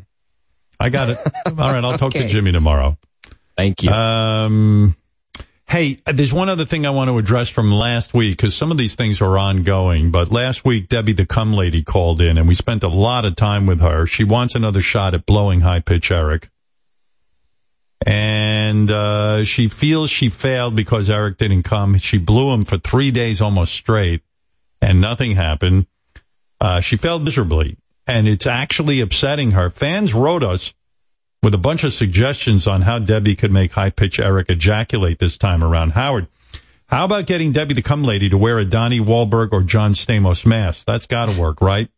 I 0.80 0.88
got 0.88 1.10
it. 1.10 1.18
All 1.46 1.52
right, 1.54 1.84
I'll 1.84 1.98
talk 1.98 2.12
to 2.14 2.26
Jimmy 2.28 2.52
tomorrow. 2.52 2.96
Thank 3.56 3.82
you. 3.82 3.90
Um, 3.90 4.96
hey, 5.68 5.98
there's 6.06 6.32
one 6.32 6.48
other 6.48 6.64
thing 6.64 6.86
I 6.86 6.90
want 6.90 7.08
to 7.08 7.18
address 7.18 7.48
from 7.48 7.70
last 7.70 8.14
week 8.14 8.36
because 8.36 8.56
some 8.56 8.70
of 8.70 8.78
these 8.78 8.94
things 8.96 9.20
are 9.20 9.38
ongoing. 9.38 10.10
But 10.10 10.32
last 10.32 10.64
week, 10.64 10.88
Debbie 10.88 11.12
the 11.12 11.26
Cum 11.26 11.52
Lady 11.52 11.82
called 11.82 12.20
in 12.20 12.38
and 12.38 12.48
we 12.48 12.54
spent 12.54 12.82
a 12.82 12.88
lot 12.88 13.24
of 13.24 13.36
time 13.36 13.66
with 13.66 13.80
her. 13.80 14.06
She 14.06 14.24
wants 14.24 14.54
another 14.54 14.80
shot 14.82 15.14
at 15.14 15.26
blowing 15.26 15.60
high 15.60 15.80
pitch 15.80 16.10
Eric. 16.10 16.48
And 18.06 18.90
uh, 18.90 19.44
she 19.44 19.68
feels 19.68 20.10
she 20.10 20.28
failed 20.28 20.74
because 20.74 21.08
Eric 21.08 21.38
didn't 21.38 21.62
come. 21.62 21.98
She 21.98 22.18
blew 22.18 22.52
him 22.52 22.64
for 22.64 22.78
three 22.78 23.10
days 23.10 23.40
almost 23.40 23.74
straight, 23.74 24.22
and 24.80 25.00
nothing 25.00 25.32
happened. 25.32 25.86
Uh, 26.60 26.80
she 26.80 26.96
failed 26.96 27.24
miserably, 27.24 27.76
and 28.06 28.26
it's 28.26 28.46
actually 28.46 29.00
upsetting 29.00 29.52
her. 29.52 29.70
Fans 29.70 30.14
wrote 30.14 30.42
us 30.42 30.74
with 31.42 31.54
a 31.54 31.58
bunch 31.58 31.84
of 31.84 31.92
suggestions 31.92 32.66
on 32.66 32.82
how 32.82 32.98
Debbie 32.98 33.34
could 33.34 33.52
make 33.52 33.72
high 33.72 33.90
pitch 33.90 34.18
Eric 34.20 34.48
ejaculate 34.48 35.18
this 35.18 35.36
time 35.36 35.62
around. 35.62 35.90
Howard, 35.90 36.28
how 36.86 37.04
about 37.04 37.26
getting 37.26 37.52
Debbie 37.52 37.74
the 37.74 37.82
Come 37.82 38.04
Lady 38.04 38.28
to 38.28 38.38
wear 38.38 38.58
a 38.58 38.64
Donnie 38.64 39.00
Wahlberg 39.00 39.52
or 39.52 39.62
John 39.62 39.92
Stamos 39.92 40.46
mask? 40.46 40.86
That's 40.86 41.06
got 41.06 41.26
to 41.26 41.40
work, 41.40 41.60
right? 41.60 41.88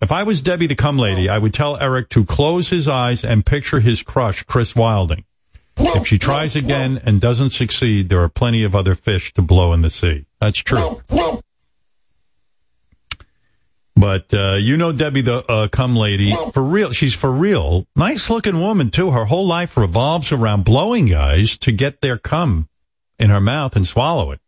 If 0.00 0.12
I 0.12 0.22
was 0.22 0.40
Debbie 0.40 0.68
the 0.68 0.76
Cum 0.76 0.96
Lady, 0.96 1.28
I 1.28 1.38
would 1.38 1.52
tell 1.52 1.76
Eric 1.76 2.08
to 2.10 2.24
close 2.24 2.70
his 2.70 2.86
eyes 2.86 3.24
and 3.24 3.44
picture 3.44 3.80
his 3.80 4.02
crush, 4.02 4.44
Chris 4.44 4.76
Wilding. 4.76 5.24
If 5.76 6.06
she 6.06 6.18
tries 6.18 6.56
again 6.56 7.00
and 7.04 7.20
doesn't 7.20 7.50
succeed, 7.50 8.08
there 8.08 8.22
are 8.22 8.28
plenty 8.28 8.64
of 8.64 8.74
other 8.74 8.94
fish 8.94 9.32
to 9.34 9.42
blow 9.42 9.72
in 9.72 9.82
the 9.82 9.90
sea. 9.90 10.26
That's 10.40 10.58
true. 10.58 11.00
But 13.96 14.32
uh, 14.32 14.56
you 14.60 14.76
know 14.76 14.92
Debbie 14.92 15.22
the 15.22 15.44
uh, 15.50 15.66
cum 15.68 15.96
lady 15.96 16.32
for 16.52 16.62
real. 16.62 16.92
She's 16.92 17.14
for 17.14 17.32
real. 17.32 17.84
Nice 17.96 18.30
looking 18.30 18.60
woman 18.60 18.90
too. 18.90 19.10
Her 19.10 19.24
whole 19.24 19.46
life 19.46 19.76
revolves 19.76 20.30
around 20.30 20.64
blowing 20.64 21.06
guys 21.06 21.58
to 21.58 21.72
get 21.72 22.00
their 22.00 22.16
cum 22.16 22.68
in 23.18 23.30
her 23.30 23.40
mouth 23.40 23.74
and 23.74 23.86
swallow 23.86 24.30
it. 24.30 24.40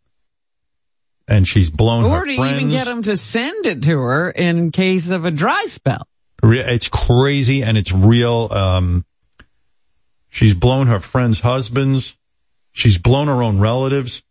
And 1.31 1.49
she's 1.49 1.71
blown 1.71 2.05
or 2.05 2.19
her 2.21 2.27
to 2.27 2.37
friends. 2.37 2.57
even 2.57 2.71
get 2.71 2.87
them 2.87 3.03
to 3.03 3.17
send 3.17 3.65
it 3.65 3.83
to 3.85 3.99
her 3.99 4.31
in 4.31 4.73
case 4.73 5.09
of 5.11 5.25
a 5.25 5.31
dry 5.31 5.65
spell. 5.69 6.07
It's 6.43 6.89
crazy 6.89 7.63
and 7.63 7.79
it's 7.79 7.93
real. 7.93 8.49
Um, 8.51 9.05
She's 10.31 10.55
blown 10.55 10.87
her 10.87 11.01
friends' 11.01 11.41
husbands. 11.41 12.17
She's 12.73 12.99
blown 12.99 13.27
her 13.27 13.43
own 13.43 13.59
relatives. 13.61 14.23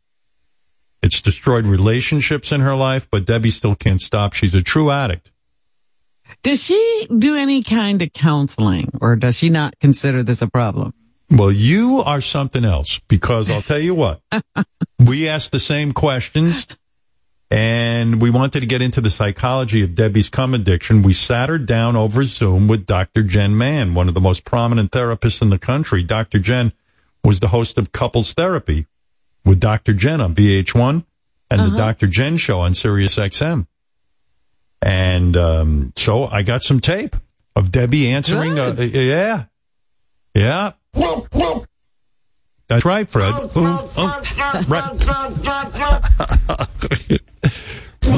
It's 1.04 1.22
destroyed 1.22 1.66
relationships 1.66 2.52
in 2.52 2.62
her 2.62 2.76
life, 2.76 3.08
but 3.12 3.26
Debbie 3.26 3.50
still 3.50 3.76
can't 3.76 4.02
stop. 4.02 4.34
She's 4.34 4.56
a 4.56 4.62
true 4.62 4.90
addict. 4.92 5.30
Does 6.42 6.64
she 6.64 7.08
do 7.18 7.36
any 7.36 7.64
kind 7.64 8.02
of 8.02 8.14
counseling 8.14 8.92
or 9.02 9.16
does 9.16 9.36
she 9.36 9.50
not 9.50 9.78
consider 9.80 10.24
this 10.24 10.42
a 10.42 10.48
problem? 10.48 10.94
Well, 11.30 11.52
you 11.52 12.00
are 12.00 12.22
something 12.22 12.64
else 12.66 13.00
because 13.08 13.52
I'll 13.52 13.62
tell 13.62 13.80
you 13.80 13.94
what. 13.94 14.22
we 15.00 15.28
asked 15.28 15.52
the 15.52 15.60
same 15.60 15.92
questions 15.92 16.66
and 17.52 18.22
we 18.22 18.30
wanted 18.30 18.62
to 18.62 18.68
get 18.68 18.82
into 18.82 19.02
the 19.02 19.10
psychology 19.10 19.84
of 19.84 19.96
Debbie's 19.96 20.30
cum 20.30 20.54
addiction. 20.54 21.02
We 21.02 21.14
sat 21.14 21.50
her 21.50 21.58
down 21.58 21.96
over 21.96 22.24
Zoom 22.24 22.68
with 22.68 22.86
Dr. 22.86 23.24
Jenn 23.24 23.58
Mann, 23.58 23.96
one 23.96 24.08
of 24.08 24.14
the 24.14 24.22
most 24.22 24.46
prominent 24.46 24.92
therapists 24.92 25.42
in 25.42 25.50
the 25.50 25.58
country. 25.58 26.04
Dr. 26.04 26.40
Jenn 26.40 26.74
was 27.24 27.40
the 27.40 27.48
host 27.48 27.78
of 27.78 27.92
Couples 27.92 28.34
Therapy 28.34 28.86
with 29.44 29.60
Dr. 29.60 29.94
Jenn 29.94 30.22
on 30.22 30.36
VH1 30.36 31.04
and 31.50 31.62
the 31.62 31.78
Dr. 31.78 32.08
Jenn 32.08 32.38
show 32.38 32.60
on 32.60 32.76
Sirius 32.76 33.16
XM. 33.16 33.66
And 34.82 35.36
um, 35.36 35.94
so 35.96 36.28
I 36.28 36.44
got 36.44 36.64
some 36.64 36.80
tape 36.80 37.16
of 37.56 37.72
Debbie 37.72 38.10
answering. 38.10 38.60
Uh, 38.60 38.76
yeah. 38.80 39.46
Yeah. 40.36 40.74
That's 42.68 42.86
right, 42.86 43.10
Fred. 43.10 43.34
Oh, 43.36 44.66
right. 44.68 47.20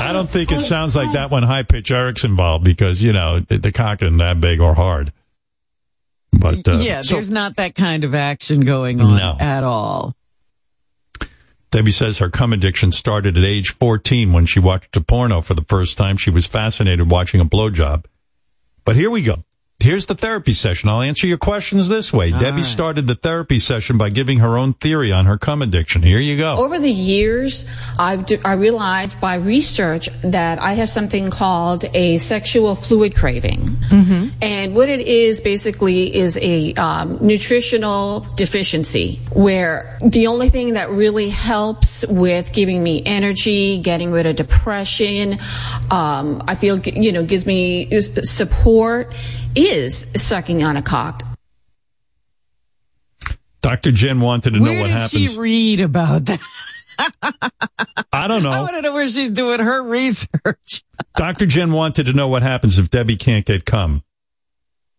I 0.00 0.10
don't 0.12 0.28
think 0.28 0.52
it 0.52 0.60
sounds 0.62 0.94
like 0.96 1.12
that 1.12 1.30
when 1.30 1.42
high 1.42 1.62
pitch 1.62 1.90
Eric's 1.90 2.24
involved 2.24 2.64
because, 2.64 3.02
you 3.02 3.12
know, 3.12 3.40
the, 3.40 3.72
cock 3.72 4.02
isn't 4.02 4.18
that 4.18 4.40
big 4.40 4.60
or 4.60 4.74
hard. 4.74 5.12
But, 6.32 6.66
uh, 6.68 6.72
yeah, 6.78 7.00
so- 7.02 7.14
there's 7.14 7.30
not 7.30 7.56
that 7.56 7.74
kind 7.74 8.04
of 8.04 8.14
action 8.14 8.60
going 8.60 9.00
on 9.00 9.16
No. 9.18 9.36
at 9.40 9.64
all. 9.64 10.14
Debbie 11.70 11.90
says 11.90 12.18
her 12.18 12.30
cum 12.30 12.52
addiction 12.54 12.92
started 12.92 13.36
at 13.36 13.44
age 13.44 13.70
14 13.74 14.32
when 14.32 14.46
she 14.46 14.58
watched 14.58 14.96
a 14.96 15.02
porno 15.02 15.42
for 15.42 15.52
the 15.52 15.64
first 15.68 15.98
time. 15.98 16.16
She 16.16 16.30
was 16.30 16.46
fascinated 16.46 17.10
watching 17.10 17.40
a 17.40 17.44
blowjob. 17.44 18.06
But 18.86 18.96
here 18.96 19.10
we 19.10 19.20
go. 19.20 19.42
Here's 19.80 20.06
the 20.06 20.16
therapy 20.16 20.54
session. 20.54 20.88
I'll 20.88 21.02
answer 21.02 21.28
your 21.28 21.38
questions 21.38 21.88
this 21.88 22.12
way. 22.12 22.32
Debbie 22.32 22.64
started 22.64 23.06
the 23.06 23.14
therapy 23.14 23.60
session 23.60 23.96
by 23.96 24.10
giving 24.10 24.40
her 24.40 24.58
own 24.58 24.72
theory 24.72 25.12
on 25.12 25.26
her 25.26 25.38
cum 25.38 25.62
addiction. 25.62 26.02
Here 26.02 26.18
you 26.18 26.36
go. 26.36 26.56
Over 26.56 26.80
the 26.80 26.90
years, 26.90 27.64
I've 27.96 28.26
d- 28.26 28.40
I 28.44 28.54
realized 28.54 29.20
by 29.20 29.36
research 29.36 30.08
that 30.22 30.58
I 30.58 30.72
have 30.72 30.90
something 30.90 31.30
called 31.30 31.84
a 31.94 32.18
sexual 32.18 32.74
fluid 32.74 33.14
craving. 33.14 33.76
And 34.42 34.74
what 34.74 34.88
it 34.88 35.06
is 35.06 35.40
basically 35.40 36.12
is 36.12 36.36
a 36.38 36.74
um, 36.74 37.18
nutritional 37.24 38.26
deficiency 38.34 39.20
where 39.32 39.96
the 40.04 40.26
only 40.26 40.48
thing 40.48 40.72
that 40.72 40.90
really 40.90 41.28
helps 41.28 42.04
with 42.08 42.52
giving 42.52 42.82
me 42.82 43.04
energy, 43.06 43.78
getting 43.78 44.10
rid 44.10 44.26
of 44.26 44.34
depression, 44.34 45.38
um, 45.92 46.42
I 46.48 46.56
feel, 46.56 46.80
you 46.80 47.12
know, 47.12 47.22
gives 47.22 47.46
me 47.46 48.00
support 48.00 49.14
is 49.58 50.06
sucking 50.16 50.62
on 50.62 50.76
a 50.76 50.82
cock. 50.82 51.22
Dr. 53.60 53.90
Jenn 53.90 54.20
wanted 54.20 54.54
to 54.54 54.60
know 54.60 54.80
what 54.80 54.90
happens. 54.90 55.12
Where 55.12 55.20
did 55.22 55.30
she 55.32 55.38
read 55.38 55.80
about 55.80 56.26
that? 56.26 56.40
I 58.12 58.28
don't 58.28 58.42
know. 58.42 58.50
I 58.52 58.60
want 58.60 58.74
to 58.76 58.82
know 58.82 58.92
where 58.92 59.08
she's 59.08 59.30
doing 59.30 59.60
her 59.60 59.82
research. 59.82 60.84
Dr. 61.16 61.46
Jenn 61.46 61.72
wanted 61.72 62.06
to 62.06 62.12
know 62.12 62.28
what 62.28 62.42
happens 62.42 62.78
if 62.78 62.90
Debbie 62.90 63.16
can't 63.16 63.44
get 63.44 63.64
cum. 63.64 64.02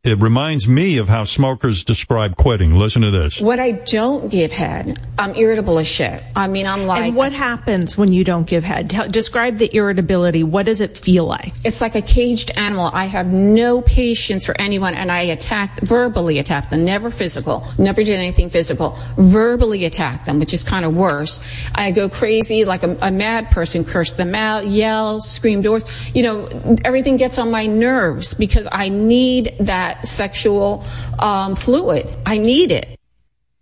It 0.10 0.19
reminds 0.23 0.68
me 0.68 0.98
of 0.98 1.07
how 1.07 1.23
smokers 1.23 1.84
describe 1.84 2.36
quitting. 2.36 2.73
Listen 2.73 3.03
to 3.03 3.11
this. 3.11 3.40
What 3.40 3.60
I 3.60 3.73
don't 3.73 4.30
give 4.31 4.52
head, 4.52 4.98
I'm 5.19 5.36
irritable 5.36 5.77
as 5.77 5.86
shit. 5.86 6.23
I 6.36 6.48
mean, 6.48 6.65
I'm 6.65 6.88
like. 6.88 7.03
and 7.03 7.15
what 7.15 7.31
happens 7.31 7.95
when 7.95 8.11
you 8.11 8.23
don't 8.23 8.48
give 8.48 8.64
head? 8.64 8.88
Describe 9.11 9.60
the 9.60 9.69
irritability. 9.72 10.44
What 10.44 10.65
does 10.65 10.81
it 10.81 10.98
feel 10.98 11.26
like? 11.26 11.53
It's 11.64 11.80
like 11.80 11.94
a 11.94 12.02
caged 12.02 12.49
animal. 12.57 12.90
I 12.91 13.06
have 13.06 13.31
no 13.31 13.84
patience 13.84 14.48
for 14.48 14.60
anyone, 14.60 14.95
and 14.95 15.11
I 15.11 15.22
attack, 15.22 15.80
verbally 15.81 16.40
attack 16.40 16.72
them, 16.72 16.86
never 16.86 17.11
physical, 17.11 17.68
never 17.77 18.03
did 18.03 18.18
anything 18.18 18.49
physical, 18.49 18.98
verbally 19.15 19.86
attack 19.86 20.26
them, 20.26 20.40
which 20.40 20.56
is 20.56 20.64
kind 20.64 20.86
of 20.86 20.95
worse. 20.95 21.40
I 21.76 21.91
go 21.91 22.10
crazy 22.10 22.65
like 22.65 22.81
a, 22.81 22.98
a 22.99 23.11
mad 23.11 23.52
person, 23.52 23.84
curse 23.84 24.14
them 24.14 24.34
out, 24.34 24.65
yell, 24.65 25.19
scream 25.19 25.61
doors. 25.61 25.86
You 26.15 26.23
know, 26.23 26.77
everything 26.84 27.18
gets 27.18 27.38
on 27.38 27.52
my 27.52 27.68
nerves 27.68 28.34
because 28.34 28.68
I 28.72 28.90
need 28.90 29.53
that 29.60 29.98
sexual 30.03 30.84
um, 31.19 31.55
fluid. 31.55 32.07
I 32.26 32.38
need 32.38 32.71
it. 32.71 32.99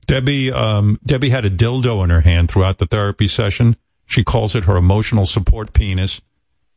Debbie, 0.05 0.51
um, 0.51 0.99
Debbie 1.05 1.29
had 1.29 1.45
a 1.45 1.49
dildo 1.49 2.03
in 2.03 2.09
her 2.09 2.21
hand 2.21 2.49
throughout 2.49 2.77
the 2.77 2.85
therapy 2.85 3.27
session. 3.27 3.75
She 4.05 4.23
calls 4.23 4.55
it 4.55 4.63
her 4.63 4.77
emotional 4.77 5.25
support 5.25 5.73
penis. 5.73 6.21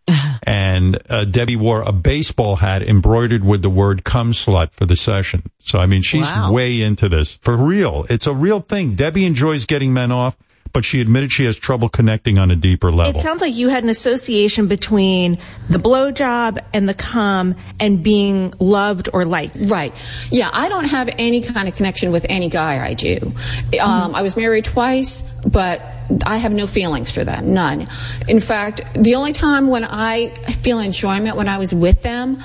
and 0.43 0.99
uh, 1.09 1.25
Debbie 1.25 1.57
wore 1.57 1.83
a 1.83 1.93
baseball 1.93 2.57
hat 2.57 2.83
embroidered 2.83 3.45
with 3.45 3.63
the 3.63 3.71
word 3.71 4.03
"cum 4.03 4.33
slut" 4.33 4.73
for 4.73 4.87
the 4.87 4.97
session. 4.97 5.43
So 5.61 5.79
I 5.79 5.87
mean, 5.87 6.03
she's 6.03 6.27
Wow. 6.27 6.51
way 6.53 6.81
into 6.83 7.09
this 7.09 7.37
for 7.37 7.57
real. 7.57 8.07
It's 8.11 8.27
a 8.27 8.35
real 8.35 8.61
thing. 8.61 8.95
Debbie 8.95 9.25
enjoys 9.25 9.67
getting 9.67 9.93
men 9.93 10.11
off, 10.11 10.37
but 10.73 10.85
she 10.85 11.01
admitted 11.01 11.33
she 11.33 11.45
has 11.45 11.57
trouble 11.57 11.89
connecting 11.89 12.39
on 12.39 12.51
a 12.51 12.57
deeper 12.57 12.91
level. 12.91 13.19
It 13.19 13.23
sounds 13.23 13.41
like 13.41 13.55
you 13.55 13.69
had 13.69 13.85
an 13.85 13.91
association 13.91 14.67
between 14.67 15.39
the 15.69 15.79
blowjob 15.79 16.59
and 16.73 16.89
the 16.89 16.95
cum 16.95 17.55
and 17.79 18.03
being 18.03 18.53
loved 18.59 19.09
or 19.13 19.25
liked. 19.25 19.57
Right. 19.67 19.93
Yeah, 20.31 20.51
I 20.53 20.69
don't 20.69 20.85
have 20.85 21.09
any 21.19 21.41
kind 21.43 21.69
of 21.69 21.75
connection 21.75 22.13
with 22.13 22.27
any 22.29 22.49
guy 22.49 22.85
I 22.85 22.95
do. 22.95 23.35
Um, 23.81 24.15
I 24.15 24.23
was 24.23 24.37
married 24.37 24.65
twice, 24.65 25.23
but 25.47 25.81
I 26.25 26.39
have 26.39 26.53
no 26.53 26.67
feelings 26.67 27.13
for 27.13 27.25
them, 27.25 27.55
none. 27.55 27.89
In 28.29 28.41
fact, 28.41 28.81
the 28.95 29.15
only 29.15 29.33
time 29.33 29.69
when 29.69 29.85
I 29.85 30.31
feel 30.63 30.79
enjoyment 30.81 31.37
when 31.37 31.49
I 31.49 31.59
was 31.59 31.75
with 31.75 32.03
them 32.03 32.39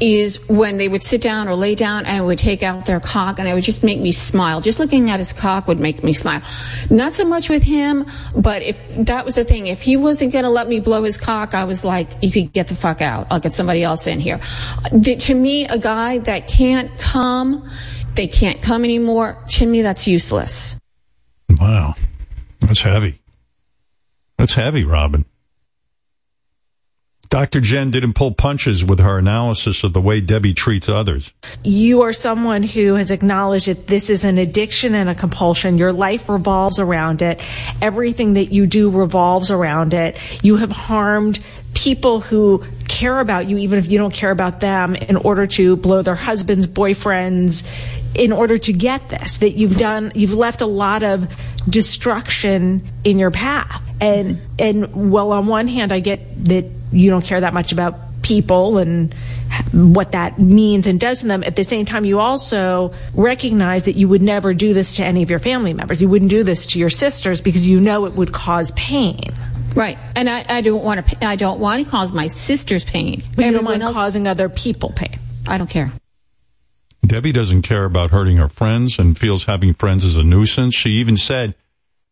is 0.00 0.48
when 0.48 0.78
they 0.78 0.88
would 0.88 1.02
sit 1.02 1.20
down 1.20 1.48
or 1.48 1.54
lay 1.54 1.74
down 1.74 2.06
and 2.06 2.24
would 2.26 2.38
take 2.38 2.62
out 2.62 2.86
their 2.86 3.00
cock 3.00 3.38
and 3.38 3.46
it 3.46 3.54
would 3.54 3.64
just 3.64 3.82
make 3.82 4.00
me 4.00 4.12
smile. 4.12 4.60
Just 4.60 4.78
looking 4.78 5.10
at 5.10 5.18
his 5.18 5.32
cock 5.32 5.68
would 5.68 5.78
make 5.78 6.02
me 6.02 6.12
smile. 6.12 6.42
Not 6.88 7.14
so 7.14 7.24
much 7.24 7.48
with 7.48 7.62
him, 7.62 8.06
but 8.36 8.62
if 8.62 8.94
that 8.96 9.24
was 9.24 9.34
the 9.34 9.44
thing, 9.44 9.66
if 9.66 9.82
he 9.82 9.96
wasn't 9.96 10.32
going 10.32 10.44
to 10.44 10.50
let 10.50 10.68
me 10.68 10.80
blow 10.80 11.02
his 11.02 11.16
cock, 11.16 11.54
I 11.54 11.64
was 11.64 11.84
like, 11.84 12.08
you 12.22 12.30
could 12.30 12.52
get 12.52 12.68
the 12.68 12.74
fuck 12.74 13.02
out. 13.02 13.26
I'll 13.30 13.40
get 13.40 13.52
somebody 13.52 13.82
else 13.82 14.06
in 14.06 14.20
here. 14.20 14.40
The- 14.92 15.16
to 15.16 15.34
me, 15.34 15.66
a 15.66 15.78
guy 15.78 16.18
that 16.18 16.48
can't 16.48 16.96
come, 16.98 17.68
they 18.14 18.26
can't 18.26 18.62
come 18.62 18.84
anymore, 18.84 19.36
to 19.50 19.66
me, 19.66 19.82
that's 19.82 20.06
useless. 20.06 20.78
Wow. 21.58 21.94
That's 22.60 22.82
heavy. 22.82 23.20
That's 24.36 24.54
heavy, 24.54 24.84
Robin. 24.84 25.24
Dr. 27.30 27.60
Jenn 27.60 27.92
didn't 27.92 28.14
pull 28.14 28.32
punches 28.32 28.84
with 28.84 28.98
her 28.98 29.16
analysis 29.16 29.84
of 29.84 29.92
the 29.92 30.00
way 30.00 30.20
Debbie 30.20 30.52
treats 30.52 30.88
others. 30.88 31.32
You 31.62 32.02
are 32.02 32.12
someone 32.12 32.64
who 32.64 32.94
has 32.94 33.12
acknowledged 33.12 33.68
that 33.68 33.86
this 33.86 34.10
is 34.10 34.24
an 34.24 34.36
addiction 34.36 34.96
and 34.96 35.08
a 35.08 35.14
compulsion. 35.14 35.78
Your 35.78 35.92
life 35.92 36.28
revolves 36.28 36.80
around 36.80 37.22
it. 37.22 37.40
Everything 37.80 38.34
that 38.34 38.46
you 38.46 38.66
do 38.66 38.90
revolves 38.90 39.52
around 39.52 39.94
it. 39.94 40.18
You 40.42 40.56
have 40.56 40.72
harmed 40.72 41.38
people 41.72 42.20
who 42.20 42.64
care 42.88 43.20
about 43.20 43.48
you, 43.48 43.58
even 43.58 43.78
if 43.78 43.92
you 43.92 43.96
don't 43.96 44.12
care 44.12 44.32
about 44.32 44.58
them, 44.58 44.96
in 44.96 45.14
order 45.14 45.46
to 45.46 45.76
blow 45.76 46.02
their 46.02 46.16
husbands, 46.16 46.66
boyfriends, 46.66 47.64
in 48.16 48.32
order 48.32 48.58
to 48.58 48.72
get 48.72 49.08
this. 49.08 49.38
That 49.38 49.50
you've 49.50 49.78
done, 49.78 50.10
you've 50.16 50.34
left 50.34 50.62
a 50.62 50.66
lot 50.66 51.04
of 51.04 51.32
destruction 51.68 52.88
in 53.04 53.18
your 53.18 53.30
path. 53.30 53.86
And, 54.00 54.40
and 54.58 55.12
well, 55.12 55.32
on 55.32 55.46
one 55.46 55.68
hand, 55.68 55.92
I 55.92 56.00
get 56.00 56.44
that 56.46 56.66
you 56.92 57.10
don't 57.10 57.24
care 57.24 57.40
that 57.40 57.54
much 57.54 57.72
about 57.72 57.96
people 58.22 58.78
and 58.78 59.12
what 59.72 60.12
that 60.12 60.38
means 60.38 60.86
and 60.86 61.00
does 61.00 61.20
to 61.20 61.26
them. 61.26 61.42
At 61.44 61.56
the 61.56 61.64
same 61.64 61.86
time, 61.86 62.04
you 62.04 62.20
also 62.20 62.92
recognize 63.14 63.84
that 63.84 63.96
you 63.96 64.08
would 64.08 64.22
never 64.22 64.54
do 64.54 64.74
this 64.74 64.96
to 64.96 65.04
any 65.04 65.22
of 65.22 65.30
your 65.30 65.38
family 65.38 65.74
members. 65.74 66.00
You 66.00 66.08
wouldn't 66.08 66.30
do 66.30 66.44
this 66.44 66.66
to 66.66 66.78
your 66.78 66.90
sisters 66.90 67.40
because 67.40 67.66
you 67.66 67.80
know 67.80 68.06
it 68.06 68.14
would 68.14 68.32
cause 68.32 68.70
pain. 68.72 69.20
Right. 69.74 69.98
And 70.16 70.28
I, 70.28 70.44
I 70.48 70.60
don't 70.60 70.82
want 70.82 71.06
to, 71.06 71.26
I 71.26 71.36
don't 71.36 71.60
want 71.60 71.84
to 71.84 71.90
cause 71.90 72.12
my 72.12 72.26
sisters 72.26 72.84
pain. 72.84 73.22
But 73.34 73.46
you 73.46 73.52
don't 73.52 73.64
mind 73.64 73.82
else- 73.82 73.94
causing 73.94 74.26
other 74.26 74.48
people 74.48 74.92
pain. 74.94 75.18
I 75.46 75.58
don't 75.58 75.70
care. 75.70 75.92
Debbie 77.06 77.32
doesn't 77.32 77.62
care 77.62 77.84
about 77.84 78.10
hurting 78.10 78.36
her 78.36 78.48
friends 78.48 78.98
and 78.98 79.18
feels 79.18 79.44
having 79.46 79.74
friends 79.74 80.04
is 80.04 80.16
a 80.16 80.22
nuisance. 80.22 80.74
She 80.74 80.90
even 80.90 81.16
said, 81.16 81.54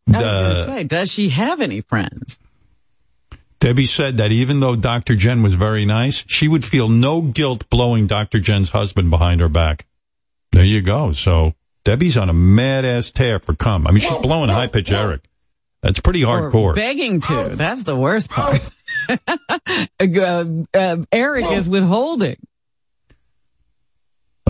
I 0.09 0.13
was 0.13 0.23
uh, 0.25 0.67
say, 0.67 0.85
does 0.85 1.13
she 1.13 1.29
have 1.29 1.61
any 1.61 1.83
friends? 1.83 2.39
Debbie 3.61 3.87
said 3.87 4.17
that 4.19 4.33
even 4.33 4.61
though 4.61 4.77
Dr. 4.77 5.15
Jenn 5.17 5.43
was 5.43 5.55
very 5.55 5.85
nice, 5.85 6.25
she 6.27 6.49
would 6.49 6.65
feel 6.65 6.89
no 6.89 7.21
guilt 7.23 7.69
blowing 7.71 8.07
Dr. 8.07 8.39
Jenn's 8.39 8.71
husband 8.71 9.11
behind 9.11 9.41
her 9.41 9.49
back. 9.49 9.87
There 10.53 10.65
you 10.65 10.81
go. 10.81 11.13
So 11.13 11.55
Debbie's 11.85 12.17
on 12.17 12.31
a 12.31 12.35
mad 12.35 12.85
ass 12.85 13.11
tear 13.11 13.39
for 13.41 13.55
cum. 13.55 13.87
I 13.87 13.91
mean, 13.91 14.01
she's 14.01 14.15
blowing 14.23 14.49
high 14.49 14.69
pitch 14.69 14.91
Eric. 14.91 15.23
That's 15.83 16.01
pretty 16.01 16.25
Or 16.25 16.51
hardcore. 16.51 16.75
begging 16.75 17.21
to. 17.21 17.51
That's 17.53 17.85
the 17.85 17.97
worst 17.97 18.31
part. 18.31 18.61
uh, 19.09 20.45
uh, 20.75 20.97
Eric 21.13 21.47
is 21.53 21.69
withholding. 21.69 22.37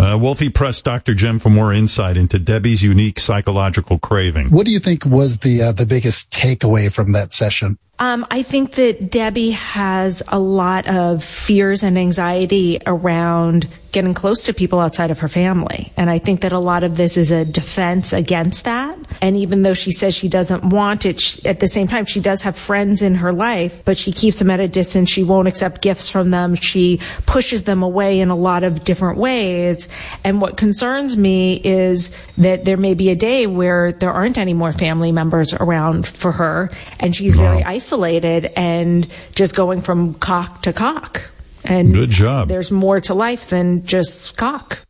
Uh, 0.09 0.16
Wolfie 0.16 0.48
pressed 0.48 0.86
Dr. 0.86 1.12
Jenn 1.12 1.39
for 1.39 1.51
more 1.51 1.70
insight 1.70 2.16
into 2.16 2.39
Debbie's 2.39 2.82
unique 2.82 3.18
psychological 3.18 3.98
craving. 3.98 4.48
What 4.48 4.64
do 4.64 4.72
you 4.72 4.78
think 4.78 5.05
was 5.05 5.40
the 5.40 5.60
uh, 5.60 5.72
the 5.72 5.85
biggest 5.85 6.30
takeaway 6.30 6.90
from 6.90 7.12
that 7.12 7.35
session? 7.35 7.76
Um, 8.00 8.26
I 8.30 8.42
think 8.42 8.72
that 8.72 9.10
Debbie 9.10 9.50
has 9.50 10.22
a 10.28 10.38
lot 10.38 10.86
of 10.86 11.24
fears 11.24 11.82
and 11.82 11.98
anxiety 11.98 12.78
around 12.86 13.66
getting 13.90 14.14
close 14.14 14.44
to 14.44 14.52
people 14.54 14.78
outside 14.78 15.10
of 15.10 15.18
her 15.18 15.28
family. 15.28 15.90
And 15.96 16.10
I 16.10 16.18
think 16.18 16.42
that 16.42 16.52
a 16.52 16.58
lot 16.58 16.84
of 16.84 16.96
this 16.96 17.16
is 17.16 17.32
a 17.32 17.44
defense 17.44 18.12
against 18.12 18.64
that. 18.64 18.96
And 19.20 19.36
even 19.36 19.62
though 19.62 19.72
she 19.72 19.90
says 19.90 20.14
she 20.14 20.28
doesn't 20.28 20.62
want 20.62 21.06
it, 21.06 21.18
she, 21.18 21.44
at 21.46 21.58
the 21.60 21.66
same 21.66 21.88
time, 21.88 22.04
she 22.04 22.20
does 22.20 22.42
have 22.42 22.56
friends 22.56 23.02
in 23.02 23.16
her 23.16 23.32
life, 23.32 23.82
but 23.84 23.96
she 23.96 24.12
keeps 24.12 24.38
them 24.38 24.50
at 24.50 24.60
a 24.60 24.68
distance. 24.68 25.10
She 25.10 25.24
won't 25.24 25.48
accept 25.48 25.80
gifts 25.80 26.08
from 26.08 26.30
them. 26.30 26.54
She 26.54 27.00
pushes 27.26 27.64
them 27.64 27.82
away 27.82 28.20
in 28.20 28.28
a 28.28 28.36
lot 28.36 28.62
of 28.62 28.84
different 28.84 29.18
ways. 29.18 29.88
And 30.22 30.40
what 30.40 30.56
concerns 30.56 31.16
me 31.16 31.54
is 31.64 32.12
that 32.36 32.66
there 32.66 32.76
may 32.76 32.94
be 32.94 33.08
a 33.08 33.16
day 33.16 33.46
where 33.46 33.92
there 33.92 34.12
aren't 34.12 34.38
any 34.38 34.52
more 34.52 34.72
family 34.72 35.12
members 35.12 35.54
around 35.54 36.06
for 36.06 36.30
her 36.32 36.70
and 37.00 37.16
she's 37.16 37.36
very 37.36 37.64
isolated 37.64 37.88
and 37.93 39.06
just 39.35 39.55
going 39.55 39.81
from 39.81 40.15
cock 40.15 40.62
to 40.62 40.73
cock. 40.73 41.31
And 41.65 41.93
Good 41.93 42.10
job. 42.10 42.48
there's 42.48 42.70
more 42.70 43.01
to 43.02 43.15
life 43.15 43.51
than 43.51 43.85
just 43.85 44.36
cock. 44.36 44.81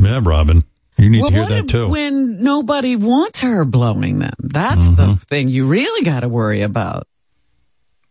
Yeah, 0.00 0.20
Robin. 0.22 0.62
You 0.98 1.08
need 1.08 1.20
well, 1.22 1.28
to 1.30 1.34
hear 1.34 1.42
what 1.44 1.48
that 1.50 1.68
too. 1.68 1.88
when 1.88 2.42
nobody 2.42 2.94
wants 2.96 3.40
her 3.40 3.64
blowing 3.64 4.18
them? 4.18 4.34
That's 4.40 4.86
Mm-hmm. 4.86 4.94
the 4.96 5.16
thing 5.16 5.48
you 5.48 5.66
really 5.66 6.04
got 6.04 6.20
to 6.20 6.28
worry 6.28 6.60
about. 6.62 7.06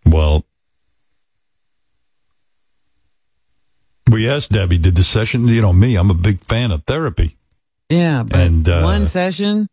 Well, 0.06 0.44
we 4.12 4.28
asked 4.28 4.52
Debbie, 4.52 4.80
did 4.80 4.96
the 4.96 5.04
session, 5.04 5.48
you 5.48 5.62
know, 5.62 5.74
me, 5.74 5.96
I'm 5.96 6.10
a 6.10 6.16
big 6.16 6.40
fan 6.40 6.72
of 6.72 6.84
therapy. 6.86 7.38
Yeah, 7.90 8.24
but 8.24 8.40
And, 8.40 8.68
uh, 8.68 8.82
one 8.82 9.06
session. 9.06 9.68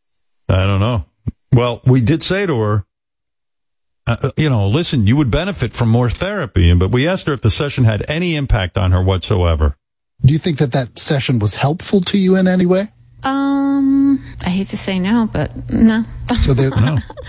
I 0.48 0.66
don't 0.66 0.80
know. 0.80 1.04
Well, 1.52 1.80
we 1.86 2.00
did 2.02 2.22
say 2.22 2.44
to 2.46 2.58
her, 2.60 2.84
uh, 4.06 4.30
you 4.36 4.48
know, 4.48 4.68
listen, 4.68 5.06
you 5.06 5.16
would 5.16 5.30
benefit 5.30 5.72
from 5.72 5.88
more 5.88 6.08
therapy, 6.08 6.72
but 6.74 6.90
we 6.90 7.08
asked 7.08 7.26
her 7.26 7.32
if 7.32 7.42
the 7.42 7.50
session 7.50 7.84
had 7.84 8.04
any 8.08 8.36
impact 8.36 8.78
on 8.78 8.92
her 8.92 9.02
whatsoever. 9.02 9.76
Do 10.24 10.32
you 10.32 10.38
think 10.38 10.58
that 10.58 10.72
that 10.72 10.98
session 10.98 11.38
was 11.38 11.56
helpful 11.56 12.00
to 12.02 12.18
you 12.18 12.36
in 12.36 12.48
any 12.48 12.66
way? 12.66 12.92
Um, 13.22 14.24
I 14.44 14.50
hate 14.50 14.68
to 14.68 14.76
say 14.76 14.98
no, 14.98 15.28
but 15.32 15.50
no. 15.70 16.04
So 16.40 16.54
there, 16.54 16.70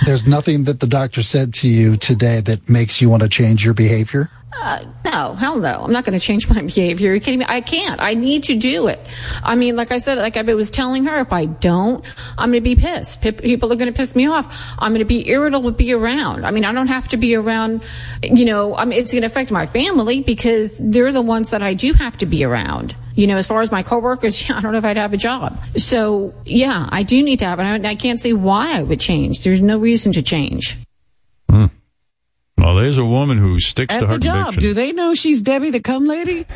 there's 0.05 0.25
nothing 0.25 0.63
that 0.63 0.79
the 0.79 0.87
doctor 0.87 1.21
said 1.21 1.53
to 1.55 1.67
you 1.67 1.97
today 1.97 2.39
that 2.41 2.67
makes 2.67 2.99
you 3.01 3.09
want 3.09 3.23
to 3.23 3.29
change 3.29 3.63
your 3.63 3.75
behavior. 3.75 4.31
Uh, 4.59 4.83
no, 5.11 5.33
hell 5.33 5.59
no. 5.59 5.83
I'm 5.83 5.91
not 5.91 6.05
going 6.05 6.17
to 6.17 6.23
change 6.23 6.49
my 6.49 6.61
behavior. 6.73 7.11
Are 7.11 7.15
you 7.15 7.21
kidding 7.21 7.39
me? 7.39 7.45
I 7.47 7.61
can't. 7.61 8.01
I 8.01 8.13
need 8.13 8.43
to 8.45 8.55
do 8.55 8.87
it. 8.87 8.99
I 9.43 9.55
mean, 9.55 9.75
like 9.75 9.91
I 9.91 9.97
said, 9.97 10.17
like 10.17 10.37
I 10.37 10.41
was 10.53 10.71
telling 10.71 11.05
her, 11.05 11.19
if 11.19 11.33
I 11.33 11.45
don't, 11.45 12.03
I'm 12.37 12.51
going 12.51 12.63
to 12.63 12.69
be 12.69 12.75
pissed. 12.75 13.21
People 13.21 13.71
are 13.71 13.75
going 13.75 13.91
to 13.91 13.97
piss 13.97 14.15
me 14.15 14.27
off. 14.27 14.73
I'm 14.79 14.91
going 14.91 14.99
to 14.99 15.05
be 15.05 15.27
irritable 15.29 15.71
to 15.71 15.77
be 15.77 15.93
around. 15.93 16.45
I 16.45 16.51
mean, 16.51 16.65
I 16.65 16.71
don't 16.71 16.87
have 16.87 17.07
to 17.09 17.17
be 17.17 17.35
around, 17.35 17.83
you 18.23 18.45
know, 18.45 18.75
I 18.75 18.85
mean, 18.85 18.99
it's 18.99 19.11
going 19.11 19.21
to 19.21 19.27
affect 19.27 19.51
my 19.51 19.65
family 19.65 20.21
because 20.21 20.81
they're 20.83 21.11
the 21.11 21.21
ones 21.21 21.51
that 21.51 21.61
I 21.61 21.73
do 21.73 21.93
have 21.93 22.17
to 22.17 22.25
be 22.25 22.43
around. 22.43 22.95
You 23.15 23.25
know, 23.25 23.37
as 23.37 23.47
far 23.47 23.61
as 23.61 23.71
my 23.71 23.83
coworkers, 23.83 24.49
I 24.51 24.61
don't 24.61 24.71
know 24.71 24.77
if 24.77 24.85
I'd 24.85 24.97
have 24.97 25.13
a 25.13 25.17
job. 25.17 25.59
So 25.75 26.33
yeah, 26.45 26.87
I 26.91 27.03
do 27.03 27.21
need 27.23 27.39
to 27.39 27.45
have, 27.45 27.59
it. 27.59 27.85
I, 27.85 27.95
can't 27.95 28.19
see 28.19 28.33
why 28.33 28.77
I 28.77 28.83
would 28.83 28.99
change. 28.99 29.43
There's 29.43 29.61
no 29.61 29.79
reason 29.79 30.13
to 30.13 30.21
change. 30.21 30.77
Well, 32.67 32.75
there's 32.75 32.97
a 32.97 33.05
woman 33.05 33.37
who 33.37 33.61
sticks 33.61 33.93
At 33.95 34.01
to 34.01 34.07
her 34.07 34.13
the 34.15 34.19
job, 34.19 34.45
conviction. 34.47 34.61
do 34.61 34.73
they 34.73 34.91
know 34.91 35.13
she's 35.13 35.41
Debbie 35.41 35.71
the 35.71 35.79
cum 35.79 36.05
lady? 36.05 36.45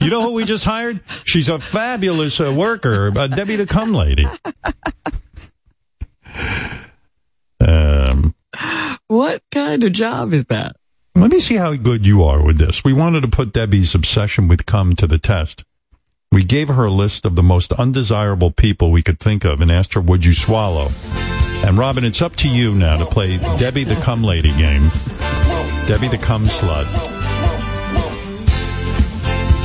You 0.00 0.10
know 0.10 0.22
who 0.22 0.34
we 0.34 0.44
just 0.44 0.64
hired? 0.64 1.00
She's 1.24 1.48
a 1.48 1.58
fabulous 1.60 2.40
uh, 2.40 2.52
worker, 2.52 3.12
uh, 3.16 3.26
Debbie 3.28 3.56
the 3.56 3.66
Cum 3.66 3.92
Lady. 3.94 4.26
Um, 7.60 8.34
What 9.08 9.42
kind 9.52 9.82
of 9.84 9.92
job 9.92 10.32
is 10.34 10.46
that? 10.46 10.76
let 11.14 11.30
me 11.30 11.38
see 11.40 11.56
how 11.56 11.74
good 11.76 12.04
you 12.04 12.22
are 12.24 12.42
with 12.44 12.58
this. 12.58 12.82
We 12.84 12.92
wanted 12.92 13.20
to 13.22 13.28
put 13.28 13.52
Debbie's 13.52 13.94
obsession 13.94 14.46
with 14.48 14.66
cum 14.66 14.94
to 14.96 15.06
the 15.06 15.18
test. 15.18 15.64
We 16.32 16.42
gave 16.44 16.68
her 16.68 16.84
a 16.84 16.90
list 16.90 17.24
of 17.24 17.34
the 17.36 17.42
most 17.42 17.72
undesirable 17.72 18.50
people 18.50 18.90
we 18.90 19.02
could 19.02 19.18
think 19.20 19.44
of 19.44 19.60
and 19.60 19.70
asked 19.70 19.94
her, 19.94 20.00
would 20.00 20.24
you 20.24 20.32
swallow? 20.34 20.88
And 21.64 21.76
Robin, 21.78 22.04
it's 22.04 22.22
up 22.22 22.36
to 22.36 22.48
you 22.48 22.74
now 22.74 22.96
to 22.98 23.06
play 23.06 23.38
Debbie 23.58 23.84
the 23.84 23.96
Cum 23.96 24.22
Lady 24.22 24.50
game. 24.56 24.90
Debbie 25.86 26.08
the 26.08 26.18
Cum 26.20 26.46
Slut. 26.46 26.86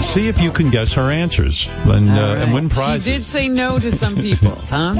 See 0.01 0.27
if 0.27 0.41
you 0.41 0.51
can 0.51 0.71
guess 0.71 0.93
her 0.93 1.09
answers 1.11 1.69
and, 1.85 2.09
uh, 2.09 2.13
right. 2.13 2.37
and 2.39 2.53
win 2.53 2.69
prizes. 2.69 3.05
She 3.05 3.11
did 3.13 3.23
say 3.23 3.47
no 3.47 3.79
to 3.79 3.91
some 3.91 4.15
people, 4.15 4.49
huh? 4.67 4.93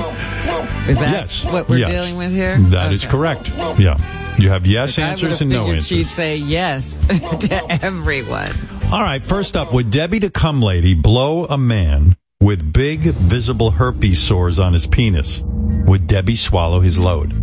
Is 0.88 0.98
that 1.00 1.12
Yes. 1.12 1.44
what 1.44 1.68
we're 1.68 1.78
Yes. 1.80 1.90
dealing 1.92 2.18
with 2.18 2.32
here? 2.32 2.58
That 2.70 2.94
is 2.94 3.06
correct. 3.06 3.52
Yeah. 3.78 3.98
You 4.38 4.50
have 4.50 4.66
yes 4.66 4.98
answers 5.00 5.42
and 5.42 5.50
no 5.50 5.68
answers. 5.68 5.88
She'd 5.88 6.08
say 6.08 6.38
yes 6.38 7.06
to 7.40 7.66
everyone. 7.84 8.48
All 8.92 9.02
right, 9.02 9.22
first 9.22 9.58
up, 9.58 9.74
would 9.74 9.90
Debbie 9.90 10.20
the 10.20 10.30
cum 10.30 10.62
lady 10.62 10.94
blow 10.94 11.46
a 11.46 11.58
man 11.58 12.16
with 12.42 12.74
big 12.74 13.00
visible 13.02 13.72
herpes 13.72 14.20
sores 14.20 14.60
on 14.60 14.74
his 14.74 14.88
penis? 14.88 15.42
Would 15.86 16.08
Debbie 16.08 16.36
swallow 16.36 16.80
his 16.80 16.98
load? 16.98 17.34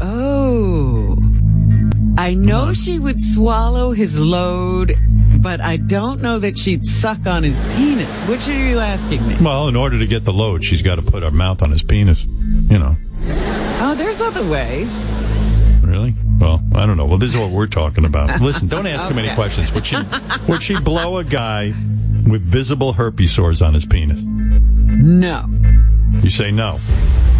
Oh. 0.00 1.16
I 2.18 2.34
know 2.34 2.72
she 2.72 2.98
would 2.98 3.20
swallow 3.20 3.92
his 3.92 4.18
load, 4.18 4.94
but 5.40 5.60
I 5.62 5.76
don't 5.78 6.20
know 6.20 6.38
that 6.40 6.58
she'd 6.58 6.86
suck 6.86 7.26
on 7.26 7.42
his 7.42 7.60
penis. 7.60 8.14
Which 8.28 8.48
are 8.48 8.58
you 8.68 8.78
asking 8.80 9.26
me? 9.26 9.36
Well, 9.40 9.68
in 9.68 9.76
order 9.76 9.98
to 9.98 10.06
get 10.06 10.24
the 10.24 10.32
load, 10.32 10.62
she's 10.64 10.82
got 10.82 10.96
to 10.96 11.02
put 11.02 11.22
her 11.22 11.30
mouth 11.30 11.62
on 11.62 11.70
his 11.70 11.82
penis. 11.82 12.24
You 12.70 12.78
know, 12.78 12.96
Oh, 13.24 13.94
there's 13.96 14.20
other 14.20 14.46
ways. 14.46 15.02
really? 15.82 16.14
Well, 16.38 16.60
I 16.74 16.86
don't 16.86 16.96
know. 16.96 17.06
Well, 17.06 17.18
this 17.18 17.30
is 17.34 17.36
what 17.40 17.50
we're 17.50 17.66
talking 17.68 18.04
about. 18.04 18.40
Listen, 18.42 18.68
don't 18.68 18.86
ask 18.86 19.08
too 19.08 19.14
many 19.14 19.32
questions. 19.34 19.72
Would 19.72 19.86
she, 19.86 19.96
would 20.48 20.62
she 20.62 20.78
blow 20.80 21.18
a 21.18 21.24
guy 21.24 21.72
with 22.28 22.42
visible 22.42 22.92
herpes 22.92 23.34
sores 23.34 23.62
on 23.62 23.74
his 23.74 23.84
penis? 23.84 24.20
No. 24.22 25.44
You 26.22 26.30
say 26.30 26.50
no. 26.50 26.78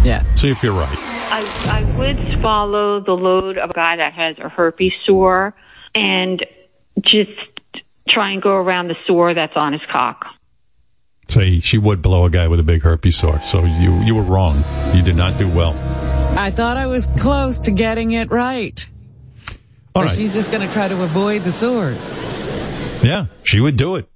Yeah. 0.03 0.23
See 0.35 0.49
if 0.49 0.61
you're 0.63 0.73
right. 0.73 0.97
I, 1.31 1.41
I 1.71 1.97
would 1.97 2.17
swallow 2.39 2.99
the 2.99 3.13
load 3.13 3.57
of 3.57 3.71
a 3.71 3.73
guy 3.73 3.95
that 3.97 4.13
has 4.13 4.37
a 4.39 4.49
herpes 4.49 4.91
sore 5.05 5.55
and 5.95 6.45
just 7.01 7.31
try 8.07 8.31
and 8.31 8.41
go 8.41 8.51
around 8.51 8.89
the 8.89 8.95
sore 9.07 9.33
that's 9.33 9.55
on 9.55 9.73
his 9.73 9.81
cock. 9.91 10.25
Say 11.29 11.59
she 11.59 11.77
would 11.77 12.01
blow 12.01 12.25
a 12.25 12.29
guy 12.29 12.47
with 12.47 12.59
a 12.59 12.63
big 12.63 12.81
herpes 12.81 13.17
sore. 13.17 13.41
So 13.41 13.63
you 13.63 13.93
you 14.03 14.13
were 14.13 14.23
wrong. 14.23 14.63
You 14.93 15.01
did 15.01 15.15
not 15.15 15.37
do 15.37 15.49
well. 15.49 15.73
I 16.37 16.51
thought 16.51 16.77
I 16.77 16.87
was 16.87 17.07
close 17.17 17.59
to 17.59 17.71
getting 17.71 18.11
it 18.11 18.29
right. 18.29 18.89
All 19.95 20.01
but 20.01 20.05
right. 20.05 20.17
she's 20.17 20.33
just 20.33 20.51
going 20.51 20.67
to 20.67 20.73
try 20.73 20.87
to 20.87 21.01
avoid 21.03 21.43
the 21.43 21.51
sword. 21.51 21.97
Yeah, 23.03 23.27
she 23.43 23.59
would 23.59 23.77
do 23.77 23.95
it. 23.95 24.07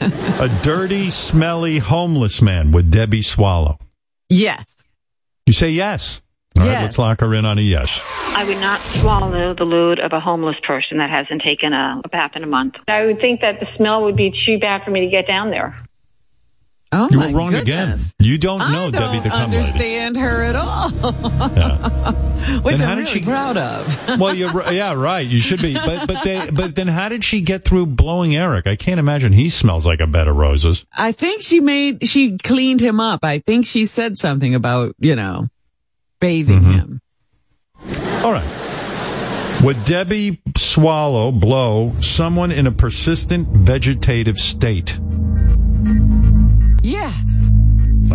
A 0.00 0.60
dirty, 0.62 1.10
smelly, 1.10 1.78
homeless 1.78 2.40
man 2.42 2.72
would 2.72 2.90
Debbie 2.90 3.22
swallow? 3.22 3.78
Yes. 4.28 4.76
You 5.46 5.52
say 5.52 5.70
yes. 5.70 6.20
All 6.56 6.62
right, 6.64 6.72
Yes. 6.72 6.82
let's 6.82 6.98
lock 6.98 7.20
her 7.20 7.34
in 7.34 7.44
on 7.46 7.58
a 7.58 7.62
yes. 7.62 8.00
I 8.36 8.44
would 8.44 8.58
not 8.58 8.82
swallow 8.82 9.54
the 9.54 9.64
load 9.64 9.98
of 9.98 10.12
a 10.12 10.20
homeless 10.20 10.56
person 10.66 10.98
that 10.98 11.10
hasn't 11.10 11.42
taken 11.42 11.72
a, 11.72 12.00
a 12.04 12.08
bath 12.08 12.32
in 12.34 12.42
a 12.42 12.46
month. 12.46 12.74
I 12.88 13.06
would 13.06 13.20
think 13.20 13.40
that 13.40 13.58
the 13.60 13.66
smell 13.76 14.02
would 14.04 14.16
be 14.16 14.30
too 14.46 14.58
bad 14.58 14.82
for 14.84 14.90
me 14.90 15.00
to 15.00 15.10
get 15.10 15.26
down 15.26 15.48
there. 15.48 15.76
Oh 16.94 17.08
you 17.10 17.18
were 17.18 17.30
wrong 17.30 17.52
goodness. 17.52 18.12
again. 18.18 18.28
You 18.30 18.36
don't 18.38 18.58
know 18.70 18.90
Debbie 18.90 19.14
don't 19.14 19.22
the 19.24 19.28
cum 19.30 19.50
lady. 19.50 19.56
understand 19.56 20.16
her 20.18 20.42
at 20.42 20.56
all. 20.56 20.90
Which 22.62 22.76
Then 22.76 22.88
I'm 22.88 22.98
really 22.98 23.06
she- 23.10 23.22
proud 23.22 23.56
of. 23.56 23.96
well, 24.20 24.34
you're 24.34 24.70
yeah, 24.72 24.92
right. 24.92 25.26
You 25.26 25.38
should 25.38 25.62
be, 25.62 25.74
but 25.74 26.06
but 26.06 26.22
they, 26.22 26.50
but 26.52 26.74
then 26.76 26.88
how 26.88 27.08
did 27.08 27.24
she 27.24 27.40
get 27.40 27.64
through 27.64 27.86
blowing 27.86 28.36
Eric? 28.36 28.66
I 28.66 28.76
can't 28.76 29.00
imagine 29.00 29.32
he 29.32 29.48
smells 29.48 29.86
like 29.86 30.00
a 30.00 30.06
bed 30.06 30.28
of 30.28 30.36
roses. 30.36 30.84
I 30.92 31.12
think 31.12 31.40
she 31.42 31.60
made 31.60 32.06
she 32.06 32.36
cleaned 32.38 32.80
him 32.80 33.00
up. 33.00 33.20
I 33.24 33.38
think 33.38 33.64
she 33.66 33.86
said 33.86 34.18
something 34.18 34.54
about 34.54 34.94
you 34.98 35.16
know 35.16 35.48
bathing 36.20 36.60
Mm-hmm. 36.60 36.72
him. 36.72 37.00
All 38.22 38.32
right. 38.32 39.60
Would 39.64 39.84
Debbie 39.84 40.42
swallow, 40.56 41.30
blow 41.32 41.92
someone 42.00 42.50
in 42.50 42.66
a 42.66 42.72
persistent 42.72 43.48
vegetative 43.48 44.38
state? 44.38 44.98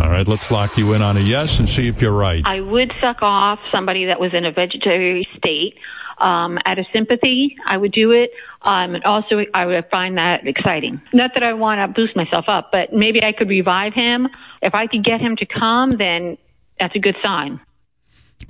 All 0.00 0.10
right, 0.10 0.28
let's 0.28 0.50
lock 0.52 0.76
you 0.78 0.92
in 0.92 1.02
on 1.02 1.16
a 1.16 1.20
yes 1.20 1.58
and 1.58 1.68
see 1.68 1.88
if 1.88 2.00
you're 2.00 2.12
right. 2.12 2.42
I 2.46 2.60
would 2.60 2.92
suck 3.00 3.20
off 3.20 3.58
somebody 3.72 4.06
that 4.06 4.20
was 4.20 4.32
in 4.32 4.44
a 4.44 4.52
vegetarian 4.52 5.24
state. 5.36 5.74
Um, 6.18 6.58
out 6.64 6.78
of 6.78 6.86
sympathy, 6.92 7.56
I 7.66 7.76
would 7.76 7.92
do 7.92 8.12
it. 8.12 8.30
Um, 8.62 8.94
and 8.94 9.04
also, 9.04 9.44
I 9.54 9.66
would 9.66 9.88
find 9.90 10.18
that 10.18 10.46
exciting. 10.46 11.00
Not 11.12 11.32
that 11.34 11.42
I 11.42 11.52
want 11.54 11.80
to 11.80 11.88
boost 11.88 12.14
myself 12.16 12.44
up, 12.48 12.70
but 12.70 12.92
maybe 12.92 13.22
I 13.22 13.32
could 13.32 13.48
revive 13.48 13.92
him. 13.92 14.28
If 14.62 14.74
I 14.74 14.86
could 14.86 15.04
get 15.04 15.20
him 15.20 15.36
to 15.36 15.46
come, 15.46 15.96
then 15.96 16.38
that's 16.78 16.94
a 16.94 17.00
good 17.00 17.16
sign. 17.22 17.60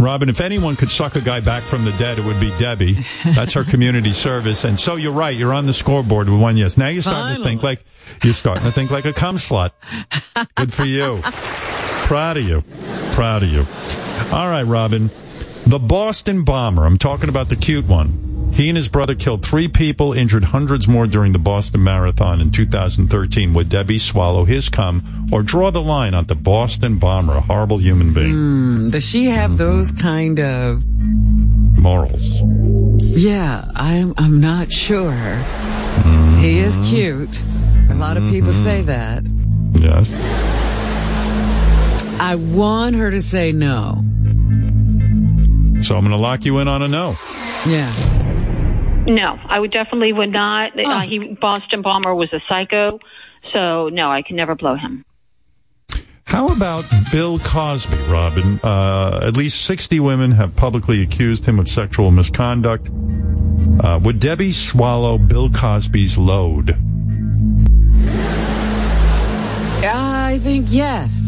Robin, 0.01 0.29
if 0.29 0.41
anyone 0.41 0.77
could 0.77 0.91
suck 0.91 1.17
a 1.17 1.21
guy 1.21 1.41
back 1.41 1.63
from 1.65 1.85
the 1.85 1.91
dead, 1.93 2.19
it 2.19 2.25
would 2.25 2.39
be 2.39 2.51
Debbie. 2.59 3.05
That's 3.25 3.53
her 3.55 3.65
community 3.65 4.13
service. 4.13 4.63
And 4.63 4.79
so 4.79 4.95
you're 4.95 5.13
right. 5.13 5.37
You're 5.37 5.53
on 5.53 5.67
the 5.67 5.73
scoreboard 5.73 6.29
with 6.29 6.41
one 6.41 6.57
yes. 6.57 6.77
Now 6.77 6.87
you're 6.87 7.03
starting 7.03 7.39
to 7.39 7.43
think 7.43 7.65
like, 7.65 7.85
you're 8.23 8.33
starting 8.33 8.63
to 8.63 8.71
think 8.71 8.93
like 8.93 9.07
a 9.07 9.13
cum 9.13 9.39
slut. 9.39 9.73
Good 10.55 10.73
for 10.73 10.85
you. 10.85 11.21
Proud 12.07 12.37
of 12.37 12.45
you. 12.45 12.63
Proud 13.13 13.43
of 13.43 13.49
you. 13.49 13.67
All 14.33 14.49
right, 14.49 14.63
Robin. 14.63 15.11
The 15.65 15.81
Boston 15.81 16.45
bomber. 16.45 16.87
I'm 16.87 16.99
talking 16.99 17.29
about 17.29 17.49
the 17.49 17.57
cute 17.57 17.87
one. 17.87 18.28
He 18.59 18.69
and 18.69 18.77
his 18.77 18.89
brother 18.89 19.15
killed 19.15 19.45
three 19.45 19.69
people, 19.69 20.13
injured 20.13 20.43
hundreds 20.43 20.89
more 20.89 21.07
during 21.07 21.33
the 21.33 21.39
Boston 21.39 21.85
Marathon 21.85 22.41
in 22.41 22.51
2013. 22.51 23.55
Would 23.55 23.69
Debbie 23.69 24.01
swallow 24.01 24.45
his 24.45 24.69
cum 24.69 25.29
or 25.33 25.45
draw 25.45 25.71
the 25.71 25.81
line 25.81 26.13
on 26.13 26.25
the 26.25 26.35
Boston 26.35 26.99
bomber, 26.99 27.35
a 27.35 27.41
horrible 27.41 27.79
human 27.79 28.13
being? 28.13 28.33
Hmm, 28.33 28.89
does 28.89 29.05
she 29.05 29.27
have 29.27 29.51
mm-hmm. 29.51 29.59
those 29.59 29.93
kind 29.93 30.41
of 30.41 30.83
Morals. 31.79 32.29
Yeah, 33.17 33.65
I'm 33.77 34.15
I'm 34.19 34.41
not 34.41 34.73
sure. 34.73 35.13
He 36.41 36.59
is 36.59 36.77
mm-hmm. 36.77 36.89
cute. 36.91 37.45
A 37.91 37.95
lot 37.95 38.17
of 38.17 38.25
people 38.31 38.51
mm-hmm. 38.51 38.65
say 38.65 38.83
that. 38.83 39.23
Yes. 39.81 40.13
I 42.21 42.35
want 42.35 42.97
her 42.97 43.11
to 43.11 43.23
say 43.23 43.53
no. 43.53 43.99
So 45.83 45.97
I'm 45.97 46.05
going 46.05 46.11
to 46.11 46.17
lock 46.17 46.45
you 46.45 46.59
in 46.59 46.67
on 46.67 46.83
a 46.83 46.89
no. 46.89 47.15
Yeah. 47.65 48.18
No, 49.09 49.39
I 49.49 49.59
would 49.59 49.73
definitely 49.73 50.13
would 50.13 50.31
not. 50.31 50.79
Uh, 50.79 51.01
he 51.01 51.37
Boston 51.41 51.81
Bomber 51.83 52.15
was 52.15 52.31
a 52.33 52.41
psycho, 52.49 53.01
so 53.53 53.89
no, 53.89 54.11
I 54.11 54.23
can 54.23 54.37
never 54.37 54.55
blow 54.55 54.77
him. 54.77 55.05
How 56.25 56.49
about 56.49 56.85
Bill 57.11 57.39
Cosby, 57.39 57.97
Robin? 58.13 58.61
Uh, 58.63 59.21
at 59.23 59.35
least 59.35 59.65
60 59.65 59.99
women 60.01 60.31
have 60.33 60.55
publicly 60.55 61.01
accused 61.01 61.47
him 61.47 61.59
of 61.59 61.71
sexual 61.71 62.11
misconduct. 62.11 62.91
Uh, 63.83 63.99
would 64.03 64.21
Debbie 64.21 64.53
swallow 64.53 65.17
Bill 65.17 65.49
Cosby's 65.49 66.19
load? 66.19 66.77
I 69.83 70.39
think 70.43 70.67
yes. 70.69 71.19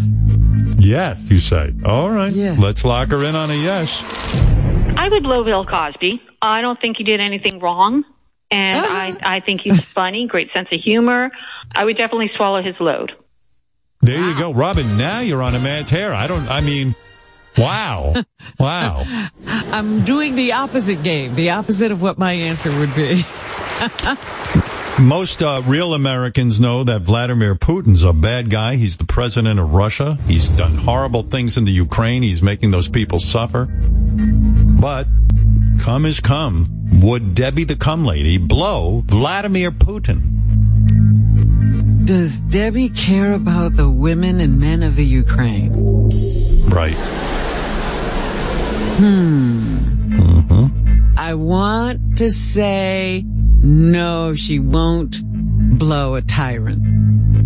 Yes, 0.76 1.30
you 1.30 1.38
say. 1.38 1.72
All 1.86 2.10
right. 2.10 2.32
Yeah. 2.32 2.56
Let's 2.58 2.84
lock 2.84 3.08
her 3.08 3.24
in 3.24 3.34
on 3.34 3.50
a 3.50 3.54
yes. 3.54 4.04
I 5.00 5.08
would 5.08 5.22
blow 5.22 5.42
Bill 5.42 5.64
Cosby. 5.64 6.22
I 6.42 6.60
don't 6.60 6.78
think 6.78 6.98
he 6.98 7.04
did 7.04 7.20
anything 7.20 7.58
wrong, 7.58 8.04
and 8.50 8.76
uh-huh. 8.76 8.94
I 8.94 9.36
I 9.36 9.40
think 9.40 9.62
he's 9.62 9.80
funny, 9.98 10.26
great 10.26 10.52
sense 10.52 10.68
of 10.70 10.78
humor. 10.78 11.30
I 11.74 11.86
would 11.86 11.96
definitely 11.96 12.30
swallow 12.36 12.62
his 12.62 12.74
load. 12.80 13.12
There 14.02 14.20
you 14.20 14.36
go. 14.38 14.52
Robin, 14.52 14.98
now 14.98 15.20
you're 15.20 15.42
on 15.42 15.54
a 15.54 15.58
man's 15.58 15.88
hair. 15.88 16.12
I 16.12 16.26
don't, 16.26 16.50
I 16.50 16.60
mean, 16.60 16.94
wow. 17.56 18.14
Wow. 18.58 19.04
I'm 19.46 20.04
doing 20.04 20.34
the 20.34 20.52
opposite 20.52 21.02
game, 21.02 21.34
the 21.34 21.50
opposite 21.50 21.92
of 21.92 22.02
what 22.02 22.18
my 22.18 22.32
answer 22.32 22.70
would 22.78 22.94
be. 22.94 23.24
Most 25.00 25.42
uh, 25.42 25.62
real 25.64 25.94
Americans 25.94 26.60
know 26.60 26.84
that 26.84 27.00
Vladimir 27.00 27.54
Putin's 27.54 28.04
a 28.04 28.12
bad 28.12 28.50
guy. 28.50 28.76
He's 28.76 28.98
the 28.98 29.06
president 29.06 29.58
of 29.58 29.72
Russia. 29.72 30.18
He's 30.26 30.50
done 30.50 30.76
horrible 30.76 31.22
things 31.22 31.56
in 31.56 31.64
the 31.64 31.72
Ukraine. 31.72 32.22
He's 32.22 32.42
making 32.42 32.70
those 32.70 32.86
people 32.86 33.18
suffer. 33.18 33.66
But 34.78 35.06
come 35.80 36.04
is 36.04 36.20
come. 36.20 36.68
Would 37.00 37.34
Debbie 37.34 37.64
the 37.64 37.76
cum 37.76 38.04
lady 38.04 38.36
blow 38.36 39.02
Vladimir 39.06 39.70
Putin? 39.70 40.20
Does 42.04 42.38
Debbie 42.38 42.90
care 42.90 43.32
about 43.32 43.76
the 43.76 43.90
women 43.90 44.38
and 44.38 44.60
men 44.60 44.82
of 44.82 44.96
the 44.96 45.04
Ukraine? 45.04 45.72
Right. 46.68 46.96
Hmm. 48.98 49.79
I 51.20 51.34
want 51.34 52.16
to 52.16 52.30
say 52.30 53.26
no, 53.26 54.32
she 54.32 54.58
won't 54.58 55.16
blow 55.78 56.14
a 56.14 56.22
tyrant. 56.22 56.86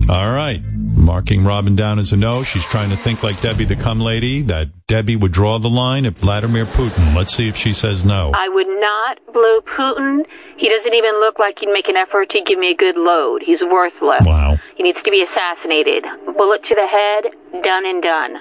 All 0.08 0.32
right. 0.32 0.62
Marking 0.96 1.42
Robin 1.42 1.74
down 1.74 1.98
as 1.98 2.12
a 2.12 2.16
no. 2.16 2.44
She's 2.44 2.64
trying 2.66 2.90
to 2.90 2.96
think 2.96 3.24
like 3.24 3.40
Debbie 3.40 3.64
the 3.64 3.74
cum 3.74 3.98
lady, 3.98 4.42
that 4.42 4.68
Debbie 4.86 5.16
would 5.16 5.32
draw 5.32 5.58
the 5.58 5.68
line 5.68 6.04
if 6.06 6.18
Vladimir 6.18 6.66
Putin. 6.66 7.16
Let's 7.16 7.34
see 7.34 7.48
if 7.48 7.56
she 7.56 7.72
says 7.72 8.04
no. 8.04 8.30
I 8.32 8.48
would 8.48 8.68
not 8.68 9.18
blow 9.34 9.60
Putin. 9.76 10.24
He 10.56 10.68
doesn't 10.68 10.94
even 10.94 11.18
look 11.18 11.40
like 11.40 11.56
he'd 11.58 11.72
make 11.72 11.88
an 11.88 11.96
effort 11.96 12.30
to 12.30 12.38
give 12.46 12.60
me 12.60 12.70
a 12.70 12.76
good 12.76 12.96
load. 12.96 13.42
He's 13.44 13.58
worthless. 13.60 14.22
Wow. 14.24 14.56
He 14.76 14.84
needs 14.84 14.98
to 15.04 15.10
be 15.10 15.24
assassinated. 15.28 16.04
Bullet 16.36 16.60
to 16.62 16.74
the 16.76 16.86
head, 16.86 17.62
done 17.64 17.86
and 17.86 18.00
done. 18.00 18.36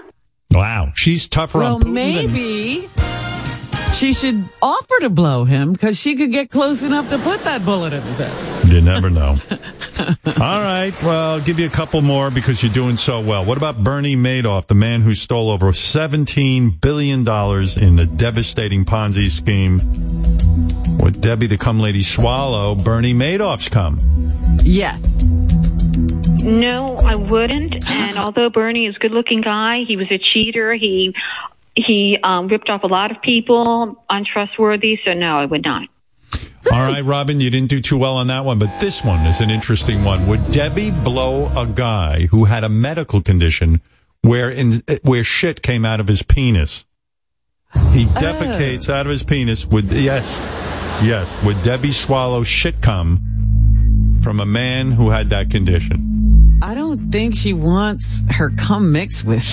Wow. 0.52 0.92
She's 0.94 1.28
tougher 1.28 1.58
Well, 1.58 1.76
on 1.78 1.82
Putin 1.82 1.86
than 1.86 1.94
maybe 1.95 2.90
she 3.93 4.13
should 4.13 4.43
offer 4.61 4.99
to 5.01 5.09
blow 5.09 5.45
him 5.45 5.72
because 5.72 5.97
she 5.97 6.15
could 6.15 6.31
get 6.31 6.49
close 6.49 6.83
enough 6.83 7.09
to 7.09 7.19
put 7.19 7.43
that 7.43 7.63
bullet 7.63 7.93
in 7.93 8.01
his 8.03 8.17
head. 8.17 8.67
You 8.67 8.81
never 8.81 9.09
know. 9.09 9.38
All 10.25 10.61
right. 10.61 10.91
Well, 11.03 11.33
I'll 11.33 11.41
give 11.41 11.59
you 11.59 11.67
a 11.67 11.69
couple 11.69 12.01
more 12.01 12.31
because 12.31 12.63
you're 12.63 12.73
doing 12.73 12.97
so 12.97 13.22
well. 13.22 13.45
What 13.45 13.57
about 13.57 13.83
Bernie 13.83 14.15
Madoff, 14.15 14.67
the 14.67 14.75
man 14.75 15.01
who 15.01 15.13
stole 15.13 15.49
over 15.49 15.72
$17 15.72 16.81
billion 16.81 17.19
in 17.22 17.99
a 17.99 18.05
devastating 18.05 18.83
Ponzi 18.83 19.30
scheme? 19.30 19.80
Would 20.97 21.22
Debbie 21.22 21.47
the 21.47 21.57
Come 21.57 21.80
lady 21.80 22.03
swallow 22.03 22.75
Bernie 22.75 23.13
Madoff's 23.13 23.69
come. 23.69 23.99
Yes. 24.63 25.22
No, 26.43 26.97
I 26.97 27.15
wouldn't. 27.15 27.89
And 27.89 28.17
although 28.17 28.49
Bernie 28.49 28.88
is 28.88 28.95
a 28.95 28.99
good-looking 28.99 29.41
guy, 29.41 29.83
he 29.88 29.95
was 29.95 30.07
a 30.11 30.17
cheater. 30.17 30.73
He 30.73 31.13
he 31.76 32.18
um, 32.24 32.48
ripped 32.48 32.69
off 32.69 32.84
a 32.84 32.88
lot 32.88 33.11
of 33.11 33.22
people, 33.22 34.03
untrustworthy. 34.10 35.00
So 35.03 35.14
no, 35.14 35.38
I 35.38 35.45
would 35.45 35.64
not. 35.64 35.90
All 36.72 36.80
right, 36.80 37.03
Robin, 37.03 37.42
you 37.42 37.50
didn't 37.50 37.69
do 37.69 37.82
too 37.82 37.98
well 37.98 38.16
on 38.16 38.27
that 38.27 38.45
one, 38.45 38.58
but 38.58 38.80
this 38.80 39.03
one 39.03 39.26
is 39.26 39.42
an 39.42 39.50
interesting 39.50 40.03
one. 40.06 40.27
Would 40.27 40.52
Debbie 40.52 40.92
blow 40.92 41.52
a 41.58 41.68
guy 41.68 42.27
who 42.32 42.45
had 42.45 42.64
a 42.64 42.69
medical 42.69 43.22
condition 43.22 43.82
where 44.22 44.50
in 44.50 44.82
where 45.03 45.26
shit 45.26 45.61
came 45.61 45.84
out 45.84 46.00
of 46.00 46.08
his 46.08 46.24
penis? 46.24 46.85
He 47.92 48.06
defecates 48.06 48.90
out 48.90 49.06
of 49.06 49.11
his 49.11 49.24
penis. 49.24 49.66
Would 49.66 49.92
yes, 49.92 50.40
yes. 51.03 51.38
Would 51.43 51.61
Debbie 51.64 51.92
swallow 51.92 52.43
shit 52.43 52.82
cum 52.82 53.19
from 54.24 54.40
a 54.40 54.45
man 54.45 54.92
who 54.92 55.10
had 55.10 55.30
that 55.30 55.50
condition? 55.50 56.60
I 56.61 56.76
don't 56.76 56.98
think 56.98 57.35
she 57.35 57.52
wants 57.52 58.24
her 58.32 58.52
cum 58.52 58.93
mixed 58.93 59.26
with. 59.26 59.43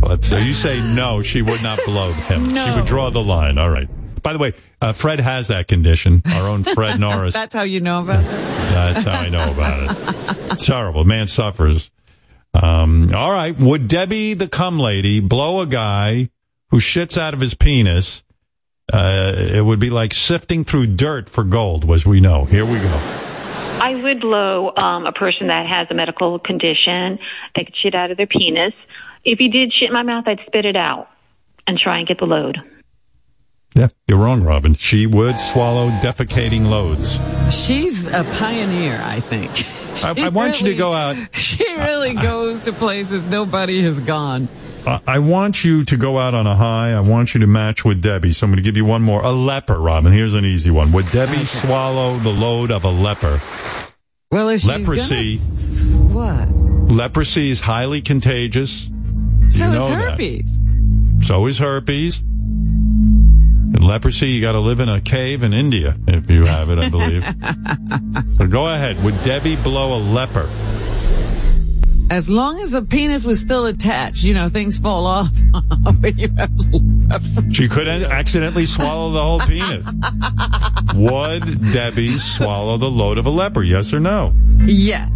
But 0.00 0.24
so 0.24 0.38
you 0.38 0.52
say 0.52 0.80
no, 0.94 1.22
she 1.22 1.42
would 1.42 1.62
not 1.62 1.78
blow 1.84 2.12
him. 2.12 2.52
No. 2.52 2.66
She 2.66 2.76
would 2.76 2.86
draw 2.86 3.10
the 3.10 3.22
line. 3.22 3.58
All 3.58 3.70
right. 3.70 3.88
By 4.22 4.32
the 4.32 4.38
way, 4.38 4.52
uh, 4.80 4.92
Fred 4.92 5.20
has 5.20 5.48
that 5.48 5.68
condition. 5.68 6.22
Our 6.26 6.48
own 6.48 6.64
Fred 6.64 6.98
Norris. 7.00 7.34
That's 7.34 7.54
how 7.54 7.62
you 7.62 7.80
know 7.80 8.02
about 8.02 8.24
that. 8.24 8.94
That's 8.94 9.04
how 9.04 9.18
I 9.20 9.28
know 9.28 9.50
about 9.52 9.82
it. 10.36 10.52
It's 10.52 10.66
horrible. 10.66 11.04
Man 11.04 11.26
suffers. 11.26 11.90
Um, 12.54 13.14
all 13.14 13.30
right. 13.30 13.56
Would 13.58 13.88
Debbie 13.88 14.34
the 14.34 14.48
cum 14.48 14.78
lady 14.78 15.20
blow 15.20 15.60
a 15.60 15.66
guy 15.66 16.30
who 16.70 16.78
shits 16.78 17.16
out 17.18 17.34
of 17.34 17.40
his 17.40 17.54
penis? 17.54 18.22
Uh, 18.92 19.34
it 19.36 19.64
would 19.64 19.78
be 19.78 19.90
like 19.90 20.14
sifting 20.14 20.64
through 20.64 20.86
dirt 20.86 21.28
for 21.28 21.44
gold, 21.44 21.90
as 21.90 22.06
we 22.06 22.20
know. 22.20 22.44
Here 22.44 22.64
we 22.64 22.78
go. 22.78 23.27
I 23.80 23.94
would 23.94 24.20
blow 24.20 24.74
um, 24.76 25.06
a 25.06 25.12
person 25.12 25.48
that 25.48 25.66
has 25.66 25.86
a 25.90 25.94
medical 25.94 26.38
condition 26.38 27.18
that 27.54 27.66
could 27.66 27.76
shit 27.76 27.94
out 27.94 28.10
of 28.10 28.16
their 28.16 28.26
penis. 28.26 28.72
If 29.24 29.38
he 29.38 29.48
did 29.48 29.72
shit 29.72 29.88
in 29.88 29.92
my 29.94 30.02
mouth, 30.02 30.24
I'd 30.26 30.40
spit 30.46 30.64
it 30.64 30.76
out 30.76 31.08
and 31.66 31.78
try 31.78 31.98
and 31.98 32.06
get 32.06 32.18
the 32.18 32.26
load. 32.26 32.58
Yeah, 33.74 33.88
you're 34.06 34.18
wrong, 34.18 34.42
Robin. 34.42 34.74
She 34.74 35.06
would 35.06 35.38
swallow 35.38 35.90
defecating 36.00 36.66
loads. 36.66 37.20
She's 37.54 38.06
a 38.06 38.24
pioneer, 38.38 39.00
I 39.02 39.20
think. 39.20 39.52
I, 40.04 40.14
I 40.26 40.28
want 40.28 40.60
you 40.60 40.68
to 40.68 40.74
go 40.74 40.92
out. 40.92 41.16
She 41.32 41.64
really 41.74 42.14
goes 42.14 42.60
to 42.62 42.72
places 42.72 43.26
nobody 43.26 43.82
has 43.82 44.00
gone. 44.00 44.48
I 44.86 45.00
I 45.06 45.18
want 45.18 45.64
you 45.64 45.84
to 45.84 45.96
go 45.96 46.18
out 46.18 46.34
on 46.34 46.46
a 46.46 46.54
high. 46.54 46.92
I 46.92 47.00
want 47.00 47.34
you 47.34 47.40
to 47.40 47.46
match 47.46 47.84
with 47.84 48.00
Debbie. 48.00 48.32
So 48.32 48.46
I'm 48.46 48.50
going 48.52 48.56
to 48.56 48.62
give 48.62 48.76
you 48.76 48.84
one 48.84 49.02
more. 49.02 49.22
A 49.22 49.32
leper, 49.32 49.78
Robin. 49.80 50.12
Here's 50.12 50.34
an 50.34 50.44
easy 50.44 50.70
one. 50.70 50.92
Would 50.92 51.10
Debbie 51.10 51.44
swallow 51.44 52.16
the 52.18 52.30
load 52.30 52.70
of 52.70 52.84
a 52.84 52.90
leper? 52.90 53.40
Well, 54.30 54.48
if 54.50 54.60
she's 54.60 54.68
Leprosy. 54.68 55.38
What? 55.38 56.48
Leprosy 56.90 57.50
is 57.50 57.60
highly 57.60 58.00
contagious. 58.02 58.84
So 58.84 58.88
you 58.90 59.48
is 59.48 59.58
know 59.58 59.88
that. 59.88 60.12
herpes. 60.12 60.58
So 61.26 61.46
is 61.46 61.58
herpes. 61.58 62.22
Leprosy, 63.88 64.28
you 64.28 64.40
got 64.42 64.52
to 64.52 64.60
live 64.60 64.80
in 64.80 64.88
a 64.88 65.00
cave 65.00 65.42
in 65.42 65.54
India 65.54 65.96
if 66.06 66.30
you 66.30 66.44
have 66.44 66.68
it, 66.68 66.78
I 66.78 66.90
believe. 66.90 67.24
so 68.36 68.46
go 68.46 68.66
ahead. 68.66 69.02
Would 69.02 69.22
Debbie 69.22 69.56
blow 69.56 69.96
a 69.96 70.00
leper? 70.00 70.48
As 72.10 72.28
long 72.28 72.58
as 72.60 72.70
the 72.70 72.82
penis 72.82 73.24
was 73.24 73.40
still 73.40 73.66
attached, 73.66 74.22
you 74.22 74.34
know, 74.34 74.48
things 74.48 74.78
fall 74.78 75.06
off 75.06 75.28
when 76.00 76.18
you 76.18 76.28
have 76.36 76.50
She 77.50 77.68
could 77.68 77.88
accidentally 77.88 78.66
swallow 78.66 79.10
the 79.10 79.22
whole 79.22 79.40
penis. 79.40 79.86
Would 80.94 81.72
Debbie 81.72 82.12
swallow 82.12 82.76
the 82.76 82.90
load 82.90 83.18
of 83.18 83.26
a 83.26 83.30
leper? 83.30 83.62
Yes 83.62 83.92
or 83.92 84.00
no? 84.00 84.32
Yes. 84.60 85.10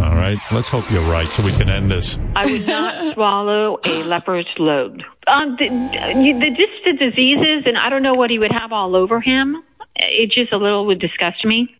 All 0.00 0.14
right. 0.14 0.38
Let's 0.52 0.68
hope 0.68 0.90
you're 0.90 1.08
right 1.10 1.30
so 1.32 1.44
we 1.44 1.52
can 1.52 1.68
end 1.68 1.90
this. 1.90 2.18
I 2.36 2.46
would 2.46 2.66
not 2.66 3.14
swallow 3.14 3.78
a 3.84 4.02
leper's 4.04 4.46
load. 4.58 5.02
Um, 5.26 5.56
the, 5.58 5.68
the, 5.68 6.32
the 6.38 6.50
just 6.50 6.84
the 6.84 6.92
diseases, 6.92 7.64
and 7.66 7.76
I 7.76 7.88
don't 7.90 8.02
know 8.02 8.14
what 8.14 8.30
he 8.30 8.38
would 8.38 8.52
have 8.52 8.72
all 8.72 8.94
over 8.94 9.20
him. 9.20 9.56
It 9.96 10.30
just 10.30 10.52
a 10.52 10.56
little 10.56 10.86
would 10.86 11.00
disgust 11.00 11.44
me. 11.44 11.74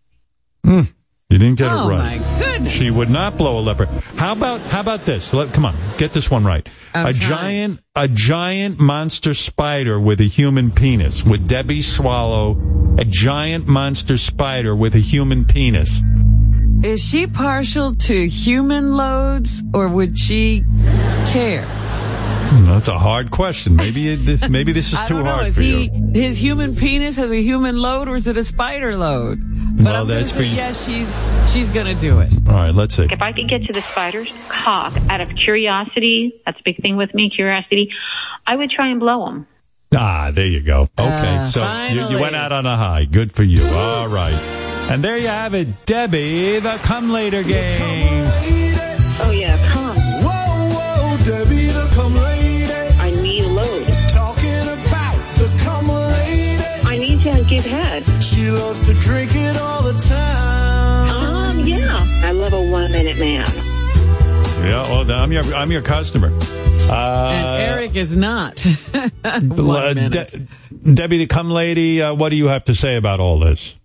You 0.65 1.39
didn't 1.39 1.59
get 1.59 1.71
Oh, 1.71 1.89
it 1.89 1.93
right. 1.93 2.21
my 2.21 2.39
goodness. 2.39 2.73
She 2.73 2.91
would 2.91 3.11
not 3.11 3.37
blow 3.37 3.59
a 3.59 3.61
leper. 3.61 3.85
How 4.17 4.33
about 4.33 4.61
how 4.63 4.81
about 4.81 5.05
this? 5.05 5.33
Let, 5.35 5.53
come 5.53 5.65
on, 5.67 5.77
get 5.99 6.13
this 6.13 6.31
one 6.31 6.43
right. 6.45 6.67
I'm 6.95 7.07
a 7.07 7.13
trying. 7.13 7.19
giant 7.77 7.81
a 7.95 8.09
giant 8.09 8.81
monster 8.81 9.35
spider 9.35 10.01
with 10.01 10.21
a 10.21 10.25
human 10.25 10.71
penis. 10.71 11.23
Would 11.25 11.47
Debbie 11.47 11.83
swallow 11.83 12.57
a 12.99 13.05
giant 13.05 13.67
monster 13.69 14.17
spider 14.19 14.75
with 14.75 14.95
a 14.95 15.01
human 15.01 15.45
penis? 15.45 16.01
Is 16.85 17.03
she 17.03 17.27
partial 17.27 17.95
to 17.95 18.29
human 18.29 18.95
loads 18.97 19.63
or 19.75 19.89
would 19.89 20.17
she 20.19 20.65
care? 21.27 21.67
Hmm, 22.51 22.65
That's 22.65 22.89
a 22.89 22.99
hard 22.99 23.31
question. 23.31 23.75
Maybe 23.77 24.09
it, 24.09 24.17
this, 24.19 24.49
maybe 24.49 24.73
this 24.73 24.93
is 24.93 25.01
too 25.03 25.17
don't 25.17 25.25
know. 25.25 25.33
hard 25.35 25.47
Is 25.49 25.55
for 25.57 25.61
he 25.63 25.91
you. 25.93 26.11
his 26.15 26.41
human 26.41 26.77
penis 26.77 27.17
has 27.17 27.31
a 27.31 27.43
human 27.43 27.77
load 27.79 28.09
or 28.09 28.15
is 28.17 28.27
it 28.27 28.37
a 28.37 28.45
spider 28.45 28.97
load? 28.97 29.41
But 29.77 29.85
Well, 29.85 30.03
I'm 30.03 30.07
gonna 30.09 30.21
that's 30.21 30.31
say 30.33 30.37
for 30.39 30.43
you. 30.45 30.55
yes, 30.55 30.85
she's 30.87 31.21
she's 31.53 31.69
gonna 31.71 31.95
do 31.95 32.21
it. 32.21 32.31
All 32.49 32.55
right, 32.55 32.75
let's 32.75 32.95
see. 32.97 33.07
If 33.11 33.21
I 33.21 33.33
could 33.33 33.49
get 33.49 33.65
to 33.65 33.73
the 33.73 33.83
spider's 33.83 34.33
cock 34.49 34.97
out 35.11 35.21
of 35.21 35.29
curiosity, 35.45 36.41
that's 36.47 36.59
a 36.59 36.63
big 36.65 36.81
thing 36.81 36.97
with 36.97 37.13
me, 37.13 37.29
curiosity, 37.29 37.91
I 38.47 38.55
would 38.57 38.71
try 38.71 38.89
and 38.89 38.99
blow 39.01 39.27
him. 39.29 39.47
Ah, 39.95 40.31
there 40.33 40.47
you 40.47 40.61
go. 40.61 40.83
Okay, 40.83 40.89
Ah, 40.99 41.45
so 41.45 41.63
you, 41.93 42.09
you 42.17 42.21
went 42.21 42.37
out 42.37 42.53
on 42.53 42.67
a 42.67 42.77
high. 42.77 43.05
Good 43.05 43.33
for 43.33 43.43
you. 43.43 43.65
All 43.65 44.09
right. 44.09 44.35
And 44.91 45.05
there 45.05 45.19
you 45.19 45.29
have 45.29 45.53
it, 45.55 45.69
Debbie, 45.85 46.61
the 46.61 46.79
come 46.83 47.11
later 47.11 47.43
game. 47.43 48.25
Oh 49.21 49.31
yeah, 49.35 49.57
come. 49.71 49.97
Whoa, 49.97 50.69
whoa, 50.73 51.17
Debbie 51.25 51.67
the 51.67 51.91
come 51.93 52.15
lady. 52.15 52.73
I 52.99 53.11
need 53.11 53.45
a 53.45 53.49
load. 53.49 53.87
Talking 54.11 54.63
about 54.63 55.15
the 55.37 55.55
come 55.63 55.89
later. 55.89 56.89
I 56.89 56.97
need 56.97 57.21
to 57.23 57.45
give 57.51 57.67
head. 57.67 58.03
She 58.23 58.51
loves 58.51 58.87
to 58.87 58.95
drink 58.95 59.33
it 59.35 59.59
all 59.59 59.83
the 59.83 59.93
time. 60.09 61.11
Um, 61.11 61.67
yeah. 61.67 62.27
I 62.27 62.33
love 62.33 62.55
a 62.55 62.71
one 62.71 62.91
minute 62.91 63.19
man. 63.19 63.47
Yeah, 64.65 64.89
well, 64.89 65.11
I'm 65.11 65.31
your 65.31 65.45
I'm 65.55 65.71
your 65.71 65.83
customer. 65.83 66.29
Uh, 66.89 67.29
and 67.31 67.63
Eric 67.63 67.95
is 67.95 68.17
not. 68.17 68.65
uh, 68.95 69.41
One 69.43 69.95
minute. 69.97 70.13
De- 70.31 70.95
Debbie, 70.95 71.19
the 71.19 71.27
come 71.27 71.51
lady, 71.51 72.01
uh, 72.01 72.15
what 72.15 72.31
do 72.31 72.37
you 72.37 72.47
have 72.47 72.65
to 72.65 72.75
say 72.75 72.97
about 72.97 73.21
all 73.21 73.39
this? 73.39 73.78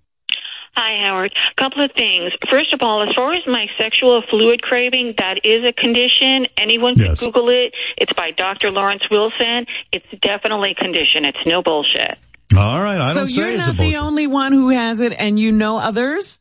Hi, 0.75 1.05
Howard. 1.05 1.31
A 1.57 1.61
Couple 1.61 1.83
of 1.85 1.91
things. 1.95 2.33
First 2.49 2.73
of 2.73 2.79
all, 2.81 3.03
as 3.07 3.13
far 3.15 3.33
as 3.33 3.43
my 3.45 3.67
sexual 3.77 4.23
fluid 4.29 4.61
craving, 4.61 5.13
that 5.19 5.41
is 5.43 5.63
a 5.63 5.71
condition. 5.73 6.47
Anyone 6.57 6.95
can 6.95 7.05
Yes. 7.05 7.19
Google 7.19 7.49
it. 7.49 7.73
It's 7.97 8.11
by 8.13 8.31
Dr. 8.31 8.71
Lawrence 8.71 9.03
Wilson. 9.11 9.65
It's 9.91 10.05
definitely 10.21 10.71
a 10.71 10.75
condition. 10.81 11.25
It's 11.25 11.37
no 11.45 11.61
bullshit. 11.61 12.17
All 12.57 12.81
right, 12.81 12.99
I 12.99 13.13
so 13.13 13.19
don't 13.21 13.27
say 13.29 13.41
you're 13.41 13.49
it's 13.51 13.63
a 13.67 13.73
not 13.73 13.77
the 13.77 13.97
only 13.97 14.27
one 14.27 14.51
who 14.51 14.69
has 14.69 14.99
it, 14.99 15.13
and 15.17 15.39
you 15.39 15.51
know 15.51 15.77
others. 15.77 16.39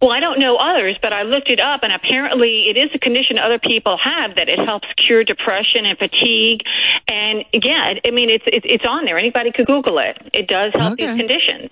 Well, 0.00 0.10
I 0.10 0.18
don't 0.20 0.40
know 0.40 0.56
others, 0.56 0.98
but 1.00 1.12
I 1.12 1.22
looked 1.22 1.48
it 1.50 1.60
up, 1.60 1.80
and 1.82 1.92
apparently 1.92 2.64
it 2.68 2.76
is 2.76 2.90
a 2.94 2.98
condition 2.98 3.38
other 3.38 3.58
people 3.60 3.96
have 4.02 4.34
that 4.36 4.48
it 4.48 4.58
helps 4.58 4.88
cure 5.06 5.22
depression 5.22 5.86
and 5.86 5.96
fatigue. 5.98 6.60
And 7.06 7.44
yeah, 7.52 7.94
I 8.04 8.10
mean, 8.10 8.30
it's 8.30 8.44
it's, 8.46 8.66
it's 8.68 8.84
on 8.88 9.04
there. 9.04 9.18
Anybody 9.18 9.52
could 9.52 9.66
Google 9.66 9.98
it. 9.98 10.16
It 10.32 10.48
does 10.48 10.72
help 10.74 10.98
these 10.98 11.14
conditions. 11.16 11.70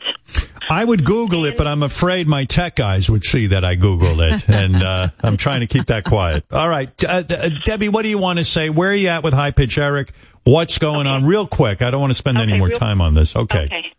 I 0.71 0.85
would 0.85 1.05
Google 1.05 1.45
it, 1.45 1.57
but 1.57 1.67
I'm 1.67 1.83
afraid 1.83 2.27
my 2.27 2.45
tech 2.45 2.77
guys 2.77 3.11
would 3.11 3.25
see 3.25 3.49
that 3.49 3.65
I 3.65 3.77
Googled 3.77 4.21
it, 4.35 4.49
and 4.49 4.77
uh, 4.77 5.09
I'm 5.21 5.37
trying 5.37 5.61
to 5.61 5.67
keep 5.67 5.87
that 5.87 6.05
quiet. 6.05 6.45
All 6.53 6.69
right, 6.69 6.91
uh, 7.05 7.23
uh, 7.29 7.49
Debbie, 7.65 7.89
what 7.89 8.03
do 8.03 8.09
you 8.09 8.19
want 8.19 8.39
to 8.39 8.45
say? 8.45 8.71
Where 8.71 8.91
are 8.91 8.95
you 8.95 9.09
at 9.09 9.23
with 9.23 9.35
High 9.35 9.51
Pitch 9.51 9.79
Eric? 9.79 10.13
What's 10.45 10.79
going 10.79 11.07
on? 11.07 11.25
Real 11.25 11.47
quick. 11.47 11.81
I 11.83 11.91
don't 11.91 12.01
want 12.01 12.11
to 12.11 12.15
spend 12.15 12.39
any 12.39 12.59
more 12.59 12.69
real- 12.69 12.77
time 12.77 13.01
on 13.01 13.15
this. 13.15 13.35
Okay. 13.35 13.65
Okay. 13.65 13.93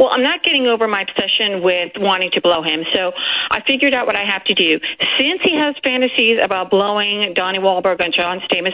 Well, 0.00 0.08
I'm 0.08 0.22
not 0.22 0.42
getting 0.42 0.66
over 0.66 0.88
my 0.88 1.02
obsession 1.02 1.60
with 1.62 1.92
wanting 1.98 2.30
to 2.32 2.40
blow 2.40 2.62
him, 2.62 2.88
so 2.94 3.12
I 3.50 3.60
figured 3.66 3.92
out 3.92 4.06
what 4.06 4.16
I 4.16 4.24
have 4.24 4.42
to 4.44 4.54
do. 4.54 4.80
Since 5.20 5.42
he 5.44 5.54
has 5.54 5.76
fantasies 5.84 6.38
about 6.42 6.70
blowing 6.70 7.34
Donnie 7.34 7.58
Wahlberg 7.58 8.02
and 8.02 8.14
John 8.14 8.40
Stamos, 8.48 8.72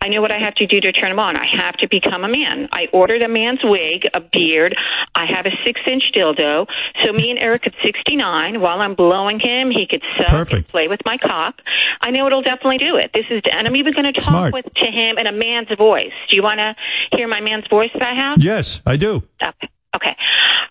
I 0.00 0.06
know 0.06 0.22
what 0.22 0.30
I 0.30 0.38
have 0.38 0.54
to 0.54 0.68
do 0.68 0.80
to 0.80 0.92
turn 0.92 1.10
him 1.10 1.18
on. 1.18 1.36
I 1.36 1.46
have 1.50 1.74
to 1.78 1.88
become 1.88 2.22
a 2.22 2.28
man. 2.28 2.68
I 2.70 2.86
ordered 2.92 3.22
a 3.22 3.28
man's 3.28 3.58
wig, 3.64 4.06
a 4.14 4.20
beard. 4.20 4.76
I 5.16 5.26
have 5.26 5.46
a 5.46 5.50
six-inch 5.66 6.12
dildo, 6.14 6.68
so 7.04 7.12
me 7.12 7.30
and 7.30 7.40
Eric 7.40 7.66
at 7.66 7.74
69, 7.82 8.60
while 8.60 8.80
I'm 8.80 8.94
blowing 8.94 9.40
him, 9.40 9.72
he 9.72 9.84
could 9.90 10.04
suck 10.16 10.52
and 10.52 10.68
play 10.68 10.86
with 10.86 11.00
my 11.04 11.18
cock. 11.18 11.60
I 12.00 12.12
know 12.12 12.24
it'll 12.28 12.42
definitely 12.42 12.78
do 12.78 12.94
it. 12.94 13.10
This 13.12 13.26
is, 13.30 13.42
and 13.50 13.66
I'm 13.66 13.74
even 13.74 13.94
going 13.94 14.12
to 14.12 14.20
talk 14.20 14.30
Smart. 14.30 14.54
with 14.54 14.66
to 14.66 14.86
him 14.86 15.18
in 15.18 15.26
a 15.26 15.32
man's 15.32 15.76
voice. 15.76 16.14
Do 16.30 16.36
you 16.36 16.44
want 16.44 16.58
to 16.58 16.76
hear 17.16 17.26
my 17.26 17.40
man's 17.40 17.66
voice 17.66 17.90
that 17.94 18.02
I 18.02 18.14
have? 18.14 18.38
Yes, 18.40 18.80
I 18.86 18.96
do. 18.96 19.24
Okay. 19.42 19.68
Okay. 19.94 20.16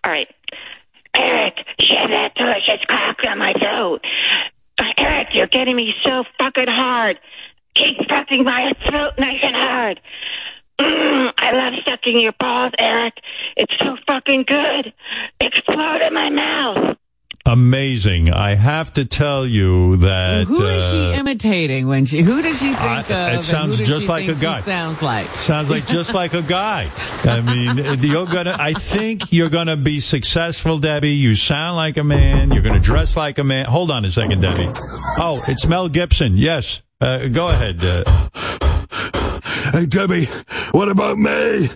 All 0.03 0.11
right. 0.11 0.27
Eric, 1.15 1.55
shove 1.79 2.09
that 2.09 2.35
delicious 2.35 2.85
cock 2.87 3.17
down 3.23 3.39
my 3.39 3.53
throat. 3.53 4.01
Eric, 4.97 5.29
you're 5.33 5.47
getting 5.47 5.75
me 5.75 5.93
so 6.03 6.23
fucking 6.37 6.67
hard. 6.67 7.19
Keep 7.75 8.07
fucking 8.09 8.43
my 8.43 8.73
throat 8.87 9.13
nice 9.17 9.39
and 9.43 9.55
hard. 9.55 10.01
Mm, 10.79 11.31
I 11.37 11.51
love 11.51 11.73
sucking 11.85 12.19
your 12.19 12.33
balls, 12.39 12.73
Eric. 12.77 13.13
It's 13.55 13.73
so 13.79 13.95
fucking 14.07 14.45
good. 14.47 14.93
Explode 15.39 16.01
in 16.05 16.13
my 16.13 16.29
mouth. 16.29 16.97
Amazing. 17.47 18.29
I 18.31 18.55
have 18.55 18.91
to 18.93 19.05
tell 19.05 19.45
you 19.47 19.95
that. 19.97 20.47
Who 20.47 20.65
is 20.65 20.89
she 20.89 20.97
uh, 20.97 21.13
imitating 21.19 21.87
when 21.87 22.03
she? 22.05 22.21
Who 22.21 22.41
does 22.41 22.59
she 22.59 22.67
think 22.73 22.81
I- 23.09 23.31
of? 23.31 23.39
it 23.39 23.43
sounds 23.43 23.79
who 23.79 23.85
does 23.85 23.87
just 23.87 24.01
she 24.03 24.11
like 24.11 24.25
think 24.25 24.37
a 24.37 24.41
guy. 24.41 24.61
Sounds 24.61 25.01
like. 25.01 25.27
Sounds 25.29 25.71
like 25.71 25.87
just 25.87 26.13
like 26.13 26.33
a 26.33 26.41
guy. 26.41 26.89
I 27.23 27.39
mean, 27.39 27.99
you're 28.01 28.25
gonna. 28.25 28.55
I 28.59 28.73
think 28.73 29.31
you're 29.31 29.49
gonna 29.49 29.77
be 29.77 30.01
successful, 30.01 30.77
Debbie. 30.77 31.11
You 31.11 31.35
sound 31.37 31.77
like 31.77 31.95
a 31.95 32.03
man. 32.03 32.51
You're 32.51 32.63
gonna 32.63 32.81
dress 32.81 33.15
like 33.15 33.37
a 33.37 33.45
man. 33.45 33.65
Hold 33.65 33.91
on 33.91 34.03
a 34.03 34.11
second, 34.11 34.41
Debbie. 34.41 34.69
Oh, 35.17 35.41
it's 35.47 35.65
Mel 35.65 35.87
Gibson. 35.87 36.35
Yes. 36.35 36.81
Uh, 36.99 37.27
go 37.27 37.47
ahead. 37.47 37.79
Uh, 37.81 38.03
Hey, 39.71 39.85
Debbie, 39.85 40.25
what 40.71 40.87
about 40.89 41.17
me? 41.17 41.67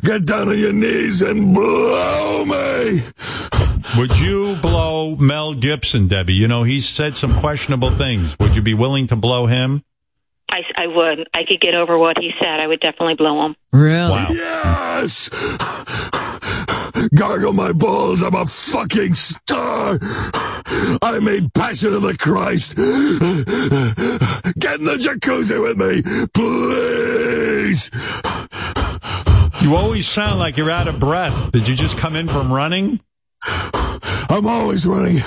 Get 0.00 0.26
down 0.26 0.48
on 0.48 0.58
your 0.58 0.72
knees 0.72 1.22
and 1.22 1.54
blow 1.54 2.44
me. 2.44 3.02
Would 3.96 4.18
you 4.18 4.56
blow 4.62 5.16
Mel 5.16 5.54
Gibson, 5.54 6.08
Debbie? 6.08 6.34
You 6.34 6.48
know, 6.48 6.62
he's 6.62 6.88
said 6.88 7.16
some 7.16 7.38
questionable 7.38 7.90
things. 7.90 8.36
Would 8.40 8.54
you 8.54 8.62
be 8.62 8.74
willing 8.74 9.06
to 9.08 9.16
blow 9.16 9.46
him? 9.46 9.82
I, 10.50 10.62
I 10.76 10.86
would. 10.86 11.28
I 11.32 11.44
could 11.46 11.60
get 11.60 11.74
over 11.74 11.98
what 11.98 12.18
he 12.18 12.30
said. 12.40 12.60
I 12.60 12.66
would 12.66 12.80
definitely 12.80 13.14
blow 13.14 13.46
him. 13.46 13.56
Really? 13.72 14.10
Wow. 14.10 14.26
Yes! 14.30 15.28
Gargle 17.14 17.54
my 17.54 17.72
balls, 17.72 18.22
I'm 18.22 18.34
a 18.34 18.44
fucking 18.44 19.14
star! 19.14 19.98
I 21.02 21.18
made 21.22 21.54
Passion 21.54 21.94
of 21.94 22.02
the 22.02 22.14
Christ! 22.18 22.76
Get 22.76 22.86
in 24.80 24.84
the 24.84 24.96
jacuzzi 24.96 25.62
with 25.62 25.78
me, 25.78 26.02
please! 26.34 27.90
You 29.62 29.76
always 29.76 30.06
sound 30.06 30.38
like 30.38 30.56
you're 30.56 30.70
out 30.70 30.88
of 30.88 31.00
breath. 31.00 31.52
Did 31.52 31.68
you 31.68 31.74
just 31.74 31.96
come 31.96 32.16
in 32.16 32.28
from 32.28 32.52
running? 32.52 33.00
I'm 33.42 34.46
always 34.46 34.86
running, 34.86 35.18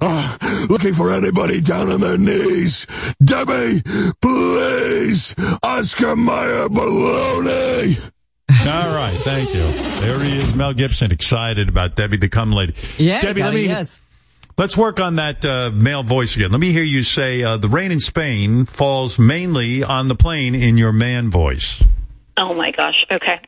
uh, 0.00 0.36
looking 0.68 0.94
for 0.94 1.12
anybody 1.12 1.60
down 1.60 1.90
on 1.90 2.00
their 2.00 2.18
knees. 2.18 2.86
Debbie, 3.22 3.82
please! 4.20 5.34
Oscar 5.62 6.16
Mayer 6.16 6.68
baloney! 6.68 8.12
All 8.60 8.94
right, 8.94 9.14
thank 9.14 9.52
you. 9.54 9.66
There 10.00 10.20
he 10.20 10.38
is, 10.38 10.54
Mel 10.54 10.74
Gibson, 10.74 11.10
excited 11.10 11.68
about 11.68 11.96
Debbie 11.96 12.18
the 12.18 12.28
Come 12.28 12.52
Lady. 12.52 12.74
Yeah, 12.98 13.20
Debbie, 13.20 13.42
let 13.42 13.54
me 13.54 13.66
yes. 13.66 14.00
let's 14.56 14.76
work 14.76 15.00
on 15.00 15.16
that 15.16 15.44
uh, 15.44 15.70
male 15.74 16.02
voice 16.04 16.36
again. 16.36 16.52
Let 16.52 16.60
me 16.60 16.70
hear 16.70 16.84
you 16.84 17.02
say 17.02 17.42
uh, 17.42 17.56
the 17.56 17.68
rain 17.68 17.90
in 17.90 17.98
Spain 18.00 18.66
falls 18.66 19.18
mainly 19.18 19.82
on 19.82 20.06
the 20.08 20.14
plane 20.14 20.54
in 20.54 20.76
your 20.76 20.92
man 20.92 21.30
voice. 21.30 21.82
Oh 22.36 22.54
my 22.54 22.70
gosh. 22.70 23.04
Okay. 23.10 23.40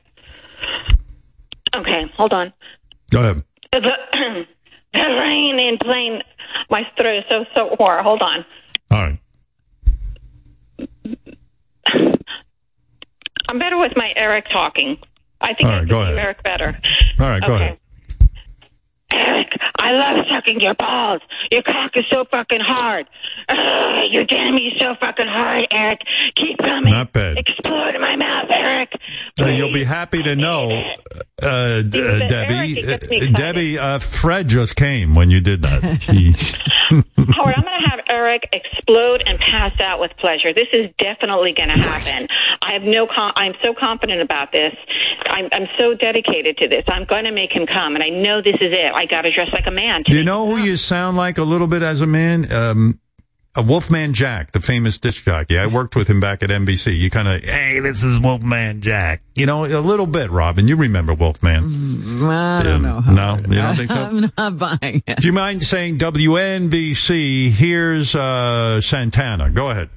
Okay. 1.77 2.13
Hold 2.17 2.33
on. 2.33 2.53
Go 3.11 3.21
ahead. 3.21 3.45
The, 3.81 3.81
the 4.93 5.01
rain 5.01 5.59
in 5.59 5.79
plain. 5.79 6.23
My 6.71 6.83
throat 6.97 7.19
is 7.19 7.25
so 7.29 7.45
so 7.55 7.75
sore. 7.77 8.03
Hold 8.03 8.23
on. 8.23 8.45
All 8.91 9.03
right. 9.03 9.19
I'm 13.49 13.59
better 13.59 13.79
with 13.79 13.93
my 13.97 14.13
Eric 14.17 14.47
talking. 14.53 14.97
I 15.41 15.55
think 15.55 15.69
All 15.69 15.75
I 15.75 15.75
right, 15.75 15.81
can 15.81 15.89
go 15.89 16.01
ahead. 16.03 16.19
Eric 16.19 16.43
better. 16.43 16.79
All 17.19 17.27
right, 17.27 17.43
go 17.43 17.55
Okay. 17.55 17.65
ahead. 17.65 17.79
Eric, 19.15 19.49
I 19.79 19.93
love 19.93 20.27
sucking 20.31 20.61
your 20.61 20.75
balls. 20.75 21.21
Your 21.51 21.63
cock 21.63 21.93
is 21.95 22.05
so 22.11 22.25
fucking 22.31 22.61
hard. 22.61 23.07
Ugh, 23.49 23.57
you're 24.11 24.27
getting 24.27 24.55
me 24.55 24.73
so 24.79 24.95
fucking 25.01 25.27
hard, 25.29 25.67
Eric. 25.71 26.01
Keep 26.37 26.59
coming. 26.59 26.93
Not 26.93 27.13
bad. 27.13 27.39
Explode 27.39 27.95
in 27.95 28.01
my 28.01 28.17
mouth, 28.17 28.51
Eric. 28.51 28.91
Uh, 29.41 29.47
you'll 29.47 29.73
be 29.73 29.85
happy 29.85 30.23
to 30.23 30.37
know, 30.37 30.71
uh, 31.43 31.47
uh, 31.47 31.83
Debbie. 31.83 32.79
it 32.79 32.87
gets 32.87 33.11
me 33.11 33.17
uh, 33.19 33.21
excited. 33.21 33.35
Debbie, 33.35 33.79
uh, 33.79 33.99
Fred 33.99 34.49
just 34.49 34.77
came 34.77 35.15
when 35.15 35.31
you 35.31 35.41
did 35.41 35.63
that. 35.63 35.83
Howard, 36.91 37.55
I'm 37.57 37.63
going 37.63 37.81
to 37.83 37.91
have 37.91 38.01
Eric 38.09 38.43
explode 38.53 39.23
and 39.27 39.39
pass 39.39 39.79
out 39.81 40.01
with 40.01 40.13
pleasure. 40.19 40.53
This 40.55 40.69
is 40.73 40.91
definitely 40.99 41.55
going 41.57 41.71
to 41.71 41.79
happen. 41.79 42.29
I 42.63 42.73
have 42.75 42.83
no. 42.83 43.07
Com- 43.07 43.33
I'm 43.37 43.55
so 43.63 43.75
confident 43.79 44.21
about 44.23 44.53
this. 44.53 44.73
I'm, 45.27 45.49
I'm 45.53 45.67
so 45.79 45.95
dedicated 45.95 46.59
to 46.59 46.69
this. 46.69 46.85
I'm 46.87 47.05
going 47.05 47.25
to 47.25 47.33
make 47.33 47.53
him 47.53 47.67
come, 47.67 47.95
and 47.95 48.05
I 48.05 48.09
know 48.11 48.41
this 48.43 48.57
is 48.61 48.73
it. 48.73 48.93
I 48.95 49.04
got 49.07 49.23
to 49.23 49.33
dress 49.33 49.49
like 49.53 49.67
a 49.67 49.71
man. 49.71 50.03
Do 50.03 50.15
you 50.15 50.25
know 50.25 50.47
who 50.47 50.63
you 50.63 50.77
sound 50.77 51.17
like 51.17 51.39
a 51.39 51.45
little 51.45 51.67
bit 51.67 51.83
as 51.83 52.01
a 52.01 52.07
man? 52.07 52.51
Um, 52.53 53.01
a 53.57 53.63
Wolfman 53.63 54.15
Jack, 54.15 54.51
the 54.53 54.61
famous 54.61 54.99
disc 54.99 55.25
jockey. 55.25 55.57
I 55.59 55.67
worked 55.67 55.95
with 55.95 56.09
him 56.09 56.19
back 56.19 56.43
at 56.43 56.51
NBC. 56.51 56.97
You 56.99 57.09
kind 57.09 57.29
of, 57.29 57.45
hey, 57.45 57.79
this 57.79 58.03
is 58.03 58.19
Wolfman 58.19 58.81
Jack. 58.81 59.23
You 59.37 59.47
know, 59.47 59.65
a 59.65 59.79
little 59.79 60.09
bit, 60.09 60.31
Robin. 60.31 60.67
You 60.67 60.75
remember 60.75 61.15
Wolfman. 61.15 61.65
I 62.25 62.63
don't 62.65 62.83
know. 62.83 62.99
No, 63.01 63.37
you 63.37 63.55
don't 63.55 63.77
think 63.77 63.93
so? 63.93 63.97
I'm 64.01 64.33
not 64.37 64.59
buying 64.59 65.03
it. 65.07 65.21
Do 65.21 65.27
you 65.29 65.33
mind 65.33 65.63
saying 65.63 65.99
WNBC? 65.99 67.51
Here's 67.51 68.15
uh, 68.17 68.81
Santana. 68.81 69.51
Go 69.51 69.71
ahead. 69.71 69.89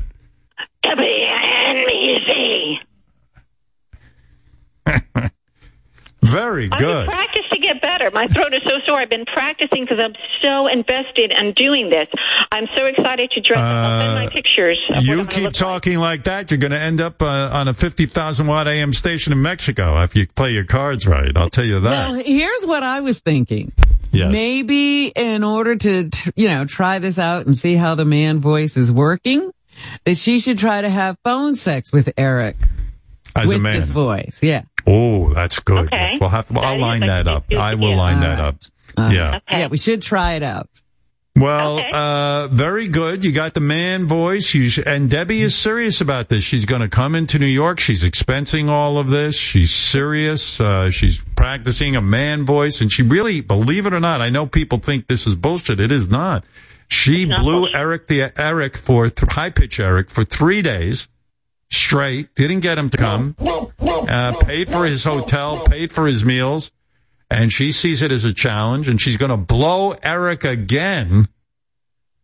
WNBC. 0.86 2.78
Very 6.22 6.70
good. 6.70 7.08
practicing 7.08 7.47
to 7.47 7.47
get 7.47 7.47
better. 7.88 8.12
My 8.12 8.28
throat 8.28 8.54
is 8.54 8.62
so 8.64 8.80
sore. 8.86 9.00
I've 9.00 9.10
been 9.10 9.26
practicing 9.26 9.84
because 9.84 10.00
I'm 10.00 10.14
so 10.42 10.68
invested 10.68 11.32
in 11.32 11.54
doing 11.54 11.90
this. 11.90 12.08
I'm 12.52 12.68
so 12.76 12.86
excited 12.86 13.32
to 13.32 13.42
dress 13.42 13.60
up. 13.60 13.66
I'll 13.66 14.02
send 14.02 14.26
my 14.26 14.28
pictures. 14.28 14.80
Of 14.90 15.04
You 15.06 15.26
keep 15.26 15.54
talking 15.54 15.98
like 15.98 16.26
that, 16.26 16.52
you're 16.52 16.58
going 16.58 16.72
to 16.72 16.80
end 16.80 17.00
up 17.00 17.22
uh, 17.22 17.50
on 17.54 17.68
a 17.68 17.74
50,000 17.74 18.46
watt 18.48 18.68
AM 18.68 18.92
station 18.94 19.32
in 19.32 19.42
Mexico 19.42 20.02
if 20.04 20.16
you 20.16 20.28
play 20.28 20.52
your 20.52 20.66
cards 20.66 21.08
right. 21.08 21.32
I'll 21.36 21.50
tell 21.50 21.66
you 21.66 21.80
that. 21.80 22.10
Well, 22.10 22.14
here's 22.16 22.66
what 22.66 22.84
I 22.84 23.00
was 23.02 23.20
thinking. 23.20 23.72
Yes. 24.12 24.32
Maybe 24.32 25.08
in 25.08 25.44
order 25.44 25.76
to, 25.76 26.10
you 26.36 26.50
know, 26.50 26.66
try 26.66 27.00
this 27.00 27.20
out 27.20 27.46
and 27.46 27.58
see 27.58 27.76
how 27.76 27.96
the 27.96 28.06
man 28.06 28.40
voice 28.40 28.76
is 28.76 28.92
working, 28.92 29.52
that 30.06 30.18
she 30.18 30.40
should 30.40 30.58
try 30.58 30.82
to 30.82 30.90
have 30.90 31.18
phone 31.24 31.56
sex 31.56 31.94
with 31.94 32.12
Eric. 32.18 32.58
As 33.36 33.52
a 33.52 33.54
with 33.56 33.62
man. 33.62 33.76
his 33.76 33.92
voice. 33.92 34.42
Yeah. 34.42 34.64
Oh, 34.88 35.34
that's 35.34 35.60
good. 35.60 35.88
Okay. 35.88 36.10
Yes, 36.12 36.20
We'll 36.22 36.30
have 36.30 36.48
to, 36.48 36.60
I'll 36.60 36.80
line 36.80 37.02
that 37.02 37.28
up. 37.28 37.52
I 37.54 37.76
will 37.76 37.88
idea. 37.88 37.98
line 37.98 38.16
All 38.16 38.22
that 38.22 38.40
up. 38.40 38.56
Uh, 38.98 39.10
yeah. 39.14 39.40
Yeah, 39.52 39.68
we 39.68 39.78
should 39.78 40.02
try 40.02 40.34
it 40.34 40.44
out. 40.44 40.70
Well, 41.36 41.78
uh, 41.94 42.48
very 42.48 42.88
good. 42.88 43.24
You 43.24 43.32
got 43.32 43.54
the 43.54 43.60
man 43.60 44.08
voice. 44.08 44.56
You 44.56 44.70
sh- 44.70 44.80
and 44.84 45.08
Debbie 45.08 45.44
is 45.44 45.54
serious 45.56 46.02
about 46.02 46.30
this. 46.30 46.44
She's 46.44 46.66
going 46.66 46.82
to 46.82 46.88
come 46.88 47.14
into 47.14 47.38
New 47.38 47.46
York. 47.46 47.80
She's 47.80 48.04
expensing 48.04 48.70
all 48.70 48.98
of 48.98 49.10
this. 49.12 49.38
She's 49.38 49.72
serious. 49.72 50.60
Uh, 50.60 50.90
she's 50.90 51.24
practicing 51.36 51.96
a 51.96 52.02
man 52.02 52.44
voice, 52.44 52.82
and 52.82 52.92
she 52.92 53.04
really, 53.04 53.42
believe 53.42 53.86
it 53.86 53.94
or 53.94 54.00
not, 54.00 54.20
I 54.20 54.30
know 54.32 54.48
people 54.48 54.80
think 54.80 55.06
this 55.06 55.28
is 55.28 55.36
bullshit. 55.36 55.80
It 55.80 55.92
is 55.92 56.10
not. 56.10 56.44
She 56.88 57.26
blew 57.26 57.68
Eric 57.72 58.08
the 58.08 58.32
Eric 58.42 58.76
for 58.76 59.08
th- 59.10 59.34
high 59.34 59.50
pitch 59.52 59.80
Eric 59.80 60.10
for 60.10 60.24
three 60.24 60.64
days 60.64 61.08
straight. 61.70 62.34
Didn't 62.36 62.62
get 62.62 62.78
him 62.78 62.90
to 62.90 62.98
come. 62.98 63.36
Uh, 63.40 64.38
paid 64.40 64.70
for 64.70 64.86
his 64.86 65.04
hotel. 65.04 65.64
Paid 65.66 65.92
for 65.92 66.08
his 66.08 66.24
meals 66.24 66.72
and 67.30 67.52
she 67.52 67.72
sees 67.72 68.02
it 68.02 68.12
as 68.12 68.24
a 68.24 68.34
challenge, 68.34 68.88
and 68.88 69.02
she's 69.02 69.18
going 69.18 69.32
to 69.32 69.38
blow 69.38 69.94
Eric 70.04 70.44
again 70.44 71.28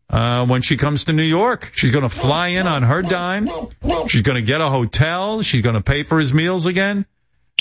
uh, 0.09 0.45
when 0.45 0.61
she 0.61 0.77
comes 0.77 1.03
to 1.05 1.13
New 1.13 1.23
York. 1.23 1.71
She's 1.75 1.91
going 1.91 2.03
to 2.03 2.09
fly 2.09 2.49
in 2.49 2.67
on 2.67 2.83
her 2.83 3.01
dime. 3.01 3.49
She's 4.07 4.21
going 4.21 4.35
to 4.35 4.41
get 4.41 4.61
a 4.61 4.69
hotel. 4.69 5.41
She's 5.41 5.61
going 5.61 5.75
to 5.75 5.81
pay 5.81 6.03
for 6.03 6.19
his 6.19 6.33
meals 6.33 6.65
again, 6.65 7.05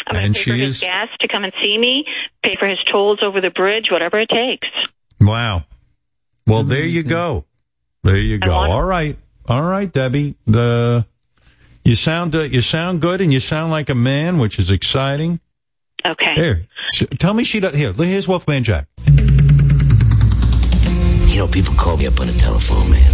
and 0.06 0.34
pay 0.34 0.40
for 0.40 0.50
she 0.50 0.58
his 0.60 0.76
is 0.76 0.80
gas 0.82 1.08
to 1.20 1.28
come 1.28 1.44
and 1.44 1.52
see 1.60 1.76
me, 1.78 2.04
pay 2.44 2.54
for 2.58 2.68
his 2.68 2.78
tolls 2.90 3.18
over 3.22 3.40
the 3.40 3.50
bridge, 3.50 3.86
whatever 3.90 4.20
it 4.20 4.28
takes. 4.28 4.68
wow. 5.20 5.64
Well, 6.46 6.64
there 6.64 6.84
you 6.84 7.04
go. 7.04 7.44
There 8.02 8.16
you 8.16 8.38
go. 8.38 8.52
All 8.52 8.82
right, 8.82 9.16
all 9.46 9.62
right, 9.62 9.90
Debbie. 9.90 10.34
The 10.44 11.06
you 11.84 11.94
sound 11.94 12.34
uh, 12.34 12.40
you 12.42 12.62
sound 12.62 13.00
good, 13.00 13.20
and 13.20 13.32
you 13.32 13.40
sound 13.40 13.70
like 13.70 13.88
a 13.88 13.94
man, 13.94 14.38
which 14.38 14.58
is 14.58 14.70
exciting. 14.70 15.40
Okay. 16.04 16.34
Here, 16.34 16.66
s- 16.94 17.06
tell 17.18 17.34
me 17.34 17.44
she 17.44 17.60
does. 17.60 17.74
Here, 17.74 17.92
here's 17.92 18.26
Wolfman 18.28 18.64
Jack. 18.64 18.86
You 21.28 21.38
know, 21.38 21.48
people 21.48 21.74
call 21.74 21.96
me 21.96 22.06
up 22.06 22.20
on 22.20 22.26
the 22.26 22.34
telephone, 22.34 22.90
man. 22.90 23.10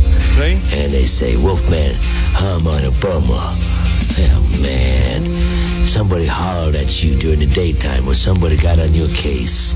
And 0.73 0.93
they 0.93 1.05
say, 1.05 1.37
Wolfman, 1.37 1.95
I'm 2.37 2.67
on 2.67 2.85
a 2.85 2.91
bummer. 3.01 3.55
Oh, 4.21 4.59
man. 4.61 5.23
Somebody 5.87 6.27
hollered 6.27 6.75
at 6.75 7.03
you 7.03 7.17
during 7.17 7.39
the 7.39 7.47
daytime 7.47 8.09
or 8.09 8.15
somebody 8.15 8.57
got 8.57 8.79
on 8.81 8.93
your 8.93 9.09
case 9.11 9.73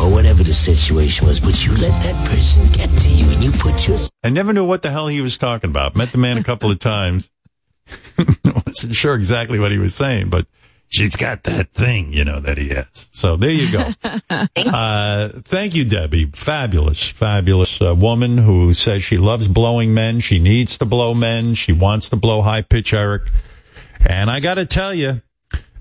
or 0.00 0.10
whatever 0.12 0.42
the 0.42 0.52
situation 0.52 1.26
was, 1.26 1.38
but 1.40 1.64
you 1.64 1.70
let 1.76 1.92
that 2.02 2.28
person 2.28 2.62
get 2.72 2.90
to 2.90 3.08
you 3.08 3.30
and 3.30 3.44
you 3.44 3.50
put 3.52 3.86
your 3.86 3.98
I 4.24 4.30
never 4.30 4.52
knew 4.52 4.64
what 4.64 4.82
the 4.82 4.90
hell 4.90 5.06
he 5.06 5.20
was 5.20 5.38
talking 5.38 5.70
about. 5.70 5.94
Met 5.96 6.10
the 6.12 6.18
man 6.18 6.36
a 6.36 6.42
couple 6.44 6.70
of 6.70 6.78
times. 6.80 7.30
Wasn't 8.66 8.94
sure 8.94 9.14
exactly 9.14 9.58
what 9.58 9.72
he 9.72 9.78
was 9.78 9.94
saying, 9.94 10.30
but 10.30 10.46
she's 10.88 11.16
got 11.16 11.44
that 11.44 11.70
thing, 11.72 12.12
you 12.12 12.24
know, 12.24 12.40
that 12.40 12.58
he 12.58 12.70
has. 12.70 13.08
So 13.12 13.36
there 13.36 13.50
you 13.50 13.70
go. 13.70 13.90
uh, 14.56 15.28
thank 15.42 15.74
you, 15.74 15.84
Debbie. 15.84 16.26
Fabulous, 16.26 17.08
fabulous 17.08 17.80
uh, 17.80 17.94
woman 17.94 18.38
who 18.38 18.74
says 18.74 19.02
she 19.04 19.18
loves 19.18 19.48
blowing 19.48 19.94
men. 19.94 20.20
She 20.20 20.38
needs 20.38 20.78
to 20.78 20.84
blow 20.84 21.14
men. 21.14 21.54
She 21.54 21.72
wants 21.72 22.08
to 22.10 22.16
blow 22.16 22.42
high 22.42 22.62
pitch 22.62 22.92
Eric. 22.92 23.22
And 24.06 24.30
I 24.30 24.40
got 24.40 24.54
to 24.54 24.66
tell 24.66 24.94
you, 24.94 25.22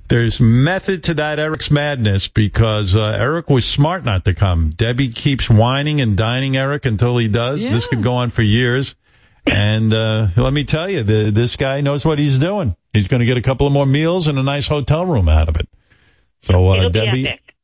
there's 0.10 0.40
method 0.40 1.04
to 1.04 1.14
that 1.16 1.38
Eric's 1.38 1.70
madness 1.70 2.28
because 2.28 2.96
uh, 2.96 3.18
Eric 3.20 3.50
was 3.50 3.66
smart 3.66 4.06
not 4.06 4.24
to 4.26 4.34
come. 4.34 4.70
Debbie 4.70 5.10
keeps 5.10 5.50
wining 5.50 6.00
and 6.00 6.16
dining 6.16 6.56
Eric 6.56 6.86
until 6.86 7.18
he 7.18 7.28
does. 7.28 7.62
This 7.62 7.88
could 7.88 8.04
go 8.04 8.14
on 8.14 8.30
for 8.30 8.42
years. 8.42 8.96
And 9.50 9.94
uh, 9.94 10.28
let 10.36 10.52
me 10.54 10.64
tell 10.64 10.90
you, 10.90 11.04
the, 11.04 11.32
this 11.32 11.56
guy 11.56 11.82
knows 11.82 12.06
what 12.06 12.20
he's 12.20 12.38
doing. 12.38 12.76
He's 12.94 13.08
going 13.08 13.20
to 13.22 13.26
get 13.26 13.38
a 13.38 13.42
couple 13.42 13.66
of 13.68 13.74
more 13.74 13.86
meals 13.86 14.28
and 14.28 14.38
a 14.38 14.44
nice 14.44 14.68
hotel 14.68 15.06
room 15.06 15.30
out 15.30 15.48
of 15.50 15.56
it. 15.58 15.68
So 16.42 16.68
uh, 16.70 16.76
It'll 16.78 16.90
be 16.90 17.00
Debbie, 17.00 17.28
epic. 17.30 17.56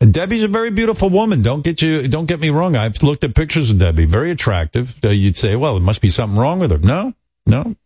and 0.00 0.12
Debbie's 0.12 0.42
a 0.42 0.48
very 0.48 0.70
beautiful 0.70 1.08
woman. 1.08 1.42
Don't 1.42 1.62
get 1.62 1.80
you, 1.82 2.06
don't 2.08 2.26
get 2.26 2.40
me 2.40 2.50
wrong. 2.50 2.76
I've 2.76 3.02
looked 3.02 3.24
at 3.24 3.34
pictures 3.34 3.70
of 3.70 3.78
Debbie, 3.78 4.04
very 4.06 4.30
attractive. 4.30 4.96
Uh, 5.04 5.08
you'd 5.08 5.36
say, 5.36 5.56
well, 5.56 5.74
there 5.74 5.82
must 5.82 6.00
be 6.00 6.10
something 6.10 6.38
wrong 6.38 6.58
with 6.58 6.70
her. 6.70 6.78
No, 6.78 7.14
no. 7.46 7.76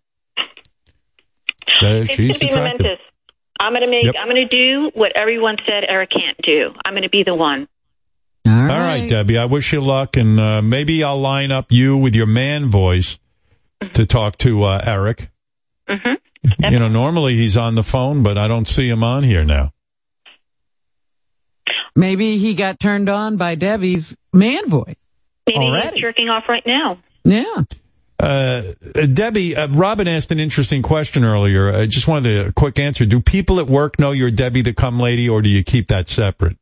Uh, 1.83 1.87
It's 2.05 2.11
she's 2.13 2.17
going 2.17 2.33
to 2.33 2.39
be 2.41 2.47
attractive. 2.49 2.81
momentous. 2.85 3.05
I'm 3.59 3.73
going 3.73 3.83
to 3.83 3.91
make. 3.91 4.05
Yep. 4.05 4.15
I'm 4.19 4.29
going 4.29 4.49
to 4.49 4.57
do 4.57 4.91
what 4.95 5.13
everyone 5.15 5.57
said 5.67 5.85
Eric 5.87 6.11
can't 6.11 6.37
do. 6.43 6.73
I'm 6.85 6.95
going 6.95 7.03
to 7.05 7.11
be 7.11 7.23
the 7.25 7.35
one. 7.35 7.69
All 8.47 8.53
right. 8.67 9.07
Debbie. 9.09 9.37
I 9.39 9.45
wish 9.45 9.73
you 9.73 9.81
luck, 9.81 10.17
and 10.17 10.41
uh, 10.41 10.63
maybe 10.63 11.05
I'll 11.05 11.21
line 11.21 11.53
up 11.53 11.71
you 11.71 11.97
with 11.97 12.15
your 12.15 12.27
man 12.27 12.71
voice 12.71 13.19
to 13.95 14.07
talk 14.07 14.39
to 14.39 14.65
uh, 14.65 14.83
Eric. 14.85 15.31
Mm-hmm. 15.89 16.65
You 16.73 16.79
know, 16.79 16.89
normally 16.89 17.37
he's 17.37 17.57
on 17.57 17.75
the 17.75 17.83
phone, 17.83 18.23
but 18.23 18.39
I 18.39 18.49
don't 18.49 18.67
see 18.67 18.89
him 18.89 19.05
on 19.05 19.23
here 19.23 19.45
now. 19.45 19.73
Maybe 21.95 22.39
he 22.39 22.55
got 22.55 22.79
turned 22.79 23.09
on 23.09 23.37
by 23.37 23.57
Debbie's 23.57 24.17
man 24.33 24.69
voice. 24.69 24.97
Maybe 25.47 25.59
Already. 25.59 25.95
he's 25.95 26.01
jerking 26.01 26.29
off 26.29 26.45
right 26.49 26.63
now. 26.67 26.99
Yeah. 27.25 27.63
Uh, 28.19 28.63
uh, 28.95 29.07
Debbie, 29.07 29.57
uh, 29.57 29.69
Robin 29.69 30.07
asked 30.07 30.31
an 30.31 30.39
interesting 30.39 30.83
question 30.83 31.25
earlier. 31.25 31.75
I 31.75 31.87
just 31.87 32.07
wanted 32.07 32.47
a 32.47 32.53
quick 32.53 32.79
answer. 32.79 33.07
Do 33.07 33.21
people 33.21 33.61
at 33.61 33.67
work 33.67 33.99
know 33.99 34.13
you're 34.13 34.31
Debbie 34.31 34.63
the 34.63 34.75
cum 34.75 35.01
lady, 35.01 35.29
or 35.29 35.43
do 35.43 35.49
you 35.49 35.65
keep 35.65 35.89
that 35.89 36.09
separate? 36.09 36.57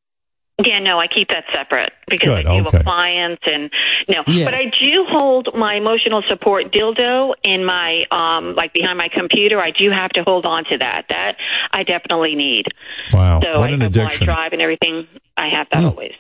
Yeah, 0.65 0.81
no, 0.81 0.99
I 0.99 1.07
keep 1.07 1.29
that 1.29 1.45
separate 1.55 1.93
because 2.09 2.27
Good, 2.29 2.39
I 2.41 2.43
deal 2.43 2.67
okay. 2.67 2.79
with 2.79 2.85
clients 2.85 3.43
and 3.47 3.71
no. 4.09 4.25
Yes. 4.27 4.45
But 4.45 4.55
I 4.55 4.65
do 4.65 5.05
hold 5.09 5.51
my 5.57 5.75
emotional 5.75 6.23
support 6.29 6.73
dildo 6.73 7.35
in 7.45 7.65
my 7.65 8.03
um 8.11 8.57
like 8.57 8.73
behind 8.73 8.99
my 8.99 9.09
computer. 9.09 9.61
I 9.61 9.71
do 9.71 9.91
have 9.91 10.11
to 10.11 10.25
hold 10.25 10.47
on 10.47 10.65
to 10.65 10.79
that. 10.79 11.05
That 11.11 11.37
I 11.73 11.85
definitely 11.85 12.35
need. 12.35 12.65
Wow, 13.13 13.41
So 13.41 13.61
what 13.61 13.71
I, 13.71 13.75
an 13.75 13.81
while 13.81 14.07
I 14.09 14.17
drive 14.17 14.53
and 14.53 14.61
everything, 14.61 15.07
I 15.37 15.49
have 15.49 15.69
that 15.73 15.85
always. 15.85 16.13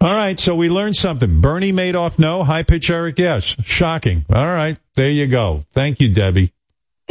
All 0.00 0.14
right, 0.14 0.38
so 0.38 0.54
we 0.54 0.68
learned 0.70 0.94
something. 0.96 1.40
Bernie 1.40 1.72
Madoff, 1.72 2.18
no. 2.20 2.44
High 2.44 2.62
pitch 2.62 2.88
Eric, 2.88 3.18
yes. 3.18 3.56
Shocking. 3.64 4.24
All 4.32 4.46
right, 4.46 4.78
there 4.94 5.10
you 5.10 5.26
go. 5.26 5.64
Thank 5.72 6.00
you, 6.00 6.08
Debbie. 6.14 6.52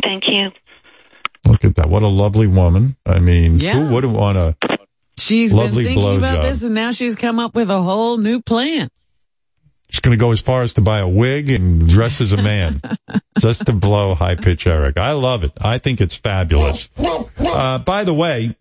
Thank 0.01 0.23
you. 0.27 0.49
Look 1.45 1.63
at 1.65 1.75
that. 1.75 1.89
What 1.89 2.01
a 2.01 2.07
lovely 2.07 2.47
woman. 2.47 2.95
I 3.05 3.19
mean, 3.19 3.59
Yeah. 3.59 3.73
who 3.73 3.93
wouldn't 3.93 4.13
want 4.13 4.37
a 4.37 4.55
She's 5.17 5.53
lovely 5.53 5.83
been 5.85 5.95
thinking 5.95 6.17
about 6.17 6.39
blowjob? 6.39 6.43
this 6.43 6.63
and 6.63 6.75
now 6.75 6.91
she's 6.91 7.15
come 7.15 7.39
up 7.39 7.55
with 7.55 7.69
a 7.71 7.81
whole 7.81 8.17
new 8.17 8.41
plan. 8.41 8.89
She's 9.89 10.01
going 10.01 10.17
to 10.17 10.19
go 10.19 10.31
as 10.31 10.41
far 10.41 10.63
as 10.63 10.73
to 10.75 10.81
buy 10.81 10.99
a 10.99 11.07
wig 11.07 11.49
and 11.49 11.87
dress 11.87 12.19
as 12.19 12.33
a 12.33 12.37
man 12.41 12.81
just 13.39 13.65
to 13.67 13.73
blow 13.73 14.15
high 14.15 14.35
pitch 14.35 14.67
Eric. 14.67 14.97
I 14.97 15.13
love 15.13 15.43
it. 15.45 15.53
I 15.61 15.77
think 15.77 16.01
it's 16.01 16.15
fabulous. 16.15 16.89
Uh, 16.97 17.79
by 17.79 18.03
the 18.03 18.13
way, 18.13 18.55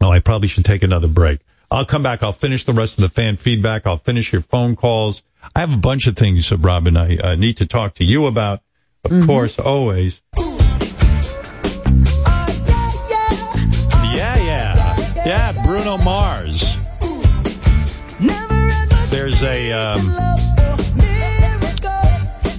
Well, 0.00 0.12
I 0.12 0.20
probably 0.20 0.48
should 0.48 0.64
take 0.64 0.82
another 0.84 1.08
break. 1.08 1.40
I'll 1.72 1.84
come 1.84 2.02
back. 2.02 2.22
I'll 2.22 2.32
finish 2.32 2.64
the 2.64 2.72
rest 2.72 2.98
of 2.98 3.02
the 3.02 3.08
fan 3.08 3.36
feedback. 3.36 3.86
I'll 3.86 3.96
finish 3.98 4.32
your 4.32 4.42
phone 4.42 4.76
calls. 4.76 5.22
I 5.56 5.60
have 5.60 5.74
a 5.74 5.78
bunch 5.78 6.06
of 6.06 6.16
things, 6.16 6.52
Robin, 6.52 6.96
I 6.96 7.16
uh, 7.16 7.34
need 7.34 7.56
to 7.56 7.66
talk 7.66 7.94
to 7.94 8.04
you 8.04 8.26
about. 8.26 8.60
Of 9.04 9.26
course, 9.26 9.58
always. 9.58 10.22
Bruno 15.82 15.98
Mars. 16.04 16.76
There's 19.08 19.42
a, 19.42 19.72
um, 19.72 20.14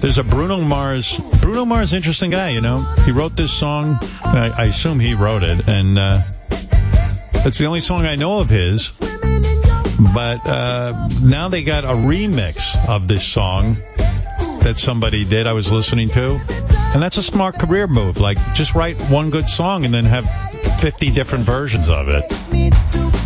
there's 0.02 0.18
a 0.18 0.22
Bruno 0.22 0.60
Mars. 0.60 1.18
Bruno 1.40 1.64
Mars, 1.64 1.94
interesting 1.94 2.30
guy, 2.30 2.50
you 2.50 2.60
know. 2.60 2.82
He 3.06 3.12
wrote 3.12 3.34
this 3.34 3.50
song. 3.50 3.96
I, 4.24 4.52
I 4.58 4.64
assume 4.66 5.00
he 5.00 5.14
wrote 5.14 5.42
it, 5.42 5.66
and 5.66 5.98
uh, 5.98 6.20
it's 7.46 7.56
the 7.56 7.64
only 7.64 7.80
song 7.80 8.04
I 8.04 8.14
know 8.14 8.40
of 8.40 8.50
his. 8.50 8.90
But 10.12 10.46
uh, 10.46 11.08
now 11.22 11.48
they 11.48 11.64
got 11.64 11.84
a 11.84 11.94
remix 11.94 12.76
of 12.86 13.08
this 13.08 13.26
song 13.26 13.78
that 14.64 14.74
somebody 14.76 15.24
did. 15.24 15.46
I 15.46 15.54
was 15.54 15.72
listening 15.72 16.10
to, 16.10 16.38
and 16.92 17.02
that's 17.02 17.16
a 17.16 17.22
smart 17.22 17.58
career 17.58 17.86
move. 17.86 18.20
Like, 18.20 18.36
just 18.52 18.74
write 18.74 19.00
one 19.04 19.30
good 19.30 19.48
song 19.48 19.86
and 19.86 19.94
then 19.94 20.04
have 20.04 20.26
fifty 20.78 21.10
different 21.10 21.44
versions 21.44 21.88
of 21.88 22.08
it. 22.08 22.24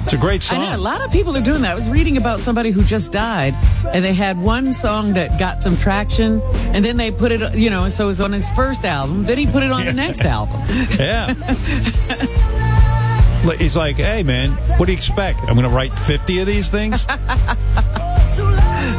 It's 0.09 0.15
a 0.15 0.17
great 0.17 0.43
song. 0.43 0.61
I 0.61 0.71
know 0.71 0.77
a 0.77 0.81
lot 0.81 1.05
of 1.05 1.13
people 1.13 1.37
are 1.37 1.43
doing 1.43 1.61
that. 1.63 1.73
I 1.73 1.75
was 1.75 1.89
reading 1.89 2.17
about 2.17 2.41
somebody 2.41 2.71
who 2.71 2.83
just 2.83 3.13
died, 3.13 3.55
and 3.93 4.03
they 4.03 4.15
had 4.15 4.39
one 4.39 4.73
song 4.73 5.13
that 5.13 5.39
got 5.39 5.63
some 5.63 5.77
traction, 5.77 6.41
and 6.73 6.83
then 6.83 6.97
they 6.97 7.11
put 7.11 7.31
it, 7.31 7.55
you 7.55 7.69
know, 7.69 7.91
so 7.91 8.05
it 8.05 8.09
was 8.09 8.21
on 8.23 8.33
his 8.33 8.49
first 8.53 8.85
album. 8.85 9.25
Then 9.25 9.37
he 9.37 9.47
put 9.47 9.63
it 9.63 9.71
on 9.71 9.85
the 9.85 9.93
next 9.93 10.21
album. 10.23 10.59
Yeah. 10.99 11.35
He's 13.59 13.77
like, 13.77 13.97
hey 13.97 14.23
man, 14.23 14.51
what 14.79 14.87
do 14.87 14.93
you 14.93 14.97
expect? 14.97 15.41
I'm 15.41 15.55
going 15.55 15.63
to 15.63 15.69
write 15.69 15.97
50 15.99 16.41
of 16.41 16.47
these 16.47 16.71
things? 16.71 17.07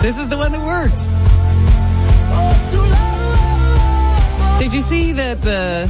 this 0.01 0.17
is 0.17 0.29
the 0.29 0.37
one 0.37 0.51
that 0.51 0.65
works. 0.65 1.07
Did 4.59 4.73
you 4.73 4.81
see 4.81 5.11
that 5.13 5.47
uh, 5.47 5.87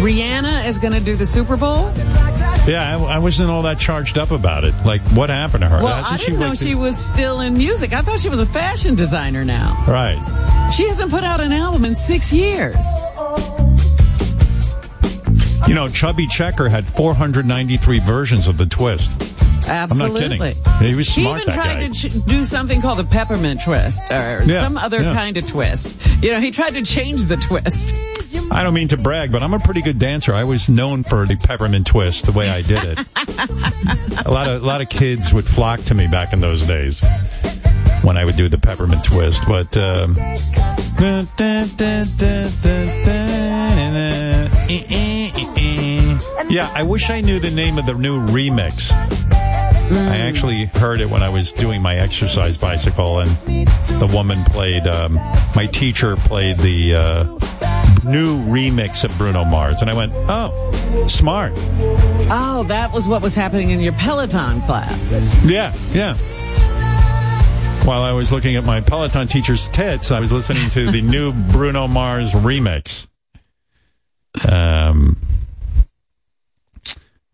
Rihanna 0.00 0.66
is 0.66 0.78
going 0.78 0.92
to 0.94 1.00
do 1.00 1.14
the 1.16 1.26
Super 1.26 1.56
Bowl? 1.56 1.90
yeah, 2.66 2.96
I, 2.98 3.16
I 3.16 3.18
wasn't 3.18 3.50
all 3.50 3.62
that 3.62 3.78
charged 3.78 4.16
up 4.18 4.30
about 4.30 4.64
it. 4.64 4.74
Like, 4.84 5.00
what 5.12 5.28
happened 5.30 5.62
to 5.62 5.68
her? 5.68 5.82
Well, 5.82 5.94
Hasn't 6.02 6.14
I 6.14 6.24
didn't 6.24 6.40
know 6.40 6.48
like- 6.50 6.58
she 6.58 6.74
was 6.74 6.96
still 6.98 7.40
in 7.40 7.54
music. 7.54 7.92
I 7.92 8.00
thought 8.02 8.18
she 8.20 8.28
was 8.30 8.40
a 8.40 8.46
fashion 8.46 8.94
designer 8.94 9.44
now. 9.44 9.76
Right. 9.86 10.18
She 10.74 10.86
hasn't 10.88 11.10
put 11.10 11.24
out 11.24 11.40
an 11.40 11.52
album 11.52 11.84
in 11.84 11.94
six 11.94 12.32
years. 12.32 12.76
You 15.68 15.74
know, 15.74 15.88
Chubby 15.88 16.26
Checker 16.26 16.68
had 16.68 16.86
493 16.88 18.00
versions 18.00 18.48
of 18.48 18.56
the 18.56 18.66
twist. 18.66 19.10
Absolutely. 19.68 20.24
I'm 20.24 20.38
not 20.38 20.54
kidding. 20.54 20.88
He 20.88 20.94
was 20.94 21.06
She 21.06 21.22
smart, 21.22 21.42
even 21.42 21.54
that 21.54 21.62
tried 21.62 21.80
guy. 21.80 21.88
to 21.88 22.08
ch- 22.08 22.24
do 22.26 22.44
something 22.44 22.80
called 22.80 22.98
the 22.98 23.04
peppermint 23.04 23.60
twist 23.62 24.02
or 24.10 24.42
Yeah, 24.46 24.62
some 24.62 24.76
other 24.78 25.02
yeah. 25.02 25.14
kind 25.14 25.36
of 25.36 25.46
twist. 25.46 26.00
You 26.22 26.32
know, 26.32 26.40
he 26.40 26.50
tried 26.50 26.74
to 26.74 26.82
change 26.82 27.26
the 27.26 27.36
twist. 27.36 27.94
I 28.50 28.62
don't 28.62 28.74
mean 28.74 28.88
to 28.88 28.96
brag, 28.96 29.32
but 29.32 29.42
I'm 29.42 29.54
a 29.54 29.58
pretty 29.58 29.82
good 29.82 29.98
dancer. 29.98 30.34
I 30.34 30.44
was 30.44 30.68
known 30.68 31.02
for 31.02 31.26
the 31.26 31.36
peppermint 31.36 31.86
twist, 31.86 32.26
the 32.26 32.32
way 32.32 32.48
I 32.48 32.62
did 32.62 32.82
it. 32.84 32.98
a 34.26 34.30
lot 34.30 34.48
of 34.48 34.62
a 34.62 34.66
lot 34.66 34.80
of 34.80 34.88
kids 34.88 35.32
would 35.32 35.46
flock 35.46 35.80
to 35.82 35.94
me 35.94 36.06
back 36.06 36.32
in 36.32 36.40
those 36.40 36.66
days 36.66 37.02
when 38.02 38.16
I 38.16 38.24
would 38.24 38.36
do 38.36 38.48
the 38.48 38.58
peppermint 38.58 39.04
twist. 39.04 39.44
But 39.46 39.76
um, 39.76 40.16
yeah, 46.50 46.72
I 46.74 46.82
wish 46.82 47.10
I 47.10 47.20
knew 47.20 47.38
the 47.38 47.50
name 47.50 47.78
of 47.78 47.86
the 47.86 47.94
new 47.94 48.26
remix. 48.26 48.92
I 49.92 50.18
actually 50.18 50.66
heard 50.66 51.00
it 51.00 51.10
when 51.10 51.22
I 51.22 51.28
was 51.28 51.52
doing 51.52 51.82
my 51.82 51.96
exercise 51.96 52.56
bicycle, 52.56 53.20
and 53.20 53.30
the 54.00 54.10
woman 54.12 54.44
played. 54.44 54.86
Um, 54.86 55.14
my 55.56 55.66
teacher 55.66 56.16
played 56.16 56.58
the 56.58 56.94
uh, 56.94 57.69
new 58.04 58.38
remix 58.44 59.04
of 59.04 59.16
Bruno 59.18 59.44
Mars, 59.44 59.80
and 59.82 59.90
I 59.90 59.94
went, 59.94 60.12
"Oh, 60.14 61.06
smart." 61.06 61.52
Oh, 61.56 62.64
that 62.68 62.92
was 62.92 63.08
what 63.08 63.22
was 63.22 63.34
happening 63.34 63.70
in 63.70 63.80
your 63.80 63.92
Peloton 63.94 64.60
class. 64.62 65.34
Yeah, 65.44 65.72
yeah. 65.92 66.14
While 67.86 68.02
I 68.02 68.12
was 68.12 68.30
looking 68.30 68.56
at 68.56 68.64
my 68.64 68.80
Peloton 68.80 69.26
teacher's 69.26 69.68
tits, 69.70 70.10
I 70.10 70.20
was 70.20 70.30
listening 70.32 70.68
to 70.70 70.90
the 70.90 71.00
new 71.00 71.32
Bruno 71.52 71.88
Mars 71.88 72.32
remix. 72.32 73.06
Um, 74.48 75.16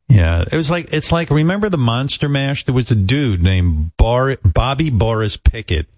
yeah, 0.09 0.45
it 0.51 0.57
was 0.57 0.71
like 0.71 0.93
it's 0.93 1.11
like 1.11 1.31
remember 1.31 1.69
the 1.69 1.77
Monster 1.79 2.29
Mash? 2.29 2.65
There 2.65 2.75
was 2.75 2.91
a 2.91 2.95
dude 2.97 3.43
named 3.43 3.91
Bar- 3.97 4.39
Bobby 4.45 4.89
Boris 4.91 5.37
Pickett 5.37 5.89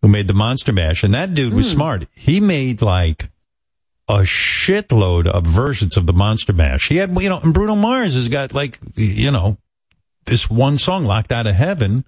who 0.00 0.08
made 0.08 0.28
the 0.28 0.34
Monster 0.34 0.72
Mash, 0.72 1.02
and 1.04 1.12
that 1.14 1.34
dude 1.34 1.52
was 1.54 1.66
Hmm. 1.70 1.74
smart. 1.76 2.06
He 2.14 2.40
made 2.40 2.80
like 2.82 3.28
a 4.08 4.18
shitload 4.20 5.26
of 5.26 5.46
versions 5.46 5.96
of 5.96 6.06
the 6.06 6.12
Monster 6.12 6.52
Mash. 6.52 6.88
He 6.88 6.96
had, 6.96 7.18
you 7.20 7.28
know, 7.28 7.40
and 7.42 7.54
Bruno 7.54 7.74
Mars 7.74 8.14
has 8.14 8.28
got 8.28 8.52
like, 8.52 8.78
you 8.96 9.30
know, 9.30 9.56
this 10.26 10.50
one 10.50 10.78
song, 10.78 11.04
Locked 11.04 11.32
Out 11.32 11.46
of 11.46 11.54
Heaven. 11.54 12.04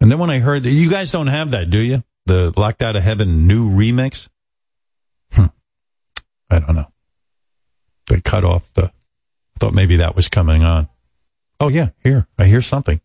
And 0.00 0.10
then 0.10 0.18
when 0.18 0.30
I 0.30 0.38
heard 0.38 0.62
that, 0.62 0.70
you 0.70 0.90
guys 0.90 1.12
don't 1.12 1.28
have 1.28 1.52
that, 1.52 1.70
do 1.70 1.78
you? 1.78 2.02
The 2.26 2.52
Locked 2.56 2.82
Out 2.82 2.96
of 2.96 3.02
Heaven 3.02 3.46
new 3.46 3.70
remix? 3.70 4.28
Hmm. 5.32 5.46
I 6.50 6.58
don't 6.58 6.74
know. 6.74 6.90
They 8.08 8.20
cut 8.20 8.44
off 8.44 8.70
the, 8.74 8.84
I 8.84 9.58
thought 9.58 9.74
maybe 9.74 9.96
that 9.96 10.16
was 10.16 10.28
coming 10.28 10.62
on. 10.64 10.88
Oh 11.58 11.68
yeah, 11.68 11.90
here, 12.02 12.26
I 12.38 12.46
hear 12.46 12.62
something. 12.62 13.00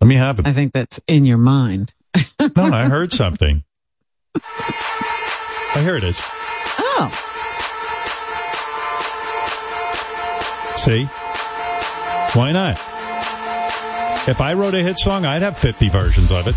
Let 0.00 0.08
me 0.08 0.16
have 0.16 0.38
it. 0.38 0.46
I 0.46 0.52
think 0.52 0.72
that's 0.72 1.00
in 1.06 1.24
your 1.24 1.38
mind. 1.38 1.94
no, 2.38 2.64
I 2.64 2.84
heard 2.88 3.12
something. 3.12 3.64
Oh, 5.76 5.80
here 5.80 5.96
it 5.96 6.04
is. 6.04 6.18
Oh, 6.78 7.10
See? 10.76 11.04
Why 12.38 12.50
not? 12.52 12.76
If 14.26 14.40
I 14.40 14.54
wrote 14.54 14.72
a 14.72 14.78
hit 14.78 14.98
song, 14.98 15.26
I'd 15.26 15.42
have 15.42 15.58
50 15.58 15.90
versions 15.90 16.32
of 16.32 16.46
it. 16.46 16.54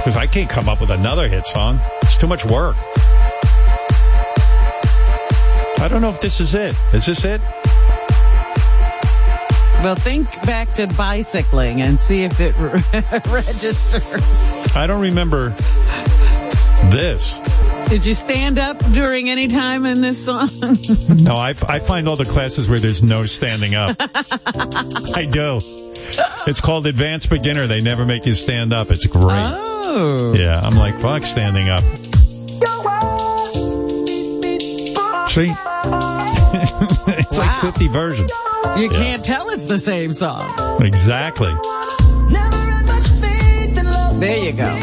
Because 0.00 0.16
I 0.16 0.26
can't 0.26 0.50
come 0.50 0.68
up 0.68 0.80
with 0.80 0.90
another 0.90 1.28
hit 1.28 1.46
song. 1.46 1.78
It's 2.02 2.16
too 2.16 2.26
much 2.26 2.44
work. 2.44 2.74
I 5.78 5.86
don't 5.88 6.02
know 6.02 6.10
if 6.10 6.20
this 6.20 6.40
is 6.40 6.54
it. 6.56 6.74
Is 6.92 7.06
this 7.06 7.24
it? 7.24 7.40
well, 9.80 9.94
think 9.94 10.28
back 10.42 10.72
to 10.74 10.88
bicycling 10.88 11.82
and 11.82 12.00
see 12.00 12.24
if 12.24 12.40
it 12.40 12.56
registers. 13.28 14.74
I 14.74 14.86
don't 14.88 15.02
remember 15.02 15.50
this. 16.90 17.40
Did 17.92 18.06
you 18.06 18.14
stand 18.14 18.58
up 18.58 18.78
during 18.94 19.28
any 19.28 19.48
time 19.48 19.84
in 19.84 20.00
this 20.00 20.24
song? 20.24 20.48
No, 21.22 21.34
I, 21.36 21.50
I 21.68 21.78
find 21.78 22.08
all 22.08 22.16
the 22.16 22.24
classes 22.24 22.66
where 22.66 22.80
there's 22.80 23.02
no 23.02 23.26
standing 23.26 23.74
up. 23.74 23.96
I 24.00 25.28
do. 25.30 25.60
It's 26.46 26.62
called 26.62 26.86
Advanced 26.86 27.28
Beginner. 27.28 27.66
They 27.66 27.82
never 27.82 28.06
make 28.06 28.24
you 28.24 28.32
stand 28.32 28.72
up. 28.72 28.90
It's 28.90 29.04
great. 29.04 29.24
Oh. 29.30 30.32
Yeah, 30.32 30.58
I'm 30.58 30.74
like, 30.74 30.98
fuck 31.00 31.24
standing 31.24 31.68
up. 31.68 31.80
See? 35.28 35.52
it's 37.20 37.38
like 37.38 37.60
50 37.60 37.88
versions. 37.88 38.32
You 38.78 38.90
Yeah. 38.90 38.98
can't 38.98 39.22
tell 39.22 39.50
it's 39.50 39.66
the 39.66 39.78
same 39.78 40.14
song. 40.14 40.82
Exactly. 40.82 41.54
There 44.18 44.38
you 44.38 44.52
go. 44.52 44.78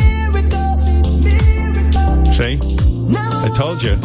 See? 2.34 2.78
I 3.12 3.52
told 3.56 3.82
you. 3.82 3.98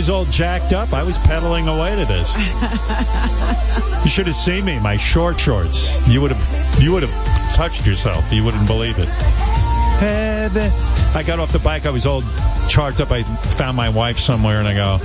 Was 0.00 0.08
all 0.08 0.24
jacked 0.24 0.72
up. 0.72 0.94
I 0.94 1.02
was 1.02 1.18
pedaling 1.18 1.68
away 1.68 1.94
to 1.94 2.06
this. 2.06 2.34
you 4.02 4.08
should 4.08 4.26
have 4.28 4.34
seen 4.34 4.64
me, 4.64 4.78
my 4.78 4.96
short 4.96 5.38
shorts. 5.38 5.92
You 6.08 6.22
would 6.22 6.32
have, 6.32 6.82
you 6.82 6.90
would 6.92 7.02
have 7.02 7.54
touched 7.54 7.86
yourself. 7.86 8.24
You 8.32 8.42
wouldn't 8.42 8.66
believe 8.66 8.98
it. 8.98 9.08
Head. 10.00 10.56
I 11.14 11.22
got 11.22 11.38
off 11.38 11.52
the 11.52 11.58
bike. 11.58 11.84
I 11.84 11.90
was 11.90 12.06
all 12.06 12.22
charged 12.66 13.02
up. 13.02 13.10
I 13.10 13.24
found 13.24 13.76
my 13.76 13.90
wife 13.90 14.18
somewhere, 14.18 14.58
and 14.58 14.66
I 14.66 14.72
go, 14.72 14.96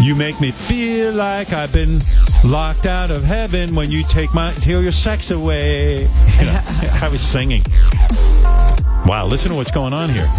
You 0.00 0.14
make 0.14 0.40
me 0.40 0.52
feel 0.52 1.12
like 1.12 1.52
I've 1.52 1.72
been 1.72 1.98
locked 2.44 2.86
out 2.86 3.10
of 3.10 3.24
heaven 3.24 3.74
when 3.74 3.90
you 3.90 4.04
take 4.04 4.32
my 4.32 4.52
till 4.52 4.84
your 4.84 4.92
sex 4.92 5.32
away. 5.32 6.02
You 6.02 6.44
know, 6.44 6.60
I 7.02 7.08
was 7.10 7.20
singing. 7.20 7.64
Wow, 9.04 9.26
listen 9.26 9.50
to 9.50 9.56
what's 9.56 9.72
going 9.72 9.92
on 9.92 10.10
here. 10.10 10.30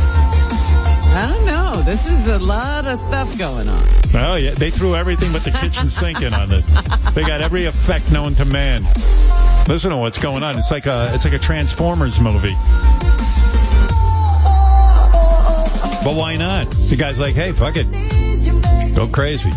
I 1.16 1.28
don't 1.32 1.46
know. 1.46 1.82
This 1.84 2.08
is 2.08 2.28
a 2.28 2.40
lot 2.40 2.86
of 2.86 3.00
stuff 3.00 3.38
going 3.40 3.70
on. 3.70 3.88
Oh 4.14 4.36
yeah, 4.36 4.54
they 4.54 4.70
threw 4.70 4.96
everything 4.96 5.32
but 5.32 5.46
the 5.46 5.52
kitchen 5.52 5.88
sink 5.88 6.22
in 6.22 6.34
on 6.34 6.50
this. 6.50 6.66
They 7.14 7.24
got 7.24 7.40
every 7.40 7.64
effect 7.64 8.12
known 8.12 8.34
to 8.36 8.44
man. 8.44 8.84
Listen 9.66 9.92
to 9.92 9.98
what's 9.98 10.18
going 10.18 10.44
on. 10.44 10.58
It's 10.58 10.72
like 10.72 10.88
a 10.88 11.12
it's 11.14 11.24
like 11.24 11.34
a 11.34 11.40
Transformers 11.40 12.20
movie. 12.20 12.56
But 16.04 16.16
why 16.16 16.36
not? 16.36 16.70
The 16.72 16.98
guy's 16.98 17.18
like, 17.18 17.34
hey, 17.34 17.54
fuck 17.54 17.76
it, 17.78 17.88
go 18.94 19.08
crazy. 19.08 19.52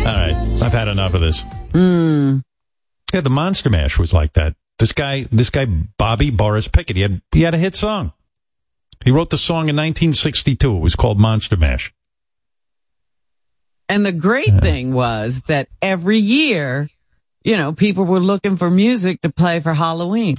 All 0.00 0.16
right, 0.16 0.34
I've 0.62 0.72
had 0.72 0.86
enough 0.86 1.14
of 1.14 1.20
this. 1.20 1.42
Mm. 1.72 2.42
Yeah, 3.12 3.22
the 3.22 3.30
Monster 3.30 3.70
Mash 3.70 3.98
was 3.98 4.12
like 4.14 4.34
that. 4.34 4.54
This 4.80 4.92
guy, 4.92 5.26
this 5.30 5.50
guy, 5.50 5.66
Bobby 5.66 6.30
Boris 6.30 6.66
Pickett, 6.66 6.96
he 6.96 7.02
had 7.02 7.20
he 7.32 7.42
had 7.42 7.52
a 7.52 7.58
hit 7.58 7.76
song. 7.76 8.14
He 9.04 9.10
wrote 9.10 9.28
the 9.28 9.36
song 9.36 9.68
in 9.68 9.76
1962. 9.76 10.76
It 10.76 10.80
was 10.80 10.96
called 10.96 11.20
Monster 11.20 11.58
Mash. 11.58 11.92
And 13.90 14.06
the 14.06 14.12
great 14.12 14.54
thing 14.62 14.94
was 14.94 15.42
that 15.48 15.68
every 15.82 16.16
year, 16.16 16.88
you 17.44 17.58
know, 17.58 17.74
people 17.74 18.06
were 18.06 18.20
looking 18.20 18.56
for 18.56 18.70
music 18.70 19.20
to 19.20 19.28
play 19.28 19.60
for 19.60 19.74
Halloween. 19.74 20.36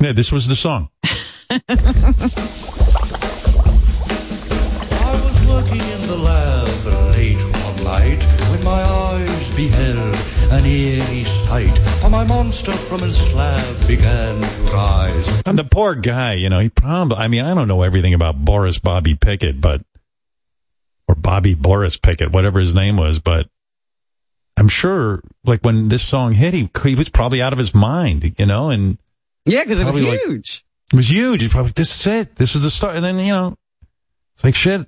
Yeah, 0.00 0.12
this 0.12 0.30
was 0.30 0.46
the 0.46 0.54
song. 0.54 0.88
I 1.50 1.58
was 5.24 5.48
working 5.48 5.80
in 5.80 6.06
the 6.06 6.18
lab 6.22 6.86
late 7.16 7.42
one 7.42 7.82
night 7.82 8.22
when 8.48 8.62
my 8.62 8.80
eyes 8.80 9.50
beheld 9.56 10.16
an 10.52 10.66
eerie 10.66 11.21
sight. 11.52 11.78
For 12.00 12.08
my 12.08 12.24
monster 12.24 12.72
from 12.72 13.00
his 13.00 13.16
slab 13.18 13.86
began 13.86 14.40
to 14.40 14.62
rise. 14.72 15.42
And 15.44 15.58
the 15.58 15.64
poor 15.64 15.94
guy, 15.94 16.34
you 16.34 16.48
know, 16.48 16.58
he 16.60 16.68
probably, 16.70 17.18
I 17.18 17.28
mean, 17.28 17.44
I 17.44 17.54
don't 17.54 17.68
know 17.68 17.82
everything 17.82 18.14
about 18.14 18.42
Boris 18.44 18.78
Bobby 18.78 19.14
Pickett, 19.14 19.60
but, 19.60 19.82
or 21.08 21.14
Bobby 21.14 21.54
Boris 21.54 21.96
Pickett, 21.98 22.32
whatever 22.32 22.58
his 22.58 22.74
name 22.74 22.96
was, 22.96 23.18
but 23.18 23.48
I'm 24.56 24.68
sure, 24.68 25.22
like, 25.44 25.60
when 25.62 25.88
this 25.88 26.02
song 26.02 26.32
hit, 26.32 26.54
he, 26.54 26.70
he 26.84 26.94
was 26.94 27.08
probably 27.10 27.42
out 27.42 27.52
of 27.52 27.58
his 27.58 27.74
mind, 27.74 28.34
you 28.38 28.46
know, 28.46 28.70
and 28.70 28.96
Yeah, 29.44 29.62
because 29.62 29.80
it 29.80 29.84
was 29.84 29.94
Probably 29.94 30.10
like- 30.10 30.20
huge. 30.20 30.64
it 30.92 30.96
was 30.96 31.10
huge. 31.10 31.42
He's 31.42 31.50
probably, 31.50 31.72
this 31.72 32.00
is 32.00 32.06
it. 32.06 32.36
This 32.36 32.54
is 32.54 32.62
the 32.62 32.70
start. 32.70 32.96
And 32.96 33.04
then, 33.04 33.18
you 33.18 33.32
know, 33.32 33.56
it's 34.36 34.44
like, 34.44 34.54
shit. 34.54 34.86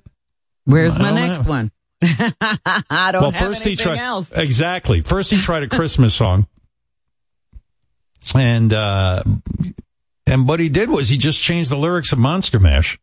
Where's 0.65 0.97
my 0.97 1.11
next 1.11 1.43
know. 1.43 1.49
one? 1.49 1.71
I 2.01 3.11
don't 3.11 3.21
well, 3.21 3.31
have 3.31 3.39
first 3.47 3.63
he 3.63 3.71
anything 3.71 3.83
tried, 3.83 3.99
else. 3.99 4.31
exactly. 4.31 5.01
First 5.01 5.29
he 5.31 5.37
tried 5.37 5.63
a 5.63 5.69
Christmas 5.69 6.13
song. 6.15 6.47
And, 8.33 8.73
uh, 8.73 9.23
and 10.25 10.47
what 10.47 10.59
he 10.59 10.69
did 10.69 10.89
was 10.89 11.09
he 11.09 11.17
just 11.17 11.41
changed 11.41 11.69
the 11.69 11.77
lyrics 11.77 12.11
of 12.11 12.19
Monster 12.19 12.59
Mash 12.59 12.97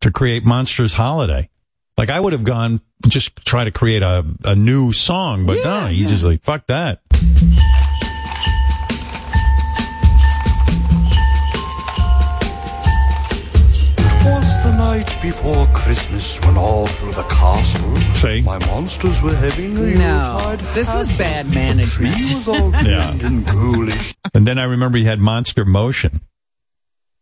to 0.00 0.10
create 0.10 0.44
Monsters 0.44 0.94
Holiday. 0.94 1.48
Like 1.96 2.10
I 2.10 2.18
would 2.18 2.32
have 2.32 2.44
gone 2.44 2.80
just 3.06 3.36
try 3.44 3.64
to 3.64 3.70
create 3.70 4.02
a, 4.02 4.24
a 4.44 4.54
new 4.56 4.92
song, 4.92 5.46
but 5.46 5.62
no, 5.64 5.86
he 5.86 6.06
just 6.06 6.22
like, 6.22 6.42
fuck 6.42 6.66
that. 6.66 7.00
Before 15.22 15.66
Christmas 15.74 16.40
when 16.40 16.56
all 16.56 16.86
through 16.86 17.12
the 17.12 17.22
castle 17.24 17.96
See? 18.14 18.40
my 18.42 18.58
monsters 18.66 19.20
were 19.22 19.34
having 19.34 19.76
a 19.76 19.80
No, 19.80 19.86
Yuletide 19.92 20.60
this 20.74 20.94
was 20.94 21.08
hassle. 21.10 21.18
bad 21.18 21.46
The 21.46 21.54
management. 21.54 22.14
tree 22.16 22.34
was 22.34 22.48
all 22.48 22.70
Yeah. 22.84 23.10
and 23.26 23.44
ghoulish. 23.46 24.14
And 24.34 24.46
then 24.46 24.58
I 24.58 24.64
remember 24.64 24.98
he 24.98 25.04
had 25.04 25.18
Monster 25.20 25.64
Motion. 25.64 26.20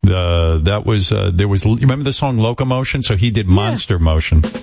Uh, 0.06 0.58
that 0.58 0.86
was, 0.86 1.10
uh, 1.12 1.30
there 1.34 1.48
was, 1.48 1.64
you 1.64 1.76
remember 1.76 2.04
the 2.04 2.12
song 2.12 2.38
Locomotion? 2.38 3.02
So 3.02 3.16
he 3.16 3.30
did 3.30 3.48
Monster 3.48 3.98
Motion. 3.98 4.40
Then 4.42 4.54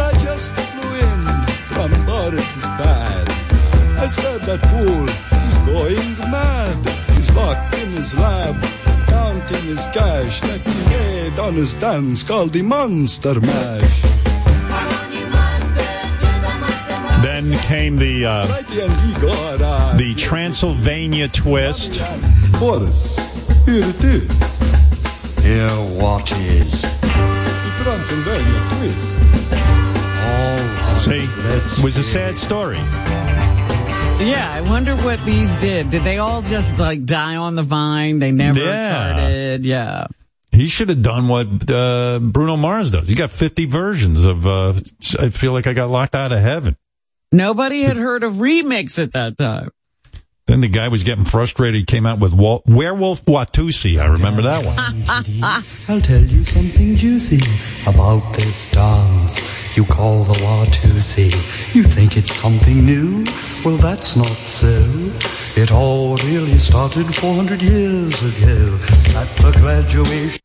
I 0.00 0.10
just 0.22 0.54
flew 0.54 0.94
in 0.96 1.26
from 1.72 2.06
Boris's 2.06 2.64
bed. 2.78 3.28
I 3.98 4.06
said 4.08 4.40
that 4.42 4.60
fool 4.70 5.08
is 5.46 5.56
going 5.64 6.30
mad. 6.30 6.76
He's 7.16 7.30
locked 7.30 7.74
in 7.78 7.90
his 7.92 8.14
lab, 8.18 8.60
counting 9.06 9.62
his 9.66 9.86
cash, 9.92 10.40
taking 10.40 10.72
head 11.22 11.38
on 11.38 11.54
his 11.54 11.74
dance 11.74 12.22
called 12.24 12.52
the 12.52 12.62
Monster 12.62 13.40
Mash. 13.40 14.02
Then 17.22 17.56
came 17.60 17.96
the, 17.96 18.26
uh, 18.26 18.48
Righty 18.48 18.80
and 18.80 18.92
he 19.02 19.12
got 19.20 19.96
the 19.96 20.14
Transylvania 20.16 21.28
twist. 21.28 22.00
Boris, 22.58 23.16
here 23.64 23.84
it 23.84 24.02
is. 24.04 24.28
Here 25.42 25.68
what 26.00 26.30
is? 26.32 26.82
The 26.82 27.72
Transylvania 27.84 28.60
twist. 28.70 29.18
All 29.52 30.58
right, 30.58 30.98
See, 31.00 31.28
let's 31.48 31.78
it 31.78 31.84
was 31.84 31.96
a 31.98 32.02
sad 32.02 32.36
story. 32.36 32.76
Yeah, 34.26 34.50
I 34.52 34.60
wonder 34.68 34.94
what 34.96 35.24
these 35.24 35.54
did. 35.60 35.90
Did 35.90 36.02
they 36.02 36.18
all 36.18 36.42
just 36.42 36.78
like 36.78 37.04
die 37.04 37.36
on 37.36 37.54
the 37.54 37.62
vine? 37.62 38.18
They 38.18 38.30
never 38.32 38.58
Yeah. 38.60 39.12
charted. 39.14 39.64
Yeah. 39.64 40.06
He 40.52 40.68
should 40.68 40.90
have 40.90 41.02
done 41.02 41.28
what 41.28 41.70
uh, 41.70 42.18
Bruno 42.20 42.56
Mars 42.56 42.90
does. 42.90 43.08
He 43.08 43.14
got 43.14 43.30
50 43.30 43.64
versions 43.66 44.24
of 44.24 44.46
uh, 44.46 44.74
I 45.18 45.30
Feel 45.30 45.52
Like 45.52 45.66
I 45.66 45.72
Got 45.72 45.88
Locked 45.90 46.14
Out 46.14 46.30
of 46.30 46.40
Heaven. 46.40 46.76
Nobody 47.32 47.82
had 47.82 47.96
heard 47.96 48.22
of 48.22 48.34
remix 48.34 49.02
at 49.02 49.14
that 49.14 49.38
time. 49.38 49.70
Then 50.46 50.60
the 50.60 50.68
guy 50.68 50.88
was 50.88 51.02
getting 51.04 51.24
frustrated. 51.24 51.76
He 51.78 51.84
came 51.84 52.04
out 52.04 52.18
with 52.18 52.32
Wal- 52.34 52.62
Werewolf 52.66 53.24
Watusi. 53.26 54.00
I 54.02 54.06
remember 54.06 54.42
that 54.42 54.64
one. 54.66 55.04
I'll 55.88 56.00
tell 56.00 56.20
you 56.20 56.42
something 56.44 56.96
juicy 56.96 57.40
about 57.86 58.20
this 58.36 58.68
dance 58.70 59.40
you 59.76 59.84
call 59.86 60.24
the 60.24 60.34
Watusi. 60.34 61.30
You 61.74 61.84
think 61.84 62.16
it's 62.16 62.34
something 62.34 62.84
new? 62.84 63.24
Well, 63.64 63.76
that's 63.78 64.16
not 64.16 64.26
so. 64.44 64.82
It 65.54 65.70
all 65.70 66.16
really 66.18 66.58
started 66.58 67.14
400 67.14 67.62
years 67.62 68.14
ago 68.22 68.78
at 69.16 69.28
the 69.36 69.52
graduation. 69.58 70.40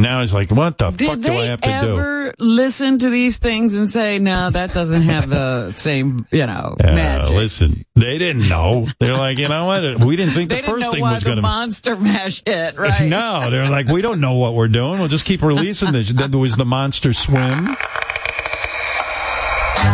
Now 0.00 0.20
he's 0.20 0.32
like, 0.34 0.50
what 0.50 0.78
the 0.78 0.90
Did 0.90 1.08
fuck 1.08 1.20
do 1.20 1.32
I 1.32 1.44
have 1.46 1.60
to 1.60 1.68
do? 1.68 1.74
ever 1.74 2.34
listen 2.38 2.98
to 2.98 3.10
these 3.10 3.38
things 3.38 3.74
and 3.74 3.88
say, 3.90 4.18
no, 4.18 4.50
that 4.50 4.72
doesn't 4.72 5.02
have 5.02 5.28
the 5.28 5.72
same, 5.76 6.26
you 6.32 6.46
know, 6.46 6.76
Uh, 6.82 6.92
magic? 6.94 7.30
listen, 7.36 7.84
they 7.94 8.18
didn't 8.18 8.48
know. 8.48 8.86
They're 9.00 9.16
like, 9.16 9.38
you 9.42 9.48
know 9.48 9.66
what? 9.66 9.82
We 10.06 10.16
didn't 10.16 10.34
think 10.34 10.48
they 10.50 10.56
the 10.56 10.62
didn't 10.62 10.74
first 10.74 10.86
know 10.86 10.92
thing 10.92 11.02
why 11.02 11.14
was 11.14 11.24
going 11.24 11.36
to 11.36 11.42
be. 11.42 11.46
monster 11.46 11.96
mash 11.96 12.42
hit, 12.46 12.76
right? 12.78 13.06
No, 13.08 13.50
they're 13.50 13.68
like, 13.68 13.88
we 13.88 14.02
don't 14.02 14.20
know 14.20 14.34
what 14.34 14.54
we're 14.54 14.68
doing. 14.68 14.98
We'll 14.98 15.08
just 15.08 15.24
keep 15.24 15.42
releasing 15.42 15.92
this. 15.92 16.10
Then 16.12 16.30
there 16.30 16.40
was 16.40 16.56
the 16.56 16.64
Monster 16.64 17.12
Swim. 17.12 17.76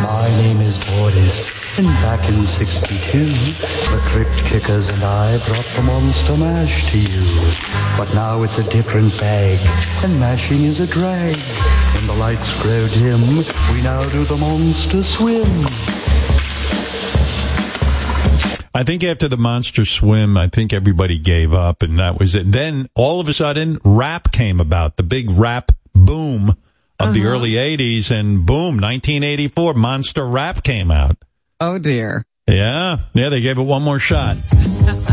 My 0.02 0.28
name 0.42 0.60
is 0.60 0.76
Boris, 0.84 1.50
and 1.78 1.86
back 1.86 2.28
in 2.28 2.44
62, 2.44 3.24
the 3.24 4.00
Crypt 4.04 4.36
Kickers 4.44 4.90
and 4.90 5.02
I 5.02 5.38
brought 5.46 5.64
the 5.76 5.82
Monster 5.82 6.36
Mash 6.36 6.90
to 6.92 6.98
you. 6.98 7.52
But 7.96 8.12
now 8.14 8.42
it's 8.42 8.58
a 8.58 8.64
different 8.70 9.16
bag, 9.18 9.58
and 10.04 10.20
mashing 10.20 10.64
is 10.64 10.80
a 10.80 10.86
drag. 10.86 11.36
When 11.94 12.06
the 12.06 12.14
lights 12.14 12.52
grow 12.62 12.86
dim, 12.88 13.38
we 13.72 13.80
now 13.82 14.06
do 14.10 14.24
the 14.24 14.36
Monster 14.36 15.02
Swim. 15.02 15.46
I 18.74 18.84
think 18.84 19.02
after 19.02 19.28
the 19.28 19.36
Monster 19.36 19.84
Swim, 19.84 20.36
I 20.36 20.48
think 20.48 20.72
everybody 20.72 21.18
gave 21.18 21.52
up, 21.52 21.82
and 21.82 21.98
that 21.98 22.18
was 22.18 22.34
it. 22.34 22.52
Then 22.52 22.88
all 22.94 23.20
of 23.20 23.28
a 23.28 23.34
sudden, 23.34 23.78
rap 23.84 24.30
came 24.32 24.60
about, 24.60 24.96
the 24.96 25.02
big 25.02 25.30
rap 25.30 25.72
boom 25.94 26.50
of 27.00 27.14
the 27.14 27.20
Uh-huh. 27.20 27.28
early 27.30 27.52
'80s, 27.52 28.10
and 28.10 28.44
boom, 28.46 28.76
1984, 28.78 29.74
Monster 29.74 30.26
Rap 30.26 30.62
came 30.62 30.90
out. 30.90 31.16
Oh 31.60 31.78
dear. 31.78 32.24
Yeah, 32.46 32.98
yeah, 33.14 33.28
they 33.30 33.40
gave 33.40 33.58
it 33.58 33.62
one 33.62 33.82
more 33.82 33.98
shot. 33.98 34.36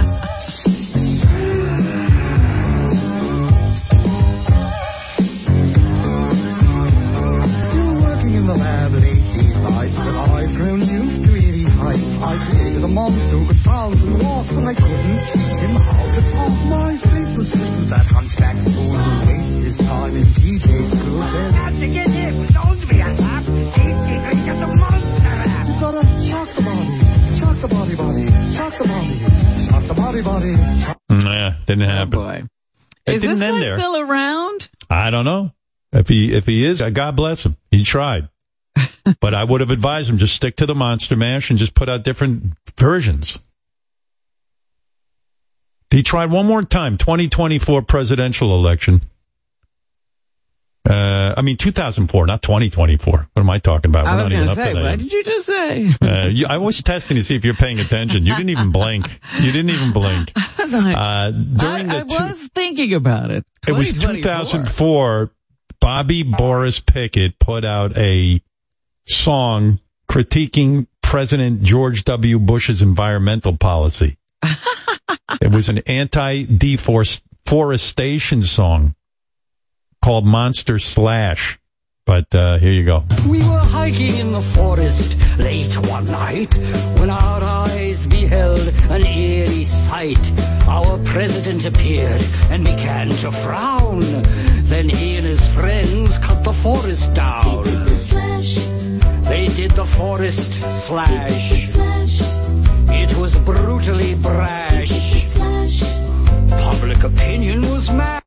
and 14.67 14.77
I 14.77 14.81
couldn't 14.81 15.27
teach 15.27 15.57
him 15.59 15.75
how 15.75 16.03
to 16.15 16.21
talk. 16.31 16.53
My 16.69 16.95
faithful 16.97 17.43
sister, 17.43 17.81
that 17.93 18.05
hunchback 18.07 18.57
fool 18.57 18.93
who 18.93 19.27
wastes 19.27 19.61
his 19.61 19.77
time 19.77 20.15
in 20.15 20.23
DJ 20.23 20.87
school, 20.87 21.21
says, 21.21 21.53
How'd 21.53 21.73
you 21.73 21.93
get 21.93 22.07
here? 22.07 22.31
Don't 22.47 22.89
be 22.89 22.99
a 22.99 23.13
sap. 23.13 23.43
DJ 23.43 24.21
drink 24.23 24.59
the 24.59 24.67
monster. 24.67 25.15
You 25.15 25.23
gotta 25.23 26.21
shock 26.25 26.49
the 26.55 26.61
body, 26.63 27.35
shock 27.37 27.57
the 27.61 27.67
body, 27.67 27.95
body, 27.95 28.25
shock 28.53 28.77
the 28.77 28.87
body, 28.87 29.65
shock 29.65 29.83
the 29.83 29.93
body, 29.93 30.21
body. 30.21 30.55
Yeah, 31.09 31.55
didn't 31.65 31.83
oh, 31.83 31.87
happen. 31.87 32.09
boy. 32.09 32.43
It 33.05 33.15
Is 33.15 33.21
this 33.21 33.39
guy 33.39 33.59
there. 33.59 33.77
still 33.77 33.97
around? 33.97 34.69
I 34.89 35.11
don't 35.11 35.25
know. 35.25 35.51
If 35.93 36.07
he 36.07 36.33
if 36.33 36.45
he 36.45 36.65
is, 36.65 36.81
God 36.81 37.15
bless 37.15 37.45
him. 37.45 37.55
He 37.69 37.83
tried. 37.83 38.29
but 39.21 39.33
I 39.35 39.43
would 39.43 39.61
have 39.61 39.69
advised 39.69 40.09
him 40.09 40.17
just 40.17 40.35
stick 40.35 40.55
to 40.57 40.65
the 40.65 40.75
Monster 40.75 41.15
Mash 41.15 41.49
and 41.49 41.59
just 41.59 41.75
put 41.75 41.87
out 41.87 42.03
different 42.03 42.53
versions. 42.77 43.39
He 45.91 46.03
tried 46.03 46.31
one 46.31 46.45
more 46.45 46.63
time, 46.63 46.97
2024 46.97 47.81
presidential 47.83 48.53
election. 48.55 49.01
Uh, 50.87 51.33
I 51.35 51.41
mean, 51.41 51.57
2004, 51.57 52.27
not 52.27 52.43
2024. 52.43 53.29
What 53.33 53.41
am 53.41 53.49
I 53.49 53.57
talking 53.57 53.89
about? 53.89 54.05
I 54.05 54.15
We're 54.17 54.23
was 54.23 54.33
going 54.33 54.47
to 54.47 54.53
say, 54.55 54.73
what 54.75 54.99
did 54.99 55.11
you 55.11 55.23
just 55.23 55.45
say? 55.47 55.93
Uh, 56.01 56.27
you, 56.27 56.45
I 56.47 56.57
was 56.57 56.81
testing 56.83 57.17
to 57.17 57.23
see 57.23 57.35
if 57.35 57.43
you're 57.43 57.55
paying 57.55 57.79
attention. 57.79 58.25
You 58.25 58.35
didn't 58.35 58.51
even 58.51 58.71
blink. 58.71 59.19
You 59.41 59.51
didn't 59.51 59.71
even 59.71 59.91
blink. 59.93 60.31
was 60.59 60.73
like, 60.73 60.95
Uh, 60.95 61.31
during 61.31 61.89
I, 61.89 61.95
I 61.97 62.03
the 62.03 62.05
two- 62.05 62.23
was 62.23 62.47
thinking 62.53 62.93
about 62.93 63.31
it. 63.31 63.45
it 63.67 63.71
was 63.71 63.93
2004. 63.93 65.31
Bobby 65.79 66.21
Boris 66.23 66.79
Pickett 66.79 67.39
put 67.39 67.65
out 67.65 67.97
a 67.97 68.41
song 69.05 69.79
critiquing 70.09 70.85
President 71.01 71.63
George 71.63 72.03
W. 72.05 72.37
Bush's 72.39 72.81
environmental 72.83 73.57
policy. 73.57 74.17
it 75.41 75.53
was 75.53 75.69
an 75.69 75.79
anti-deforestation 75.79 78.43
song 78.43 78.95
called 80.01 80.25
Monster 80.25 80.79
Slash. 80.79 81.59
But 82.05 82.33
uh, 82.35 82.57
here 82.59 82.71
you 82.71 82.85
go. 82.85 83.03
We 83.27 83.39
were 83.39 83.57
hiking 83.57 84.15
in 84.17 84.31
the 84.31 84.41
forest 84.41 85.17
late 85.39 85.75
one 85.89 86.05
night 86.05 86.55
when 86.99 87.09
our 87.09 87.41
eyes 87.41 88.05
beheld 88.05 88.59
an 88.91 89.03
eerie 89.03 89.63
sight. 89.63 90.31
Our 90.67 90.99
president 91.03 91.65
appeared 91.65 92.21
and 92.51 92.63
began 92.63 93.09
to 93.09 93.31
frown. 93.31 94.01
Then 94.65 94.87
he 94.87 95.15
and 95.15 95.25
his 95.25 95.41
friends 95.55 96.19
cut 96.19 96.43
the 96.43 96.53
forest 96.53 97.15
down. 97.15 97.63
They 99.23 99.47
did 99.47 99.71
the 99.71 99.85
forest 99.85 100.53
slash. 100.85 101.74
It 102.87 103.15
was 103.17 103.35
brutally 103.37 104.15
brash. 104.15 104.89
Public 106.49 107.03
opinion 107.03 107.61
was 107.61 107.89
mad. 107.91 108.23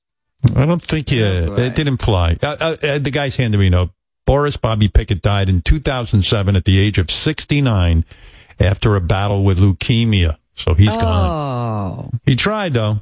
I 0.57 0.67
don't 0.67 0.83
think 0.83 1.11
you, 1.11 1.25
it 1.25 1.75
didn't 1.75 1.99
fly. 1.99 2.39
Uh, 2.43 2.57
uh, 2.61 2.77
uh, 2.83 2.99
the 2.99 3.11
guy's 3.11 3.37
handed 3.37 3.59
me 3.59 3.67
a 3.69 3.71
note. 3.71 3.91
Boris 4.25 4.57
Bobby 4.57 4.89
Pickett 4.89 5.23
died 5.23 5.49
in 5.49 5.63
2007 5.63 6.55
at 6.55 6.65
the 6.65 6.79
age 6.79 6.99
of 6.99 7.11
69 7.11 8.05
after 8.61 8.95
a 8.95 9.01
battle 9.01 9.43
with 9.43 9.59
leukemia. 9.59 10.37
So 10.55 10.75
he's 10.75 10.95
gone. 10.95 12.11
Oh. 12.11 12.11
He 12.27 12.37
tried 12.37 12.75
though. 12.75 13.01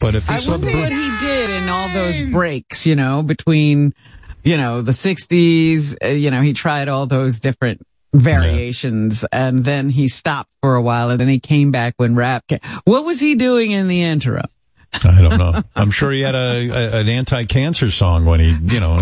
But 0.00 0.14
if 0.14 0.28
I 0.30 0.34
he's 0.34 0.44
so 0.44 0.52
wonder 0.52 0.70
bru- 0.70 0.80
what 0.80 0.92
he 0.92 1.18
did 1.18 1.50
in 1.50 1.68
all 1.68 1.88
those 1.88 2.22
breaks, 2.30 2.86
you 2.86 2.96
know, 2.96 3.22
between, 3.22 3.94
you 4.42 4.56
know, 4.56 4.80
the 4.80 4.92
60s, 4.92 5.96
uh, 6.02 6.08
you 6.08 6.30
know, 6.30 6.40
he 6.40 6.54
tried 6.54 6.88
all 6.88 7.06
those 7.06 7.38
different 7.38 7.86
variations 8.12 9.24
and 9.32 9.64
then 9.64 9.88
he 9.88 10.08
stopped 10.08 10.50
for 10.62 10.74
a 10.74 10.82
while 10.82 11.10
and 11.10 11.20
then 11.20 11.28
he 11.28 11.38
came 11.38 11.70
back 11.70 11.94
when 11.96 12.14
rap 12.14 12.46
came. 12.46 12.60
What 12.84 13.04
was 13.04 13.20
he 13.20 13.34
doing 13.34 13.70
in 13.70 13.88
the 13.88 14.02
interim? 14.02 14.46
I 15.04 15.20
don't 15.20 15.38
know. 15.38 15.62
I'm 15.76 15.90
sure 15.90 16.10
he 16.10 16.20
had 16.22 16.34
a, 16.34 16.68
a 16.68 17.00
an 17.00 17.08
anti-cancer 17.08 17.90
song 17.90 18.24
when 18.24 18.40
he, 18.40 18.56
you 18.62 18.80
know. 18.80 18.98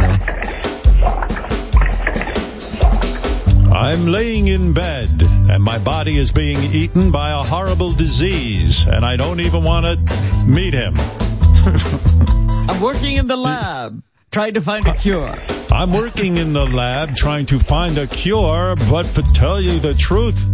I'm 3.72 4.06
laying 4.06 4.48
in 4.48 4.72
bed 4.72 5.08
and 5.48 5.62
my 5.62 5.78
body 5.78 6.16
is 6.16 6.32
being 6.32 6.58
eaten 6.72 7.10
by 7.10 7.30
a 7.30 7.44
horrible 7.44 7.92
disease 7.92 8.86
and 8.86 9.04
I 9.04 9.16
don't 9.16 9.40
even 9.40 9.62
want 9.64 9.86
to 9.86 9.96
meet 10.44 10.74
him. 10.74 10.94
I'm 12.68 12.80
working 12.80 13.16
in 13.16 13.26
the 13.26 13.36
lab 13.36 14.02
trying 14.30 14.54
to 14.54 14.60
find 14.60 14.86
a 14.86 14.94
cure. 14.94 15.34
I'm 15.70 15.92
working 15.92 16.36
in 16.36 16.52
the 16.52 16.64
lab 16.64 17.14
trying 17.16 17.46
to 17.46 17.58
find 17.58 17.98
a 17.98 18.06
cure, 18.06 18.76
but 18.90 19.06
to 19.14 19.22
tell 19.34 19.60
you 19.60 19.78
the 19.78 19.94
truth, 19.94 20.50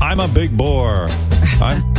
I'm 0.00 0.20
a 0.20 0.28
big 0.28 0.56
bore. 0.56 1.08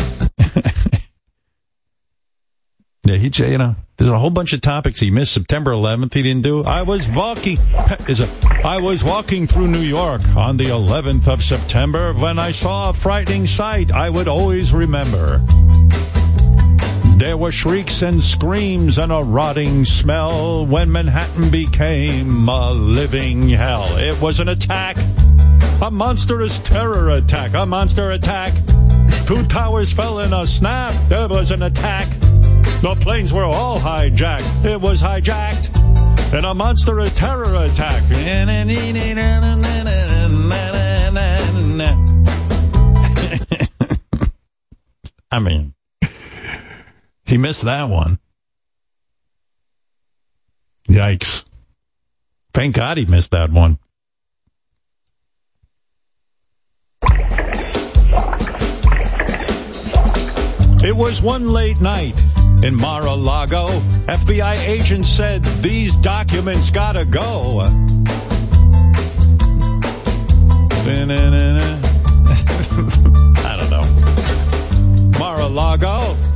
Yeah, 3.09 3.15
he, 3.15 3.31
you 3.51 3.57
know, 3.57 3.75
there's 3.97 4.11
a 4.11 4.19
whole 4.19 4.29
bunch 4.29 4.53
of 4.53 4.61
topics 4.61 4.99
he 4.99 5.09
missed. 5.09 5.33
September 5.33 5.71
11th, 5.71 6.13
he 6.13 6.21
didn't 6.21 6.43
do. 6.43 6.63
I 6.63 6.83
was 6.83 7.09
walking, 7.09 7.57
is 8.07 8.21
a, 8.21 8.29
I 8.63 8.77
was 8.77 9.03
walking 9.03 9.47
through 9.47 9.67
New 9.67 9.79
York 9.79 10.21
on 10.35 10.57
the 10.57 10.65
11th 10.65 11.27
of 11.27 11.41
September 11.41 12.13
when 12.13 12.37
I 12.37 12.51
saw 12.51 12.91
a 12.91 12.93
frightening 12.93 13.47
sight 13.47 13.91
I 13.91 14.11
would 14.11 14.27
always 14.27 14.73
remember. 14.73 15.43
There 17.19 17.35
were 17.35 17.51
shrieks 17.51 18.01
and 18.01 18.23
screams 18.23 18.97
and 18.97 19.11
a 19.11 19.21
rotting 19.21 19.83
smell 19.83 20.65
when 20.65 20.89
Manhattan 20.89 21.49
became 21.49 22.47
a 22.47 22.71
living 22.71 23.49
hell. 23.49 23.97
It 23.97 24.21
was 24.21 24.39
an 24.39 24.47
attack, 24.47 24.95
a 25.81 25.91
monstrous 25.91 26.59
terror 26.59 27.09
attack, 27.09 27.55
a 27.55 27.65
monster 27.65 28.11
attack. 28.11 28.53
Two 29.25 29.45
towers 29.47 29.91
fell 29.91 30.19
in 30.19 30.31
a 30.31 30.47
snap. 30.47 30.93
There 31.09 31.27
was 31.27 31.51
an 31.51 31.63
attack. 31.63 32.07
The 32.81 32.95
planes 33.01 33.33
were 33.33 33.43
all 33.43 33.79
hijacked. 33.79 34.63
It 34.63 34.79
was 34.79 35.01
hijacked 35.01 36.33
in 36.33 36.45
a 36.45 36.53
monstrous 36.53 37.11
terror 37.11 37.53
attack. 37.65 38.01
I 45.31 45.39
mean, 45.39 45.73
he 47.29 47.37
missed 47.37 47.61
that 47.61 47.87
one. 47.87 48.17
Yikes. 50.87 51.45
Thank 52.55 52.73
God 52.75 52.97
he 52.97 53.05
missed 53.05 53.29
that 53.31 53.51
one. 53.51 53.77
It 60.81 60.95
was 60.95 61.21
one 61.21 61.49
late 61.49 61.79
night 61.79 62.19
in 62.63 62.73
Mar-a-Lago. 62.73 63.67
FBI 64.07 64.67
agents 64.67 65.07
said 65.07 65.43
these 65.61 65.93
documents 65.97 66.71
gotta 66.71 67.05
go. 67.05 67.59
I 73.45 73.55
don't 73.59 73.69
know. 73.69 73.83
Mar-a-Lago. 75.19 76.28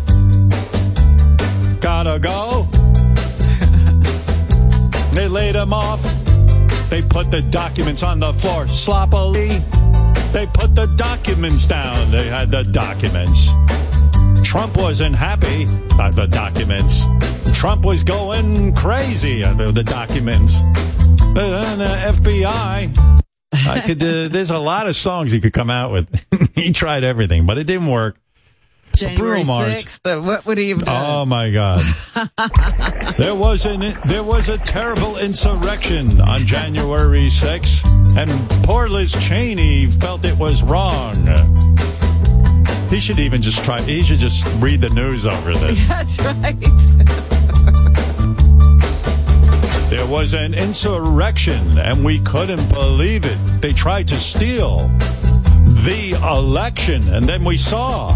Gotta 2.03 2.19
go. 2.19 2.67
They 5.13 5.29
laid 5.29 5.55
him 5.55 5.71
off. 5.71 6.01
They 6.89 7.01
put 7.01 7.31
the 7.31 7.41
documents 7.49 8.03
on 8.03 8.19
the 8.19 8.33
floor 8.33 8.67
sloppily. 8.67 9.59
They 10.33 10.47
put 10.47 10.75
the 10.75 10.93
documents 10.97 11.65
down. 11.65 12.11
They 12.11 12.27
had 12.27 12.51
the 12.51 12.63
documents. 12.63 13.47
Trump 14.45 14.75
wasn't 14.75 15.15
happy 15.15 15.63
about 15.93 16.15
the 16.15 16.25
documents. 16.25 17.03
Trump 17.57 17.85
was 17.85 18.03
going 18.03 18.75
crazy 18.75 19.43
about 19.43 19.75
the 19.75 19.83
documents. 19.83 20.61
And 20.61 21.79
the 21.79 22.13
FBI. 22.17 23.23
I 23.53 23.79
could. 23.79 24.03
Uh, 24.03 24.27
there's 24.27 24.49
a 24.49 24.59
lot 24.59 24.87
of 24.87 24.97
songs 24.97 25.31
he 25.31 25.39
could 25.39 25.53
come 25.53 25.69
out 25.69 25.93
with. 25.93 26.51
he 26.55 26.73
tried 26.73 27.05
everything, 27.05 27.45
but 27.45 27.57
it 27.57 27.65
didn't 27.65 27.87
work. 27.87 28.17
January 28.95 29.43
Bruno 29.43 29.65
6th, 29.65 30.05
uh, 30.05 30.21
what 30.21 30.45
would 30.45 30.57
he 30.57 30.69
have 30.69 30.85
done? 30.85 31.21
Oh 31.21 31.25
my 31.25 31.51
God! 31.51 31.81
there 33.17 33.35
was 33.35 33.65
an 33.65 33.97
there 34.05 34.23
was 34.23 34.49
a 34.49 34.57
terrible 34.59 35.17
insurrection 35.17 36.21
on 36.21 36.45
January 36.45 37.27
6th, 37.27 38.17
and 38.17 38.29
poor 38.65 38.87
Liz 38.87 39.13
Cheney 39.13 39.87
felt 39.87 40.23
it 40.25 40.37
was 40.37 40.63
wrong. 40.63 41.15
He 42.89 42.99
should 42.99 43.19
even 43.19 43.41
just 43.41 43.63
try. 43.65 43.81
He 43.81 44.03
should 44.03 44.19
just 44.19 44.45
read 44.59 44.81
the 44.81 44.89
news 44.89 45.25
over 45.25 45.53
this. 45.53 45.87
That's 45.87 46.19
right. 46.19 46.59
There 49.89 50.05
was 50.07 50.33
an 50.33 50.53
insurrection, 50.53 51.77
and 51.77 52.03
we 52.03 52.19
couldn't 52.19 52.67
believe 52.69 53.25
it. 53.25 53.37
They 53.61 53.73
tried 53.73 54.07
to 54.09 54.19
steal 54.19 54.89
the 55.85 56.17
election, 56.23 57.07
and 57.09 57.27
then 57.27 57.43
we 57.43 57.57
saw 57.57 58.15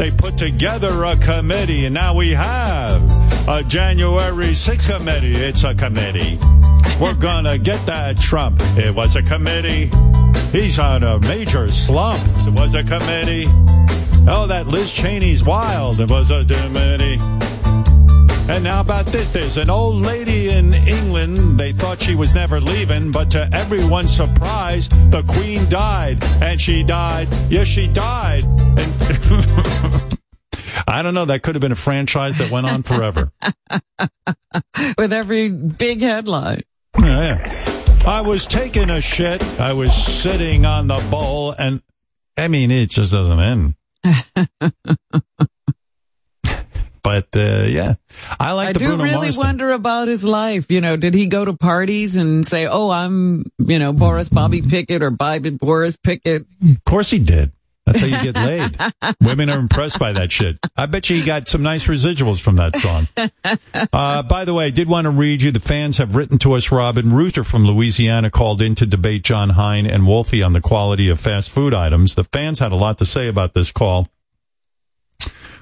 they 0.00 0.10
put 0.10 0.38
together 0.38 1.04
a 1.04 1.14
committee, 1.18 1.84
and 1.84 1.92
now 1.92 2.14
we 2.14 2.30
have 2.30 3.02
a 3.46 3.62
January 3.62 4.54
6th 4.54 4.96
committee. 4.96 5.34
It's 5.34 5.62
a 5.62 5.74
committee. 5.74 6.38
We're 6.98 7.12
gonna 7.12 7.58
get 7.58 7.84
that 7.84 8.18
Trump. 8.18 8.62
It 8.78 8.94
was 8.94 9.14
a 9.16 9.22
committee. 9.22 9.90
He's 10.52 10.78
on 10.78 11.02
a 11.02 11.20
major 11.20 11.70
slump. 11.70 12.22
It 12.46 12.54
was 12.58 12.74
a 12.74 12.82
committee. 12.82 13.44
Oh, 14.26 14.46
that 14.48 14.66
Liz 14.66 14.90
Cheney's 14.90 15.44
wild. 15.44 16.00
It 16.00 16.10
was 16.10 16.30
a 16.30 16.46
committee. 16.46 17.18
And 18.48 18.64
now 18.64 18.80
about 18.80 19.06
this, 19.06 19.30
there's 19.30 19.56
an 19.56 19.70
old 19.70 19.96
lady 19.96 20.48
in 20.48 20.74
England. 20.74 21.58
They 21.58 21.72
thought 21.72 22.00
she 22.00 22.14
was 22.14 22.34
never 22.34 22.60
leaving, 22.60 23.10
but 23.10 23.30
to 23.32 23.48
everyone's 23.52 24.14
surprise, 24.14 24.88
the 24.88 25.22
Queen 25.28 25.68
died, 25.68 26.22
and 26.42 26.60
she 26.60 26.82
died. 26.82 27.28
Yes, 27.48 27.68
she 27.68 27.86
died. 27.86 28.44
And 28.44 30.18
I 30.88 31.02
don't 31.02 31.14
know. 31.14 31.24
That 31.24 31.42
could 31.42 31.54
have 31.54 31.62
been 31.62 31.72
a 31.72 31.76
franchise 31.76 32.38
that 32.38 32.50
went 32.50 32.66
on 32.66 32.82
forever. 32.82 33.30
with 34.98 35.12
every 35.12 35.50
big 35.50 36.00
headline. 36.00 36.62
Yeah. 36.98 37.38
I 38.06 38.22
was 38.22 38.46
taking 38.46 38.90
a 38.90 39.00
shit. 39.00 39.42
I 39.60 39.74
was 39.74 39.94
sitting 39.94 40.64
on 40.64 40.86
the 40.86 41.06
bowl, 41.10 41.52
and 41.52 41.82
I 42.36 42.48
mean, 42.48 42.70
it 42.70 42.90
just 42.90 43.12
doesn't 43.12 43.40
end. 43.40 43.74
but 47.10 47.36
uh, 47.36 47.64
yeah, 47.66 47.94
I 48.38 48.52
like 48.52 48.68
I 48.68 48.72
the 48.74 48.78
do 48.78 48.86
Bruno 48.86 49.02
really 49.02 49.16
Mars 49.16 49.36
thing. 49.36 49.44
wonder 49.44 49.70
about 49.70 50.06
his 50.06 50.22
life. 50.22 50.70
You 50.70 50.80
know, 50.80 50.96
did 50.96 51.12
he 51.12 51.26
go 51.26 51.44
to 51.44 51.54
parties 51.54 52.14
and 52.16 52.46
say, 52.46 52.68
"Oh, 52.68 52.88
I'm," 52.88 53.50
you 53.58 53.80
know, 53.80 53.92
Boris 53.92 54.28
Bobby 54.28 54.62
Pickett 54.62 55.02
or 55.02 55.10
Bobby 55.10 55.50
Boris 55.50 55.96
Pickett? 55.96 56.46
Of 56.62 56.84
course 56.84 57.10
he 57.10 57.18
did. 57.18 57.50
That's 57.84 57.98
how 57.98 58.06
you 58.06 58.32
get 58.32 58.36
laid. 58.36 58.76
Women 59.20 59.50
are 59.50 59.58
impressed 59.58 59.98
by 59.98 60.12
that 60.12 60.30
shit. 60.30 60.58
I 60.76 60.86
bet 60.86 61.10
you 61.10 61.16
he 61.16 61.24
got 61.24 61.48
some 61.48 61.62
nice 61.64 61.88
residuals 61.88 62.40
from 62.40 62.56
that 62.56 62.76
song. 62.76 63.08
Uh, 63.92 64.22
by 64.22 64.44
the 64.44 64.54
way, 64.54 64.66
I 64.66 64.70
did 64.70 64.88
want 64.88 65.06
to 65.06 65.10
read 65.10 65.42
you. 65.42 65.50
The 65.50 65.58
fans 65.58 65.96
have 65.96 66.14
written 66.14 66.38
to 66.38 66.52
us. 66.52 66.70
Robin 66.70 67.12
Ruther 67.12 67.42
from 67.42 67.64
Louisiana 67.64 68.30
called 68.30 68.62
in 68.62 68.74
to 68.76 68.86
debate 68.86 69.24
Jon 69.24 69.50
Hein 69.50 69.86
and 69.86 70.06
Wolfie 70.06 70.42
on 70.42 70.52
the 70.52 70.60
quality 70.60 71.08
of 71.08 71.18
fast 71.18 71.50
food 71.50 71.74
items. 71.74 72.14
The 72.14 72.24
fans 72.24 72.60
had 72.60 72.70
a 72.70 72.76
lot 72.76 72.98
to 72.98 73.06
say 73.06 73.26
about 73.26 73.54
this 73.54 73.72
call. 73.72 74.08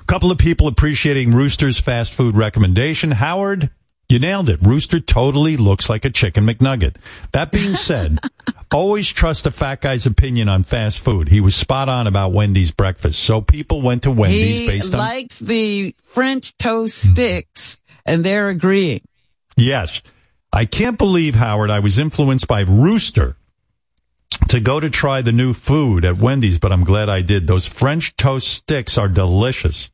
Couple 0.08 0.30
of 0.30 0.38
people 0.38 0.68
appreciating 0.68 1.34
Rooster's 1.34 1.78
fast 1.78 2.14
food 2.14 2.34
recommendation. 2.34 3.10
Howard, 3.10 3.68
you 4.08 4.18
nailed 4.18 4.48
it. 4.48 4.58
Rooster 4.66 5.00
totally 5.00 5.58
looks 5.58 5.90
like 5.90 6.06
a 6.06 6.10
chicken 6.10 6.46
McNugget. 6.46 6.96
That 7.32 7.52
being 7.52 7.76
said, 7.76 8.18
always 8.72 9.06
trust 9.06 9.44
a 9.46 9.50
fat 9.50 9.82
guy's 9.82 10.06
opinion 10.06 10.48
on 10.48 10.62
fast 10.62 11.00
food. 11.00 11.28
He 11.28 11.42
was 11.42 11.54
spot 11.54 11.90
on 11.90 12.06
about 12.06 12.32
Wendy's 12.32 12.70
breakfast. 12.70 13.18
So 13.22 13.42
people 13.42 13.82
went 13.82 14.04
to 14.04 14.10
Wendy's 14.10 14.60
he 14.60 14.66
based 14.66 14.94
on 14.94 15.00
He 15.00 15.06
likes 15.06 15.38
the 15.40 15.94
French 16.04 16.56
toast 16.56 16.96
sticks, 16.96 17.78
and 18.06 18.24
they're 18.24 18.48
agreeing. 18.48 19.02
Yes. 19.58 20.00
I 20.50 20.64
can't 20.64 20.96
believe, 20.96 21.34
Howard, 21.34 21.68
I 21.68 21.80
was 21.80 21.98
influenced 21.98 22.48
by 22.48 22.62
Rooster 22.62 23.36
to 24.48 24.58
go 24.58 24.80
to 24.80 24.88
try 24.88 25.20
the 25.20 25.32
new 25.32 25.52
food 25.52 26.06
at 26.06 26.16
Wendy's, 26.16 26.58
but 26.58 26.72
I'm 26.72 26.84
glad 26.84 27.10
I 27.10 27.20
did. 27.20 27.46
Those 27.46 27.68
French 27.68 28.16
toast 28.16 28.48
sticks 28.48 28.96
are 28.96 29.08
delicious. 29.08 29.90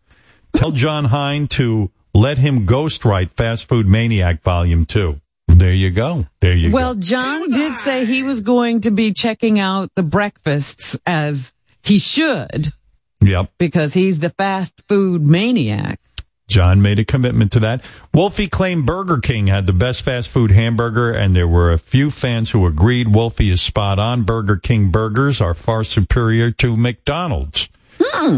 Tell 0.55 0.71
Jon 0.71 1.07
Hein 1.07 1.49
to 1.49 1.91
let 2.15 2.39
him 2.39 2.67
ghostwrite 2.67 3.31
Fast 3.31 3.69
Food 3.69 3.87
Maniac 3.87 4.43
Volume 4.43 4.85
2. 4.85 5.21
There 5.49 5.73
you 5.73 5.91
go. 5.91 6.27
There 6.41 6.55
you 6.55 6.71
go. 6.71 6.75
Well, 6.75 6.95
John 6.95 7.51
did 7.51 7.77
say 7.77 8.05
he 8.07 8.23
was 8.23 8.41
going 8.41 8.83
to 8.83 8.91
be 8.91 9.13
checking 9.13 9.59
out 9.59 9.91
the 9.95 10.03
breakfasts 10.03 10.99
as 11.07 11.53
he 11.83 11.99
should 11.99 12.73
Yep. 13.21 13.51
because 13.59 13.95
he's 13.95 14.21
the 14.21 14.31
fast 14.31 14.81
food 14.89 15.27
maniac. 15.27 16.01
John 16.47 16.83
made 16.83 16.99
a 16.99 17.05
commitment 17.05 17.53
to 17.53 17.61
that. 17.61 17.83
Wolfie 18.13 18.49
claimed 18.49 18.85
Burger 18.85 19.19
King 19.19 19.47
had 19.47 19.67
the 19.67 19.73
best 19.73 20.03
fast 20.03 20.29
food 20.29 20.51
hamburger, 20.51 21.11
and 21.11 21.35
there 21.35 21.49
were 21.49 21.73
a 21.73 21.79
few 21.79 22.11
fans 22.11 22.51
who 22.51 22.67
agreed 22.67 23.15
Wolfie 23.15 23.49
is 23.51 23.63
spot 23.63 23.99
on. 23.99 24.23
Burger 24.25 24.57
King 24.57 24.91
burgers 24.91 25.41
are 25.41 25.55
far 25.55 25.85
superior 25.85 26.51
to 26.51 26.77
McDonald's. 26.77 27.69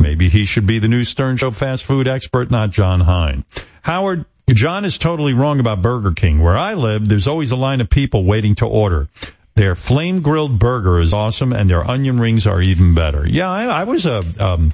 Maybe 0.01 0.29
he 0.29 0.45
should 0.45 0.67
be 0.67 0.79
the 0.79 0.89
new 0.89 1.05
Stern 1.05 1.37
Show 1.37 1.51
fast 1.51 1.85
food 1.85 2.09
expert, 2.09 2.51
not 2.51 2.71
Jon 2.71 3.01
Hein. 3.01 3.45
Howard, 3.83 4.25
John 4.49 4.85
is 4.85 4.99
totally 4.99 5.33
wrong 5.33 5.61
about 5.61 5.83
Burger 5.83 6.13
King. 6.13 6.41
Where 6.41 6.57
I 6.57 6.75
live, 6.75 7.09
there's 7.09 7.27
always 7.27 7.51
a 7.51 7.57
line 7.57 7.81
of 7.81 7.91
people 7.91 8.25
waiting 8.25 8.55
to 8.57 8.67
order. 8.67 9.09
Their 9.57 9.75
flame 9.75 10.21
grilled 10.21 10.59
burger 10.59 10.99
is 10.99 11.15
awesome, 11.15 11.53
and 11.53 11.71
their 11.71 11.89
onion 11.89 12.21
rings 12.21 12.47
are 12.47 12.61
even 12.61 12.95
better. 12.95 13.27
Yeah, 13.27 13.51
I, 13.51 13.65
I 13.65 13.85
was 13.85 14.07
a. 14.07 14.23
Um, 14.39 14.73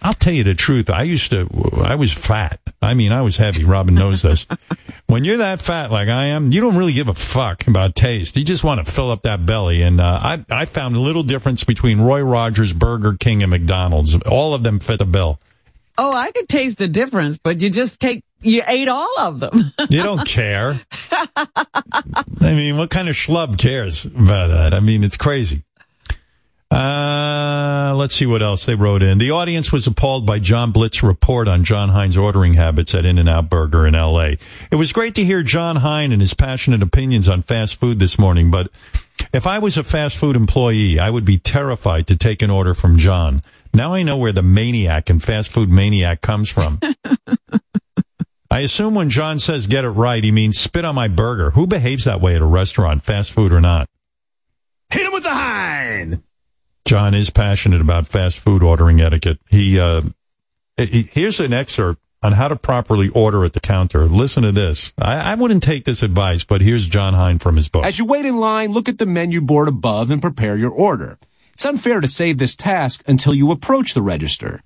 I'll 0.00 0.14
tell 0.14 0.32
you 0.32 0.44
the 0.44 0.54
truth. 0.54 0.90
I 0.90 1.02
used 1.02 1.30
to. 1.30 1.48
I 1.84 1.96
was 1.96 2.12
fat. 2.12 2.60
I 2.80 2.94
mean, 2.94 3.12
I 3.12 3.22
was 3.22 3.36
heavy. 3.36 3.64
Robin 3.64 3.94
knows 3.94 4.22
this. 4.22 4.46
when 5.06 5.24
you're 5.24 5.38
that 5.38 5.60
fat 5.60 5.90
like 5.90 6.08
I 6.08 6.26
am, 6.26 6.52
you 6.52 6.60
don't 6.60 6.76
really 6.76 6.92
give 6.92 7.08
a 7.08 7.14
fuck 7.14 7.66
about 7.66 7.94
taste. 7.94 8.36
You 8.36 8.44
just 8.44 8.62
want 8.62 8.84
to 8.84 8.90
fill 8.90 9.10
up 9.10 9.22
that 9.22 9.44
belly. 9.44 9.82
And 9.82 10.00
uh, 10.00 10.20
I, 10.22 10.44
I 10.50 10.64
found 10.66 10.94
a 10.94 11.00
little 11.00 11.24
difference 11.24 11.64
between 11.64 12.00
Roy 12.00 12.22
Rogers, 12.22 12.72
Burger 12.72 13.16
King, 13.18 13.42
and 13.42 13.50
McDonald's. 13.50 14.16
All 14.22 14.54
of 14.54 14.62
them 14.62 14.78
fit 14.78 15.00
the 15.00 15.06
bill. 15.06 15.40
Oh, 16.00 16.14
I 16.14 16.30
could 16.30 16.48
taste 16.48 16.78
the 16.78 16.86
difference, 16.86 17.38
but 17.38 17.60
you 17.60 17.70
just 17.70 18.00
take, 18.00 18.22
you 18.40 18.62
ate 18.68 18.86
all 18.86 19.18
of 19.18 19.40
them. 19.40 19.58
You 19.90 20.02
don't 20.02 20.26
care. 20.28 20.74
I 21.10 22.52
mean, 22.52 22.76
what 22.76 22.90
kind 22.90 23.08
of 23.08 23.16
schlub 23.16 23.58
cares 23.58 24.04
about 24.04 24.48
that? 24.48 24.74
I 24.74 24.80
mean, 24.80 25.02
it's 25.02 25.16
crazy. 25.16 25.62
Uh, 26.70 27.94
let's 27.96 28.14
see 28.14 28.26
what 28.26 28.42
else 28.42 28.66
they 28.66 28.74
wrote 28.74 29.02
in. 29.02 29.16
The 29.16 29.30
audience 29.30 29.72
was 29.72 29.86
appalled 29.86 30.26
by 30.26 30.38
John 30.38 30.70
Blitz's 30.70 31.02
report 31.02 31.48
on 31.48 31.64
Jon 31.64 31.88
Hein's 31.88 32.16
ordering 32.16 32.54
habits 32.54 32.94
at 32.94 33.06
In-N-Out 33.06 33.48
Burger 33.48 33.86
in 33.86 33.94
L.A. 33.94 34.36
It 34.70 34.76
was 34.76 34.92
great 34.92 35.14
to 35.14 35.24
hear 35.24 35.42
Jon 35.42 35.76
Hein 35.76 36.12
and 36.12 36.20
his 36.20 36.34
passionate 36.34 36.82
opinions 36.82 37.26
on 37.26 37.42
fast 37.42 37.80
food 37.80 37.98
this 37.98 38.18
morning, 38.18 38.50
but 38.50 38.70
if 39.32 39.46
I 39.46 39.58
was 39.58 39.78
a 39.78 39.84
fast 39.84 40.16
food 40.16 40.36
employee, 40.36 40.98
I 40.98 41.08
would 41.08 41.24
be 41.24 41.38
terrified 41.38 42.06
to 42.08 42.16
take 42.16 42.42
an 42.42 42.50
order 42.50 42.74
from 42.74 42.98
John. 42.98 43.42
Now 43.72 43.94
I 43.94 44.02
know 44.02 44.18
where 44.18 44.32
the 44.32 44.42
maniac 44.42 45.08
and 45.08 45.22
fast 45.22 45.50
food 45.50 45.70
maniac 45.70 46.20
comes 46.20 46.50
from. 46.50 46.80
I 48.50 48.60
assume 48.60 48.94
when 48.94 49.10
John 49.10 49.38
says 49.38 49.66
get 49.66 49.84
it 49.84 49.90
right, 49.90 50.22
he 50.22 50.32
means 50.32 50.58
spit 50.58 50.84
on 50.84 50.94
my 50.94 51.08
burger. 51.08 51.50
Who 51.50 51.66
behaves 51.66 52.04
that 52.04 52.20
way 52.20 52.34
at 52.34 52.42
a 52.42 52.46
restaurant, 52.46 53.04
fast 53.04 53.32
food 53.32 53.52
or 53.52 53.60
not? 53.60 53.88
Hit 54.90 55.06
him 55.06 55.12
with 55.12 55.24
the 55.24 55.30
Hein! 55.30 56.22
John 56.88 57.12
is 57.12 57.28
passionate 57.28 57.82
about 57.82 58.06
fast 58.06 58.38
food 58.38 58.62
ordering 58.62 58.98
etiquette. 58.98 59.38
He, 59.46 59.78
uh, 59.78 60.00
he 60.78 61.02
here's 61.02 61.38
an 61.38 61.52
excerpt 61.52 62.00
on 62.22 62.32
how 62.32 62.48
to 62.48 62.56
properly 62.56 63.10
order 63.10 63.44
at 63.44 63.52
the 63.52 63.60
counter. 63.60 64.06
Listen 64.06 64.42
to 64.42 64.52
this. 64.52 64.94
I, 64.98 65.32
I 65.32 65.34
wouldn't 65.34 65.62
take 65.62 65.84
this 65.84 66.02
advice, 66.02 66.44
but 66.44 66.62
here's 66.62 66.88
Jon 66.88 67.12
Hein 67.12 67.40
from 67.40 67.56
his 67.56 67.68
book. 67.68 67.84
As 67.84 67.98
you 67.98 68.06
wait 68.06 68.24
in 68.24 68.38
line, 68.38 68.72
look 68.72 68.88
at 68.88 68.96
the 68.96 69.04
menu 69.04 69.42
board 69.42 69.68
above 69.68 70.10
and 70.10 70.22
prepare 70.22 70.56
your 70.56 70.70
order. 70.70 71.18
It's 71.52 71.66
unfair 71.66 72.00
to 72.00 72.08
save 72.08 72.38
this 72.38 72.56
task 72.56 73.04
until 73.06 73.34
you 73.34 73.50
approach 73.50 73.92
the 73.92 74.00
register. 74.00 74.62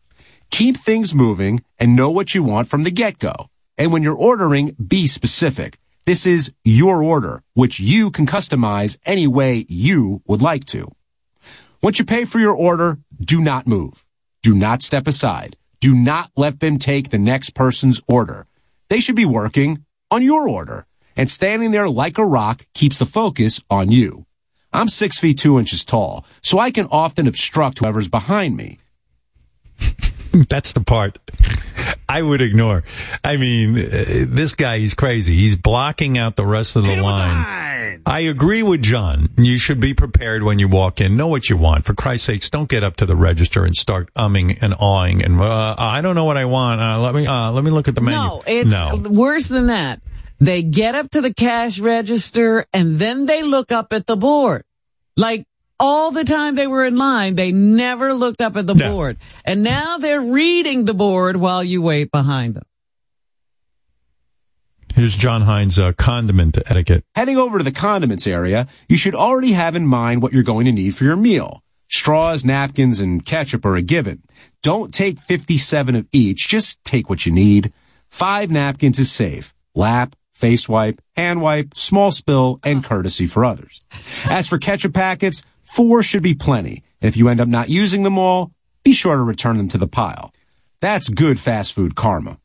Keep 0.53 0.77
things 0.77 1.17
moving 1.17 1.65
and 1.77 1.97
know 1.97 2.09
what 2.09 2.37
you 2.37 2.45
want 2.45 2.69
from 2.69 2.85
the 2.85 2.93
get-go. 2.93 3.35
And 3.77 3.93
when 3.93 4.05
you're 4.05 4.15
ordering, 4.15 4.77
be 4.77 5.09
specific. 5.09 5.77
This 6.05 6.25
is 6.25 6.53
your 6.63 7.03
order, 7.03 7.43
which 7.55 7.81
you 7.81 8.13
can 8.13 8.27
customize 8.27 8.97
any 9.05 9.27
way 9.27 9.67
you 9.69 10.23
would 10.29 10.41
like 10.41 10.67
to. 10.67 10.89
Once 11.83 11.99
you 11.99 12.05
pay 12.05 12.25
for 12.25 12.39
your 12.39 12.55
order, 12.55 13.01
do 13.21 13.41
not 13.41 13.67
move. 13.67 14.05
Do 14.41 14.55
not 14.55 14.83
step 14.83 15.09
aside. 15.09 15.57
Do 15.81 15.93
not 15.97 16.31
let 16.37 16.61
them 16.61 16.79
take 16.79 17.11
the 17.11 17.19
next 17.19 17.57
person's 17.57 18.01
order. 18.07 18.47
They 18.89 19.01
should 19.01 19.17
be 19.17 19.25
working 19.25 19.85
on 20.09 20.23
your 20.23 20.49
order. 20.49 20.87
And 21.17 21.29
standing 21.29 21.73
there 21.73 21.89
like 21.89 22.19
a 22.19 22.25
rock 22.25 22.67
keeps 22.73 23.01
the 23.01 23.05
focus 23.05 23.61
on 23.69 23.91
you. 23.91 24.27
I'm 24.73 24.89
six 24.89 25.19
feet 25.19 25.41
two 25.41 25.59
inches 25.59 25.85
tall, 25.85 26.25
so 26.41 26.61
I 26.61 26.71
can 26.71 26.87
often 26.87 27.27
obstruct 27.27 27.81
whoever's 27.81 28.07
behind 28.07 28.57
me. 28.57 28.79
That's 30.49 30.73
the 30.73 30.81
part 30.81 31.19
I 32.09 32.23
would 32.23 32.41
ignore. 32.41 32.85
I 33.23 33.37
mean, 33.37 33.77
uh, 33.79 34.25
this 34.29 34.55
guy 34.55 34.77
is 34.77 34.95
crazy. 34.95 35.35
He's 35.35 35.57
blocking 35.57 36.19
out 36.19 36.37
the 36.37 36.47
rest 36.47 36.77
of 36.77 36.85
the 36.85 36.97
line. 36.97 38.01
I 38.07 38.21
agree 38.21 38.63
with 38.63 38.83
John. 38.83 39.29
You 39.37 39.59
should 39.59 39.81
be 39.81 39.95
prepared 39.95 40.43
when 40.43 40.59
you 40.59 40.69
walk 40.69 41.01
in. 41.01 41.17
Know 41.17 41.29
what 41.29 41.51
you 41.51 41.57
want. 41.57 41.85
For 41.85 41.95
Christ's 41.95 42.27
sakes, 42.27 42.51
don't 42.51 42.69
get 42.69 42.83
up 42.83 42.97
to 42.97 43.07
the 43.07 43.17
register 43.17 43.65
and 43.65 43.77
start 43.77 44.13
umming 44.15 44.59
and 44.61 44.75
awing 44.79 45.23
and 45.23 45.41
uh, 45.41 45.75
I 45.79 46.01
don't 46.01 46.15
know 46.15 46.25
what 46.25 46.37
I 46.37 46.47
want. 46.47 46.81
Uh, 46.81 47.01
let 47.01 47.15
me 47.15 47.27
uh, 47.27 47.51
let 47.53 47.65
me 47.65 47.71
look 47.71 47.89
at 47.89 47.95
the 47.95 48.01
menu. 48.01 48.19
No, 48.19 48.43
it's 48.47 48.71
no. 48.71 48.97
worse 49.11 49.49
than 49.49 49.67
that. 49.67 50.01
They 50.41 50.63
get 50.63 50.95
up 50.95 51.11
to 51.11 51.21
the 51.21 51.33
cash 51.33 51.79
register 51.79 52.67
and 52.73 52.99
then 52.99 53.27
they 53.27 53.43
look 53.43 53.71
up 53.71 53.93
at 53.93 54.07
the 54.07 54.17
board. 54.17 54.65
Like 55.17 55.47
all 55.83 56.13
the 56.13 56.23
time 56.25 56.55
they 56.55 56.67
were 56.69 56.87
in 56.87 56.97
line, 56.97 57.35
they 57.35 57.51
never 57.53 58.15
looked 58.15 58.41
up 58.41 58.57
at 58.57 58.67
the 58.67 58.75
No. 58.75 58.93
board. 58.93 59.19
And 59.45 59.63
now 59.65 59.99
they're 59.99 60.21
reading 60.23 60.85
the 60.85 60.95
board 60.95 61.37
while 61.37 61.63
you 61.65 61.83
wait 61.83 62.11
behind 62.13 62.55
them. 62.55 62.63
Here's 64.95 65.17
Jon 65.17 65.43
Hein's 65.43 65.79
uh, 65.79 65.93
condiment 65.95 66.59
etiquette. 66.67 67.05
Heading 67.15 67.39
over 67.39 67.59
to 67.59 67.65
the 67.65 67.73
condiments 67.73 68.27
area, 68.27 68.69
you 68.89 68.97
should 68.99 69.15
already 69.15 69.53
have 69.53 69.75
in 69.75 69.87
mind 69.87 70.23
what 70.23 70.33
you're 70.33 70.43
going 70.43 70.67
to 70.67 70.73
need 70.73 70.95
for 70.95 71.05
your 71.05 71.17
meal. 71.17 71.63
Straws, 71.89 72.45
napkins, 72.45 73.01
and 73.01 73.25
ketchup 73.25 73.65
are 73.65 73.75
a 73.77 73.83
given. 73.83 74.23
Don't 74.63 74.93
take 74.95 75.19
57 75.19 75.97
of 75.97 76.07
each, 76.13 76.47
just 76.49 76.83
take 76.85 77.09
what 77.11 77.25
you 77.27 77.33
need. 77.33 77.73
Five 78.11 78.51
napkins 78.51 78.99
is 78.99 79.11
safe. 79.11 79.55
Lap, 79.75 80.15
face 80.43 80.69
wipe, 80.69 81.01
hand 81.17 81.41
wipe, 81.41 81.73
small 81.77 82.11
spill, 82.11 82.59
and 82.65 82.83
courtesy 82.83 83.29
for 83.29 83.45
others. 83.45 83.81
As 84.25 84.49
for 84.49 84.59
ketchup 84.59 84.93
packets, 84.93 85.45
four 85.63 86.03
should 86.03 86.23
be 86.23 86.35
plenty. 86.35 86.83
And 87.01 87.09
if 87.09 87.17
you 87.17 87.29
end 87.29 87.41
up 87.41 87.47
not 87.47 87.69
using 87.69 88.03
them 88.03 88.19
all, 88.19 88.51
be 88.83 88.93
sure 88.93 89.15
to 89.15 89.23
return 89.23 89.57
them 89.57 89.69
to 89.69 89.79
the 89.79 89.87
pile. 89.87 90.35
That's 90.81 91.09
good 91.09 91.39
fast 91.39 91.73
food 91.73 91.95
karma. 91.95 92.39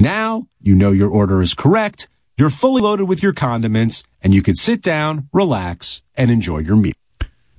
Now 0.00 0.48
you 0.60 0.74
know 0.74 0.90
your 0.90 1.08
order 1.08 1.40
is 1.40 1.54
correct, 1.54 2.08
you're 2.36 2.50
fully 2.50 2.82
loaded 2.82 3.04
with 3.04 3.22
your 3.22 3.32
condiments, 3.32 4.02
and 4.20 4.34
you 4.34 4.42
can 4.42 4.56
sit 4.56 4.82
down, 4.82 5.28
relax, 5.32 6.02
and 6.16 6.32
enjoy 6.32 6.58
your 6.58 6.74
meal. 6.74 6.94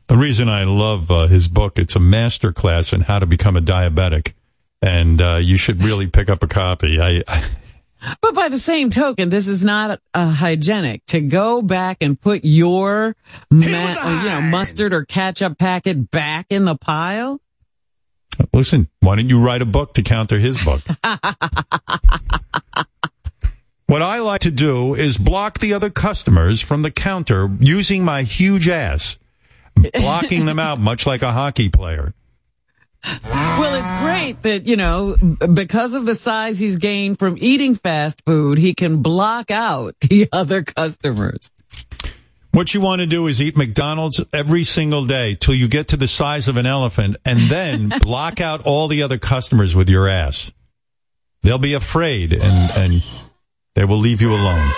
The 0.07 0.17
reason 0.17 0.49
I 0.49 0.65
love 0.65 1.09
uh, 1.09 1.27
his 1.27 1.47
book, 1.47 1.79
it's 1.79 1.95
a 1.95 1.99
master 1.99 2.51
class 2.51 2.91
in 2.91 3.01
how 3.03 3.19
to 3.19 3.25
become 3.25 3.55
a 3.55 3.61
diabetic, 3.61 4.33
and 4.81 5.21
uh, 5.21 5.37
you 5.37 5.55
should 5.55 5.81
really 5.81 6.07
pick 6.07 6.27
up 6.27 6.43
a 6.43 6.47
copy. 6.47 6.99
I 6.99 7.23
But 8.21 8.33
by 8.33 8.49
the 8.49 8.57
same 8.57 8.89
token, 8.89 9.29
this 9.29 9.47
is 9.47 9.63
not 9.63 9.99
uh, 10.13 10.31
hygienic 10.31 11.05
to 11.07 11.21
go 11.21 11.61
back 11.61 11.97
and 12.01 12.19
put 12.19 12.43
your 12.43 13.15
ma- 13.49 13.65
uh, 13.67 14.21
you 14.23 14.29
know 14.29 14.41
mustard 14.41 14.93
or 14.93 15.05
ketchup 15.05 15.57
packet 15.57 16.09
back 16.11 16.47
in 16.49 16.65
the 16.65 16.75
pile. 16.75 17.39
Listen, 18.53 18.89
why 19.01 19.15
don't 19.15 19.29
you 19.29 19.43
write 19.43 19.61
a 19.61 19.65
book 19.65 19.93
to 19.95 20.01
counter 20.01 20.39
his 20.39 20.63
book? 20.63 20.81
what 23.85 24.01
I 24.01 24.19
like 24.19 24.41
to 24.41 24.51
do 24.51 24.95
is 24.95 25.17
block 25.17 25.59
the 25.59 25.73
other 25.73 25.89
customers 25.89 26.61
from 26.61 26.81
the 26.81 26.91
counter 26.91 27.49
using 27.59 28.03
my 28.03 28.23
huge 28.23 28.67
ass, 28.67 29.17
blocking 29.93 30.45
them 30.45 30.59
out 30.59 30.79
much 30.79 31.05
like 31.05 31.21
a 31.21 31.31
hockey 31.31 31.69
player. 31.69 32.13
Well, 33.23 33.75
it's 33.75 33.91
great 34.01 34.41
that, 34.43 34.67
you 34.67 34.75
know, 34.75 35.15
because 35.53 35.93
of 35.93 36.05
the 36.05 36.15
size 36.15 36.59
he's 36.59 36.77
gained 36.77 37.19
from 37.19 37.37
eating 37.39 37.75
fast 37.75 38.21
food, 38.25 38.57
he 38.57 38.73
can 38.73 39.01
block 39.01 39.51
out 39.51 39.95
the 40.01 40.29
other 40.33 40.63
customers. 40.63 41.51
What 42.51 42.73
you 42.73 42.81
want 42.81 42.99
to 43.01 43.07
do 43.07 43.27
is 43.27 43.41
eat 43.41 43.55
McDonald's 43.55 44.19
every 44.33 44.65
single 44.65 45.05
day 45.05 45.35
till 45.35 45.55
you 45.55 45.69
get 45.69 45.87
to 45.89 45.97
the 45.97 46.07
size 46.07 46.49
of 46.49 46.57
an 46.57 46.65
elephant 46.65 47.15
and 47.23 47.39
then 47.39 47.93
block 48.01 48.41
out 48.41 48.65
all 48.65 48.87
the 48.87 49.03
other 49.03 49.17
customers 49.17 49.73
with 49.73 49.89
your 49.89 50.07
ass. 50.07 50.51
They'll 51.43 51.57
be 51.57 51.73
afraid 51.73 52.33
and, 52.33 52.71
and 52.71 53.03
they 53.73 53.85
will 53.85 53.97
leave 53.97 54.21
you 54.21 54.33
alone. 54.33 54.71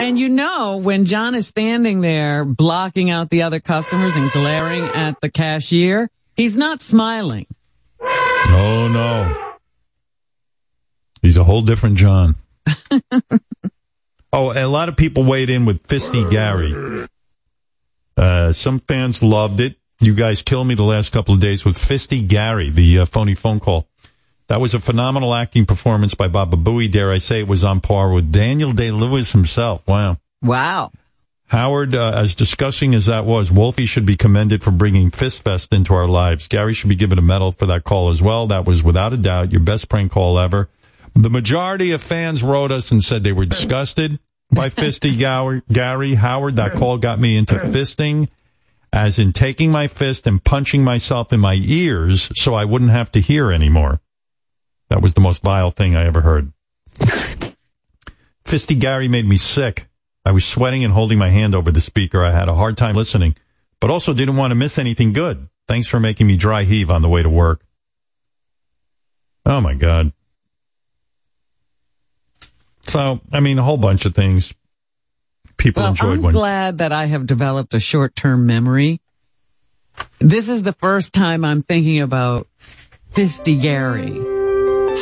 And 0.00 0.18
you 0.18 0.28
know, 0.28 0.78
when 0.82 1.04
John 1.04 1.34
is 1.34 1.46
standing 1.46 2.00
there 2.00 2.44
blocking 2.44 3.10
out 3.10 3.30
the 3.30 3.42
other 3.42 3.60
customers 3.60 4.16
and 4.16 4.30
glaring 4.32 4.84
at 4.84 5.20
the 5.20 5.30
cashier, 5.30 6.10
he's 6.36 6.56
not 6.56 6.82
smiling. 6.82 7.46
Oh 8.00 8.88
no. 8.92 9.54
He's 11.22 11.36
a 11.36 11.44
whole 11.44 11.62
different 11.62 11.96
John. 11.96 12.34
oh, 14.32 14.52
a 14.52 14.66
lot 14.66 14.88
of 14.88 14.96
people 14.96 15.24
weighed 15.24 15.48
in 15.48 15.64
with 15.64 15.86
Fisty 15.86 16.30
Gary. 16.30 17.08
Uh, 18.16 18.52
some 18.52 18.78
fans 18.78 19.22
loved 19.22 19.60
it. 19.60 19.76
You 20.00 20.14
guys 20.14 20.42
killed 20.42 20.66
me 20.66 20.74
the 20.74 20.82
last 20.82 21.12
couple 21.12 21.34
of 21.34 21.40
days 21.40 21.64
with 21.64 21.76
Fisty 21.76 22.26
Gary, 22.26 22.68
the 22.68 23.00
uh, 23.00 23.06
phony 23.06 23.34
phone 23.34 23.58
call. 23.58 23.88
That 24.48 24.60
was 24.60 24.74
a 24.74 24.80
phenomenal 24.80 25.34
acting 25.34 25.64
performance 25.64 26.14
by 26.14 26.28
Baba 26.28 26.56
Booey. 26.56 26.90
Dare 26.90 27.10
I 27.10 27.18
say 27.18 27.40
it 27.40 27.48
was 27.48 27.64
on 27.64 27.80
par 27.80 28.10
with 28.10 28.30
Daniel 28.30 28.72
Day 28.72 28.90
Lewis 28.90 29.32
himself. 29.32 29.86
Wow. 29.88 30.18
Wow. 30.42 30.90
Howard, 31.48 31.94
uh, 31.94 32.12
as 32.14 32.34
disgusting 32.34 32.94
as 32.94 33.06
that 33.06 33.24
was, 33.24 33.50
Wolfie 33.50 33.86
should 33.86 34.06
be 34.06 34.16
commended 34.16 34.62
for 34.62 34.70
bringing 34.70 35.10
Fist 35.10 35.42
Fest 35.44 35.72
into 35.72 35.94
our 35.94 36.08
lives. 36.08 36.48
Gary 36.48 36.74
should 36.74 36.88
be 36.88 36.96
given 36.96 37.18
a 37.18 37.22
medal 37.22 37.52
for 37.52 37.66
that 37.66 37.84
call 37.84 38.10
as 38.10 38.20
well. 38.20 38.46
That 38.46 38.66
was 38.66 38.82
without 38.82 39.12
a 39.12 39.16
doubt 39.16 39.52
your 39.52 39.60
best 39.60 39.88
prank 39.88 40.12
call 40.12 40.38
ever. 40.38 40.68
The 41.14 41.30
majority 41.30 41.92
of 41.92 42.02
fans 42.02 42.42
wrote 42.42 42.72
us 42.72 42.90
and 42.90 43.04
said 43.04 43.22
they 43.22 43.32
were 43.32 43.46
disgusted 43.46 44.18
by 44.50 44.68
Fisty 44.68 45.16
Gary. 45.16 46.14
Howard, 46.14 46.56
that 46.56 46.72
call 46.72 46.98
got 46.98 47.20
me 47.20 47.36
into 47.36 47.54
fisting, 47.54 48.28
as 48.92 49.18
in 49.18 49.32
taking 49.32 49.70
my 49.70 49.86
fist 49.86 50.26
and 50.26 50.42
punching 50.42 50.82
myself 50.82 51.32
in 51.32 51.40
my 51.40 51.54
ears 51.62 52.30
so 52.34 52.54
I 52.54 52.64
wouldn't 52.64 52.90
have 52.90 53.12
to 53.12 53.20
hear 53.20 53.52
anymore. 53.52 54.00
That 54.88 55.02
was 55.02 55.14
the 55.14 55.20
most 55.20 55.42
vile 55.42 55.70
thing 55.70 55.96
I 55.96 56.04
ever 56.04 56.20
heard. 56.20 56.52
Fisty 58.44 58.74
Gary 58.74 59.08
made 59.08 59.26
me 59.26 59.36
sick. 59.36 59.88
I 60.24 60.32
was 60.32 60.44
sweating 60.44 60.84
and 60.84 60.92
holding 60.92 61.18
my 61.18 61.30
hand 61.30 61.54
over 61.54 61.70
the 61.70 61.80
speaker. 61.80 62.24
I 62.24 62.30
had 62.30 62.48
a 62.48 62.54
hard 62.54 62.76
time 62.76 62.94
listening, 62.94 63.36
but 63.80 63.90
also 63.90 64.14
didn't 64.14 64.36
want 64.36 64.50
to 64.50 64.54
miss 64.54 64.78
anything 64.78 65.12
good. 65.12 65.48
Thanks 65.66 65.88
for 65.88 65.98
making 65.98 66.26
me 66.26 66.36
dry 66.36 66.64
heave 66.64 66.90
on 66.90 67.02
the 67.02 67.08
way 67.08 67.22
to 67.22 67.28
work. 67.28 67.62
Oh 69.46 69.60
my 69.60 69.74
God. 69.74 70.12
So, 72.82 73.20
I 73.32 73.40
mean, 73.40 73.58
a 73.58 73.62
whole 73.62 73.78
bunch 73.78 74.04
of 74.04 74.14
things. 74.14 74.52
People 75.56 75.82
Well, 75.82 75.90
enjoyed 75.90 76.18
I'm 76.18 76.22
when 76.22 76.34
glad 76.34 76.78
that 76.78 76.92
I 76.92 77.06
have 77.06 77.26
developed 77.26 77.72
a 77.74 77.80
short-term 77.80 78.46
memory. 78.46 79.00
This 80.18 80.48
is 80.48 80.62
the 80.62 80.72
first 80.72 81.14
time 81.14 81.44
I'm 81.44 81.62
thinking 81.62 82.00
about 82.00 82.46
Fisty 82.58 83.60
Gary 83.60 84.33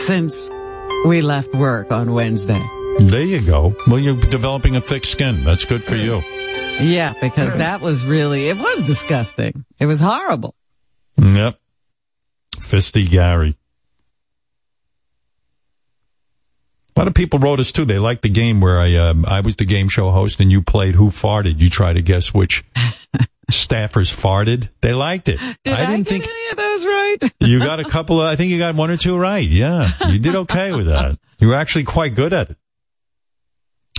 since 0.06 0.50
we 1.06 1.22
left 1.22 1.54
work 1.54 1.92
on 1.92 2.12
Wednesday. 2.12 2.60
There 2.98 3.22
you 3.22 3.44
go. 3.46 3.74
Well, 3.86 3.98
you're 3.98 4.20
developing 4.20 4.76
a 4.76 4.80
thick 4.80 5.06
skin. 5.06 5.44
That's 5.44 5.64
good 5.64 5.82
for 5.82 5.96
you. 5.96 6.22
Yeah, 6.80 7.14
because 7.20 7.54
that 7.56 7.80
was 7.80 8.04
really, 8.04 8.48
it 8.48 8.58
was 8.58 8.82
disgusting. 8.82 9.64
It 9.78 9.86
was 9.86 10.00
horrible. 10.00 10.54
Yep. 11.16 11.58
Fisty 12.58 13.06
Gary. 13.06 13.56
A 16.94 17.00
lot 17.00 17.08
of 17.08 17.14
people 17.14 17.38
wrote 17.38 17.60
us 17.60 17.72
too. 17.72 17.84
They 17.84 17.98
liked 17.98 18.22
the 18.22 18.28
game 18.28 18.60
where 18.60 18.78
I 18.78 18.94
um, 18.96 19.24
I 19.26 19.40
was 19.40 19.56
the 19.56 19.64
game 19.64 19.88
show 19.88 20.10
host 20.10 20.40
and 20.40 20.52
you 20.52 20.60
played 20.60 20.94
Who 20.94 21.08
Farted. 21.08 21.58
You 21.58 21.70
try 21.70 21.94
to 21.94 22.02
guess 22.02 22.34
which 22.34 22.64
staffers 23.50 24.14
farted. 24.14 24.68
They 24.80 24.94
liked 24.94 25.28
it. 25.28 25.38
Did 25.64 25.74
I, 25.74 25.86
didn't 25.86 26.08
think 26.08 26.26
any 26.26 26.50
of 26.50 26.56
those 26.56 26.86
right? 26.86 27.18
you 27.40 27.58
got 27.58 27.80
a 27.80 27.84
couple 27.84 28.20
of. 28.20 28.28
I 28.28 28.36
think 28.36 28.50
you 28.50 28.58
got 28.58 28.74
one 28.74 28.90
or 28.90 28.96
two 28.96 29.16
right. 29.16 29.46
Yeah, 29.46 29.88
you 30.08 30.18
did 30.18 30.34
okay 30.34 30.72
with 30.72 30.86
that. 30.86 31.18
You 31.38 31.48
were 31.48 31.54
actually 31.54 31.84
quite 31.84 32.14
good 32.14 32.32
at 32.32 32.50
it. 32.50 32.56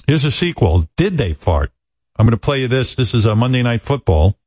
Here's 0.08 0.26
a 0.26 0.32
sequel. 0.32 0.86
Did 0.98 1.18
they 1.18 1.34
fart? 1.34 1.72
I'm 2.18 2.26
going 2.26 2.32
to 2.32 2.38
play 2.38 2.62
you 2.62 2.68
this. 2.68 2.96
This 2.96 3.14
is 3.14 3.26
a 3.26 3.36
Monday 3.36 3.64
Night 3.64 3.82
Football. 3.82 4.38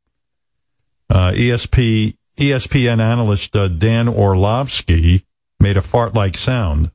Uh, 1.08 1.32
ESP 1.32 2.16
ESPN 2.36 3.00
analyst 3.00 3.56
uh, 3.56 3.68
Dan 3.68 4.08
Orlovsky 4.08 5.24
made 5.58 5.76
a 5.76 5.82
fart-like 5.82 6.36
sound. 6.36 6.90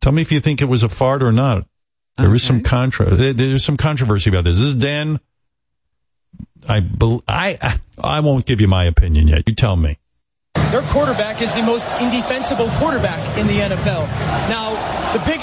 Tell 0.00 0.12
me 0.12 0.22
if 0.22 0.32
you 0.32 0.40
think 0.40 0.60
it 0.60 0.66
was 0.66 0.82
a 0.82 0.88
fart 0.88 1.22
or 1.22 1.32
not. 1.32 1.66
There 2.16 2.34
is 2.34 2.42
some 2.42 2.62
contra. 2.62 3.14
There's 3.14 3.64
some 3.64 3.76
controversy 3.76 4.30
about 4.30 4.42
this. 4.44 4.58
This 4.58 4.66
is 4.68 4.74
Dan. 4.74 5.20
I 6.68 6.80
bel 6.80 7.22
I 7.26 7.80
I 8.02 8.20
won't 8.20 8.44
give 8.44 8.60
you 8.60 8.68
my 8.68 8.84
opinion 8.84 9.28
yet. 9.28 9.48
You 9.48 9.54
tell 9.54 9.76
me. 9.76 9.98
Their 10.70 10.82
quarterback 10.82 11.40
is 11.40 11.54
the 11.54 11.62
most 11.62 11.86
indefensible 11.98 12.68
quarterback 12.72 13.38
in 13.38 13.46
the 13.46 13.54
NFL. 13.54 14.06
Now, 14.50 14.72
the 15.14 15.18
big, 15.20 15.40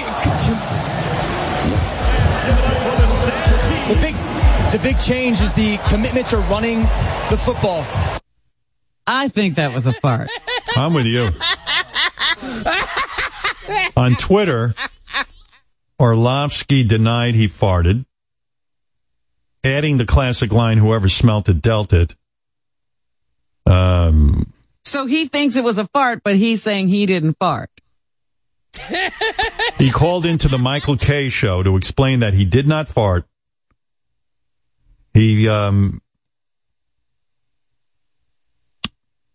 the 3.88 3.96
big, 4.02 4.16
the 4.72 4.80
big 4.84 5.00
change 5.00 5.42
is 5.42 5.56
the 5.56 5.78
commitment 5.90 6.28
to 6.28 6.38
running 6.38 6.82
the 7.32 7.38
football. 7.44 7.84
I 9.08 9.30
think 9.30 9.56
that 9.56 9.74
was 9.74 9.88
a 9.88 9.94
fart. 9.94 10.30
I'm 10.76 10.94
with 10.94 11.08
you. 11.08 11.30
On 13.98 14.16
Twitter, 14.16 14.76
Orlovsky 16.00 16.84
denied 16.84 17.34
he 17.34 17.48
farted, 17.48 18.06
adding 19.66 19.98
the 19.98 20.06
classic 20.06 20.54
line, 20.54 20.78
whoever 20.78 21.10
smelt 21.10 21.50
it 21.50 21.62
dealt 21.62 21.92
it. 21.92 22.16
Um, 23.66 24.46
So 24.84 25.08
he 25.08 25.28
thinks 25.28 25.56
it 25.56 25.64
was 25.64 25.80
a 25.80 25.88
fart, 25.88 26.22
but 26.24 26.36
he's 26.36 26.62
saying 26.62 26.88
he 26.88 27.06
didn't 27.08 27.38
fart. 27.40 27.70
he 29.78 29.90
called 29.90 30.26
into 30.26 30.48
the 30.48 30.60
Michael 30.60 30.98
Kay 30.98 31.30
show 31.30 31.64
to 31.64 31.76
explain 31.78 32.20
that 32.20 32.34
he 32.34 32.46
did 32.46 32.68
not 32.68 32.88
fart. 32.88 33.26
He, 35.14 35.48
um, 35.48 36.02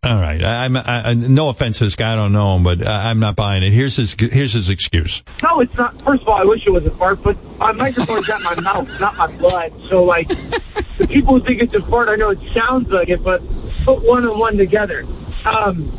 all 0.02 0.16
right. 0.16 0.42
I, 0.42 0.64
I'm, 0.64 0.76
I, 0.76 1.14
no 1.14 1.50
offense 1.50 1.78
to 1.78 1.84
this 1.84 1.94
guy. 1.94 2.14
I 2.14 2.16
don't 2.16 2.32
know 2.32 2.56
him, 2.56 2.62
but 2.62 2.86
I, 2.86 3.10
I'm 3.10 3.18
not 3.18 3.36
buying 3.36 3.62
it. 3.62 3.72
Here's 3.72 3.96
his, 3.96 4.16
here's 4.18 4.54
his 4.54 4.70
excuse. 4.70 5.22
No, 5.42 5.60
it's 5.60 5.76
not. 5.76 6.00
First 6.02 6.22
of 6.22 6.28
all, 6.28 6.36
I 6.36 6.44
wish 6.44 6.66
it 6.66 6.70
was 6.70 6.86
a 6.86 6.90
fart, 6.90 7.22
but 7.22 7.36
my 7.58 7.72
microphone's 7.72 8.30
at 8.30 8.40
my 8.40 8.58
mouth, 8.60 8.88
not 8.98 9.16
my 9.16 9.26
blood. 9.36 9.72
So, 9.88 10.02
like, 10.02 10.28
the 10.28 11.06
people 11.06 11.34
who 11.34 11.40
think 11.44 11.62
it's 11.62 11.74
a 11.74 11.82
fart, 11.82 12.08
I 12.08 12.16
know 12.16 12.30
it 12.30 12.40
sounds 12.52 12.88
like 12.90 13.10
it, 13.10 13.22
but 13.22 13.42
put 13.84 14.02
one 14.06 14.24
and 14.26 14.38
one 14.38 14.56
together. 14.56 15.04
Um, 15.44 15.90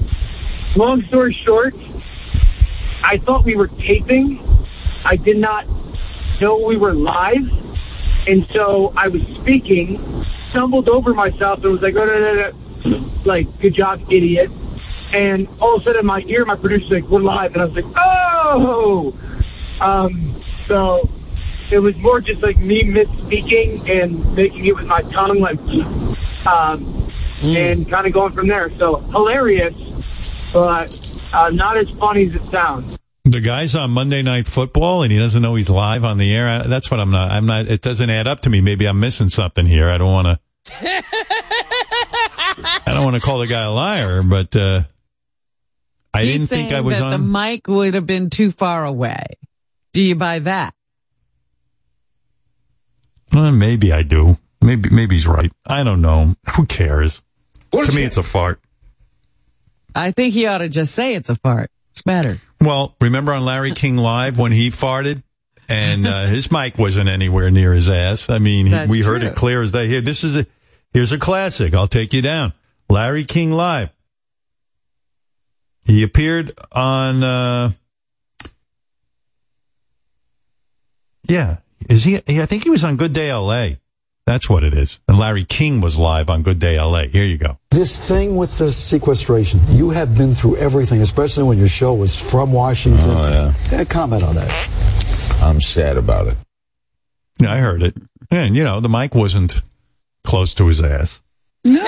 long 0.75 1.03
story 1.03 1.33
short, 1.33 1.75
I 3.03 3.17
thought 3.17 3.45
we 3.45 3.55
were 3.55 3.67
taping. 3.67 4.39
I 5.05 5.15
did 5.15 5.37
not 5.37 5.67
know 6.39 6.57
we 6.57 6.77
were 6.77 6.93
live. 6.93 7.49
And 8.27 8.45
so 8.47 8.93
I 8.97 9.09
was 9.09 9.21
speaking, 9.27 9.99
stumbled 10.49 10.89
over 10.89 11.13
myself, 11.13 11.63
and 11.63 11.71
was 11.71 11.81
like, 11.81 11.95
oh, 11.95 12.05
no, 12.05 12.19
no, 12.19 12.33
no. 12.33 12.51
Like, 13.25 13.47
good 13.59 13.73
job, 13.73 14.01
idiot. 14.11 14.51
And 15.13 15.47
all 15.59 15.75
of 15.75 15.81
a 15.81 15.83
sudden, 15.85 15.99
in 16.01 16.05
my 16.05 16.21
ear, 16.27 16.45
my 16.45 16.55
producer's 16.55 16.89
like, 16.91 17.03
we're 17.05 17.19
live. 17.19 17.53
And 17.53 17.61
I 17.61 17.65
was 17.65 17.75
like, 17.75 17.85
oh! 17.97 19.13
Um, 19.81 20.35
so 20.67 21.09
it 21.71 21.79
was 21.79 21.95
more 21.97 22.21
just 22.21 22.41
like 22.41 22.57
me 22.59 22.83
misspeaking 22.83 23.89
and 23.89 24.35
making 24.35 24.65
it 24.65 24.75
with 24.75 24.87
my 24.87 25.01
tongue, 25.03 25.39
like, 25.39 25.59
um, 26.45 27.11
and 27.43 27.89
kind 27.89 28.07
of 28.07 28.13
going 28.13 28.31
from 28.31 28.47
there. 28.47 28.69
So 28.71 28.97
hilarious, 28.97 29.75
but 30.53 30.97
uh, 31.33 31.49
not 31.49 31.77
as 31.77 31.89
funny 31.91 32.27
as 32.27 32.35
it 32.35 32.43
sounds. 32.43 32.97
The 33.23 33.39
guy's 33.39 33.75
on 33.75 33.91
Monday 33.91 34.21
Night 34.23 34.47
Football 34.47 35.03
and 35.03 35.11
he 35.11 35.17
doesn't 35.19 35.41
know 35.41 35.55
he's 35.55 35.69
live 35.69 36.03
on 36.03 36.17
the 36.17 36.33
air. 36.33 36.47
I- 36.47 36.67
That's 36.67 36.89
what 36.89 36.99
I'm 36.99 37.11
not. 37.11 37.31
I'm 37.31 37.45
not. 37.45 37.67
It 37.67 37.81
doesn't 37.81 38.09
add 38.09 38.27
up 38.27 38.39
to 38.41 38.49
me. 38.49 38.61
Maybe 38.61 38.87
I'm 38.87 38.99
missing 38.99 39.29
something 39.29 39.65
here. 39.65 39.89
I 39.89 39.97
don't 39.97 40.11
want 40.11 40.27
to. 40.27 40.39
I 42.85 42.93
don't 42.93 43.03
want 43.03 43.15
to 43.15 43.21
call 43.21 43.39
the 43.39 43.47
guy 43.47 43.63
a 43.63 43.71
liar, 43.71 44.23
but 44.23 44.55
uh, 44.55 44.83
I 46.13 46.23
He's 46.23 46.33
didn't 46.33 46.47
think 46.47 46.71
I 46.71 46.81
was 46.81 46.95
that 46.95 47.03
on. 47.03 47.11
the 47.11 47.17
mic 47.19 47.67
would 47.67 47.93
have 47.93 48.05
been 48.05 48.29
too 48.29 48.51
far 48.51 48.85
away. 48.85 49.25
Do 49.93 50.03
you 50.03 50.15
buy 50.15 50.39
that? 50.39 50.73
Well, 53.33 53.51
maybe 53.51 53.93
I 53.93 54.03
do. 54.03 54.37
Maybe 54.61 54.89
maybe 54.89 55.15
he's 55.15 55.27
right. 55.27 55.51
I 55.65 55.83
don't 55.83 56.01
know. 56.01 56.35
Who 56.55 56.65
cares? 56.65 57.23
to 57.71 57.91
me, 57.93 58.03
it's 58.03 58.17
a 58.17 58.23
fart. 58.23 58.59
I 59.95 60.11
think 60.11 60.33
he 60.33 60.45
ought 60.45 60.59
to 60.59 60.69
just 60.69 60.93
say 60.93 61.15
it's 61.15 61.29
a 61.29 61.35
fart. 61.35 61.71
It's 61.91 62.01
better. 62.01 62.37
Well, 62.59 62.95
remember 63.01 63.33
on 63.33 63.43
Larry 63.43 63.71
King 63.71 63.97
Live 63.97 64.37
when 64.37 64.51
he 64.51 64.69
farted 64.69 65.23
and 65.67 66.05
uh, 66.05 66.25
his 66.25 66.51
mic 66.51 66.77
wasn't 66.77 67.09
anywhere 67.09 67.49
near 67.49 67.73
his 67.73 67.89
ass. 67.89 68.29
I 68.29 68.39
mean, 68.39 68.67
he, 68.67 68.71
That's 68.71 68.89
we 68.89 69.01
heard 69.01 69.23
it 69.23 69.35
clear 69.35 69.61
as 69.61 69.71
day. 69.71 69.87
Here, 69.87 70.01
this 70.01 70.23
is 70.23 70.35
a 70.37 70.45
here's 70.93 71.11
a 71.11 71.17
classic. 71.19 71.73
I'll 71.73 71.87
take 71.87 72.13
you 72.13 72.21
down. 72.21 72.53
Larry 72.89 73.23
King 73.23 73.51
Live. 73.51 73.89
He 75.85 76.03
appeared 76.03 76.51
on. 76.71 77.23
Uh, 77.23 77.71
yeah, 81.27 81.57
is 81.89 82.03
he? 82.03 82.15
I 82.15 82.45
think 82.45 82.63
he 82.63 82.69
was 82.69 82.83
on 82.83 82.97
Good 82.97 83.13
Day 83.13 83.29
L.A. 83.29 83.79
That's 84.25 84.49
what 84.49 84.63
it 84.63 84.73
is. 84.73 84.99
And 85.07 85.17
Larry 85.17 85.43
King 85.43 85.81
was 85.81 85.97
live 85.97 86.29
on 86.29 86.43
Good 86.43 86.59
Day 86.59 86.77
L.A. 86.77 87.07
Here 87.07 87.25
you 87.25 87.37
go. 87.37 87.57
This 87.71 88.07
thing 88.07 88.35
with 88.35 88.57
the 88.59 88.71
sequestration, 88.71 89.59
you 89.69 89.89
have 89.89 90.15
been 90.15 90.35
through 90.35 90.57
everything, 90.57 91.01
especially 91.01 91.43
when 91.43 91.57
your 91.57 91.67
show 91.67 91.93
was 91.93 92.15
from 92.15 92.53
Washington. 92.53 93.09
Oh, 93.09 93.53
yeah. 93.71 93.83
comment 93.85 94.23
on 94.23 94.35
that. 94.35 95.41
I'm 95.41 95.59
sad 95.59 95.97
about 95.97 96.27
it. 96.27 96.37
Yeah, 97.41 97.53
I 97.53 97.57
heard 97.57 97.81
it. 97.81 97.97
And 98.29 98.55
you 98.55 98.63
know, 98.63 98.79
the 98.79 98.89
mic 98.89 99.15
wasn't 99.15 99.61
close 100.23 100.53
to 100.55 100.67
his 100.67 100.81
ass. 100.81 101.21
No. 101.65 101.81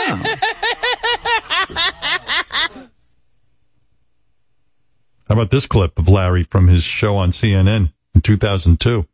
How 5.28 5.36
about 5.36 5.52
this 5.52 5.66
clip 5.68 5.98
of 5.98 6.08
Larry 6.10 6.44
from 6.44 6.68
his 6.68 6.84
show 6.84 7.16
on 7.16 7.32
CNN 7.32 7.92
in 8.14 8.22
2002? 8.22 9.06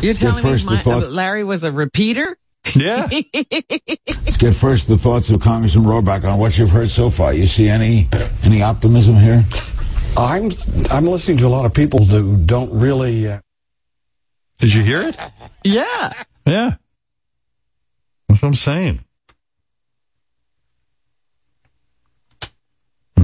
You're 0.00 0.14
telling 0.14 0.36
me 0.36 0.42
first 0.42 0.66
my, 0.66 0.76
the 0.76 0.82
thought- 0.82 1.02
uh, 1.04 1.08
Larry 1.08 1.44
was 1.44 1.64
a 1.64 1.72
repeater? 1.72 2.38
Yeah. 2.74 3.08
Let's 3.34 4.36
get 4.36 4.54
first 4.54 4.88
the 4.88 4.98
thoughts 4.98 5.30
of 5.30 5.40
Congressman 5.40 5.84
Rohrabacher 5.84 6.30
on 6.32 6.38
what 6.38 6.58
you've 6.58 6.70
heard 6.70 6.90
so 6.90 7.08
far. 7.08 7.32
You 7.32 7.46
see 7.46 7.68
any 7.68 8.08
any 8.42 8.62
optimism 8.62 9.14
here? 9.16 9.44
I'm 10.16 10.50
I'm 10.90 11.06
listening 11.06 11.38
to 11.38 11.46
a 11.46 11.48
lot 11.48 11.64
of 11.64 11.72
people 11.72 12.04
who 12.04 12.36
don't 12.36 12.70
really. 12.78 13.28
Uh, 13.28 13.40
Did 14.58 14.74
you 14.74 14.82
hear 14.82 15.02
it? 15.02 15.16
Yeah. 15.64 16.12
Yeah. 16.46 16.74
That's 18.28 18.42
what 18.42 18.48
I'm 18.48 18.54
saying. 18.54 19.00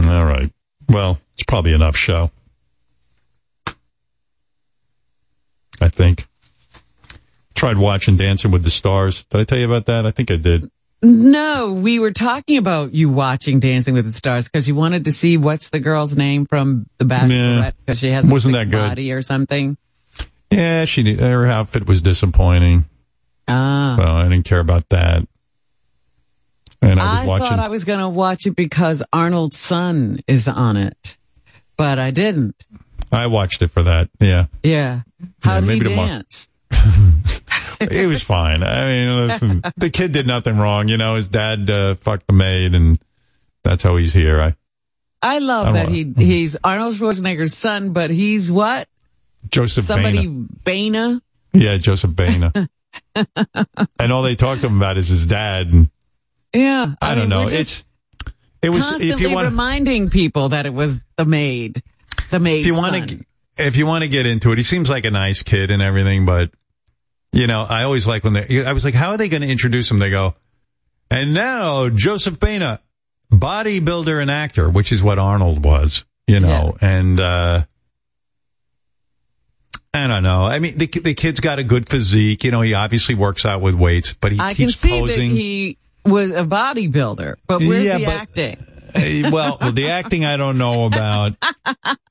All 0.07 0.24
right. 0.24 0.50
Well, 0.89 1.18
it's 1.34 1.44
probably 1.44 1.73
enough 1.73 1.97
show. 1.97 2.31
I 5.81 5.89
think. 5.89 6.26
Tried 7.55 7.78
watching 7.78 8.16
Dancing 8.16 8.50
with 8.50 8.65
the 8.65 8.70
Stars. 8.70 9.24
Did 9.24 9.41
I 9.41 9.44
tell 9.44 9.58
you 9.58 9.66
about 9.66 9.86
that? 9.86 10.07
I 10.07 10.10
think 10.10 10.31
I 10.31 10.36
did. 10.36 10.70
No, 11.02 11.73
we 11.73 11.99
were 11.99 12.10
talking 12.10 12.57
about 12.57 12.94
you 12.94 13.08
watching 13.10 13.60
Dancing 13.60 13.94
with 13.94 14.07
the 14.07 14.12
Stars 14.12 14.49
because 14.49 14.66
you 14.66 14.74
wanted 14.74 15.05
to 15.05 15.12
see 15.12 15.36
what's 15.36 15.70
the 15.70 15.78
girl's 15.78 16.16
name 16.16 16.47
from 16.47 16.86
The 16.99 17.05
Bachelorette 17.05 17.74
because 17.84 17.99
she 18.00 18.08
has 18.10 18.26
a 18.28 18.33
Wasn't 18.33 18.55
that 18.55 18.70
good. 18.70 18.89
body 18.89 19.12
or 19.12 19.20
something. 19.23 19.76
Yeah, 20.50 20.84
she 20.86 21.15
her 21.16 21.47
outfit 21.47 21.86
was 21.86 22.00
disappointing. 22.00 22.86
Ah. 23.48 23.97
So 23.98 24.12
I 24.12 24.24
didn't 24.24 24.44
care 24.44 24.60
about 24.60 24.89
that. 24.90 25.26
And 26.82 27.00
I 27.00 27.10
was 27.10 27.20
I 27.20 27.26
watching. 27.26 27.47
thought 27.47 27.58
I 27.58 27.68
was 27.68 27.84
going 27.84 28.00
to 28.00 28.08
watch 28.08 28.47
it 28.47 28.56
because 28.56 29.02
Arnold's 29.12 29.58
son 29.58 30.20
is 30.26 30.47
on 30.48 30.76
it, 30.76 31.16
but 31.76 31.98
I 31.98 32.10
didn't. 32.10 32.66
I 33.10 33.26
watched 33.26 33.62
it 33.62 33.68
for 33.68 33.82
that. 33.84 34.10
Yeah. 34.20 34.47
Yeah. 34.62 35.00
How 35.42 35.60
did 35.60 35.70
he 35.70 35.81
dance? 35.81 36.48
It 37.81 38.06
was 38.06 38.23
fine. 38.23 38.62
I 38.62 38.86
mean, 38.86 39.26
listen, 39.26 39.62
the 39.76 39.90
kid 39.90 40.12
did 40.12 40.26
nothing 40.26 40.56
wrong. 40.56 40.89
You 40.89 40.97
know, 40.97 41.16
his 41.16 41.28
dad 41.28 41.68
uh, 41.68 41.97
fucked 41.97 42.26
the 42.28 42.32
maid, 42.32 42.74
and 42.74 42.98
that's 43.62 43.82
how 43.82 43.97
he's 43.97 44.14
here. 44.14 44.40
I 44.40 44.55
I 45.20 45.39
love 45.39 45.68
I 45.68 45.73
that 45.73 45.89
he 45.89 46.12
he's 46.16 46.56
Arnold 46.64 46.94
Schwarzenegger's 46.94 47.55
son, 47.55 47.92
but 47.92 48.10
he's 48.10 48.50
what? 48.50 48.89
Joseph 49.50 49.86
Somebody 49.86 50.26
Baina. 50.28 50.47
Baina? 50.64 51.20
Yeah, 51.52 51.76
Joseph 51.76 52.12
Baina. 52.12 52.68
and 53.98 54.12
all 54.12 54.23
they 54.23 54.34
talked 54.34 54.60
to 54.62 54.66
him 54.68 54.76
about 54.76 54.98
is 54.98 55.08
his 55.08 55.26
dad. 55.26 55.68
And 55.68 55.90
Yeah. 56.52 56.94
I, 57.00 57.14
don't 57.14 57.28
mean, 57.28 57.28
know. 57.31 57.48
It's 57.48 57.84
it 58.62 58.70
was 58.70 59.00
if 59.00 59.20
you 59.20 59.31
want 59.31 59.47
reminding 59.47 60.10
people 60.10 60.50
that 60.50 60.66
it 60.66 60.73
was 60.73 61.00
the 61.16 61.24
maid, 61.24 61.82
the 62.31 62.40
maid. 62.40 62.60
if 62.60 62.66
you 62.66 62.74
want 62.74 63.10
to 63.10 63.24
if 63.56 63.76
you 63.76 63.86
want 63.86 64.02
to 64.05 64.08
get 64.08 64.26
into 64.26 64.52
it, 64.52 64.58
he 64.58 64.64
seems 64.64 64.89
like 64.89 65.05
a 65.05 65.10
nice 65.10 65.42
kid 65.42 65.70
and 65.70 65.82
everything, 65.82 66.24
but 66.24 66.50
you 67.32 67.47
know, 67.47 67.66
I 67.68 67.82
always 67.82 68.06
like 68.06 68.24
when 68.24 68.32
they. 68.32 68.64
I 68.64 68.73
was 68.73 68.84
like, 68.84 68.94
how 68.94 69.10
are 69.10 69.16
they 69.16 69.28
going 69.28 69.42
to 69.42 69.48
introduce 69.48 69.90
him? 69.90 69.98
They 69.98 70.10
go, 70.10 70.34
and 71.10 71.34
now 71.34 71.89
Joseph 71.89 72.39
Baina, 72.39 72.78
bodybuilder 73.31 74.23
and 74.23 74.31
actor, 74.31 74.70
which 74.70 74.92
is 74.92 75.02
what 75.02 75.18
Arnold 75.18 75.64
was, 75.64 76.05
you 76.26 76.40
know, 76.40 76.76
and. 76.81 77.20
uh 77.20 77.62
I 79.94 80.06
don't 80.08 80.23
know. 80.23 80.44
I 80.44 80.58
mean, 80.58 80.76
the 80.76 80.86
the 80.86 81.14
kid's 81.14 81.40
got 81.40 81.58
a 81.58 81.64
good 81.64 81.89
physique. 81.89 82.42
You 82.44 82.50
know, 82.50 82.60
he 82.60 82.74
obviously 82.74 83.14
works 83.14 83.47
out 83.47 83.60
with 83.60 83.74
weights, 83.74 84.12
but 84.14 84.32
he 84.32 84.40
I 84.40 84.52
can 84.55 84.66
keeps 84.66 84.78
see 84.78 84.90
posing. 85.00 85.31
that 85.31 85.36
he 85.36 85.78
was 86.05 86.32
a 86.32 86.44
bodybuilder, 86.44 87.36
but 87.47 87.60
where's 87.60 87.84
Yeah, 87.84 87.98
the 87.98 88.05
but- 88.06 88.14
acting? 88.14 88.56
Uh, 88.97 89.31
well, 89.32 89.58
well, 89.60 89.73
the 89.73 89.90
acting 89.90 90.24
I 90.24 90.36
don't 90.36 90.56
know 90.58 90.86
about. 90.86 91.32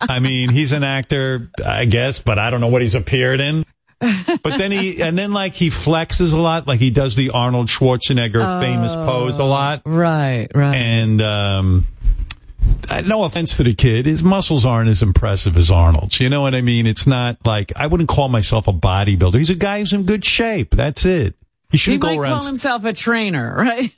I 0.02 0.20
mean, 0.20 0.50
he's 0.50 0.74
an 0.74 0.84
actor, 0.84 1.50
I 1.66 1.86
guess, 1.86 2.20
but 2.20 2.38
I 2.40 2.50
don't 2.50 2.60
know 2.60 2.68
what 2.68 2.82
he's 2.82 2.96
appeared 2.96 3.40
in. 3.40 3.66
But 4.02 4.58
then 4.58 4.74
he, 4.74 5.02
and 5.02 5.18
then 5.18 5.32
like 5.32 5.54
he 5.54 5.70
flexes 5.70 6.34
a 6.34 6.38
lot, 6.38 6.68
like 6.68 6.82
he 6.82 6.90
does 6.92 7.16
the 7.16 7.30
Arnold 7.30 7.68
Schwarzenegger 7.68 8.60
famous 8.62 8.94
pose 8.96 9.40
a 9.40 9.46
lot. 9.46 9.82
Right, 9.86 10.50
right. 10.54 10.76
And, 10.76 11.22
um, 11.22 11.88
no 13.06 13.24
offense 13.24 13.58
to 13.58 13.64
the 13.64 13.74
kid, 13.74 14.06
his 14.06 14.24
muscles 14.24 14.66
aren't 14.66 14.90
as 14.90 15.02
impressive 15.02 15.58
as 15.58 15.72
Arnold's. 15.72 16.20
You 16.20 16.30
know 16.30 16.42
what 16.42 16.56
I 16.56 16.62
mean? 16.62 16.88
It's 16.88 17.08
not 17.08 17.38
like, 17.46 17.72
I 17.76 17.88
wouldn't 17.88 18.10
call 18.10 18.30
myself 18.30 18.68
a 18.68 18.74
bodybuilder. 18.74 19.36
He's 19.38 19.50
a 19.50 19.56
guy 19.56 19.80
who's 19.80 19.94
in 19.94 20.04
good 20.06 20.24
shape. 20.26 20.76
That's 20.76 21.06
it. 21.06 21.36
He 21.36 21.44
He 21.72 21.78
shouldn't 21.78 22.04
might 22.04 22.16
go 22.16 22.22
around. 22.22 22.38
call 22.40 22.46
himself 22.48 22.86
a 22.86 22.94
trainer, 22.94 23.56
right? 23.58 23.92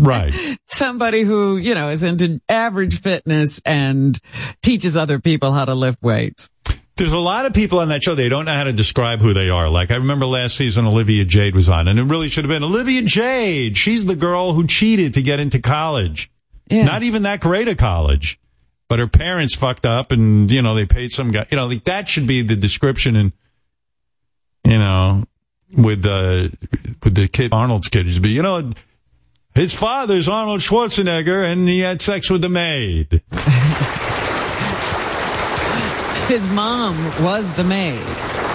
right. 0.00 0.58
Somebody 0.66 1.22
who, 1.22 1.56
you 1.56 1.74
know, 1.74 1.88
is 1.90 2.02
into 2.02 2.40
average 2.48 3.00
fitness 3.00 3.62
and 3.64 4.18
teaches 4.62 4.96
other 4.96 5.18
people 5.18 5.52
how 5.52 5.64
to 5.64 5.74
lift 5.74 6.02
weights. 6.02 6.50
There's 6.96 7.12
a 7.12 7.18
lot 7.18 7.46
of 7.46 7.54
people 7.54 7.78
on 7.78 7.88
that 7.88 8.02
show. 8.02 8.14
They 8.14 8.28
don't 8.28 8.44
know 8.44 8.52
how 8.52 8.64
to 8.64 8.74
describe 8.74 9.20
who 9.22 9.32
they 9.32 9.48
are. 9.48 9.70
Like 9.70 9.90
I 9.90 9.96
remember 9.96 10.26
last 10.26 10.56
season, 10.58 10.84
Olivia 10.86 11.24
Jade 11.24 11.54
was 11.54 11.66
on, 11.70 11.88
and 11.88 11.98
it 11.98 12.02
really 12.04 12.28
should 12.28 12.44
have 12.44 12.50
been 12.50 12.62
Olivia 12.62 13.00
Jade. 13.00 13.78
She's 13.78 14.04
the 14.04 14.16
girl 14.16 14.52
who 14.52 14.66
cheated 14.66 15.14
to 15.14 15.22
get 15.22 15.40
into 15.40 15.58
college. 15.60 16.29
Not 16.70 17.02
even 17.02 17.24
that 17.24 17.40
great 17.40 17.68
a 17.68 17.74
college, 17.74 18.38
but 18.88 18.98
her 18.98 19.08
parents 19.08 19.54
fucked 19.54 19.84
up, 19.86 20.12
and 20.12 20.50
you 20.50 20.62
know 20.62 20.74
they 20.74 20.86
paid 20.86 21.10
some 21.10 21.30
guy. 21.30 21.46
You 21.50 21.56
know, 21.56 21.66
like 21.66 21.84
that 21.84 22.08
should 22.08 22.26
be 22.26 22.42
the 22.42 22.56
description. 22.56 23.16
And 23.16 23.32
you 24.64 24.78
know, 24.78 25.24
with 25.76 26.02
the 26.02 26.56
with 27.02 27.14
the 27.14 27.28
kid 27.28 27.52
Arnold's 27.52 27.88
kid, 27.88 28.06
be 28.22 28.30
you 28.30 28.42
know. 28.42 28.70
His 29.52 29.74
father's 29.74 30.28
Arnold 30.28 30.60
Schwarzenegger, 30.60 31.42
and 31.42 31.68
he 31.68 31.80
had 31.80 32.00
sex 32.00 32.30
with 32.30 32.40
the 32.40 32.48
maid. 32.48 33.20
His 36.28 36.46
mom 36.50 36.94
was 37.24 37.52
the 37.56 37.64
maid. 37.64 38.00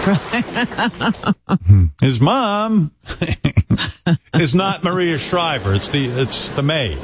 His 2.01 2.19
mom 2.21 2.91
is 4.35 4.53
not 4.55 4.83
Maria 4.83 5.17
Shriver. 5.17 5.73
It's 5.73 5.89
the 5.89 6.05
it's 6.05 6.49
the 6.49 6.63
maid. 6.63 6.97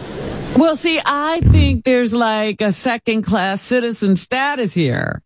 well, 0.58 0.76
see, 0.76 1.00
I 1.04 1.42
think 1.42 1.84
there's 1.84 2.14
like 2.14 2.62
a 2.62 2.72
second 2.72 3.24
class 3.24 3.62
citizen 3.62 4.16
status 4.18 4.74
here. 4.74 5.22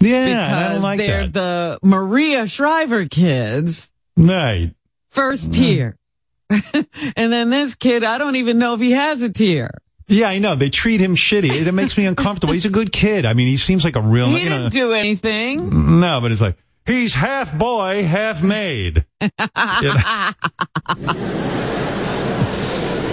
Yeah, 0.00 0.26
because 0.26 0.52
I 0.52 0.72
don't 0.72 0.82
like 0.82 0.98
they're 0.98 1.26
that. 1.28 1.32
the 1.32 1.78
Maria 1.82 2.46
Shriver 2.46 3.06
kids, 3.06 3.92
Right. 4.16 4.74
first 5.10 5.52
tier. 5.54 5.96
and 6.50 7.32
then 7.32 7.50
this 7.50 7.74
kid, 7.76 8.02
I 8.04 8.18
don't 8.18 8.36
even 8.36 8.58
know 8.58 8.74
if 8.74 8.80
he 8.80 8.90
has 8.92 9.22
a 9.22 9.32
tier. 9.32 9.70
Yeah, 10.08 10.28
I 10.28 10.40
know. 10.40 10.54
They 10.56 10.68
treat 10.68 11.00
him 11.00 11.14
shitty. 11.16 11.50
It 11.66 11.72
makes 11.72 11.96
me 11.96 12.04
uncomfortable. 12.04 12.52
He's 12.52 12.64
a 12.66 12.70
good 12.70 12.92
kid. 12.92 13.24
I 13.24 13.32
mean, 13.32 13.46
he 13.46 13.56
seems 13.56 13.84
like 13.84 13.96
a 13.96 14.00
real, 14.02 14.26
He 14.28 14.42
you 14.42 14.50
know. 14.50 14.58
didn't 14.58 14.72
do 14.72 14.92
anything. 14.92 16.00
No, 16.00 16.20
but 16.20 16.32
it's 16.32 16.40
like, 16.42 16.56
he's 16.86 17.14
half 17.14 17.56
boy, 17.58 18.04
half 18.04 18.42
maid. 18.42 19.04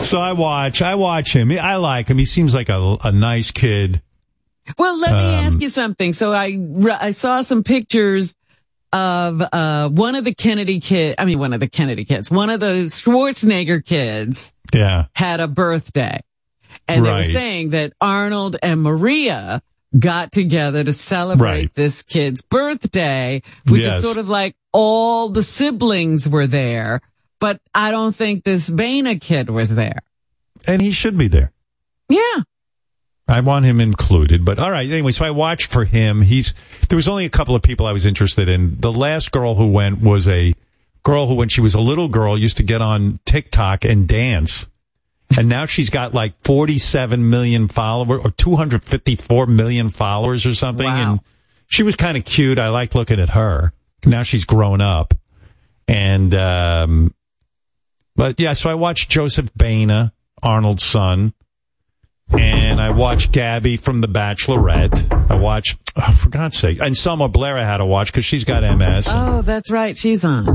So 0.04 0.18
I 0.20 0.32
watch, 0.32 0.82
I 0.82 0.96
watch 0.96 1.34
him. 1.36 1.52
I 1.52 1.76
like 1.76 2.08
him. 2.08 2.18
He 2.18 2.26
seems 2.26 2.56
like 2.56 2.70
a, 2.70 2.98
a 3.04 3.12
nice 3.12 3.52
kid. 3.52 4.02
Well, 4.78 4.98
let 4.98 5.12
me 5.12 5.18
Um, 5.18 5.46
ask 5.46 5.62
you 5.62 5.70
something. 5.70 6.14
So 6.14 6.32
I 6.34 6.58
I 7.00 7.12
saw 7.12 7.42
some 7.42 7.64
pictures 7.64 8.34
of 8.94 9.42
uh 9.42 9.90
one 9.90 10.16
of 10.16 10.24
the 10.24 10.34
Kennedy 10.34 10.80
kids. 10.80 11.16
I 11.20 11.26
mean, 11.26 11.38
one 11.38 11.52
of 11.54 11.60
the 11.60 11.68
Kennedy 11.68 12.06
kids. 12.06 12.32
One 12.32 12.50
of 12.50 12.62
the 12.62 12.86
Schwarzenegger 12.88 13.84
kids 13.86 14.54
Yeah. 14.74 15.08
had 15.16 15.42
a 15.42 15.48
birthday, 15.50 16.22
and 16.88 17.06
they 17.06 17.12
were 17.12 17.24
saying 17.26 17.72
that 17.72 17.92
Arnold 18.00 18.56
and 18.64 18.82
Maria 18.82 19.62
got 19.98 20.32
together 20.32 20.84
to 20.84 20.94
celebrate 20.94 21.50
Right. 21.50 21.76
this 21.76 22.02
kid's 22.04 22.42
birthday, 22.42 23.42
which 23.68 23.82
Yes. 23.82 23.98
is 23.98 24.04
sort 24.04 24.18
of 24.18 24.30
like 24.30 24.56
all 24.72 25.30
the 25.30 25.42
siblings 25.44 26.28
were 26.30 26.46
there, 26.48 27.02
but 27.40 27.60
I 27.74 27.90
don't 27.92 28.16
think 28.16 28.44
this 28.44 28.70
Baina 28.70 29.20
kid 29.20 29.50
was 29.50 29.74
there. 29.76 30.00
And 30.68 30.82
he 30.82 30.92
should 30.92 31.18
be 31.18 31.28
there. 31.28 31.52
Yeah. 32.08 32.44
I 33.28 33.40
want 33.42 33.66
him 33.66 33.80
included, 33.80 34.44
but 34.44 34.58
all 34.60 34.72
right. 34.72 34.90
Anyway, 34.90 35.12
so 35.12 35.24
I 35.26 35.32
watched 35.32 35.72
for 35.72 35.86
him. 35.86 36.24
He's 36.24 36.54
there 36.90 36.96
was 36.96 37.08
only 37.08 37.26
a 37.26 37.30
couple 37.30 37.56
of 37.56 37.62
people 37.62 37.86
I 37.86 37.92
was 37.92 38.06
interested 38.06 38.50
in. 38.50 38.78
The 38.80 38.92
last 38.92 39.32
girl 39.32 39.56
who 39.56 39.68
went 39.72 40.02
was 40.02 40.28
a 40.28 40.54
girl 41.04 41.28
who, 41.28 41.36
when 41.36 41.48
she 41.50 41.62
was 41.62 41.76
a 41.76 41.80
little 41.80 42.10
girl, 42.10 42.38
used 42.38 42.58
to 42.58 42.64
get 42.64 42.82
on 42.82 43.20
TikTok 43.26 43.86
and 43.86 44.08
dance, 44.08 44.68
and 45.38 45.48
now 45.48 45.66
she's 45.66 45.90
got 45.90 46.14
like 46.14 46.34
47 46.44 47.30
million 47.30 47.68
followers 47.68 48.22
or 48.24 48.32
254 48.32 49.46
million 49.48 49.90
followers 49.90 50.46
or 50.46 50.56
something. 50.56 50.88
And 51.12 51.20
she 51.68 51.84
was 51.84 51.96
kind 51.96 52.18
of 52.18 52.26
cute. 52.26 52.58
I 52.58 52.70
liked 52.70 52.96
looking 52.96 53.20
at 53.20 53.30
her. 53.32 53.74
Now 54.06 54.24
she's 54.24 54.46
grown 54.46 54.82
up, 54.82 55.14
and 55.88 56.34
um, 56.34 57.14
but 58.16 58.40
yeah. 58.40 58.54
So 58.54 58.70
I 58.70 58.74
watched 58.76 59.10
Joseph 59.10 59.54
Baina, 59.54 60.14
Arnold's 60.42 60.84
son 60.84 61.34
and 62.32 62.80
I 62.82 62.90
watched 62.92 63.32
Gabby 63.32 63.78
from 63.78 64.00
The 64.00 64.08
Bachelorette. 64.08 65.30
I 65.32 65.36
watched, 65.36 65.78
oh, 65.96 66.12
for 66.12 66.30
God's 66.30 66.58
sake, 66.58 66.80
and 66.82 66.96
Selma 66.96 67.28
Blair 67.30 67.58
I 67.58 67.64
had 67.64 67.78
to 67.78 67.86
watch 67.86 68.12
because 68.12 68.26
she's 68.26 68.44
got 68.44 68.62
MS. 68.64 69.08
Oh, 69.10 69.42
that's 69.42 69.72
right. 69.72 69.98
She's 69.98 70.24
on. 70.24 70.48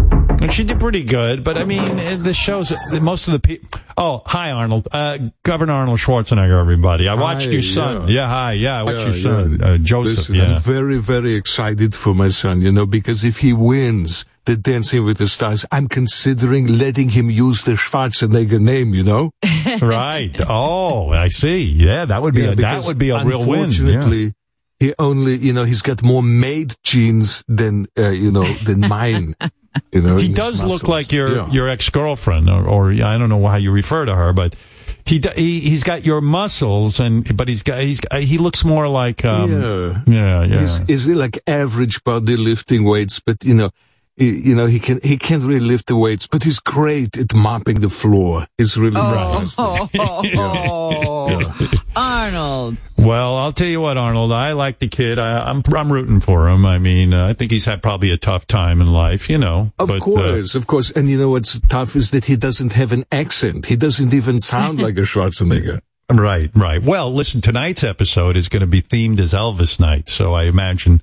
And 0.42 0.52
she 0.52 0.64
did 0.64 0.80
pretty 0.80 1.04
good, 1.04 1.44
but 1.44 1.56
I 1.56 1.64
mean, 1.64 1.96
the 2.22 2.34
shows, 2.34 2.72
most 3.00 3.28
of 3.28 3.32
the 3.32 3.40
people. 3.40 3.68
Oh, 3.96 4.22
hi, 4.26 4.50
Arnold. 4.50 4.88
Uh, 4.90 5.18
Governor 5.44 5.74
Arnold 5.74 6.00
Schwarzenegger, 6.00 6.58
everybody. 6.60 7.08
I 7.08 7.14
watched 7.14 7.46
Hi, 7.46 7.52
your 7.52 7.62
son. 7.62 8.08
yeah. 8.08 8.14
Yeah, 8.14 8.26
hi. 8.28 8.52
Yeah, 8.54 8.80
I 8.80 8.82
watched 8.82 8.98
Yeah, 8.98 9.04
your 9.06 9.14
son, 9.14 9.58
yeah. 9.60 9.66
uh, 9.66 9.78
Joseph. 9.78 10.16
Listen, 10.18 10.34
yeah. 10.34 10.54
I'm 10.56 10.60
very, 10.60 10.98
very 10.98 11.34
excited 11.34 11.94
for 11.94 12.14
my 12.14 12.28
son, 12.28 12.60
you 12.62 12.72
know, 12.72 12.84
because 12.86 13.22
if 13.22 13.38
he 13.38 13.52
wins 13.52 14.24
the 14.44 14.56
Dancing 14.56 15.04
with 15.04 15.18
the 15.18 15.28
Stars, 15.28 15.64
I'm 15.72 15.88
considering 15.88 16.66
letting 16.78 17.10
him 17.10 17.30
use 17.30 17.64
the 17.64 17.72
Schwarzenegger 17.72 18.60
name, 18.60 18.94
you 18.94 19.02
know? 19.02 19.30
right. 19.82 20.34
Oh, 20.48 21.10
I 21.10 21.28
see. 21.28 21.62
Yeah, 21.64 22.04
that 22.04 22.22
would 22.22 22.34
be 22.34 22.42
Yeah, 22.42 22.50
a, 22.50 22.56
that 22.56 22.84
would 22.84 22.98
be 22.98 23.10
a 23.10 23.24
real 23.24 23.40
win. 23.40 23.48
Yeah. 23.48 23.64
Unfortunately, 23.64 24.32
he 24.80 24.92
only, 24.98 25.36
you 25.36 25.52
know, 25.52 25.64
he's 25.64 25.82
got 25.82 26.02
more 26.02 26.22
maid 26.22 26.74
genes 26.82 27.44
than, 27.48 27.86
uh, 27.98 28.10
you 28.10 28.30
know, 28.30 28.44
than 28.64 28.80
mine. 28.88 29.34
You 29.92 30.02
know, 30.02 30.16
he 30.18 30.28
does 30.32 30.62
look 30.62 30.86
like 30.86 31.10
your 31.10 31.34
Yeah. 31.34 31.50
your 31.50 31.68
ex 31.68 31.88
girlfriend, 31.90 32.48
or, 32.48 32.64
or 32.64 32.92
I 32.92 33.18
don't 33.18 33.28
know 33.28 33.44
how 33.46 33.56
you 33.56 33.72
refer 33.72 34.04
to 34.04 34.14
her, 34.14 34.32
but 34.32 34.54
he 35.04 35.20
he 35.34 35.58
he's 35.58 35.82
got 35.82 36.04
your 36.06 36.20
muscles, 36.20 37.00
and 37.00 37.36
but 37.36 37.48
he's 37.48 37.64
got 37.64 37.80
he's 37.80 37.98
he 38.20 38.38
looks 38.38 38.64
more 38.64 38.86
like 38.86 39.24
um, 39.24 39.50
yeah, 39.50 40.02
yeah, 40.06 40.44
yeah. 40.44 40.60
He's, 40.60 40.78
he's 40.86 41.06
like 41.08 41.40
average 41.48 42.04
body 42.04 42.36
lifting 42.36 42.84
weights, 42.84 43.18
but 43.18 43.44
you 43.44 43.54
know, 43.54 43.70
you 44.16 44.54
know, 44.54 44.66
he 44.66 44.78
can 44.78 45.00
he 45.02 45.16
can't 45.16 45.42
really 45.42 45.60
lift 45.60 45.86
the 45.86 45.96
weights, 45.96 46.28
but 46.28 46.44
he's 46.44 46.60
great 46.60 47.18
at 47.18 47.34
mopping 47.34 47.80
the 47.80 47.88
floor. 47.88 48.46
He's 48.58 48.76
really 48.76 48.94
fantastic. 48.94 49.64
Oh, 49.98 51.42
Arnold. 51.96 52.76
Well, 52.96 53.36
I'll 53.36 53.52
tell 53.52 53.66
you 53.66 53.80
what, 53.80 53.96
Arnold. 53.96 54.30
I 54.30 54.52
like 54.52 54.78
the 54.78 54.86
kid. 54.86 55.18
I, 55.18 55.42
I'm 55.42 55.62
I'm 55.74 55.92
rooting 55.92 56.20
for 56.20 56.48
him. 56.48 56.64
I 56.64 56.78
mean, 56.78 57.12
uh, 57.12 57.26
I 57.26 57.32
think 57.32 57.50
he's 57.50 57.64
had 57.64 57.82
probably 57.82 58.12
a 58.12 58.16
tough 58.16 58.46
time 58.46 58.80
in 58.80 58.92
life, 58.92 59.28
you 59.28 59.38
know. 59.38 59.72
Of 59.80 59.88
but, 59.88 59.96
uh, 59.96 60.00
course, 60.00 60.54
of 60.54 60.68
course. 60.68 60.90
And 60.92 61.08
you 61.08 61.18
know 61.18 61.30
what's 61.30 61.58
tough 61.68 61.96
is 61.96 62.12
that 62.12 62.26
he 62.26 62.36
doesn't 62.36 62.72
have 62.74 62.92
an 62.92 63.04
accent. 63.10 63.66
He 63.66 63.76
doesn't 63.76 64.14
even 64.14 64.38
sound 64.38 64.80
like 64.80 64.96
a 64.96 65.00
Schwarzenegger. 65.02 65.80
Right, 66.10 66.50
right. 66.54 66.82
Well, 66.82 67.10
listen, 67.10 67.40
tonight's 67.40 67.82
episode 67.82 68.36
is 68.36 68.48
going 68.48 68.60
to 68.60 68.66
be 68.66 68.82
themed 68.82 69.18
as 69.18 69.32
Elvis 69.32 69.80
night, 69.80 70.08
so 70.08 70.34
I 70.34 70.44
imagine 70.44 71.00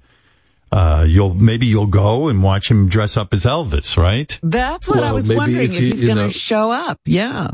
uh, 0.72 1.06
you'll 1.08 1.34
maybe 1.34 1.66
you'll 1.66 1.88
go 1.88 2.28
and 2.30 2.42
watch 2.44 2.72
him 2.72 2.88
dress 2.88 3.18
up 3.18 3.34
as 3.34 3.46
Elvis, 3.46 3.98
right? 3.98 4.40
That's 4.42 4.88
what 4.88 5.04
I 5.04 5.12
was 5.12 5.30
wondering 5.30 5.66
if 5.66 5.74
if, 5.74 5.80
he's 5.80 6.06
going 6.06 6.18
to 6.18 6.30
show 6.30 6.72
up. 6.72 7.00
Yeah. 7.06 7.50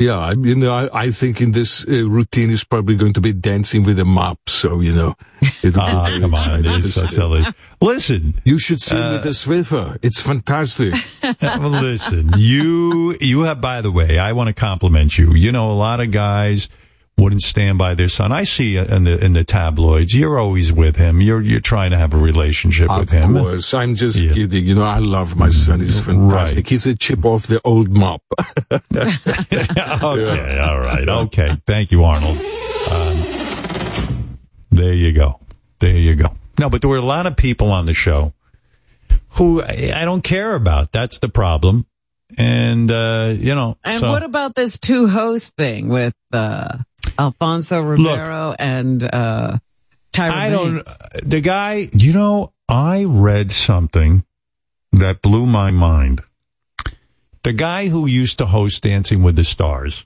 Yeah, 0.00 0.16
I, 0.16 0.30
you 0.30 0.54
know, 0.54 0.72
I, 0.72 1.06
I 1.06 1.10
think 1.10 1.40
in 1.40 1.50
this 1.50 1.84
uh, 1.88 2.08
routine 2.08 2.50
is 2.50 2.62
probably 2.62 2.94
going 2.94 3.14
to 3.14 3.20
be 3.20 3.32
dancing 3.32 3.82
with 3.82 3.98
a 3.98 4.04
mop. 4.04 4.38
So 4.48 4.78
you 4.80 4.92
know, 4.94 5.16
it'll 5.60 5.72
be 5.72 5.80
Ah, 5.80 6.04
come 6.20 6.34
on, 6.34 6.40
exciting 6.40 6.70
it 6.70 6.80
to 6.82 6.86
is 6.86 6.94
so 6.94 7.06
silly. 7.06 7.44
Listen, 7.80 8.34
You 8.44 8.60
should 8.60 8.80
see 8.80 8.96
Uh, 8.96 9.12
with 9.14 9.24
the 9.24 9.30
Swiffer. 9.30 9.98
It's 10.00 10.20
fantastic. 10.20 10.94
listen, 11.42 12.30
you 12.36 13.16
you 13.20 13.40
have. 13.42 13.60
By 13.60 13.80
the 13.80 13.90
way, 13.90 14.20
I 14.20 14.32
want 14.34 14.46
to 14.46 14.54
compliment 14.54 15.18
you. 15.18 15.34
You 15.34 15.50
know, 15.50 15.68
a 15.68 15.74
lot 15.74 15.98
of 16.00 16.12
guys 16.12 16.68
wouldn't 17.18 17.42
stand 17.42 17.76
by 17.76 17.94
their 17.94 18.08
son. 18.08 18.30
I 18.30 18.44
see 18.44 18.76
in 18.76 19.04
the 19.04 19.22
in 19.22 19.32
the 19.32 19.44
tabloids. 19.44 20.14
You're 20.14 20.38
always 20.38 20.72
with 20.72 20.96
him. 20.96 21.20
You're 21.20 21.40
you're 21.42 21.60
trying 21.60 21.90
to 21.90 21.98
have 21.98 22.14
a 22.14 22.16
relationship 22.16 22.88
with 22.96 23.10
him. 23.10 23.36
Of 23.36 23.36
him. 23.36 23.42
course, 23.42 23.74
I'm 23.74 23.96
just 23.96 24.20
kidding. 24.20 24.64
You 24.64 24.76
know, 24.76 24.84
I 24.84 24.98
love 24.98 25.36
my 25.36 25.48
son. 25.48 25.80
He's 25.80 26.04
fantastic. 26.04 26.68
He's 26.68 26.86
a 26.86 26.94
chip 26.94 27.24
off 27.24 27.48
the 27.48 27.60
old 27.64 27.90
mop. 27.90 28.22
okay, 28.72 30.58
all 30.58 30.80
right, 30.80 31.08
okay. 31.08 31.56
Thank 31.66 31.90
you, 31.90 32.04
Arnold. 32.04 32.38
Um, 32.90 34.38
there 34.70 34.94
you 34.94 35.12
go. 35.12 35.40
There 35.80 35.96
you 35.96 36.14
go. 36.14 36.36
No, 36.58 36.70
but 36.70 36.80
there 36.80 36.90
were 36.90 36.96
a 36.96 37.02
lot 37.02 37.26
of 37.26 37.36
people 37.36 37.70
on 37.72 37.86
the 37.86 37.94
show 37.94 38.32
who 39.30 39.62
I, 39.62 39.92
I 39.96 40.04
don't 40.04 40.22
care 40.22 40.54
about. 40.54 40.92
That's 40.92 41.18
the 41.18 41.28
problem. 41.28 41.86
And 42.36 42.90
uh, 42.90 43.34
you 43.36 43.54
know, 43.54 43.76
And 43.84 44.00
so- 44.00 44.10
what 44.10 44.22
about 44.22 44.54
this 44.54 44.78
two 44.78 45.08
host 45.08 45.56
thing 45.56 45.88
with 45.88 46.14
uh, 46.32 46.78
Alfonso 47.18 47.80
Ribeiro 47.80 48.54
and 48.58 49.02
uh, 49.02 49.58
Tyra 50.12 50.30
I 50.30 50.50
don't. 50.50 50.88
The 51.24 51.40
guy, 51.40 51.88
you 51.92 52.12
know, 52.12 52.52
I 52.68 53.04
read 53.04 53.52
something 53.52 54.24
that 54.92 55.22
blew 55.22 55.46
my 55.46 55.70
mind. 55.70 56.22
The 57.42 57.52
guy 57.52 57.88
who 57.88 58.06
used 58.06 58.38
to 58.38 58.46
host 58.46 58.82
Dancing 58.82 59.22
with 59.22 59.36
the 59.36 59.44
Stars. 59.44 60.04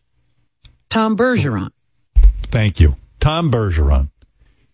Tom 0.91 1.17
Bergeron. 1.17 1.71
Thank 2.45 2.81
you. 2.81 2.95
Tom 3.19 3.51
Bergeron. 3.51 4.11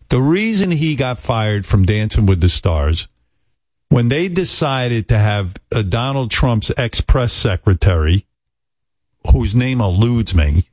The 0.09 0.21
reason 0.21 0.71
he 0.71 0.95
got 0.95 1.19
fired 1.19 1.65
from 1.65 1.85
Dancing 1.85 2.25
with 2.25 2.41
the 2.41 2.49
Stars, 2.49 3.07
when 3.89 4.09
they 4.09 4.27
decided 4.27 5.07
to 5.09 5.17
have 5.17 5.55
uh, 5.73 5.81
Donald 5.83 6.31
Trump's 6.31 6.71
ex 6.77 6.99
press 6.99 7.31
secretary, 7.31 8.25
whose 9.31 9.55
name 9.55 9.81
eludes 9.81 10.35
me, 10.35 10.65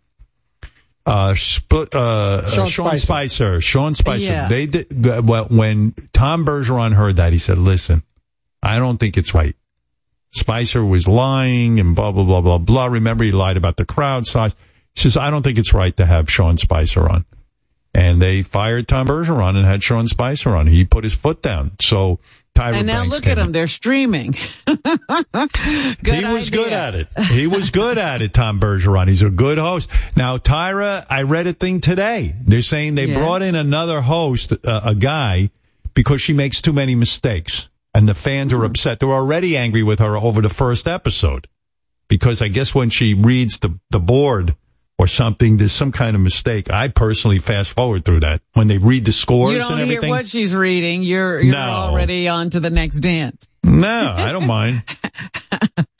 uh, 1.06 1.34
Sp- 1.38 1.94
uh, 1.94 2.50
Sean 2.50 2.66
uh, 2.66 2.68
Sean 2.68 2.68
Spicer. 2.68 2.98
Spicer. 2.98 3.60
Sean 3.60 3.94
Spicer. 3.94 4.24
Yeah. 4.24 4.48
They 4.48 4.66
did, 4.66 5.06
well, 5.26 5.46
when 5.46 5.94
Tom 6.12 6.44
Bergeron 6.44 6.92
heard 6.92 7.16
that, 7.16 7.32
he 7.32 7.38
said, 7.38 7.58
listen, 7.58 8.02
I 8.62 8.78
don't 8.78 8.98
think 8.98 9.16
it's 9.16 9.32
right. 9.32 9.54
Spicer 10.32 10.84
was 10.84 11.08
lying 11.08 11.80
and 11.80 11.94
blah, 11.94 12.12
blah, 12.12 12.24
blah, 12.24 12.40
blah, 12.40 12.58
blah. 12.58 12.86
Remember, 12.86 13.24
he 13.24 13.32
lied 13.32 13.56
about 13.56 13.76
the 13.76 13.86
crowd 13.86 14.26
size. 14.26 14.54
He 14.94 15.00
says, 15.00 15.16
I 15.16 15.30
don't 15.30 15.42
think 15.42 15.58
it's 15.58 15.72
right 15.72 15.96
to 15.96 16.06
have 16.06 16.30
Sean 16.30 16.58
Spicer 16.58 17.08
on. 17.08 17.24
And 17.94 18.20
they 18.20 18.42
fired 18.42 18.88
Tom 18.88 19.06
Bergeron 19.06 19.56
and 19.56 19.64
had 19.64 19.82
Sean 19.82 20.06
Spicer 20.08 20.54
on. 20.54 20.66
He 20.66 20.84
put 20.84 21.04
his 21.04 21.14
foot 21.14 21.40
down. 21.40 21.72
So 21.80 22.18
Tyra 22.56 22.74
and 22.76 22.86
now 22.86 23.00
Banks 23.02 23.10
look 23.14 23.26
at 23.26 23.34
them. 23.36 23.52
They're 23.52 23.66
streaming. 23.66 24.32
he 26.04 26.24
was 26.24 26.50
good 26.50 26.72
at 26.72 26.94
it. 26.94 27.08
He 27.30 27.46
was 27.46 27.70
good 27.70 27.98
at 27.98 28.22
it, 28.22 28.32
Tom 28.32 28.58
Bergeron. 28.60 29.08
He's 29.08 29.22
a 29.22 29.30
good 29.30 29.58
host. 29.58 29.90
Now, 30.16 30.38
Tyra, 30.38 31.04
I 31.10 31.22
read 31.22 31.46
a 31.46 31.52
thing 31.52 31.80
today. 31.80 32.34
They're 32.46 32.62
saying 32.62 32.94
they 32.94 33.06
Yeah. 33.06 33.18
brought 33.18 33.42
in 33.42 33.54
another 33.54 34.00
host, 34.00 34.52
uh, 34.52 34.80
a 34.84 34.94
guy, 34.94 35.50
because 35.94 36.22
she 36.22 36.32
makes 36.32 36.60
too 36.62 36.72
many 36.72 36.94
mistakes. 36.94 37.68
And 37.94 38.08
the 38.08 38.14
fans 38.14 38.52
Hmm. 38.52 38.60
are 38.60 38.64
upset. 38.64 39.00
They're 39.00 39.08
already 39.12 39.56
angry 39.56 39.82
with 39.82 39.98
her 40.00 40.16
over 40.16 40.40
the 40.42 40.48
first 40.50 40.86
episode. 40.88 41.48
Because 42.08 42.40
I 42.40 42.48
guess 42.48 42.74
when 42.74 42.90
she 42.90 43.14
reads 43.14 43.58
the, 43.58 43.78
the 43.90 43.98
board 44.00 44.54
or 44.98 45.06
something, 45.06 45.58
there's 45.58 45.72
some 45.72 45.92
kind 45.92 46.16
of 46.16 46.22
mistake. 46.22 46.70
I 46.70 46.88
personally 46.88 47.38
fast 47.38 47.72
forward 47.72 48.04
through 48.04 48.20
that. 48.20 48.40
When 48.54 48.66
they 48.68 48.78
read 48.78 49.04
the 49.04 49.12
scores 49.12 49.54
You 49.56 49.60
and 49.62 49.78
don't 49.78 49.88
hear 49.90 50.08
what 50.08 50.26
she's 50.26 50.54
reading. 50.54 51.02
You're 51.02 51.40
you're 51.40 51.52
No. 51.54 51.60
already 51.60 52.28
on 52.28 52.50
to 52.50 52.60
the 52.60 52.70
next 52.70 53.00
dance. 53.00 53.50
no, 53.62 54.14
I 54.16 54.32
don't 54.32 54.46
mind. 54.46 54.82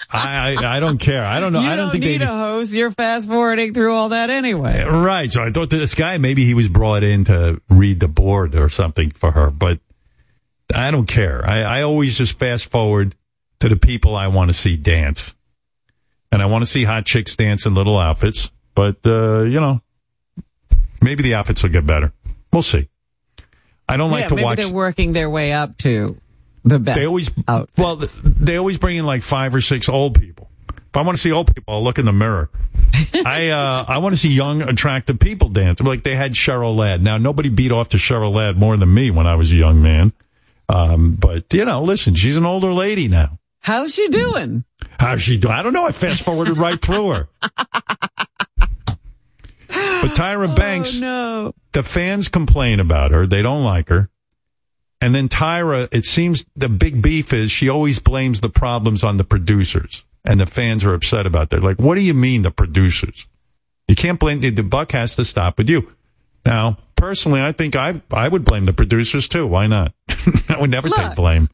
I, 0.08 0.56
I 0.58 0.76
I 0.76 0.80
don't 0.80 0.98
care. 0.98 1.24
I 1.24 1.40
don't 1.40 1.52
know. 1.52 1.60
you 1.60 1.68
I 1.68 1.76
don't, 1.76 1.90
think 1.90 2.04
need 2.04 2.20
they 2.20 2.24
a 2.24 2.28
host. 2.28 2.72
You're 2.72 2.90
fast 2.92 3.28
forwarding 3.28 3.74
through 3.74 3.92
all 3.94 4.10
that 4.10 4.30
anyway. 4.30 4.84
Right. 4.84 5.30
So 5.32 5.42
I 5.42 5.50
thought 5.50 5.70
that 5.70 5.76
this 5.76 5.94
guy, 5.94 6.16
maybe 6.18 6.44
he 6.44 6.54
was 6.54 6.68
brought 6.68 7.02
in 7.02 7.24
to 7.24 7.60
read 7.68 8.00
the 8.00 8.08
board 8.08 8.54
or 8.54 8.68
something 8.68 9.10
for 9.10 9.32
her, 9.32 9.50
but 9.50 9.80
I 10.74 10.90
don't 10.90 11.06
care. 11.06 11.42
I, 11.46 11.60
I 11.62 11.82
always 11.82 12.16
just 12.16 12.38
fast 12.38 12.70
forward 12.70 13.14
to 13.60 13.68
the 13.68 13.76
people 13.76 14.14
I 14.16 14.28
want 14.28 14.50
to 14.50 14.54
see 14.56 14.76
dance. 14.76 15.34
And 16.32 16.40
I 16.42 16.46
want 16.46 16.62
to 16.62 16.66
see 16.66 16.84
hot 16.84 17.04
chicks 17.06 17.34
dance 17.36 17.66
in 17.66 17.74
little 17.74 17.98
outfits, 17.98 18.50
but, 18.76 18.98
uh, 19.04 19.40
you 19.40 19.58
know, 19.58 19.80
maybe 21.02 21.24
the 21.24 21.34
outfits 21.34 21.64
will 21.64 21.70
get 21.70 21.84
better. 21.84 22.12
We'll 22.52 22.62
see. 22.62 22.88
I 23.88 23.96
don't 23.96 24.12
like 24.12 24.28
to 24.28 24.36
maybe 24.36 24.44
watch. 24.44 24.58
they're 24.58 24.72
working 24.72 25.12
their 25.12 25.28
way 25.28 25.52
up 25.52 25.76
to 25.78 26.20
the 26.64 26.78
best. 26.78 26.98
They 26.98 27.06
always, 27.06 27.30
well, 27.76 27.96
they 28.24 28.56
always 28.56 28.78
bring 28.78 28.96
in 28.96 29.06
like 29.06 29.22
five 29.22 29.54
or 29.54 29.60
six 29.60 29.88
old 29.88 30.20
people. 30.20 30.50
If 30.68 30.96
I 30.96 31.02
want 31.02 31.16
to 31.16 31.22
see 31.22 31.32
old 31.32 31.54
people, 31.54 31.74
I'll 31.74 31.84
look 31.84 31.98
in 31.98 32.04
the 32.04 32.12
mirror. 32.12 32.50
I 33.14 33.48
uh, 33.48 33.84
I 33.86 33.98
want 33.98 34.14
to 34.14 34.18
see 34.18 34.30
young, 34.30 34.62
attractive 34.62 35.18
people 35.18 35.48
dance. 35.48 35.80
Like 35.80 36.02
they 36.02 36.14
had 36.14 36.32
Cheryl 36.32 36.74
Ladd. 36.74 37.02
Now 37.02 37.18
nobody 37.18 37.48
beat 37.48 37.70
off 37.70 37.90
to 37.90 37.98
Cheryl 37.98 38.34
Ladd 38.34 38.58
more 38.58 38.76
than 38.76 38.92
me 38.92 39.10
when 39.10 39.26
I 39.26 39.34
was 39.34 39.52
a 39.52 39.56
young 39.56 39.82
man. 39.82 40.12
Um, 40.68 41.14
but 41.14 41.52
you 41.52 41.64
know, 41.64 41.82
listen, 41.82 42.14
she's 42.14 42.36
an 42.36 42.46
older 42.46 42.72
lady 42.72 43.08
now. 43.08 43.38
How's 43.60 43.94
she 43.94 44.08
doing? 44.08 44.64
How's 44.98 45.20
she 45.20 45.36
doing? 45.38 45.52
I 45.52 45.62
don't 45.62 45.72
know. 45.72 45.86
I 45.86 45.92
fast 45.92 46.22
forwarded 46.22 46.56
right 46.56 46.80
through 46.80 47.10
her. 47.10 47.28
But 50.02 50.14
Tyra 50.16 50.48
oh, 50.52 50.54
Banks, 50.54 50.96
Oh, 50.96 51.00
no. 51.00 51.54
the 51.72 51.82
fans 51.82 52.28
complain 52.28 52.80
about 52.80 53.10
her. 53.12 53.26
They 53.26 53.42
don't 53.42 53.64
like 53.64 53.88
her. 53.88 54.08
And 55.00 55.14
then 55.14 55.28
Tyra, 55.28 55.88
it 55.92 56.04
seems 56.04 56.46
the 56.56 56.68
big 56.68 57.02
beef 57.02 57.32
is 57.32 57.50
she 57.50 57.68
always 57.68 57.98
blames 57.98 58.40
the 58.40 58.48
problems 58.48 59.04
on 59.04 59.16
the 59.18 59.24
producers. 59.24 60.04
And 60.24 60.40
the 60.40 60.46
fans 60.46 60.84
are 60.84 60.92
upset 60.94 61.24
about 61.26 61.50
that. 61.50 61.62
Like, 61.62 61.78
what 61.78 61.94
do 61.94 62.00
you 62.00 62.14
mean 62.14 62.42
the 62.42 62.50
producers? 62.50 63.26
You 63.86 63.94
can't 63.94 64.18
blame 64.18 64.40
the, 64.40 64.50
the 64.50 64.64
buck 64.64 64.90
has 64.92 65.14
to 65.16 65.24
stop 65.24 65.58
with 65.58 65.68
you. 65.70 65.88
Now, 66.44 66.78
personally, 66.96 67.40
I 67.42 67.52
think 67.52 67.76
I 67.76 68.00
I 68.12 68.28
would 68.28 68.44
blame 68.44 68.64
the 68.64 68.72
producers 68.72 69.28
too. 69.28 69.46
Why 69.46 69.66
not? 69.68 69.92
I 70.48 70.56
would 70.58 70.70
never 70.70 70.88
take 70.88 71.14
blame. 71.14 71.48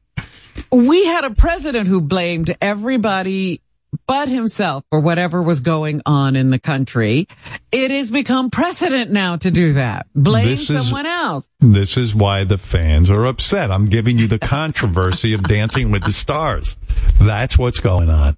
We 0.71 1.05
had 1.07 1.25
a 1.25 1.31
president 1.31 1.89
who 1.89 2.01
blamed 2.01 2.57
everybody 2.63 3.61
but 4.07 4.29
himself 4.29 4.85
for 4.91 5.01
whatever 5.01 5.43
was 5.43 5.61
going 5.61 6.03
on 6.07 6.37
in 6.37 6.51
the 6.51 6.59
country. 6.59 7.27
It 7.71 7.91
has 7.91 8.11
become 8.11 8.51
precedent 8.51 9.11
now 9.11 9.37
to 9.37 9.51
do 9.51 9.75
that. 9.75 10.07
Blame 10.15 10.47
This 10.47 10.71
is- 10.71 10.87
someone 10.87 11.07
else. 11.07 11.49
This 11.61 11.97
is 11.97 12.15
why 12.15 12.45
the 12.45 12.59
fans 12.59 13.11
are 13.11 13.27
upset. 13.27 13.71
I'm 13.71 13.85
giving 13.85 14.19
you 14.19 14.27
the 14.27 14.39
controversy 14.39 15.33
of 15.35 15.43
Dancing 15.45 15.91
with 15.91 16.05
the 16.05 16.13
Stars. 16.13 16.77
That's 17.21 17.59
what's 17.59 17.81
going 17.81 18.11
on. 18.11 18.37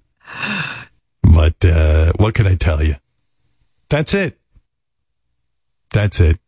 But 1.23 1.63
uh, 1.63 2.13
what 2.17 2.33
can 2.35 2.47
I 2.47 2.55
tell 2.55 2.83
you? 2.83 2.95
That's 3.89 4.13
it. 4.13 4.37
That's 5.91 6.19
it. 6.19 6.39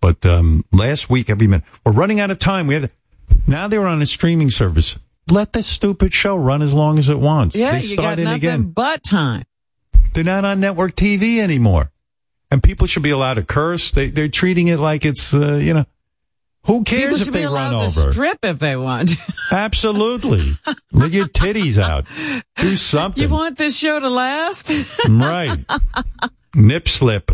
But 0.00 0.24
um, 0.26 0.64
last 0.72 1.08
week, 1.08 1.30
every 1.30 1.46
minute, 1.46 1.64
we're 1.86 1.92
running 1.92 2.18
out 2.18 2.30
of 2.30 2.38
time. 2.38 2.66
We 2.66 2.74
have 2.74 2.92
now 3.46 3.68
they're 3.68 3.86
on 3.86 4.02
a 4.02 4.06
streaming 4.06 4.50
service. 4.50 4.98
Let 5.32 5.54
the 5.54 5.62
stupid 5.62 6.12
show 6.12 6.36
run 6.36 6.60
as 6.60 6.74
long 6.74 6.98
as 6.98 7.08
it 7.08 7.18
wants. 7.18 7.56
Yeah, 7.56 7.72
they 7.72 7.80
you 7.86 7.96
got 7.96 8.18
nothing 8.18 8.34
again. 8.34 8.62
but 8.64 9.02
time. 9.02 9.44
They're 10.12 10.24
not 10.24 10.44
on 10.44 10.60
network 10.60 10.94
TV 10.94 11.38
anymore. 11.38 11.90
And 12.50 12.62
people 12.62 12.86
should 12.86 13.02
be 13.02 13.10
allowed 13.10 13.34
to 13.34 13.42
curse. 13.42 13.92
They, 13.92 14.10
they're 14.10 14.28
treating 14.28 14.68
it 14.68 14.76
like 14.76 15.06
it's, 15.06 15.32
uh, 15.32 15.54
you 15.54 15.72
know, 15.72 15.86
who 16.66 16.84
cares 16.84 17.22
if 17.22 17.32
they 17.32 17.40
be 17.40 17.44
run 17.46 17.72
allowed 17.72 17.92
to 17.92 18.00
over? 18.00 18.12
strip 18.12 18.40
if 18.42 18.58
they 18.58 18.76
want. 18.76 19.12
Absolutely. 19.50 20.50
Let 20.92 21.12
your 21.12 21.28
titties 21.28 21.78
out. 21.78 22.06
Do 22.56 22.76
something. 22.76 23.22
You 23.22 23.30
want 23.30 23.56
this 23.56 23.74
show 23.74 23.98
to 23.98 24.10
last? 24.10 24.70
right. 25.08 25.64
Nip 26.54 26.88
slip. 26.88 27.32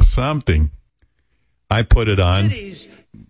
Something. 0.00 0.70
I 1.70 1.82
put 1.82 2.08
it 2.08 2.18
on. 2.18 2.48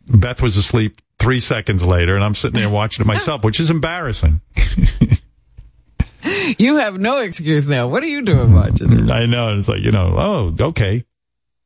Beth 0.06 0.40
was 0.40 0.56
asleep 0.56 1.00
three 1.18 1.40
seconds 1.40 1.84
later, 1.84 2.14
and 2.14 2.24
I'm 2.24 2.34
sitting 2.34 2.60
there 2.60 2.68
watching 2.68 3.04
it 3.04 3.06
myself, 3.06 3.44
which 3.44 3.60
is 3.60 3.70
embarrassing. 3.70 4.40
you 6.58 6.76
have 6.76 6.98
no 6.98 7.20
excuse 7.20 7.68
now. 7.68 7.88
What 7.88 8.02
are 8.02 8.08
you 8.08 8.22
doing 8.22 8.54
watching 8.54 8.88
this? 8.88 9.10
I 9.10 9.26
know. 9.26 9.56
It's 9.56 9.68
like, 9.68 9.82
you 9.82 9.92
know, 9.92 10.14
oh, 10.16 10.56
okay. 10.68 11.04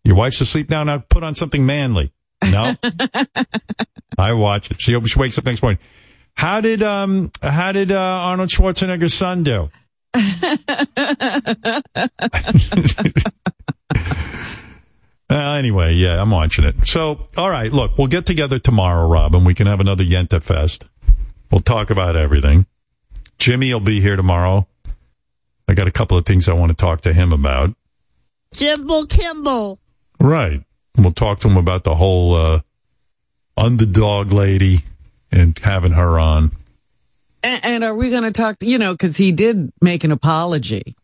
Your 0.05 0.17
wife's 0.17 0.41
asleep 0.41 0.71
now. 0.71 0.83
Now 0.85 0.99
put 0.99 1.23
on 1.23 1.35
something 1.35 1.67
manly. 1.67 2.13
No. 2.51 2.75
I 4.19 4.33
watch 4.33 4.71
it. 4.71 4.81
She, 4.81 4.99
she 5.01 5.19
wakes 5.19 5.39
up 5.39 5.45
next 5.45 5.63
morning. 5.63 5.79
How 6.35 6.61
did 6.61 6.83
um 6.83 7.31
how 7.43 7.73
did 7.73 7.93
uh, 7.93 7.99
Arnold 7.99 8.49
Schwarzenegger's 8.49 9.15
son 9.15 9.43
do? 9.43 9.71
Uh, 15.31 15.53
anyway, 15.53 15.95
yeah, 15.95 16.21
I'm 16.21 16.31
watching 16.33 16.65
it. 16.65 16.89
So, 16.89 17.29
all 17.37 17.49
right, 17.49 17.73
look, 17.73 17.97
we'll 17.97 18.09
get 18.09 18.27
together 18.27 18.59
tomorrow, 18.59 19.07
Rob, 19.09 19.35
and 19.37 19.47
we 19.47 19.55
can 19.55 19.69
have 19.69 19.81
another 19.81 20.03
Yenta 20.03 20.43
Fest. 20.43 20.89
We'll 21.53 21.61
talk 21.61 21.91
about 21.91 22.17
everything. 22.17 22.67
Jimmy 23.39 23.73
will 23.73 23.81
be 23.81 24.01
here 24.01 24.17
tomorrow. 24.17 24.67
I 25.69 25.75
got 25.75 25.87
a 25.87 25.93
couple 25.93 26.19
of 26.19 26.27
things 26.27 26.49
I 26.49 26.55
want 26.55 26.71
to 26.71 26.77
talk 26.77 27.03
to 27.03 27.13
him 27.13 27.33
about. 27.33 27.75
Jimbo 28.55 29.07
Kimmel. 29.07 29.79
Right. 30.19 30.65
We'll 30.97 31.13
talk 31.13 31.39
to 31.41 31.49
him 31.49 31.57
about 31.57 31.85
the 31.85 31.95
whole 31.95 32.35
uh, 32.35 32.61
underdog 33.57 34.33
lady 34.33 34.81
and 35.31 35.57
having 35.59 35.93
her 35.93 36.19
on. 36.19 36.51
And, 37.45 37.65
and 37.65 37.85
are 37.85 37.95
we 37.95 38.11
going 38.11 38.25
to 38.25 38.33
talk, 38.33 38.57
you 38.61 38.79
know, 38.79 38.93
because 38.93 39.17
he 39.17 39.31
did 39.31 39.73
make 39.81 40.03
an 40.03 40.11
apology 40.11 40.97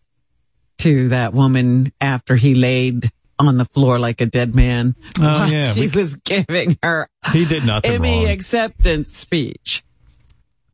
to 0.78 1.10
that 1.10 1.32
woman 1.32 1.92
after 2.00 2.34
he 2.34 2.54
laid 2.54 3.08
on 3.38 3.56
the 3.58 3.64
floor 3.66 3.98
like 3.98 4.20
a 4.20 4.26
dead 4.26 4.54
man. 4.54 4.94
Oh, 5.18 5.22
while 5.22 5.50
yeah, 5.52 5.72
She 5.72 5.82
we- 5.82 5.88
was 5.88 6.16
giving 6.16 6.78
her 6.82 7.08
He 7.32 7.44
did 7.44 7.64
nothing 7.64 7.92
Emmy 7.92 8.24
wrong. 8.24 8.32
acceptance 8.32 9.16
speech. 9.16 9.84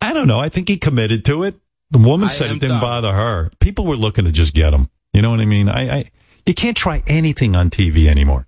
I 0.01 0.13
don't 0.13 0.29
know. 0.29 0.39
I 0.41 0.49
think 0.49 0.69
he 0.69 0.77
committed 0.77 1.25
to 1.27 1.43
it. 1.45 1.55
The 1.91 1.99
woman 1.99 2.29
I 2.29 2.33
said 2.33 2.51
it 2.51 2.55
didn't 2.55 2.69
done. 2.71 2.81
bother 2.81 3.13
her. 3.13 3.51
People 3.61 3.85
were 3.87 3.97
looking 3.97 4.25
to 4.25 4.33
just 4.33 4.55
get 4.55 4.73
him. 4.73 4.87
You 5.13 5.23
know 5.23 5.31
what 5.31 5.41
I 5.41 5.45
mean? 5.45 5.69
I, 5.69 5.99
I 5.99 6.05
you 6.47 6.55
can't 6.55 6.77
try 6.77 7.03
anything 7.07 7.55
on 7.55 7.69
TV 7.71 8.07
anymore. 8.07 8.47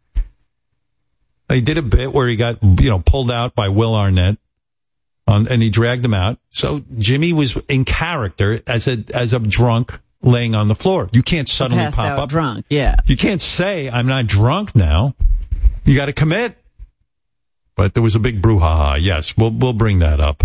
They 1.49 1.61
did 1.61 1.77
a 1.77 1.83
bit 1.83 2.13
where 2.13 2.27
he 2.27 2.37
got 2.37 2.59
you 2.63 2.89
know 2.89 3.01
pulled 3.01 3.31
out 3.31 3.55
by 3.55 3.69
Will 3.69 3.95
Arnett, 3.95 4.39
on, 5.27 5.47
and 5.47 5.63
he 5.63 5.69
dragged 5.71 6.05
him 6.05 6.15
out. 6.15 6.39
So 6.49 6.83
Jimmy 6.99 7.33
was 7.35 7.57
in 7.69 7.85
character 7.85 8.61
as 8.67 8.89
a 8.89 9.05
as 9.15 9.33
a 9.35 9.39
drunk 9.39 10.01
laying 10.25 10.55
on 10.55 10.69
the 10.69 10.75
floor. 10.75 11.09
You 11.13 11.23
can't 11.23 11.49
suddenly 11.49 11.85
pop 11.93 12.19
up 12.19 12.29
drunk. 12.31 12.67
Yeah. 12.69 12.97
You 13.07 13.17
can't 13.17 13.41
say 13.41 13.89
I'm 13.91 14.07
not 14.07 14.27
drunk 14.27 14.75
now. 14.75 15.15
You 15.85 15.95
got 15.95 16.07
to 16.07 16.13
commit. 16.13 16.57
But 17.77 17.95
there 17.95 18.03
was 18.03 18.15
a 18.15 18.21
big 18.21 18.41
brouhaha. 18.41 18.99
Yes, 19.01 19.37
we'll 19.37 19.51
we'll 19.51 19.73
bring 19.73 19.99
that 19.99 20.21
up. 20.21 20.45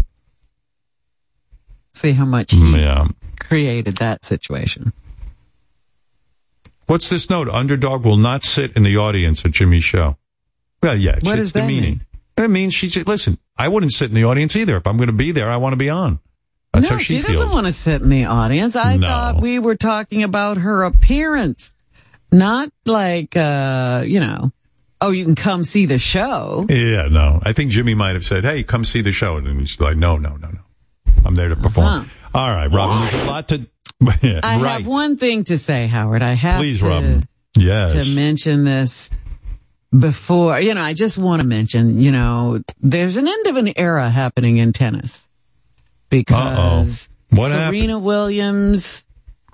See 1.93 2.11
how 2.13 2.25
much 2.25 2.51
he 2.51 2.57
Mm, 2.57 2.79
Yeah. 2.81 3.07
created 3.39 3.97
that 3.97 4.25
situation. 4.25 4.93
What's 6.87 7.09
this 7.09 7.29
note? 7.29 7.47
Underdog 7.49 8.03
will 8.03 8.17
not 8.17 8.43
sit 8.43 8.73
in 8.75 8.81
the 8.83 8.97
audience 8.97 9.45
at 9.45 9.51
Jimmy's 9.51 9.83
show. 9.83 10.17
Well, 10.81 10.95
yeah, 10.97 11.13
What 11.21 11.37
it's 11.37 11.51
does 11.51 11.53
that 11.53 11.61
demeaning. 11.61 12.01
It 12.37 12.49
means 12.49 12.73
she 12.73 12.89
said, 12.89 13.07
listen, 13.07 13.37
I 13.57 13.67
wouldn't 13.67 13.91
sit 13.91 14.09
in 14.09 14.15
the 14.15 14.23
audience 14.23 14.55
either. 14.55 14.77
If 14.77 14.87
I'm 14.87 14.97
going 14.97 15.07
to 15.07 15.13
be 15.13 15.31
there, 15.31 15.51
I 15.51 15.57
want 15.57 15.73
to 15.73 15.77
be 15.77 15.89
on. 15.89 16.19
That's 16.73 16.89
no, 16.89 16.95
how 16.95 17.01
she, 17.01 17.19
she, 17.19 17.27
doesn't 17.27 17.49
want 17.49 17.65
to 17.65 17.71
sit 17.71 18.01
in 18.01 18.09
the 18.09 18.25
audience. 18.25 18.75
I 18.75 18.97
No. 18.97 19.07
thought 19.07 19.41
we 19.41 19.59
were 19.59 19.75
talking 19.75 20.23
about 20.23 20.57
her 20.57 20.83
appearance, 20.83 21.73
not 22.31 22.69
like, 22.85 23.35
uh, 23.35 24.03
you 24.05 24.19
know, 24.19 24.51
oh, 25.01 25.11
you 25.11 25.25
can 25.25 25.35
come 25.35 25.63
see 25.63 25.85
the 25.85 25.97
show. 25.97 26.65
Yeah, 26.69 27.07
no. 27.09 27.39
I 27.43 27.53
think 27.53 27.71
Jimmy 27.71 27.95
might 27.95 28.13
have 28.13 28.25
said, 28.25 28.43
hey, 28.43 28.63
come 28.63 28.85
see 28.85 29.01
the 29.01 29.11
show. 29.11 29.37
And 29.37 29.59
he's 29.59 29.79
like, 29.79 29.97
no, 29.97 30.17
no, 30.17 30.35
no, 30.35 30.49
no. 30.49 30.59
I'm 31.25 31.35
there 31.35 31.49
to 31.49 31.55
perform. 31.55 31.87
Uh-huh. 31.87 32.29
All 32.33 32.49
right, 32.51 32.67
Robin, 32.67 32.99
there's 32.99 33.23
a 33.23 33.27
lot 33.27 33.47
to. 33.49 33.67
Yeah, 34.21 34.39
I 34.43 34.61
right. 34.61 34.71
have 34.77 34.87
one 34.87 35.17
thing 35.17 35.43
to 35.45 35.57
say, 35.57 35.85
Howard. 35.87 36.21
I 36.21 36.31
have 36.31 36.59
Please, 36.59 36.79
to, 36.79 36.85
Robin. 36.85 37.23
Yes. 37.57 37.91
to 37.91 38.15
mention 38.15 38.63
this 38.63 39.09
before, 39.97 40.57
you 40.61 40.73
know, 40.73 40.79
I 40.79 40.93
just 40.93 41.17
want 41.17 41.41
to 41.41 41.47
mention, 41.47 42.01
you 42.01 42.11
know, 42.11 42.61
there's 42.79 43.17
an 43.17 43.27
end 43.27 43.47
of 43.47 43.57
an 43.57 43.73
era 43.77 44.09
happening 44.09 44.55
in 44.55 44.71
tennis 44.71 45.28
because 46.09 47.09
Serena 47.33 47.99
Williams 47.99 49.05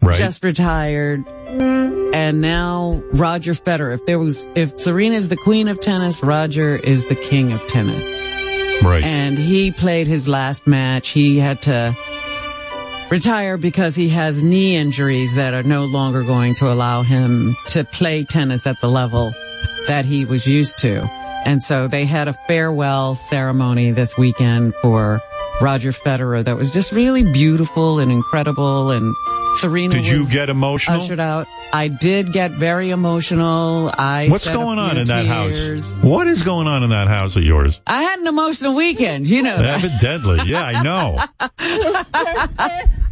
Right. 0.02 0.18
just 0.18 0.44
retired 0.44 1.26
and 1.28 2.42
now 2.42 3.02
Roger 3.12 3.54
Federer. 3.54 3.94
If 3.96 4.06
there 4.06 4.20
was, 4.20 4.48
if 4.54 4.80
Serena 4.80 5.16
is 5.16 5.30
the 5.30 5.36
queen 5.36 5.68
of 5.68 5.80
tennis, 5.80 6.22
Roger 6.22 6.76
is 6.76 7.06
the 7.06 7.16
king 7.16 7.52
of 7.54 7.66
tennis. 7.68 8.06
Right. 8.84 9.04
And 9.04 9.38
he 9.38 9.72
played 9.72 10.06
his 10.06 10.28
last 10.28 10.68
match. 10.68 11.10
He 11.10 11.40
had 11.40 11.62
to 11.64 11.96
retire 13.10 13.58
because 13.58 13.96
he 13.96 14.10
has 14.10 14.44
knee 14.44 14.76
injuries 14.76 15.36
that 15.36 15.54
are 15.54 15.64
no 15.64 15.86
longer 15.86 16.24
going 16.24 16.56
to 16.56 16.72
allow 16.72 17.02
him 17.02 17.56
to 17.68 17.84
play 17.84 18.24
tennis 18.26 18.68
at 18.68 18.80
the 18.82 18.88
level 18.90 19.32
that 19.88 20.06
he 20.06 20.26
was 20.26 20.46
used 20.46 20.78
to. 20.80 21.02
And 21.46 21.62
so 21.64 21.88
they 21.88 22.06
had 22.06 22.28
a 22.28 22.34
farewell 22.48 23.16
ceremony 23.16 23.92
this 23.92 24.18
weekend 24.18 24.74
for 24.82 25.22
Roger 25.62 25.92
Federer 25.92 26.44
that 26.44 26.58
was 26.58 26.72
just 26.72 26.92
really 26.92 27.24
beautiful 27.32 28.00
and 28.00 28.12
incredible 28.12 28.92
and 28.92 29.16
Serena 29.56 29.94
Did 29.96 30.06
you 30.08 30.28
get 30.30 30.50
emotional? 30.50 31.00
ushered 31.02 31.20
out. 31.22 31.48
I 31.72 31.88
did 31.88 32.34
get 32.34 32.52
very 32.52 32.90
emotional. 32.90 33.90
I 33.98 34.28
What's 34.30 34.50
going 34.50 34.80
on 34.80 34.98
in 34.98 35.08
that 35.08 35.24
tears. 35.24 35.94
house? 35.96 36.04
What 36.04 36.28
is 36.28 36.44
going 36.44 36.68
on 36.68 36.84
in 36.84 36.90
that 36.90 37.08
house 37.08 37.38
of 37.38 37.44
yours? 37.44 37.80
I 37.88 38.04
had 38.04 38.20
an 38.20 38.28
emotional 38.28 38.76
weekend, 38.76 39.30
you 39.30 39.44
know. 39.44 39.56
Evidently. 39.56 40.40
Yeah, 40.52 40.62
I 40.62 40.84
know. 40.84 41.18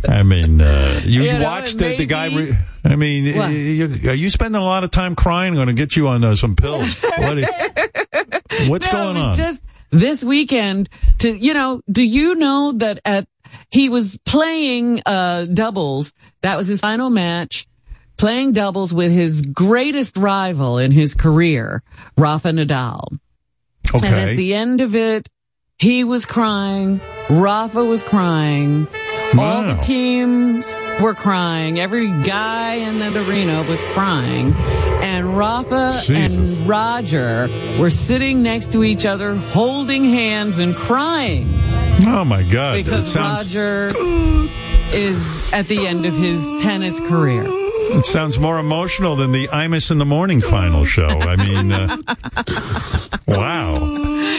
I 0.10 0.24
mean, 0.24 0.60
uh, 0.60 1.00
you, 1.06 1.22
You 1.24 1.34
know, 1.40 1.44
watched 1.44 1.78
the, 1.78 1.96
the 1.96 2.06
guy. 2.06 2.26
Re- 2.36 2.58
I 2.84 2.98
mean, 2.98 3.38
What? 3.38 3.48
you, 3.52 3.86
are 4.10 4.14
you 4.14 4.30
spending 4.30 4.62
a 4.62 4.66
lot 4.66 4.84
of 4.84 4.92
time 4.92 5.16
crying? 5.16 5.52
I'm 5.54 5.56
going 5.56 5.68
to 5.68 5.74
get 5.74 5.96
you 5.96 6.10
on 6.10 6.26
uh, 6.26 6.36
some 6.36 6.58
pills. 6.58 7.02
What 7.04 7.38
what's 8.68 8.86
No, 8.88 8.92
going 8.92 9.18
on? 9.18 9.36
Just 9.38 9.62
this 9.94 10.24
weekend 10.24 10.90
to, 11.20 11.30
you 11.32 11.54
know, 11.54 11.82
do 11.90 12.04
you 12.04 12.36
know 12.36 12.74
that 12.74 13.00
at, 13.06 13.28
he 13.70 13.90
was 13.90 14.18
playing, 14.26 15.02
uh, 15.06 15.46
doubles. 15.46 16.14
That 16.42 16.58
was 16.58 16.68
his 16.68 16.80
final 16.80 17.10
match, 17.10 17.68
playing 18.18 18.54
doubles 18.54 18.94
with 18.94 19.12
his 19.12 19.42
greatest 19.42 20.18
rival 20.18 20.80
in 20.80 20.92
his 20.92 21.14
career, 21.14 21.84
Rafa 22.18 22.50
Nadal. 22.50 23.20
Okay. 23.94 24.08
And 24.08 24.30
at 24.32 24.36
the 24.36 24.56
end 24.56 24.82
of 24.82 24.96
it, 24.96 25.30
he 25.78 26.04
was 26.04 26.26
crying. 26.26 27.00
Rafa 27.30 27.84
was 27.84 28.02
crying. 28.02 28.88
All 29.38 29.64
the 29.64 29.82
teams 29.82 30.74
were 31.02 31.14
crying. 31.14 31.80
Every 31.80 32.08
guy 32.08 32.76
in 32.76 33.00
the 33.00 33.28
arena 33.28 33.64
was 33.64 33.84
crying. 33.94 34.54
And 34.54 35.38
Rafa 35.38 36.02
Jesus. 36.06 36.60
and 36.60 36.68
Roger 36.68 37.50
were 37.80 37.90
sitting 37.90 38.44
next 38.44 38.72
to 38.72 38.84
each 38.84 39.06
other, 39.06 39.36
holding 39.36 40.04
hands 40.04 40.60
and 40.60 40.76
crying 40.76 41.48
Oh 42.06 42.26
my 42.26 42.44
God. 42.44 42.76
Because 42.76 43.12
sounds, 43.12 43.56
Roger 43.56 43.92
is 44.94 45.54
at 45.54 45.68
the 45.68 45.88
end 45.88 46.06
of 46.06 46.14
his 46.14 46.44
tennis 46.62 47.00
career. 47.00 47.46
It 47.98 48.06
sounds 48.06 48.40
more 48.40 48.58
emotional 48.60 49.16
than 49.16 49.32
the 49.32 49.48
Imus 49.48 49.92
in 49.92 49.98
the 49.98 50.06
Morning 50.06 50.40
final 50.42 50.86
show. 50.86 51.08
I 51.08 51.36
mean, 51.36 51.72
uh, 51.72 51.98
wow. 53.28 53.80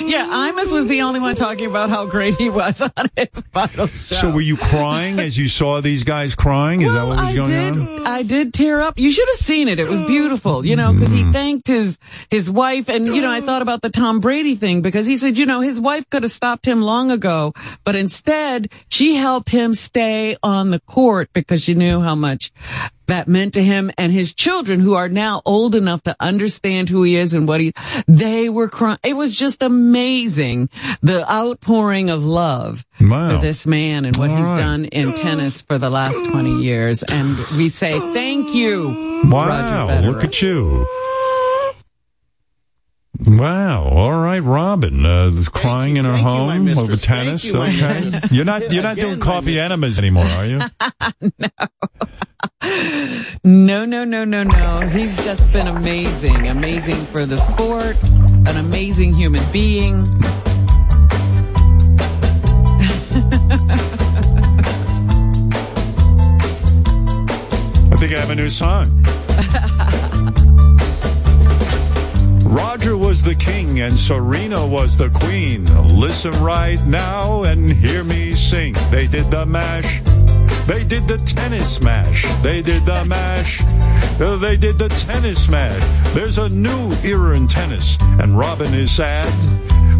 Yeah, 0.06 0.26
Imus 0.52 0.72
was 0.72 0.86
the 0.86 1.02
only 1.02 1.20
one 1.20 1.34
talking 1.34 1.68
about 1.68 1.88
how 1.90 2.06
great 2.06 2.34
he 2.36 2.50
was 2.50 2.80
on 2.96 3.08
his 3.16 3.28
final 3.52 3.86
show. 3.86 4.16
So 4.16 4.30
were 4.30 4.40
you 4.40 4.56
crying 4.56 5.18
as 5.18 5.36
you 5.38 5.48
saw 5.48 5.80
these 5.80 6.02
guys 6.04 6.34
crying? 6.34 6.82
Is 6.82 6.92
that 6.92 7.04
what 7.06 7.16
was 7.18 7.26
I 7.26 7.34
going 7.34 7.50
did. 7.50 7.76
on? 7.76 8.06
I 8.06 8.22
did 8.22 8.52
tear 8.52 8.80
up. 8.80 8.98
You 8.98 9.10
should 9.10 9.28
have 9.28 9.36
seen 9.38 9.68
it. 9.68 9.78
It 9.78 9.88
was 9.88 10.00
beautiful, 10.02 10.64
you 10.66 10.76
know, 10.76 10.92
because 10.92 11.12
Mm. 11.14 11.26
he 11.26 11.32
thanked 11.32 11.68
his 11.68 11.98
his 12.30 12.50
wife, 12.50 12.88
and 12.88 13.06
you 13.06 13.20
know, 13.22 13.30
I 13.30 13.40
thought 13.40 13.62
about 13.62 13.82
the 13.82 13.90
Tom 13.90 14.20
Brady 14.20 14.56
thing 14.56 14.82
because 14.82 15.06
he 15.06 15.16
said, 15.16 15.38
you 15.38 15.46
know, 15.46 15.60
his 15.60 15.80
wife 15.80 16.08
could 16.10 16.22
have 16.22 16.32
stopped 16.32 16.66
him 16.66 16.82
long 16.82 17.10
ago, 17.10 17.52
but 17.84 17.94
instead 17.96 18.70
she 18.88 19.14
helped 19.14 19.50
him 19.50 19.74
stay 19.74 20.36
on 20.42 20.70
the 20.70 20.80
court 20.80 21.30
because 21.32 21.62
she 21.62 21.74
knew 21.74 22.00
how 22.00 22.14
much 22.14 22.50
that 23.06 23.28
meant 23.28 23.54
to 23.54 23.62
him 23.62 23.90
and 23.98 24.12
his 24.12 24.34
children 24.34 24.80
who 24.80 24.94
are 24.94 25.08
now 25.08 25.42
old 25.44 25.74
enough 25.74 26.02
to 26.02 26.16
understand 26.20 26.88
who 26.88 27.02
he 27.02 27.16
is 27.16 27.34
and 27.34 27.46
what 27.48 27.60
he 27.60 27.72
they 28.06 28.48
were 28.48 28.68
crying 28.68 28.98
it 29.04 29.14
was 29.14 29.34
just 29.34 29.62
amazing 29.62 30.68
the 31.02 31.28
outpouring 31.30 32.10
of 32.10 32.24
love 32.24 32.84
Wow. 33.00 33.30
for 33.36 33.42
this 33.42 33.66
man 33.66 34.04
and 34.04 34.16
what 34.16 34.30
All 34.30 34.36
he's 34.36 34.46
right. 34.46 34.56
done 34.56 34.84
in 34.86 35.12
tennis 35.14 35.62
for 35.62 35.78
the 35.78 35.90
last 35.90 36.18
20 36.30 36.62
years 36.62 37.02
and 37.02 37.36
we 37.56 37.68
say 37.68 37.92
thank 38.12 38.54
you 38.54 39.20
Wow. 39.26 40.00
Look 40.02 40.22
at 40.22 40.42
you. 40.42 40.86
Wow. 43.20 43.84
All 43.84 44.12
right, 44.20 44.40
Robin. 44.42 45.06
Uh, 45.06 45.30
crying 45.52 45.96
in 45.96 46.04
her 46.04 46.12
Thank 46.16 46.24
you, 46.24 46.74
home 46.74 46.78
over 46.78 46.96
tennis. 46.96 47.44
You, 47.44 47.62
okay. 47.62 48.10
You're 48.30 48.44
not 48.44 48.72
you're 48.72 48.82
not 48.82 48.94
Again, 48.94 49.08
doing 49.10 49.20
coffee 49.20 49.58
enemas 49.60 49.98
anymore, 49.98 50.24
are 50.24 50.46
you? 50.46 50.60
No. 53.44 53.84
no 53.84 54.04
no 54.04 54.24
no 54.24 54.24
no 54.24 54.42
no 54.42 54.80
he's 54.88 55.22
just 55.22 55.52
been 55.52 55.66
amazing 55.66 56.48
amazing 56.48 56.96
for 57.06 57.26
the 57.26 57.36
sport 57.36 57.96
an 58.48 58.56
amazing 58.56 59.14
human 59.14 59.42
being 59.52 60.00
I 67.92 67.96
think 67.96 68.12
I 68.14 68.18
have 68.20 68.30
a 68.30 68.34
new 68.34 68.50
song. 68.50 69.04
Roger 72.54 72.96
was 72.96 73.20
the 73.20 73.34
king 73.34 73.80
and 73.80 73.98
Serena 73.98 74.64
was 74.64 74.96
the 74.96 75.10
queen. 75.10 75.64
Listen 75.88 76.32
right 76.40 76.78
now 76.86 77.42
and 77.42 77.68
hear 77.68 78.04
me 78.04 78.32
sing. 78.34 78.76
They 78.92 79.08
did 79.08 79.28
the 79.28 79.44
mash. 79.44 80.00
They 80.64 80.84
did 80.84 81.08
the 81.08 81.18
tennis 81.26 81.80
mash. 81.80 82.24
They 82.42 82.62
did 82.62 82.84
the 82.84 83.04
mash. 83.06 83.58
They 84.18 84.56
did 84.56 84.78
the 84.78 84.88
tennis 84.88 85.48
mash. 85.48 85.82
There's 86.14 86.38
a 86.38 86.48
new 86.48 86.92
era 87.02 87.36
in 87.36 87.48
tennis, 87.48 87.98
and 88.20 88.38
Robin 88.38 88.72
is 88.72 88.92
sad. 88.92 89.34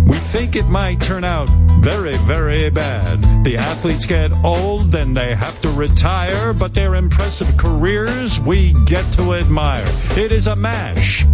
We 0.07 0.19
think 0.19 0.57
it 0.57 0.67
might 0.67 1.01
turn 1.01 1.25
out 1.25 1.49
very, 1.81 2.17
very 2.19 2.71
bad. 2.71 3.23
The 3.45 3.57
athletes 3.57 4.07
get 4.07 4.33
old 4.45 4.95
and 4.95 5.17
they 5.17 5.35
have 5.35 5.61
to 5.63 5.69
retire, 5.71 6.53
but 6.53 6.75
their 6.75 6.95
impressive 6.95 7.57
careers 7.57 8.41
we 8.41 8.73
get 8.85 9.11
to 9.15 9.35
admire. 9.35 9.85
It 10.17 10.33
is 10.33 10.47
a 10.47 10.57
mash. 10.57 11.25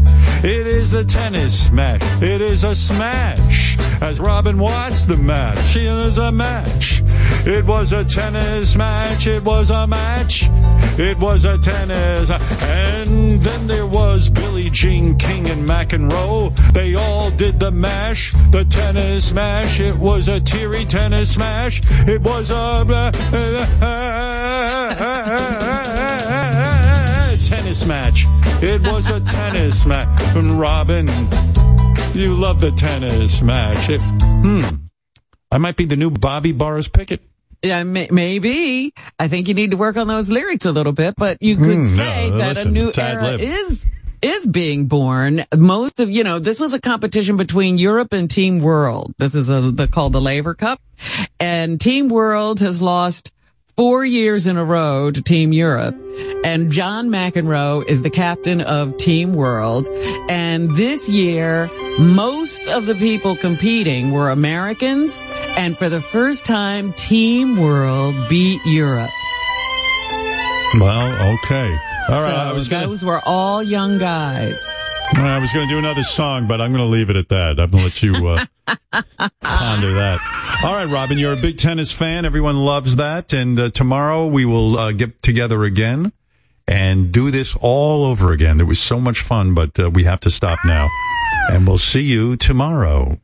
It 0.43 0.67
is 0.67 0.93
a 0.95 1.05
tennis 1.05 1.67
smash. 1.67 2.03
It 2.23 2.41
is 2.41 2.65
a 2.65 2.75
smash. 2.75 3.77
As 4.01 4.19
Robin 4.19 4.59
watched 4.59 5.09
the 5.09 5.17
match, 5.17 5.77
it 5.77 5.83
is 5.83 6.17
a 6.17 6.33
match. 6.33 7.03
It 7.47 7.65
was 7.65 7.93
a 7.93 8.05
tennis 8.05 8.75
match. 8.77 9.27
It 9.27 9.45
was 9.45 9.71
a 9.71 9.87
match. 9.87 10.49
It 10.99 11.19
was 11.19 11.45
a 11.45 11.59
tennis. 11.59 12.31
And 12.63 13.41
then 13.41 13.67
there 13.67 13.87
was 13.87 14.29
Billie 14.29 14.71
Jean 14.71 15.17
King 15.17 15.49
and 15.49 15.69
McEnroe. 15.69 16.55
They 16.73 16.95
all 16.95 17.31
did 17.31 17.61
the 17.61 17.71
mash, 17.71 18.33
the 18.51 18.60
tennis 18.65 19.29
smash. 19.29 19.81
It 19.81 19.97
was 19.97 20.29
a 20.29 20.41
teary 20.41 20.85
tennis 20.85 21.35
smash. 21.35 21.81
It 22.09 22.21
was 22.21 22.51
a 22.51 23.11
tennis 27.49 27.85
match. 27.87 28.25
It 28.63 28.81
was 28.83 29.09
a 29.11 29.21
tennis 29.21 29.87
match. 29.87 30.09
And 30.37 30.59
Robin, 30.61 31.07
you 32.15 32.35
love 32.35 32.61
the 32.61 32.73
tennis 32.77 33.43
match. 33.43 33.89
It, 33.89 34.01
hmm. 34.01 34.65
I 35.51 35.59
might 35.59 35.77
be 35.77 35.85
the 35.85 35.97
new 35.97 36.11
Bobby 36.11 36.53
Boris 36.53 36.89
Pickett. 36.89 37.21
Yeah, 37.63 37.83
may, 37.85 38.09
maybe. 38.11 38.95
I 39.19 39.29
think 39.29 39.49
you 39.49 39.55
need 39.55 39.73
to 39.73 39.77
work 39.77 39.97
on 39.97 40.09
those 40.09 40.31
lyrics 40.31 40.65
a 40.65 40.73
little 40.73 40.93
bit, 40.93 41.15
but 41.17 41.43
you 41.43 41.57
could 41.57 41.67
Mm, 41.79 41.87
say 41.87 42.31
no, 42.31 42.39
that 42.39 42.57
listen, 42.57 42.69
a 42.69 42.73
new 42.73 42.91
era 42.97 43.23
lib. 43.23 43.41
is 43.41 43.87
is 44.23 44.47
being 44.47 44.87
born. 44.87 45.45
Most 45.57 46.01
of 46.01 46.11
you 46.11 46.25
know, 46.25 46.39
this 46.39 46.61
was 46.61 46.75
a 46.75 46.81
competition 46.81 47.37
between 47.37 47.79
Europe 47.79 48.13
and 48.13 48.31
Team 48.31 48.61
World. 48.61 49.15
This 49.19 49.35
is 49.35 49.49
a 49.49 49.61
the, 49.61 49.89
called 49.89 50.13
the 50.13 50.21
Laver 50.21 50.55
Cup, 50.55 50.81
and 51.39 51.81
Team 51.81 52.09
World 52.09 52.61
has 52.61 52.81
lost 52.83 53.33
four 53.77 54.05
years 54.05 54.47
in 54.47 54.59
a 54.59 54.65
row 54.65 55.11
to 55.11 55.23
Team 55.23 55.55
Europe. 55.55 55.97
And 56.45 56.71
John 56.71 57.09
McEnroe 57.09 57.87
is 57.87 58.03
the 58.03 58.11
captain 58.11 58.61
of 58.61 58.99
Team 58.99 59.33
World. 59.33 59.89
And 60.29 60.77
this 60.77 61.09
year, 61.09 61.71
most 61.99 62.69
of 62.69 62.85
the 62.85 62.95
people 62.95 63.37
competing 63.37 64.11
were 64.13 64.29
Americans. 64.29 65.19
And 65.57 65.79
for 65.79 65.89
the 65.89 66.03
first 66.03 66.45
time, 66.45 66.93
Team 66.93 67.57
World 67.57 68.15
beat 68.29 68.61
Europe. 68.67 69.11
Well, 70.79 71.37
okay. 71.37 71.90
All 72.09 72.23
right. 72.23 72.31
so 72.31 72.37
I 72.37 72.53
was 72.53 72.69
gonna, 72.69 72.87
those 72.87 73.05
were 73.05 73.21
all 73.25 73.63
young 73.63 73.99
guys. 73.99 74.69
I 75.13 75.39
was 75.39 75.53
going 75.53 75.67
to 75.67 75.75
do 75.75 75.79
another 75.79 76.03
song, 76.03 76.47
but 76.47 76.61
I'm 76.61 76.73
going 76.73 76.85
to 76.85 76.91
leave 76.91 77.11
it 77.11 77.17
at 77.17 77.29
that. 77.31 77.59
I'm 77.59 77.71
going 77.71 77.79
to 77.79 77.85
let 77.85 78.03
you 78.03 78.29
uh, 78.29 78.45
ponder 79.41 79.95
that. 79.95 80.61
All 80.65 80.75
right, 80.75 80.89
Robin, 80.89 81.19
you're 81.19 81.33
a 81.33 81.37
big 81.37 81.57
tennis 81.57 81.91
fan. 81.91 82.25
Everyone 82.25 82.57
loves 82.57 82.97
that. 82.97 83.33
And 83.33 83.59
uh, 83.59 83.71
tomorrow 83.71 84.27
we 84.27 84.45
will 84.45 84.79
uh, 84.79 84.93
get 84.93 85.21
together 85.23 85.65
again 85.65 86.13
and 86.69 87.11
do 87.11 87.31
this 87.31 87.57
all 87.61 88.05
over 88.05 88.33
again. 88.33 88.61
It 88.61 88.65
was 88.65 88.79
so 88.79 89.01
much 89.01 89.21
fun, 89.21 89.55
but 89.55 89.79
uh, 89.79 89.91
we 89.91 90.05
have 90.05 90.21
to 90.21 90.31
stop 90.31 90.61
now. 90.65 90.89
And 91.51 91.67
we'll 91.67 91.79
see 91.79 92.03
you 92.03 92.37
tomorrow. 92.37 93.21